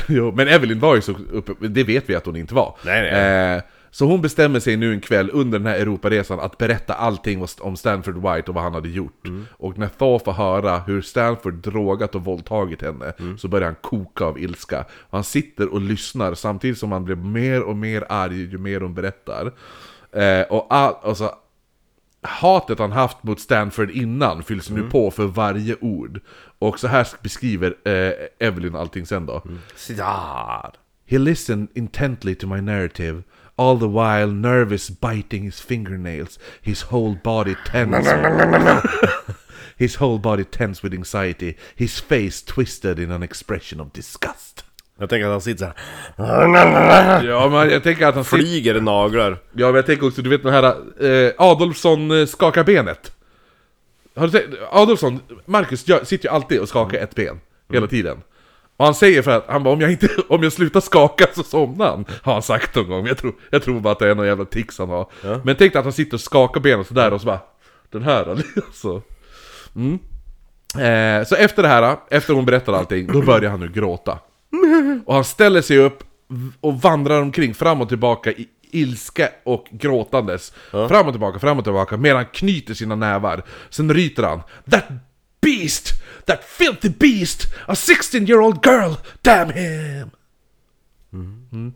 Jo, 0.08 0.32
men 0.36 0.48
Evelyn 0.48 0.80
var 0.80 0.94
ju 0.94 1.00
så 1.00 1.14
uppe, 1.32 1.68
det 1.68 1.84
vet 1.84 2.10
vi 2.10 2.14
att 2.14 2.26
hon 2.26 2.36
inte 2.36 2.54
var. 2.54 2.76
Nej, 2.84 3.12
nej. 3.12 3.56
Eh, 3.56 3.62
så 3.90 4.04
hon 4.04 4.22
bestämmer 4.22 4.60
sig 4.60 4.76
nu 4.76 4.92
en 4.92 5.00
kväll 5.00 5.30
under 5.32 5.58
den 5.58 5.66
här 5.66 5.78
Europaresan 5.78 6.40
att 6.40 6.58
berätta 6.58 6.94
allting 6.94 7.46
om 7.60 7.76
Stanford 7.76 8.14
White 8.14 8.50
och 8.50 8.54
vad 8.54 8.64
han 8.64 8.74
hade 8.74 8.88
gjort. 8.88 9.28
Och 9.50 9.78
när 9.78 9.88
Thor 9.88 10.18
får 10.18 10.32
höra 10.32 10.78
hur 10.78 11.02
Stanford 11.02 11.54
drogat 11.54 12.14
och 12.14 12.24
våldtagit 12.24 12.82
henne 12.82 13.12
så 13.38 13.48
börjar 13.48 13.66
han 13.66 13.74
koka 13.80 14.24
av 14.24 14.38
ilska. 14.38 14.84
Han 15.10 15.24
sitter 15.24 15.72
och 15.72 15.80
lyssnar 15.80 16.34
samtidigt 16.34 16.78
som 16.78 16.92
han 16.92 17.04
blir 17.04 17.16
mer 17.16 17.62
och 17.62 17.76
mer 17.76 18.04
arg 18.08 18.50
ju 18.50 18.58
mer 18.58 18.80
hon 18.80 18.94
berättar. 18.94 19.52
Eh, 20.12 20.42
och 20.42 20.66
all, 20.70 20.94
alltså, 21.02 21.34
hatet 22.26 22.78
han 22.78 22.92
haft 22.92 23.22
mot 23.22 23.40
Stanford 23.40 23.90
innan 23.90 24.42
fylls 24.42 24.70
nu 24.70 24.90
på 24.90 25.10
för 25.10 25.26
varje 25.26 25.76
ord. 25.80 26.20
Och 26.58 26.80
så 26.80 26.88
här 26.88 27.08
beskriver 27.22 27.74
eh, 27.84 28.12
Evelyn 28.48 28.76
allting 28.76 29.06
sen 29.06 29.26
då. 29.26 29.42
Citar! 29.76 30.72
He 31.08 31.18
listened 31.18 31.68
intently 31.74 32.34
to 32.34 32.46
my 32.46 32.60
narrative, 32.60 33.22
all 33.56 33.78
the 33.78 33.86
while 33.86 34.26
nervous 34.26 34.90
biting 34.90 35.44
his 35.44 35.60
fingernails, 35.60 36.38
his 36.62 36.82
whole 36.82 37.16
body 37.24 37.54
tense. 37.66 38.08
his 39.76 39.96
whole 39.96 40.18
body 40.18 40.44
tense 40.44 40.82
with 40.82 40.94
anxiety, 40.94 41.56
his 41.76 42.00
face 42.00 42.42
twisted 42.42 42.98
in 42.98 43.10
an 43.10 43.22
expression 43.22 43.80
of 43.80 43.92
disgust. 43.92 44.64
Jag 44.98 45.10
tänker 45.10 45.26
att 45.26 45.32
han 45.32 45.40
sitter 45.40 45.58
såhär 45.58 47.24
Ja 47.24 47.48
men 47.48 47.70
jag 47.70 47.82
tänker 47.82 48.06
att 48.06 48.14
han 48.14 48.24
sitter... 48.24 48.36
Flyger 48.36 48.80
naglar 48.80 49.38
Ja 49.52 49.66
men 49.66 49.74
jag 49.74 49.86
tänker 49.86 50.06
också, 50.06 50.22
du 50.22 50.30
vet 50.30 50.42
den 50.42 50.52
här 50.52 50.64
eh, 51.00 51.32
Adolfsson 51.38 52.20
eh, 52.20 52.26
skakar 52.26 52.64
benet. 52.64 53.12
Har 54.16 54.26
du 54.26 54.30
sett? 54.32 54.44
Adolfsson, 54.70 55.20
Marcus 55.44 55.88
gör, 55.88 56.04
sitter 56.04 56.28
ju 56.28 56.34
alltid 56.34 56.60
och 56.60 56.68
skakar 56.68 56.98
ett 56.98 57.14
ben. 57.14 57.40
Hela 57.72 57.86
tiden. 57.86 58.22
Och 58.76 58.84
han 58.84 58.94
säger 58.94 59.22
för 59.22 59.30
att, 59.30 59.44
han 59.48 59.62
bara 59.62 59.74
om 59.74 59.80
jag 59.80 59.90
inte, 59.90 60.08
om 60.28 60.42
jag 60.42 60.52
slutar 60.52 60.80
skaka 60.80 61.26
så 61.34 61.42
somnar 61.42 61.86
han. 61.86 62.04
Har 62.22 62.32
han 62.32 62.42
sagt 62.42 62.74
någon 62.74 62.88
gång. 62.88 63.06
Jag 63.06 63.18
tror, 63.18 63.34
jag 63.50 63.62
tror 63.62 63.80
bara 63.80 63.92
att 63.92 63.98
det 63.98 64.10
är 64.10 64.14
någon 64.14 64.26
jävla 64.26 64.44
tics 64.44 64.78
han 64.78 64.88
har. 64.88 65.06
Men 65.44 65.56
tänk 65.56 65.72
dig 65.72 65.78
att 65.78 65.84
han 65.84 65.92
sitter 65.92 66.14
och 66.14 66.20
skakar 66.20 66.60
benen 66.60 66.84
sådär 66.84 67.12
och 67.12 67.20
så 67.20 67.26
bara, 67.26 67.40
den 67.90 68.02
här 68.02 68.30
alltså. 68.66 69.02
Mm. 69.76 69.98
Eh, 70.74 71.26
så 71.26 71.34
efter 71.34 71.62
det 71.62 71.68
här, 71.68 71.96
efter 72.10 72.34
hon 72.34 72.46
berättar 72.46 72.72
allting, 72.72 73.06
då 73.12 73.22
börjar 73.22 73.50
han 73.50 73.60
nu 73.60 73.68
gråta. 73.68 74.18
Och 75.06 75.14
han 75.14 75.24
ställer 75.24 75.62
sig 75.62 75.78
upp 75.78 76.02
och 76.60 76.80
vandrar 76.80 77.22
omkring 77.22 77.54
fram 77.54 77.80
och 77.80 77.88
tillbaka 77.88 78.30
i 78.30 78.48
ilska 78.70 79.28
och 79.44 79.66
gråtandes. 79.70 80.52
Fram 80.70 81.06
och 81.06 81.12
tillbaka, 81.12 81.38
fram 81.38 81.58
och 81.58 81.64
tillbaka, 81.64 81.96
medan 81.96 82.16
han 82.16 82.26
knyter 82.26 82.74
sina 82.74 82.94
nävar. 82.94 83.42
Sen 83.70 83.94
ryter 83.94 84.22
han. 84.22 84.40
That 84.70 84.84
beast! 85.40 85.92
That 86.24 86.44
filthy 86.44 86.88
beast! 86.88 87.42
A 87.66 87.74
16 87.74 88.26
year 88.26 88.40
old 88.40 88.66
girl! 88.66 88.92
Damn 89.22 89.50
him! 89.50 90.10
Mm. 91.12 91.72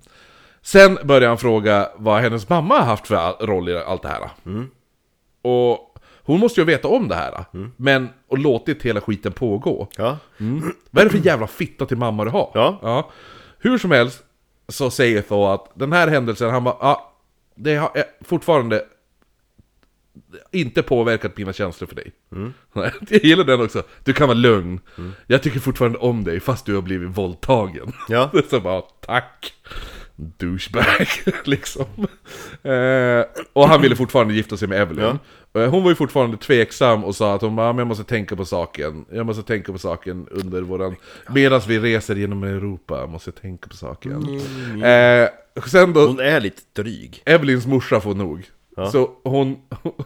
Sen 0.63 0.99
börjar 1.05 1.29
han 1.29 1.39
fråga 1.39 1.89
vad 1.97 2.21
hennes 2.23 2.49
mamma 2.49 2.79
har 2.79 2.85
haft 2.85 3.07
för 3.07 3.47
roll 3.47 3.69
i 3.69 3.77
allt 3.79 4.03
det 4.03 4.09
här. 4.09 4.31
Och 5.43 5.90
hon 6.23 6.41
måste 6.41 6.61
ju 6.61 6.65
veta 6.65 6.89
om 6.89 7.09
det 7.09 7.15
här. 7.15 7.45
Men, 7.77 8.09
och 8.29 8.39
låtit 8.39 8.83
hela 8.83 9.01
skiten 9.01 9.33
pågå. 9.33 9.89
Ja 9.97 10.19
Vad 10.91 11.01
är 11.01 11.05
det 11.05 11.11
för 11.11 11.27
jävla 11.27 11.47
fitta 11.47 11.87
till 11.87 11.97
mamma 11.97 12.25
du 12.25 12.31
har? 12.31 12.51
Ja. 12.55 13.11
Hur 13.59 13.79
som 13.79 13.91
helst 13.91 14.23
så 14.69 14.91
säger 14.91 15.23
Thor 15.23 15.55
att 15.55 15.71
den 15.75 15.93
här 15.93 16.09
händelsen, 16.09 16.51
han 16.51 16.65
bara, 16.65 16.77
ja, 16.81 17.13
det 17.55 17.77
har 17.77 17.91
eh, 17.95 18.03
fortfarande 18.21 18.85
inte 20.53 20.83
påverkat 20.83 21.37
mina 21.37 21.53
känslor 21.53 21.89
för 21.89 21.95
dig. 21.95 22.13
Nej, 22.73 22.93
Jag 23.09 23.25
gillar 23.25 23.45
den 23.45 23.61
också. 23.61 23.83
Du 24.05 24.13
kan 24.13 24.29
vara 24.29 24.39
lugn. 24.39 24.81
Jag 25.27 25.43
tycker 25.43 25.61
fortfarande 25.61 25.99
om 25.99 26.25
dig 26.25 26.41
fast 26.41 26.67
du 26.67 26.75
har 26.75 26.83
blivit 26.83 27.19
våldtagen. 27.19 27.93
Ja. 28.09 28.31
så 28.51 28.61
bara, 28.61 28.81
tack. 28.81 29.55
Douchebag, 30.17 31.07
liksom. 31.45 31.87
Eh, 32.63 33.25
och 33.53 33.69
han 33.69 33.83
ville 33.83 33.97
fortfarande 33.97 34.35
gifta 34.35 34.57
sig 34.57 34.69
med 34.69 34.81
Evelyn. 34.81 35.05
Eh, 35.05 35.17
Hon 35.53 35.83
var 35.83 35.91
ju 35.91 35.95
fortfarande 35.95 36.37
tveksam 36.37 37.05
och 37.05 37.17
sa 37.17 37.35
att 37.35 37.43
hon 37.43 37.57
bara, 37.57 37.67
"Ja, 37.67 37.73
men 37.73 37.79
jag 37.79 37.87
måste 37.89 38.05
tänka 38.05 38.37
på 38.37 38.45
saken. 38.45 39.05
Jag 39.13 39.27
måste 39.27 39.43
tänka 39.43 39.73
på 39.73 39.79
saken 39.79 40.27
under 40.31 40.63
våran... 40.63 40.97
Medan 41.35 41.61
vi 41.69 41.79
reser 41.79 42.17
genom 42.17 42.45
Europa, 42.45 43.07
måste 43.07 43.31
jag 43.31 43.43
tänka 43.43 43.69
på 43.69 43.77
saken. 43.77 44.41
Eh, 44.85 45.29
sen 45.67 45.93
då, 45.93 46.07
Hon 46.07 46.21
är 46.21 46.41
lite 46.41 46.63
dryg 46.83 47.23
Evelyns 47.27 47.67
morsa 47.67 48.01
får 48.01 48.15
nog. 48.15 48.45
Så 48.93 49.11
hon, 49.25 49.57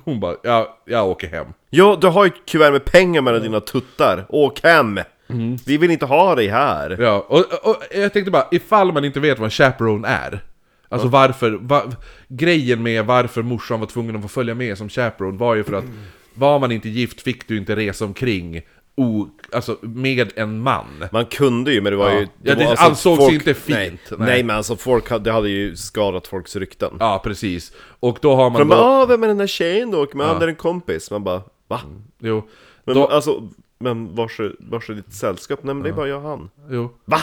hon 0.04 0.20
bara, 0.20 0.36
ja, 0.42 0.78
jag 0.84 1.08
åker 1.08 1.28
hem. 1.28 1.46
Ja, 1.70 1.98
du 2.00 2.06
har 2.06 2.24
ju 2.24 2.28
ett 2.28 2.46
kuvert 2.46 2.70
med 2.72 2.84
pengar 2.84 3.22
mellan 3.22 3.42
dina 3.42 3.60
tuttar 3.60 4.26
Åk 4.28 4.60
hem! 4.62 5.00
Vi 5.66 5.76
vill 5.76 5.90
inte 5.90 6.06
ha 6.06 6.34
dig 6.34 6.48
här 6.48 6.96
Ja, 7.00 7.24
och, 7.28 7.38
och 7.70 7.76
jag 7.94 8.12
tänkte 8.12 8.30
bara, 8.30 8.46
ifall 8.50 8.92
man 8.92 9.04
inte 9.04 9.20
vet 9.20 9.38
vad 9.38 9.44
en 9.44 9.50
chaperone 9.50 10.08
är 10.08 10.44
Alltså 10.94 11.08
varför, 11.08 11.50
va, 11.50 11.82
grejen 12.28 12.82
med 12.82 13.06
varför 13.06 13.42
morsan 13.42 13.80
var 13.80 13.86
tvungen 13.86 14.16
att 14.16 14.22
få 14.22 14.28
följa 14.28 14.54
med 14.54 14.78
som 14.78 14.88
chaperone 14.88 15.38
var 15.38 15.54
ju 15.54 15.64
för 15.64 15.72
att 15.72 15.84
Var 16.34 16.58
man 16.58 16.72
inte 16.72 16.88
gift 16.88 17.20
fick 17.22 17.48
du 17.48 17.56
inte 17.56 17.76
resa 17.76 18.04
omkring 18.04 18.60
o, 18.96 19.28
alltså 19.52 19.76
med 19.80 20.32
en 20.36 20.60
man 20.60 21.04
Man 21.12 21.26
kunde 21.26 21.72
ju, 21.72 21.80
men 21.80 21.92
det 21.92 21.96
var 21.96 22.10
Ja. 22.10 22.20
ju... 22.20 22.28
Ja, 22.42 22.54
det 22.54 22.64
var 22.64 22.76
ansågs 22.86 23.32
inte 23.32 23.54
fint. 23.54 23.76
Nej, 23.76 23.98
Nej. 24.10 24.18
nej. 24.18 24.42
men 24.42 24.56
alltså 24.56 24.76
folk 24.76 25.10
hade, 25.10 25.24
det 25.24 25.32
hade 25.32 25.48
ju 25.48 25.76
skadat 25.76 26.26
folks 26.26 26.56
rykten 26.56 26.92
Ja, 27.00 27.20
precis. 27.24 27.72
Och 28.00 28.18
då 28.22 28.34
har 28.34 28.50
man 28.50 28.68
bara 28.68 28.78
då, 28.80 28.84
ah, 28.84 29.06
vem 29.06 29.22
är 29.22 29.28
den 29.28 29.38
där 29.38 29.46
tjejen 29.46 29.94
åker 29.94 30.16
med? 30.16 30.26
Ja. 30.28 30.38
det 30.38 30.44
är 30.44 30.48
en 30.48 30.54
kompis 30.54 31.10
Man 31.10 31.24
bara, 31.24 31.42
va? 31.68 31.80
jo, 32.18 32.48
Men 32.84 32.94
då, 32.94 33.06
alltså, 33.06 33.48
men 33.78 34.14
vars 34.14 34.40
är, 34.40 34.54
vars 34.58 34.90
är 34.90 34.94
ditt 34.94 35.12
sällskap? 35.14 35.58
Nej 35.62 35.74
men 35.74 35.82
det 35.82 35.88
är 35.88 35.92
bara 35.92 36.08
jag 36.08 36.24
och 36.24 36.28
han 36.30 36.50
jo, 36.70 36.90
Va? 37.04 37.20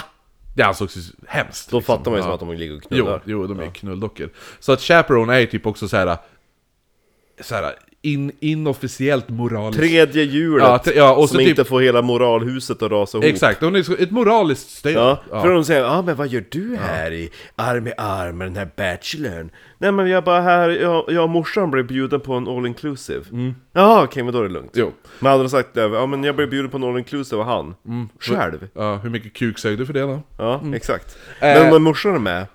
Det 0.54 0.62
ansågs 0.62 0.96
ju 0.96 1.00
hemskt 1.28 1.70
Då 1.70 1.78
liksom. 1.78 1.96
fattar 1.96 2.10
man 2.10 2.18
ju 2.18 2.22
som 2.22 2.28
Ja. 2.30 2.34
att 2.34 2.40
de 2.40 2.52
ligger 2.52 2.74
och 2.76 2.82
Jo, 2.90 3.04
knullar 3.04 3.22
jo, 3.24 3.46
de 3.46 3.60
är 3.60 3.70
knulldockor. 3.70 4.30
Så 4.60 4.72
att 4.72 4.80
chaperone 4.80 5.34
är 5.34 5.40
ju 5.40 5.46
typ 5.46 5.66
också 5.66 5.88
så 5.88 5.96
här, 5.96 6.16
så 7.40 7.54
här 7.54 7.74
in, 8.04 8.32
inofficiellt 8.40 9.28
moraliskt. 9.28 9.78
Tredje 9.82 10.22
hjulet, 10.24 10.64
Ja, 10.66 10.78
tre- 10.78 10.92
ja, 10.96 11.14
och 11.14 11.28
som 11.28 11.38
typ- 11.38 11.48
inte 11.48 11.64
får 11.64 11.80
hela 11.80 12.02
moralhuset 12.02 12.82
att 12.82 12.90
rasa 12.92 13.18
ihop 13.18 13.24
Exakt, 13.24 13.60
hon 13.62 13.76
är 13.76 14.02
ett 14.02 14.10
moraliskt 14.10 14.70
stöd. 14.70 14.92
Ja, 14.92 15.22
Ja. 15.30 15.42
för 15.42 15.52
de 15.52 15.64
säger 15.64 15.84
ah, 15.84 16.02
men 16.02 16.16
vad 16.16 16.28
gör 16.28 16.44
du 16.50 16.76
här 16.80 17.12
i 17.12 17.30
arm 17.56 17.86
i 17.86 17.92
arm 17.98 18.38
med 18.38 18.46
den 18.46 18.56
här 18.56 18.68
bachelorn? 18.76 19.50
Nej 19.78 19.92
men 19.92 20.06
jag 20.08 20.16
är 20.18 20.22
bara 20.22 20.40
här, 20.40 20.68
jag, 20.70 21.04
jag 21.08 21.22
och 21.24 21.30
morsan 21.30 21.70
blev 21.70 21.86
bjuden 21.86 22.20
på 22.20 22.32
en 22.34 22.48
all 22.48 22.66
inclusive 22.66 23.22
Ja 23.72 24.04
okej 24.04 24.22
men 24.22 24.32
då 24.32 24.38
är 24.38 24.42
det 24.42 24.48
lugnt 24.48 24.70
Jo. 24.74 24.92
Men 25.20 25.30
hade 25.32 25.44
de 25.44 25.48
sagt 25.48 25.74
det, 25.74 25.80
ja 25.82 26.06
men 26.06 26.24
jag 26.24 26.36
blev 26.36 26.50
bjuden 26.50 26.70
på 26.70 26.76
en 26.76 26.84
all 26.84 26.98
inclusive 26.98 27.40
av 27.42 27.46
han 27.48 27.74
Själv? 28.20 28.68
Ja, 28.74 28.96
hur 28.96 29.10
mycket 29.10 29.34
kuk 29.34 29.58
sög 29.58 29.78
du 29.78 29.86
för 29.86 29.92
det 29.92 30.00
då? 30.00 30.22
Ja, 30.38 30.62
exakt 30.74 31.16
Eh. 31.40 31.62
Men 31.62 31.74
om 31.74 31.82
morsan 31.82 32.14
är 32.14 32.18
med 32.18 32.46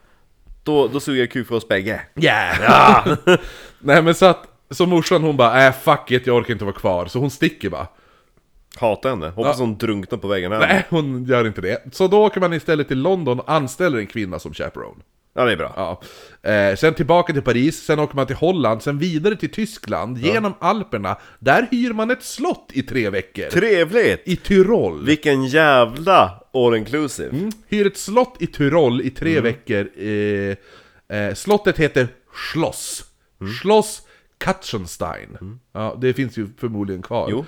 Då, 0.64 0.88
då 0.88 1.00
suger 1.00 1.20
jag 1.20 1.32
kuk 1.32 1.48
för 1.48 1.56
oss 1.56 1.68
bägge 1.68 2.02
Yeah! 2.16 3.08
Nej 3.80 4.02
men 4.02 4.16
så 4.16 4.26
att, 4.26 4.44
så 4.70 4.86
morsan 4.86 5.24
hon 5.24 5.38
bara 5.38 5.68
äh 5.68 5.74
fuck 5.74 6.12
it, 6.12 6.28
jag 6.28 6.36
orkar 6.36 6.54
inte 6.54 6.66
vara 6.66 6.76
kvar. 6.76 7.06
Så 7.06 7.20
hon 7.20 7.32
sticker 7.32 7.70
bara. 7.70 7.88
Hatar 8.80 9.10
henne, 9.10 9.30
hoppas 9.30 9.60
hon 9.60 9.78
drunknar 9.78 10.18
på 10.18 10.28
vägen 10.28 10.52
hem 10.52 10.62
Nej, 10.62 10.86
hon 10.90 11.26
gör 11.26 11.48
inte 11.48 11.62
det. 11.62 11.84
Så 11.92 12.08
då 12.08 12.26
åker 12.26 12.40
man 12.40 12.54
istället 12.54 12.88
till 12.88 13.02
London 13.02 13.40
och 13.40 13.52
anställer 13.52 13.98
en 13.98 14.08
kvinna 14.08 14.40
som 14.40 14.54
chaperone. 14.54 15.04
Ja 15.38 15.46
det 15.46 15.52
är 15.52 15.58
bra 15.58 15.74
Ja. 15.76 16.02
Eh, 16.52 16.76
sen 16.76 16.94
tillbaka 16.94 17.34
till 17.34 17.42
Paris, 17.42 17.86
sen 17.86 18.00
åker 18.00 18.16
man 18.16 18.28
till 18.28 18.36
Holland, 18.36 18.84
sen 18.84 18.98
vidare 18.98 19.36
till 19.36 19.52
Tyskland, 19.52 20.18
genom 20.18 20.54
Alperna. 20.60 21.18
Där 21.40 21.68
hyr 21.72 21.94
man 21.94 22.12
ett 22.12 22.24
slott 22.24 22.70
i 22.74 22.84
tre 22.84 23.10
veckor. 23.10 23.50
Trevligt! 23.50 24.22
I 24.26 24.36
Tyrol. 24.36 25.06
Vilken 25.06 25.46
jävla 25.46 26.44
all 26.54 26.76
inclusive 26.76 27.52
Hyr 27.68 27.88
ett 27.88 27.98
slott 27.98 28.36
i 28.40 28.48
Tyrol 28.48 29.02
i 29.02 29.10
tre 29.10 29.40
veckor. 29.40 29.90
Eh, 29.98 31.18
eh, 31.18 31.34
slottet 31.34 31.78
heter 31.78 32.08
Schloss. 32.34 33.04
Schloss 33.62 34.07
Katzenstein. 34.38 35.60
Ja, 35.72 35.98
det 36.02 36.14
finns 36.14 36.38
ju 36.38 36.48
förmodligen 36.58 37.02
kvar. 37.02 37.30
Eh, 37.30 37.44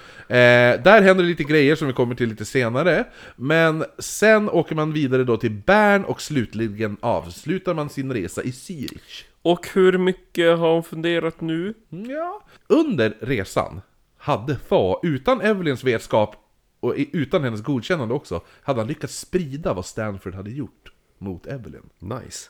där 0.83 1.01
händer 1.01 1.23
det 1.23 1.29
lite 1.29 1.43
grejer 1.43 1.75
som 1.75 1.87
vi 1.87 1.93
kommer 1.93 2.15
till 2.15 2.29
lite 2.29 2.45
senare. 2.45 3.05
Men 3.35 3.85
sen 3.99 4.49
åker 4.49 4.75
man 4.75 4.93
vidare 4.93 5.23
då 5.23 5.37
till 5.37 5.51
Bern 5.51 6.03
och 6.03 6.21
slutligen 6.21 6.97
avslutar 6.99 7.73
man 7.73 7.89
sin 7.89 8.13
resa 8.13 8.43
i 8.43 8.51
Zürich. 8.51 9.23
Och 9.41 9.67
hur 9.73 9.97
mycket 9.97 10.57
har 10.57 10.73
hon 10.73 10.83
funderat 10.83 11.41
nu? 11.41 11.73
Ja. 11.89 12.41
Under 12.67 13.17
resan 13.19 13.81
hade 14.17 14.55
Thaw, 14.55 14.99
utan 15.03 15.41
Evelyns 15.41 15.83
vetskap 15.83 16.35
och 16.79 16.93
utan 16.97 17.43
hennes 17.43 17.63
godkännande 17.63 18.13
också, 18.13 18.41
hade 18.61 18.79
han 18.79 18.87
lyckats 18.87 19.19
sprida 19.19 19.73
vad 19.73 19.85
Stanford 19.85 20.35
hade 20.35 20.51
gjort 20.51 20.91
mot 21.17 21.45
Evelyn. 21.45 21.89
Nice 21.99 22.49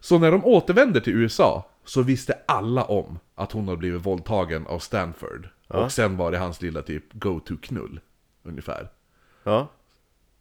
Så 0.00 0.18
när 0.18 0.32
de 0.32 0.44
återvände 0.44 1.00
till 1.00 1.12
USA 1.12 1.70
så 1.84 2.02
visste 2.02 2.38
alla 2.46 2.84
om 2.84 3.18
att 3.34 3.52
hon 3.52 3.64
hade 3.68 3.78
blivit 3.78 4.06
våldtagen 4.06 4.66
av 4.66 4.78
Stanford. 4.78 5.48
Och 5.68 5.92
sen 5.92 6.16
var 6.16 6.32
det 6.32 6.38
hans 6.38 6.62
lilla 6.62 6.82
typ 6.82 7.04
go-to-knull, 7.12 8.00
ungefär. 8.42 8.88
Ja 9.44 9.68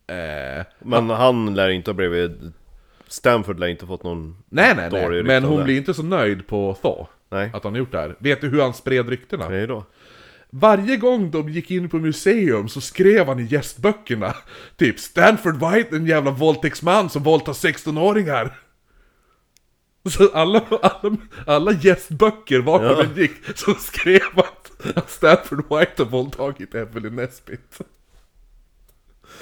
Eh, 0.07 0.65
Men 0.80 1.10
han 1.10 1.56
lär 1.56 1.70
inte 1.70 1.91
ha 1.91 1.95
blivit... 1.95 2.32
Stanford 3.07 3.60
lär 3.60 3.68
inte 3.68 3.86
ha 3.86 3.88
fått 3.88 4.03
någon 4.03 4.38
nej, 4.49 4.76
nej, 4.76 4.90
nej. 4.91 5.24
Men 5.24 5.44
hon 5.44 5.64
blir 5.64 5.78
inte 5.78 5.94
så 5.94 6.03
nöjd 6.03 6.48
på 6.48 6.78
Thaw. 6.82 7.07
Nej. 7.30 7.52
Att 7.53 7.64
han 7.64 7.74
har 7.74 7.80
gjort 7.80 7.91
det 7.91 7.99
här. 7.99 8.15
Vet 8.20 8.41
du 8.41 8.49
hur 8.49 8.61
han 8.61 8.74
spred 8.74 9.10
ryktena? 9.10 9.49
Nej 9.49 9.68
då. 9.68 9.86
Varje 10.49 10.98
gång 10.98 11.32
de 11.32 11.49
gick 11.49 11.72
in 11.72 11.90
på 11.90 11.98
museum 11.98 12.70
så 12.70 12.82
skrev 12.82 13.28
han 13.28 13.40
i 13.40 13.44
gästböckerna 13.44 14.36
Typ 14.78 14.99
Stanford 14.99 15.56
White, 15.56 15.95
en 15.95 16.06
jävla 16.06 16.32
våldtäktsman 16.32 17.10
som 17.10 17.24
våldtar 17.24 17.53
16-åringar 17.53 18.56
Så 20.10 20.30
alla, 20.34 20.62
alla, 20.82 21.18
alla 21.48 21.72
gästböcker 21.72 22.60
vart 22.60 22.82
Ja. 22.82 23.06
gick 23.16 23.32
så 23.56 23.74
skrev 23.74 24.40
att 24.96 25.10
Stanford 25.10 25.60
White 25.70 26.04
har 26.04 26.06
våldtagit 26.06 26.76
Evelyn 26.76 27.16
Nesbit 27.16 27.80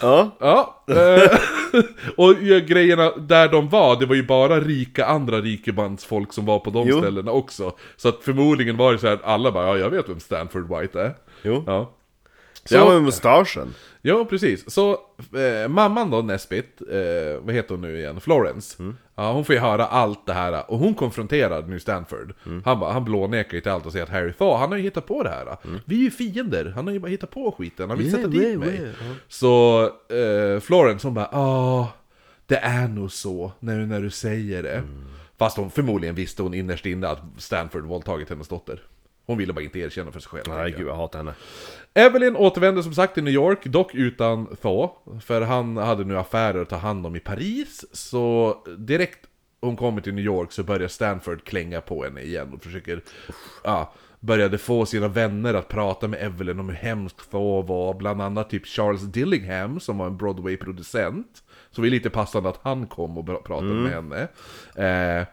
Ja, 0.02 0.38
Ja, 0.40 0.84
eh, 0.88 1.40
och 2.18 2.36
grejerna 2.68 3.12
där 3.18 3.50
de 3.50 3.70
var, 3.70 4.00
det 4.00 4.06
var 4.06 4.16
ju 4.16 4.24
bara 4.24 4.60
rika 4.60 5.06
andra 5.06 5.42
rikebandsfolk 5.42 6.34
som 6.34 6.46
var 6.46 6.60
på 6.60 6.70
de 6.70 6.88
Jo. 6.88 7.00
ställena 7.00 7.32
också. 7.32 7.76
Så 7.98 8.10
att 8.10 8.24
förmodligen 8.24 8.78
var 8.78 8.94
det 8.94 9.00
så 9.00 9.08
här 9.08 9.14
att 9.14 9.24
alla 9.24 9.52
bara, 9.52 9.68
ja 9.68 9.78
jag 9.78 9.90
vet 9.90 10.10
vem 10.10 10.20
Stanford 10.20 10.70
White 10.80 11.02
är. 11.02 11.16
jo. 11.44 11.64
Ja. 11.68 11.92
Så 12.66 12.76
jag 12.76 12.94
med 12.94 13.04
mustaschen. 13.04 13.74
Ja, 14.02 14.26
precis. 14.26 14.72
Så 14.74 14.92
eh, 15.38 15.68
mamman 15.70 16.12
då, 16.12 16.22
Nesbit, 16.22 16.82
eh, 16.92 17.40
vad 17.42 17.56
heter 17.56 17.70
hon 17.76 17.82
nu 17.82 17.98
igen? 18.00 18.22
Florence. 18.22 18.82
Mm. 18.84 18.98
Ja, 19.16 19.32
hon 19.32 19.46
får 19.46 19.56
ju 19.56 19.62
höra 19.62 19.86
allt 19.86 20.26
det 20.26 20.34
här. 20.34 20.72
Och 20.72 20.80
hon 20.80 20.94
konfronterar 20.94 21.62
nu 21.68 21.80
Stanford. 21.80 22.34
Mm. 22.46 22.62
Han, 22.66 22.80
bara- 22.80 22.92
han 22.94 23.04
blånekar 23.06 23.54
ju 23.54 23.62
till 23.62 23.72
allt 23.72 23.86
och 23.86 23.92
säger 23.92 24.04
att 24.06 24.12
Harry 24.12 24.34
Thaw, 24.34 24.60
han 24.60 24.70
har 24.72 24.78
ju 24.78 24.84
hittat 24.84 25.06
på 25.08 25.24
det 25.24 25.30
här. 25.30 25.58
Mm. 25.66 25.80
Vi 25.86 25.96
är 25.96 26.00
ju 26.04 26.12
fiender, 26.12 26.72
han 26.76 26.88
har 26.88 26.94
ju 26.94 27.00
bara 27.00 27.08
hittat 27.08 27.32
på 27.32 27.52
skiten. 27.52 27.90
Han 27.90 27.98
vill 27.98 28.08
Yeah, 28.08 28.18
sätta 28.20 28.30
dit 28.30 28.42
yeah, 28.44 28.60
mig. 28.60 28.76
yeah. 28.82 28.94
Så 29.28 29.84
eh, 30.10 30.60
Florence 30.60 31.08
hon 31.08 31.14
bara, 31.14 31.30
ja, 31.32 31.88
det 32.46 32.58
är 32.58 32.88
nog 32.88 33.12
så 33.12 33.52
nu 33.60 33.86
när 33.86 34.02
du 34.02 34.10
säger 34.10 34.64
det. 34.64 34.74
Mm. 34.78 35.06
Fast 35.38 35.58
hon 35.58 35.72
förmodligen 35.72 36.16
visste 36.16 36.44
hon 36.44 36.54
innerst 36.54 36.86
inne 36.86 37.08
att 37.08 37.20
Stanford 37.38 37.84
våldtagit 37.86 38.30
hennes 38.30 38.48
dotter. 38.48 38.82
Hon 39.26 39.38
ville 39.38 39.54
bara 39.54 39.62
inte 39.62 39.80
erkänna 39.80 40.12
för 40.12 40.20
sig 40.20 40.30
själv. 40.30 40.44
Nej 40.48 40.72
gud 40.72 40.88
jag 40.88 40.96
hatar 40.96 41.20
henne. 41.20 41.34
Evelyn 41.94 42.36
återvände 42.36 42.84
som 42.84 42.94
sagt 42.94 43.14
till 43.14 43.24
New 43.24 43.34
York, 43.34 43.66
dock 43.66 43.96
utan 43.96 44.56
Thaw. 44.62 44.94
För 45.22 45.42
han 45.42 45.78
hade 45.78 46.04
nu 46.04 46.18
affärer 46.18 46.62
att 46.62 46.70
ta 46.70 46.76
hand 46.76 47.06
om 47.06 47.16
i 47.16 47.20
Paris. 47.20 47.86
Så 47.92 48.58
direkt 48.78 49.20
hon 49.62 49.76
kommer 49.76 50.02
till 50.02 50.14
New 50.14 50.26
York 50.26 50.52
så 50.52 50.64
börjar 50.64 50.88
Stanford 50.88 51.44
klänga 51.44 51.82
på 51.82 52.04
henne 52.04 52.22
igen 52.22 52.54
och 52.54 52.64
försöker... 52.64 53.02
Ja, 53.64 53.94
började 54.20 54.58
få 54.58 54.86
sina 54.86 55.08
vänner 55.08 55.54
att 55.54 55.68
prata 55.68 56.08
med 56.08 56.24
Evelyn 56.24 56.60
om 56.60 56.70
hur 56.70 56.76
hemskt 56.76 57.32
Thaw 57.32 57.68
var. 57.74 57.94
Bland 57.94 58.22
annat 58.22 58.50
typ 58.50 58.66
Charles 58.68 59.02
Dillingham 59.02 59.80
som 59.80 59.98
var 59.98 60.08
en 60.08 60.18
Broadway-producent. 60.18 61.44
Så 61.72 61.82
det 61.82 61.88
är 61.88 61.90
lite 61.90 62.10
passande 62.10 62.50
att 62.50 62.60
han 62.64 62.88
kom 62.88 63.18
och 63.18 63.46
pratade 63.46 63.74
med 63.74 63.92
henne. 63.92 64.28
Eh, 64.76 65.28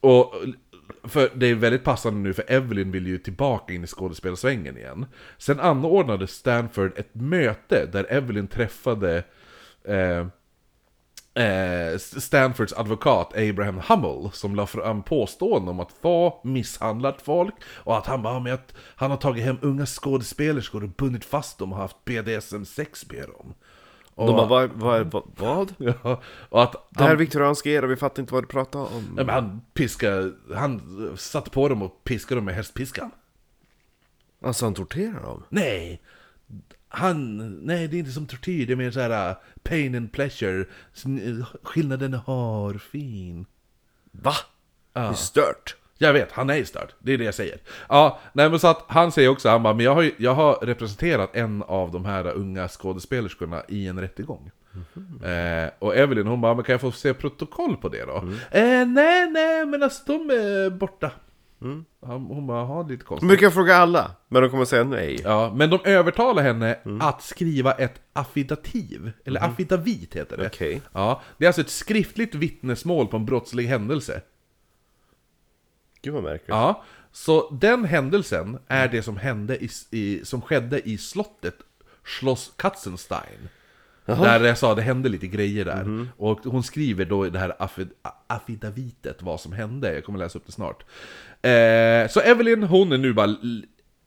och 0.00 0.34
för 1.04 1.30
det 1.34 1.46
är 1.46 1.54
väldigt 1.54 1.84
passande 1.84 2.20
nu 2.20 2.32
för 2.32 2.44
Evelyn 2.48 2.90
vill 2.90 3.06
ju 3.06 3.18
tillbaka 3.18 3.72
in 3.72 3.84
i 3.84 3.86
skådespelarsvängen 3.86 4.78
igen. 4.78 5.06
Sen 5.38 5.60
anordnade 5.60 6.26
Stanford 6.26 6.92
ett 6.96 7.14
möte 7.14 7.86
där 7.86 8.06
Evelyn 8.08 8.48
träffade 8.48 9.24
eh, 9.84 10.26
eh, 11.44 11.98
Stanfords 11.98 12.72
advokat 12.72 13.36
Abraham 13.36 13.80
Hummel 13.88 14.30
som 14.32 14.54
la 14.54 14.66
fram 14.66 15.02
påståenden 15.02 15.68
om 15.68 15.80
att 15.80 16.02
Thaw 16.02 16.36
misshandlat 16.44 17.22
folk 17.22 17.54
och 17.64 17.98
att 17.98 18.06
han 18.06 18.22
bara 18.22 18.40
med 18.40 18.54
att 18.54 18.74
han 18.96 19.10
har 19.10 19.18
tagit 19.18 19.44
hem 19.44 19.58
unga 19.62 19.86
skådespelerskor 19.86 20.82
och 20.82 20.90
bundit 20.90 21.24
fast 21.24 21.58
dem 21.58 21.72
och 21.72 21.78
haft 21.78 22.04
BDSM-sex 22.04 23.06
med 23.10 23.28
dem. 23.28 23.54
Och, 24.14 24.26
De 24.26 24.48
bara, 24.48 24.66
vad, 24.66 25.10
vad, 25.10 25.22
vad, 25.36 25.74
ja, 26.02 26.22
och 26.26 26.62
att 26.62 26.72
Det 26.90 26.98
här 26.98 27.04
är 27.04 27.08
han, 27.08 27.18
viktoriansk 27.18 27.66
era, 27.66 27.86
vi 27.86 27.96
fattar 27.96 28.22
inte 28.22 28.34
vad 28.34 28.42
du 28.42 28.46
pratar 28.48 28.78
om. 28.80 29.14
ja, 29.16 29.24
men 29.24 29.28
han 29.28 29.60
piskade, 29.74 30.32
han 30.54 30.80
satte 31.16 31.50
på 31.50 31.68
dem 31.68 31.82
och 31.82 32.04
piskade 32.04 32.38
dem 32.38 32.44
med 32.44 32.54
hästpiskan. 32.54 33.10
Alltså 34.42 34.66
han 34.66 34.74
torterar 34.74 35.22
dem? 35.22 35.44
Nej! 35.48 36.02
Han, 36.88 37.36
nej 37.58 37.88
det 37.88 37.96
är 37.96 37.98
inte 37.98 38.12
som 38.12 38.26
tortyr, 38.26 38.66
det 38.66 38.72
är 38.72 38.76
mer 38.76 38.90
så 38.90 39.00
här 39.00 39.30
uh, 39.30 39.36
pain 39.62 39.94
and 39.94 40.12
pleasure. 40.12 40.64
Sn- 40.94 41.44
Skillnaden 41.62 42.14
är 42.14 42.18
hårfin. 42.18 43.46
Va? 44.12 44.34
Det 44.92 45.00
är 45.00 45.12
stört. 45.12 45.76
Jag 46.06 46.12
vet, 46.12 46.32
han 46.32 46.50
är 46.50 46.64
störd. 46.64 46.92
Det 46.98 47.12
är 47.12 47.18
det 47.18 47.24
jag 47.24 47.34
säger. 47.34 47.58
Ja, 47.88 48.18
nej 48.32 48.50
men 48.50 48.58
så 48.58 48.68
att 48.68 48.84
han 48.86 49.12
säger 49.12 49.28
också, 49.28 49.48
han 49.48 49.62
bara, 49.62 49.74
men 49.74 49.84
jag 49.84 49.94
har, 49.94 50.10
jag 50.16 50.34
har 50.34 50.54
representerat 50.62 51.36
en 51.36 51.62
av 51.62 51.90
de 51.90 52.04
här 52.04 52.32
unga 52.32 52.68
skådespelerskorna 52.68 53.62
i 53.68 53.86
en 53.86 54.00
rättegång. 54.00 54.50
Eh, 55.24 55.70
och 55.78 55.96
Evelyn 55.96 56.26
hon 56.26 56.40
bara, 56.40 56.54
men 56.54 56.64
kan 56.64 56.72
jag 56.72 56.80
få 56.80 56.92
se 56.92 57.14
protokoll 57.14 57.76
på 57.76 57.88
det 57.88 58.04
då? 58.04 58.16
Eh, 58.50 58.86
nej, 58.86 59.30
nej, 59.30 59.66
men 59.66 59.82
alltså 59.82 60.02
de 60.06 60.30
är 60.30 60.70
borta. 60.70 61.10
Han, 62.06 62.26
hon 62.26 62.46
bara, 62.46 62.64
ha 62.64 62.82
lite 62.82 63.04
konstigt. 63.04 63.28
brukar 63.28 63.50
fråga 63.50 63.76
alla, 63.76 64.10
men 64.28 64.42
de 64.42 64.50
kommer 64.50 64.64
säga 64.64 64.84
nej. 64.84 65.20
Ja, 65.24 65.52
men 65.54 65.70
de 65.70 65.78
övertalar 65.84 66.42
henne 66.42 66.78
att 67.00 67.22
skriva 67.22 67.72
ett 67.72 68.00
affidativ, 68.12 69.12
eller 69.24 69.44
affidavit 69.44 70.16
heter 70.16 70.36
det. 70.36 70.46
Okej. 70.46 70.80
Ja, 70.92 71.22
det 71.38 71.44
är 71.44 71.48
alltså 71.48 71.60
ett 71.60 71.70
skriftligt 71.70 72.34
vittnesmål 72.34 73.06
på 73.06 73.16
en 73.16 73.26
brottslig 73.26 73.66
händelse. 73.66 74.20
Gud 76.04 76.14
vad 76.14 76.22
märkligt. 76.22 76.48
Ja, 76.48 76.82
så 77.12 77.50
den 77.50 77.84
händelsen 77.84 78.58
är 78.68 78.88
det 78.88 79.02
som 79.02 79.16
hände 79.16 79.64
i, 79.64 79.68
i, 79.90 80.24
som 80.24 80.42
skedde 80.42 80.88
i 80.88 80.98
slottet 80.98 81.56
Schloss 82.04 82.52
Katzenstein. 82.56 83.48
Där 84.06 84.44
jag 84.44 84.58
sa 84.58 84.74
det 84.74 84.82
hände 84.82 85.08
lite 85.08 85.26
grejer 85.26 85.64
där. 85.64 86.06
Och 86.16 86.40
hon 86.44 86.62
skriver 86.62 87.04
då 87.04 87.26
i 87.26 87.30
det 87.30 87.38
här 87.38 87.54
affid, 87.58 87.88
affidavitet 88.26 89.22
vad 89.22 89.40
som 89.40 89.52
hände. 89.52 89.94
Jag 89.94 90.04
kommer 90.04 90.18
läsa 90.18 90.38
upp 90.38 90.46
det 90.46 90.52
snart. 90.52 90.84
Eh, 91.42 92.08
så 92.10 92.20
Evelyn, 92.20 92.62
hon 92.62 92.92
är 92.92 92.98
nu 92.98 93.12
bara 93.12 93.36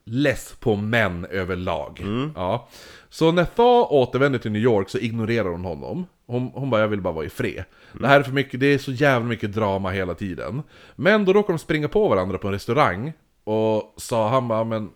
less 0.04 0.56
på 0.60 0.76
män 0.76 1.24
överlag. 1.24 2.04
Ja. 2.34 2.68
Så 3.08 3.32
när 3.32 3.44
Thaw 3.44 3.86
återvänder 3.90 4.38
till 4.38 4.52
New 4.52 4.62
York 4.62 4.88
så 4.88 4.98
ignorerar 4.98 5.48
hon 5.48 5.64
honom. 5.64 6.06
Hon, 6.28 6.50
hon 6.54 6.70
bara, 6.70 6.80
jag 6.80 6.88
vill 6.88 7.00
bara 7.00 7.14
vara 7.14 7.24
i 7.24 7.28
fred. 7.28 7.64
Det 7.92 8.06
här 8.06 8.20
är 8.20 8.24
för 8.24 8.32
mycket, 8.32 8.60
det 8.60 8.66
är 8.66 8.78
så 8.78 8.92
jävla 8.92 9.28
mycket 9.28 9.52
drama 9.52 9.90
hela 9.90 10.14
tiden. 10.14 10.62
Men 10.96 11.24
då 11.24 11.32
råkar 11.32 11.52
de 11.52 11.58
springa 11.58 11.88
på 11.88 12.08
varandra 12.08 12.38
på 12.38 12.46
en 12.48 12.52
restaurang. 12.52 13.12
Och 13.44 13.94
sa 13.96 14.28
han 14.28 14.48
bara, 14.48 14.64
men... 14.64 14.90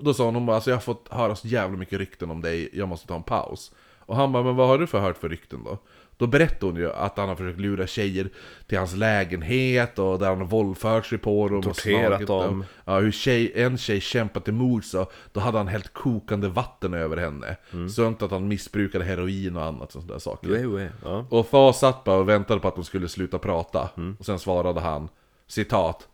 Då 0.00 0.14
sa 0.14 0.24
hon, 0.24 0.34
hon 0.34 0.46
bara, 0.46 0.54
alltså 0.56 0.70
jag 0.70 0.76
har 0.76 0.82
fått 0.82 1.08
höra 1.10 1.36
så 1.36 1.48
jävla 1.48 1.76
mycket 1.76 1.98
rykten 1.98 2.30
om 2.30 2.40
dig, 2.40 2.68
jag 2.72 2.88
måste 2.88 3.06
ta 3.06 3.16
en 3.16 3.22
paus. 3.22 3.72
Och 3.98 4.16
han 4.16 4.32
bara, 4.32 4.42
men 4.42 4.56
vad 4.56 4.68
har 4.68 4.78
du 4.78 4.86
för 4.86 5.00
hört 5.00 5.18
för 5.18 5.28
rykten 5.28 5.64
då? 5.64 5.78
Då 6.16 6.26
berättade 6.26 6.66
hon 6.66 6.76
ju 6.76 6.92
att 6.92 7.16
han 7.16 7.28
har 7.28 7.36
försökt 7.36 7.60
lura 7.60 7.86
tjejer 7.86 8.28
till 8.66 8.78
hans 8.78 8.96
lägenhet 8.96 9.98
och 9.98 10.18
där 10.18 10.26
han 10.26 10.38
har 10.38 10.46
våldfört 10.46 11.06
sig 11.06 11.18
på 11.18 11.48
dem 11.48 11.58
och 11.58 11.64
Torterat 11.64 12.06
slagit 12.06 12.26
dem. 12.26 12.64
Ja, 12.84 12.98
hur 12.98 13.10
tjej, 13.10 13.52
en 13.54 13.78
tjej 13.78 14.00
kämpat 14.00 14.48
emot 14.48 14.84
så 14.84 15.06
då 15.32 15.40
hade 15.40 15.58
han 15.58 15.68
hällt 15.68 15.92
kokande 15.92 16.48
vatten 16.48 16.94
över 16.94 17.16
henne. 17.16 17.56
Sånt 17.94 18.22
att 18.22 18.30
han 18.30 18.48
missbrukade 18.48 19.04
heroin 19.04 19.56
och 19.56 19.64
annat 19.64 19.92
sånt 19.92 20.08
där 20.08 20.18
saker. 20.18 20.48
Wee. 20.48 20.90
Ja. 21.04 21.26
Och 21.30 21.50
Thaw 21.50 21.72
satt 21.72 22.04
bara 22.04 22.18
och 22.18 22.28
väntade 22.28 22.60
på 22.60 22.68
att 22.68 22.74
de 22.74 22.84
skulle 22.84 23.08
sluta 23.08 23.38
prata. 23.38 23.90
Och 24.18 24.26
sen 24.26 24.38
svarade 24.38 24.80
han, 24.80 25.08
citat. 25.46 26.08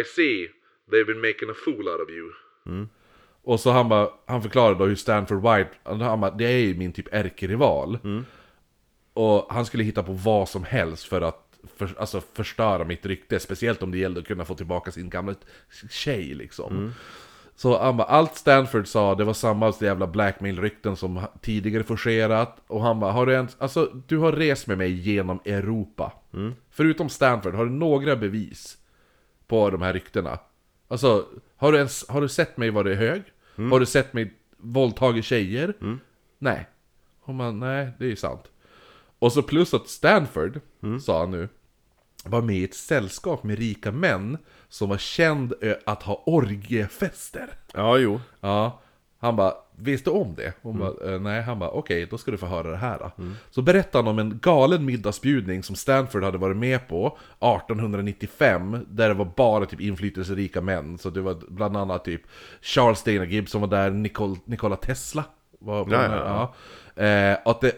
I 0.00 0.04
see, 0.04 0.48
they've 0.90 1.06
been 1.06 1.20
making 1.20 1.50
a 1.50 1.54
fool 1.64 1.88
out 1.88 2.00
of 2.00 2.10
you. 2.10 2.86
Och 3.44 3.60
så 3.60 3.70
han 3.70 3.88
bara, 3.88 4.08
han 4.26 4.42
förklarade 4.42 4.78
då 4.78 4.86
hur 4.86 4.94
Stanford 4.94 5.42
White, 5.42 5.70
han 5.82 6.20
bara, 6.20 6.30
det 6.30 6.44
är 6.44 6.58
ju 6.58 6.74
min 6.74 6.92
typ 6.92 7.14
ärkerival. 7.14 7.98
Och 9.14 9.46
han 9.50 9.66
skulle 9.66 9.84
hitta 9.84 10.02
på 10.02 10.12
vad 10.12 10.48
som 10.48 10.64
helst 10.64 11.04
för 11.04 11.20
att 11.20 11.40
för, 11.76 11.94
alltså 11.98 12.20
förstöra 12.20 12.84
mitt 12.84 13.06
rykte, 13.06 13.40
speciellt 13.40 13.82
om 13.82 13.90
det 13.90 13.98
gällde 13.98 14.20
att 14.20 14.26
kunna 14.26 14.44
få 14.44 14.54
tillbaka 14.54 14.90
sin 14.90 15.10
gamla 15.10 15.34
tjej 15.90 16.34
liksom. 16.34 16.92
Så 17.56 17.78
han 17.82 17.96
bara, 17.96 18.08
allt 18.08 18.36
Stanford 18.36 18.86
sa, 18.86 19.14
det 19.14 19.24
var 19.24 19.32
samma 19.32 19.72
jävla 19.80 20.06
blackmail-rykten 20.06 20.96
som 20.96 21.20
tidigare 21.40 21.82
forcerat. 21.84 22.60
Och 22.66 22.82
han 22.82 23.00
bara, 23.00 23.12
har 23.12 23.26
du 23.26 23.32
ens, 23.32 23.56
alltså 23.58 23.90
du 24.06 24.18
har 24.18 24.32
rest 24.32 24.66
med 24.66 24.78
mig 24.78 24.92
genom 24.92 25.40
Europa. 25.44 26.12
Förutom 26.70 27.08
Stanford, 27.08 27.54
har 27.54 27.64
du 27.64 27.70
några 27.70 28.16
bevis 28.16 28.78
på 29.46 29.70
de 29.70 29.82
här 29.82 29.92
ryktena? 29.92 30.38
Alltså, 30.88 31.24
har 31.56 31.72
du, 31.72 31.78
ens, 31.78 32.08
har 32.08 32.20
du 32.20 32.28
sett 32.28 32.56
mig 32.56 32.70
vara 32.70 32.94
hög? 32.94 33.22
Har 33.70 33.80
du 33.80 33.86
sett 33.86 34.12
mig 34.12 34.34
våldtagit 34.56 35.24
tjejer? 35.24 35.74
Nej. 36.38 36.66
Hon 37.20 37.38
bara, 37.38 37.50
nej, 37.50 37.88
det 37.98 38.12
är 38.12 38.16
sant. 38.16 38.50
Och 39.24 39.32
så 39.32 39.42
plus 39.42 39.74
att 39.74 39.88
Stanford, 39.88 40.60
sa 41.00 41.18
han 41.20 41.30
nu, 41.30 41.48
var 42.24 42.42
med 42.42 42.56
i 42.56 42.64
ett 42.64 42.74
sällskap 42.74 43.42
med 43.42 43.58
rika 43.58 43.92
män 43.92 44.38
som 44.68 44.88
var 44.88 44.98
känd 44.98 45.52
ö, 45.60 45.74
att 45.86 46.02
ha 46.02 46.22
orgiefester. 46.26 47.48
ja, 47.74 47.98
jo. 47.98 48.20
Ja, 48.40 48.80
han 49.18 49.36
bara, 49.36 49.52
visste 49.76 50.10
om 50.10 50.34
det? 50.34 50.52
Hon 50.62 50.78
bara, 50.78 51.14
"Eh, 51.14 51.20
nej, 51.20 51.42
han 51.42 51.58
bara, 51.58 51.70
okej, 51.70 52.06
då 52.10 52.18
ska 52.18 52.30
du 52.30 52.36
få 52.36 52.46
höra 52.46 52.70
det 52.70 52.76
här 52.76 52.98
då. 52.98 53.10
Så 53.50 53.62
berättade 53.62 54.04
han 54.04 54.08
om 54.12 54.18
en 54.18 54.38
galen 54.42 54.84
middagsbjudning 54.84 55.62
som 55.62 55.76
Stanford 55.76 56.24
hade 56.24 56.38
varit 56.38 56.56
med 56.56 56.88
på 56.88 57.18
1895, 57.40 58.86
där 58.88 59.08
det 59.08 59.14
var 59.14 59.32
bara 59.36 59.66
typ 59.66 59.80
inflytelserika 59.80 60.60
män. 60.60 60.98
Så 60.98 61.10
det 61.10 61.20
var 61.20 61.36
bland 61.48 61.76
annat 61.76 62.04
typ 62.04 62.22
Charles 62.60 63.02
Dana 63.02 63.24
Gibbs 63.24 63.50
som 63.52 63.60
var 63.60 63.68
där, 63.68 63.90
Nicol, 63.90 64.36
Nikola 64.44 64.76
Tesla 64.76 65.24
var 65.58 65.84
på 65.84 65.92
Ja, 65.92 65.98
den 66.00 66.10
här, 66.10 66.18
ja, 66.18 66.54
ja. 66.94 67.02
Eh, 67.02 67.38
att 67.44 67.60
det, 67.60 67.72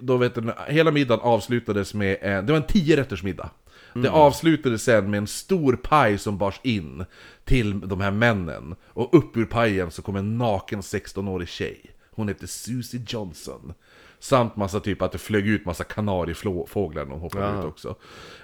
då 0.00 0.16
vet 0.16 0.34
du, 0.34 0.52
hela 0.68 0.90
middagen 0.90 1.20
avslutades 1.22 1.94
med 1.94 2.16
en, 2.20 2.46
det 2.46 2.52
var 2.52 2.60
en 2.60 2.66
tio 2.66 2.96
rätters 2.96 3.22
middag. 3.22 3.50
Det 3.94 4.10
avslutades 4.10 4.82
sen 4.82 5.10
med 5.10 5.18
en 5.18 5.26
stor 5.26 5.76
paj 5.82 6.18
som 6.18 6.38
bars 6.38 6.60
in 6.62 7.04
till 7.44 7.80
de 7.80 8.00
här 8.00 8.10
männen. 8.10 8.74
Och 8.86 9.14
upp 9.14 9.36
ur 9.36 9.44
pajen 9.44 9.90
så 9.90 10.02
kom 10.02 10.16
en 10.16 10.38
naken 10.38 10.80
16-årig 10.80 11.48
tjej. 11.48 11.80
Hon 12.10 12.28
hette 12.28 12.46
Susie 12.46 13.02
Johnson. 13.08 13.72
Samt 14.18 14.56
massa 14.56 14.80
typ 14.80 15.02
att 15.02 15.12
det 15.12 15.18
flög 15.18 15.46
ut 15.48 15.64
massa 15.64 15.84
kanariefåglar 15.84 17.04
när 17.04 17.12
hon 17.12 17.20
hoppade 17.20 17.58
ut 17.58 17.64
också. 17.64 17.88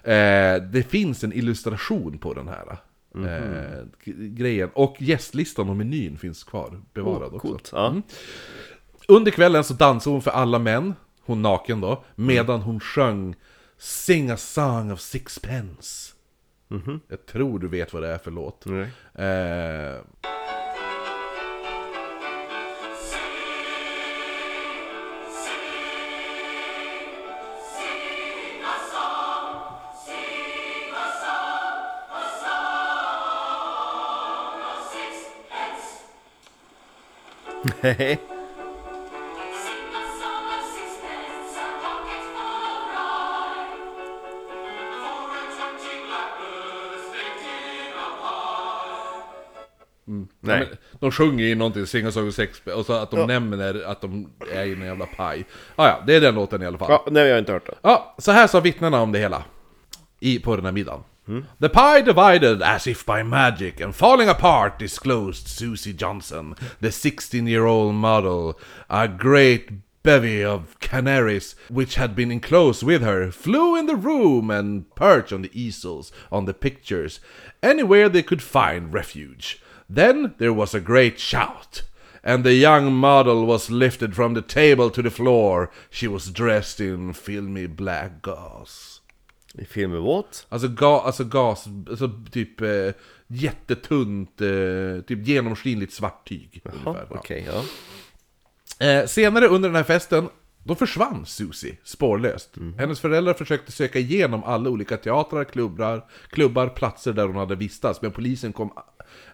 Eh, 0.02 0.62
det 0.72 0.86
finns 0.90 1.24
en 1.24 1.32
illustration 1.32 2.18
på 2.18 2.34
den 2.34 2.48
här. 2.48 2.76
Eh, 3.14 3.84
g- 4.05 4.12
grejen. 4.28 4.70
Och 4.74 4.97
gästlistan 4.98 5.68
och 5.70 5.76
menyn 5.76 6.18
finns 6.18 6.44
kvar 6.44 6.82
bevarad 6.94 7.34
också. 7.34 7.38
Coolt. 7.48 7.70
Ja. 7.72 7.94
Under 9.09 9.30
kvällen 9.30 9.64
så 9.64 9.74
dansade 9.74 10.14
hon 10.14 10.22
för 10.22 10.30
alla 10.30 10.59
män, 10.59 10.94
hon 11.27 11.43
naken 11.43 11.81
då, 11.81 12.05
medan 12.15 12.62
hon 12.62 12.81
sjöng 12.81 13.35
Sing 13.78 14.31
a 14.31 14.36
song 14.36 14.93
of 14.93 15.01
sixpence. 15.01 16.12
Jag 17.09 17.27
tror 17.27 17.59
du 17.59 17.69
vet 17.69 17.93
vad 17.93 18.03
det 18.03 18.09
är 18.09 18.19
för 18.19 18.31
låt. 18.31 18.65
Nej. 18.66 18.89
Eh, 19.15 20.01
Nej. 37.82 38.36
Nej. 50.07 50.28
men 50.41 50.66
de 51.01 51.12
sjunger 51.12 51.45
ju 51.45 51.55
någonting, 51.55 51.87
Sing 51.87 52.07
of 52.07 52.35
sixpence, 52.35 52.73
och 52.73 52.87
så 52.87 52.93
att 52.93 53.11
de 53.11 53.27
nämner 53.27 53.85
att 53.87 54.01
de 54.01 54.31
är 54.53 54.65
i 54.65 54.73
en 54.73 54.81
jävla 54.83 55.07
paj. 55.07 55.45
Ah, 55.77 55.89
ja, 55.89 56.03
det 56.07 56.15
är 56.15 56.20
den 56.20 56.35
låten 56.35 56.62
i 56.62 56.66
alla 56.66 56.78
fall. 56.78 56.91
Ja, 56.91 57.07
nej, 57.11 57.27
jag 57.27 57.35
har 57.35 57.39
inte 57.39 57.53
hört 57.53 57.66
det. 57.66 57.74
Ja, 57.83 58.15
så 58.19 58.33
här 58.33 58.47
sa 58.47 58.61
vittnena 58.61 59.01
om 59.01 59.12
det 59.12 59.19
hela. 59.19 59.45
I, 60.20 60.39
på 60.39 60.57
den 60.57 60.65
här 60.65 60.73
middagen. 60.73 61.03
The 61.61 61.69
pie 61.69 62.03
divided 62.03 62.62
as 62.62 62.87
if 62.87 63.05
by 63.05 63.23
magic 63.24 63.81
and 63.81 63.95
falling 63.95 64.28
apart 64.28 64.78
disclosed 64.78 65.49
Susie 65.49 65.93
Johnson, 65.93 66.55
the 66.81 66.93
16 66.93 67.49
year 67.49 67.66
old 67.66 67.95
model. 67.95 68.55
A 68.89 69.09
great 69.09 69.69
bevy 70.05 70.45
of 70.45 70.78
canaries, 70.78 71.57
which 71.69 71.97
had 71.97 72.15
been 72.15 72.31
enclosed 72.31 72.85
with 72.85 73.03
her, 73.03 73.33
flew 73.33 73.74
in 73.74 73.87
the 73.87 73.97
room 73.97 74.51
and 74.53 74.85
perched 74.95 75.33
on 75.33 75.43
the 75.43 75.51
easels, 75.53 76.12
on 76.31 76.45
the 76.45 76.55
pictures, 76.55 77.19
anywhere 77.61 78.09
they 78.09 78.23
could 78.23 78.41
find 78.41 78.95
refuge. 78.95 79.61
Then 79.95 80.35
there 80.39 80.53
was 80.53 80.75
a 80.75 80.81
great 80.81 81.19
shout 81.19 81.83
and 82.27 82.45
the 82.45 82.55
young 82.55 82.93
model 82.93 83.47
was 83.47 83.71
lifted 83.71 84.17
from 84.17 84.35
the 84.35 84.43
table 84.43 84.91
to 84.91 85.03
the 85.03 85.11
floor. 85.11 85.71
She 85.91 86.09
was 86.09 86.33
dressed 86.33 86.81
in 86.81 87.13
filmy 87.13 87.69
black 87.69 88.21
gauze. 88.23 89.01
I 89.59 89.65
filmen 89.65 90.03
what? 90.03 90.47
Alltså, 90.49 90.69
ga, 90.69 91.01
alltså 91.01 91.25
gas, 91.25 91.69
alltså 91.89 92.11
typ 92.31 92.61
eh, 92.61 92.95
jättetunt, 93.27 94.41
eh, 94.41 95.03
typ 95.07 95.27
genomskinligt 95.27 95.93
svart 95.93 96.29
tyg. 96.29 96.61
Ja, 96.65 96.71
ungefär. 96.73 97.07
Okej, 97.11 97.47
ja. 97.47 97.65
Eh, 98.87 99.07
senare 99.07 99.49
under 99.49 99.69
den 99.69 99.77
här 99.77 99.85
festen, 99.85 100.29
då 100.66 100.74
försvann 100.74 101.26
Susie 101.26 101.76
spårlöst. 101.84 102.55
Hennes 102.78 103.01
föräldrar 103.01 103.34
försökte 103.34 103.72
söka 103.72 103.98
igenom 103.98 104.44
alla 104.44 104.70
olika 104.70 104.97
teatrar, 104.97 105.44
klubbar, 105.44 106.05
klubbar, 106.30 106.68
platser 106.68 107.12
där 107.12 107.26
hon 107.26 107.36
hade 107.36 107.55
vistats, 107.55 108.02
men 108.02 108.10
polisen 108.12 108.52
kom... 108.52 108.70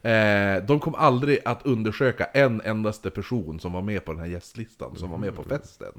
Eh, 0.02 0.64
de 0.66 0.80
kom 0.80 0.94
aldrig 0.94 1.38
att 1.44 1.66
undersöka 1.66 2.24
en 2.24 2.60
endaste 2.64 3.10
person 3.10 3.60
som 3.60 3.72
var 3.72 3.82
med 3.82 4.04
på 4.04 4.12
den 4.12 4.20
här 4.20 4.28
gästlistan, 4.28 4.96
som 4.96 5.10
var 5.10 5.18
med 5.18 5.34
på 5.36 5.42
festen. 5.42 5.92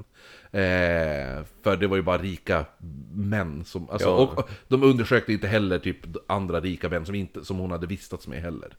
Eh, 0.52 1.44
för 1.62 1.76
det 1.76 1.86
var 1.86 1.96
ju 1.96 2.02
bara 2.02 2.18
rika 2.18 2.64
män 3.14 3.64
som... 3.64 3.90
Alltså, 3.90 4.08
Ja. 4.08 4.14
och, 4.14 4.38
och 4.38 4.50
de 4.68 4.82
undersökte 4.82 5.32
inte 5.32 5.46
heller 5.46 5.78
typ 5.78 5.98
andra 6.26 6.60
rika 6.60 6.88
män 6.88 7.06
som, 7.06 7.14
inte, 7.14 7.44
som 7.44 7.58
hon 7.58 7.70
hade 7.70 7.86
vistats 7.86 8.28
med 8.28 8.42
heller. 8.42 8.76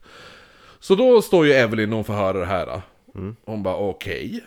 Så 0.78 0.94
då 0.94 1.22
står 1.22 1.46
ju 1.46 1.52
Evelyn 1.52 1.88
när 1.90 1.96
hon 1.96 2.04
får 2.04 2.14
höra 2.14 2.38
det 2.38 2.46
här. 2.46 2.82
Hon 3.44 3.62
bara 3.62 3.76
okej. 3.76 4.44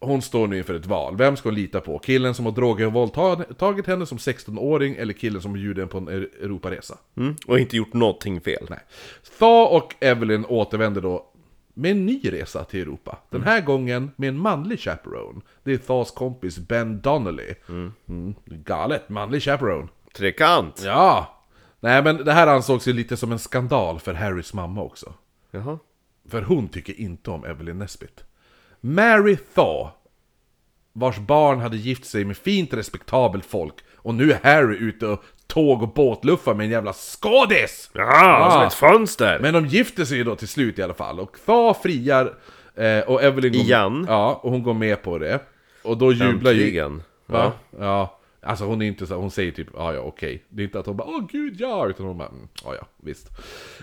Hon 0.00 0.22
står 0.22 0.46
nu 0.46 0.58
inför 0.58 0.74
ett 0.74 0.86
val. 0.86 1.16
Vem 1.16 1.36
ska 1.36 1.48
hon 1.48 1.54
lita 1.54 1.80
på? 1.80 1.98
Killen 1.98 2.34
som 2.34 2.44
har 2.44 2.52
dragit 2.52 2.86
och 2.86 2.92
våldtagit 2.92 3.86
henne 3.86 4.06
som 4.06 4.18
16-åring 4.18 4.96
eller 4.96 5.12
killen 5.12 5.42
som 5.42 5.52
bjuder 5.52 5.82
henne 5.82 5.90
på 5.90 5.98
en 5.98 6.08
Europaresa? 6.08 6.98
Mm. 7.16 7.36
Och 7.46 7.58
inte 7.58 7.76
gjort 7.76 7.92
någonting 7.92 8.40
fel. 8.40 8.66
Nej. 8.70 8.80
Thaw 9.38 9.76
och 9.76 9.94
Evelyn 10.00 10.44
återvänder 10.48 11.00
då 11.00 11.26
med 11.74 11.90
en 11.90 12.06
ny 12.06 12.20
resa 12.24 12.64
till 12.64 12.80
Europa. 12.80 13.18
Den 13.30 13.42
här 13.42 13.60
gången 13.60 14.10
med 14.16 14.28
en 14.28 14.38
manlig 14.38 14.80
chaperone. 14.80 15.40
Det 15.64 15.72
är 15.72 15.78
Thaws 15.78 16.10
kompis 16.10 16.58
Ben 16.58 17.00
Donnelly. 17.00 17.54
Mm. 17.68 18.34
Galet, 18.44 19.08
manlig 19.08 19.42
chaperone. 19.42 19.88
Trekant! 20.14 20.82
Ja! 20.84 21.42
Nej 21.80 22.02
men 22.02 22.16
det 22.16 22.32
här 22.32 22.46
ansågs 22.46 22.88
ju 22.88 22.92
lite 22.92 23.16
som 23.16 23.32
en 23.32 23.38
skandal 23.38 24.00
för 24.00 24.14
Harrys 24.14 24.54
mamma 24.54 24.82
också. 24.82 25.14
Jaha. 25.50 25.78
För 26.28 26.42
hon 26.42 26.68
tycker 26.68 27.00
inte 27.00 27.30
om 27.30 27.44
Evelyn 27.44 27.78
Nesbit. 27.78 28.24
Mary 28.80 29.36
Thaw, 29.54 29.90
vars 30.92 31.18
barn 31.18 31.60
hade 31.60 31.76
gift 31.76 32.04
sig 32.04 32.24
med 32.24 32.36
fint 32.36 32.74
respektabelt 32.74 33.44
folk, 33.44 33.74
och 33.96 34.14
nu 34.14 34.32
är 34.32 34.38
Harry 34.42 34.76
ute 34.76 35.06
och 35.06 35.22
tåg 35.46 35.82
och 35.82 35.88
båtluffar 35.94 36.54
med 36.54 36.64
en 36.64 36.70
jävla 36.70 36.92
skådis! 36.92 37.90
Ja, 37.92 38.48
som 38.50 38.60
Ah. 38.60 38.66
ett 38.66 38.74
fönster! 38.74 39.38
Men 39.38 39.54
de 39.54 39.66
gifter 39.66 40.04
sig 40.04 40.18
ju 40.18 40.24
då 40.24 40.36
till 40.36 40.48
slut 40.48 40.78
i 40.78 40.82
alla 40.82 40.94
fall, 40.94 41.20
och 41.20 41.36
Thaw 41.46 41.74
friar, 41.82 42.34
eh, 42.74 43.00
och 43.00 43.22
Evelyn 43.22 43.52
går, 43.52 43.60
Igen? 43.62 44.04
Ja, 44.08 44.40
och 44.42 44.50
hon 44.50 44.62
går 44.62 44.74
med 44.74 45.02
på 45.02 45.18
det. 45.18 45.40
Och 45.82 45.98
då 45.98 46.12
jublar 46.12 46.52
ju... 46.52 46.60
Äntligen. 46.62 47.02
Va? 47.26 47.52
Ja. 47.80 48.12
Alltså 48.42 48.64
hon 48.64 48.82
är 48.82 48.86
inte 48.86 49.06
så, 49.06 49.14
hon 49.14 49.30
säger 49.30 49.52
typ 49.52 49.66
ja 49.74 49.94
ja 49.94 50.00
okej. 50.00 50.44
Det 50.48 50.62
är 50.62 50.64
inte 50.64 50.78
att 50.78 50.86
hon 50.86 50.96
bara 50.96 51.08
åh 51.08 51.26
gud 51.30 51.60
ja, 51.60 51.86
utan 51.88 52.06
hon 52.06 52.18
bara 52.18 52.28
mm, 52.28 52.48
ja 52.64 52.74
ja 52.74 52.86
visst. 52.96 53.28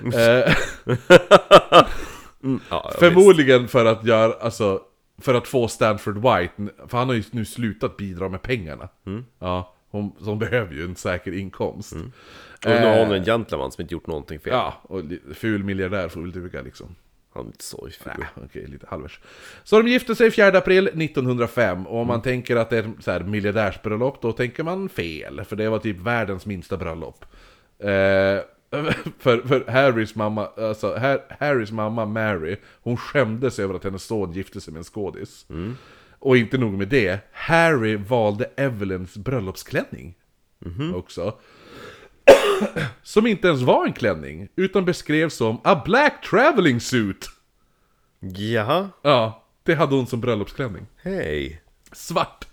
eh, 2.43 2.51
Ja, 2.69 2.91
Förmodligen 2.99 3.67
för 3.67 3.85
att 3.85 4.05
göra, 4.05 4.33
alltså, 4.33 4.81
för 5.21 5.33
att 5.33 5.47
få 5.47 5.67
Stanford 5.67 6.15
White, 6.15 6.53
för 6.87 6.97
han 6.97 7.07
har 7.07 7.15
ju 7.15 7.23
nu 7.31 7.45
slutat 7.45 7.97
bidra 7.97 8.29
med 8.29 8.41
pengarna. 8.41 8.89
Ja, 9.39 9.73
hon, 9.89 10.15
så 10.19 10.25
hon 10.25 10.39
behöver 10.39 10.73
ju 10.73 10.83
en 10.83 10.95
säker 10.95 11.31
inkomst. 11.33 11.93
visst. 11.93 12.05
Och 12.65 12.71
nu 12.71 12.85
har 12.87 13.05
hon 13.05 13.15
en 13.15 13.25
gentleman 13.25 13.71
som 13.71 13.81
inte 13.81 13.93
gjort 13.93 14.07
någonting 14.07 14.39
fel. 14.39 14.53
Ja, 14.53 14.73
och 14.83 15.01
ful 15.35 15.63
miljardär 15.63 16.07
får 16.09 16.21
vi 16.21 16.31
väl 16.31 16.41
duga 16.41 16.61
liksom. 16.61 16.95
Han 17.33 17.43
är 17.43 17.47
inte 17.47 17.63
så 17.63 17.87
ful. 18.03 18.13
Nej, 18.17 18.27
okej, 18.45 18.67
lite 18.67 18.87
halvers. 18.89 19.19
Så 19.63 19.81
de 19.81 19.87
gifte 19.87 20.15
sig 20.15 20.31
4 20.31 20.47
april 20.57 20.87
1905, 20.87 21.87
och 21.87 22.01
om 22.01 22.07
man 22.07 22.21
tänker 22.21 22.55
att 22.55 22.69
det 22.69 22.77
är 22.77 22.91
så 22.99 23.11
här 23.11 23.19
miljardärsbröllop, 23.19 24.21
då 24.21 24.31
tänker 24.31 24.63
man 24.63 24.89
fel. 24.89 25.43
För 25.45 25.55
det 25.55 25.69
var 25.69 25.79
typ 25.79 25.97
världens 25.99 26.45
minsta 26.45 26.77
bröllop. 26.77 27.25
Eh, 27.79 27.89
för, 29.19 29.37
för 29.47 29.71
Harrys 29.71 30.15
mamma, 30.15 30.47
alltså 30.57 30.95
Har, 30.95 31.21
Harrys 31.39 31.71
mamma 31.71 32.05
Mary, 32.05 32.55
hon 32.81 32.97
skämdes 32.97 33.59
över 33.59 33.73
att 33.75 33.83
hennes 33.83 34.03
son 34.03 34.33
gifte 34.33 34.61
sig 34.61 34.73
med 34.73 34.79
en 34.79 34.83
skådis. 34.83 35.45
Och 36.19 36.37
inte 36.37 36.57
nog 36.57 36.73
med 36.73 36.87
det, 36.87 37.19
Harry 37.31 37.95
valde 37.95 38.45
Evelyns 38.55 39.17
bröllopsklänning 39.17 40.15
också. 40.95 41.37
Som 43.03 43.27
inte 43.27 43.47
ens 43.47 43.61
var 43.61 43.85
en 43.85 43.93
klänning, 43.93 44.47
utan 44.55 44.85
beskrevs 44.85 45.33
som 45.35 45.57
a 45.63 45.81
black 45.85 46.29
traveling 46.29 46.79
suit. 46.79 47.29
Jaha, 48.19 48.89
Ja, 49.01 49.43
det 49.63 49.75
hade 49.75 49.95
hon 49.95 50.07
som 50.07 50.21
bröllopsklänning. 50.21 50.85
hej. 51.01 51.61
Svart. 51.91 52.47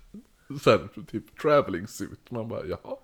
Sen 0.63 0.89
typ 1.11 1.39
traveling 1.41 1.87
suit. 1.87 2.31
Man 2.31 2.49
bara 2.49 2.67
jaha. 2.67 2.97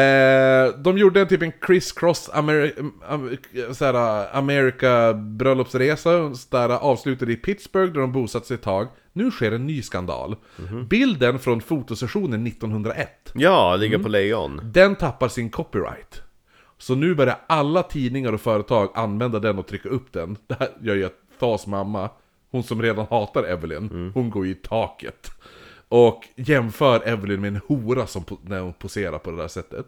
Eh, 0.00 0.74
de 0.78 0.98
gjorde 0.98 1.20
en 1.20 1.28
typ 1.28 1.42
en 1.42 1.52
criss-cross 1.52 2.30
Ameri- 2.32 2.90
am- 3.08 3.36
såhär, 3.74 4.26
America 4.36 5.12
bröllopsresa. 5.14 6.10
Där 6.50 6.68
avslutade 6.68 7.32
i 7.32 7.36
Pittsburgh 7.36 7.92
där 7.92 8.00
de 8.00 8.12
bosatt 8.12 8.46
sig 8.46 8.54
ett 8.54 8.62
tag. 8.62 8.88
Nu 9.12 9.30
sker 9.30 9.52
en 9.52 9.66
ny 9.66 9.82
skandal. 9.82 10.36
Bilden 10.90 11.38
från 11.38 11.60
fotosessionen 11.60 12.46
1901. 12.46 13.32
Ja, 13.34 13.76
ligga 13.76 13.98
på 13.98 14.08
lejon. 14.08 14.60
Den 14.64 14.96
tappar 14.96 15.28
sin 15.28 15.50
copyright. 15.50 16.22
Så 16.78 16.94
nu 16.94 17.14
börjar 17.14 17.38
alla 17.46 17.82
tidningar 17.82 18.32
och 18.32 18.40
företag 18.40 18.90
använda 18.94 19.38
den 19.38 19.58
och 19.58 19.66
trycka 19.66 19.88
upp 19.88 20.12
den. 20.12 20.36
Det 20.46 20.54
här 20.58 20.68
gör 20.82 20.94
ju 20.94 21.04
att 21.04 21.14
Thas 21.40 21.66
mamma, 21.66 22.10
hon 22.50 22.62
som 22.62 22.82
redan 22.82 23.06
hatar 23.10 23.44
Evelyn, 23.44 24.10
hon 24.14 24.30
går 24.30 24.46
i 24.46 24.54
taket. 24.54 25.30
Och 25.94 26.28
jämför 26.36 27.08
Evelyn 27.08 27.40
med 27.40 27.48
en 27.48 27.60
hora 27.66 28.06
som 28.06 28.24
när 28.42 28.60
hon 28.60 28.72
poserar 28.72 29.18
på 29.18 29.30
det 29.30 29.36
där 29.36 29.48
sättet. 29.48 29.86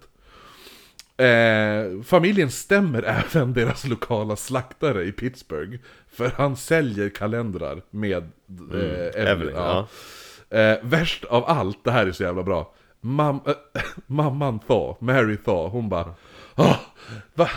Eh, 1.17 2.03
familjen 2.03 2.51
stämmer 2.51 3.03
även 3.33 3.53
deras 3.53 3.85
lokala 3.85 4.37
slaktare 4.37 5.05
i 5.05 5.13
Pittsburgh. 5.13 5.79
För 6.09 6.31
han 6.37 6.57
säljer 6.57 7.09
kalendrar 7.09 7.83
med 7.91 8.23
eh, 8.73 8.81
Evelyn. 8.81 9.27
Evelyn, 9.27 9.55
ja. 9.57 9.87
Eh, 10.51 10.79
värst 10.83 11.25
av 11.25 11.45
allt, 11.45 11.85
det 11.85 11.91
här 11.91 12.07
är 12.07 12.13
så 12.13 12.23
jävla 12.23 12.43
bra. 12.43 12.75
mam, 13.01 13.41
äh, 13.47 13.83
mamman 14.07 14.59
Thaw, 14.59 14.97
Mary 15.01 15.37
Thaw, 15.37 15.69
hon 15.71 15.89
bara 15.89 16.15
Åh, 16.57 16.77
va? 17.35 17.49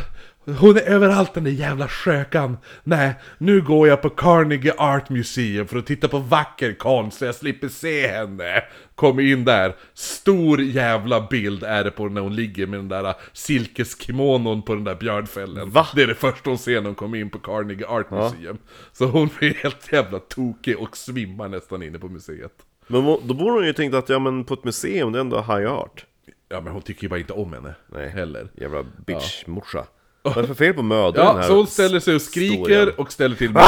Hon 0.57 0.77
är 0.77 0.81
överallt 0.81 1.33
den 1.33 1.43
där 1.43 1.51
jävla 1.51 1.87
skökan. 1.87 2.57
Nej, 2.83 3.13
nu 3.37 3.61
går 3.61 3.87
jag 3.87 4.01
på 4.01 4.09
Carnegie 4.09 4.73
Art 4.77 5.09
Museum 5.09 5.67
för 5.67 5.77
att 5.77 5.85
titta 5.85 6.07
på 6.07 6.19
vacker 6.19 6.73
konst 6.73 7.17
så 7.17 7.25
jag 7.25 7.35
slipper 7.35 7.67
se 7.67 8.07
henne. 8.07 8.63
Kommer 8.95 9.23
in 9.23 9.45
där, 9.45 9.75
stor 9.93 10.61
jävla 10.61 11.27
bild 11.27 11.63
är 11.63 11.83
det 11.83 11.91
på 11.91 12.09
när 12.09 12.21
hon 12.21 12.35
ligger 12.35 12.67
med 12.67 12.79
den 12.79 12.87
där 12.87 13.13
silkeskimonon 13.33 14.61
på 14.61 14.75
den 14.75 14.83
där 14.83 14.95
björnfällen. 14.95 15.69
Va? 15.69 15.87
Det 15.95 16.03
är 16.03 16.07
det 16.07 16.15
första 16.15 16.49
hon 16.49 16.57
ser 16.57 16.75
när 16.75 16.85
hon 16.85 16.95
kommer 16.95 17.17
in 17.17 17.29
på 17.29 17.39
Carnegie 17.39 17.87
Art 17.87 18.11
Museum. 18.11 18.57
Så 18.93 19.05
hon 19.05 19.29
blir 19.39 19.53
helt 19.53 19.91
jävla 19.93 20.19
tokig 20.19 20.79
och 20.79 20.97
svimmar 20.97 21.47
nästan 21.47 21.83
inne 21.83 21.99
på 21.99 22.07
museet. 22.07 22.53
Men 22.87 23.05
då 23.05 23.33
borde 23.33 23.51
hon 23.51 23.65
ju 23.65 23.73
tänkt 23.73 23.93
att 23.93 24.09
ja 24.09 24.19
men 24.19 24.45
på 24.45 24.53
ett 24.53 24.63
museum, 24.63 25.11
det 25.11 25.19
är 25.19 25.21
ändå 25.21 25.37
high 25.37 25.71
art 25.71 26.05
Ja 26.49 26.61
men 26.61 26.73
hon 26.73 26.81
tycker 26.81 27.03
ju 27.03 27.09
bara 27.09 27.19
inte 27.19 27.33
om 27.33 27.53
henne. 27.53 27.75
Nej. 27.87 28.09
Heller. 28.09 28.47
Jävla 28.55 28.83
bitch-morsa 29.05 29.85
Vad 30.21 30.37
är 30.37 30.41
det 30.41 30.47
för 30.47 30.53
fel 30.55 30.73
på 30.73 30.81
den 30.81 30.91
Ja, 31.15 31.33
här 31.37 31.41
så 31.47 31.55
hon 31.55 31.67
ställer 31.67 31.99
sig 31.99 32.15
och 32.15 32.21
skriker 32.21 32.55
historien? 32.55 32.91
och 32.97 33.11
ställer 33.11 33.35
till 33.35 33.49
med... 33.49 33.63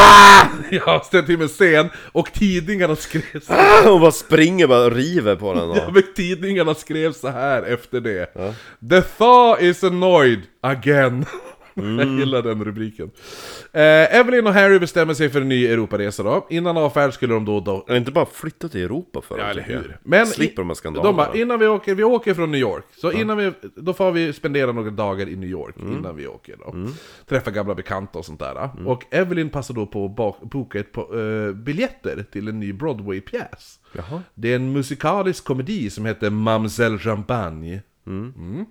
Ja, 0.85 1.01
ställer 1.05 1.23
till 1.27 1.37
med 1.37 1.49
scen 1.49 1.89
och 2.11 2.33
tidningarna 2.33 2.95
skrev 2.95 3.39
så 3.47 3.53
Ah, 3.53 3.81
Hon 3.89 4.01
bara 4.01 4.11
springer 4.11 4.67
bara 4.67 4.85
och 4.85 4.91
river 4.91 5.35
på 5.35 5.53
den 5.53 5.69
Ja, 5.75 5.85
och... 5.87 5.93
men 5.93 6.03
tidningarna 6.15 6.73
skrev 6.75 7.13
så 7.13 7.27
här 7.27 7.63
efter 7.63 8.01
det. 8.01 8.25
The 8.89 9.01
thaw 9.01 9.69
is 9.69 9.83
annoyed 9.83 10.41
again. 10.61 11.25
Jag 11.73 12.19
gillar 12.19 12.41
den 12.41 12.63
rubriken. 12.65 13.11
Eh, 13.73 14.15
Evelyn 14.15 14.47
och 14.47 14.53
Harry 14.53 14.79
bestämmer 14.79 15.13
sig 15.13 15.29
för 15.29 15.41
en 15.41 15.49
ny 15.49 15.65
Europaresa 15.67 16.23
då. 16.23 16.47
Innan 16.49 16.77
avfärd 16.77 17.13
skulle 17.13 17.33
de 17.33 17.45
då... 17.45 17.59
då 17.59 17.85
det 17.87 17.97
inte 17.97 18.11
bara 18.11 18.25
flytta 18.25 18.67
till 18.69 18.81
Europa 18.81 19.21
för 19.21 19.37
Ja, 19.39 19.45
eller 19.45 19.61
hur? 19.61 19.97
Men 20.03 20.27
Slipper 20.27 20.61
de 20.61 20.67
här 20.67 20.75
skandalerna 20.75 21.09
De 21.09 21.15
bara, 21.17 21.35
innan 21.41 21.59
vi 21.59 21.67
åker, 21.67 21.95
vi 21.95 22.03
åker 22.03 22.33
från 22.33 22.51
New 22.51 22.61
York. 22.61 22.85
Så 22.97 23.11
innan 23.11 23.37
vi, 23.37 23.51
då 23.75 23.93
får 23.93 24.11
vi 24.11 24.33
spendera 24.33 24.71
några 24.71 24.89
dagar 24.89 25.29
i 25.29 25.35
New 25.35 25.49
York 25.49 25.75
Mm. 25.81 25.97
innan 25.97 26.15
vi 26.15 26.27
åker 26.27 26.55
då. 26.59 26.75
Träffa 27.29 27.51
gamla 27.51 27.75
bekanta 27.75 28.19
och 28.19 28.25
sånt 28.25 28.39
där. 28.39 28.69
Och 28.85 29.03
Evelyn 29.11 29.49
passar 29.49 29.73
då 29.73 29.85
på 29.85 30.05
att 30.41 30.49
boka 30.49 30.79
ett 30.79 30.91
på, 30.91 31.19
eh, 31.19 31.53
biljetter 31.55 32.25
till 32.31 32.47
en 32.47 32.59
ny 32.59 32.73
Broadway-pjäs. 32.73 33.79
Det 34.33 34.51
är 34.51 34.55
en 34.55 34.71
musikalisk 34.73 35.43
komedi 35.45 35.89
som 35.89 36.05
heter 36.05 36.29
Mamselle 36.29 36.97
Champagne. 36.99 37.81
Mm. 38.35 38.65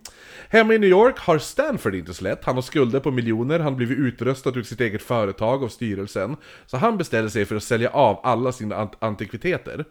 Hemma 0.48 0.74
i 0.74 0.78
New 0.78 0.90
York 0.90 1.18
har 1.18 1.38
Stanford 1.38 1.94
inte 1.94 2.14
så 2.14 2.24
lätt. 2.24 2.44
Han 2.44 2.54
har 2.54 2.62
skulder 2.62 3.00
på 3.00 3.10
miljoner, 3.10 3.58
han 3.58 3.72
har 3.72 3.76
blivit 3.76 3.98
utröstad 3.98 4.50
ur 4.58 4.62
sitt 4.62 4.80
eget 4.80 5.02
företag 5.02 5.64
av 5.64 5.68
styrelsen. 5.68 6.36
Så 6.66 6.76
han 6.76 6.98
beställer 6.98 7.28
sig 7.28 7.44
för 7.44 7.56
att 7.56 7.62
sälja 7.62 7.90
av 7.90 8.20
alla 8.22 8.52
sina 8.52 8.76
ant- 8.76 8.96
antikviteter. 8.98 9.84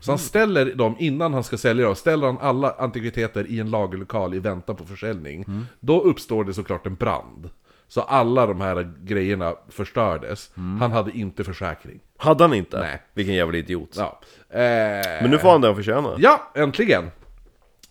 Så 0.00 0.10
han 0.12 0.18
ställer 0.18 0.74
dem, 0.74 0.96
innan 0.98 1.34
han 1.34 1.44
ska 1.44 1.58
sälja 1.58 1.86
dem, 1.86 1.94
ställer 1.94 2.26
han 2.26 2.38
alla 2.40 2.70
antikviteter 2.78 3.46
i 3.50 3.60
en 3.60 3.70
lagerlokal 3.70 4.34
i 4.34 4.38
väntan 4.38 4.76
på 4.76 4.84
försäljning. 4.84 5.44
Då 5.80 6.00
uppstår 6.00 6.44
det 6.44 6.54
såklart 6.54 6.86
en 6.86 6.94
brand. 6.94 7.50
Så 7.88 8.00
alla 8.00 8.46
de 8.46 8.60
här 8.60 8.92
grejerna 9.02 9.54
förstördes. 9.68 10.50
Han 10.54 10.92
hade 10.92 11.10
inte 11.10 11.44
försäkring. 11.44 12.00
Hade 12.16 12.44
han 12.44 12.54
inte? 12.54 12.78
Nej. 12.80 13.02
Vilken 13.14 13.34
jävla 13.34 13.58
idiot 13.58 13.94
Ja. 13.96 14.20
Eh, 14.50 14.60
Men 15.22 15.30
nu 15.30 15.38
får 15.38 15.50
han 15.50 15.60
det 15.60 15.66
han 15.66 15.76
förtjänar 15.76 16.14
Ja, 16.18 16.50
äntligen! 16.54 17.10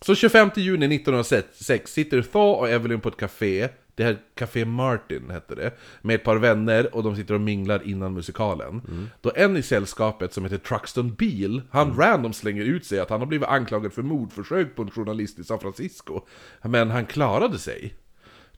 Så 0.02 0.14
25 0.14 0.50
juni 0.56 0.96
1906 0.96 1.92
sitter 1.92 2.22
Thaw 2.22 2.60
och 2.60 2.68
Evelyn 2.68 3.00
på 3.00 3.08
ett 3.08 3.16
café, 3.16 3.68
det 3.94 4.04
här 4.04 4.18
Café 4.34 4.64
Martin 4.64 5.30
hette 5.30 5.54
det, 5.54 5.72
med 6.02 6.14
ett 6.14 6.24
par 6.24 6.36
vänner 6.36 6.94
och 6.94 7.02
de 7.02 7.16
sitter 7.16 7.34
och 7.34 7.40
minglar 7.40 7.82
innan 7.88 8.14
musikalen. 8.14 8.82
Då 9.20 9.32
en 9.34 9.56
i 9.56 9.62
sällskapet 9.62 10.32
som 10.32 10.44
heter 10.44 10.58
Truxton 10.58 11.14
Beale, 11.14 11.62
han 11.70 11.96
random 11.96 12.32
slänger 12.32 12.64
ut 12.64 12.86
sig 12.86 13.00
att 13.00 13.10
han 13.10 13.20
har 13.20 13.26
blivit 13.26 13.48
anklagad 13.48 13.92
för 13.92 14.02
mordförsök 14.02 14.76
på 14.76 14.82
en 14.82 14.90
journalist 14.90 15.38
i 15.38 15.44
San 15.44 15.58
Francisco. 15.58 16.20
Men 16.62 16.90
han 16.90 17.06
klarade 17.06 17.58
sig. 17.58 17.94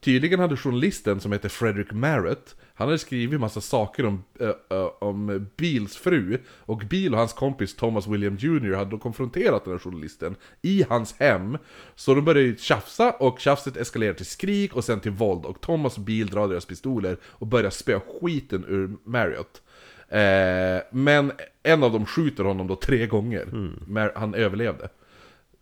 Tydligen 0.05 0.39
hade 0.39 0.57
journalisten 0.57 1.19
som 1.19 1.31
heter 1.31 1.49
Frederick 1.49 1.91
Marrett, 1.91 2.55
han 2.73 2.87
hade 2.87 2.99
skrivit 2.99 3.39
massa 3.39 3.61
saker 3.61 4.05
om, 4.05 4.23
äh, 4.39 4.47
äh, 4.47 4.85
om 4.99 5.47
Beals 5.57 5.97
fru, 5.97 6.37
och 6.47 6.83
Beal 6.89 7.13
och 7.13 7.19
hans 7.19 7.33
kompis 7.33 7.75
Thomas 7.75 8.07
William 8.07 8.35
Jr. 8.35 8.73
hade 8.73 8.91
då 8.91 8.97
konfronterat 8.97 9.63
den 9.63 9.73
här 9.73 9.79
journalisten 9.79 10.35
i 10.61 10.85
hans 10.89 11.15
hem. 11.19 11.57
Så 11.95 12.13
de 12.13 12.25
började 12.25 12.57
tjafsa, 12.57 13.11
och 13.11 13.39
tjafset 13.39 13.77
eskalerade 13.77 14.17
till 14.17 14.25
skrik 14.25 14.75
och 14.75 14.83
sen 14.83 14.99
till 14.99 15.11
våld, 15.11 15.45
och 15.45 15.61
Thomas 15.61 15.97
och 15.97 16.03
Beal 16.03 16.27
drar 16.27 16.47
deras 16.47 16.65
pistoler 16.65 17.17
och 17.23 17.47
börjar 17.47 17.69
spöa 17.69 18.01
skiten 18.21 18.65
ur 18.67 18.97
Marriott. 19.03 19.61
Eh, 20.09 20.83
men 20.91 21.31
en 21.63 21.83
av 21.83 21.91
dem 21.91 22.05
skjuter 22.05 22.43
honom 22.43 22.67
då 22.67 22.75
tre 22.75 23.07
gånger, 23.07 23.45
men 23.87 24.09
han 24.15 24.33
överlevde. 24.33 24.89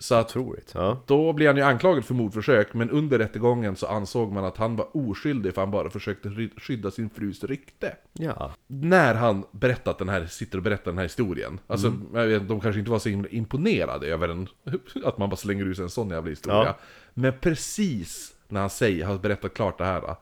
Så 0.03 0.15
att 0.15 0.29
Otroligt, 0.29 0.71
ja 0.75 1.03
då 1.05 1.33
blir 1.33 1.47
han 1.47 1.57
ju 1.57 1.63
anklagad 1.63 2.05
för 2.05 2.13
mordförsök, 2.13 2.73
men 2.73 2.89
under 2.89 3.19
rättegången 3.19 3.75
så 3.75 3.87
ansåg 3.87 4.31
man 4.31 4.45
att 4.45 4.57
han 4.57 4.75
var 4.75 4.97
oskyldig 4.97 5.53
för 5.53 5.61
han 5.61 5.71
bara 5.71 5.89
försökte 5.89 6.49
skydda 6.57 6.91
sin 6.91 7.09
frus 7.09 7.43
rykte. 7.43 7.95
Ja 8.13 8.53
När 8.67 9.15
han 9.15 9.45
berättat 9.51 9.97
den 9.97 10.09
här, 10.09 10.25
sitter 10.25 10.57
och 10.57 10.63
berättar 10.63 10.91
den 10.91 10.97
här 10.97 11.05
historien, 11.05 11.59
alltså 11.67 11.93
jag 12.13 12.27
vet, 12.27 12.47
de 12.47 12.59
kanske 12.61 12.79
inte 12.79 12.91
var 12.91 12.99
så 12.99 13.09
himla 13.09 13.29
imponerade 13.29 14.07
över 14.07 14.29
en, 14.29 14.47
att 15.03 15.17
man 15.17 15.29
bara 15.29 15.35
slänger 15.35 15.65
ut 15.65 15.79
en 15.79 15.89
sån 15.89 16.09
jävla 16.09 16.29
historia. 16.29 16.63
Ja. 16.65 16.77
Men 17.13 17.33
precis 17.41 18.33
när 18.47 18.59
han 18.59 18.69
säger, 18.69 19.05
har 19.05 19.17
berättat 19.17 19.53
klart 19.53 19.77
det 19.77 19.85
här, 19.85 20.15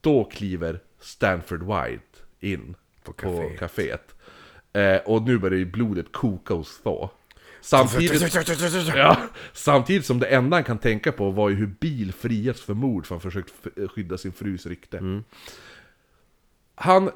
då 0.00 0.24
kliver 0.24 0.80
Stanford 1.00 1.62
White 1.62 2.18
in 2.40 2.74
på 3.04 3.12
kaféet. 3.12 3.58
kaféet. 3.58 4.14
Eh, 4.72 4.96
och 5.06 5.22
nu 5.22 5.38
börjar 5.38 5.58
ju 5.58 5.66
blodet 5.66 6.12
koka 6.12 6.54
hos 6.54 6.80
Thaw. 6.82 7.08
Samtidigt, 7.62 8.10
ja, 8.96 9.16
samtidigt 9.52 10.06
som 10.06 10.18
det 10.18 10.26
enda 10.26 10.56
han 10.56 10.64
kan 10.64 10.78
tänka 10.78 11.12
på 11.12 11.30
var 11.30 11.48
ju 11.48 11.54
hur 11.54 11.66
Bil 11.66 12.12
friats 12.12 12.62
för 12.62 12.74
mord 12.74 13.06
för 13.06 13.14
han 13.14 13.20
försökt 13.20 13.52
f- 13.64 13.90
skydda 13.94 14.18
sin 14.18 14.32
frus 14.32 14.66
rykte. 14.66 15.22
Han 16.74 17.10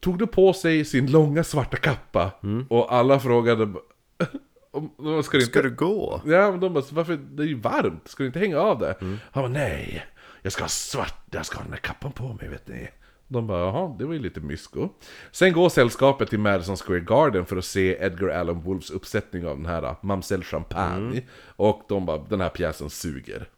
tog 0.00 0.18
då 0.18 0.26
på 0.26 0.52
sig 0.52 0.84
sin 0.84 1.10
långa 1.10 1.44
svarta 1.44 1.76
kappa 1.76 2.30
och 2.68 2.94
alla 2.94 3.20
frågade 3.20 3.62
om, 4.70 4.90
om, 4.96 5.22
ska 5.22 5.36
du 5.36 5.42
inte... 5.42 5.50
Ska 5.52 5.62
du 5.62 5.70
gå? 5.74 6.20
Ja, 6.26 6.50
men 6.50 6.60
de 6.60 6.74
bara, 6.74 6.84
varför? 6.90 7.16
Det 7.16 7.42
är 7.42 7.46
ju 7.46 7.58
varmt, 7.60 8.08
ska 8.08 8.22
du 8.22 8.26
inte 8.26 8.38
hänga 8.38 8.58
av 8.58 8.78
det? 8.78 8.94
Han 9.32 9.42
bara, 9.42 9.48
nej, 9.48 10.06
jag 10.42 10.52
ska 10.52 10.62
ha 10.64 10.68
svart, 10.68 11.24
jag 11.30 11.46
ska 11.46 11.56
ha 11.56 11.62
den 11.62 11.70
där 11.70 11.78
kappan 11.78 12.12
på 12.12 12.32
mig, 12.34 12.48
vet 12.48 12.68
ni. 12.68 12.88
De 13.32 13.46
bara, 13.46 13.58
jaha, 13.58 13.94
det 13.98 14.04
var 14.04 14.12
ju 14.12 14.18
lite 14.18 14.40
mysko. 14.40 14.88
Sen 15.30 15.52
går 15.52 15.68
sällskapet 15.68 16.30
till 16.30 16.38
Madison 16.38 16.76
Square 16.76 17.00
Garden 17.00 17.46
för 17.46 17.56
att 17.56 17.64
se 17.64 17.96
Edgar 18.00 18.28
Allan 18.28 18.60
Wolfs 18.60 18.90
uppsättning 18.90 19.46
av 19.46 19.56
den 19.56 19.66
här 19.66 19.96
Mamselle 20.00 20.44
Champagne. 20.44 21.22
Och 21.56 21.82
de 21.88 22.06
bara, 22.06 22.18
den 22.18 22.40
här 22.40 22.48
pjäsen 22.48 22.90
suger. 22.90 23.48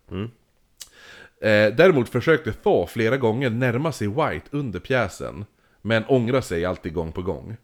Eh, 1.40 1.74
däremot 1.76 2.08
försökte 2.08 2.52
Thaw 2.52 2.86
flera 2.86 3.16
gånger 3.16 3.50
närma 3.50 3.92
sig 3.92 4.08
White 4.08 4.46
under 4.50 4.80
pjäsen. 4.80 5.44
Men 5.82 6.04
ångrar 6.04 6.40
sig 6.40 6.64
alltid 6.64 6.94
gång 6.94 7.12
på 7.12 7.22
gång. 7.22 7.56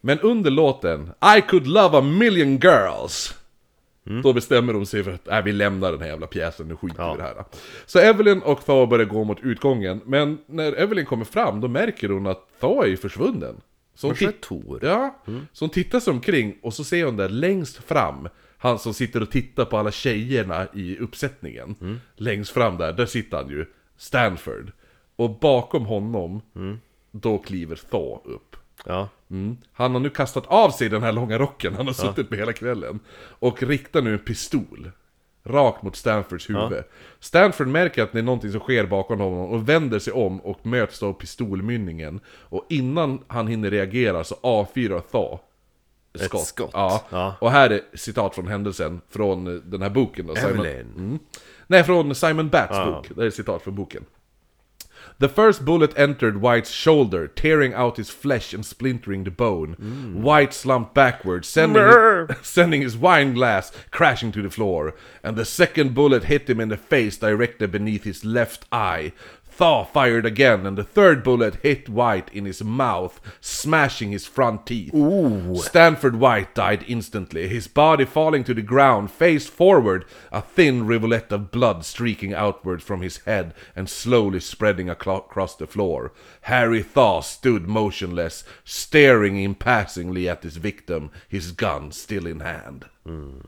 Men 0.00 0.20
under 0.20 0.50
låten 0.50 1.12
I 1.38 1.40
could 1.40 1.66
love 1.66 1.98
a 1.98 2.00
million 2.00 2.58
girls 2.58 3.34
Då 4.22 4.32
bestämmer 4.32 4.72
de 4.72 4.86
sig 4.86 5.04
för 5.04 5.12
att 5.12 5.28
äh, 5.28 5.42
vi 5.42 5.52
lämnar 5.52 5.92
den 5.92 6.00
här 6.00 6.08
jävla 6.08 6.26
pjäsen, 6.26 6.68
nu 6.68 6.76
skiter 6.76 7.08
vi 7.08 7.14
i 7.14 7.16
det 7.16 7.22
här. 7.22 7.44
Så 7.86 7.98
Evelyn 7.98 8.42
och 8.42 8.64
Thaw 8.64 8.86
börjar 8.86 9.06
gå 9.06 9.24
mot 9.24 9.40
utgången 9.42 10.00
Men 10.04 10.38
när 10.46 10.72
Evelyn 10.72 11.06
kommer 11.06 11.24
fram, 11.24 11.60
då 11.60 11.68
märker 11.68 12.08
hon 12.08 12.26
att 12.26 12.60
Thaw 12.60 12.92
är 12.92 12.96
försvunnen. 12.96 13.60
Så 13.94 14.06
hon, 14.06 14.32
Tor? 14.40 14.78
ja, 14.82 15.22
så 15.52 15.64
hon 15.64 15.70
tittar 15.70 16.00
sig 16.00 16.10
omkring 16.10 16.58
och 16.62 16.74
så 16.74 16.84
ser 16.84 17.04
hon 17.04 17.16
där 17.16 17.28
längst 17.28 17.76
fram 17.76 18.28
Han 18.58 18.78
som 18.78 18.94
sitter 18.94 19.22
och 19.22 19.30
tittar 19.30 19.64
på 19.64 19.78
alla 19.78 19.90
tjejerna 19.90 20.66
i 20.74 20.98
uppsättningen. 20.98 22.00
Längst 22.16 22.50
fram 22.50 22.76
där, 22.76 22.92
där 22.92 23.06
sitter 23.06 23.36
han 23.36 23.50
ju 23.50 23.66
Stanford. 23.96 24.72
Och 25.16 25.38
bakom 25.38 25.86
honom, 25.86 26.40
då 27.10 27.38
kliver 27.38 27.76
Thaw 27.76 28.20
upp 28.24 28.53
Ja 28.84 29.08
Mm. 29.30 29.56
Han 29.72 29.92
har 29.92 30.00
nu 30.00 30.10
kastat 30.10 30.46
av 30.46 30.70
sig 30.70 30.88
den 30.88 31.02
här 31.02 31.12
långa 31.12 31.38
rocken 31.38 31.74
han 31.74 31.86
har 31.86 31.94
suttit 31.94 32.30
med 32.30 32.38
hela 32.38 32.52
kvällen. 32.52 33.00
Och 33.16 33.62
riktar 33.62 34.02
nu 34.02 34.12
en 34.12 34.18
pistol. 34.18 34.90
Rakt 35.46 35.82
mot 35.82 35.96
Stanfords 35.96 36.50
huvud. 36.50 36.84
Stanford 37.20 37.66
märker 37.66 38.02
att 38.02 38.12
det 38.12 38.18
är 38.18 38.22
någonting 38.22 38.50
som 38.50 38.60
sker 38.60 38.86
bakom 38.86 39.20
honom 39.20 39.38
och 39.38 39.68
vänder 39.68 39.98
sig 39.98 40.12
om 40.12 40.40
och 40.40 40.66
möts 40.66 41.02
av 41.02 41.12
pistolmynningen. 41.12 42.20
Och 42.28 42.66
innan 42.68 43.24
han 43.26 43.46
hinner 43.48 43.70
reagera 43.70 44.24
så 44.24 44.36
avfyrar 44.40 45.00
Thaw 45.00 45.38
Ett 46.14 46.46
skott. 46.46 46.70
Ja. 46.72 47.04
Ja. 47.10 47.34
Och 47.40 47.50
här 47.50 47.70
är 47.70 47.80
citat 47.94 48.34
från 48.34 48.48
händelsen 48.48 49.00
från 49.10 49.62
den 49.70 49.82
här 49.82 49.90
boken 49.90 50.26
då. 50.26 50.34
Simon. 50.34 50.66
Mm. 50.66 51.18
Nej, 51.66 51.84
från 51.84 52.14
Simon 52.14 52.48
Batts 52.48 52.76
Ja. 52.76 52.84
bok. 52.86 53.16
Det 53.16 53.26
är 53.26 53.30
citat 53.30 53.62
från 53.62 53.74
boken. 53.74 54.04
The 55.18 55.28
first 55.28 55.64
bullet 55.64 55.92
entered 55.96 56.40
White's 56.40 56.70
shoulder, 56.70 57.28
tearing 57.28 57.72
out 57.74 57.96
his 57.96 58.10
flesh 58.10 58.52
and 58.52 58.64
splintering 58.64 59.24
the 59.24 59.30
bone. 59.30 59.74
White 60.22 60.52
slumped 60.52 60.94
backward, 60.94 61.44
sending, 61.44 61.82
Brr. 61.82 62.26
sending 62.42 62.82
his 62.82 62.96
wine 62.96 63.34
glass 63.34 63.72
crashing 63.90 64.32
to 64.32 64.42
the 64.42 64.50
floor. 64.50 64.94
And 65.22 65.36
the 65.36 65.44
second 65.44 65.94
bullet 65.94 66.24
hit 66.24 66.48
him 66.50 66.60
in 66.60 66.68
the 66.68 66.76
face 66.76 67.16
directly 67.16 67.66
beneath 67.66 68.04
his 68.04 68.24
left 68.24 68.66
eye. 68.72 69.12
Thaw 69.56 69.84
fired 69.84 70.26
again 70.26 70.66
and 70.66 70.76
the 70.76 70.82
third 70.82 71.22
bullet 71.22 71.56
hit 71.62 71.88
White 71.88 72.28
in 72.32 72.44
his 72.44 72.64
mouth, 72.64 73.20
smashing 73.40 74.10
his 74.10 74.26
front 74.26 74.66
teeth. 74.66 74.92
Stanford 75.56 76.16
White 76.16 76.54
died 76.56 76.84
instantly, 76.88 77.46
his 77.46 77.68
body 77.68 78.04
falling 78.04 78.42
to 78.44 78.54
the 78.54 78.62
ground, 78.62 79.12
face 79.12 79.46
forward, 79.46 80.06
a 80.32 80.42
thin 80.42 80.86
rivulet 80.86 81.30
of 81.30 81.52
blood 81.52 81.84
streaking 81.84 82.34
outward 82.34 82.82
from 82.82 83.00
his 83.00 83.18
head 83.18 83.54
and 83.76 83.88
slowly 83.88 84.40
spreading 84.40 84.90
across 84.90 85.54
the 85.54 85.68
floor. 85.68 86.12
Harry 86.42 86.82
Thaw 86.82 87.20
stood 87.20 87.68
motionless, 87.68 88.42
staring 88.64 89.40
impassively 89.40 90.28
at 90.28 90.42
his 90.42 90.56
victim, 90.56 91.12
his 91.28 91.52
gun 91.52 91.92
still 91.92 92.26
in 92.26 92.40
hand. 92.40 92.86
Hmm. 93.06 93.38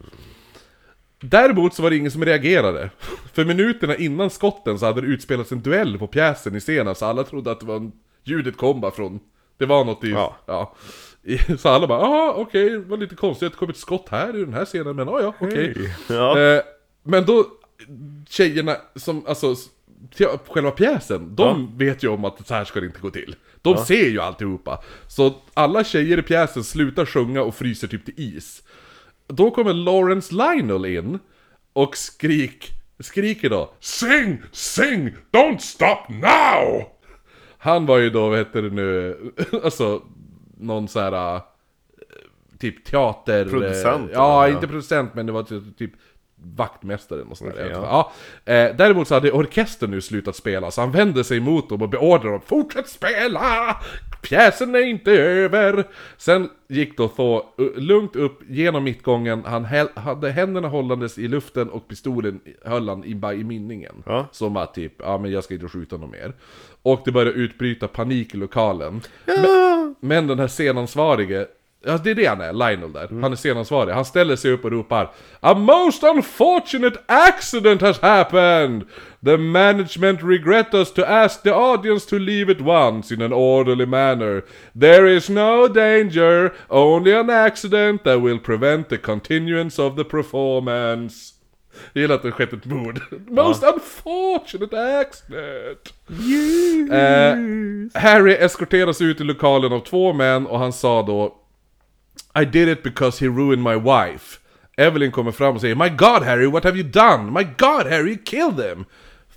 Däremot 1.30 1.74
så 1.74 1.82
var 1.82 1.90
det 1.90 1.96
ingen 1.96 2.10
som 2.10 2.24
reagerade. 2.24 2.90
För 3.32 3.44
minuterna 3.44 3.96
innan 3.96 4.30
skotten 4.30 4.78
så 4.78 4.86
hade 4.86 5.00
det 5.00 5.06
utspelats 5.06 5.52
en 5.52 5.62
duell 5.62 5.98
på 5.98 6.06
pjäsen 6.06 6.56
i 6.56 6.60
scenen, 6.60 6.94
så 6.94 7.06
alla 7.06 7.24
trodde 7.24 7.50
att 7.50 7.60
det 7.60 7.66
var 7.66 7.76
en, 7.76 7.92
ljudet 8.24 8.56
kom 8.56 8.80
bara 8.80 8.90
från... 8.90 9.20
Det 9.58 9.66
var 9.66 9.84
något 9.84 10.04
i... 10.04 10.10
Ja. 10.10 10.36
Ja. 10.46 10.74
Så 11.58 11.68
alla 11.68 11.86
bara 11.86 11.98
ah 11.98 12.34
okej, 12.36 12.70
det 12.70 12.78
var 12.78 12.96
lite 12.96 13.14
konstigt 13.14 13.46
att 13.46 13.52
det 13.52 13.58
kom 13.58 13.70
ett 13.70 13.76
skott 13.76 14.08
här 14.08 14.36
i 14.36 14.44
den 14.44 14.54
här 14.54 14.64
scenen, 14.64 14.96
men 14.96 15.08
ja, 15.08 15.34
okej. 15.40 15.94
Ja. 16.08 16.40
Eh, 16.40 16.62
men 17.02 17.24
då, 17.24 17.46
tjejerna 18.28 18.76
som, 18.94 19.26
alltså, 19.26 19.54
själva 20.48 20.70
pjäsen, 20.70 21.36
de 21.36 21.78
vet 21.78 22.02
ju 22.02 22.08
om 22.08 22.24
att 22.24 22.46
så 22.46 22.54
här 22.54 22.64
ska 22.64 22.80
det 22.80 22.86
inte 22.86 23.00
gå 23.00 23.10
till. 23.10 23.36
De 23.62 23.76
ser 23.76 24.08
ju 24.08 24.20
alltihopa. 24.20 24.82
Så 25.08 25.34
alla 25.54 25.84
tjejer 25.84 26.18
i 26.18 26.22
pjäsen 26.22 26.64
slutar 26.64 27.04
sjunga 27.04 27.42
och 27.42 27.54
fryser 27.54 27.88
typ 27.88 28.04
till 28.04 28.14
is. 28.16 28.62
Då 29.26 29.50
kommer 29.50 29.72
Lawrence 29.72 30.34
Lionel 30.34 30.86
in 30.86 31.18
och 31.72 31.96
skrik, 31.96 32.72
skriker 33.00 33.50
då 33.50 33.72
Sing! 33.80 34.42
Sing! 34.52 35.14
Don't 35.32 35.58
stop 35.58 36.08
now! 36.08 36.84
Han 37.58 37.86
var 37.86 37.98
ju 37.98 38.10
då, 38.10 38.28
vad 38.28 38.38
heter 38.38 38.62
det 38.62 38.70
nu, 38.70 39.16
alltså 39.64 40.02
någon 40.56 40.88
så 40.88 41.00
här 41.00 41.34
äh, 41.34 41.42
typ 42.58 42.84
teater... 42.84 43.44
Producent, 43.44 44.10
eh, 44.10 44.14
Ja, 44.14 44.48
inte 44.48 44.66
producent 44.66 45.14
men 45.14 45.26
det 45.26 45.32
var 45.32 45.42
typ, 45.42 45.78
typ 45.78 45.92
vaktmästare 46.36 47.22
och 47.22 47.38
sånt 47.38 47.54
där. 47.54 47.64
Okej, 47.64 47.76
ja. 47.82 48.12
Ja. 48.44 48.52
Eh, 48.52 48.76
däremot 48.76 49.08
så 49.08 49.14
hade 49.14 49.32
orkestern 49.32 49.90
nu 49.90 50.00
slutat 50.00 50.36
spela, 50.36 50.70
så 50.70 50.80
han 50.80 50.92
vände 50.92 51.24
sig 51.24 51.40
mot 51.40 51.68
dem 51.68 51.82
och 51.82 51.88
beordrade 51.88 52.30
dem 52.30 52.40
Fortsätt 52.46 52.88
spela! 52.88 53.76
Pjäsen 54.22 54.74
är 54.74 54.80
inte 54.80 55.12
över! 55.12 55.84
Sen 56.16 56.48
gick 56.68 56.96
då 56.96 57.08
Thaw 57.08 57.42
uh, 57.60 57.78
lugnt 57.78 58.16
upp 58.16 58.40
genom 58.48 58.84
mittgången, 58.84 59.42
han 59.44 59.64
hade 59.94 60.30
händerna 60.30 60.68
hållandes 60.68 61.18
i 61.18 61.28
luften 61.28 61.70
och 61.70 61.88
pistolen 61.88 62.40
höll 62.64 62.88
han 62.88 63.04
i, 63.04 63.40
i 63.40 63.44
minningen. 63.44 64.02
Ja. 64.06 64.26
Som 64.32 64.56
att 64.56 64.74
typ, 64.74 64.92
ja 64.98 65.18
men 65.18 65.30
jag 65.30 65.44
ska 65.44 65.54
inte 65.54 65.68
skjuta 65.68 65.96
någon 65.96 66.10
mer. 66.10 66.32
Och 66.82 67.02
det 67.04 67.12
började 67.12 67.38
utbryta 67.38 67.88
panik 67.88 68.34
i 68.34 68.36
lokalen. 68.36 69.00
Men, 69.24 69.94
men 70.00 70.26
den 70.26 70.38
här 70.38 70.48
scenansvarige, 70.48 71.46
ja 71.84 71.98
det 72.04 72.10
är 72.10 72.14
det 72.14 72.26
han 72.26 72.40
är, 72.40 72.52
Lionel 72.52 72.92
där. 72.92 73.20
Han 73.20 73.32
är 73.32 73.36
scenansvarig. 73.36 73.94
Han 73.94 74.04
ställer 74.04 74.36
sig 74.36 74.50
upp 74.50 74.64
och 74.64 74.70
ropar 74.70 75.10
A 75.40 75.54
most 75.54 76.02
unfortunate 76.02 76.98
accident 77.06 77.80
has 77.80 78.00
happened! 78.00 78.84
The 79.24 79.36
management 79.36 80.22
regret 80.22 80.74
us 80.74 80.92
to 80.92 81.02
ask 81.02 81.42
the 81.42 81.50
audience 81.50 82.08
to 82.10 82.18
leave 82.18 82.52
at 82.52 82.60
once 82.60 83.14
in 83.14 83.22
an 83.22 83.32
orderly 83.32 83.86
manner. 83.86 84.42
There 84.80 85.16
is 85.16 85.28
no 85.28 85.68
danger, 85.68 86.52
only 86.68 87.12
an 87.12 87.30
accident 87.30 88.04
that 88.04 88.20
will 88.20 88.38
prevent 88.38 88.88
the 88.88 88.98
continuance 88.98 89.82
of 89.82 89.96
the 89.96 90.04
performance. 90.04 91.32
Jag 91.92 92.00
gillar 92.00 92.14
att 92.14 92.22
det 92.22 92.32
skett 92.32 92.52
ett 92.52 92.64
mord. 92.64 93.00
Most 93.28 93.62
unfortunate 93.62 95.00
accident! 95.00 95.94
Eh, 96.92 98.00
Harry 98.02 98.32
eskorteras 98.32 99.00
ut 99.00 99.20
i 99.20 99.24
lokalen 99.24 99.72
av 99.72 99.80
två 99.80 100.12
män 100.12 100.46
och 100.46 100.58
han 100.58 100.72
sa 100.72 101.02
då 101.02 101.34
i 102.36 102.44
did 102.44 102.68
it 102.68 102.82
because 102.82 103.24
he 103.24 103.28
ruined 103.28 103.62
my 103.62 103.76
wife. 103.76 104.40
Evelyn 104.76 105.12
kommer 105.12 105.32
fram 105.32 105.54
och 105.54 105.60
säger 105.60 105.74
My 105.74 105.88
God 105.88 106.22
Harry, 106.22 106.46
what 106.46 106.64
have 106.64 106.76
you 106.76 106.88
done? 106.88 107.30
My 107.30 107.44
God 107.56 107.86
Harry, 107.86 108.10
you 108.10 108.18
killed 108.24 108.56
them! 108.56 108.84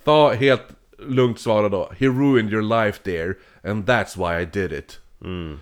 Thaw 0.04 0.34
helt 0.34 0.62
lugnt 0.98 1.40
svarar 1.40 1.68
då 1.68 1.92
He 1.98 2.06
ruined 2.06 2.52
your 2.52 2.62
life 2.62 3.00
dear, 3.04 3.36
and 3.64 3.84
that's 3.84 4.16
why 4.16 4.42
I 4.42 4.44
did 4.44 4.72
it. 4.72 5.00
Mm. 5.24 5.60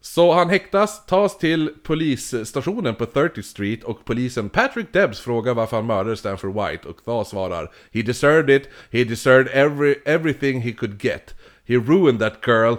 Så 0.00 0.32
han 0.34 0.48
häktas, 0.48 1.06
tas 1.06 1.38
till 1.38 1.70
polisstationen 1.82 2.94
på 2.94 3.04
30th 3.04 3.42
Street 3.42 3.84
och 3.84 4.04
polisen 4.04 4.48
Patrick 4.48 4.92
Debs 4.92 5.20
frågar 5.20 5.54
varför 5.54 5.76
han 5.76 5.86
mördade 5.86 6.16
Stanford 6.16 6.54
White 6.54 6.88
och 6.88 7.04
Thaw 7.04 7.24
svarar 7.24 7.70
He 7.92 8.02
deserved 8.02 8.50
it, 8.50 8.68
he 8.92 9.04
deserved 9.04 9.48
every, 9.52 9.94
everything 10.04 10.60
he 10.60 10.72
could 10.72 11.04
get. 11.04 11.34
He 11.64 11.76
ruined 11.76 12.20
that 12.20 12.46
girl 12.46 12.72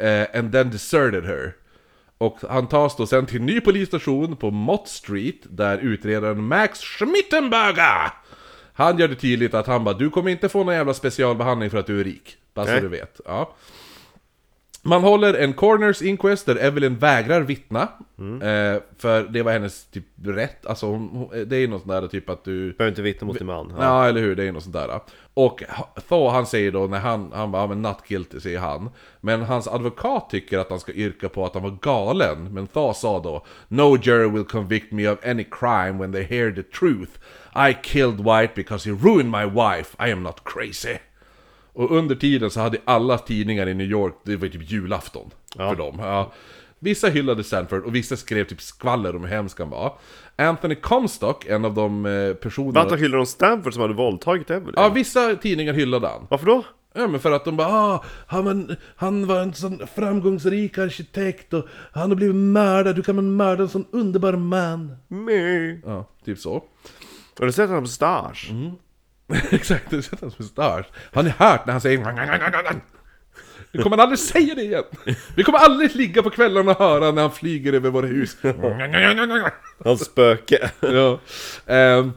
uh, 0.00 0.38
and 0.38 0.52
then 0.52 0.70
deserted 0.70 1.24
her. 1.24 1.54
Och 2.18 2.38
han 2.48 2.66
tas 2.66 2.96
då 2.96 3.06
sen 3.06 3.26
till 3.26 3.40
en 3.40 3.46
ny 3.46 3.60
polisstation 3.60 4.36
på 4.36 4.50
Mott 4.50 4.88
Street 4.88 5.40
där 5.42 5.78
utredaren 5.78 6.42
Max 6.42 6.80
Schmittenberger 6.80 8.12
Han 8.72 8.98
gör 8.98 9.08
det 9.08 9.14
tydligt 9.14 9.54
att 9.54 9.66
han 9.66 9.84
bara 9.84 9.94
Du 9.94 10.10
kommer 10.10 10.30
inte 10.30 10.48
få 10.48 10.64
någon 10.64 10.74
jävla 10.74 10.94
specialbehandling 10.94 11.70
för 11.70 11.78
att 11.78 11.86
du 11.86 12.00
är 12.00 12.04
rik. 12.04 12.36
Bara 12.54 12.66
så 12.66 12.80
du 12.80 12.88
vet. 12.88 13.20
Ja. 13.24 13.54
Man 14.86 15.02
håller 15.02 15.34
en 15.34 15.52
corners 15.52 16.02
inquest 16.02 16.46
där 16.46 16.56
Evelyn 16.56 16.98
vägrar 16.98 17.40
vittna. 17.40 17.88
Eh, 18.18 18.82
för 18.98 19.22
det 19.22 19.42
var 19.42 19.52
hennes 19.52 19.84
typ 19.84 20.04
rätt. 20.24 20.66
Alltså 20.66 20.86
hon, 20.86 21.08
hon, 21.08 21.48
det 21.48 21.56
är 21.56 21.68
något 21.68 21.82
sånt 21.82 21.92
där 21.92 22.08
typ 22.08 22.30
att 22.30 22.44
du... 22.44 22.72
Behöver 22.72 22.88
inte 22.88 23.02
vittna 23.02 23.26
mot 23.26 23.38
din 23.38 23.46
man. 23.46 23.72
Ja. 23.78 23.84
Ja. 23.84 24.08
eller 24.08 24.20
hur, 24.20 24.36
det 24.36 24.44
är 24.44 24.52
något 24.52 24.62
sånt 24.62 24.74
där. 24.74 25.00
Och 25.34 25.62
Thaw 26.08 26.30
han 26.30 26.46
säger 26.46 26.72
då 26.72 26.86
när 26.86 26.98
han, 26.98 27.32
han 27.34 27.52
bara, 27.52 27.62
ja, 27.62 27.66
men 27.66 27.82
not 27.82 27.98
guilty 28.08 28.40
säger 28.40 28.58
han. 28.58 28.90
Men 29.20 29.42
hans 29.42 29.68
advokat 29.68 30.30
tycker 30.30 30.58
att 30.58 30.70
han 30.70 30.80
ska 30.80 30.92
yrka 30.92 31.28
på 31.28 31.44
att 31.44 31.54
han 31.54 31.62
var 31.62 31.78
galen. 31.82 32.54
Men 32.54 32.66
Thaw 32.66 32.94
sa 32.94 33.20
då, 33.20 33.46
No 33.68 33.98
jury 34.02 34.28
will 34.28 34.44
convict 34.44 34.92
me 34.92 35.08
of 35.08 35.18
any 35.24 35.44
crime 35.44 35.92
when 35.92 36.12
they 36.12 36.22
hear 36.22 36.52
the 36.52 36.62
truth. 36.62 37.12
I 37.70 37.74
killed 37.82 38.20
White 38.20 38.54
because 38.54 38.90
he 38.90 38.96
ruined 38.96 39.30
my 39.30 39.44
wife. 39.44 39.96
I 39.98 40.12
am 40.12 40.22
not 40.22 40.44
crazy. 40.44 40.98
Och 41.76 41.90
under 41.96 42.14
tiden 42.14 42.50
så 42.50 42.60
hade 42.60 42.78
alla 42.84 43.18
tidningar 43.18 43.66
i 43.68 43.74
New 43.74 43.86
York, 43.90 44.14
det 44.24 44.36
var 44.36 44.48
typ 44.48 44.70
julafton 44.70 45.30
Ja. 45.58 45.68
för 45.68 45.76
dem. 45.76 45.96
Ja. 45.98 46.32
Vissa 46.78 47.08
hyllade 47.08 47.44
Stanford 47.44 47.84
och 47.84 47.94
vissa 47.94 48.16
skrev 48.16 48.44
typ 48.44 48.60
skvaller 48.60 49.16
om 49.16 49.22
hur 49.24 49.28
hemsk 49.30 49.58
han 49.58 49.70
var. 49.70 49.98
Anthony 50.36 50.74
Comstock, 50.74 51.46
en 51.46 51.64
av 51.64 51.74
de 51.74 52.06
eh, 52.06 52.34
personerna... 52.34 52.80
Vänta, 52.80 52.96
hyllar 52.96 53.16
de 53.18 53.26
Stanford 53.26 53.72
som 53.72 53.82
hade 53.82 53.94
våldtagit 53.94 54.50
Evelyn? 54.50 54.74
Ja, 54.76 54.88
vissa 54.88 55.34
tidningar 55.36 55.72
hyllade 55.72 56.08
han. 56.08 56.26
Varför 56.30 56.46
då? 56.46 56.64
Ja 56.94 57.06
men 57.08 57.20
för 57.20 57.32
att 57.32 57.44
de 57.44 57.56
bara 57.56 57.68
ah, 57.68 58.04
han, 58.26 58.44
var 58.44 58.50
en, 58.50 58.76
han 58.96 59.26
var 59.26 59.40
en 59.40 59.54
sån 59.54 59.86
framgångsrik 59.94 60.78
arkitekt 60.78 61.54
och 61.54 61.66
han 61.92 62.10
har 62.10 62.16
blivit 62.16 62.36
mördad, 62.36 62.96
hur 62.96 63.02
kan 63.02 63.16
man 63.16 63.36
mörda 63.36 63.62
en 63.62 63.68
sån 63.68 63.86
underbar 63.90 64.32
man? 64.32 64.96
Meh. 65.08 65.78
Ja, 65.84 66.08
typ 66.24 66.38
så. 66.38 66.64
Har 67.38 67.46
du 67.46 67.52
sett 67.52 67.70
hans 67.70 67.80
mustasch? 67.82 68.50
Exakt, 69.50 69.90
det 69.90 70.02
sätter 70.02 70.20
han 70.20 70.30
som 70.30 70.42
en 70.42 70.48
stars. 70.48 70.86
Har 71.12 71.22
ni 71.22 71.30
hört 71.30 71.66
när 71.66 71.72
han 71.72 71.80
säger 71.80 71.98
Nu 73.72 73.82
kommer 73.82 73.98
aldrig 73.98 74.18
säga 74.18 74.54
det 74.54 74.62
igen! 74.62 74.84
Vi 75.36 75.44
kommer 75.44 75.58
aldrig 75.58 75.96
ligga 75.96 76.22
på 76.22 76.30
kvällarna 76.30 76.70
och 76.70 76.78
höra 76.78 77.10
när 77.10 77.22
han 77.22 77.30
flyger 77.30 77.72
över 77.72 77.90
våra 77.90 78.06
hus. 78.06 78.36
Hans 79.84 80.04
spöke. 80.04 80.70
ja. 80.80 81.20
Ehm, 81.66 82.12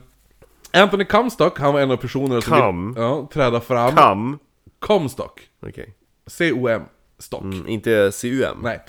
Anthony 0.72 1.04
Comstock, 1.04 1.58
han 1.58 1.72
var 1.72 1.80
en 1.80 1.90
av 1.90 1.96
personerna 1.96 2.40
som 2.40 2.60
Cum? 2.60 2.94
vill 2.94 3.02
ja, 3.02 3.28
träda 3.32 3.60
fram. 3.60 3.96
Kam. 3.96 4.38
Comstock. 4.78 5.40
Okej. 5.62 5.94
C-O-M. 6.26 6.82
Stock. 7.18 7.42
Mm, 7.42 7.68
inte 7.68 8.10
CUM. 8.20 8.60
Nej. 8.62 8.80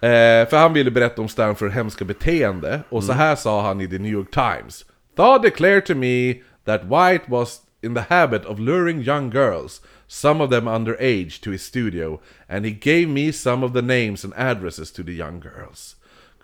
Eh, 0.00 0.48
för 0.48 0.56
han 0.56 0.72
ville 0.72 0.90
berätta 0.90 1.22
om 1.22 1.28
Stanford 1.28 1.70
hemska 1.70 2.04
beteende, 2.04 2.80
och 2.88 3.04
så 3.04 3.12
här 3.12 3.36
sa 3.36 3.62
han 3.62 3.80
i 3.80 3.88
The 3.88 3.98
New 3.98 4.12
York 4.12 4.30
Times. 4.30 4.84
Thaw 5.16 5.48
declared 5.48 5.86
to 5.86 5.94
me 5.94 6.34
that 6.64 6.86
White 6.86 7.28
was 7.28 7.60
in 7.82 7.94
the 7.94 8.02
habit 8.02 8.44
of 8.44 8.58
luring 8.58 9.02
young 9.02 9.30
girls, 9.30 9.80
some 10.06 10.40
of 10.40 10.50
them 10.50 10.68
underage, 10.68 11.40
to 11.40 11.50
his 11.50 11.62
studio, 11.62 12.20
and 12.48 12.64
he 12.64 12.70
gave 12.70 13.08
me 13.08 13.32
some 13.32 13.64
of 13.64 13.72
the 13.72 13.82
names 13.82 14.24
and 14.24 14.34
addresses 14.36 14.92
to 14.92 15.02
the 15.02 15.12
young 15.12 15.40
girls. 15.40 15.96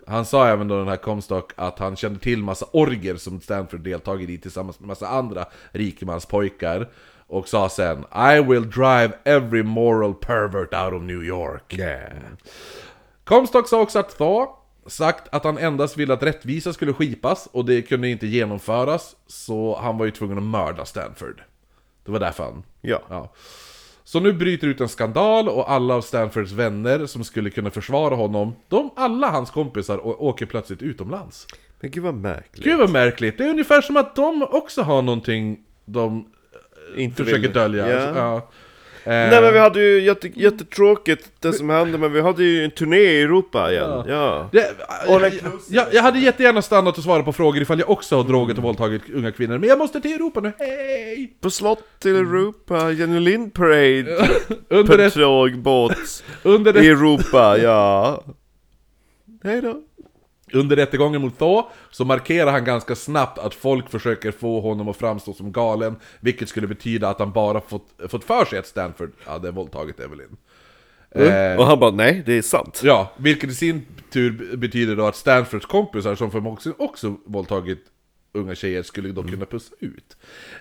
Han 0.06 0.24
sa 0.24 0.46
även 0.46 0.68
då 0.68 0.78
den 0.78 0.88
här 0.88 0.96
Comstock 0.96 1.52
att 1.56 1.78
han 1.78 1.96
kände 1.96 2.20
till 2.20 2.42
massa 2.42 2.66
orger 2.72 3.16
som 3.16 3.40
Stanford 3.40 3.80
deltagit 3.80 4.30
i 4.30 4.38
tillsammans 4.38 4.80
med 4.80 4.88
massa 4.88 5.08
andra 5.08 5.44
rikemanspojkar. 5.72 6.88
Och 7.26 7.48
sa 7.48 7.68
sen 7.68 8.04
I 8.12 8.40
will 8.40 8.70
drive 8.70 9.12
every 9.24 9.62
moral 9.62 10.14
pervert 10.14 10.74
out 10.74 10.92
of 10.92 11.02
New 11.02 11.24
York. 11.24 11.78
Yeah. 11.78 12.12
Comstock 13.24 13.68
sa 13.68 13.80
också 13.80 13.98
att 13.98 14.18
Thaw 14.18 14.46
sagt 14.88 15.28
att 15.34 15.44
han 15.44 15.58
endast 15.58 15.96
ville 15.96 16.14
att 16.14 16.22
rättvisa 16.22 16.72
skulle 16.72 16.92
skipas 16.92 17.48
och 17.52 17.64
det 17.64 17.82
kunde 17.82 18.08
inte 18.08 18.26
genomföras, 18.26 19.16
så 19.26 19.78
han 19.82 19.98
var 19.98 20.04
ju 20.04 20.10
tvungen 20.10 20.38
att 20.38 20.44
mörda 20.44 20.84
Stanford. 20.84 21.42
Det 22.04 22.10
var 22.12 22.20
därför 22.20 22.44
han... 22.44 22.62
Ja. 22.80 23.02
Ja. 23.08 23.32
Så 24.04 24.20
nu 24.20 24.32
bryter 24.32 24.66
ut 24.66 24.80
en 24.80 24.88
skandal 24.88 25.48
och 25.48 25.70
alla 25.72 25.94
av 25.94 26.00
Stanfords 26.00 26.52
vänner 26.52 27.06
som 27.06 27.24
skulle 27.24 27.50
kunna 27.50 27.70
försvara 27.70 28.14
honom, 28.14 28.54
de, 28.68 28.90
alla 28.96 29.30
hans 29.30 29.50
kompisar 29.50 30.22
åker 30.22 30.46
plötsligt 30.46 30.82
utomlands. 30.82 31.46
Men 31.80 31.90
gud 31.90 32.04
vad 32.04 32.14
märkligt. 32.14 32.64
Gud 32.64 32.78
vad 32.78 32.90
märkligt, 32.90 33.38
det 33.38 33.44
är 33.44 33.50
ungefär 33.50 33.80
som 33.80 33.96
att 33.96 34.16
de 34.16 34.42
också 34.50 34.82
har 34.82 35.02
någonting 35.02 35.64
de 35.84 36.32
inte 36.96 37.24
försöker 37.24 37.42
vill- 37.42 37.52
dölja. 37.52 37.88
Ja. 37.88 38.12
Ja. 38.16 38.50
Eh, 39.04 39.10
Nej 39.12 39.40
men 39.42 39.52
vi 39.52 39.58
hade 39.58 39.80
ju 39.80 40.00
jätte, 40.00 40.28
jättetråkigt 40.34 41.30
det 41.40 41.52
som 41.52 41.70
hände, 41.70 41.98
men 41.98 42.12
vi 42.12 42.20
hade 42.20 42.44
ju 42.44 42.64
en 42.64 42.70
turné 42.70 42.96
i 42.96 43.22
Europa 43.22 43.72
igen. 43.72 43.90
Ja. 43.90 44.04
Ja. 44.08 44.48
Det, 44.52 44.74
jag, 45.06 45.32
jag, 45.68 45.86
jag 45.92 46.02
hade 46.02 46.18
jättegärna 46.18 46.62
stannat 46.62 46.98
och 46.98 47.04
svarat 47.04 47.24
på 47.24 47.32
frågor 47.32 47.62
ifall 47.62 47.78
jag 47.78 47.90
också 47.90 48.16
har 48.16 48.24
drogat 48.24 48.56
och 48.56 48.62
våldtagit 48.62 49.02
unga 49.14 49.32
kvinnor, 49.32 49.58
men 49.58 49.68
jag 49.68 49.78
måste 49.78 50.00
till 50.00 50.12
Europa 50.14 50.40
nu, 50.40 50.52
hej! 50.58 51.32
På 51.40 51.50
slott 51.50 51.84
till 51.98 52.16
Europa, 52.16 52.90
Jenny 52.90 53.20
Lind 53.20 53.54
Parade, 53.54 54.28
Under, 54.68 54.98
ett, 54.98 55.16
i 56.84 56.88
Europa, 56.88 57.58
ja. 57.58 58.22
Hej 59.44 59.62
då. 59.62 59.82
Under 60.52 60.76
rättegången 60.76 61.20
mot 61.20 61.38
Thaw 61.38 61.68
så 61.90 62.04
markerar 62.04 62.52
han 62.52 62.64
ganska 62.64 62.94
snabbt 62.94 63.38
att 63.38 63.54
folk 63.54 63.90
försöker 63.90 64.30
få 64.32 64.60
honom 64.60 64.88
att 64.88 64.96
framstå 64.96 65.32
som 65.32 65.52
galen, 65.52 65.96
vilket 66.20 66.48
skulle 66.48 66.66
betyda 66.66 67.08
att 67.08 67.18
han 67.18 67.32
bara 67.32 67.60
fått, 67.60 67.86
fått 68.08 68.24
för 68.24 68.44
sig 68.44 68.58
att 68.58 68.66
Stanford 68.66 69.12
hade 69.24 69.50
våldtagit 69.50 70.00
Evelyn. 70.00 70.36
Eh, 71.10 71.58
Och 71.58 71.66
han 71.66 71.78
bara, 71.80 71.90
nej 71.90 72.22
det 72.26 72.38
är 72.38 72.42
sant. 72.42 72.80
Ja, 72.84 73.12
vilket 73.16 73.50
i 73.50 73.54
sin 73.54 73.86
tur 74.12 74.56
betyder 74.56 74.96
då 74.96 75.06
att 75.06 75.16
Stanfords 75.16 75.66
kompisar 75.66 76.14
som 76.14 76.30
förmodligen 76.30 76.74
också 76.78 77.16
våldtagit 77.26 77.84
unga 78.32 78.54
tjejer 78.54 78.82
skulle 78.82 79.08
då 79.08 79.22
kunna 79.22 79.44
pussa 79.46 79.74
ut. 79.80 80.16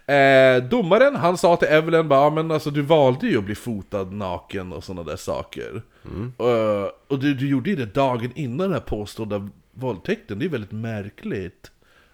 Eh, 0.06 0.70
domaren, 0.70 1.16
han 1.16 1.38
sa 1.38 1.56
till 1.56 1.68
Evelyn 1.68 2.08
bara, 2.08 2.20
"Ja, 2.20 2.30
men 2.30 2.52
alltså 2.52 2.72
du 2.72 2.82
valde 2.82 3.28
ju 3.28 3.38
att 3.38 3.44
bli 3.44 3.56
fotad 3.56 4.04
naken 4.14 4.74
och 4.74 4.84
sådana 4.84 5.04
där 5.04 5.16
saker. 5.18 5.82
Eh, 6.40 6.90
och 7.08 7.20
du, 7.20 7.34
du 7.34 7.50
gjorde 7.50 7.70
ju 7.70 7.76
det 7.76 7.86
dagen 7.96 8.32
innan 8.36 8.58
den 8.58 8.72
här 8.74 8.80
påstådda 8.80 9.50
våldtäkten, 9.80 10.40
det 10.40 10.46
är 10.46 10.50
väldigt 10.50 10.72
märkligt. 10.72 11.72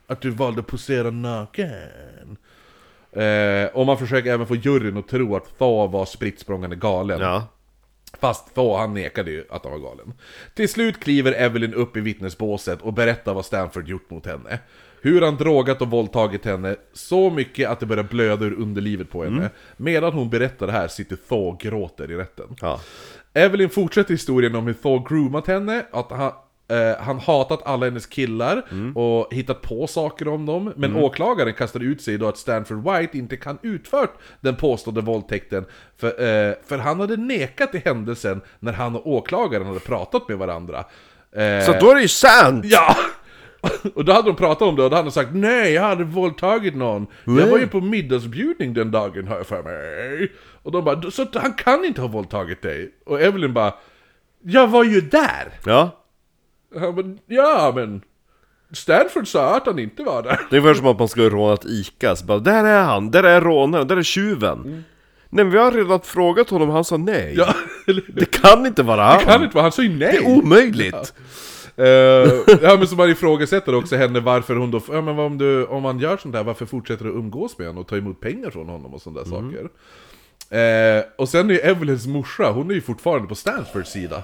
Att 0.08 0.22
du 0.22 0.30
valde 0.30 0.60
att 0.60 0.68
posera 0.68 1.12
naken. 1.12 2.38
Eh, 3.12 3.66
och 3.74 3.86
man 3.86 3.98
försöker 3.98 4.34
även 4.34 4.48
få 4.48 4.56
juryn 4.56 4.98
att 4.98 5.08
tro 5.08 5.36
att 5.36 5.58
Thaw 5.58 5.98
var 5.98 6.06
spritt 6.06 6.48
galen. 6.80 7.22
Ja. 7.22 7.48
Fast 8.20 8.56
Thaw, 8.56 8.80
han 8.80 8.94
nekade 8.94 9.32
ju 9.32 9.46
att 9.50 9.64
han 9.64 9.72
var 9.72 9.80
galen. 9.80 10.14
Till 10.54 10.70
slut 10.70 11.00
kliver 11.00 11.32
Evelyn 11.32 11.74
upp 11.74 11.98
i 11.98 12.00
vittnesbåset 12.00 12.82
och 12.82 12.94
berättar 12.94 13.34
vad 13.34 13.46
Stanford 13.46 13.88
gjort 13.88 14.10
mot 14.10 14.26
henne. 14.26 14.60
Hur 15.02 15.22
han 15.22 15.36
drogat 15.36 15.82
och 15.82 15.90
våldtagit 15.90 16.46
henne 16.46 16.76
så 16.94 17.30
mycket 17.30 17.70
att 17.70 17.80
det 17.80 17.86
börjar 17.86 18.04
blöda 18.04 18.46
ur 18.46 18.54
underlivet 18.54 19.10
på 19.10 19.24
henne. 19.24 19.50
Medan 19.78 20.14
hon 20.14 20.30
berättar 20.30 20.68
det 20.68 20.74
här 20.74 20.88
sitter 20.88 21.16
Thaw 21.16 21.52
och 21.52 21.60
gråter 21.60 22.12
i 22.12 22.16
rätten. 22.16 22.56
Ja. 22.62 22.80
Evelyn 23.34 23.70
fortsätter 23.70 24.12
historien 24.12 24.56
om 24.56 24.68
hur 24.68 24.74
Thor 24.74 25.10
groomat 25.10 25.48
henne, 25.48 25.86
att 25.92 26.12
han, 26.12 26.32
eh, 26.68 27.04
han 27.04 27.20
hatat 27.20 27.62
alla 27.66 27.86
hennes 27.86 28.06
killar 28.06 28.64
och 28.96 29.34
hittat 29.34 29.62
på 29.62 29.88
saker 29.88 30.28
om 30.28 30.46
dem. 30.46 30.74
Men 30.76 30.96
åklagaren 30.96 31.54
kastar 31.54 31.80
ut 31.80 32.02
sig 32.02 32.18
då 32.18 32.28
att 32.28 32.38
Stanford 32.38 32.84
White 32.84 33.18
inte 33.18 33.38
kan 33.38 33.58
utfört 33.62 34.14
den 34.42 34.56
påstådda 34.56 35.02
våldtäkten. 35.02 35.66
För, 35.98 36.08
eh, 36.08 36.54
för 36.68 36.78
han 36.78 37.00
hade 37.00 37.18
nekat 37.18 37.72
till 37.72 37.82
händelsen 37.86 38.42
när 38.60 38.74
han 38.74 38.96
och 38.96 39.08
åklagaren 39.08 39.66
hade 39.68 39.80
pratat 39.80 40.28
med 40.30 40.38
varandra. 40.38 40.78
Eh, 41.36 41.66
Så 41.66 41.74
då 41.80 41.92
är 41.92 41.96
det 41.96 42.02
ju 42.02 42.08
sant! 42.08 42.66
Ja! 42.66 42.96
Och 43.96 44.06
då 44.06 44.14
hade 44.14 44.28
de 44.30 44.36
pratat 44.36 44.62
om 44.68 44.76
det 44.76 44.84
och 44.84 44.90
då 44.90 44.96
hade 44.96 45.08
de 45.08 45.12
sagt 45.12 45.30
Nej, 45.34 45.74
jag 45.74 45.82
hade 45.82 46.04
våldtagit 46.04 46.76
någon 46.76 47.08
Jag 47.26 47.48
var 47.48 47.58
ju 47.58 47.68
på 47.68 47.82
middagsbjudning 47.82 48.74
den 48.74 48.92
dagen 48.92 49.28
har 49.28 49.38
jag 49.38 49.48
för 49.48 49.64
mig 49.64 50.32
Och 50.64 50.72
de 50.72 50.84
bara, 50.86 51.12
så 51.12 51.26
han 51.34 51.54
kan 51.54 51.86
inte 51.86 52.02
ha 52.02 52.08
våldtagit 52.08 52.62
dig? 52.62 52.92
Och 53.06 53.22
Evelyn 53.22 53.54
bara 53.54 53.74
Jag 54.44 54.68
var 54.68 54.84
ju 54.84 55.02
där! 55.02 55.54
Ja. 55.66 56.03
Han 56.80 56.96
bara, 56.96 57.06
ja 57.28 57.72
men 57.76 58.02
Stanford 58.72 59.28
sa 59.28 59.58
att 59.58 59.66
han 59.66 59.80
inte 59.80 60.04
var 60.04 60.24
där 60.24 60.40
Det 60.50 60.56
är 60.56 60.60
ungefär 60.60 60.74
som 60.80 60.88
att 60.88 61.00
man 61.00 61.08
skulle 61.08 61.30
råna 61.30 61.54
ett 61.54 61.66
Ica, 61.66 62.16
så 62.16 62.26
bara 62.26 62.40
där 62.40 62.64
är 62.64 62.84
han, 62.84 63.12
där 63.12 63.24
är 63.24 63.42
rånaren, 63.42 63.88
där 63.88 63.98
är 63.98 64.04
tjuven. 64.04 64.62
Nej 65.30 65.46
men 65.46 65.52
vi 65.52 65.58
har 65.58 65.72
redan 65.72 66.00
frågat 66.02 66.50
honom, 66.50 66.70
han 66.70 66.84
sa 66.84 66.98
nej. 66.98 67.34
Ja, 67.38 67.54
Det 68.16 68.32
kan 68.32 68.66
inte 68.66 68.84
vara 68.84 69.04
han! 69.04 69.20
kan 69.20 69.44
inte 69.44 69.56
vara, 69.56 69.64
han 69.64 69.72
sa 69.72 69.82
ju 69.82 69.90
nej! 69.90 70.12
Det 70.12 70.18
är 70.18 70.38
omöjligt! 70.38 71.14
Eh, 71.76 71.86
ja 72.62 72.78
men 72.78 72.88
så 72.88 72.96
man 72.96 73.10
ifrågasätter 73.10 73.76
också 73.76 73.96
henne 73.96 74.20
varför 74.20 74.56
hon 74.56 74.72
då, 74.72 74.82
ja 74.92 75.02
men 75.02 75.20
om, 75.20 75.38
du, 75.38 75.66
om 75.66 75.84
man 75.84 76.00
gör 76.00 76.18
sånt 76.18 76.34
där, 76.34 76.44
varför 76.44 76.66
fortsätter 76.66 77.06
du 77.06 77.12
umgås 77.12 77.58
med 77.58 77.68
honom 77.68 77.82
och 77.82 77.88
ta 77.88 77.98
emot 77.98 78.20
pengar 78.20 78.50
från 78.50 78.70
honom 78.70 78.94
och 78.94 79.02
sådana 79.02 79.22
där 79.24 79.30
saker? 79.30 79.70
Eh, 80.50 81.04
och 81.18 81.30
sen 81.30 81.50
är 81.50 81.54
ju 81.54 81.60
Evelyns 81.60 82.08
morsa, 82.08 82.52
hon 82.52 82.70
är 82.72 82.76
ju 82.76 82.82
fortfarande 82.82 83.28
på 83.28 83.36
Stanfords 83.36 83.92
sida. 83.92 84.24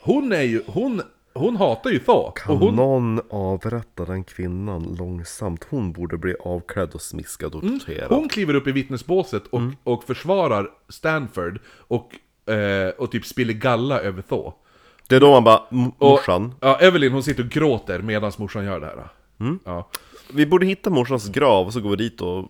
Hon 0.00 0.32
är 0.32 0.42
ju, 0.42 0.62
hon, 0.66 1.02
hon 1.34 1.56
hatar 1.56 1.90
ju 1.90 1.98
Thaw. 1.98 2.32
Kan 2.36 2.56
hon, 2.56 2.74
någon 2.76 3.20
avrätta 3.30 4.04
den 4.04 4.24
kvinnan 4.24 4.96
långsamt? 4.98 5.66
Hon 5.70 5.92
borde 5.92 6.18
bli 6.18 6.34
avklädd 6.40 6.94
och 6.94 7.02
smiskad 7.02 7.54
och 7.54 7.62
torterad. 7.62 8.10
hon 8.10 8.28
kliver 8.28 8.54
upp 8.54 8.66
i 8.66 8.72
vittnesbåset 8.72 9.42
och, 9.46 9.60
och 9.84 10.04
försvarar 10.04 10.70
Stanford 10.88 11.60
och, 11.78 12.10
eh, 12.52 12.88
och 12.88 13.10
typ 13.10 13.26
spiller 13.26 13.54
galla 13.54 14.00
över 14.00 14.22
Thaw. 14.22 14.52
Det 15.08 15.16
är 15.16 15.20
då 15.20 15.30
man 15.30 15.44
bara, 15.44 15.62
"M- 15.72 15.88
Och, 15.98 16.10
morsan, 16.10 16.54
Ja, 16.60 16.76
Evelyn 16.80 17.12
hon 17.12 17.22
sitter 17.22 17.42
och 17.42 17.48
gråter 17.50 17.98
medan 18.02 18.32
morsan 18.38 18.64
gör 18.64 18.80
det 18.80 18.86
här. 18.86 19.08
Ja. 19.64 19.90
vi 20.32 20.46
borde 20.46 20.66
hitta 20.66 20.90
morsans 20.90 21.28
grav 21.28 21.66
och 21.66 21.72
så 21.72 21.80
går 21.80 21.90
vi 21.90 21.96
dit 21.96 22.20
och... 22.20 22.48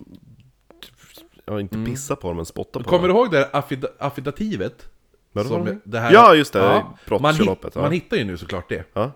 Ja, 1.45 1.61
inte 1.61 1.85
pissa 1.87 2.17
på 2.17 2.29
dem 2.29 2.37
men 2.37 2.47
spotta 2.47 2.79
på 2.83 2.89
Kommer 2.91 3.09
dem. 3.09 3.17
du 3.17 3.23
ihåg 3.23 3.31
det 3.31 3.39
här 3.39 3.49
affid 3.53 3.85
affidativet? 3.99 4.89
Som 5.35 5.81
det 5.85 5.99
här, 5.99 6.13
Ja, 6.13 6.35
just 6.35 6.53
det, 6.53 6.59
man, 6.61 6.83
brottsförloppet, 7.07 7.67
hitt, 7.67 7.75
ja. 7.75 7.83
man 7.83 7.93
hittar 7.93 8.17
ju 8.17 8.25
nu 8.25 8.37
såklart 8.37 8.69
det. 8.69 8.85
Ja. 8.93 9.13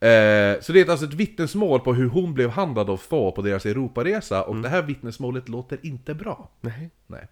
Eh, 0.00 0.60
så 0.60 0.72
det 0.72 0.80
är 0.80 0.90
alltså 0.90 1.06
ett 1.06 1.14
vittnesmål 1.14 1.80
på 1.80 1.94
hur 1.94 2.08
hon 2.08 2.34
blev 2.34 2.50
handlad 2.50 2.90
av 2.90 2.96
Thaw 2.96 3.30
på 3.30 3.42
deras 3.42 3.66
Europaresa 3.66 4.42
och 4.42 4.56
det 4.56 4.68
här 4.68 4.82
vittnesmålet 4.82 5.48
låter 5.48 5.78
inte 5.82 6.14
bra. 6.14 6.50
Nej. 6.60 6.90
Nej. 7.06 7.28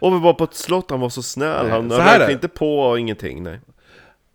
Och 0.00 0.14
vi 0.14 0.18
var 0.18 0.34
på 0.34 0.44
ett 0.44 0.54
slott, 0.54 0.90
han 0.90 1.00
var 1.00 1.08
så 1.08 1.22
snäll, 1.22 1.66
så 1.66 1.72
han 1.72 1.90
räknade 1.90 2.32
inte 2.32 2.48
på 2.48 2.98
ingenting, 2.98 3.42
nej. 3.42 3.60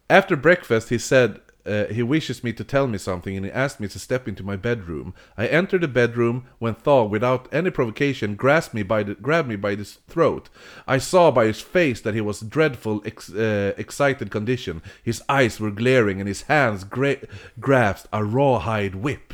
After 0.07 0.35
breakfast 0.35 0.91
he 0.91 0.99
said 0.99 1.31
uh, 1.65 1.85
he 1.85 2.03
wishes 2.03 2.43
me 2.43 2.53
to 2.53 2.63
tell 2.63 2.87
me 2.87 2.97
something 2.97 3.35
and 3.35 3.45
he 3.45 3.51
asked 3.51 3.79
me 3.79 3.87
to 3.87 3.99
step 3.99 4.27
into 4.27 4.43
my 4.43 4.55
bedroom. 4.55 5.13
I 5.37 5.47
entered 5.47 5.81
the 5.81 5.87
bedroom 5.87 6.45
when 6.59 6.75
Thaw, 6.75 7.05
without 7.05 7.47
any 7.51 7.69
provocation, 7.69 8.35
grasped 8.35 8.73
me 8.73 8.83
by 8.83 9.03
the, 9.03 9.15
grabbed 9.15 9.49
me 9.49 9.55
by 9.55 9.75
the 9.75 9.85
throat. 9.85 10.49
I 10.87 10.97
saw 10.97 11.31
by 11.31 11.45
his 11.45 11.61
face 11.61 12.01
that 12.01 12.15
he 12.15 12.21
was 12.21 12.41
dreadful, 12.41 13.01
ex, 13.05 13.31
uh, 13.31 13.73
excited 13.77 14.29
condition. 14.31 14.81
His 15.01 15.23
eyes 15.29 15.59
were 15.59 15.71
glaring 15.71 16.19
and 16.19 16.27
his 16.27 16.43
hands 16.43 16.83
gra- 16.83 17.17
grasped 17.59 18.07
a 18.11 18.23
rawhide 18.23 18.95
whip. 18.95 19.33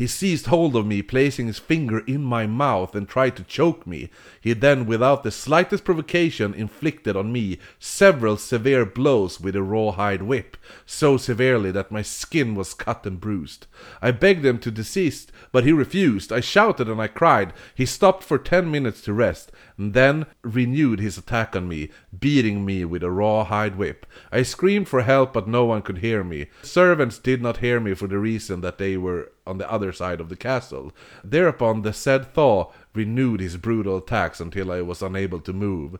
He 0.00 0.06
seized 0.06 0.46
hold 0.46 0.76
of 0.76 0.86
me, 0.86 1.02
placing 1.02 1.46
his 1.46 1.58
finger 1.58 1.98
in 2.06 2.22
my 2.22 2.46
mouth 2.46 2.94
and 2.94 3.06
tried 3.06 3.36
to 3.36 3.42
choke 3.42 3.86
me. 3.86 4.08
He 4.40 4.54
then, 4.54 4.86
without 4.86 5.24
the 5.24 5.30
slightest 5.30 5.84
provocation, 5.84 6.54
inflicted 6.54 7.16
on 7.16 7.30
me 7.30 7.58
several 7.78 8.38
severe 8.38 8.86
blows 8.86 9.42
with 9.42 9.54
a 9.54 9.62
rawhide 9.62 10.22
whip, 10.22 10.56
so 10.86 11.18
severely 11.18 11.70
that 11.72 11.92
my 11.92 12.00
skin 12.00 12.54
was 12.54 12.72
cut 12.72 13.04
and 13.04 13.20
bruised. 13.20 13.66
I 14.00 14.10
begged 14.12 14.46
him 14.46 14.58
to 14.60 14.70
desist, 14.70 15.32
but 15.52 15.64
he 15.64 15.72
refused. 15.72 16.32
I 16.32 16.40
shouted 16.40 16.88
and 16.88 16.98
I 16.98 17.06
cried. 17.06 17.52
He 17.74 17.84
stopped 17.84 18.24
for 18.24 18.38
ten 18.38 18.70
minutes 18.70 19.02
to 19.02 19.12
rest, 19.12 19.52
then 19.80 20.26
renewed 20.42 21.00
his 21.00 21.16
attack 21.16 21.56
on 21.56 21.66
me, 21.66 21.88
beating 22.18 22.64
me 22.64 22.84
with 22.84 23.02
a 23.02 23.10
rawhide 23.10 23.76
whip. 23.76 24.04
I 24.30 24.42
screamed 24.42 24.88
for 24.88 25.02
help, 25.02 25.32
but 25.32 25.48
no 25.48 25.64
one 25.64 25.80
could 25.82 25.98
hear 25.98 26.22
me. 26.22 26.48
Servants 26.62 27.18
did 27.18 27.40
not 27.40 27.58
hear 27.58 27.80
me 27.80 27.94
for 27.94 28.06
the 28.06 28.18
reason 28.18 28.60
that 28.60 28.78
they 28.78 28.96
were 28.96 29.32
on 29.46 29.58
the 29.58 29.70
other 29.70 29.92
side 29.92 30.20
of 30.20 30.28
the 30.28 30.36
castle. 30.36 30.92
Thereupon 31.24 31.82
the 31.82 31.92
said 31.92 32.34
Thaw 32.34 32.70
renewed 32.94 33.40
his 33.40 33.56
brutal 33.56 33.96
attacks 33.98 34.40
until 34.40 34.70
I 34.70 34.82
was 34.82 35.02
unable 35.02 35.40
to 35.40 35.52
move. 35.52 35.98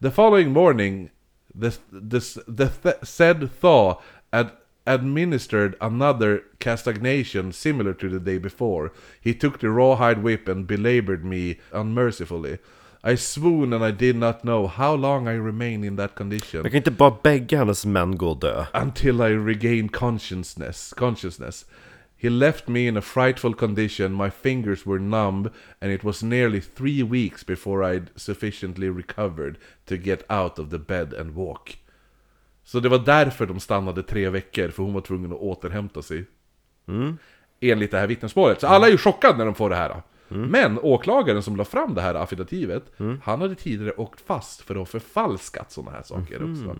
The 0.00 0.10
following 0.10 0.52
morning, 0.52 1.10
the, 1.54 1.76
the, 1.90 2.42
the 2.46 2.68
th- 2.68 3.04
said 3.04 3.50
Thaw 3.50 4.00
ad- 4.32 4.52
administered 4.86 5.76
another 5.80 6.44
castagnation 6.58 7.54
similar 7.54 7.94
to 7.94 8.08
the 8.08 8.20
day 8.20 8.38
before. 8.38 8.92
He 9.20 9.34
took 9.34 9.60
the 9.60 9.70
rawhide 9.70 10.22
whip 10.22 10.48
and 10.48 10.66
belabored 10.66 11.24
me 11.24 11.60
unmercifully. 11.72 12.58
I 13.04 13.16
swooned 13.16 13.74
and 13.74 13.84
I 13.84 13.90
did 13.92 14.16
not 14.16 14.40
know 14.40 14.66
how 14.66 14.96
long 14.96 15.28
I 15.28 15.32
remained 15.36 15.84
in 15.84 15.96
that 15.96 16.14
condition 16.14 16.60
Jag 16.62 16.70
kan 16.72 16.76
inte 16.76 16.90
bara 16.90 17.16
bägga 17.22 17.58
hennes 17.58 17.86
män 17.86 18.16
gå 18.18 18.28
och 18.28 18.40
dö. 18.40 18.64
until 18.74 19.20
I 19.20 19.34
regained 19.36 19.92
consciousness. 19.92 20.92
Consciousness. 20.96 21.66
He 22.16 22.30
left 22.30 22.68
me 22.68 22.86
in 22.86 22.96
a 22.96 23.00
frightful 23.00 23.54
condition. 23.54 24.12
My 24.16 24.30
fingers 24.30 24.86
were 24.86 24.98
numb, 25.00 25.50
and 25.80 25.92
it 25.92 26.04
was 26.04 26.22
nearly 26.22 26.60
three 26.60 27.02
weeks 27.02 27.46
before 27.46 27.94
I'd 27.94 28.06
sufficiently 28.16 28.88
recovered 28.88 29.56
to 29.86 29.96
get 29.96 30.22
out 30.30 30.58
of 30.58 30.70
the 30.70 30.78
bed 30.78 31.14
and 31.14 31.30
walk. 31.34 31.78
Så 32.64 32.80
det 32.80 32.88
var 32.88 32.98
därför 32.98 33.46
de 33.46 33.60
stannade 33.60 34.02
tre 34.02 34.28
veckor, 34.28 34.68
för 34.68 34.82
hon 34.82 34.94
var 34.94 35.00
tvungen 35.00 35.32
att 35.32 35.38
återhämta 35.38 36.02
sig. 36.02 36.24
Enligt 37.60 37.90
det 37.90 37.98
här 37.98 38.06
vittnesmålet. 38.06 38.60
Så 38.60 38.66
alla 38.66 38.86
är 38.86 38.90
ju 38.90 38.98
chockade 38.98 39.38
när 39.38 39.44
de 39.44 39.54
får 39.54 39.70
det 39.70 39.76
här. 39.76 40.02
Men 40.36 40.78
åklagaren 40.78 41.42
som 41.42 41.56
la 41.56 41.64
fram 41.64 41.94
det 41.94 42.00
här 42.00 42.14
affidativet, 42.14 42.82
han 43.22 43.40
hade 43.40 43.54
tidigare 43.54 43.92
åkt 43.92 44.20
fast 44.20 44.60
för 44.60 44.74
att 44.74 44.78
ha 44.78 44.86
förfalskat 44.86 45.72
sådana 45.72 45.90
här 45.90 46.02
saker 46.02 46.50
också. 46.50 46.76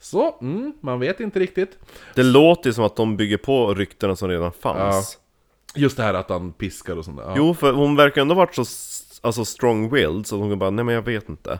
Så, 0.00 0.38
mm, 0.40 0.72
man 0.80 1.00
vet 1.00 1.20
inte 1.20 1.38
riktigt. 1.38 1.78
Det 2.14 2.22
låter 2.22 2.70
ju 2.70 2.74
som 2.74 2.84
att 2.84 2.96
de 2.96 3.16
bygger 3.16 3.36
på 3.36 3.74
ryktena 3.74 4.16
som 4.16 4.28
redan 4.28 4.52
fanns. 4.52 5.18
Just 5.74 5.96
det 5.96 6.02
här 6.02 6.14
att 6.14 6.28
han 6.28 6.52
piskar 6.52 6.96
och 6.96 7.04
sånt 7.04 7.16
där. 7.16 7.24
Ja. 7.24 7.34
Jo, 7.36 7.54
för 7.54 7.72
hon 7.72 7.96
verkar 7.96 8.20
ändå 8.20 8.34
varit 8.34 8.54
så... 8.54 8.64
alltså 9.20 9.42
strong-willed, 9.42 10.24
så 10.24 10.36
hon 10.36 10.58
bara, 10.58 10.70
nej 10.70 10.84
men 10.84 10.94
jag 10.94 11.02
vet 11.02 11.28
inte. 11.28 11.58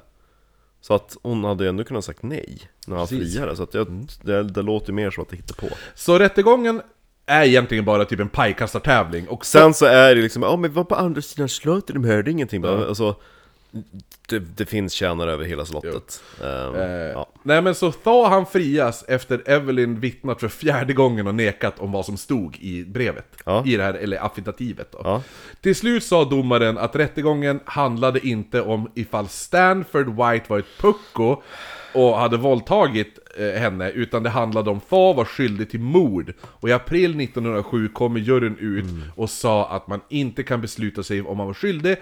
Så 0.81 0.95
att 0.95 1.17
hon 1.23 1.45
hade 1.45 1.65
ju 1.65 1.69
ändå 1.69 1.85
kunnat 1.85 2.05
sagt 2.05 2.23
nej 2.23 2.59
när 2.87 2.97
han 2.97 3.09
friade, 3.09 3.57
så 3.57 3.63
att 3.63 3.75
jag, 3.75 4.07
det, 4.23 4.43
det 4.43 4.63
låter 4.63 4.93
mer 4.93 5.11
som 5.11 5.23
att 5.23 5.29
det 5.29 5.37
hittar 5.37 5.55
på. 5.55 5.75
Så 5.95 6.19
rättegången 6.19 6.83
är 7.27 7.45
egentligen 7.45 7.85
bara 7.85 8.05
typ 8.05 8.21
en 8.21 8.29
pajkastartävling 8.29 9.29
och 9.29 9.47
Sen 9.47 9.75
så 9.75 9.87
är 9.87 10.15
det 10.15 10.23
liksom, 10.23 10.43
ja 10.43 10.57
men 10.57 10.73
vad 10.73 10.89
på 10.89 10.95
andra 10.95 11.23
sidan 11.23 11.49
slottet, 11.49 11.95
de 11.95 12.05
hörde 12.05 12.31
ingenting 12.31 12.63
bara, 12.63 12.87
alltså 12.87 13.17
det, 14.29 14.39
det 14.39 14.67
finns 14.67 14.93
tjänare 14.93 15.33
över 15.33 15.45
hela 15.45 15.65
slottet. 15.65 16.23
Ehm, 16.45 16.75
Eh, 16.75 16.91
ja. 16.91 17.29
Nej 17.43 17.63
men 17.63 17.75
så 17.75 17.93
Thaw 17.93 18.29
han 18.29 18.47
frias 18.47 19.05
efter 19.09 19.43
Evelyn 19.47 20.01
vittnat 20.01 20.41
för 20.41 20.49
fjärde 20.49 20.93
gången 20.93 21.27
och 21.27 21.35
nekat 21.35 21.79
om 21.79 21.93
vad 21.93 22.07
som 22.07 22.17
stod 22.17 22.57
i 22.61 22.85
brevet. 22.85 23.27
Ja. 23.45 23.63
I 23.67 23.77
det 23.77 23.83
här, 23.83 23.95
eller 23.95 24.25
affidativet 24.25 24.93
då. 24.93 25.01
Ja. 25.05 25.23
Till 25.61 25.77
slut 25.77 26.05
sa 26.05 26.25
domaren 26.25 26.79
att 26.79 26.97
rättegången 26.97 27.61
handlade 27.65 28.27
inte 28.27 28.63
om 28.63 28.91
ifall 28.95 29.29
Stanford 29.29 30.07
White 30.09 30.45
var 30.49 30.59
ett 30.59 30.79
pucko 30.79 31.43
och 31.97 32.19
hade 32.19 32.37
våldtagit 32.37 33.19
eh, 33.39 33.61
henne, 33.61 33.91
utan 33.91 34.23
det 34.23 34.31
handlade 34.31 34.71
om 34.71 34.81
Thaw 34.81 35.17
var 35.17 35.25
skyldig 35.25 35.71
till 35.71 35.81
mord. 35.81 36.33
Och 36.43 36.69
i 36.69 36.73
april 36.73 37.21
1907 37.21 37.89
kommer 37.89 38.21
juryn 38.21 38.57
ut 38.59 38.85
och 39.17 39.31
sa 39.31 39.69
att 39.69 39.89
man 39.89 40.01
inte 40.09 40.43
kan 40.43 40.61
besluta 40.61 41.03
sig 41.03 41.23
om 41.23 41.37
man 41.37 41.47
var 41.47 41.55
skyldig 41.55 41.97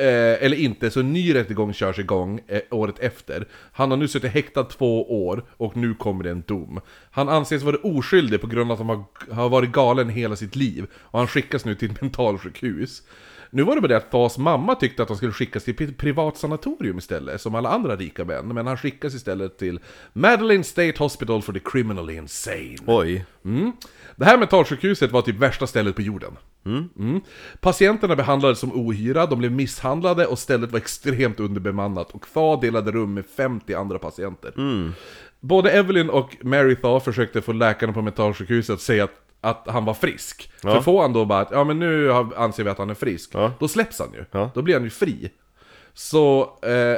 Eh, 0.00 0.44
eller 0.44 0.56
inte, 0.56 0.90
så 0.90 1.00
en 1.00 1.12
ny 1.12 1.34
rättegång 1.34 1.72
körs 1.72 1.98
igång 1.98 2.40
eh, 2.48 2.60
året 2.70 2.98
efter. 2.98 3.48
Han 3.72 3.90
har 3.90 3.98
nu 3.98 4.08
suttit 4.08 4.32
häktad 4.32 4.64
två 4.64 5.24
år 5.26 5.44
och 5.56 5.76
nu 5.76 5.94
kommer 5.94 6.24
det 6.24 6.30
en 6.30 6.42
dom. 6.46 6.80
Han 7.10 7.28
anses 7.28 7.62
vara 7.62 7.76
oskyldig 7.76 8.40
på 8.40 8.46
grund 8.46 8.72
av 8.72 8.80
att 8.80 8.86
han 8.86 8.96
har, 9.28 9.34
har 9.34 9.48
varit 9.48 9.72
galen 9.72 10.08
hela 10.08 10.36
sitt 10.36 10.56
liv. 10.56 10.86
Och 10.94 11.18
han 11.18 11.28
skickas 11.28 11.64
nu 11.64 11.74
till 11.74 11.90
ett 11.90 12.00
mentalsjukhus. 12.00 13.02
Nu 13.50 13.62
var 13.62 13.74
det 13.74 13.80
bara 13.80 13.88
det 13.88 13.96
att 13.96 14.10
Thas 14.10 14.38
mamma 14.38 14.74
tyckte 14.74 15.02
att 15.02 15.08
han 15.08 15.16
skulle 15.16 15.32
skickas 15.32 15.64
till 15.64 15.82
ett 15.82 15.96
privat 15.96 16.36
sanatorium 16.36 16.98
istället, 16.98 17.40
som 17.40 17.54
alla 17.54 17.68
andra 17.68 17.96
rika 17.96 18.24
män. 18.24 18.48
Men 18.48 18.66
han 18.66 18.76
skickas 18.76 19.14
istället 19.14 19.58
till 19.58 19.80
Madeline 20.12 20.64
State 20.64 20.94
Hospital 20.98 21.42
for 21.42 21.52
the 21.52 21.60
Criminally 21.64 22.14
Insane. 22.14 22.76
Oj. 22.86 23.24
Mm. 23.44 23.72
Det 24.16 24.24
här 24.24 24.38
mentalsjukhuset 24.38 25.12
var 25.12 25.22
typ 25.22 25.36
värsta 25.36 25.66
stället 25.66 25.96
på 25.96 26.02
jorden. 26.02 26.36
Mm. 26.66 27.20
Patienterna 27.60 28.16
behandlades 28.16 28.58
som 28.58 28.72
ohyra, 28.72 29.26
de 29.26 29.38
blev 29.38 29.52
misshandlade 29.52 30.26
och 30.26 30.38
stället 30.38 30.72
var 30.72 30.78
extremt 30.78 31.40
underbemannat 31.40 32.10
och 32.10 32.26
Thaw 32.34 32.66
delade 32.66 32.92
rum 32.92 33.14
med 33.14 33.24
50 33.36 33.74
andra 33.74 33.98
patienter. 33.98 34.52
Både 35.40 35.70
Evelyn 35.70 36.10
och 36.10 36.36
Mary 36.40 36.76
Thaw 36.76 37.04
försökte 37.04 37.42
få 37.42 37.52
läkarna 37.52 37.92
på 37.92 38.02
mentalsjukhuset 38.02 38.74
att 38.74 38.80
säga 38.80 39.04
att, 39.04 39.10
att 39.40 39.64
han 39.68 39.84
var 39.84 39.94
frisk. 39.94 40.52
För 40.62 40.80
får 40.80 41.02
han 41.02 41.12
då 41.12 41.24
bara 41.24 41.40
att 41.40 41.50
ja 41.50 41.64
men 41.64 41.78
nu 41.78 42.12
anser 42.12 42.64
vi 42.64 42.70
att 42.70 42.78
han 42.78 42.90
är 42.90 42.94
frisk, 42.94 43.30
Ja. 43.34 43.52
då 43.58 43.68
släpps 43.68 43.98
han 43.98 44.12
ju. 44.12 44.24
Ja. 44.30 44.50
Då 44.54 44.62
blir 44.62 44.74
han 44.74 44.84
ju 44.84 44.90
fri. 44.90 45.30
Så, 45.92 46.40
eh, 46.62 46.96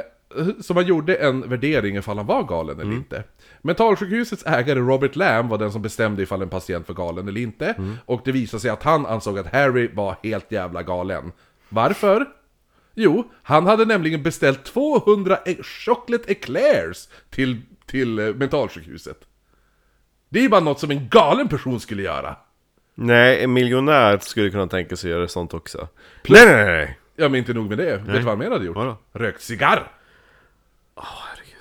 så 0.61 0.73
man 0.73 0.85
gjorde 0.85 1.15
en 1.15 1.49
värdering 1.49 1.95
ifall 1.97 2.17
han 2.17 2.25
var 2.25 2.43
galen 2.43 2.79
eller 2.79 2.91
inte. 2.93 3.23
Mentalsjukhusets 3.61 4.45
ägare 4.45 4.79
Robert 4.79 5.15
Lamb 5.15 5.49
var 5.49 5.57
den 5.57 5.71
som 5.71 5.81
bestämde 5.81 6.23
ifall 6.23 6.41
en 6.41 6.49
patient 6.49 6.87
var 6.87 6.95
galen 6.95 7.27
eller 7.27 7.41
inte. 7.41 7.75
Och 8.05 8.21
det 8.25 8.31
visade 8.31 8.61
sig 8.61 8.69
att 8.71 8.83
han 8.83 9.05
ansåg 9.05 9.39
att 9.39 9.51
Harry 9.53 9.89
var 9.93 10.15
helt 10.23 10.51
jävla 10.51 10.83
galen. 10.83 11.31
Varför? 11.69 12.25
Jo, 12.95 13.23
han 13.43 13.65
hade 13.67 13.85
nämligen 13.85 14.23
beställt 14.23 14.63
200 14.65 15.37
e- 15.45 15.63
chocolate 15.63 16.31
eclairs 16.31 17.07
till, 17.29 17.61
till 17.85 18.19
eh, 18.19 18.25
mentalsjukhuset. 18.35 19.17
Det 20.33 20.39
är 20.39 20.43
ju 20.43 20.49
bara 20.49 20.61
något 20.61 20.79
som 20.79 20.91
en 20.91 21.09
galen 21.09 21.47
person 21.47 21.79
skulle 21.79 22.03
göra. 22.03 22.35
Nej, 22.95 23.43
en 23.43 23.53
miljonär 23.53 24.17
skulle 24.17 24.49
kunna 24.49 24.67
tänka 24.67 24.95
sig 24.95 25.09
göra 25.11 25.27
sånt 25.27 25.53
också. 25.53 25.87
Nej, 26.27 26.45
nej, 26.45 26.65
nej! 26.65 26.99
Ja 27.15 27.29
men 27.29 27.37
inte 27.39 27.53
nog 27.53 27.69
med 27.69 27.77
det, 27.77 27.97
vet 27.97 28.05
du 28.05 28.13
vad 28.13 28.23
han 28.23 28.39
mer 28.39 28.51
hade 28.51 28.65
gjort? 28.65 28.75
Vadå? 28.75 28.97
Rökt 29.11 29.41
cigarr! 29.41 29.91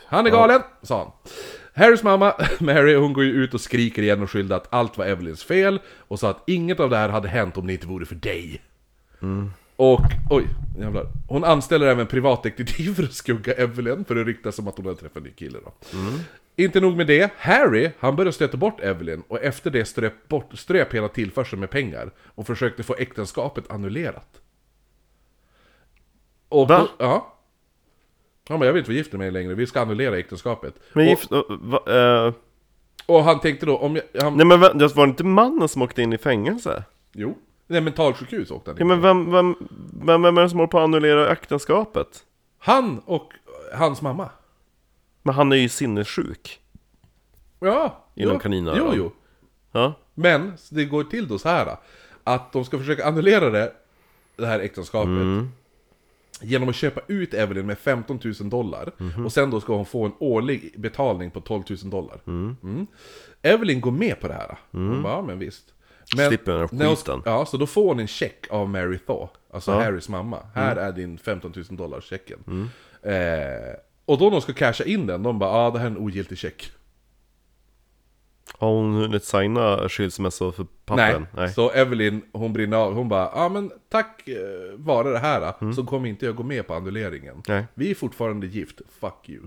Han 0.06 0.26
är 0.26 0.30
galen, 0.30 0.60
sa 0.82 0.98
han. 0.98 1.32
Harrys 1.74 2.02
mamma, 2.02 2.34
Mary, 2.60 2.94
hon 2.94 3.12
går 3.12 3.24
ju 3.24 3.30
ut 3.30 3.54
och 3.54 3.60
skriker 3.60 4.02
igen 4.02 4.22
och 4.22 4.30
skyllde 4.30 4.56
att 4.56 4.74
allt 4.74 4.98
var 4.98 5.04
Evelyns 5.06 5.44
fel 5.44 5.80
och 6.08 6.18
sa 6.20 6.30
att 6.30 6.42
inget 6.46 6.80
av 6.80 6.90
det 6.90 6.96
här 6.96 7.08
hade 7.08 7.28
hänt 7.28 7.56
om 7.56 7.66
det 7.66 7.72
inte 7.72 7.86
vore 7.86 8.06
för 8.06 8.14
dig. 8.14 8.62
Och, 9.76 10.00
oj, 10.30 10.44
jävlar. 10.78 11.06
Hon 11.28 11.44
anställer 11.44 11.86
även 11.86 12.06
privatdetektiv 12.06 12.94
för 12.94 13.02
att 13.02 13.12
skugga 13.12 13.52
Evelyn, 13.52 14.04
för 14.04 14.14
det 14.14 14.24
ryktas 14.24 14.56
som 14.56 14.68
att 14.68 14.76
hon 14.76 14.86
hade 14.86 14.98
träffat 14.98 15.16
en 15.16 15.22
ny 15.22 15.30
kille 15.30 15.58
då. 15.64 15.72
Inte 16.56 16.80
nog 16.80 16.96
med 16.96 17.06
det, 17.06 17.32
Harry, 17.38 17.90
han 17.98 18.16
började 18.16 18.32
stöta 18.32 18.56
bort 18.56 18.80
Evelyn 18.80 19.22
och 19.28 19.42
efter 19.42 19.70
det 19.70 19.84
ströp, 19.84 20.28
bort, 20.28 20.58
ströp 20.58 20.94
hela 20.94 21.08
tillförseln 21.08 21.60
med 21.60 21.70
pengar 21.70 22.10
och 22.34 22.46
försökte 22.46 22.82
få 22.82 22.94
äktenskapet 22.98 23.70
annullerat. 23.70 24.40
Och 26.48 26.68
Va? 26.68 26.78
Då, 26.78 27.04
ja. 27.04 27.34
Han 28.48 28.58
bara, 28.58 28.66
jag 28.66 28.72
vill 28.72 28.80
inte 28.80 28.90
vara 28.90 28.96
gift 28.96 29.12
med 29.12 29.18
mig 29.18 29.30
längre, 29.30 29.54
vi 29.54 29.66
ska 29.66 29.80
annullera 29.80 30.18
äktenskapet. 30.18 30.74
Men 30.92 31.04
och, 31.04 31.10
gift... 31.10 31.32
uh, 31.32 31.42
va, 31.48 31.80
eh, 32.26 32.32
och 33.06 33.24
han 33.24 33.40
tänkte 33.40 33.66
då, 33.66 33.76
om 33.76 33.96
jag... 33.96 34.22
Han, 34.22 34.36
nej 34.36 34.46
men 34.46 34.60
var 34.60 34.74
det 35.06 35.10
inte 35.10 35.24
mannen 35.24 35.68
som 35.68 35.82
åkte 35.82 36.02
in 36.02 36.12
i 36.12 36.18
fängelse? 36.18 36.84
Jo. 37.12 37.38
Nej, 37.66 37.80
mentalsjukhus 37.80 38.50
åkte 38.50 38.70
han 38.70 38.76
Ja, 38.78 38.82
in. 38.82 38.88
men 38.88 39.00
vem, 39.00 39.30
vem, 39.32 39.56
vem, 40.06 40.22
vem 40.22 40.38
är 40.38 40.42
det 40.42 40.48
som 40.48 40.58
håller 40.58 40.70
på 40.70 40.78
att 40.78 40.84
annullera 40.84 41.32
äktenskapet? 41.32 42.24
Han 42.58 42.98
och 42.98 43.32
hans 43.74 44.02
mamma. 44.02 44.30
Men 45.22 45.34
han 45.34 45.52
är 45.52 45.56
ju 45.56 45.68
sinnessjuk. 45.68 46.60
Ja. 47.60 48.04
Inom 48.14 48.34
jo, 48.34 48.40
kaninöron. 48.40 48.78
Jo, 48.78 48.92
jo. 48.96 49.12
Ja. 49.72 49.94
Men 50.14 50.52
det 50.70 50.84
går 50.84 51.04
till 51.04 51.28
då 51.28 51.38
så 51.38 51.48
här 51.48 51.76
att 52.24 52.52
de 52.52 52.64
ska 52.64 52.78
försöka 52.78 53.06
annullera 53.06 53.50
det, 53.50 53.72
det 54.36 54.46
här 54.46 54.60
äktenskapet 54.60 55.12
genom 56.40 56.68
att 56.68 56.74
köpa 56.74 57.00
ut 57.06 57.34
Evelyn 57.34 57.66
med 57.66 57.78
15 57.78 58.20
000 58.40 58.50
dollar 58.50 58.92
och 59.24 59.32
sen 59.32 59.50
då 59.50 59.60
ska 59.60 59.74
hon 59.76 59.86
få 59.86 60.04
en 60.04 60.12
årlig 60.18 60.74
betalning 60.80 61.30
på 61.30 61.40
12 61.40 61.62
000 61.70 61.78
dollar. 61.90 62.20
Mm. 62.26 62.86
Evelyn 63.42 63.80
går 63.80 63.90
med 63.90 64.20
på 64.20 64.28
det 64.28 64.34
här. 64.34 64.56
Hon 64.70 65.02
bara, 65.02 65.12
ja 65.12 65.22
men 65.22 65.38
visst. 65.38 65.64
Men, 66.16 66.28
Slipper 66.28 66.52
den 66.52 66.60
här 66.60 66.68
när 66.72 66.86
hon- 66.86 66.96
skiten. 66.96 67.22
Ja, 67.24 67.46
så 67.46 67.56
då 67.56 67.66
får 67.66 67.88
hon 67.88 68.00
en 68.00 68.06
check 68.06 68.46
av 68.50 68.68
Mary 68.68 68.98
Thaw, 68.98 69.28
alltså 69.50 69.70
Ja. 69.72 69.80
Harrys 69.80 70.08
mamma. 70.08 70.38
Här 70.54 70.76
är 70.76 70.92
din 70.92 71.18
15 71.18 71.52
000 71.56 71.64
dollar 71.76 72.00
checken. 72.00 72.68
Eh, 73.02 73.12
och 74.12 74.18
då 74.18 74.30
de 74.30 74.40
ska 74.40 74.52
casha 74.52 74.84
in 74.84 75.06
den, 75.06 75.22
de 75.22 75.38
bara, 75.38 75.50
ah, 75.50 75.70
det 75.70 75.78
här 75.78 75.86
är 75.86 75.90
en 75.90 75.98
ogiltig 75.98 76.38
check. 76.38 76.72
Har 78.58 78.68
hon 78.68 78.94
hunnit 78.94 79.24
signa 79.24 79.88
skilsmässa 79.88 80.52
för 80.52 80.66
Nej. 80.90 81.14
pappen? 81.14 81.52
så 81.54 81.70
Evelyn, 81.70 82.22
hon 82.32 82.52
brinner 82.52 82.76
av, 82.76 82.94
hon 82.94 83.08
bara 83.08 83.30
ja 83.34 83.48
men 83.48 83.70
tack 83.88 84.28
eh, 84.28 84.36
vare 84.76 85.10
det 85.10 85.18
här 85.18 85.72
så 85.72 85.84
kommer 85.84 86.08
inte 86.08 86.26
jag 86.26 86.36
gå 86.36 86.42
med 86.42 86.66
på 86.66 86.74
annulleringen. 86.74 87.42
Nej. 87.48 87.64
Vi 87.74 87.90
är 87.90 87.94
fortfarande 87.94 88.46
gift, 88.46 88.80
fuck 89.00 89.28
you. 89.28 89.42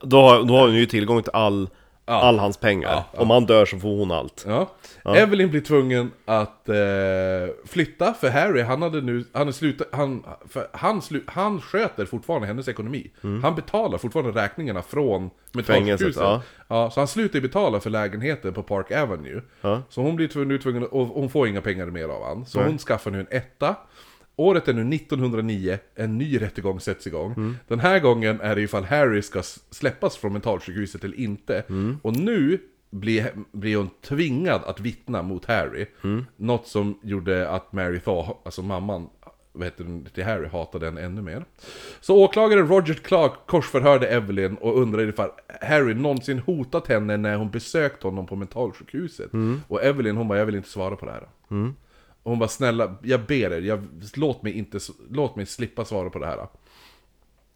Då 0.00 0.20
har, 0.20 0.44
då 0.44 0.54
har 0.54 0.66
hon 0.66 0.76
ju 0.76 0.86
tillgång 0.86 1.22
till 1.22 1.32
all, 1.32 1.68
Ja. 2.06 2.22
all 2.22 2.38
hans 2.38 2.56
pengar. 2.56 2.90
Ja, 2.90 3.04
ja. 3.12 3.20
Om 3.20 3.30
han 3.30 3.46
dör 3.46 3.66
så 3.66 3.78
får 3.78 3.98
hon 3.98 4.10
allt. 4.10 4.44
Evelyn 5.04 5.50
blir 5.50 5.60
tvungen 5.60 6.12
att 6.24 6.68
eh, 6.68 6.74
flytta 7.66 8.14
för 8.14 8.30
Harry, 8.30 8.62
han 8.62 8.82
hade 8.82 9.00
nu, 9.00 9.24
han 9.32 9.48
är 9.48 9.52
slutat, 9.52 9.88
han, 9.92 10.24
han, 10.72 11.02
slu, 11.02 11.22
han 11.26 11.60
sköter 11.60 12.06
fortfarande 12.06 12.46
hennes 12.46 12.68
ekonomi. 12.68 13.10
Han 13.42 13.54
betalar 13.54 13.98
fortfarande 13.98 14.42
räkningarna 14.42 14.82
från 14.82 15.30
mentalsjukhuset. 15.52 16.22
Ja. 16.22 16.42
ja. 16.68 16.90
Så 16.90 17.00
han 17.00 17.08
slutar 17.08 17.40
betala 17.40 17.80
för 17.80 17.90
lägenheten 17.90 18.54
på 18.54 18.62
Park 18.62 18.90
Avenue. 18.90 19.42
Så 19.88 20.02
hon 20.02 20.16
blir 20.16 20.44
nu 20.44 20.58
tvungen 20.58 20.86
och 20.86 21.06
hon 21.06 21.30
får 21.30 21.48
inga 21.48 21.60
pengar 21.60 21.86
mer 21.86 22.08
av 22.08 22.24
han. 22.24 22.46
Så 22.46 22.62
hon 22.62 22.78
skaffar 22.78 23.10
nu 23.10 23.20
en 23.20 23.26
etta. 23.30 23.76
Året 24.42 24.68
är 24.68 24.72
nu 24.72 24.96
1909, 24.96 25.78
en 25.94 26.18
ny 26.18 26.40
rättegång 26.40 26.80
sätts 26.80 27.06
igång. 27.06 27.56
Den 27.68 27.80
här 27.80 28.00
gången 28.00 28.40
är 28.40 28.54
det 28.56 28.62
ifall 28.62 28.84
Harry 28.84 29.22
ska 29.22 29.42
släppas 29.70 30.16
från 30.16 30.32
mentalsjukhuset 30.32 31.04
eller 31.04 31.20
inte. 31.20 31.64
Och 32.02 32.16
nu 32.16 32.58
blir, 32.90 33.30
blir 33.52 33.76
hon 33.76 33.90
tvingad 34.02 34.64
att 34.64 34.80
vittna 34.80 35.22
mot 35.22 35.44
Harry. 35.44 35.86
Något 36.36 36.66
som 36.66 36.98
gjorde 37.02 37.48
att 37.48 37.72
Mary 37.72 38.00
Thaw, 38.00 38.34
alltså 38.44 38.62
mamman, 38.62 39.08
vad 39.52 39.64
heter 39.64 39.84
den, 39.84 40.04
till 40.14 40.24
Harry, 40.24 40.48
hatade 40.48 40.86
henne 40.86 41.00
ännu 41.00 41.22
mer. 41.22 41.44
Så 42.00 42.24
åklagaren 42.24 42.68
Roger 42.68 42.94
Clark 42.94 43.32
korsförhörde 43.46 44.06
Evelyn 44.08 44.56
och 44.56 44.78
undrade 44.82 45.08
ifall 45.08 45.30
Harry 45.60 45.94
någonsin 45.94 46.38
hotat 46.38 46.86
henne 46.88 47.16
när 47.16 47.36
hon 47.36 47.50
besökt 47.50 48.02
honom 48.02 48.26
på 48.26 48.36
mentalsjukhuset. 48.36 49.30
Och 49.68 49.82
Evelyn 49.82 50.16
hon 50.16 50.28
bara, 50.28 50.38
jag 50.38 50.46
vill 50.46 50.54
inte 50.54 50.68
svara 50.68 50.96
på 50.96 51.06
det 51.06 51.12
här. 51.12 51.28
Mm. 51.50 51.74
Och 52.22 52.30
hon 52.30 52.38
bara, 52.38 52.48
snälla, 52.48 52.96
jag 53.02 53.26
ber 53.26 53.52
er, 53.52 53.60
jag, 53.60 53.88
låt, 54.14 54.42
mig 54.42 54.52
inte, 54.52 54.78
låt 55.10 55.36
mig 55.36 55.46
slippa 55.46 55.84
svara 55.84 56.10
på 56.10 56.18
det 56.18 56.26
här. 56.26 56.46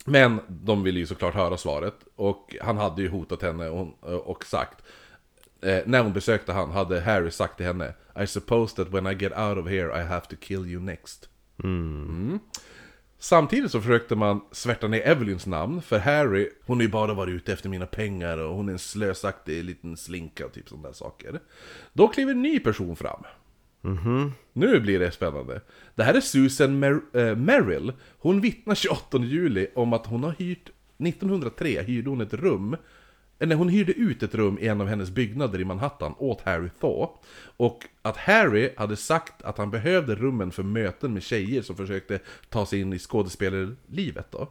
Men 0.05 0.41
de 0.49 0.83
ville 0.83 0.99
ju 0.99 1.07
såklart 1.07 1.35
höra 1.35 1.57
svaret, 1.57 1.95
och 2.17 2.57
han 2.61 2.77
hade 2.77 3.03
ju 3.03 3.09
hotat 3.09 3.43
henne 3.43 3.69
och, 3.69 3.89
och 4.31 4.45
sagt 4.45 4.83
eh, 5.63 5.79
När 5.87 6.03
hon 6.03 6.13
besökte 6.13 6.53
han 6.53 6.71
hade 6.71 7.01
Harry 7.01 7.31
sagt 7.31 7.57
till 7.57 7.67
henne 7.67 7.95
I 8.23 8.27
suppose 8.27 8.77
that 8.77 8.89
when 8.89 9.07
I 9.07 9.15
get 9.15 9.39
out 9.39 9.59
of 9.59 9.69
here 9.69 10.01
I 10.01 10.05
have 10.05 10.27
to 10.27 10.37
kill 10.41 10.67
you 10.67 10.83
next. 10.83 11.29
Mm. 11.65 12.39
Samtidigt 13.19 13.71
så 13.71 13.81
försökte 13.81 14.15
man 14.15 14.41
svärta 14.53 14.89
ner 14.89 15.01
Evelyns 15.01 15.47
namn, 15.47 15.83
för 15.83 15.99
Harry, 15.99 16.51
hon 16.67 16.77
har 16.77 16.83
ju 16.83 16.89
bara 16.89 17.15
varit 17.15 17.35
ute 17.35 17.53
efter 17.53 17.69
mina 17.69 17.87
pengar 17.87 18.39
och 18.39 18.55
hon 18.55 18.69
är 18.69 18.73
en 18.73 18.79
slösaktig 18.79 19.65
liten 19.65 19.97
slinka 19.97 20.47
och 20.47 20.53
typ 20.53 20.69
sådana 20.69 20.89
där 20.89 20.95
saker. 20.95 21.41
Då 21.93 22.09
kliver 22.09 22.33
en 22.33 22.43
ny 22.43 22.61
person 22.61 22.97
fram. 22.97 23.23
Mm-hmm. 23.87 24.31
Nu 24.53 24.81
blir 24.81 24.99
det 24.99 25.11
spännande. 25.11 25.61
Det 25.95 26.03
här 26.03 26.15
är 26.15 26.21
Susan 26.21 26.79
Mer- 26.79 27.01
äh, 27.21 27.37
Merrill. 27.37 27.93
Hon 28.19 28.41
vittnar 28.41 28.75
28 28.75 29.19
juli 29.19 29.67
om 29.75 29.93
att 29.93 30.07
hon 30.07 30.25
har 30.25 30.35
hyrt, 30.39 30.71
1903 30.99 31.83
hyrde 31.83 32.11
hon 32.11 32.21
ett 32.21 32.35
rum, 32.35 32.73
eh, 32.75 32.79
eller 33.39 33.57
hon 33.57 33.69
hyrde 33.69 33.93
ut 33.93 34.23
ett 34.23 34.35
rum 34.35 34.59
i 34.61 34.69
en 34.69 34.81
av 34.81 34.87
hennes 34.87 35.11
byggnader 35.11 35.61
i 35.61 35.65
Manhattan 35.65 36.15
åt 36.19 36.41
Harry 36.41 36.69
Thaw. 36.81 37.09
Och 37.57 37.85
att 38.03 38.17
Harry 38.17 38.71
hade 38.77 38.97
sagt 38.97 39.43
att 39.43 39.59
han 39.59 39.71
behövde 39.71 40.15
rummen 40.15 40.51
för 40.51 40.63
möten 40.63 41.13
med 41.15 41.23
tjejer 41.23 41.63
som 41.63 41.77
försökte 41.77 42.19
ta 42.49 42.67
sig 42.67 42.81
in 42.81 42.93
i 42.93 42.99
skådespelarlivet 42.99 44.27
då. 44.31 44.49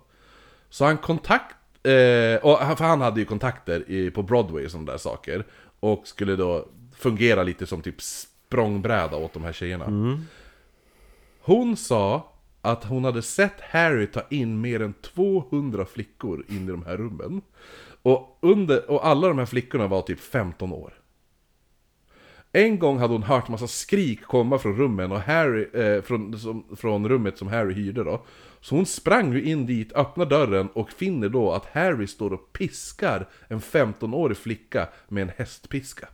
Så 0.69 0.85
han 0.85 0.97
kontakt... 0.97 1.55
Eh, 1.83 2.35
och, 2.45 2.57
han- 2.57 2.77
för 2.77 2.85
han 2.85 3.01
hade 3.01 3.19
ju 3.19 3.25
kontakter 3.25 3.91
i, 3.91 4.11
på 4.11 4.23
Broadway 4.23 4.65
och 4.65 4.71
sådana 4.71 4.91
där 4.91 4.97
saker. 4.97 5.43
Och 5.79 6.07
skulle 6.07 6.35
då 6.35 6.67
fungera 6.97 7.43
lite 7.43 7.65
som 7.65 7.81
typ 7.81 7.95
språngbräda 8.55 9.17
åt 9.17 9.33
de 9.33 9.43
här 9.43 9.53
tjejerna. 9.53 9.85
Hon 11.41 11.77
sa 11.77 12.33
att 12.61 12.83
hon 12.83 13.03
hade 13.03 13.21
sett 13.21 13.61
Harry 13.61 14.07
ta 14.07 14.21
in 14.29 14.61
mer 14.61 14.81
än 14.81 14.93
200 14.93 15.85
flickor 15.85 16.45
in 16.49 16.63
i 16.69 16.71
de 16.71 16.83
här 16.83 16.97
rummen. 16.97 17.41
Och, 18.01 18.37
under, 18.41 18.91
och 18.91 19.07
alla 19.07 19.27
de 19.27 19.37
här 19.37 19.45
flickorna 19.45 19.87
var 19.87 20.01
typ 20.01 20.19
15 20.19 20.71
år. 20.73 20.93
En 22.51 22.79
gång 22.79 22.97
hade 22.97 23.13
hon 23.13 23.23
hört 23.23 23.47
massa 23.47 23.67
skrik 23.67 24.23
komma 24.23 24.57
från 24.57 24.77
rummen 24.77 25.11
och 25.11 25.19
Harry, 25.19 25.67
eh, 25.73 26.01
från, 26.01 26.39
som, 26.39 26.65
från 26.75 27.09
rummet 27.09 27.37
som 27.37 27.47
Harry 27.47 27.73
hyrde 27.73 28.03
då. 28.03 28.25
Så 28.61 28.75
hon 28.75 28.85
sprang 28.85 29.33
ju 29.33 29.43
in 29.43 29.65
dit, 29.65 29.93
öppnar 29.93 30.25
dörren 30.25 30.67
och 30.73 30.91
finner 30.91 31.29
då 31.29 31.51
att 31.51 31.65
Harry 31.65 32.07
står 32.07 32.33
och 32.33 32.53
piskar 32.53 33.27
en 33.47 33.59
15-årig 33.59 34.37
flicka 34.37 34.87
med 35.07 35.21
en 35.21 35.31
hästpiska. 35.37 36.07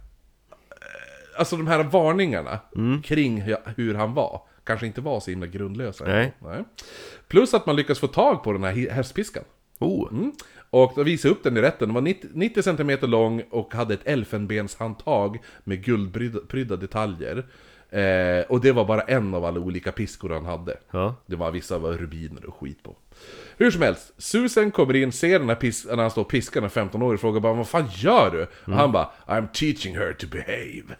Alltså 1.41 1.57
de 1.57 1.67
här 1.67 1.83
varningarna 1.83 2.59
kring 3.03 3.41
hu- 3.41 3.73
hur 3.77 3.93
han 3.95 4.13
var, 4.13 4.41
kanske 4.63 4.85
inte 4.87 5.01
var 5.01 5.19
så 5.19 5.29
himla 5.31 5.47
grundlösa. 5.47 6.03
Nej. 6.05 6.33
Nej. 6.39 6.63
Plus 7.27 7.53
att 7.53 7.65
man 7.65 7.75
lyckas 7.75 7.99
få 7.99 8.07
tag 8.07 8.43
på 8.43 8.51
den 8.53 8.63
här 8.63 8.89
hästpiskan. 8.89 9.43
Oh. 9.79 10.11
Mm. 10.11 10.31
Och 10.69 10.93
jag 10.95 11.03
upp 11.25 11.43
den 11.43 11.57
i 11.57 11.61
rätten. 11.61 11.87
Den 11.87 11.93
var 11.95 12.01
90, 12.01 12.29
90 12.33 12.63
cm 12.63 12.97
lång 13.01 13.43
och 13.49 13.73
hade 13.73 13.93
ett 13.93 14.07
elfenbenshandtag 14.07 15.37
med 15.63 15.83
guldprydda 15.83 16.75
detaljer. 16.75 17.45
Eh, 17.89 18.45
och 18.49 18.61
det 18.61 18.71
var 18.71 18.85
bara 18.85 19.01
en 19.01 19.33
av 19.33 19.45
alla 19.45 19.59
olika 19.59 19.91
piskor 19.91 20.29
han 20.29 20.45
hade. 20.45 20.77
Ja. 20.91 21.15
Det 21.25 21.35
var 21.35 21.51
vissa 21.51 21.77
var 21.77 21.91
rubiner 21.93 22.45
och 22.45 22.55
skit 22.55 22.83
på. 22.83 22.95
Hur 23.57 23.71
som 23.71 23.81
helst, 23.81 24.13
Susan 24.17 24.71
kommer 24.71 24.95
in, 24.95 25.11
ser 25.11 25.39
den 25.39 25.49
här 25.49 25.55
pis- 25.55 25.87
när 25.95 26.01
han 26.01 26.11
står 26.11 26.21
och 26.21 26.29
piskar, 26.29 26.61
den 26.61 26.69
15 26.69 27.01
år 27.01 27.13
och 27.13 27.19
frågar 27.19 27.39
bara 27.39 27.53
Vad 27.53 27.67
fan 27.67 27.87
gör 27.95 28.31
du? 28.31 28.41
Och 28.43 28.73
han 28.77 28.91
bara 28.91 29.09
I'm 29.27 29.47
teaching 29.53 29.97
her 29.97 30.13
to 30.13 30.27
behave. 30.27 30.95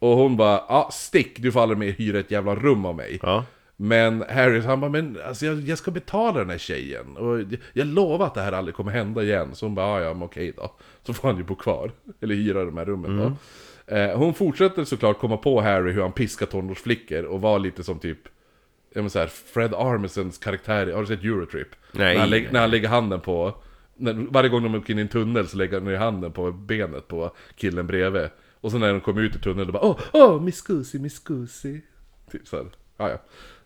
Och 0.00 0.16
hon 0.16 0.36
bara 0.36 0.60
ja 0.68 0.88
stick, 0.92 1.38
du 1.38 1.52
får 1.52 1.60
aldrig 1.60 1.78
mer 1.78 1.92
hyra 1.92 2.18
ett 2.18 2.30
jävla 2.30 2.54
rum 2.54 2.84
av 2.84 2.94
mig. 2.94 3.18
Ja. 3.22 3.44
Men 3.76 4.24
Harry 4.30 4.60
han 4.60 4.80
bara, 4.80 4.90
men 4.90 5.18
alltså 5.26 5.46
jag, 5.46 5.60
jag 5.60 5.78
ska 5.78 5.90
betala 5.90 6.38
den 6.38 6.50
här 6.50 6.58
tjejen. 6.58 7.16
Och 7.16 7.40
jag, 7.40 7.56
jag 7.72 7.86
lovar 7.86 8.26
att 8.26 8.34
det 8.34 8.40
här 8.40 8.52
aldrig 8.52 8.74
kommer 8.74 8.92
hända 8.92 9.22
igen. 9.22 9.48
Så 9.54 9.66
hon 9.66 9.74
bara, 9.74 10.00
"Ja, 10.00 10.06
ja 10.06 10.14
men 10.14 10.22
okej 10.22 10.52
då. 10.56 10.72
Så 11.02 11.14
får 11.14 11.28
han 11.28 11.36
ju 11.36 11.44
bo 11.44 11.54
kvar. 11.54 11.90
Eller 12.20 12.34
hyra 12.34 12.64
de 12.64 12.76
här 12.76 12.84
rummen 12.84 13.16
då. 13.16 13.32
Eh, 13.96 14.18
hon 14.18 14.34
fortsätter 14.34 14.84
såklart 14.84 15.18
komma 15.18 15.36
på 15.36 15.60
Harry 15.60 15.92
hur 15.92 16.02
han 16.02 16.12
piskar 16.12 16.46
tonårsflickor 16.46 17.22
och 17.24 17.40
var 17.40 17.58
lite 17.58 17.84
som 17.84 17.98
typ 17.98 18.18
Ja 18.94 19.00
men 19.00 19.10
så 19.10 19.18
här, 19.18 19.26
Fred 19.26 19.74
Armisons 19.74 20.38
karaktär, 20.38 20.92
har 20.92 21.00
du 21.00 21.06
sett 21.06 21.24
Eurotrip? 21.24 21.68
Nej. 21.92 22.14
När 22.14 22.20
han, 22.20 22.30
lägger, 22.30 22.52
när 22.52 22.60
han 22.60 22.70
lägger 22.70 22.88
handen 22.88 23.20
på 23.20 23.54
när, 23.96 24.12
Varje 24.30 24.48
gång 24.48 24.62
de 24.62 24.74
åker 24.74 24.92
in 24.92 24.98
i 24.98 25.02
en 25.02 25.08
tunnel 25.08 25.48
så 25.48 25.56
lägger 25.56 25.74
han 25.74 25.84
ner 25.84 25.96
handen 25.96 26.32
på 26.32 26.52
benet 26.52 27.08
på 27.08 27.30
killen 27.56 27.86
bredvid 27.86 28.28
Och 28.60 28.70
sen 28.70 28.80
när 28.80 28.92
de 28.92 29.00
kommer 29.00 29.22
ut 29.22 29.36
ur 29.36 29.40
tunneln, 29.40 29.66
då 29.66 29.72
bara 29.72 29.84
åh, 29.84 29.98
åh, 30.12 30.40
miss 30.42 30.62
Gussi, 30.62 30.98
miss 30.98 31.18
Gussi 31.18 31.80
Typ 32.30 32.48
såhär, 32.48 32.66
ja, 32.96 33.10
ja. 33.10 33.18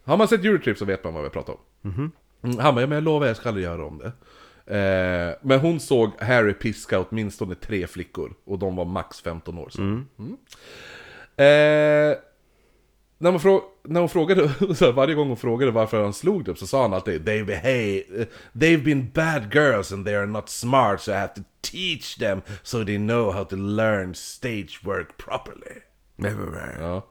Har 0.05 0.17
man 0.17 0.29
sett 0.29 0.45
Eurotrip 0.45 0.79
så 0.79 0.85
vet 0.85 1.05
man 1.05 1.15
vad 1.15 1.23
vi 1.25 1.31
pratar 1.31 1.53
om. 1.53 1.61
Mm, 1.91 2.59
Han 2.59 2.75
bara, 2.75 2.81
ja, 2.81 2.87
men 2.87 2.97
jag 2.97 3.05
lovar 3.05 3.27
jag 3.27 3.37
ska 3.37 3.49
aldrig 3.49 3.65
göra 3.65 3.85
om 3.87 3.99
det. 3.99 4.13
Eh, 4.77 5.35
Men 5.43 5.59
hon 5.61 5.81
såg 5.81 6.11
Harry 6.21 6.55
piska 6.55 7.01
åtminstone 7.01 7.55
tre 7.55 7.87
flickor 7.87 8.35
Och 8.45 8.59
de 8.59 8.77
var 8.77 8.85
max 8.85 9.21
15 9.21 9.59
år 9.59 9.69
så. 9.71 9.83
Mm. 9.83 10.07
Eh, 11.37 12.17
när, 13.25 13.33
man 13.33 13.61
när 13.83 14.01
hon 14.01 14.09
frågade, 14.09 14.49
så 14.75 14.85
här, 14.85 14.93
varje 14.93 15.15
gång 15.15 15.29
hon 15.29 15.37
frågade 15.37 15.73
varför 15.73 16.03
han 16.03 16.13
slog 16.13 16.45
dem 16.45 16.57
så 16.57 16.67
sa 16.67 16.83
han 16.83 16.95
alltid 16.95 17.27
They 17.27 17.45
behave, 17.45 18.27
They've 18.53 18.85
been 18.85 19.11
bad 19.15 19.55
girls 19.55 19.93
and 19.93 20.07
they 20.07 20.15
are 20.15 20.27
not 20.27 20.49
smart 20.49 21.01
so 21.01 21.13
I 21.13 21.15
have 21.15 21.35
to 21.35 21.43
teach 21.63 22.17
them 22.17 22.43
so 22.63 22.85
they 22.85 22.97
know 22.97 23.33
how 23.33 23.45
to 23.45 23.57
learn 23.57 24.15
stage 24.15 24.81
work 24.83 25.17
properly. 25.17 25.81
Ja. 26.81 27.07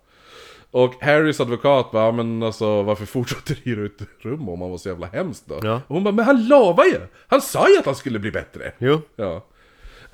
Och 0.71 0.93
Harrys 1.01 1.39
advokat 1.39 1.91
bara, 1.91 2.11
men 2.11 2.43
alltså 2.43 2.83
varför 2.83 3.05
fortsätter 3.05 3.55
du 3.55 3.71
hyra 3.71 3.81
ut 3.81 4.01
rum 4.21 4.49
om 4.49 4.61
han 4.61 4.71
var 4.71 4.77
så 4.77 4.89
jävla 4.89 5.07
hemskt 5.07 5.43
då? 5.47 5.59
Ja. 5.63 5.81
Och 5.87 5.95
hon 5.95 6.03
bara, 6.03 6.13
men 6.13 6.25
han 6.25 6.47
lovar 6.47 6.85
ju! 6.85 6.99
Han 7.27 7.41
sa 7.41 7.69
ju 7.69 7.77
att 7.77 7.85
han 7.85 7.95
skulle 7.95 8.19
bli 8.19 8.31
bättre! 8.31 8.71
Jo. 8.77 9.01
Ja. 9.15 9.45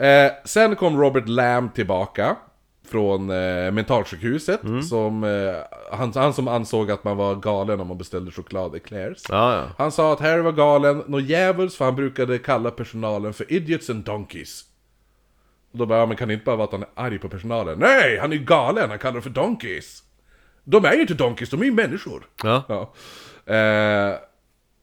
Eh, 0.05 0.31
sen 0.45 0.75
kom 0.75 1.01
Robert 1.01 1.27
Lamb 1.27 1.73
tillbaka 1.73 2.35
från 2.89 3.29
eh, 3.29 3.71
mentalsjukhuset. 3.71 4.61
Som, 4.89 5.23
eh, 5.23 5.55
han, 5.91 6.11
han 6.15 6.33
som 6.33 6.47
ansåg 6.47 6.91
att 6.91 7.03
man 7.03 7.17
var 7.17 7.35
galen 7.35 7.79
om 7.79 7.87
man 7.87 7.97
beställde 7.97 8.31
choklad 8.31 8.75
eclairs. 8.75 9.21
Ja, 9.29 9.55
ja. 9.55 9.67
Han 9.77 9.91
sa 9.91 10.13
att 10.13 10.19
Harry 10.19 10.41
var 10.41 10.51
galen, 10.51 11.03
något 11.07 11.23
djävulskt, 11.23 11.77
för 11.77 11.85
han 11.85 11.95
brukade 11.95 12.37
kalla 12.37 12.71
personalen 12.71 13.33
för 13.33 13.53
idiots 13.53 13.89
and 13.89 14.03
donkeys. 14.03 14.65
Och 15.71 15.77
då 15.77 15.85
bara, 15.85 15.99
ja, 15.99 16.05
men 16.05 16.17
kan 16.17 16.27
det 16.27 16.33
inte 16.33 16.45
bara 16.45 16.55
vara 16.55 16.65
att 16.65 16.71
han 16.71 16.81
är 16.81 16.89
arg 16.95 17.19
på 17.19 17.29
personalen? 17.29 17.79
Nej, 17.79 18.19
han 18.19 18.31
är 18.31 18.35
ju 18.35 18.43
galen, 18.43 18.89
han 18.89 18.99
kallar 18.99 19.13
dem 19.13 19.21
för 19.21 19.29
donkeys! 19.29 20.03
De 20.63 20.85
är 20.85 20.93
ju 20.93 21.01
inte 21.01 21.13
donkeys, 21.13 21.49
de 21.49 21.61
är 21.61 21.65
ju 21.65 21.71
människor! 21.71 22.25
Ja. 22.43 22.63
Ja. 22.67 22.93
Eh, 23.53 24.15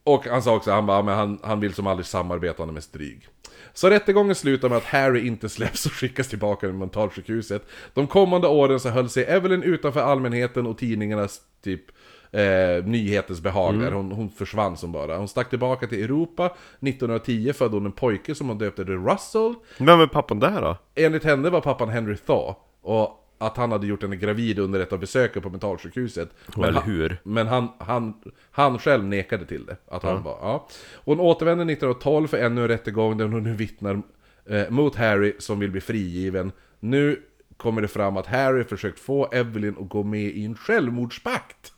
och 0.05 0.27
han 0.27 0.43
sa 0.43 0.55
också, 0.55 0.71
han 0.71 0.87
bara, 0.87 1.03
men 1.03 1.15
han, 1.15 1.39
han 1.43 1.61
vill 1.61 1.75
som 1.75 1.87
aldrig 1.87 2.07
samarbeta, 2.07 2.67
mest 2.67 2.93
dryg. 2.93 3.29
Så 3.77 3.91
rättegången 3.91 4.35
slutar 4.35 4.69
med 4.69 4.79
att 4.79 4.85
Harry 4.85 5.27
inte 5.27 5.49
släpps 5.49 5.87
och 5.87 5.93
skickas 5.93 6.29
tillbaka 6.29 6.67
till 6.67 6.77
mentalsjukhuset. 6.77 7.67
De 7.95 8.07
kommande 8.07 8.49
åren 8.49 8.81
så 8.81 8.89
höll 8.89 9.09
sig 9.09 9.25
Evelyn 9.25 9.63
utanför 9.63 10.01
allmänheten 10.01 10.67
och 10.67 10.79
tidningarnas 10.79 11.41
typ 11.65 11.83
eh, 12.31 12.85
nyhetens 12.85 13.41
behag 13.41 13.81
där. 13.81 13.93
Hon, 13.93 14.13
hon 14.13 14.31
försvann 14.31 14.77
som 14.77 14.93
bara. 14.93 15.17
Hon 15.17 15.29
stack 15.29 15.51
tillbaka 15.51 15.87
till 15.87 16.05
Europa. 16.05 16.47
1910 16.47 17.53
födde 17.53 17.77
hon 17.77 17.87
en 17.87 17.93
pojke 17.93 18.35
som 18.35 18.49
hon 18.49 18.59
döpte 18.59 18.85
till 18.85 19.05
Russell. 19.05 19.55
Vem 19.79 20.01
är 20.01 20.07
pappan 20.07 20.41
där 20.41 20.63
då? 20.63 20.77
Enligt 20.95 21.25
henne 21.25 21.51
var 21.51 21.61
pappan 21.61 21.89
Henry 21.89 22.17
Thaw. 22.17 22.55
Och 22.83 23.26
att 23.39 23.57
han 23.57 23.73
hade 23.73 23.87
gjort 23.87 24.03
henne 24.03 24.17
gravid 24.17 24.59
under 24.59 24.81
ett 24.81 24.93
av 24.93 24.99
besöken 24.99 25.43
på 25.43 25.51
mentalsjukhuset. 25.51 26.31
Men 26.57 26.65
Eller 26.65 26.81
han- 26.81 26.91
hur? 26.91 27.17
Men 27.23 27.47
han, 27.47 27.69
han, 27.79 28.15
han 28.51 28.79
själv 28.79 29.05
nekade 29.05 29.47
till 29.47 29.67
det. 29.67 29.77
Att 29.89 30.03
han 30.03 30.23
var, 30.23 30.39
ja. 30.43 30.69
Hon 30.95 31.21
återvände 31.21 31.63
1912 31.73 32.27
för 32.29 32.37
ännu 32.39 32.63
en 32.63 32.69
rättegång 32.69 33.17
där 33.19 33.25
hon 33.29 33.43
nu 33.43 33.55
vittnar 33.55 34.03
eh, 34.51 34.71
mot 34.71 34.97
Harry 34.97 35.33
som 35.39 35.59
vill 35.59 35.71
bli 35.71 35.81
frigiven. 35.81 36.53
Nu 36.81 37.23
kommer 37.57 37.83
det 37.83 37.89
fram 37.89 38.17
att 38.17 38.27
Harry 38.27 38.65
försökt 38.65 38.99
få 38.99 39.29
Evelyn 39.33 39.77
att 39.81 39.89
gå 39.89 40.03
med 40.03 40.21
i 40.25 40.45
en 40.45 40.55
självmordspakt. 40.57 41.73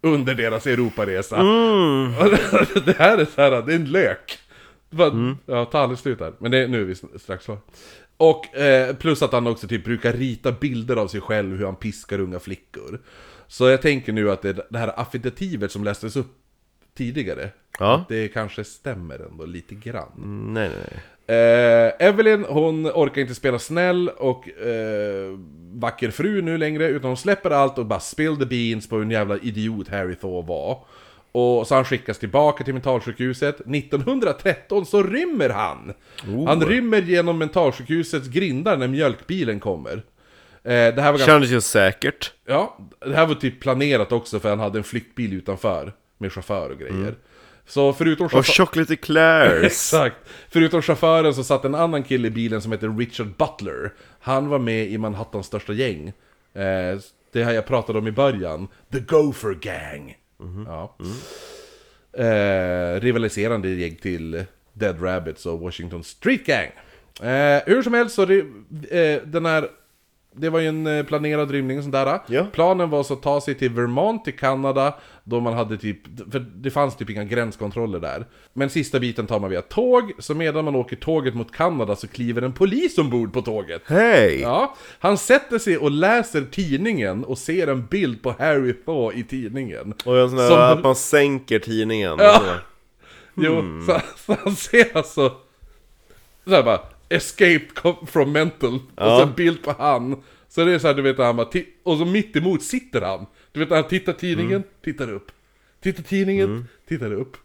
Under 0.00 0.34
deras 0.34 0.66
Europaresa. 0.66 1.36
det 2.84 2.96
här 2.98 3.18
är 3.18 3.24
så 3.24 3.40
här, 3.42 3.62
det 3.62 3.72
är 3.72 3.76
en 3.76 3.84
lök. 3.84 4.38
Bara, 4.90 5.36
Ja, 5.46 5.64
ta 5.64 5.78
aldrig 5.78 5.98
slut 5.98 6.20
här. 6.20 6.32
Men 6.38 6.50
det, 6.50 6.66
nu 6.68 6.80
är 6.80 6.84
vi 6.84 6.94
strax 7.18 7.44
klara. 7.44 7.58
Och 8.30 8.56
eh, 8.56 8.94
plus 8.96 9.22
att 9.22 9.32
han 9.32 9.46
också 9.46 9.68
typ 9.68 9.84
brukar 9.84 10.12
rita 10.12 10.52
bilder 10.52 10.96
av 10.96 11.08
sig 11.08 11.20
själv 11.20 11.56
hur 11.56 11.64
han 11.64 11.76
piskar 11.76 12.18
unga 12.20 12.38
flickor. 12.40 13.00
Så 13.46 13.68
jag 13.68 13.82
tänker 13.82 14.12
nu 14.12 14.30
att 14.30 14.42
det, 14.42 14.66
det 14.70 14.78
här 14.78 15.00
affidativet 15.00 15.72
som 15.72 15.84
lästes 15.84 16.16
upp 16.16 16.32
tidigare, 16.94 17.50
Ja. 17.78 18.04
det 18.08 18.28
kanske 18.28 18.64
stämmer 18.64 19.26
ändå 19.30 19.44
lite 19.44 19.74
grann. 19.74 20.10
Nej, 20.54 20.68
nej, 20.68 20.78
nej. 20.90 21.00
Eh, 21.26 21.92
Evelyn, 22.08 22.44
hon 22.48 22.86
orkar 22.86 23.20
inte 23.22 23.34
spela 23.34 23.58
snäll 23.58 24.08
och 24.08 24.48
eh, 24.48 25.38
vacker 25.74 26.10
fru 26.10 26.42
nu 26.42 26.58
längre, 26.58 26.88
utan 26.88 27.08
hon 27.08 27.16
släpper 27.16 27.50
allt 27.50 27.78
och 27.78 27.86
bara 27.86 28.00
spill 28.00 28.36
the 28.36 28.46
beans 28.46 28.88
på 28.88 28.96
hur 28.96 29.02
en 29.02 29.10
jävla 29.10 29.38
idiot 29.38 29.88
Harry 29.88 30.14
Thaw 30.14 30.48
var. 30.48 30.78
Och 31.36 31.66
så 31.66 31.74
han 31.74 31.84
skickas 31.84 32.18
tillbaka 32.18 32.64
till 32.64 32.74
mentalsjukhuset. 32.74 33.60
1913 33.60 34.86
så 34.86 35.02
rymmer 35.02 35.48
han! 35.48 35.94
Han 36.46 36.66
rymmer 36.66 37.02
genom 37.02 37.38
mentalsjukhusets 37.38 38.28
grindar 38.28 38.76
när 38.76 38.88
mjölkbilen 38.88 39.60
kommer. 39.60 39.92
Eh, 39.92 40.02
det 40.62 40.72
här 40.72 40.94
var 40.94 41.02
ganska... 41.02 41.26
Kändes 41.26 41.50
ju 41.50 41.60
säkert. 41.60 42.32
Ja, 42.46 42.78
det 43.06 43.16
här 43.16 43.26
var 43.26 43.34
typ 43.34 43.60
planerat 43.60 44.12
också 44.12 44.40
för 44.40 44.48
han 44.48 44.58
hade 44.58 44.78
en 44.78 44.84
flyktbil 44.84 45.32
utanför. 45.32 45.92
Med 46.18 46.32
chaufför 46.32 46.70
och 46.70 46.78
grejer. 46.78 47.14
Så 47.66 47.92
förutom 47.92 48.26
Och 48.26 48.32
chaufför... 48.32 48.52
chocolate 48.52 48.92
eclairs. 48.92 49.64
Exakt! 49.64 50.16
Förutom 50.48 50.82
chauffören 50.82 51.34
så 51.34 51.44
satt 51.44 51.64
en 51.64 51.74
annan 51.74 52.02
kille 52.02 52.28
i 52.28 52.30
bilen 52.30 52.62
som 52.62 52.72
heter 52.72 52.98
Richard 52.98 53.36
Butler. 53.36 53.92
Han 54.20 54.48
var 54.48 54.58
med 54.58 54.86
i 54.86 54.98
Manhattans 54.98 55.46
största 55.46 55.72
gäng. 55.72 56.08
Eh, 56.54 56.98
det 57.32 57.44
här 57.44 57.52
jag 57.52 57.66
pratade 57.66 57.98
om 57.98 58.06
i 58.06 58.12
början. 58.12 58.68
The 58.92 59.00
Gopher 59.00 59.54
Gang. 59.54 60.16
Ja. 60.66 60.96
Eh, 62.12 63.00
rivaliserande 63.00 63.68
gäng 63.68 63.96
till 63.96 64.44
Dead 64.72 65.02
Rabbits 65.02 65.46
och 65.46 65.60
Washington 65.60 66.04
Street 66.04 66.46
Gang. 66.46 66.70
Eh, 67.30 67.62
hur 67.66 67.82
som 67.82 67.94
helst 67.94 68.14
så 68.14 68.22
eh, 68.22 69.22
den 69.24 69.46
här 69.46 69.68
det 70.36 70.50
var 70.50 70.60
ju 70.60 70.68
en 70.68 70.86
eh, 70.86 71.04
planerad 71.04 71.50
rymning 71.50 71.78
och 71.78 71.84
sånt 71.84 71.92
där. 71.92 72.20
Ja. 72.26 72.46
Planen 72.52 72.90
var 72.90 73.02
så 73.02 73.14
att 73.14 73.22
ta 73.22 73.40
sig 73.40 73.54
till 73.54 73.70
Vermont 73.70 74.28
i 74.28 74.32
Kanada, 74.32 74.94
då 75.26 75.40
man 75.40 75.52
hade 75.54 75.76
typ, 75.78 75.98
för 76.32 76.38
det 76.38 76.70
fanns 76.70 76.96
typ 76.96 77.10
inga 77.10 77.24
gränskontroller 77.24 78.00
där. 78.00 78.26
Men 78.52 78.70
sista 78.70 79.00
biten 79.00 79.26
tar 79.26 79.40
man 79.40 79.50
via 79.50 79.62
tåg, 79.62 80.12
så 80.18 80.34
medan 80.34 80.64
man 80.64 80.74
åker 80.76 80.96
tåget 80.96 81.34
mot 81.34 81.52
Kanada 81.52 81.96
så 81.96 82.08
kliver 82.08 82.42
en 82.42 82.52
polis 82.52 82.98
ombord 82.98 83.32
på 83.32 83.42
tåget. 83.42 83.82
Hej! 83.86 84.40
Ja, 84.40 84.76
han 84.98 85.18
sätter 85.18 85.58
sig 85.58 85.78
och 85.78 85.90
läser 85.90 86.42
tidningen 86.42 87.24
och 87.24 87.38
ser 87.38 87.66
en 87.66 87.86
bild 87.86 88.22
på 88.22 88.34
Harry 88.38 88.72
Thaw 88.72 89.20
i 89.20 89.24
tidningen. 89.24 89.94
Och 90.04 90.18
en 90.18 90.28
sån 90.28 90.38
där 90.38 90.48
Som- 90.48 90.58
att 90.78 90.82
man 90.84 90.96
sänker 90.96 91.58
tidningen. 91.58 92.14
Ja. 92.18 92.38
Så. 92.38 92.54
Jo, 93.36 93.62
så, 93.86 94.00
så 94.16 94.36
han 94.44 94.56
ser 94.56 94.96
alltså 94.96 95.32
såhär 96.44 96.62
bara 96.62 96.80
Escape 97.08 97.60
from 98.06 98.32
mental 98.32 98.74
och 98.74 98.80
Ja. 98.96 99.18
så 99.18 99.22
en 99.22 99.32
bild 99.32 99.62
på 99.62 99.74
han 99.78 100.22
Så 100.48 100.64
det 100.64 100.72
är 100.72 100.78
såhär 100.78 100.94
du 100.94 101.02
vet 101.02 101.18
han 101.18 101.36
bara 101.36 101.48
Och 101.82 101.98
så 101.98 102.04
mitt 102.04 102.36
emot 102.36 102.62
sitter 102.62 103.00
han 103.00 103.26
Du 103.54 103.60
vet 103.60 103.70
han 103.70 103.88
tittar 103.88 104.12
tidningen, 104.12 104.62
tittar 104.84 105.12
upp 105.12 105.32
Tittar 105.80 106.02
tidningen, 106.02 106.68
tittar 106.88 107.12
upp 107.12 107.36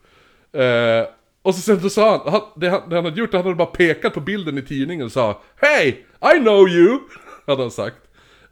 eh, 0.53 1.03
Och 1.41 1.55
så 1.55 1.61
sen 1.61 1.81
så 1.81 1.89
sa 1.89 2.11
han, 2.11 2.33
han 2.33 2.41
det, 2.55 2.69
han 2.69 2.89
det 2.89 2.95
han 2.95 3.05
hade 3.05 3.19
gjort, 3.19 3.33
han 3.33 3.43
hade 3.43 3.55
bara 3.55 3.67
pekat 3.67 4.13
på 4.13 4.19
bilden 4.19 4.57
i 4.57 4.61
tidningen 4.61 5.05
och 5.05 5.11
sa 5.11 5.41
Hey! 5.55 5.87
I 6.35 6.39
know 6.39 6.69
you! 6.69 6.99
Hade 7.47 7.61
han 7.61 7.71
sagt 7.71 7.97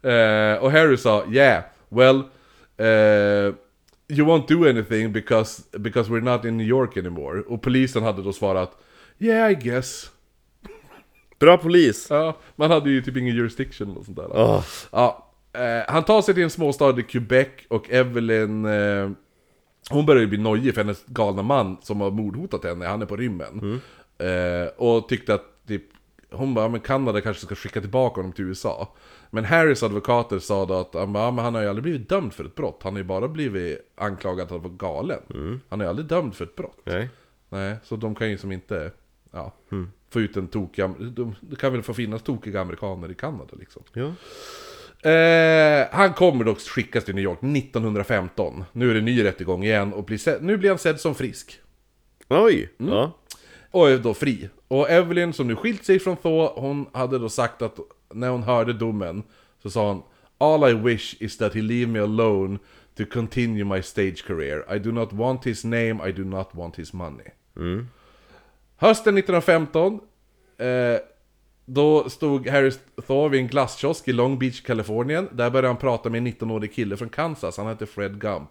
eh, 0.02 0.64
Och 0.64 0.70
Harry 0.70 0.96
sa 0.96 1.24
Yeah, 1.32 1.62
well 1.88 2.22
eh, 2.76 3.54
You 4.10 4.26
won't 4.26 4.48
do 4.48 4.68
anything 4.68 5.12
because, 5.12 5.62
because 5.78 6.10
we're 6.10 6.32
not 6.32 6.44
in 6.44 6.56
New 6.56 6.66
York 6.66 6.96
anymore. 6.96 7.40
Och 7.40 7.62
polisen 7.62 8.02
hade 8.02 8.22
då 8.22 8.32
svarat 8.32 8.70
Yeah 9.18 9.50
I 9.50 9.54
guess. 9.54 10.10
Bra 11.38 11.56
polis! 11.56 12.06
Ja, 12.10 12.38
man 12.56 12.70
hade 12.70 12.90
ju 12.90 13.02
typ 13.02 13.16
ingen 13.16 13.34
jurisdiction 13.36 13.96
och 13.96 14.04
sånt 14.04 14.16
där. 14.16 14.28
Åh. 14.32 14.64
Ja, 14.92 15.27
eh, 15.52 15.82
han 15.88 16.04
tar 16.04 16.22
sig 16.22 16.34
till 16.34 16.42
en 16.42 16.50
småstad 16.50 17.00
i 17.00 17.02
Quebec 17.02 17.48
och 17.68 17.90
Evelyn 17.90 18.64
eh, 18.64 19.10
Hon 19.90 20.06
börjar 20.06 20.20
ju 20.20 20.26
bli 20.26 20.38
nojig 20.38 20.74
för 20.74 20.80
hennes 20.84 21.04
galna 21.06 21.42
man 21.42 21.76
som 21.82 22.00
har 22.00 22.10
mordhotat 22.10 22.64
henne, 22.64 22.86
han 22.86 23.02
är 23.02 23.06
på 23.06 23.16
rymmen. 23.16 23.80
Eh, 24.18 24.68
och 24.76 25.08
tyckte 25.08 25.34
att 25.34 25.66
typ 25.66 25.82
hon 26.30 26.54
bara, 26.54 26.64
"Ja, 26.64 26.68
men 26.68 26.80
Kanada 26.80 27.20
kanske 27.20 27.46
ska 27.46 27.54
skicka 27.54 27.80
tillbaka 27.80 28.20
honom 28.20 28.32
till 28.32 28.44
USA. 28.44 28.94
Men 29.30 29.44
Harrys 29.44 29.82
advokater 29.82 30.38
sa 30.38 30.66
då 30.66 30.74
att 30.74 30.94
han, 30.94 31.12
bara, 31.12 31.24
"Ja, 31.24 31.30
men 31.30 31.44
han 31.44 31.54
har 31.54 31.62
ju 31.62 31.68
aldrig 31.68 31.82
blivit 31.82 32.08
dömd 32.08 32.32
för 32.34 32.44
ett 32.44 32.54
brott. 32.54 32.80
Han 32.82 32.92
har 32.92 32.98
ju 32.98 33.04
bara 33.04 33.28
blivit 33.28 33.78
anklagad 33.94 34.48
för 34.48 34.56
att 34.56 34.62
vara 34.62 34.72
galen. 34.72 35.20
Han 35.68 35.80
har 35.80 35.84
ju 35.86 35.90
aldrig 35.90 36.08
dömd 36.08 36.34
för 36.34 36.44
ett 36.44 36.56
brott. 36.56 36.78
Nej. 36.84 37.08
Nej, 37.48 37.76
så 37.84 37.96
de 37.96 38.14
kan 38.14 38.30
ju 38.30 38.38
som 38.38 38.52
inte 38.52 38.90
ja, 39.32 39.52
få 40.10 40.20
ut 40.20 40.36
en 40.36 40.46
tokig... 40.48 40.84
det 41.40 41.56
kan 41.56 41.72
väl 41.72 41.82
få 41.82 41.94
finnas 41.94 42.22
tokiga 42.22 42.60
amerikaner 42.60 43.10
i 43.10 43.14
Kanada 43.14 43.52
liksom. 43.58 43.82
Ja. 43.92 44.12
Eh, 45.02 45.86
han 45.90 46.14
kommer 46.14 46.44
dock 46.44 46.60
skickas 46.60 47.04
till 47.04 47.14
New 47.14 47.24
York 47.24 47.38
1915. 47.42 48.64
Nu 48.72 48.90
är 48.90 48.94
det 48.94 49.00
ny 49.00 49.24
rättegång 49.24 49.64
igen 49.64 49.92
och 49.92 50.04
blir 50.04 50.40
nu 50.40 50.56
blir 50.56 50.68
han 50.68 50.78
sedd 50.78 51.00
som 51.00 51.14
frisk. 51.14 51.60
Oj! 52.28 52.72
Mm. 52.78 52.92
Ja. 52.92 53.12
Och 53.70 53.90
är 53.90 53.98
då 53.98 54.14
fri. 54.14 54.48
Och 54.68 54.90
Evelyn 54.90 55.32
som 55.32 55.46
nu 55.46 55.56
skilt 55.56 55.84
sig 55.84 55.98
från 55.98 56.16
Thaw, 56.16 56.60
hon 56.60 56.86
hade 56.92 57.18
då 57.18 57.28
sagt 57.28 57.62
att 57.62 57.78
när 58.14 58.28
hon 58.28 58.42
hörde 58.42 58.72
domen 58.72 59.22
så 59.62 59.70
sa 59.70 59.88
hon 59.88 60.02
All 60.38 60.70
I 60.70 60.74
wish 60.74 61.16
is 61.20 61.36
that 61.38 61.54
he 61.54 61.62
leave 61.62 61.86
me 61.86 61.98
alone 61.98 62.58
to 62.96 63.04
continue 63.12 63.64
my 63.64 63.82
stage 63.82 64.24
career. 64.26 64.74
I 64.76 64.78
do 64.78 64.92
not 64.92 65.12
want 65.12 65.46
his 65.46 65.64
name, 65.64 66.08
I 66.08 66.12
do 66.12 66.24
not 66.24 66.48
want 66.52 66.76
his 66.76 66.92
money. 66.92 67.30
Hösten 68.76 69.18
1915 69.18 70.00
eh, 70.58 70.66
Då 71.70 72.10
stod 72.10 72.48
Harry 72.48 72.70
Thaw 73.06 73.28
vid 73.28 73.40
en 73.40 73.48
glasskiosk 73.48 74.08
i 74.08 74.12
Long 74.12 74.38
Beach, 74.38 74.62
Kalifornien. 74.62 75.28
Där 75.32 75.50
började 75.50 75.68
han 75.68 75.76
prata 75.76 76.10
med 76.10 76.18
en 76.18 76.26
19-årig 76.26 76.74
kille 76.74 76.96
från 76.96 77.08
Kansas, 77.08 77.56
han 77.56 77.66
hette 77.66 77.86
Fred 77.86 78.20
Gump. 78.20 78.48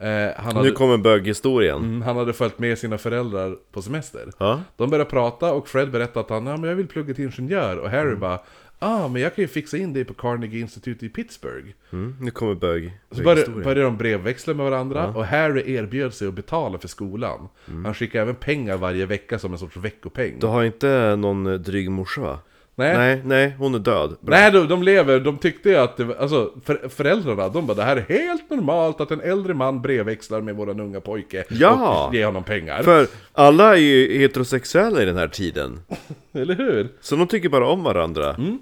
Eh, 0.00 0.08
han, 0.36 0.56
hade, 0.56 0.68
Nu 0.68 0.70
kommer 0.72 0.96
böghistorien. 0.98 1.76
mm, 1.76 2.02
han 2.02 2.16
hade 2.16 2.32
följt 2.32 2.58
med 2.58 2.78
sina 2.78 2.98
föräldrar 2.98 3.56
på 3.72 3.82
semester. 3.82 4.30
Ja. 4.38 4.60
De 4.76 4.90
började 4.90 5.10
prata 5.10 5.52
och 5.52 5.68
Fred 5.68 5.90
berättade 5.90 6.20
att 6.20 6.30
han, 6.30 6.46
ja 6.46 6.56
men 6.56 6.70
jag 6.70 6.76
vill 6.76 6.86
plugga 6.88 7.14
till 7.14 7.24
ingenjör. 7.24 7.76
Och 7.76 7.90
Harry 7.90 8.14
bara, 8.16 8.38
ah 8.78 9.08
men 9.08 9.22
jag 9.22 9.34
kan 9.34 9.42
ju 9.42 9.48
fixa 9.48 9.76
in 9.76 9.92
dig 9.92 10.04
på 10.04 10.14
Carnegie 10.14 10.60
Institute 10.60 11.06
i 11.06 11.08
Pittsburgh. 11.08 11.66
Mm. 11.92 12.16
Nu 12.20 12.30
kommer 12.30 12.54
bög, 12.54 12.98
Så 13.10 13.22
började, 13.22 13.50
började 13.50 13.82
de 13.82 13.96
brevväxla 13.96 14.54
med 14.54 14.64
varandra 14.70 15.08
och 15.08 15.26
Harry 15.26 15.74
erbjöd 15.74 16.14
sig 16.14 16.28
att 16.28 16.34
betala 16.34 16.78
för 16.78 16.88
skolan. 16.88 17.48
Han 17.84 17.94
skickade 17.94 18.22
även 18.22 18.34
pengar 18.34 18.76
varje 18.76 19.06
vecka 19.06 19.38
som 19.38 19.52
en 19.52 19.58
sorts 19.58 19.76
veckopeng. 19.76 20.38
Du 20.40 20.46
har 20.46 20.64
inte 20.64 21.16
någon 21.16 21.46
eh, 21.46 21.52
dryg 21.52 21.90
morsa 21.90 22.20
va? 22.20 22.38
Nej. 22.76 22.96
Nej, 22.96 23.22
nej, 23.24 23.54
hon 23.58 23.74
är 23.74 23.78
död. 23.78 24.16
Bra. 24.20 24.36
Nej, 24.36 24.50
de, 24.52 24.68
de 24.68 24.82
lever, 24.82 25.20
de 25.20 25.38
tyckte 25.38 25.68
ju 25.68 25.76
att 25.76 25.96
det 25.96 26.04
var, 26.04 26.14
alltså 26.14 26.50
för, 26.64 26.88
föräldrarna, 26.88 27.48
de 27.48 27.66
bara 27.66 27.74
det 27.74 27.82
här 27.82 27.96
är 27.96 28.18
helt 28.18 28.50
normalt 28.50 29.00
att 29.00 29.10
en 29.10 29.20
äldre 29.20 29.54
man 29.54 29.82
brevväxlar 29.82 30.40
med 30.40 30.56
våran 30.56 30.80
unga 30.80 31.00
pojke 31.00 31.44
Ja! 31.48 32.06
och 32.08 32.14
ger 32.14 32.26
honom 32.26 32.44
pengar. 32.44 32.82
För 32.82 33.06
alla 33.32 33.72
är 33.72 33.80
ju 33.80 34.18
heterosexuella 34.18 35.02
i 35.02 35.04
den 35.04 35.16
här 35.16 35.28
tiden. 35.28 35.80
Eller 36.32 36.54
hur? 36.54 36.88
Så 37.00 37.16
de 37.16 37.26
tycker 37.26 37.48
bara 37.48 37.68
om 37.68 37.82
varandra. 37.82 38.34
Mm. 38.34 38.58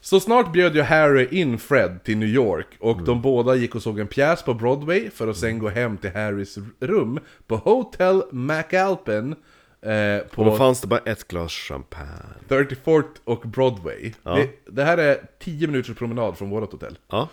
Så 0.00 0.20
snart 0.20 0.52
bjöd 0.52 0.74
ju 0.76 0.82
Harry 0.82 1.28
in 1.30 1.58
Fred 1.58 2.04
till 2.04 2.18
New 2.18 2.28
York 2.28 2.66
och 2.80 3.02
de 3.02 3.22
båda 3.22 3.54
gick 3.54 3.74
och 3.74 3.82
såg 3.82 3.98
en 3.98 4.06
pjäs 4.06 4.42
på 4.42 4.54
Broadway 4.54 5.10
för 5.10 5.28
att 5.28 5.36
sen 5.36 5.58
gå 5.58 5.68
hem 5.68 5.96
till 5.96 6.10
Harrys 6.10 6.58
rum 6.80 7.20
på 7.46 7.56
Hotel 7.56 8.22
McAlpin 8.32 9.34
eh, 9.82 10.18
Och 10.36 10.44
då 10.44 10.50
på 10.50 10.56
fanns 10.56 10.80
det 10.80 10.86
bara 10.86 11.00
ett 11.00 11.28
glas 11.28 11.52
champagne. 11.52 12.34
34th 12.48 13.04
och 13.24 13.40
Broadway. 13.40 14.12
Ja. 14.22 14.34
Det, 14.34 14.50
det 14.66 14.84
här 14.84 14.98
är 14.98 15.26
10 15.38 15.66
minuters 15.66 15.96
promenad 15.96 16.38
från 16.38 16.50
vårt 16.50 16.72
hotell. 16.72 16.98
Ja. 17.08 17.28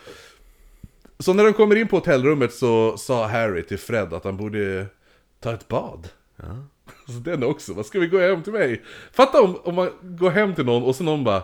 Så 1.19 1.33
när 1.33 1.43
de 1.43 1.53
kommer 1.53 1.75
in 1.75 1.87
på 1.87 1.95
hotellrummet 1.95 2.53
så 2.53 2.97
sa 2.97 3.27
Harry 3.27 3.63
till 3.63 3.79
Fred 3.79 4.13
att 4.13 4.23
han 4.23 4.37
borde 4.37 4.85
ta 5.39 5.53
ett 5.53 5.67
bad. 5.67 6.07
Ja. 6.35 6.65
Så 7.05 7.11
den 7.11 7.43
också, 7.43 7.73
vad 7.73 7.85
ska 7.85 7.99
vi 7.99 8.07
gå 8.07 8.19
hem 8.19 8.43
till 8.43 8.53
mig? 8.53 8.83
Fatta 9.11 9.41
om, 9.41 9.55
om 9.63 9.75
man 9.75 9.89
går 10.01 10.29
hem 10.29 10.55
till 10.55 10.65
någon 10.65 10.83
och 10.83 10.95
så 10.95 11.03
någon 11.03 11.23
bara 11.23 11.43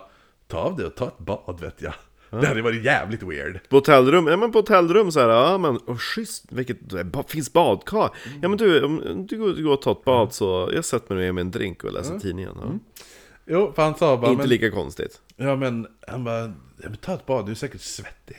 Ta 0.51 0.57
av 0.57 0.77
det 0.77 0.85
och 0.85 0.95
ta 0.95 1.07
ett 1.07 1.17
bad 1.17 1.59
vet 1.61 1.81
jag. 1.81 1.93
Det 2.39 2.47
hade 2.47 2.61
varit 2.61 2.83
jävligt 2.83 3.23
weird. 3.23 3.69
På 3.69 3.75
hotellrum, 3.75 4.27
ja 4.27 4.37
men 4.37 4.51
på 4.51 4.59
hotellrum 4.59 5.11
så 5.11 5.19
här, 5.19 5.29
ja 5.29 5.57
men 5.57 5.77
oh, 5.77 5.97
schysst, 5.97 6.45
vilket, 6.49 6.79
ba, 7.05 7.23
finns 7.27 7.53
badkar? 7.53 8.09
Ja 8.41 8.49
men 8.49 8.57
du, 8.57 8.83
om 8.83 9.25
du 9.29 9.63
går, 9.63 9.73
och 9.73 9.81
tar 9.81 9.91
ett 9.91 10.03
bad 10.03 10.33
så, 10.33 10.69
jag 10.73 10.85
sätter 10.85 11.15
mig 11.15 11.25
ner 11.25 11.31
med 11.31 11.41
en 11.41 11.51
drink 11.51 11.83
och 11.83 11.93
läser 11.93 12.19
tidningen. 12.19 12.57
Ja. 12.61 13.01
Jo, 13.45 13.71
för 13.75 13.83
han 13.83 13.95
sa 13.95 14.17
bara 14.17 14.31
Inte 14.31 14.41
men, 14.41 14.49
lika 14.49 14.71
konstigt. 14.71 15.21
Ja 15.35 15.55
men, 15.55 15.87
han 16.07 16.23
bara 16.23 16.41
ja, 16.77 16.89
men 16.89 16.95
ta 16.95 17.13
ett 17.13 17.25
bad, 17.25 17.45
du 17.45 17.51
är 17.51 17.55
säkert 17.55 17.81
svettig. 17.81 18.37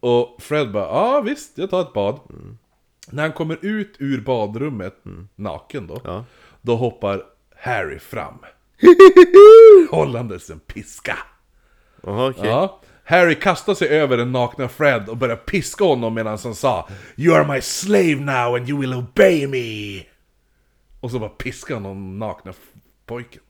Och 0.00 0.36
Fred 0.42 0.72
bara, 0.72 0.84
ja 0.84 1.20
visst, 1.20 1.58
jag 1.58 1.70
tar 1.70 1.80
ett 1.80 1.92
bad. 1.92 2.20
När 3.10 3.22
han 3.22 3.32
kommer 3.32 3.58
ut 3.60 3.96
ur 3.98 4.20
badrummet, 4.20 4.94
naken 5.34 5.86
då, 5.86 6.24
då 6.60 6.76
hoppar 6.76 7.22
Harry 7.56 7.98
fram. 7.98 8.38
Hållandes 9.90 10.50
en 10.50 10.60
piska. 10.60 11.18
Jaha 12.06 12.30
okej. 12.30 12.46
Ja. 12.50 12.80
Harry 13.04 13.34
kastar 13.34 13.74
sig 13.74 13.88
över 13.88 14.16
den 14.16 14.32
nakna 14.32 14.68
Fred 14.68 15.08
och 15.08 15.16
börjar 15.16 15.36
piska 15.36 15.84
honom 15.84 16.14
medan 16.14 16.38
han 16.44 16.54
sa 16.54 16.88
You 17.16 17.34
are 17.36 17.54
my 17.54 17.60
slave 17.60 18.14
now 18.14 18.54
and 18.54 18.68
you 18.68 18.80
will 18.80 18.94
obey 18.94 19.46
me. 19.46 20.02
Och 21.00 21.10
så 21.10 21.18
bara 21.18 21.28
piskar 21.30 21.74
han 21.74 21.82
den 21.82 22.18
nakna 22.18 22.52
pojken. 23.06 23.42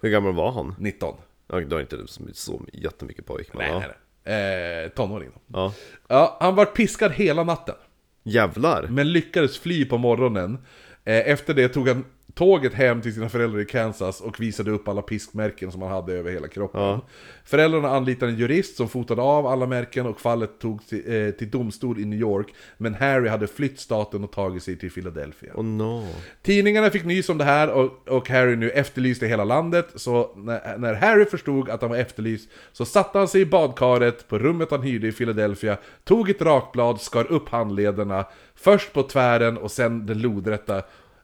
Hur 0.00 0.10
gammal 0.10 0.32
var 0.34 0.52
han? 0.52 0.74
19. 0.78 1.16
Ja, 1.48 1.60
då 1.60 1.76
är 1.76 1.80
inte 1.80 1.96
så 2.32 2.60
jättemycket 2.72 3.26
pojk, 3.26 3.48
men 3.54 3.58
Nej, 3.62 3.70
ja. 3.70 3.78
nej, 3.78 3.88
nej. 4.24 4.84
Eh, 4.84 4.88
tonåring 4.88 5.30
då. 5.34 5.40
ja. 5.58 5.72
Ja, 6.08 6.36
han 6.40 6.54
var 6.54 6.64
piskad 6.66 7.12
hela 7.12 7.44
natten. 7.44 7.74
Jävlar! 8.22 8.86
Men 8.90 9.12
lyckades 9.12 9.58
fly 9.58 9.84
på 9.84 9.98
morgonen. 9.98 10.58
Eh, 11.04 11.28
efter 11.30 11.54
det 11.54 11.68
tog 11.68 11.88
han 11.88 12.04
tåget 12.34 12.74
hem 12.74 13.02
till 13.02 13.14
sina 13.14 13.28
föräldrar 13.28 13.60
i 13.60 13.64
Kansas 13.64 14.20
och 14.20 14.40
visade 14.40 14.70
upp 14.70 14.88
alla 14.88 15.02
piskmärken 15.02 15.72
som 15.72 15.82
han 15.82 15.90
hade 15.90 16.12
över 16.12 16.32
hela 16.32 16.48
kroppen. 16.48 16.80
Ja. 16.80 17.00
Föräldrarna 17.44 17.88
anlitade 17.88 18.32
en 18.32 18.38
jurist 18.38 18.76
som 18.76 18.88
fotade 18.88 19.22
av 19.22 19.46
alla 19.46 19.66
märken 19.66 20.06
och 20.06 20.20
fallet 20.20 20.58
togs 20.58 20.86
till, 20.86 21.26
eh, 21.26 21.30
till 21.30 21.50
domstol 21.50 22.00
i 22.00 22.04
New 22.04 22.18
York. 22.18 22.54
Men 22.76 22.94
Harry 22.94 23.28
hade 23.28 23.46
flytt 23.46 23.80
staten 23.80 24.24
och 24.24 24.32
tagit 24.32 24.62
sig 24.62 24.78
till 24.78 24.90
Philadelphia. 24.90 25.52
Oh 25.54 25.64
no. 25.64 26.06
Tidningarna 26.42 26.90
fick 26.90 27.04
nys 27.04 27.28
om 27.28 27.38
det 27.38 27.44
här 27.44 27.70
och, 27.70 28.08
och 28.08 28.28
Harry 28.28 28.56
nu 28.56 28.70
efterlyste 28.70 29.26
hela 29.26 29.44
landet. 29.44 29.88
Så 29.94 30.32
när, 30.36 30.78
när 30.78 30.94
Harry 30.94 31.24
förstod 31.24 31.68
att 31.68 31.80
han 31.80 31.90
var 31.90 31.96
efterlyst 31.96 32.50
så 32.72 32.84
satte 32.84 33.18
han 33.18 33.28
sig 33.28 33.40
i 33.40 33.46
badkaret 33.46 34.28
på 34.28 34.38
rummet 34.38 34.70
han 34.70 34.82
hyrde 34.82 35.08
i 35.08 35.12
Philadelphia, 35.12 35.76
tog 36.04 36.30
ett 36.30 36.42
rakblad, 36.42 37.00
skar 37.00 37.32
upp 37.32 37.48
handlederna, 37.48 38.24
först 38.54 38.92
på 38.92 39.02
tvären 39.02 39.58
och 39.58 39.70
sen 39.70 40.06
den 40.06 40.20
lodrätta 40.20 40.82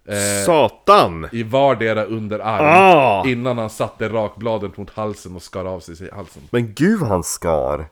eh, 0.09 0.45
Satan! 0.47 1.29
i 1.33 1.43
vardera 1.43 2.05
underarm. 2.05 2.61
Ah! 2.61 3.27
Innan 3.27 3.59
han 3.59 3.71
satte 3.71 4.09
rakbladet 4.09 4.77
mot 4.77 4.91
halsen 4.91 5.37
och 5.37 5.43
skar 5.43 5.65
av 5.65 5.81
sig 5.81 6.11
halsen. 6.13 6.43
Men 6.51 6.75
gud 6.75 7.03
han 7.03 7.23
skar! 7.23 7.89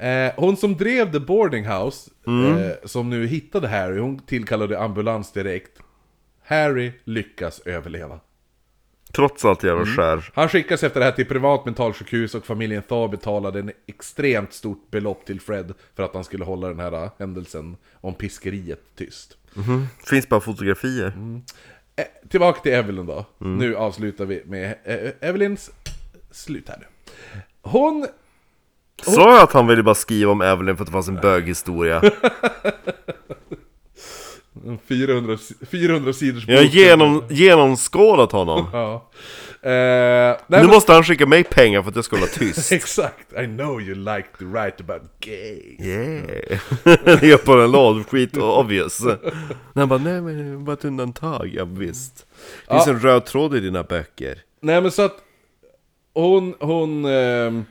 Eh, 0.00 0.32
hon 0.36 0.56
som 0.56 0.76
drev 0.76 1.12
The 1.12 1.20
Boarding 1.20 1.66
House, 1.66 2.10
eh, 2.26 2.88
som 2.88 3.10
nu 3.10 3.26
hittade 3.26 3.68
Harry, 3.68 3.98
hon 4.00 4.18
tillkallade 4.18 4.80
ambulans 4.80 5.32
direkt. 5.32 5.78
Harry 6.44 6.92
lyckas 7.04 7.60
överleva. 7.60 8.20
Trots 9.12 9.44
allt 9.44 9.64
jävla 9.64 9.86
skär. 9.86 10.30
Han 10.34 10.48
skickas 10.48 10.82
efter 10.82 11.00
det 11.00 11.06
här 11.06 11.12
till 11.12 11.26
privat 11.26 11.64
mentalsjukhus 11.64 12.34
och 12.34 12.46
familjen 12.46 12.82
Thaw 12.82 13.16
betalade 13.16 13.60
en 13.60 13.72
extremt 13.86 14.52
stort 14.52 14.90
belopp 14.90 15.24
till 15.24 15.40
Fred 15.40 15.74
för 15.96 16.02
att 16.02 16.14
han 16.14 16.24
skulle 16.24 16.44
hålla 16.44 16.68
den 16.68 16.80
här 16.80 16.92
äh, 17.04 17.10
händelsen 17.18 17.76
om 17.94 18.14
piskeriet 18.14 18.80
tyst. 18.96 19.36
Finns 20.04 20.28
bara 20.28 20.40
fotografier. 20.40 21.12
Eh, 21.96 22.04
tillbaka 22.28 22.60
till 22.60 22.72
Evelyn 22.72 23.06
då. 23.06 23.26
Nu 23.38 23.76
avslutar 23.76 24.24
vi 24.24 24.42
med 24.46 24.74
eh, 24.84 25.28
Evelyns 25.28 25.70
slut 26.30 26.68
här 26.68 26.78
nu. 26.80 26.86
Hon... 27.62 28.06
Sa 29.02 29.34
jag 29.34 29.42
att 29.42 29.52
han 29.52 29.66
ville 29.66 29.82
bara 29.82 29.94
skriva 29.94 30.32
om 30.32 30.40
Evelyn 30.40 30.76
för 30.76 30.82
att 30.82 30.88
det 30.88 30.92
fanns 30.92 31.08
en 31.08 31.14
böghistoria? 31.14 32.02
400, 34.88 35.36
si- 35.36 35.54
400 35.70 36.12
sidors 36.12 36.48
Jag 36.48 36.56
har 36.56 36.64
bok. 36.64 36.74
genom, 36.74 37.24
genomskådat 37.30 38.32
honom. 38.32 38.66
Ja. 38.72 39.10
Eh, 39.62 40.36
nej, 40.46 40.60
Nu 40.62 40.66
måste 40.66 40.92
han 40.92 41.04
skicka 41.04 41.26
mig 41.26 41.44
pengar 41.44 41.82
för 41.82 41.88
att 41.90 41.96
jag 41.96 42.04
ska 42.04 42.16
hålla 42.16 42.26
tyst. 42.26 42.72
Exakt, 42.72 43.32
I 43.32 43.46
know 43.46 43.80
you 43.82 43.94
like 43.94 44.28
to 44.38 44.44
write 44.44 44.76
about 44.82 45.02
gay. 45.20 45.76
Yeah. 45.78 46.60
Det 47.20 47.30
är 47.32 47.36
på 47.36 47.52
en 47.52 47.72
låd, 47.72 48.06
skit 48.06 48.36
obvious. 48.36 49.02
Han 49.74 49.88
bara, 49.88 49.98
nej 49.98 50.20
men 50.20 50.50
det 50.60 50.64
var 50.66 50.72
ett 50.74 50.84
undantag, 50.84 51.50
ja 51.54 51.64
visst. 51.64 52.26
Det 52.68 52.74
finns 52.74 52.86
Ja. 52.86 52.92
en 52.92 53.00
röd 53.00 53.24
tråd 53.24 53.56
i 53.56 53.60
dina 53.60 53.82
böcker. 53.82 54.38
Nej 54.62 54.80
men 54.82 54.90
så 54.90 55.02
att 55.02 55.16
hon, 56.14 56.54
hon 56.60 57.04
ehm, 57.04 57.64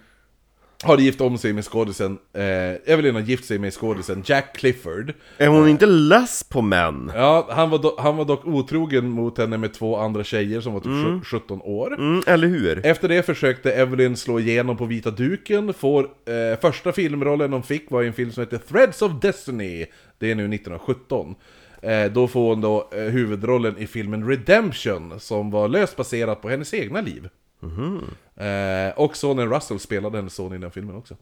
har 0.83 0.97
gift 0.97 1.21
om 1.21 1.37
sig 1.37 1.53
med 1.53 1.65
skådisen, 1.65 2.17
eh, 2.33 2.93
Evelyn 2.93 3.15
har 3.15 3.21
gift 3.21 3.45
sig 3.45 3.59
med 3.59 3.73
skådisen 3.73 4.23
Jack 4.25 4.57
Clifford. 4.57 5.13
Är 5.37 5.47
hon 5.47 5.67
inte 5.67 5.85
less 5.85 6.43
på 6.43 6.61
män? 6.61 7.11
Ja, 7.15 7.47
han 7.51 7.69
var, 7.69 7.77
do, 7.77 7.95
han 7.99 8.17
var 8.17 8.25
dock 8.25 8.45
otrogen 8.45 9.09
mot 9.09 9.37
henne 9.37 9.57
med 9.57 9.73
två 9.73 9.97
andra 9.97 10.23
tjejer 10.23 10.61
som 10.61 10.73
var 10.73 10.79
typ 10.79 11.25
17 11.25 11.61
år. 11.61 11.93
Mm, 11.93 12.23
eller 12.27 12.47
hur? 12.47 12.85
Efter 12.85 13.07
det 13.07 13.23
försökte 13.23 13.71
Evelyn 13.71 14.17
slå 14.17 14.39
igenom 14.39 14.77
på 14.77 14.85
vita 14.85 15.11
duken, 15.11 15.73
får 15.73 16.03
eh, 16.03 16.59
första 16.61 16.91
filmrollen 16.91 17.53
hon 17.53 17.63
fick 17.63 17.91
var 17.91 18.03
i 18.03 18.07
en 18.07 18.13
film 18.13 18.31
som 18.31 18.41
heter 18.41 18.57
Threads 18.57 19.01
of 19.01 19.11
Destiny, 19.21 19.85
det 20.17 20.31
är 20.31 20.35
nu 20.35 20.55
1917. 20.55 21.35
Eh, 21.81 22.11
då 22.11 22.27
får 22.27 22.49
hon 22.49 22.61
då 22.61 22.89
eh, 22.93 23.01
huvudrollen 23.03 23.77
i 23.77 23.87
filmen 23.87 24.27
Redemption, 24.27 25.19
som 25.19 25.51
var 25.51 25.67
löst 25.67 25.95
baserat 25.95 26.41
på 26.41 26.49
hennes 26.49 26.73
egna 26.73 27.01
liv. 27.01 27.29
Eh, 28.35 28.99
och 28.99 29.17
sonen 29.17 29.49
Russell 29.49 29.79
spelade 29.79 30.17
hennes 30.17 30.33
son 30.33 30.53
i 30.53 30.57
den 30.57 30.71
filmen 30.71 30.95
också. 30.95 31.15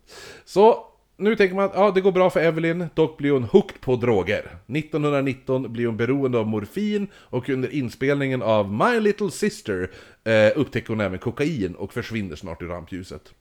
Så, 0.46 0.86
nu 1.18 1.36
tänker 1.36 1.56
man 1.56 1.66
att 1.66 1.72
ja, 1.76 1.92
det 1.92 2.02
går 2.02 2.12
bra 2.12 2.30
för 2.30 2.40
Evelyn, 2.40 2.86
dock 2.94 3.18
blir 3.18 3.32
hon 3.32 3.44
hooked 3.44 3.82
på 3.82 3.96
droger. 3.96 4.58
1919 4.68 5.74
blir 5.74 5.86
hon 5.86 5.98
beroende 5.98 6.38
av 6.38 6.48
morfin 6.48 7.08
och 7.16 7.50
under 7.50 7.70
inspelningen 7.74 8.42
av 8.42 8.74
My 8.74 9.00
Little 9.00 9.32
Sister 9.32 9.92
eh, 10.24 10.52
upptäcker 10.56 10.90
hon 10.90 11.02
även 11.02 11.20
kokain 11.20 11.76
och 11.76 11.94
försvinner 11.94 12.36
snart 12.36 12.62
ur 12.62 12.68
rampljuset. 12.68 13.34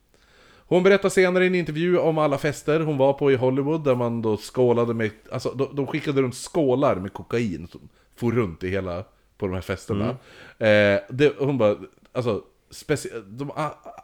Hon 0.69 0.83
berättar 0.83 1.09
senare 1.09 1.43
i 1.43 1.47
en 1.47 1.55
intervju 1.55 1.97
om 1.97 2.17
alla 2.17 2.37
fester 2.37 2.79
hon 2.79 2.97
var 2.97 3.13
på 3.13 3.31
i 3.31 3.35
Hollywood 3.35 3.83
där 3.83 3.95
man 3.95 4.21
då 4.21 4.37
skålade 4.37 4.93
med, 4.93 5.11
alltså 5.31 5.49
de, 5.51 5.75
de 5.75 5.87
skickade 5.87 6.21
runt 6.21 6.35
skålar 6.35 6.95
med 6.95 7.13
kokain 7.13 7.67
som 7.67 7.89
for 8.15 8.31
runt 8.31 8.63
i 8.63 8.69
hela, 8.69 9.03
på 9.37 9.47
de 9.47 9.53
här 9.53 9.61
festerna. 9.61 10.09
Eh, 10.57 10.99
det, 11.09 11.33
hon 11.39 11.57
bara, 11.57 11.75
alltså, 12.11 12.41
speci- 12.71 13.23
de, 13.27 13.51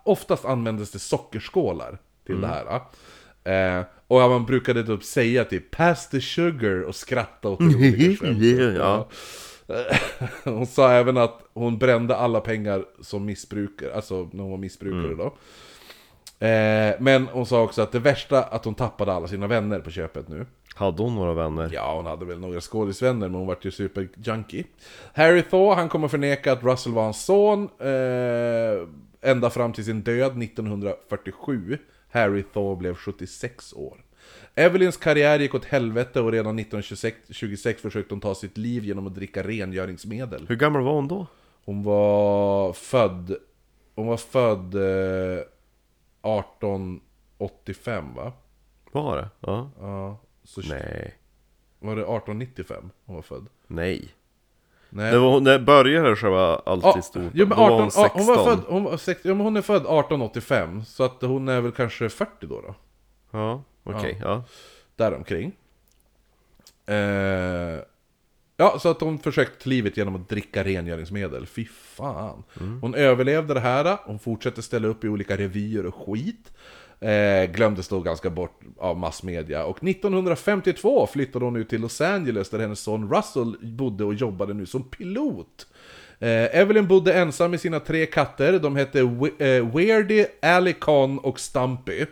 oftast 0.05 0.45
användes 0.45 0.91
det 0.91 0.99
sockerskålar 0.99 1.97
till 2.25 2.41
det 2.41 2.47
här. 2.47 2.81
Eh, 3.79 3.85
och 4.07 4.19
man 4.29 4.45
brukade 4.45 4.83
typ 4.83 5.03
säga 5.03 5.45
typ 5.45 5.71
'Pass 5.71 6.09
the 6.09 6.17
sugar' 6.19 6.83
och 6.83 6.95
skratta 6.95 7.49
åt 7.49 7.59
det 7.59 7.65
olika. 7.65 8.25
Ja. 8.77 9.07
Hon 10.43 10.67
sa 10.67 10.91
även 10.91 11.17
att 11.17 11.39
hon 11.53 11.77
brände 11.77 12.15
alla 12.15 12.39
pengar 12.41 12.85
som 13.01 13.25
missbrukare, 13.25 13.93
alltså 13.95 14.29
när 14.33 14.41
hon 14.43 14.51
var 14.51 14.57
missbrukare 14.57 15.15
då. 15.15 15.25
Eh, 16.45 16.95
men 16.99 17.27
hon 17.27 17.45
sa 17.45 17.61
också 17.61 17.81
att 17.81 17.91
det 17.91 17.99
värsta 17.99 18.43
att 18.43 18.65
hon 18.65 18.75
tappade 18.75 19.13
alla 19.13 19.27
sina 19.27 19.47
vänner 19.47 19.79
på 19.79 19.89
köpet 19.91 20.27
nu. 20.27 20.45
Hade 20.75 21.03
hon 21.03 21.15
några 21.15 21.33
vänner? 21.33 21.69
Ja, 21.73 21.95
hon 21.95 22.05
hade 22.05 22.25
väl 22.25 22.39
några 22.39 22.61
skådisvänner, 22.61 23.27
men 23.27 23.35
hon 23.35 23.47
vart 23.47 23.65
ju 23.65 23.71
superjunkie. 23.71 24.63
Harry 25.13 25.41
Thaw, 25.41 25.75
han 25.75 25.89
kommer 25.89 26.07
förneka 26.07 26.51
att 26.51 26.63
Russell 26.63 26.93
var 26.93 27.03
hans 27.03 27.25
son, 27.25 27.69
eh, 27.79 28.87
ända 29.31 29.49
fram 29.49 29.73
till 29.73 29.85
sin 29.85 30.01
död 30.01 30.37
1947. 30.37 31.77
Harry 32.11 32.43
Thaw 32.53 32.75
blev 32.75 32.95
76 32.95 33.73
år. 33.73 34.03
Evelyns 34.55 34.97
karriär 34.97 35.39
gick 35.39 35.55
åt 35.55 35.65
helvete 35.65 36.21
och 36.21 36.31
redan 36.31 36.59
1926 36.59 37.81
försökte 37.81 38.13
hon 38.13 38.21
ta 38.21 38.35
sitt 38.35 38.57
liv 38.57 38.83
genom 38.83 39.07
att 39.07 39.15
dricka 39.15 39.43
rengöringsmedel. 39.43 40.45
Hur 40.47 40.55
gammal 40.55 40.81
var 40.81 40.93
hon 40.93 41.07
då? 41.07 41.27
Hon 41.65 41.83
var 41.83 42.73
född... 42.73 43.35
Hon 43.95 44.07
var 44.07 44.17
född 44.17 44.75
eh, 44.75 45.39
1885 46.39 48.15
va? 48.15 48.33
Var 48.91 49.17
det? 49.17 49.29
Ja. 49.39 49.69
Ja. 49.79 50.17
Så 50.43 50.61
Nej. 50.61 51.15
Var 51.79 51.95
det 51.95 52.01
1895 52.01 52.89
hon 53.05 53.15
var 53.15 53.21
född? 53.21 53.47
Nej. 53.67 54.13
Nej. 54.89 55.11
Det 55.11 55.19
var, 55.19 55.39
när 55.39 55.59
började 55.59 56.15
själva 56.15 56.61
allt 56.65 56.83
Ja, 57.13 57.45
men 57.45 57.49
Då 57.49 57.55
var 57.55 57.65
18, 57.65 57.81
hon 57.81 57.91
16. 57.91 58.09
hon 58.13 58.27
var 58.27 58.45
född, 58.45 58.59
hon 58.67 58.83
var 58.83 58.97
60, 58.97 59.27
ja, 59.27 59.33
men 59.33 59.43
hon 59.43 59.57
är 59.57 59.61
född 59.61 59.75
1885, 59.75 60.85
så 60.85 61.03
att 61.03 61.21
hon 61.21 61.47
är 61.47 61.61
väl 61.61 61.71
kanske 61.71 62.09
40 62.09 62.31
då 62.47 62.61
då? 62.61 62.75
Ja, 63.31 63.63
okej. 63.83 64.17
Ja. 64.21 64.43
Däromkring. 64.95 65.51
Eh, 66.85 66.95
ja, 68.57 68.79
så 68.79 68.89
att 68.89 69.01
hon 69.01 69.19
försökt 69.19 69.65
livet 69.65 69.97
genom 69.97 70.15
att 70.15 70.29
dricka 70.29 70.63
rengöringsmedel. 70.63 71.45
Fy 71.45 71.65
fan. 71.65 72.43
Hon 72.81 72.95
överlevde 72.95 73.53
det 73.53 73.59
här, 73.59 73.97
hon 74.05 74.19
fortsatte 74.19 74.61
ställa 74.61 74.87
upp 74.87 75.03
i 75.03 75.07
olika 75.07 75.37
revyer 75.37 75.85
och 75.85 75.95
skit. 75.95 76.53
Eh, 77.03 77.51
glömdes 77.51 77.87
då 77.87 77.99
ganska 77.99 78.29
bort 78.29 78.59
av 78.77 78.97
massmedia. 78.97 79.65
Och 79.65 79.83
1952 79.83 81.07
flyttade 81.07 81.45
hon 81.45 81.55
ut 81.55 81.69
till 81.69 81.81
Los 81.81 82.01
Angeles 82.01 82.49
där 82.49 82.59
hennes 82.59 82.79
son 82.79 83.13
Russell 83.13 83.55
bodde 83.61 84.03
och 84.03 84.13
jobbade 84.13 84.53
nu 84.53 84.65
som 84.65 84.83
pilot. 84.83 85.67
Eh, 86.19 86.59
Evelyn 86.59 86.87
bodde 86.87 87.13
ensam 87.13 87.51
med 87.51 87.61
sina 87.61 87.79
tre 87.79 88.05
katter, 88.05 88.59
de 88.59 88.75
hette 88.75 88.99
eh, 88.99 89.75
Weirdy, 89.75 90.25
Alicon 90.41 91.19
och 91.19 91.39
Stumpy. 91.39 92.05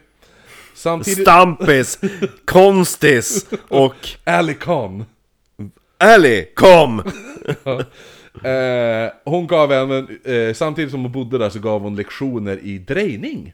Samtidigt... 0.73 1.21
Stampis, 1.21 1.99
Konstis 2.45 3.45
och 3.69 4.09
Alicon! 4.23 5.05
Ellie, 5.99 6.45
kom! 6.55 7.03
Eh, 8.43 9.11
hon 9.23 9.47
gav 9.47 9.71
även, 9.71 10.19
eh, 10.23 10.53
samtidigt 10.53 10.91
som 10.91 11.01
hon 11.01 11.11
bodde 11.11 11.37
där 11.37 11.49
så 11.49 11.59
gav 11.59 11.81
hon 11.81 11.95
lektioner 11.95 12.59
i 12.63 12.77
drejning. 12.77 13.53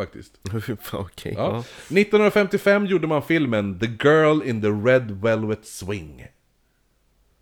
Faktiskt. 0.00 0.40
Okej, 0.92 1.34
Ja. 1.36 1.42
ja. 1.42 1.58
1955 1.58 2.86
gjorde 2.86 3.06
man 3.06 3.22
filmen 3.22 3.78
The 3.78 3.86
Girl 4.08 4.42
in 4.42 4.62
the 4.62 4.68
Red 4.68 5.10
Velvet 5.10 5.66
Swing. 5.66 6.26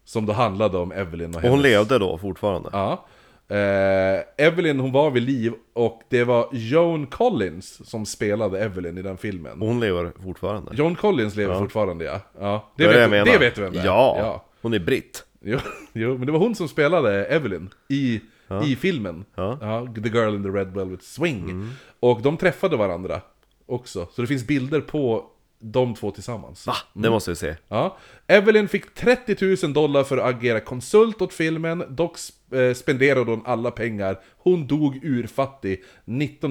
Som 0.05 0.27
då 0.27 0.33
handlade 0.33 0.79
om 0.79 0.93
Evelyn 0.93 1.31
och 1.31 1.37
Och 1.37 1.43
hennes... 1.43 1.55
hon 1.55 1.63
levde 1.63 1.99
då 1.99 2.19
fortfarande? 2.19 2.71
Ja. 2.73 3.07
Eh, 3.49 4.47
Evelyn 4.47 4.81
hon 4.81 4.93
var 4.93 5.11
vid 5.11 5.23
liv 5.23 5.53
och 5.73 6.03
det 6.09 6.25
var 6.25 6.49
Joan 6.53 7.07
Collins 7.07 7.91
som 7.91 8.07
spelade 8.07 8.61
Evelyn 8.61 8.99
i 8.99 9.03
den 9.03 9.17
filmen. 9.17 9.61
Hon 9.61 9.81
lever 9.81 10.13
fortfarande? 10.23 10.71
Joan 10.75 10.95
Collins 10.95 11.37
lever 11.37 11.59
fortfarande 11.59 12.05
ja. 12.05 12.21
ja. 12.41 12.73
Det, 12.77 12.85
är 12.85 12.89
vet, 12.89 13.11
menar. 13.11 13.33
det 13.33 13.39
vet 13.39 13.55
du 13.55 13.61
vem 13.63 13.73
det 13.73 13.81
är? 13.81 13.85
Ja, 13.85 14.17
ja. 14.19 14.45
hon 14.63 14.75
är 14.75 14.79
britt 14.79 15.25
Jo, 15.41 15.59
jo, 15.93 16.19
men 16.19 16.27
det 16.27 16.33
var 16.33 16.39
hon 16.39 16.55
som 16.55 16.69
spelade 16.69 17.25
Evelyn 17.25 17.71
i, 17.89 18.21
i 18.65 18.77
filmen. 18.77 19.25
Ja. 19.35 19.89
The 19.95 20.09
Girl 20.09 20.35
in 20.35 20.43
the 20.43 20.49
Red 20.49 20.69
Velvet 20.75 21.03
Swing. 21.03 21.71
Och 22.01 22.23
de 22.23 22.37
träffade 22.37 22.77
varandra 22.77 23.21
också. 23.67 24.07
Så 24.13 24.21
det 24.23 24.29
finns 24.29 24.47
bilder 24.47 24.81
på 24.81 25.25
de 25.61 25.95
två 25.95 26.11
tillsammans. 26.11 26.67
Va? 26.67 26.75
Det 26.93 27.11
måste 27.11 27.31
vi 27.31 27.37
se 27.37 27.57
Ja. 27.69 27.97
Evelyn 28.27 28.69
fick 28.69 28.95
30 28.95 29.57
000 29.65 29.73
dollar 29.73 30.05
för 30.05 30.19
att 30.19 30.35
agera 30.35 30.61
konsult 30.61 31.23
åt 31.23 31.33
filmen, 31.35 31.85
dock 31.89 32.17
eh, 32.53 32.75
spenderade 32.75 33.31
hon 33.31 33.43
alla 33.45 33.71
pengar. 33.71 34.21
Hon 34.39 34.67
dog 34.67 35.01
urfattig 35.05 35.85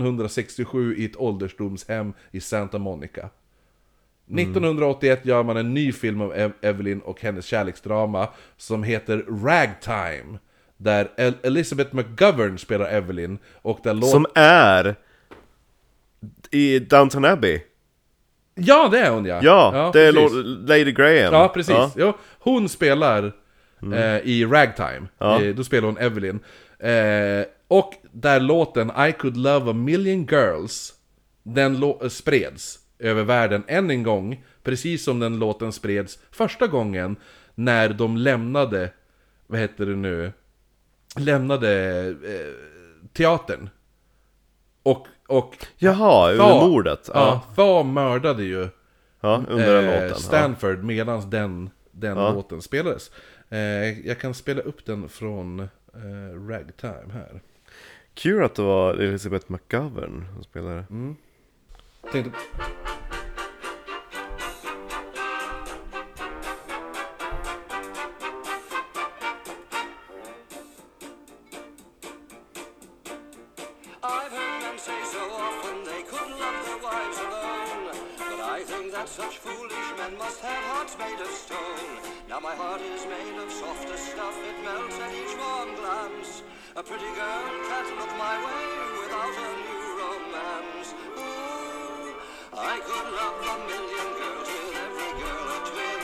1967 0.01 0.95
i 0.97 1.05
ett 1.05 1.15
ålderdomshem 1.17 2.13
i 2.31 2.39
Santa 2.39 2.77
Monica. 2.79 3.29
1981 4.37 5.25
gör 5.25 5.43
man 5.43 5.57
en 5.57 5.73
ny 5.73 5.91
film 5.91 6.21
om 6.21 6.31
Ev- 6.33 6.53
Evelyn 6.61 6.99
och 6.99 7.21
hennes 7.21 7.45
kärleksdrama 7.45 8.27
som 8.57 8.83
heter 8.83 9.17
Ragtime. 9.45 10.39
Där 10.77 11.11
El- 11.17 11.37
Elizabeth 11.43 11.95
McGovern 11.95 12.57
spelar 12.57 12.85
Evelyn 12.89 13.37
och 13.61 13.79
där 13.83 13.93
låt... 13.93 14.09
Som 14.09 14.25
är 14.35 14.95
i 16.51 16.79
Downton 16.79 17.25
Abbey 17.25 17.61
Ja, 18.55 18.87
det 18.91 18.99
är 18.99 19.11
hon 19.11 19.25
ja! 19.25 19.39
Ja, 19.43 19.89
det 19.93 20.01
är 20.01 20.13
precis. 20.13 20.31
Lord- 20.33 20.69
Lady 20.69 20.91
Graham 20.91 21.33
Ja, 21.33 21.51
precis. 21.53 21.75
Ja. 21.75 21.91
Jo, 21.95 22.13
hon 22.39 22.69
spelar 22.69 23.31
eh, 23.93 24.17
i 24.23 24.45
Ragtime. 24.45 25.07
Ja. 25.17 25.41
Eh, 25.43 25.55
då 25.55 25.63
spelar 25.63 25.87
hon 25.87 25.97
Evelyn. 25.97 26.39
Eh, 26.79 27.45
och 27.67 27.93
där 28.11 28.39
låten 28.39 28.91
I 29.09 29.11
could 29.11 29.37
love 29.37 29.71
a 29.71 29.73
million 29.73 30.25
girls, 30.25 30.93
den 31.43 31.83
eh, 31.83 32.07
spreds 32.09 32.79
över 32.99 33.23
världen 33.23 33.63
än 33.67 33.91
en 33.91 34.03
gång. 34.03 34.43
Precis 34.63 35.03
som 35.03 35.19
den 35.19 35.39
låten 35.39 35.71
spreds 35.71 36.19
första 36.31 36.67
gången 36.67 37.15
när 37.55 37.89
de 37.89 38.17
lämnade, 38.17 38.91
vad 39.47 39.59
heter 39.59 39.85
det 39.85 39.95
nu, 39.95 40.31
lämnade 41.19 41.99
eh, 42.07 42.53
teatern. 43.13 43.69
Och, 44.83 45.07
och 45.27 45.55
Jaha, 45.77 46.31
under 46.31 46.45
Thaw- 46.45 46.69
mordet? 46.69 47.09
Ja, 47.13 47.43
Ja, 47.55 47.55
Thaw 47.55 47.83
mördade 47.93 48.43
ju 48.43 48.69
ja 49.21 49.43
under 49.49 49.73
den 49.81 49.85
eh, 49.85 49.91
låten. 49.93 50.07
Ja. 50.09 50.15
Stanford 50.15 50.83
medan 50.83 51.29
den, 51.29 51.69
den 51.91 52.17
Ja. 52.17 52.31
låten 52.33 52.61
spelades. 52.61 53.11
Eh, 53.49 53.59
jag 54.07 54.19
kan 54.19 54.33
spela 54.33 54.61
upp 54.61 54.85
den 54.85 55.09
från 55.09 55.59
eh, 55.59 56.47
Ragtime 56.49 57.13
här. 57.13 57.41
Kul 58.13 58.43
att 58.43 58.55
det 58.55 58.61
var 58.61 58.93
Elizabeth 58.93 59.51
McGovern 59.51 60.25
som 60.33 60.43
spelade. 60.43 60.85
Mm. 60.89 61.15
Tänkte... 62.11 62.31
A 86.77 86.83
pretty 86.83 87.11
girl 87.15 87.43
can't 87.69 87.89
look 87.99 88.11
my 88.25 88.35
way 88.45 88.65
without 89.01 89.35
a 89.45 89.49
new 89.65 89.85
romance. 90.01 90.89
Ooh, 91.17 92.13
I 92.53 92.75
could 92.87 93.07
love 93.19 93.39
a 93.53 93.55
million 93.69 94.09
girls 94.19 94.47
with 94.55 94.77
every 94.85 95.11
girl 95.21 95.45
a 95.55 95.59
twin. 95.69 96.01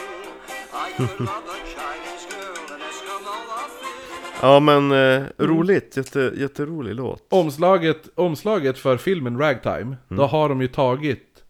I 0.74 0.88
could 0.98 1.20
love 1.30 1.46
a 1.46 1.60
Chinese 1.74 2.26
girl, 2.34 2.74
an 2.74 2.82
Eskimo, 2.90 3.36
a 3.58 3.70
Finn. 3.78 4.42
Ja 4.42 4.60
men 4.60 4.92
eh, 4.92 5.24
roligt, 5.38 5.98
Jätte, 5.98 6.34
jätterolig 6.38 6.96
låt. 6.96 7.26
Omslaget, 7.30 8.10
omslaget 8.16 8.78
för 8.78 8.98
filmen 8.98 9.38
Ragtime, 9.38 9.98
då 10.08 10.26
har 10.26 10.50
de 10.50 10.62
ju 10.62 10.68
tagit 10.68 11.44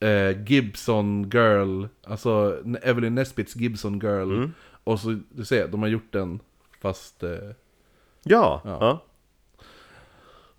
eh, 0.00 0.42
Gibson 0.46 1.30
Girl, 1.30 1.84
alltså 2.06 2.62
Evelyn 2.82 3.14
Nesbits 3.14 3.56
Gibson 3.56 3.98
Girl, 3.98 4.48
och 4.84 5.00
så, 5.00 5.18
du 5.30 5.44
ser, 5.44 5.68
de 5.68 5.82
har 5.82 5.88
gjort 5.88 6.12
den 6.12 6.40
fast... 6.80 7.22
Eh, 7.22 7.30
Ja, 8.28 8.60
ja. 8.64 9.04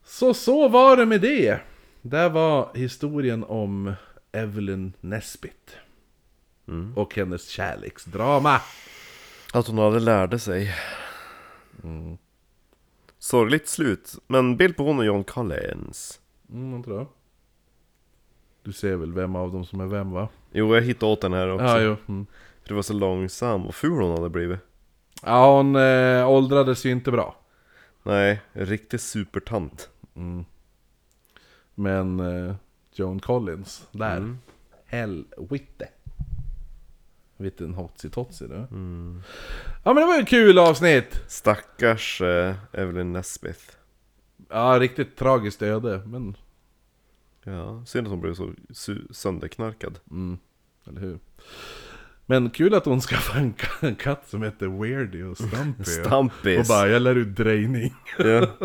så 0.04 0.34
så 0.34 0.68
var 0.68 0.98
det 0.98 1.06
med 1.06 1.22
det! 1.22 1.60
Där 2.02 2.30
var 2.30 2.70
historien 2.76 3.44
om 3.44 3.94
Evelyn 4.32 4.94
Nesbit. 5.02 5.78
Och 6.96 7.16
hennes 7.16 7.48
kärleksdrama. 7.48 8.62
Att 9.54 9.68
hon 9.68 9.80
aldrig 9.80 10.04
lärde 10.04 10.40
sig. 10.40 10.76
Sorgligt 13.20 13.68
slut, 13.68 14.16
men 14.28 14.58
bild 14.58 14.78
på 14.78 14.84
hon 14.84 15.00
och 15.00 15.06
John 15.06 15.24
Collins. 15.24 16.20
Mm, 16.50 16.74
jag 16.74 16.86
tror 16.86 16.98
jag. 16.98 17.08
Du 18.64 18.74
ser 18.74 18.96
väl 18.96 19.14
vem 19.14 19.36
av 19.36 19.52
dem 19.52 19.66
som 19.66 19.80
är 19.80 19.86
vem 19.86 20.12
va? 20.12 20.28
Jo, 20.52 20.76
jag 20.76 20.82
hittade 20.82 21.12
åt 21.12 21.22
den 21.22 21.34
här 21.34 21.50
också. 21.52 21.66
Ja, 21.66 21.82
jo. 21.82 21.96
Mm. 22.08 22.26
För 22.62 22.70
det 22.70 22.74
var 22.74 22.82
så 22.82 22.94
långsam 22.94 23.66
och 23.66 23.76
ful 23.76 24.02
hon 24.02 24.12
hade 24.12 24.30
blivit. 24.30 24.60
Ja, 25.24 25.58
hon 25.58 25.76
eh, 25.76 26.30
åldrades 26.30 26.86
ju 26.86 26.92
inte 26.92 27.12
bra. 27.12 27.36
Nej, 28.10 28.42
en 28.54 28.66
riktig 28.66 29.00
supertant. 29.00 29.90
Men 31.76 32.20
eh, 32.20 32.56
Joan 32.94 33.20
Collins, 33.20 33.88
där. 33.92 34.38
Helvete. 34.86 35.90
Vilken 37.38 37.74
hotsi 37.74 38.10
totsi 38.10 38.48
du. 38.48 38.56
Ja 39.84 39.94
men 39.94 39.96
det 39.96 40.06
var 40.06 40.16
ju 40.16 40.22
ett 40.22 40.28
kul 40.28 40.60
avsnitt! 40.60 41.24
Stackars 41.28 42.22
eh, 42.22 42.56
Evelyn 42.72 43.14
Nesbith. 43.14 43.64
Ja, 44.50 44.80
riktigt 44.80 45.18
tragiskt 45.18 45.62
öde, 45.62 46.02
men... 46.06 46.38
Ja, 47.44 47.86
synd 47.86 48.08
att 48.08 48.12
hon 48.12 48.22
blev 48.22 48.34
så 48.34 48.96
sönderknarkad. 49.12 50.00
Eller 50.88 51.02
hur? 51.02 51.20
Men 52.30 52.50
kul 52.50 52.74
att 52.76 52.86
hon 52.86 53.02
skaffade 53.02 53.40
en, 53.40 53.54
en 53.82 53.96
katt 53.96 54.24
som 54.30 54.44
heter 54.44 54.68
Weirdy 54.82 55.24
och 55.24 55.38
Stumpy. 55.38 55.84
Stampis. 55.84 56.60
Och 56.60 56.66
bara, 56.76 56.88
jag 56.88 57.02
lär 57.02 57.16
ut 57.16 57.36
drejning. 57.36 57.94
Ja. 58.18 58.46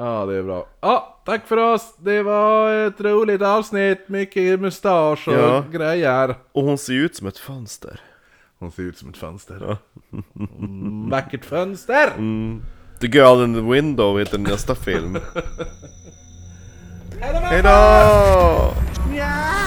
Ja, 0.00 0.26
det 0.26 0.34
är 0.36 0.42
bra. 0.42 0.66
Ja, 0.80 1.22
tack 1.26 1.46
för 1.46 1.56
oss! 1.56 1.96
Det 1.98 2.22
var 2.22 2.74
ett 2.86 3.00
roligt 3.00 3.42
avsnitt, 3.42 4.08
mycket 4.08 4.60
mustasch 4.60 5.28
och 5.28 5.34
Ja. 5.34 5.64
grejer. 5.72 6.34
Och 6.52 6.62
hon 6.64 6.78
ser 6.78 6.92
ju 6.92 7.04
ut 7.04 7.16
som 7.16 7.26
ett 7.26 7.38
fönster. 7.38 8.00
Hon 8.58 8.72
ser 8.72 8.82
ut 8.82 8.98
som 8.98 9.08
ett 9.08 9.16
fönster. 9.16 9.76
Mm, 10.58 11.10
vackert 11.10 11.44
fönster! 11.44 12.12
The 13.00 13.06
Girl 13.06 13.44
in 13.44 13.54
the 13.54 13.60
Window 13.60 14.18
heter 14.18 14.38
nästa 14.38 14.74
film. 14.74 15.14
Hejdå! 17.20 17.38
Hejdå! 17.38 17.68
Ja! 19.16 19.57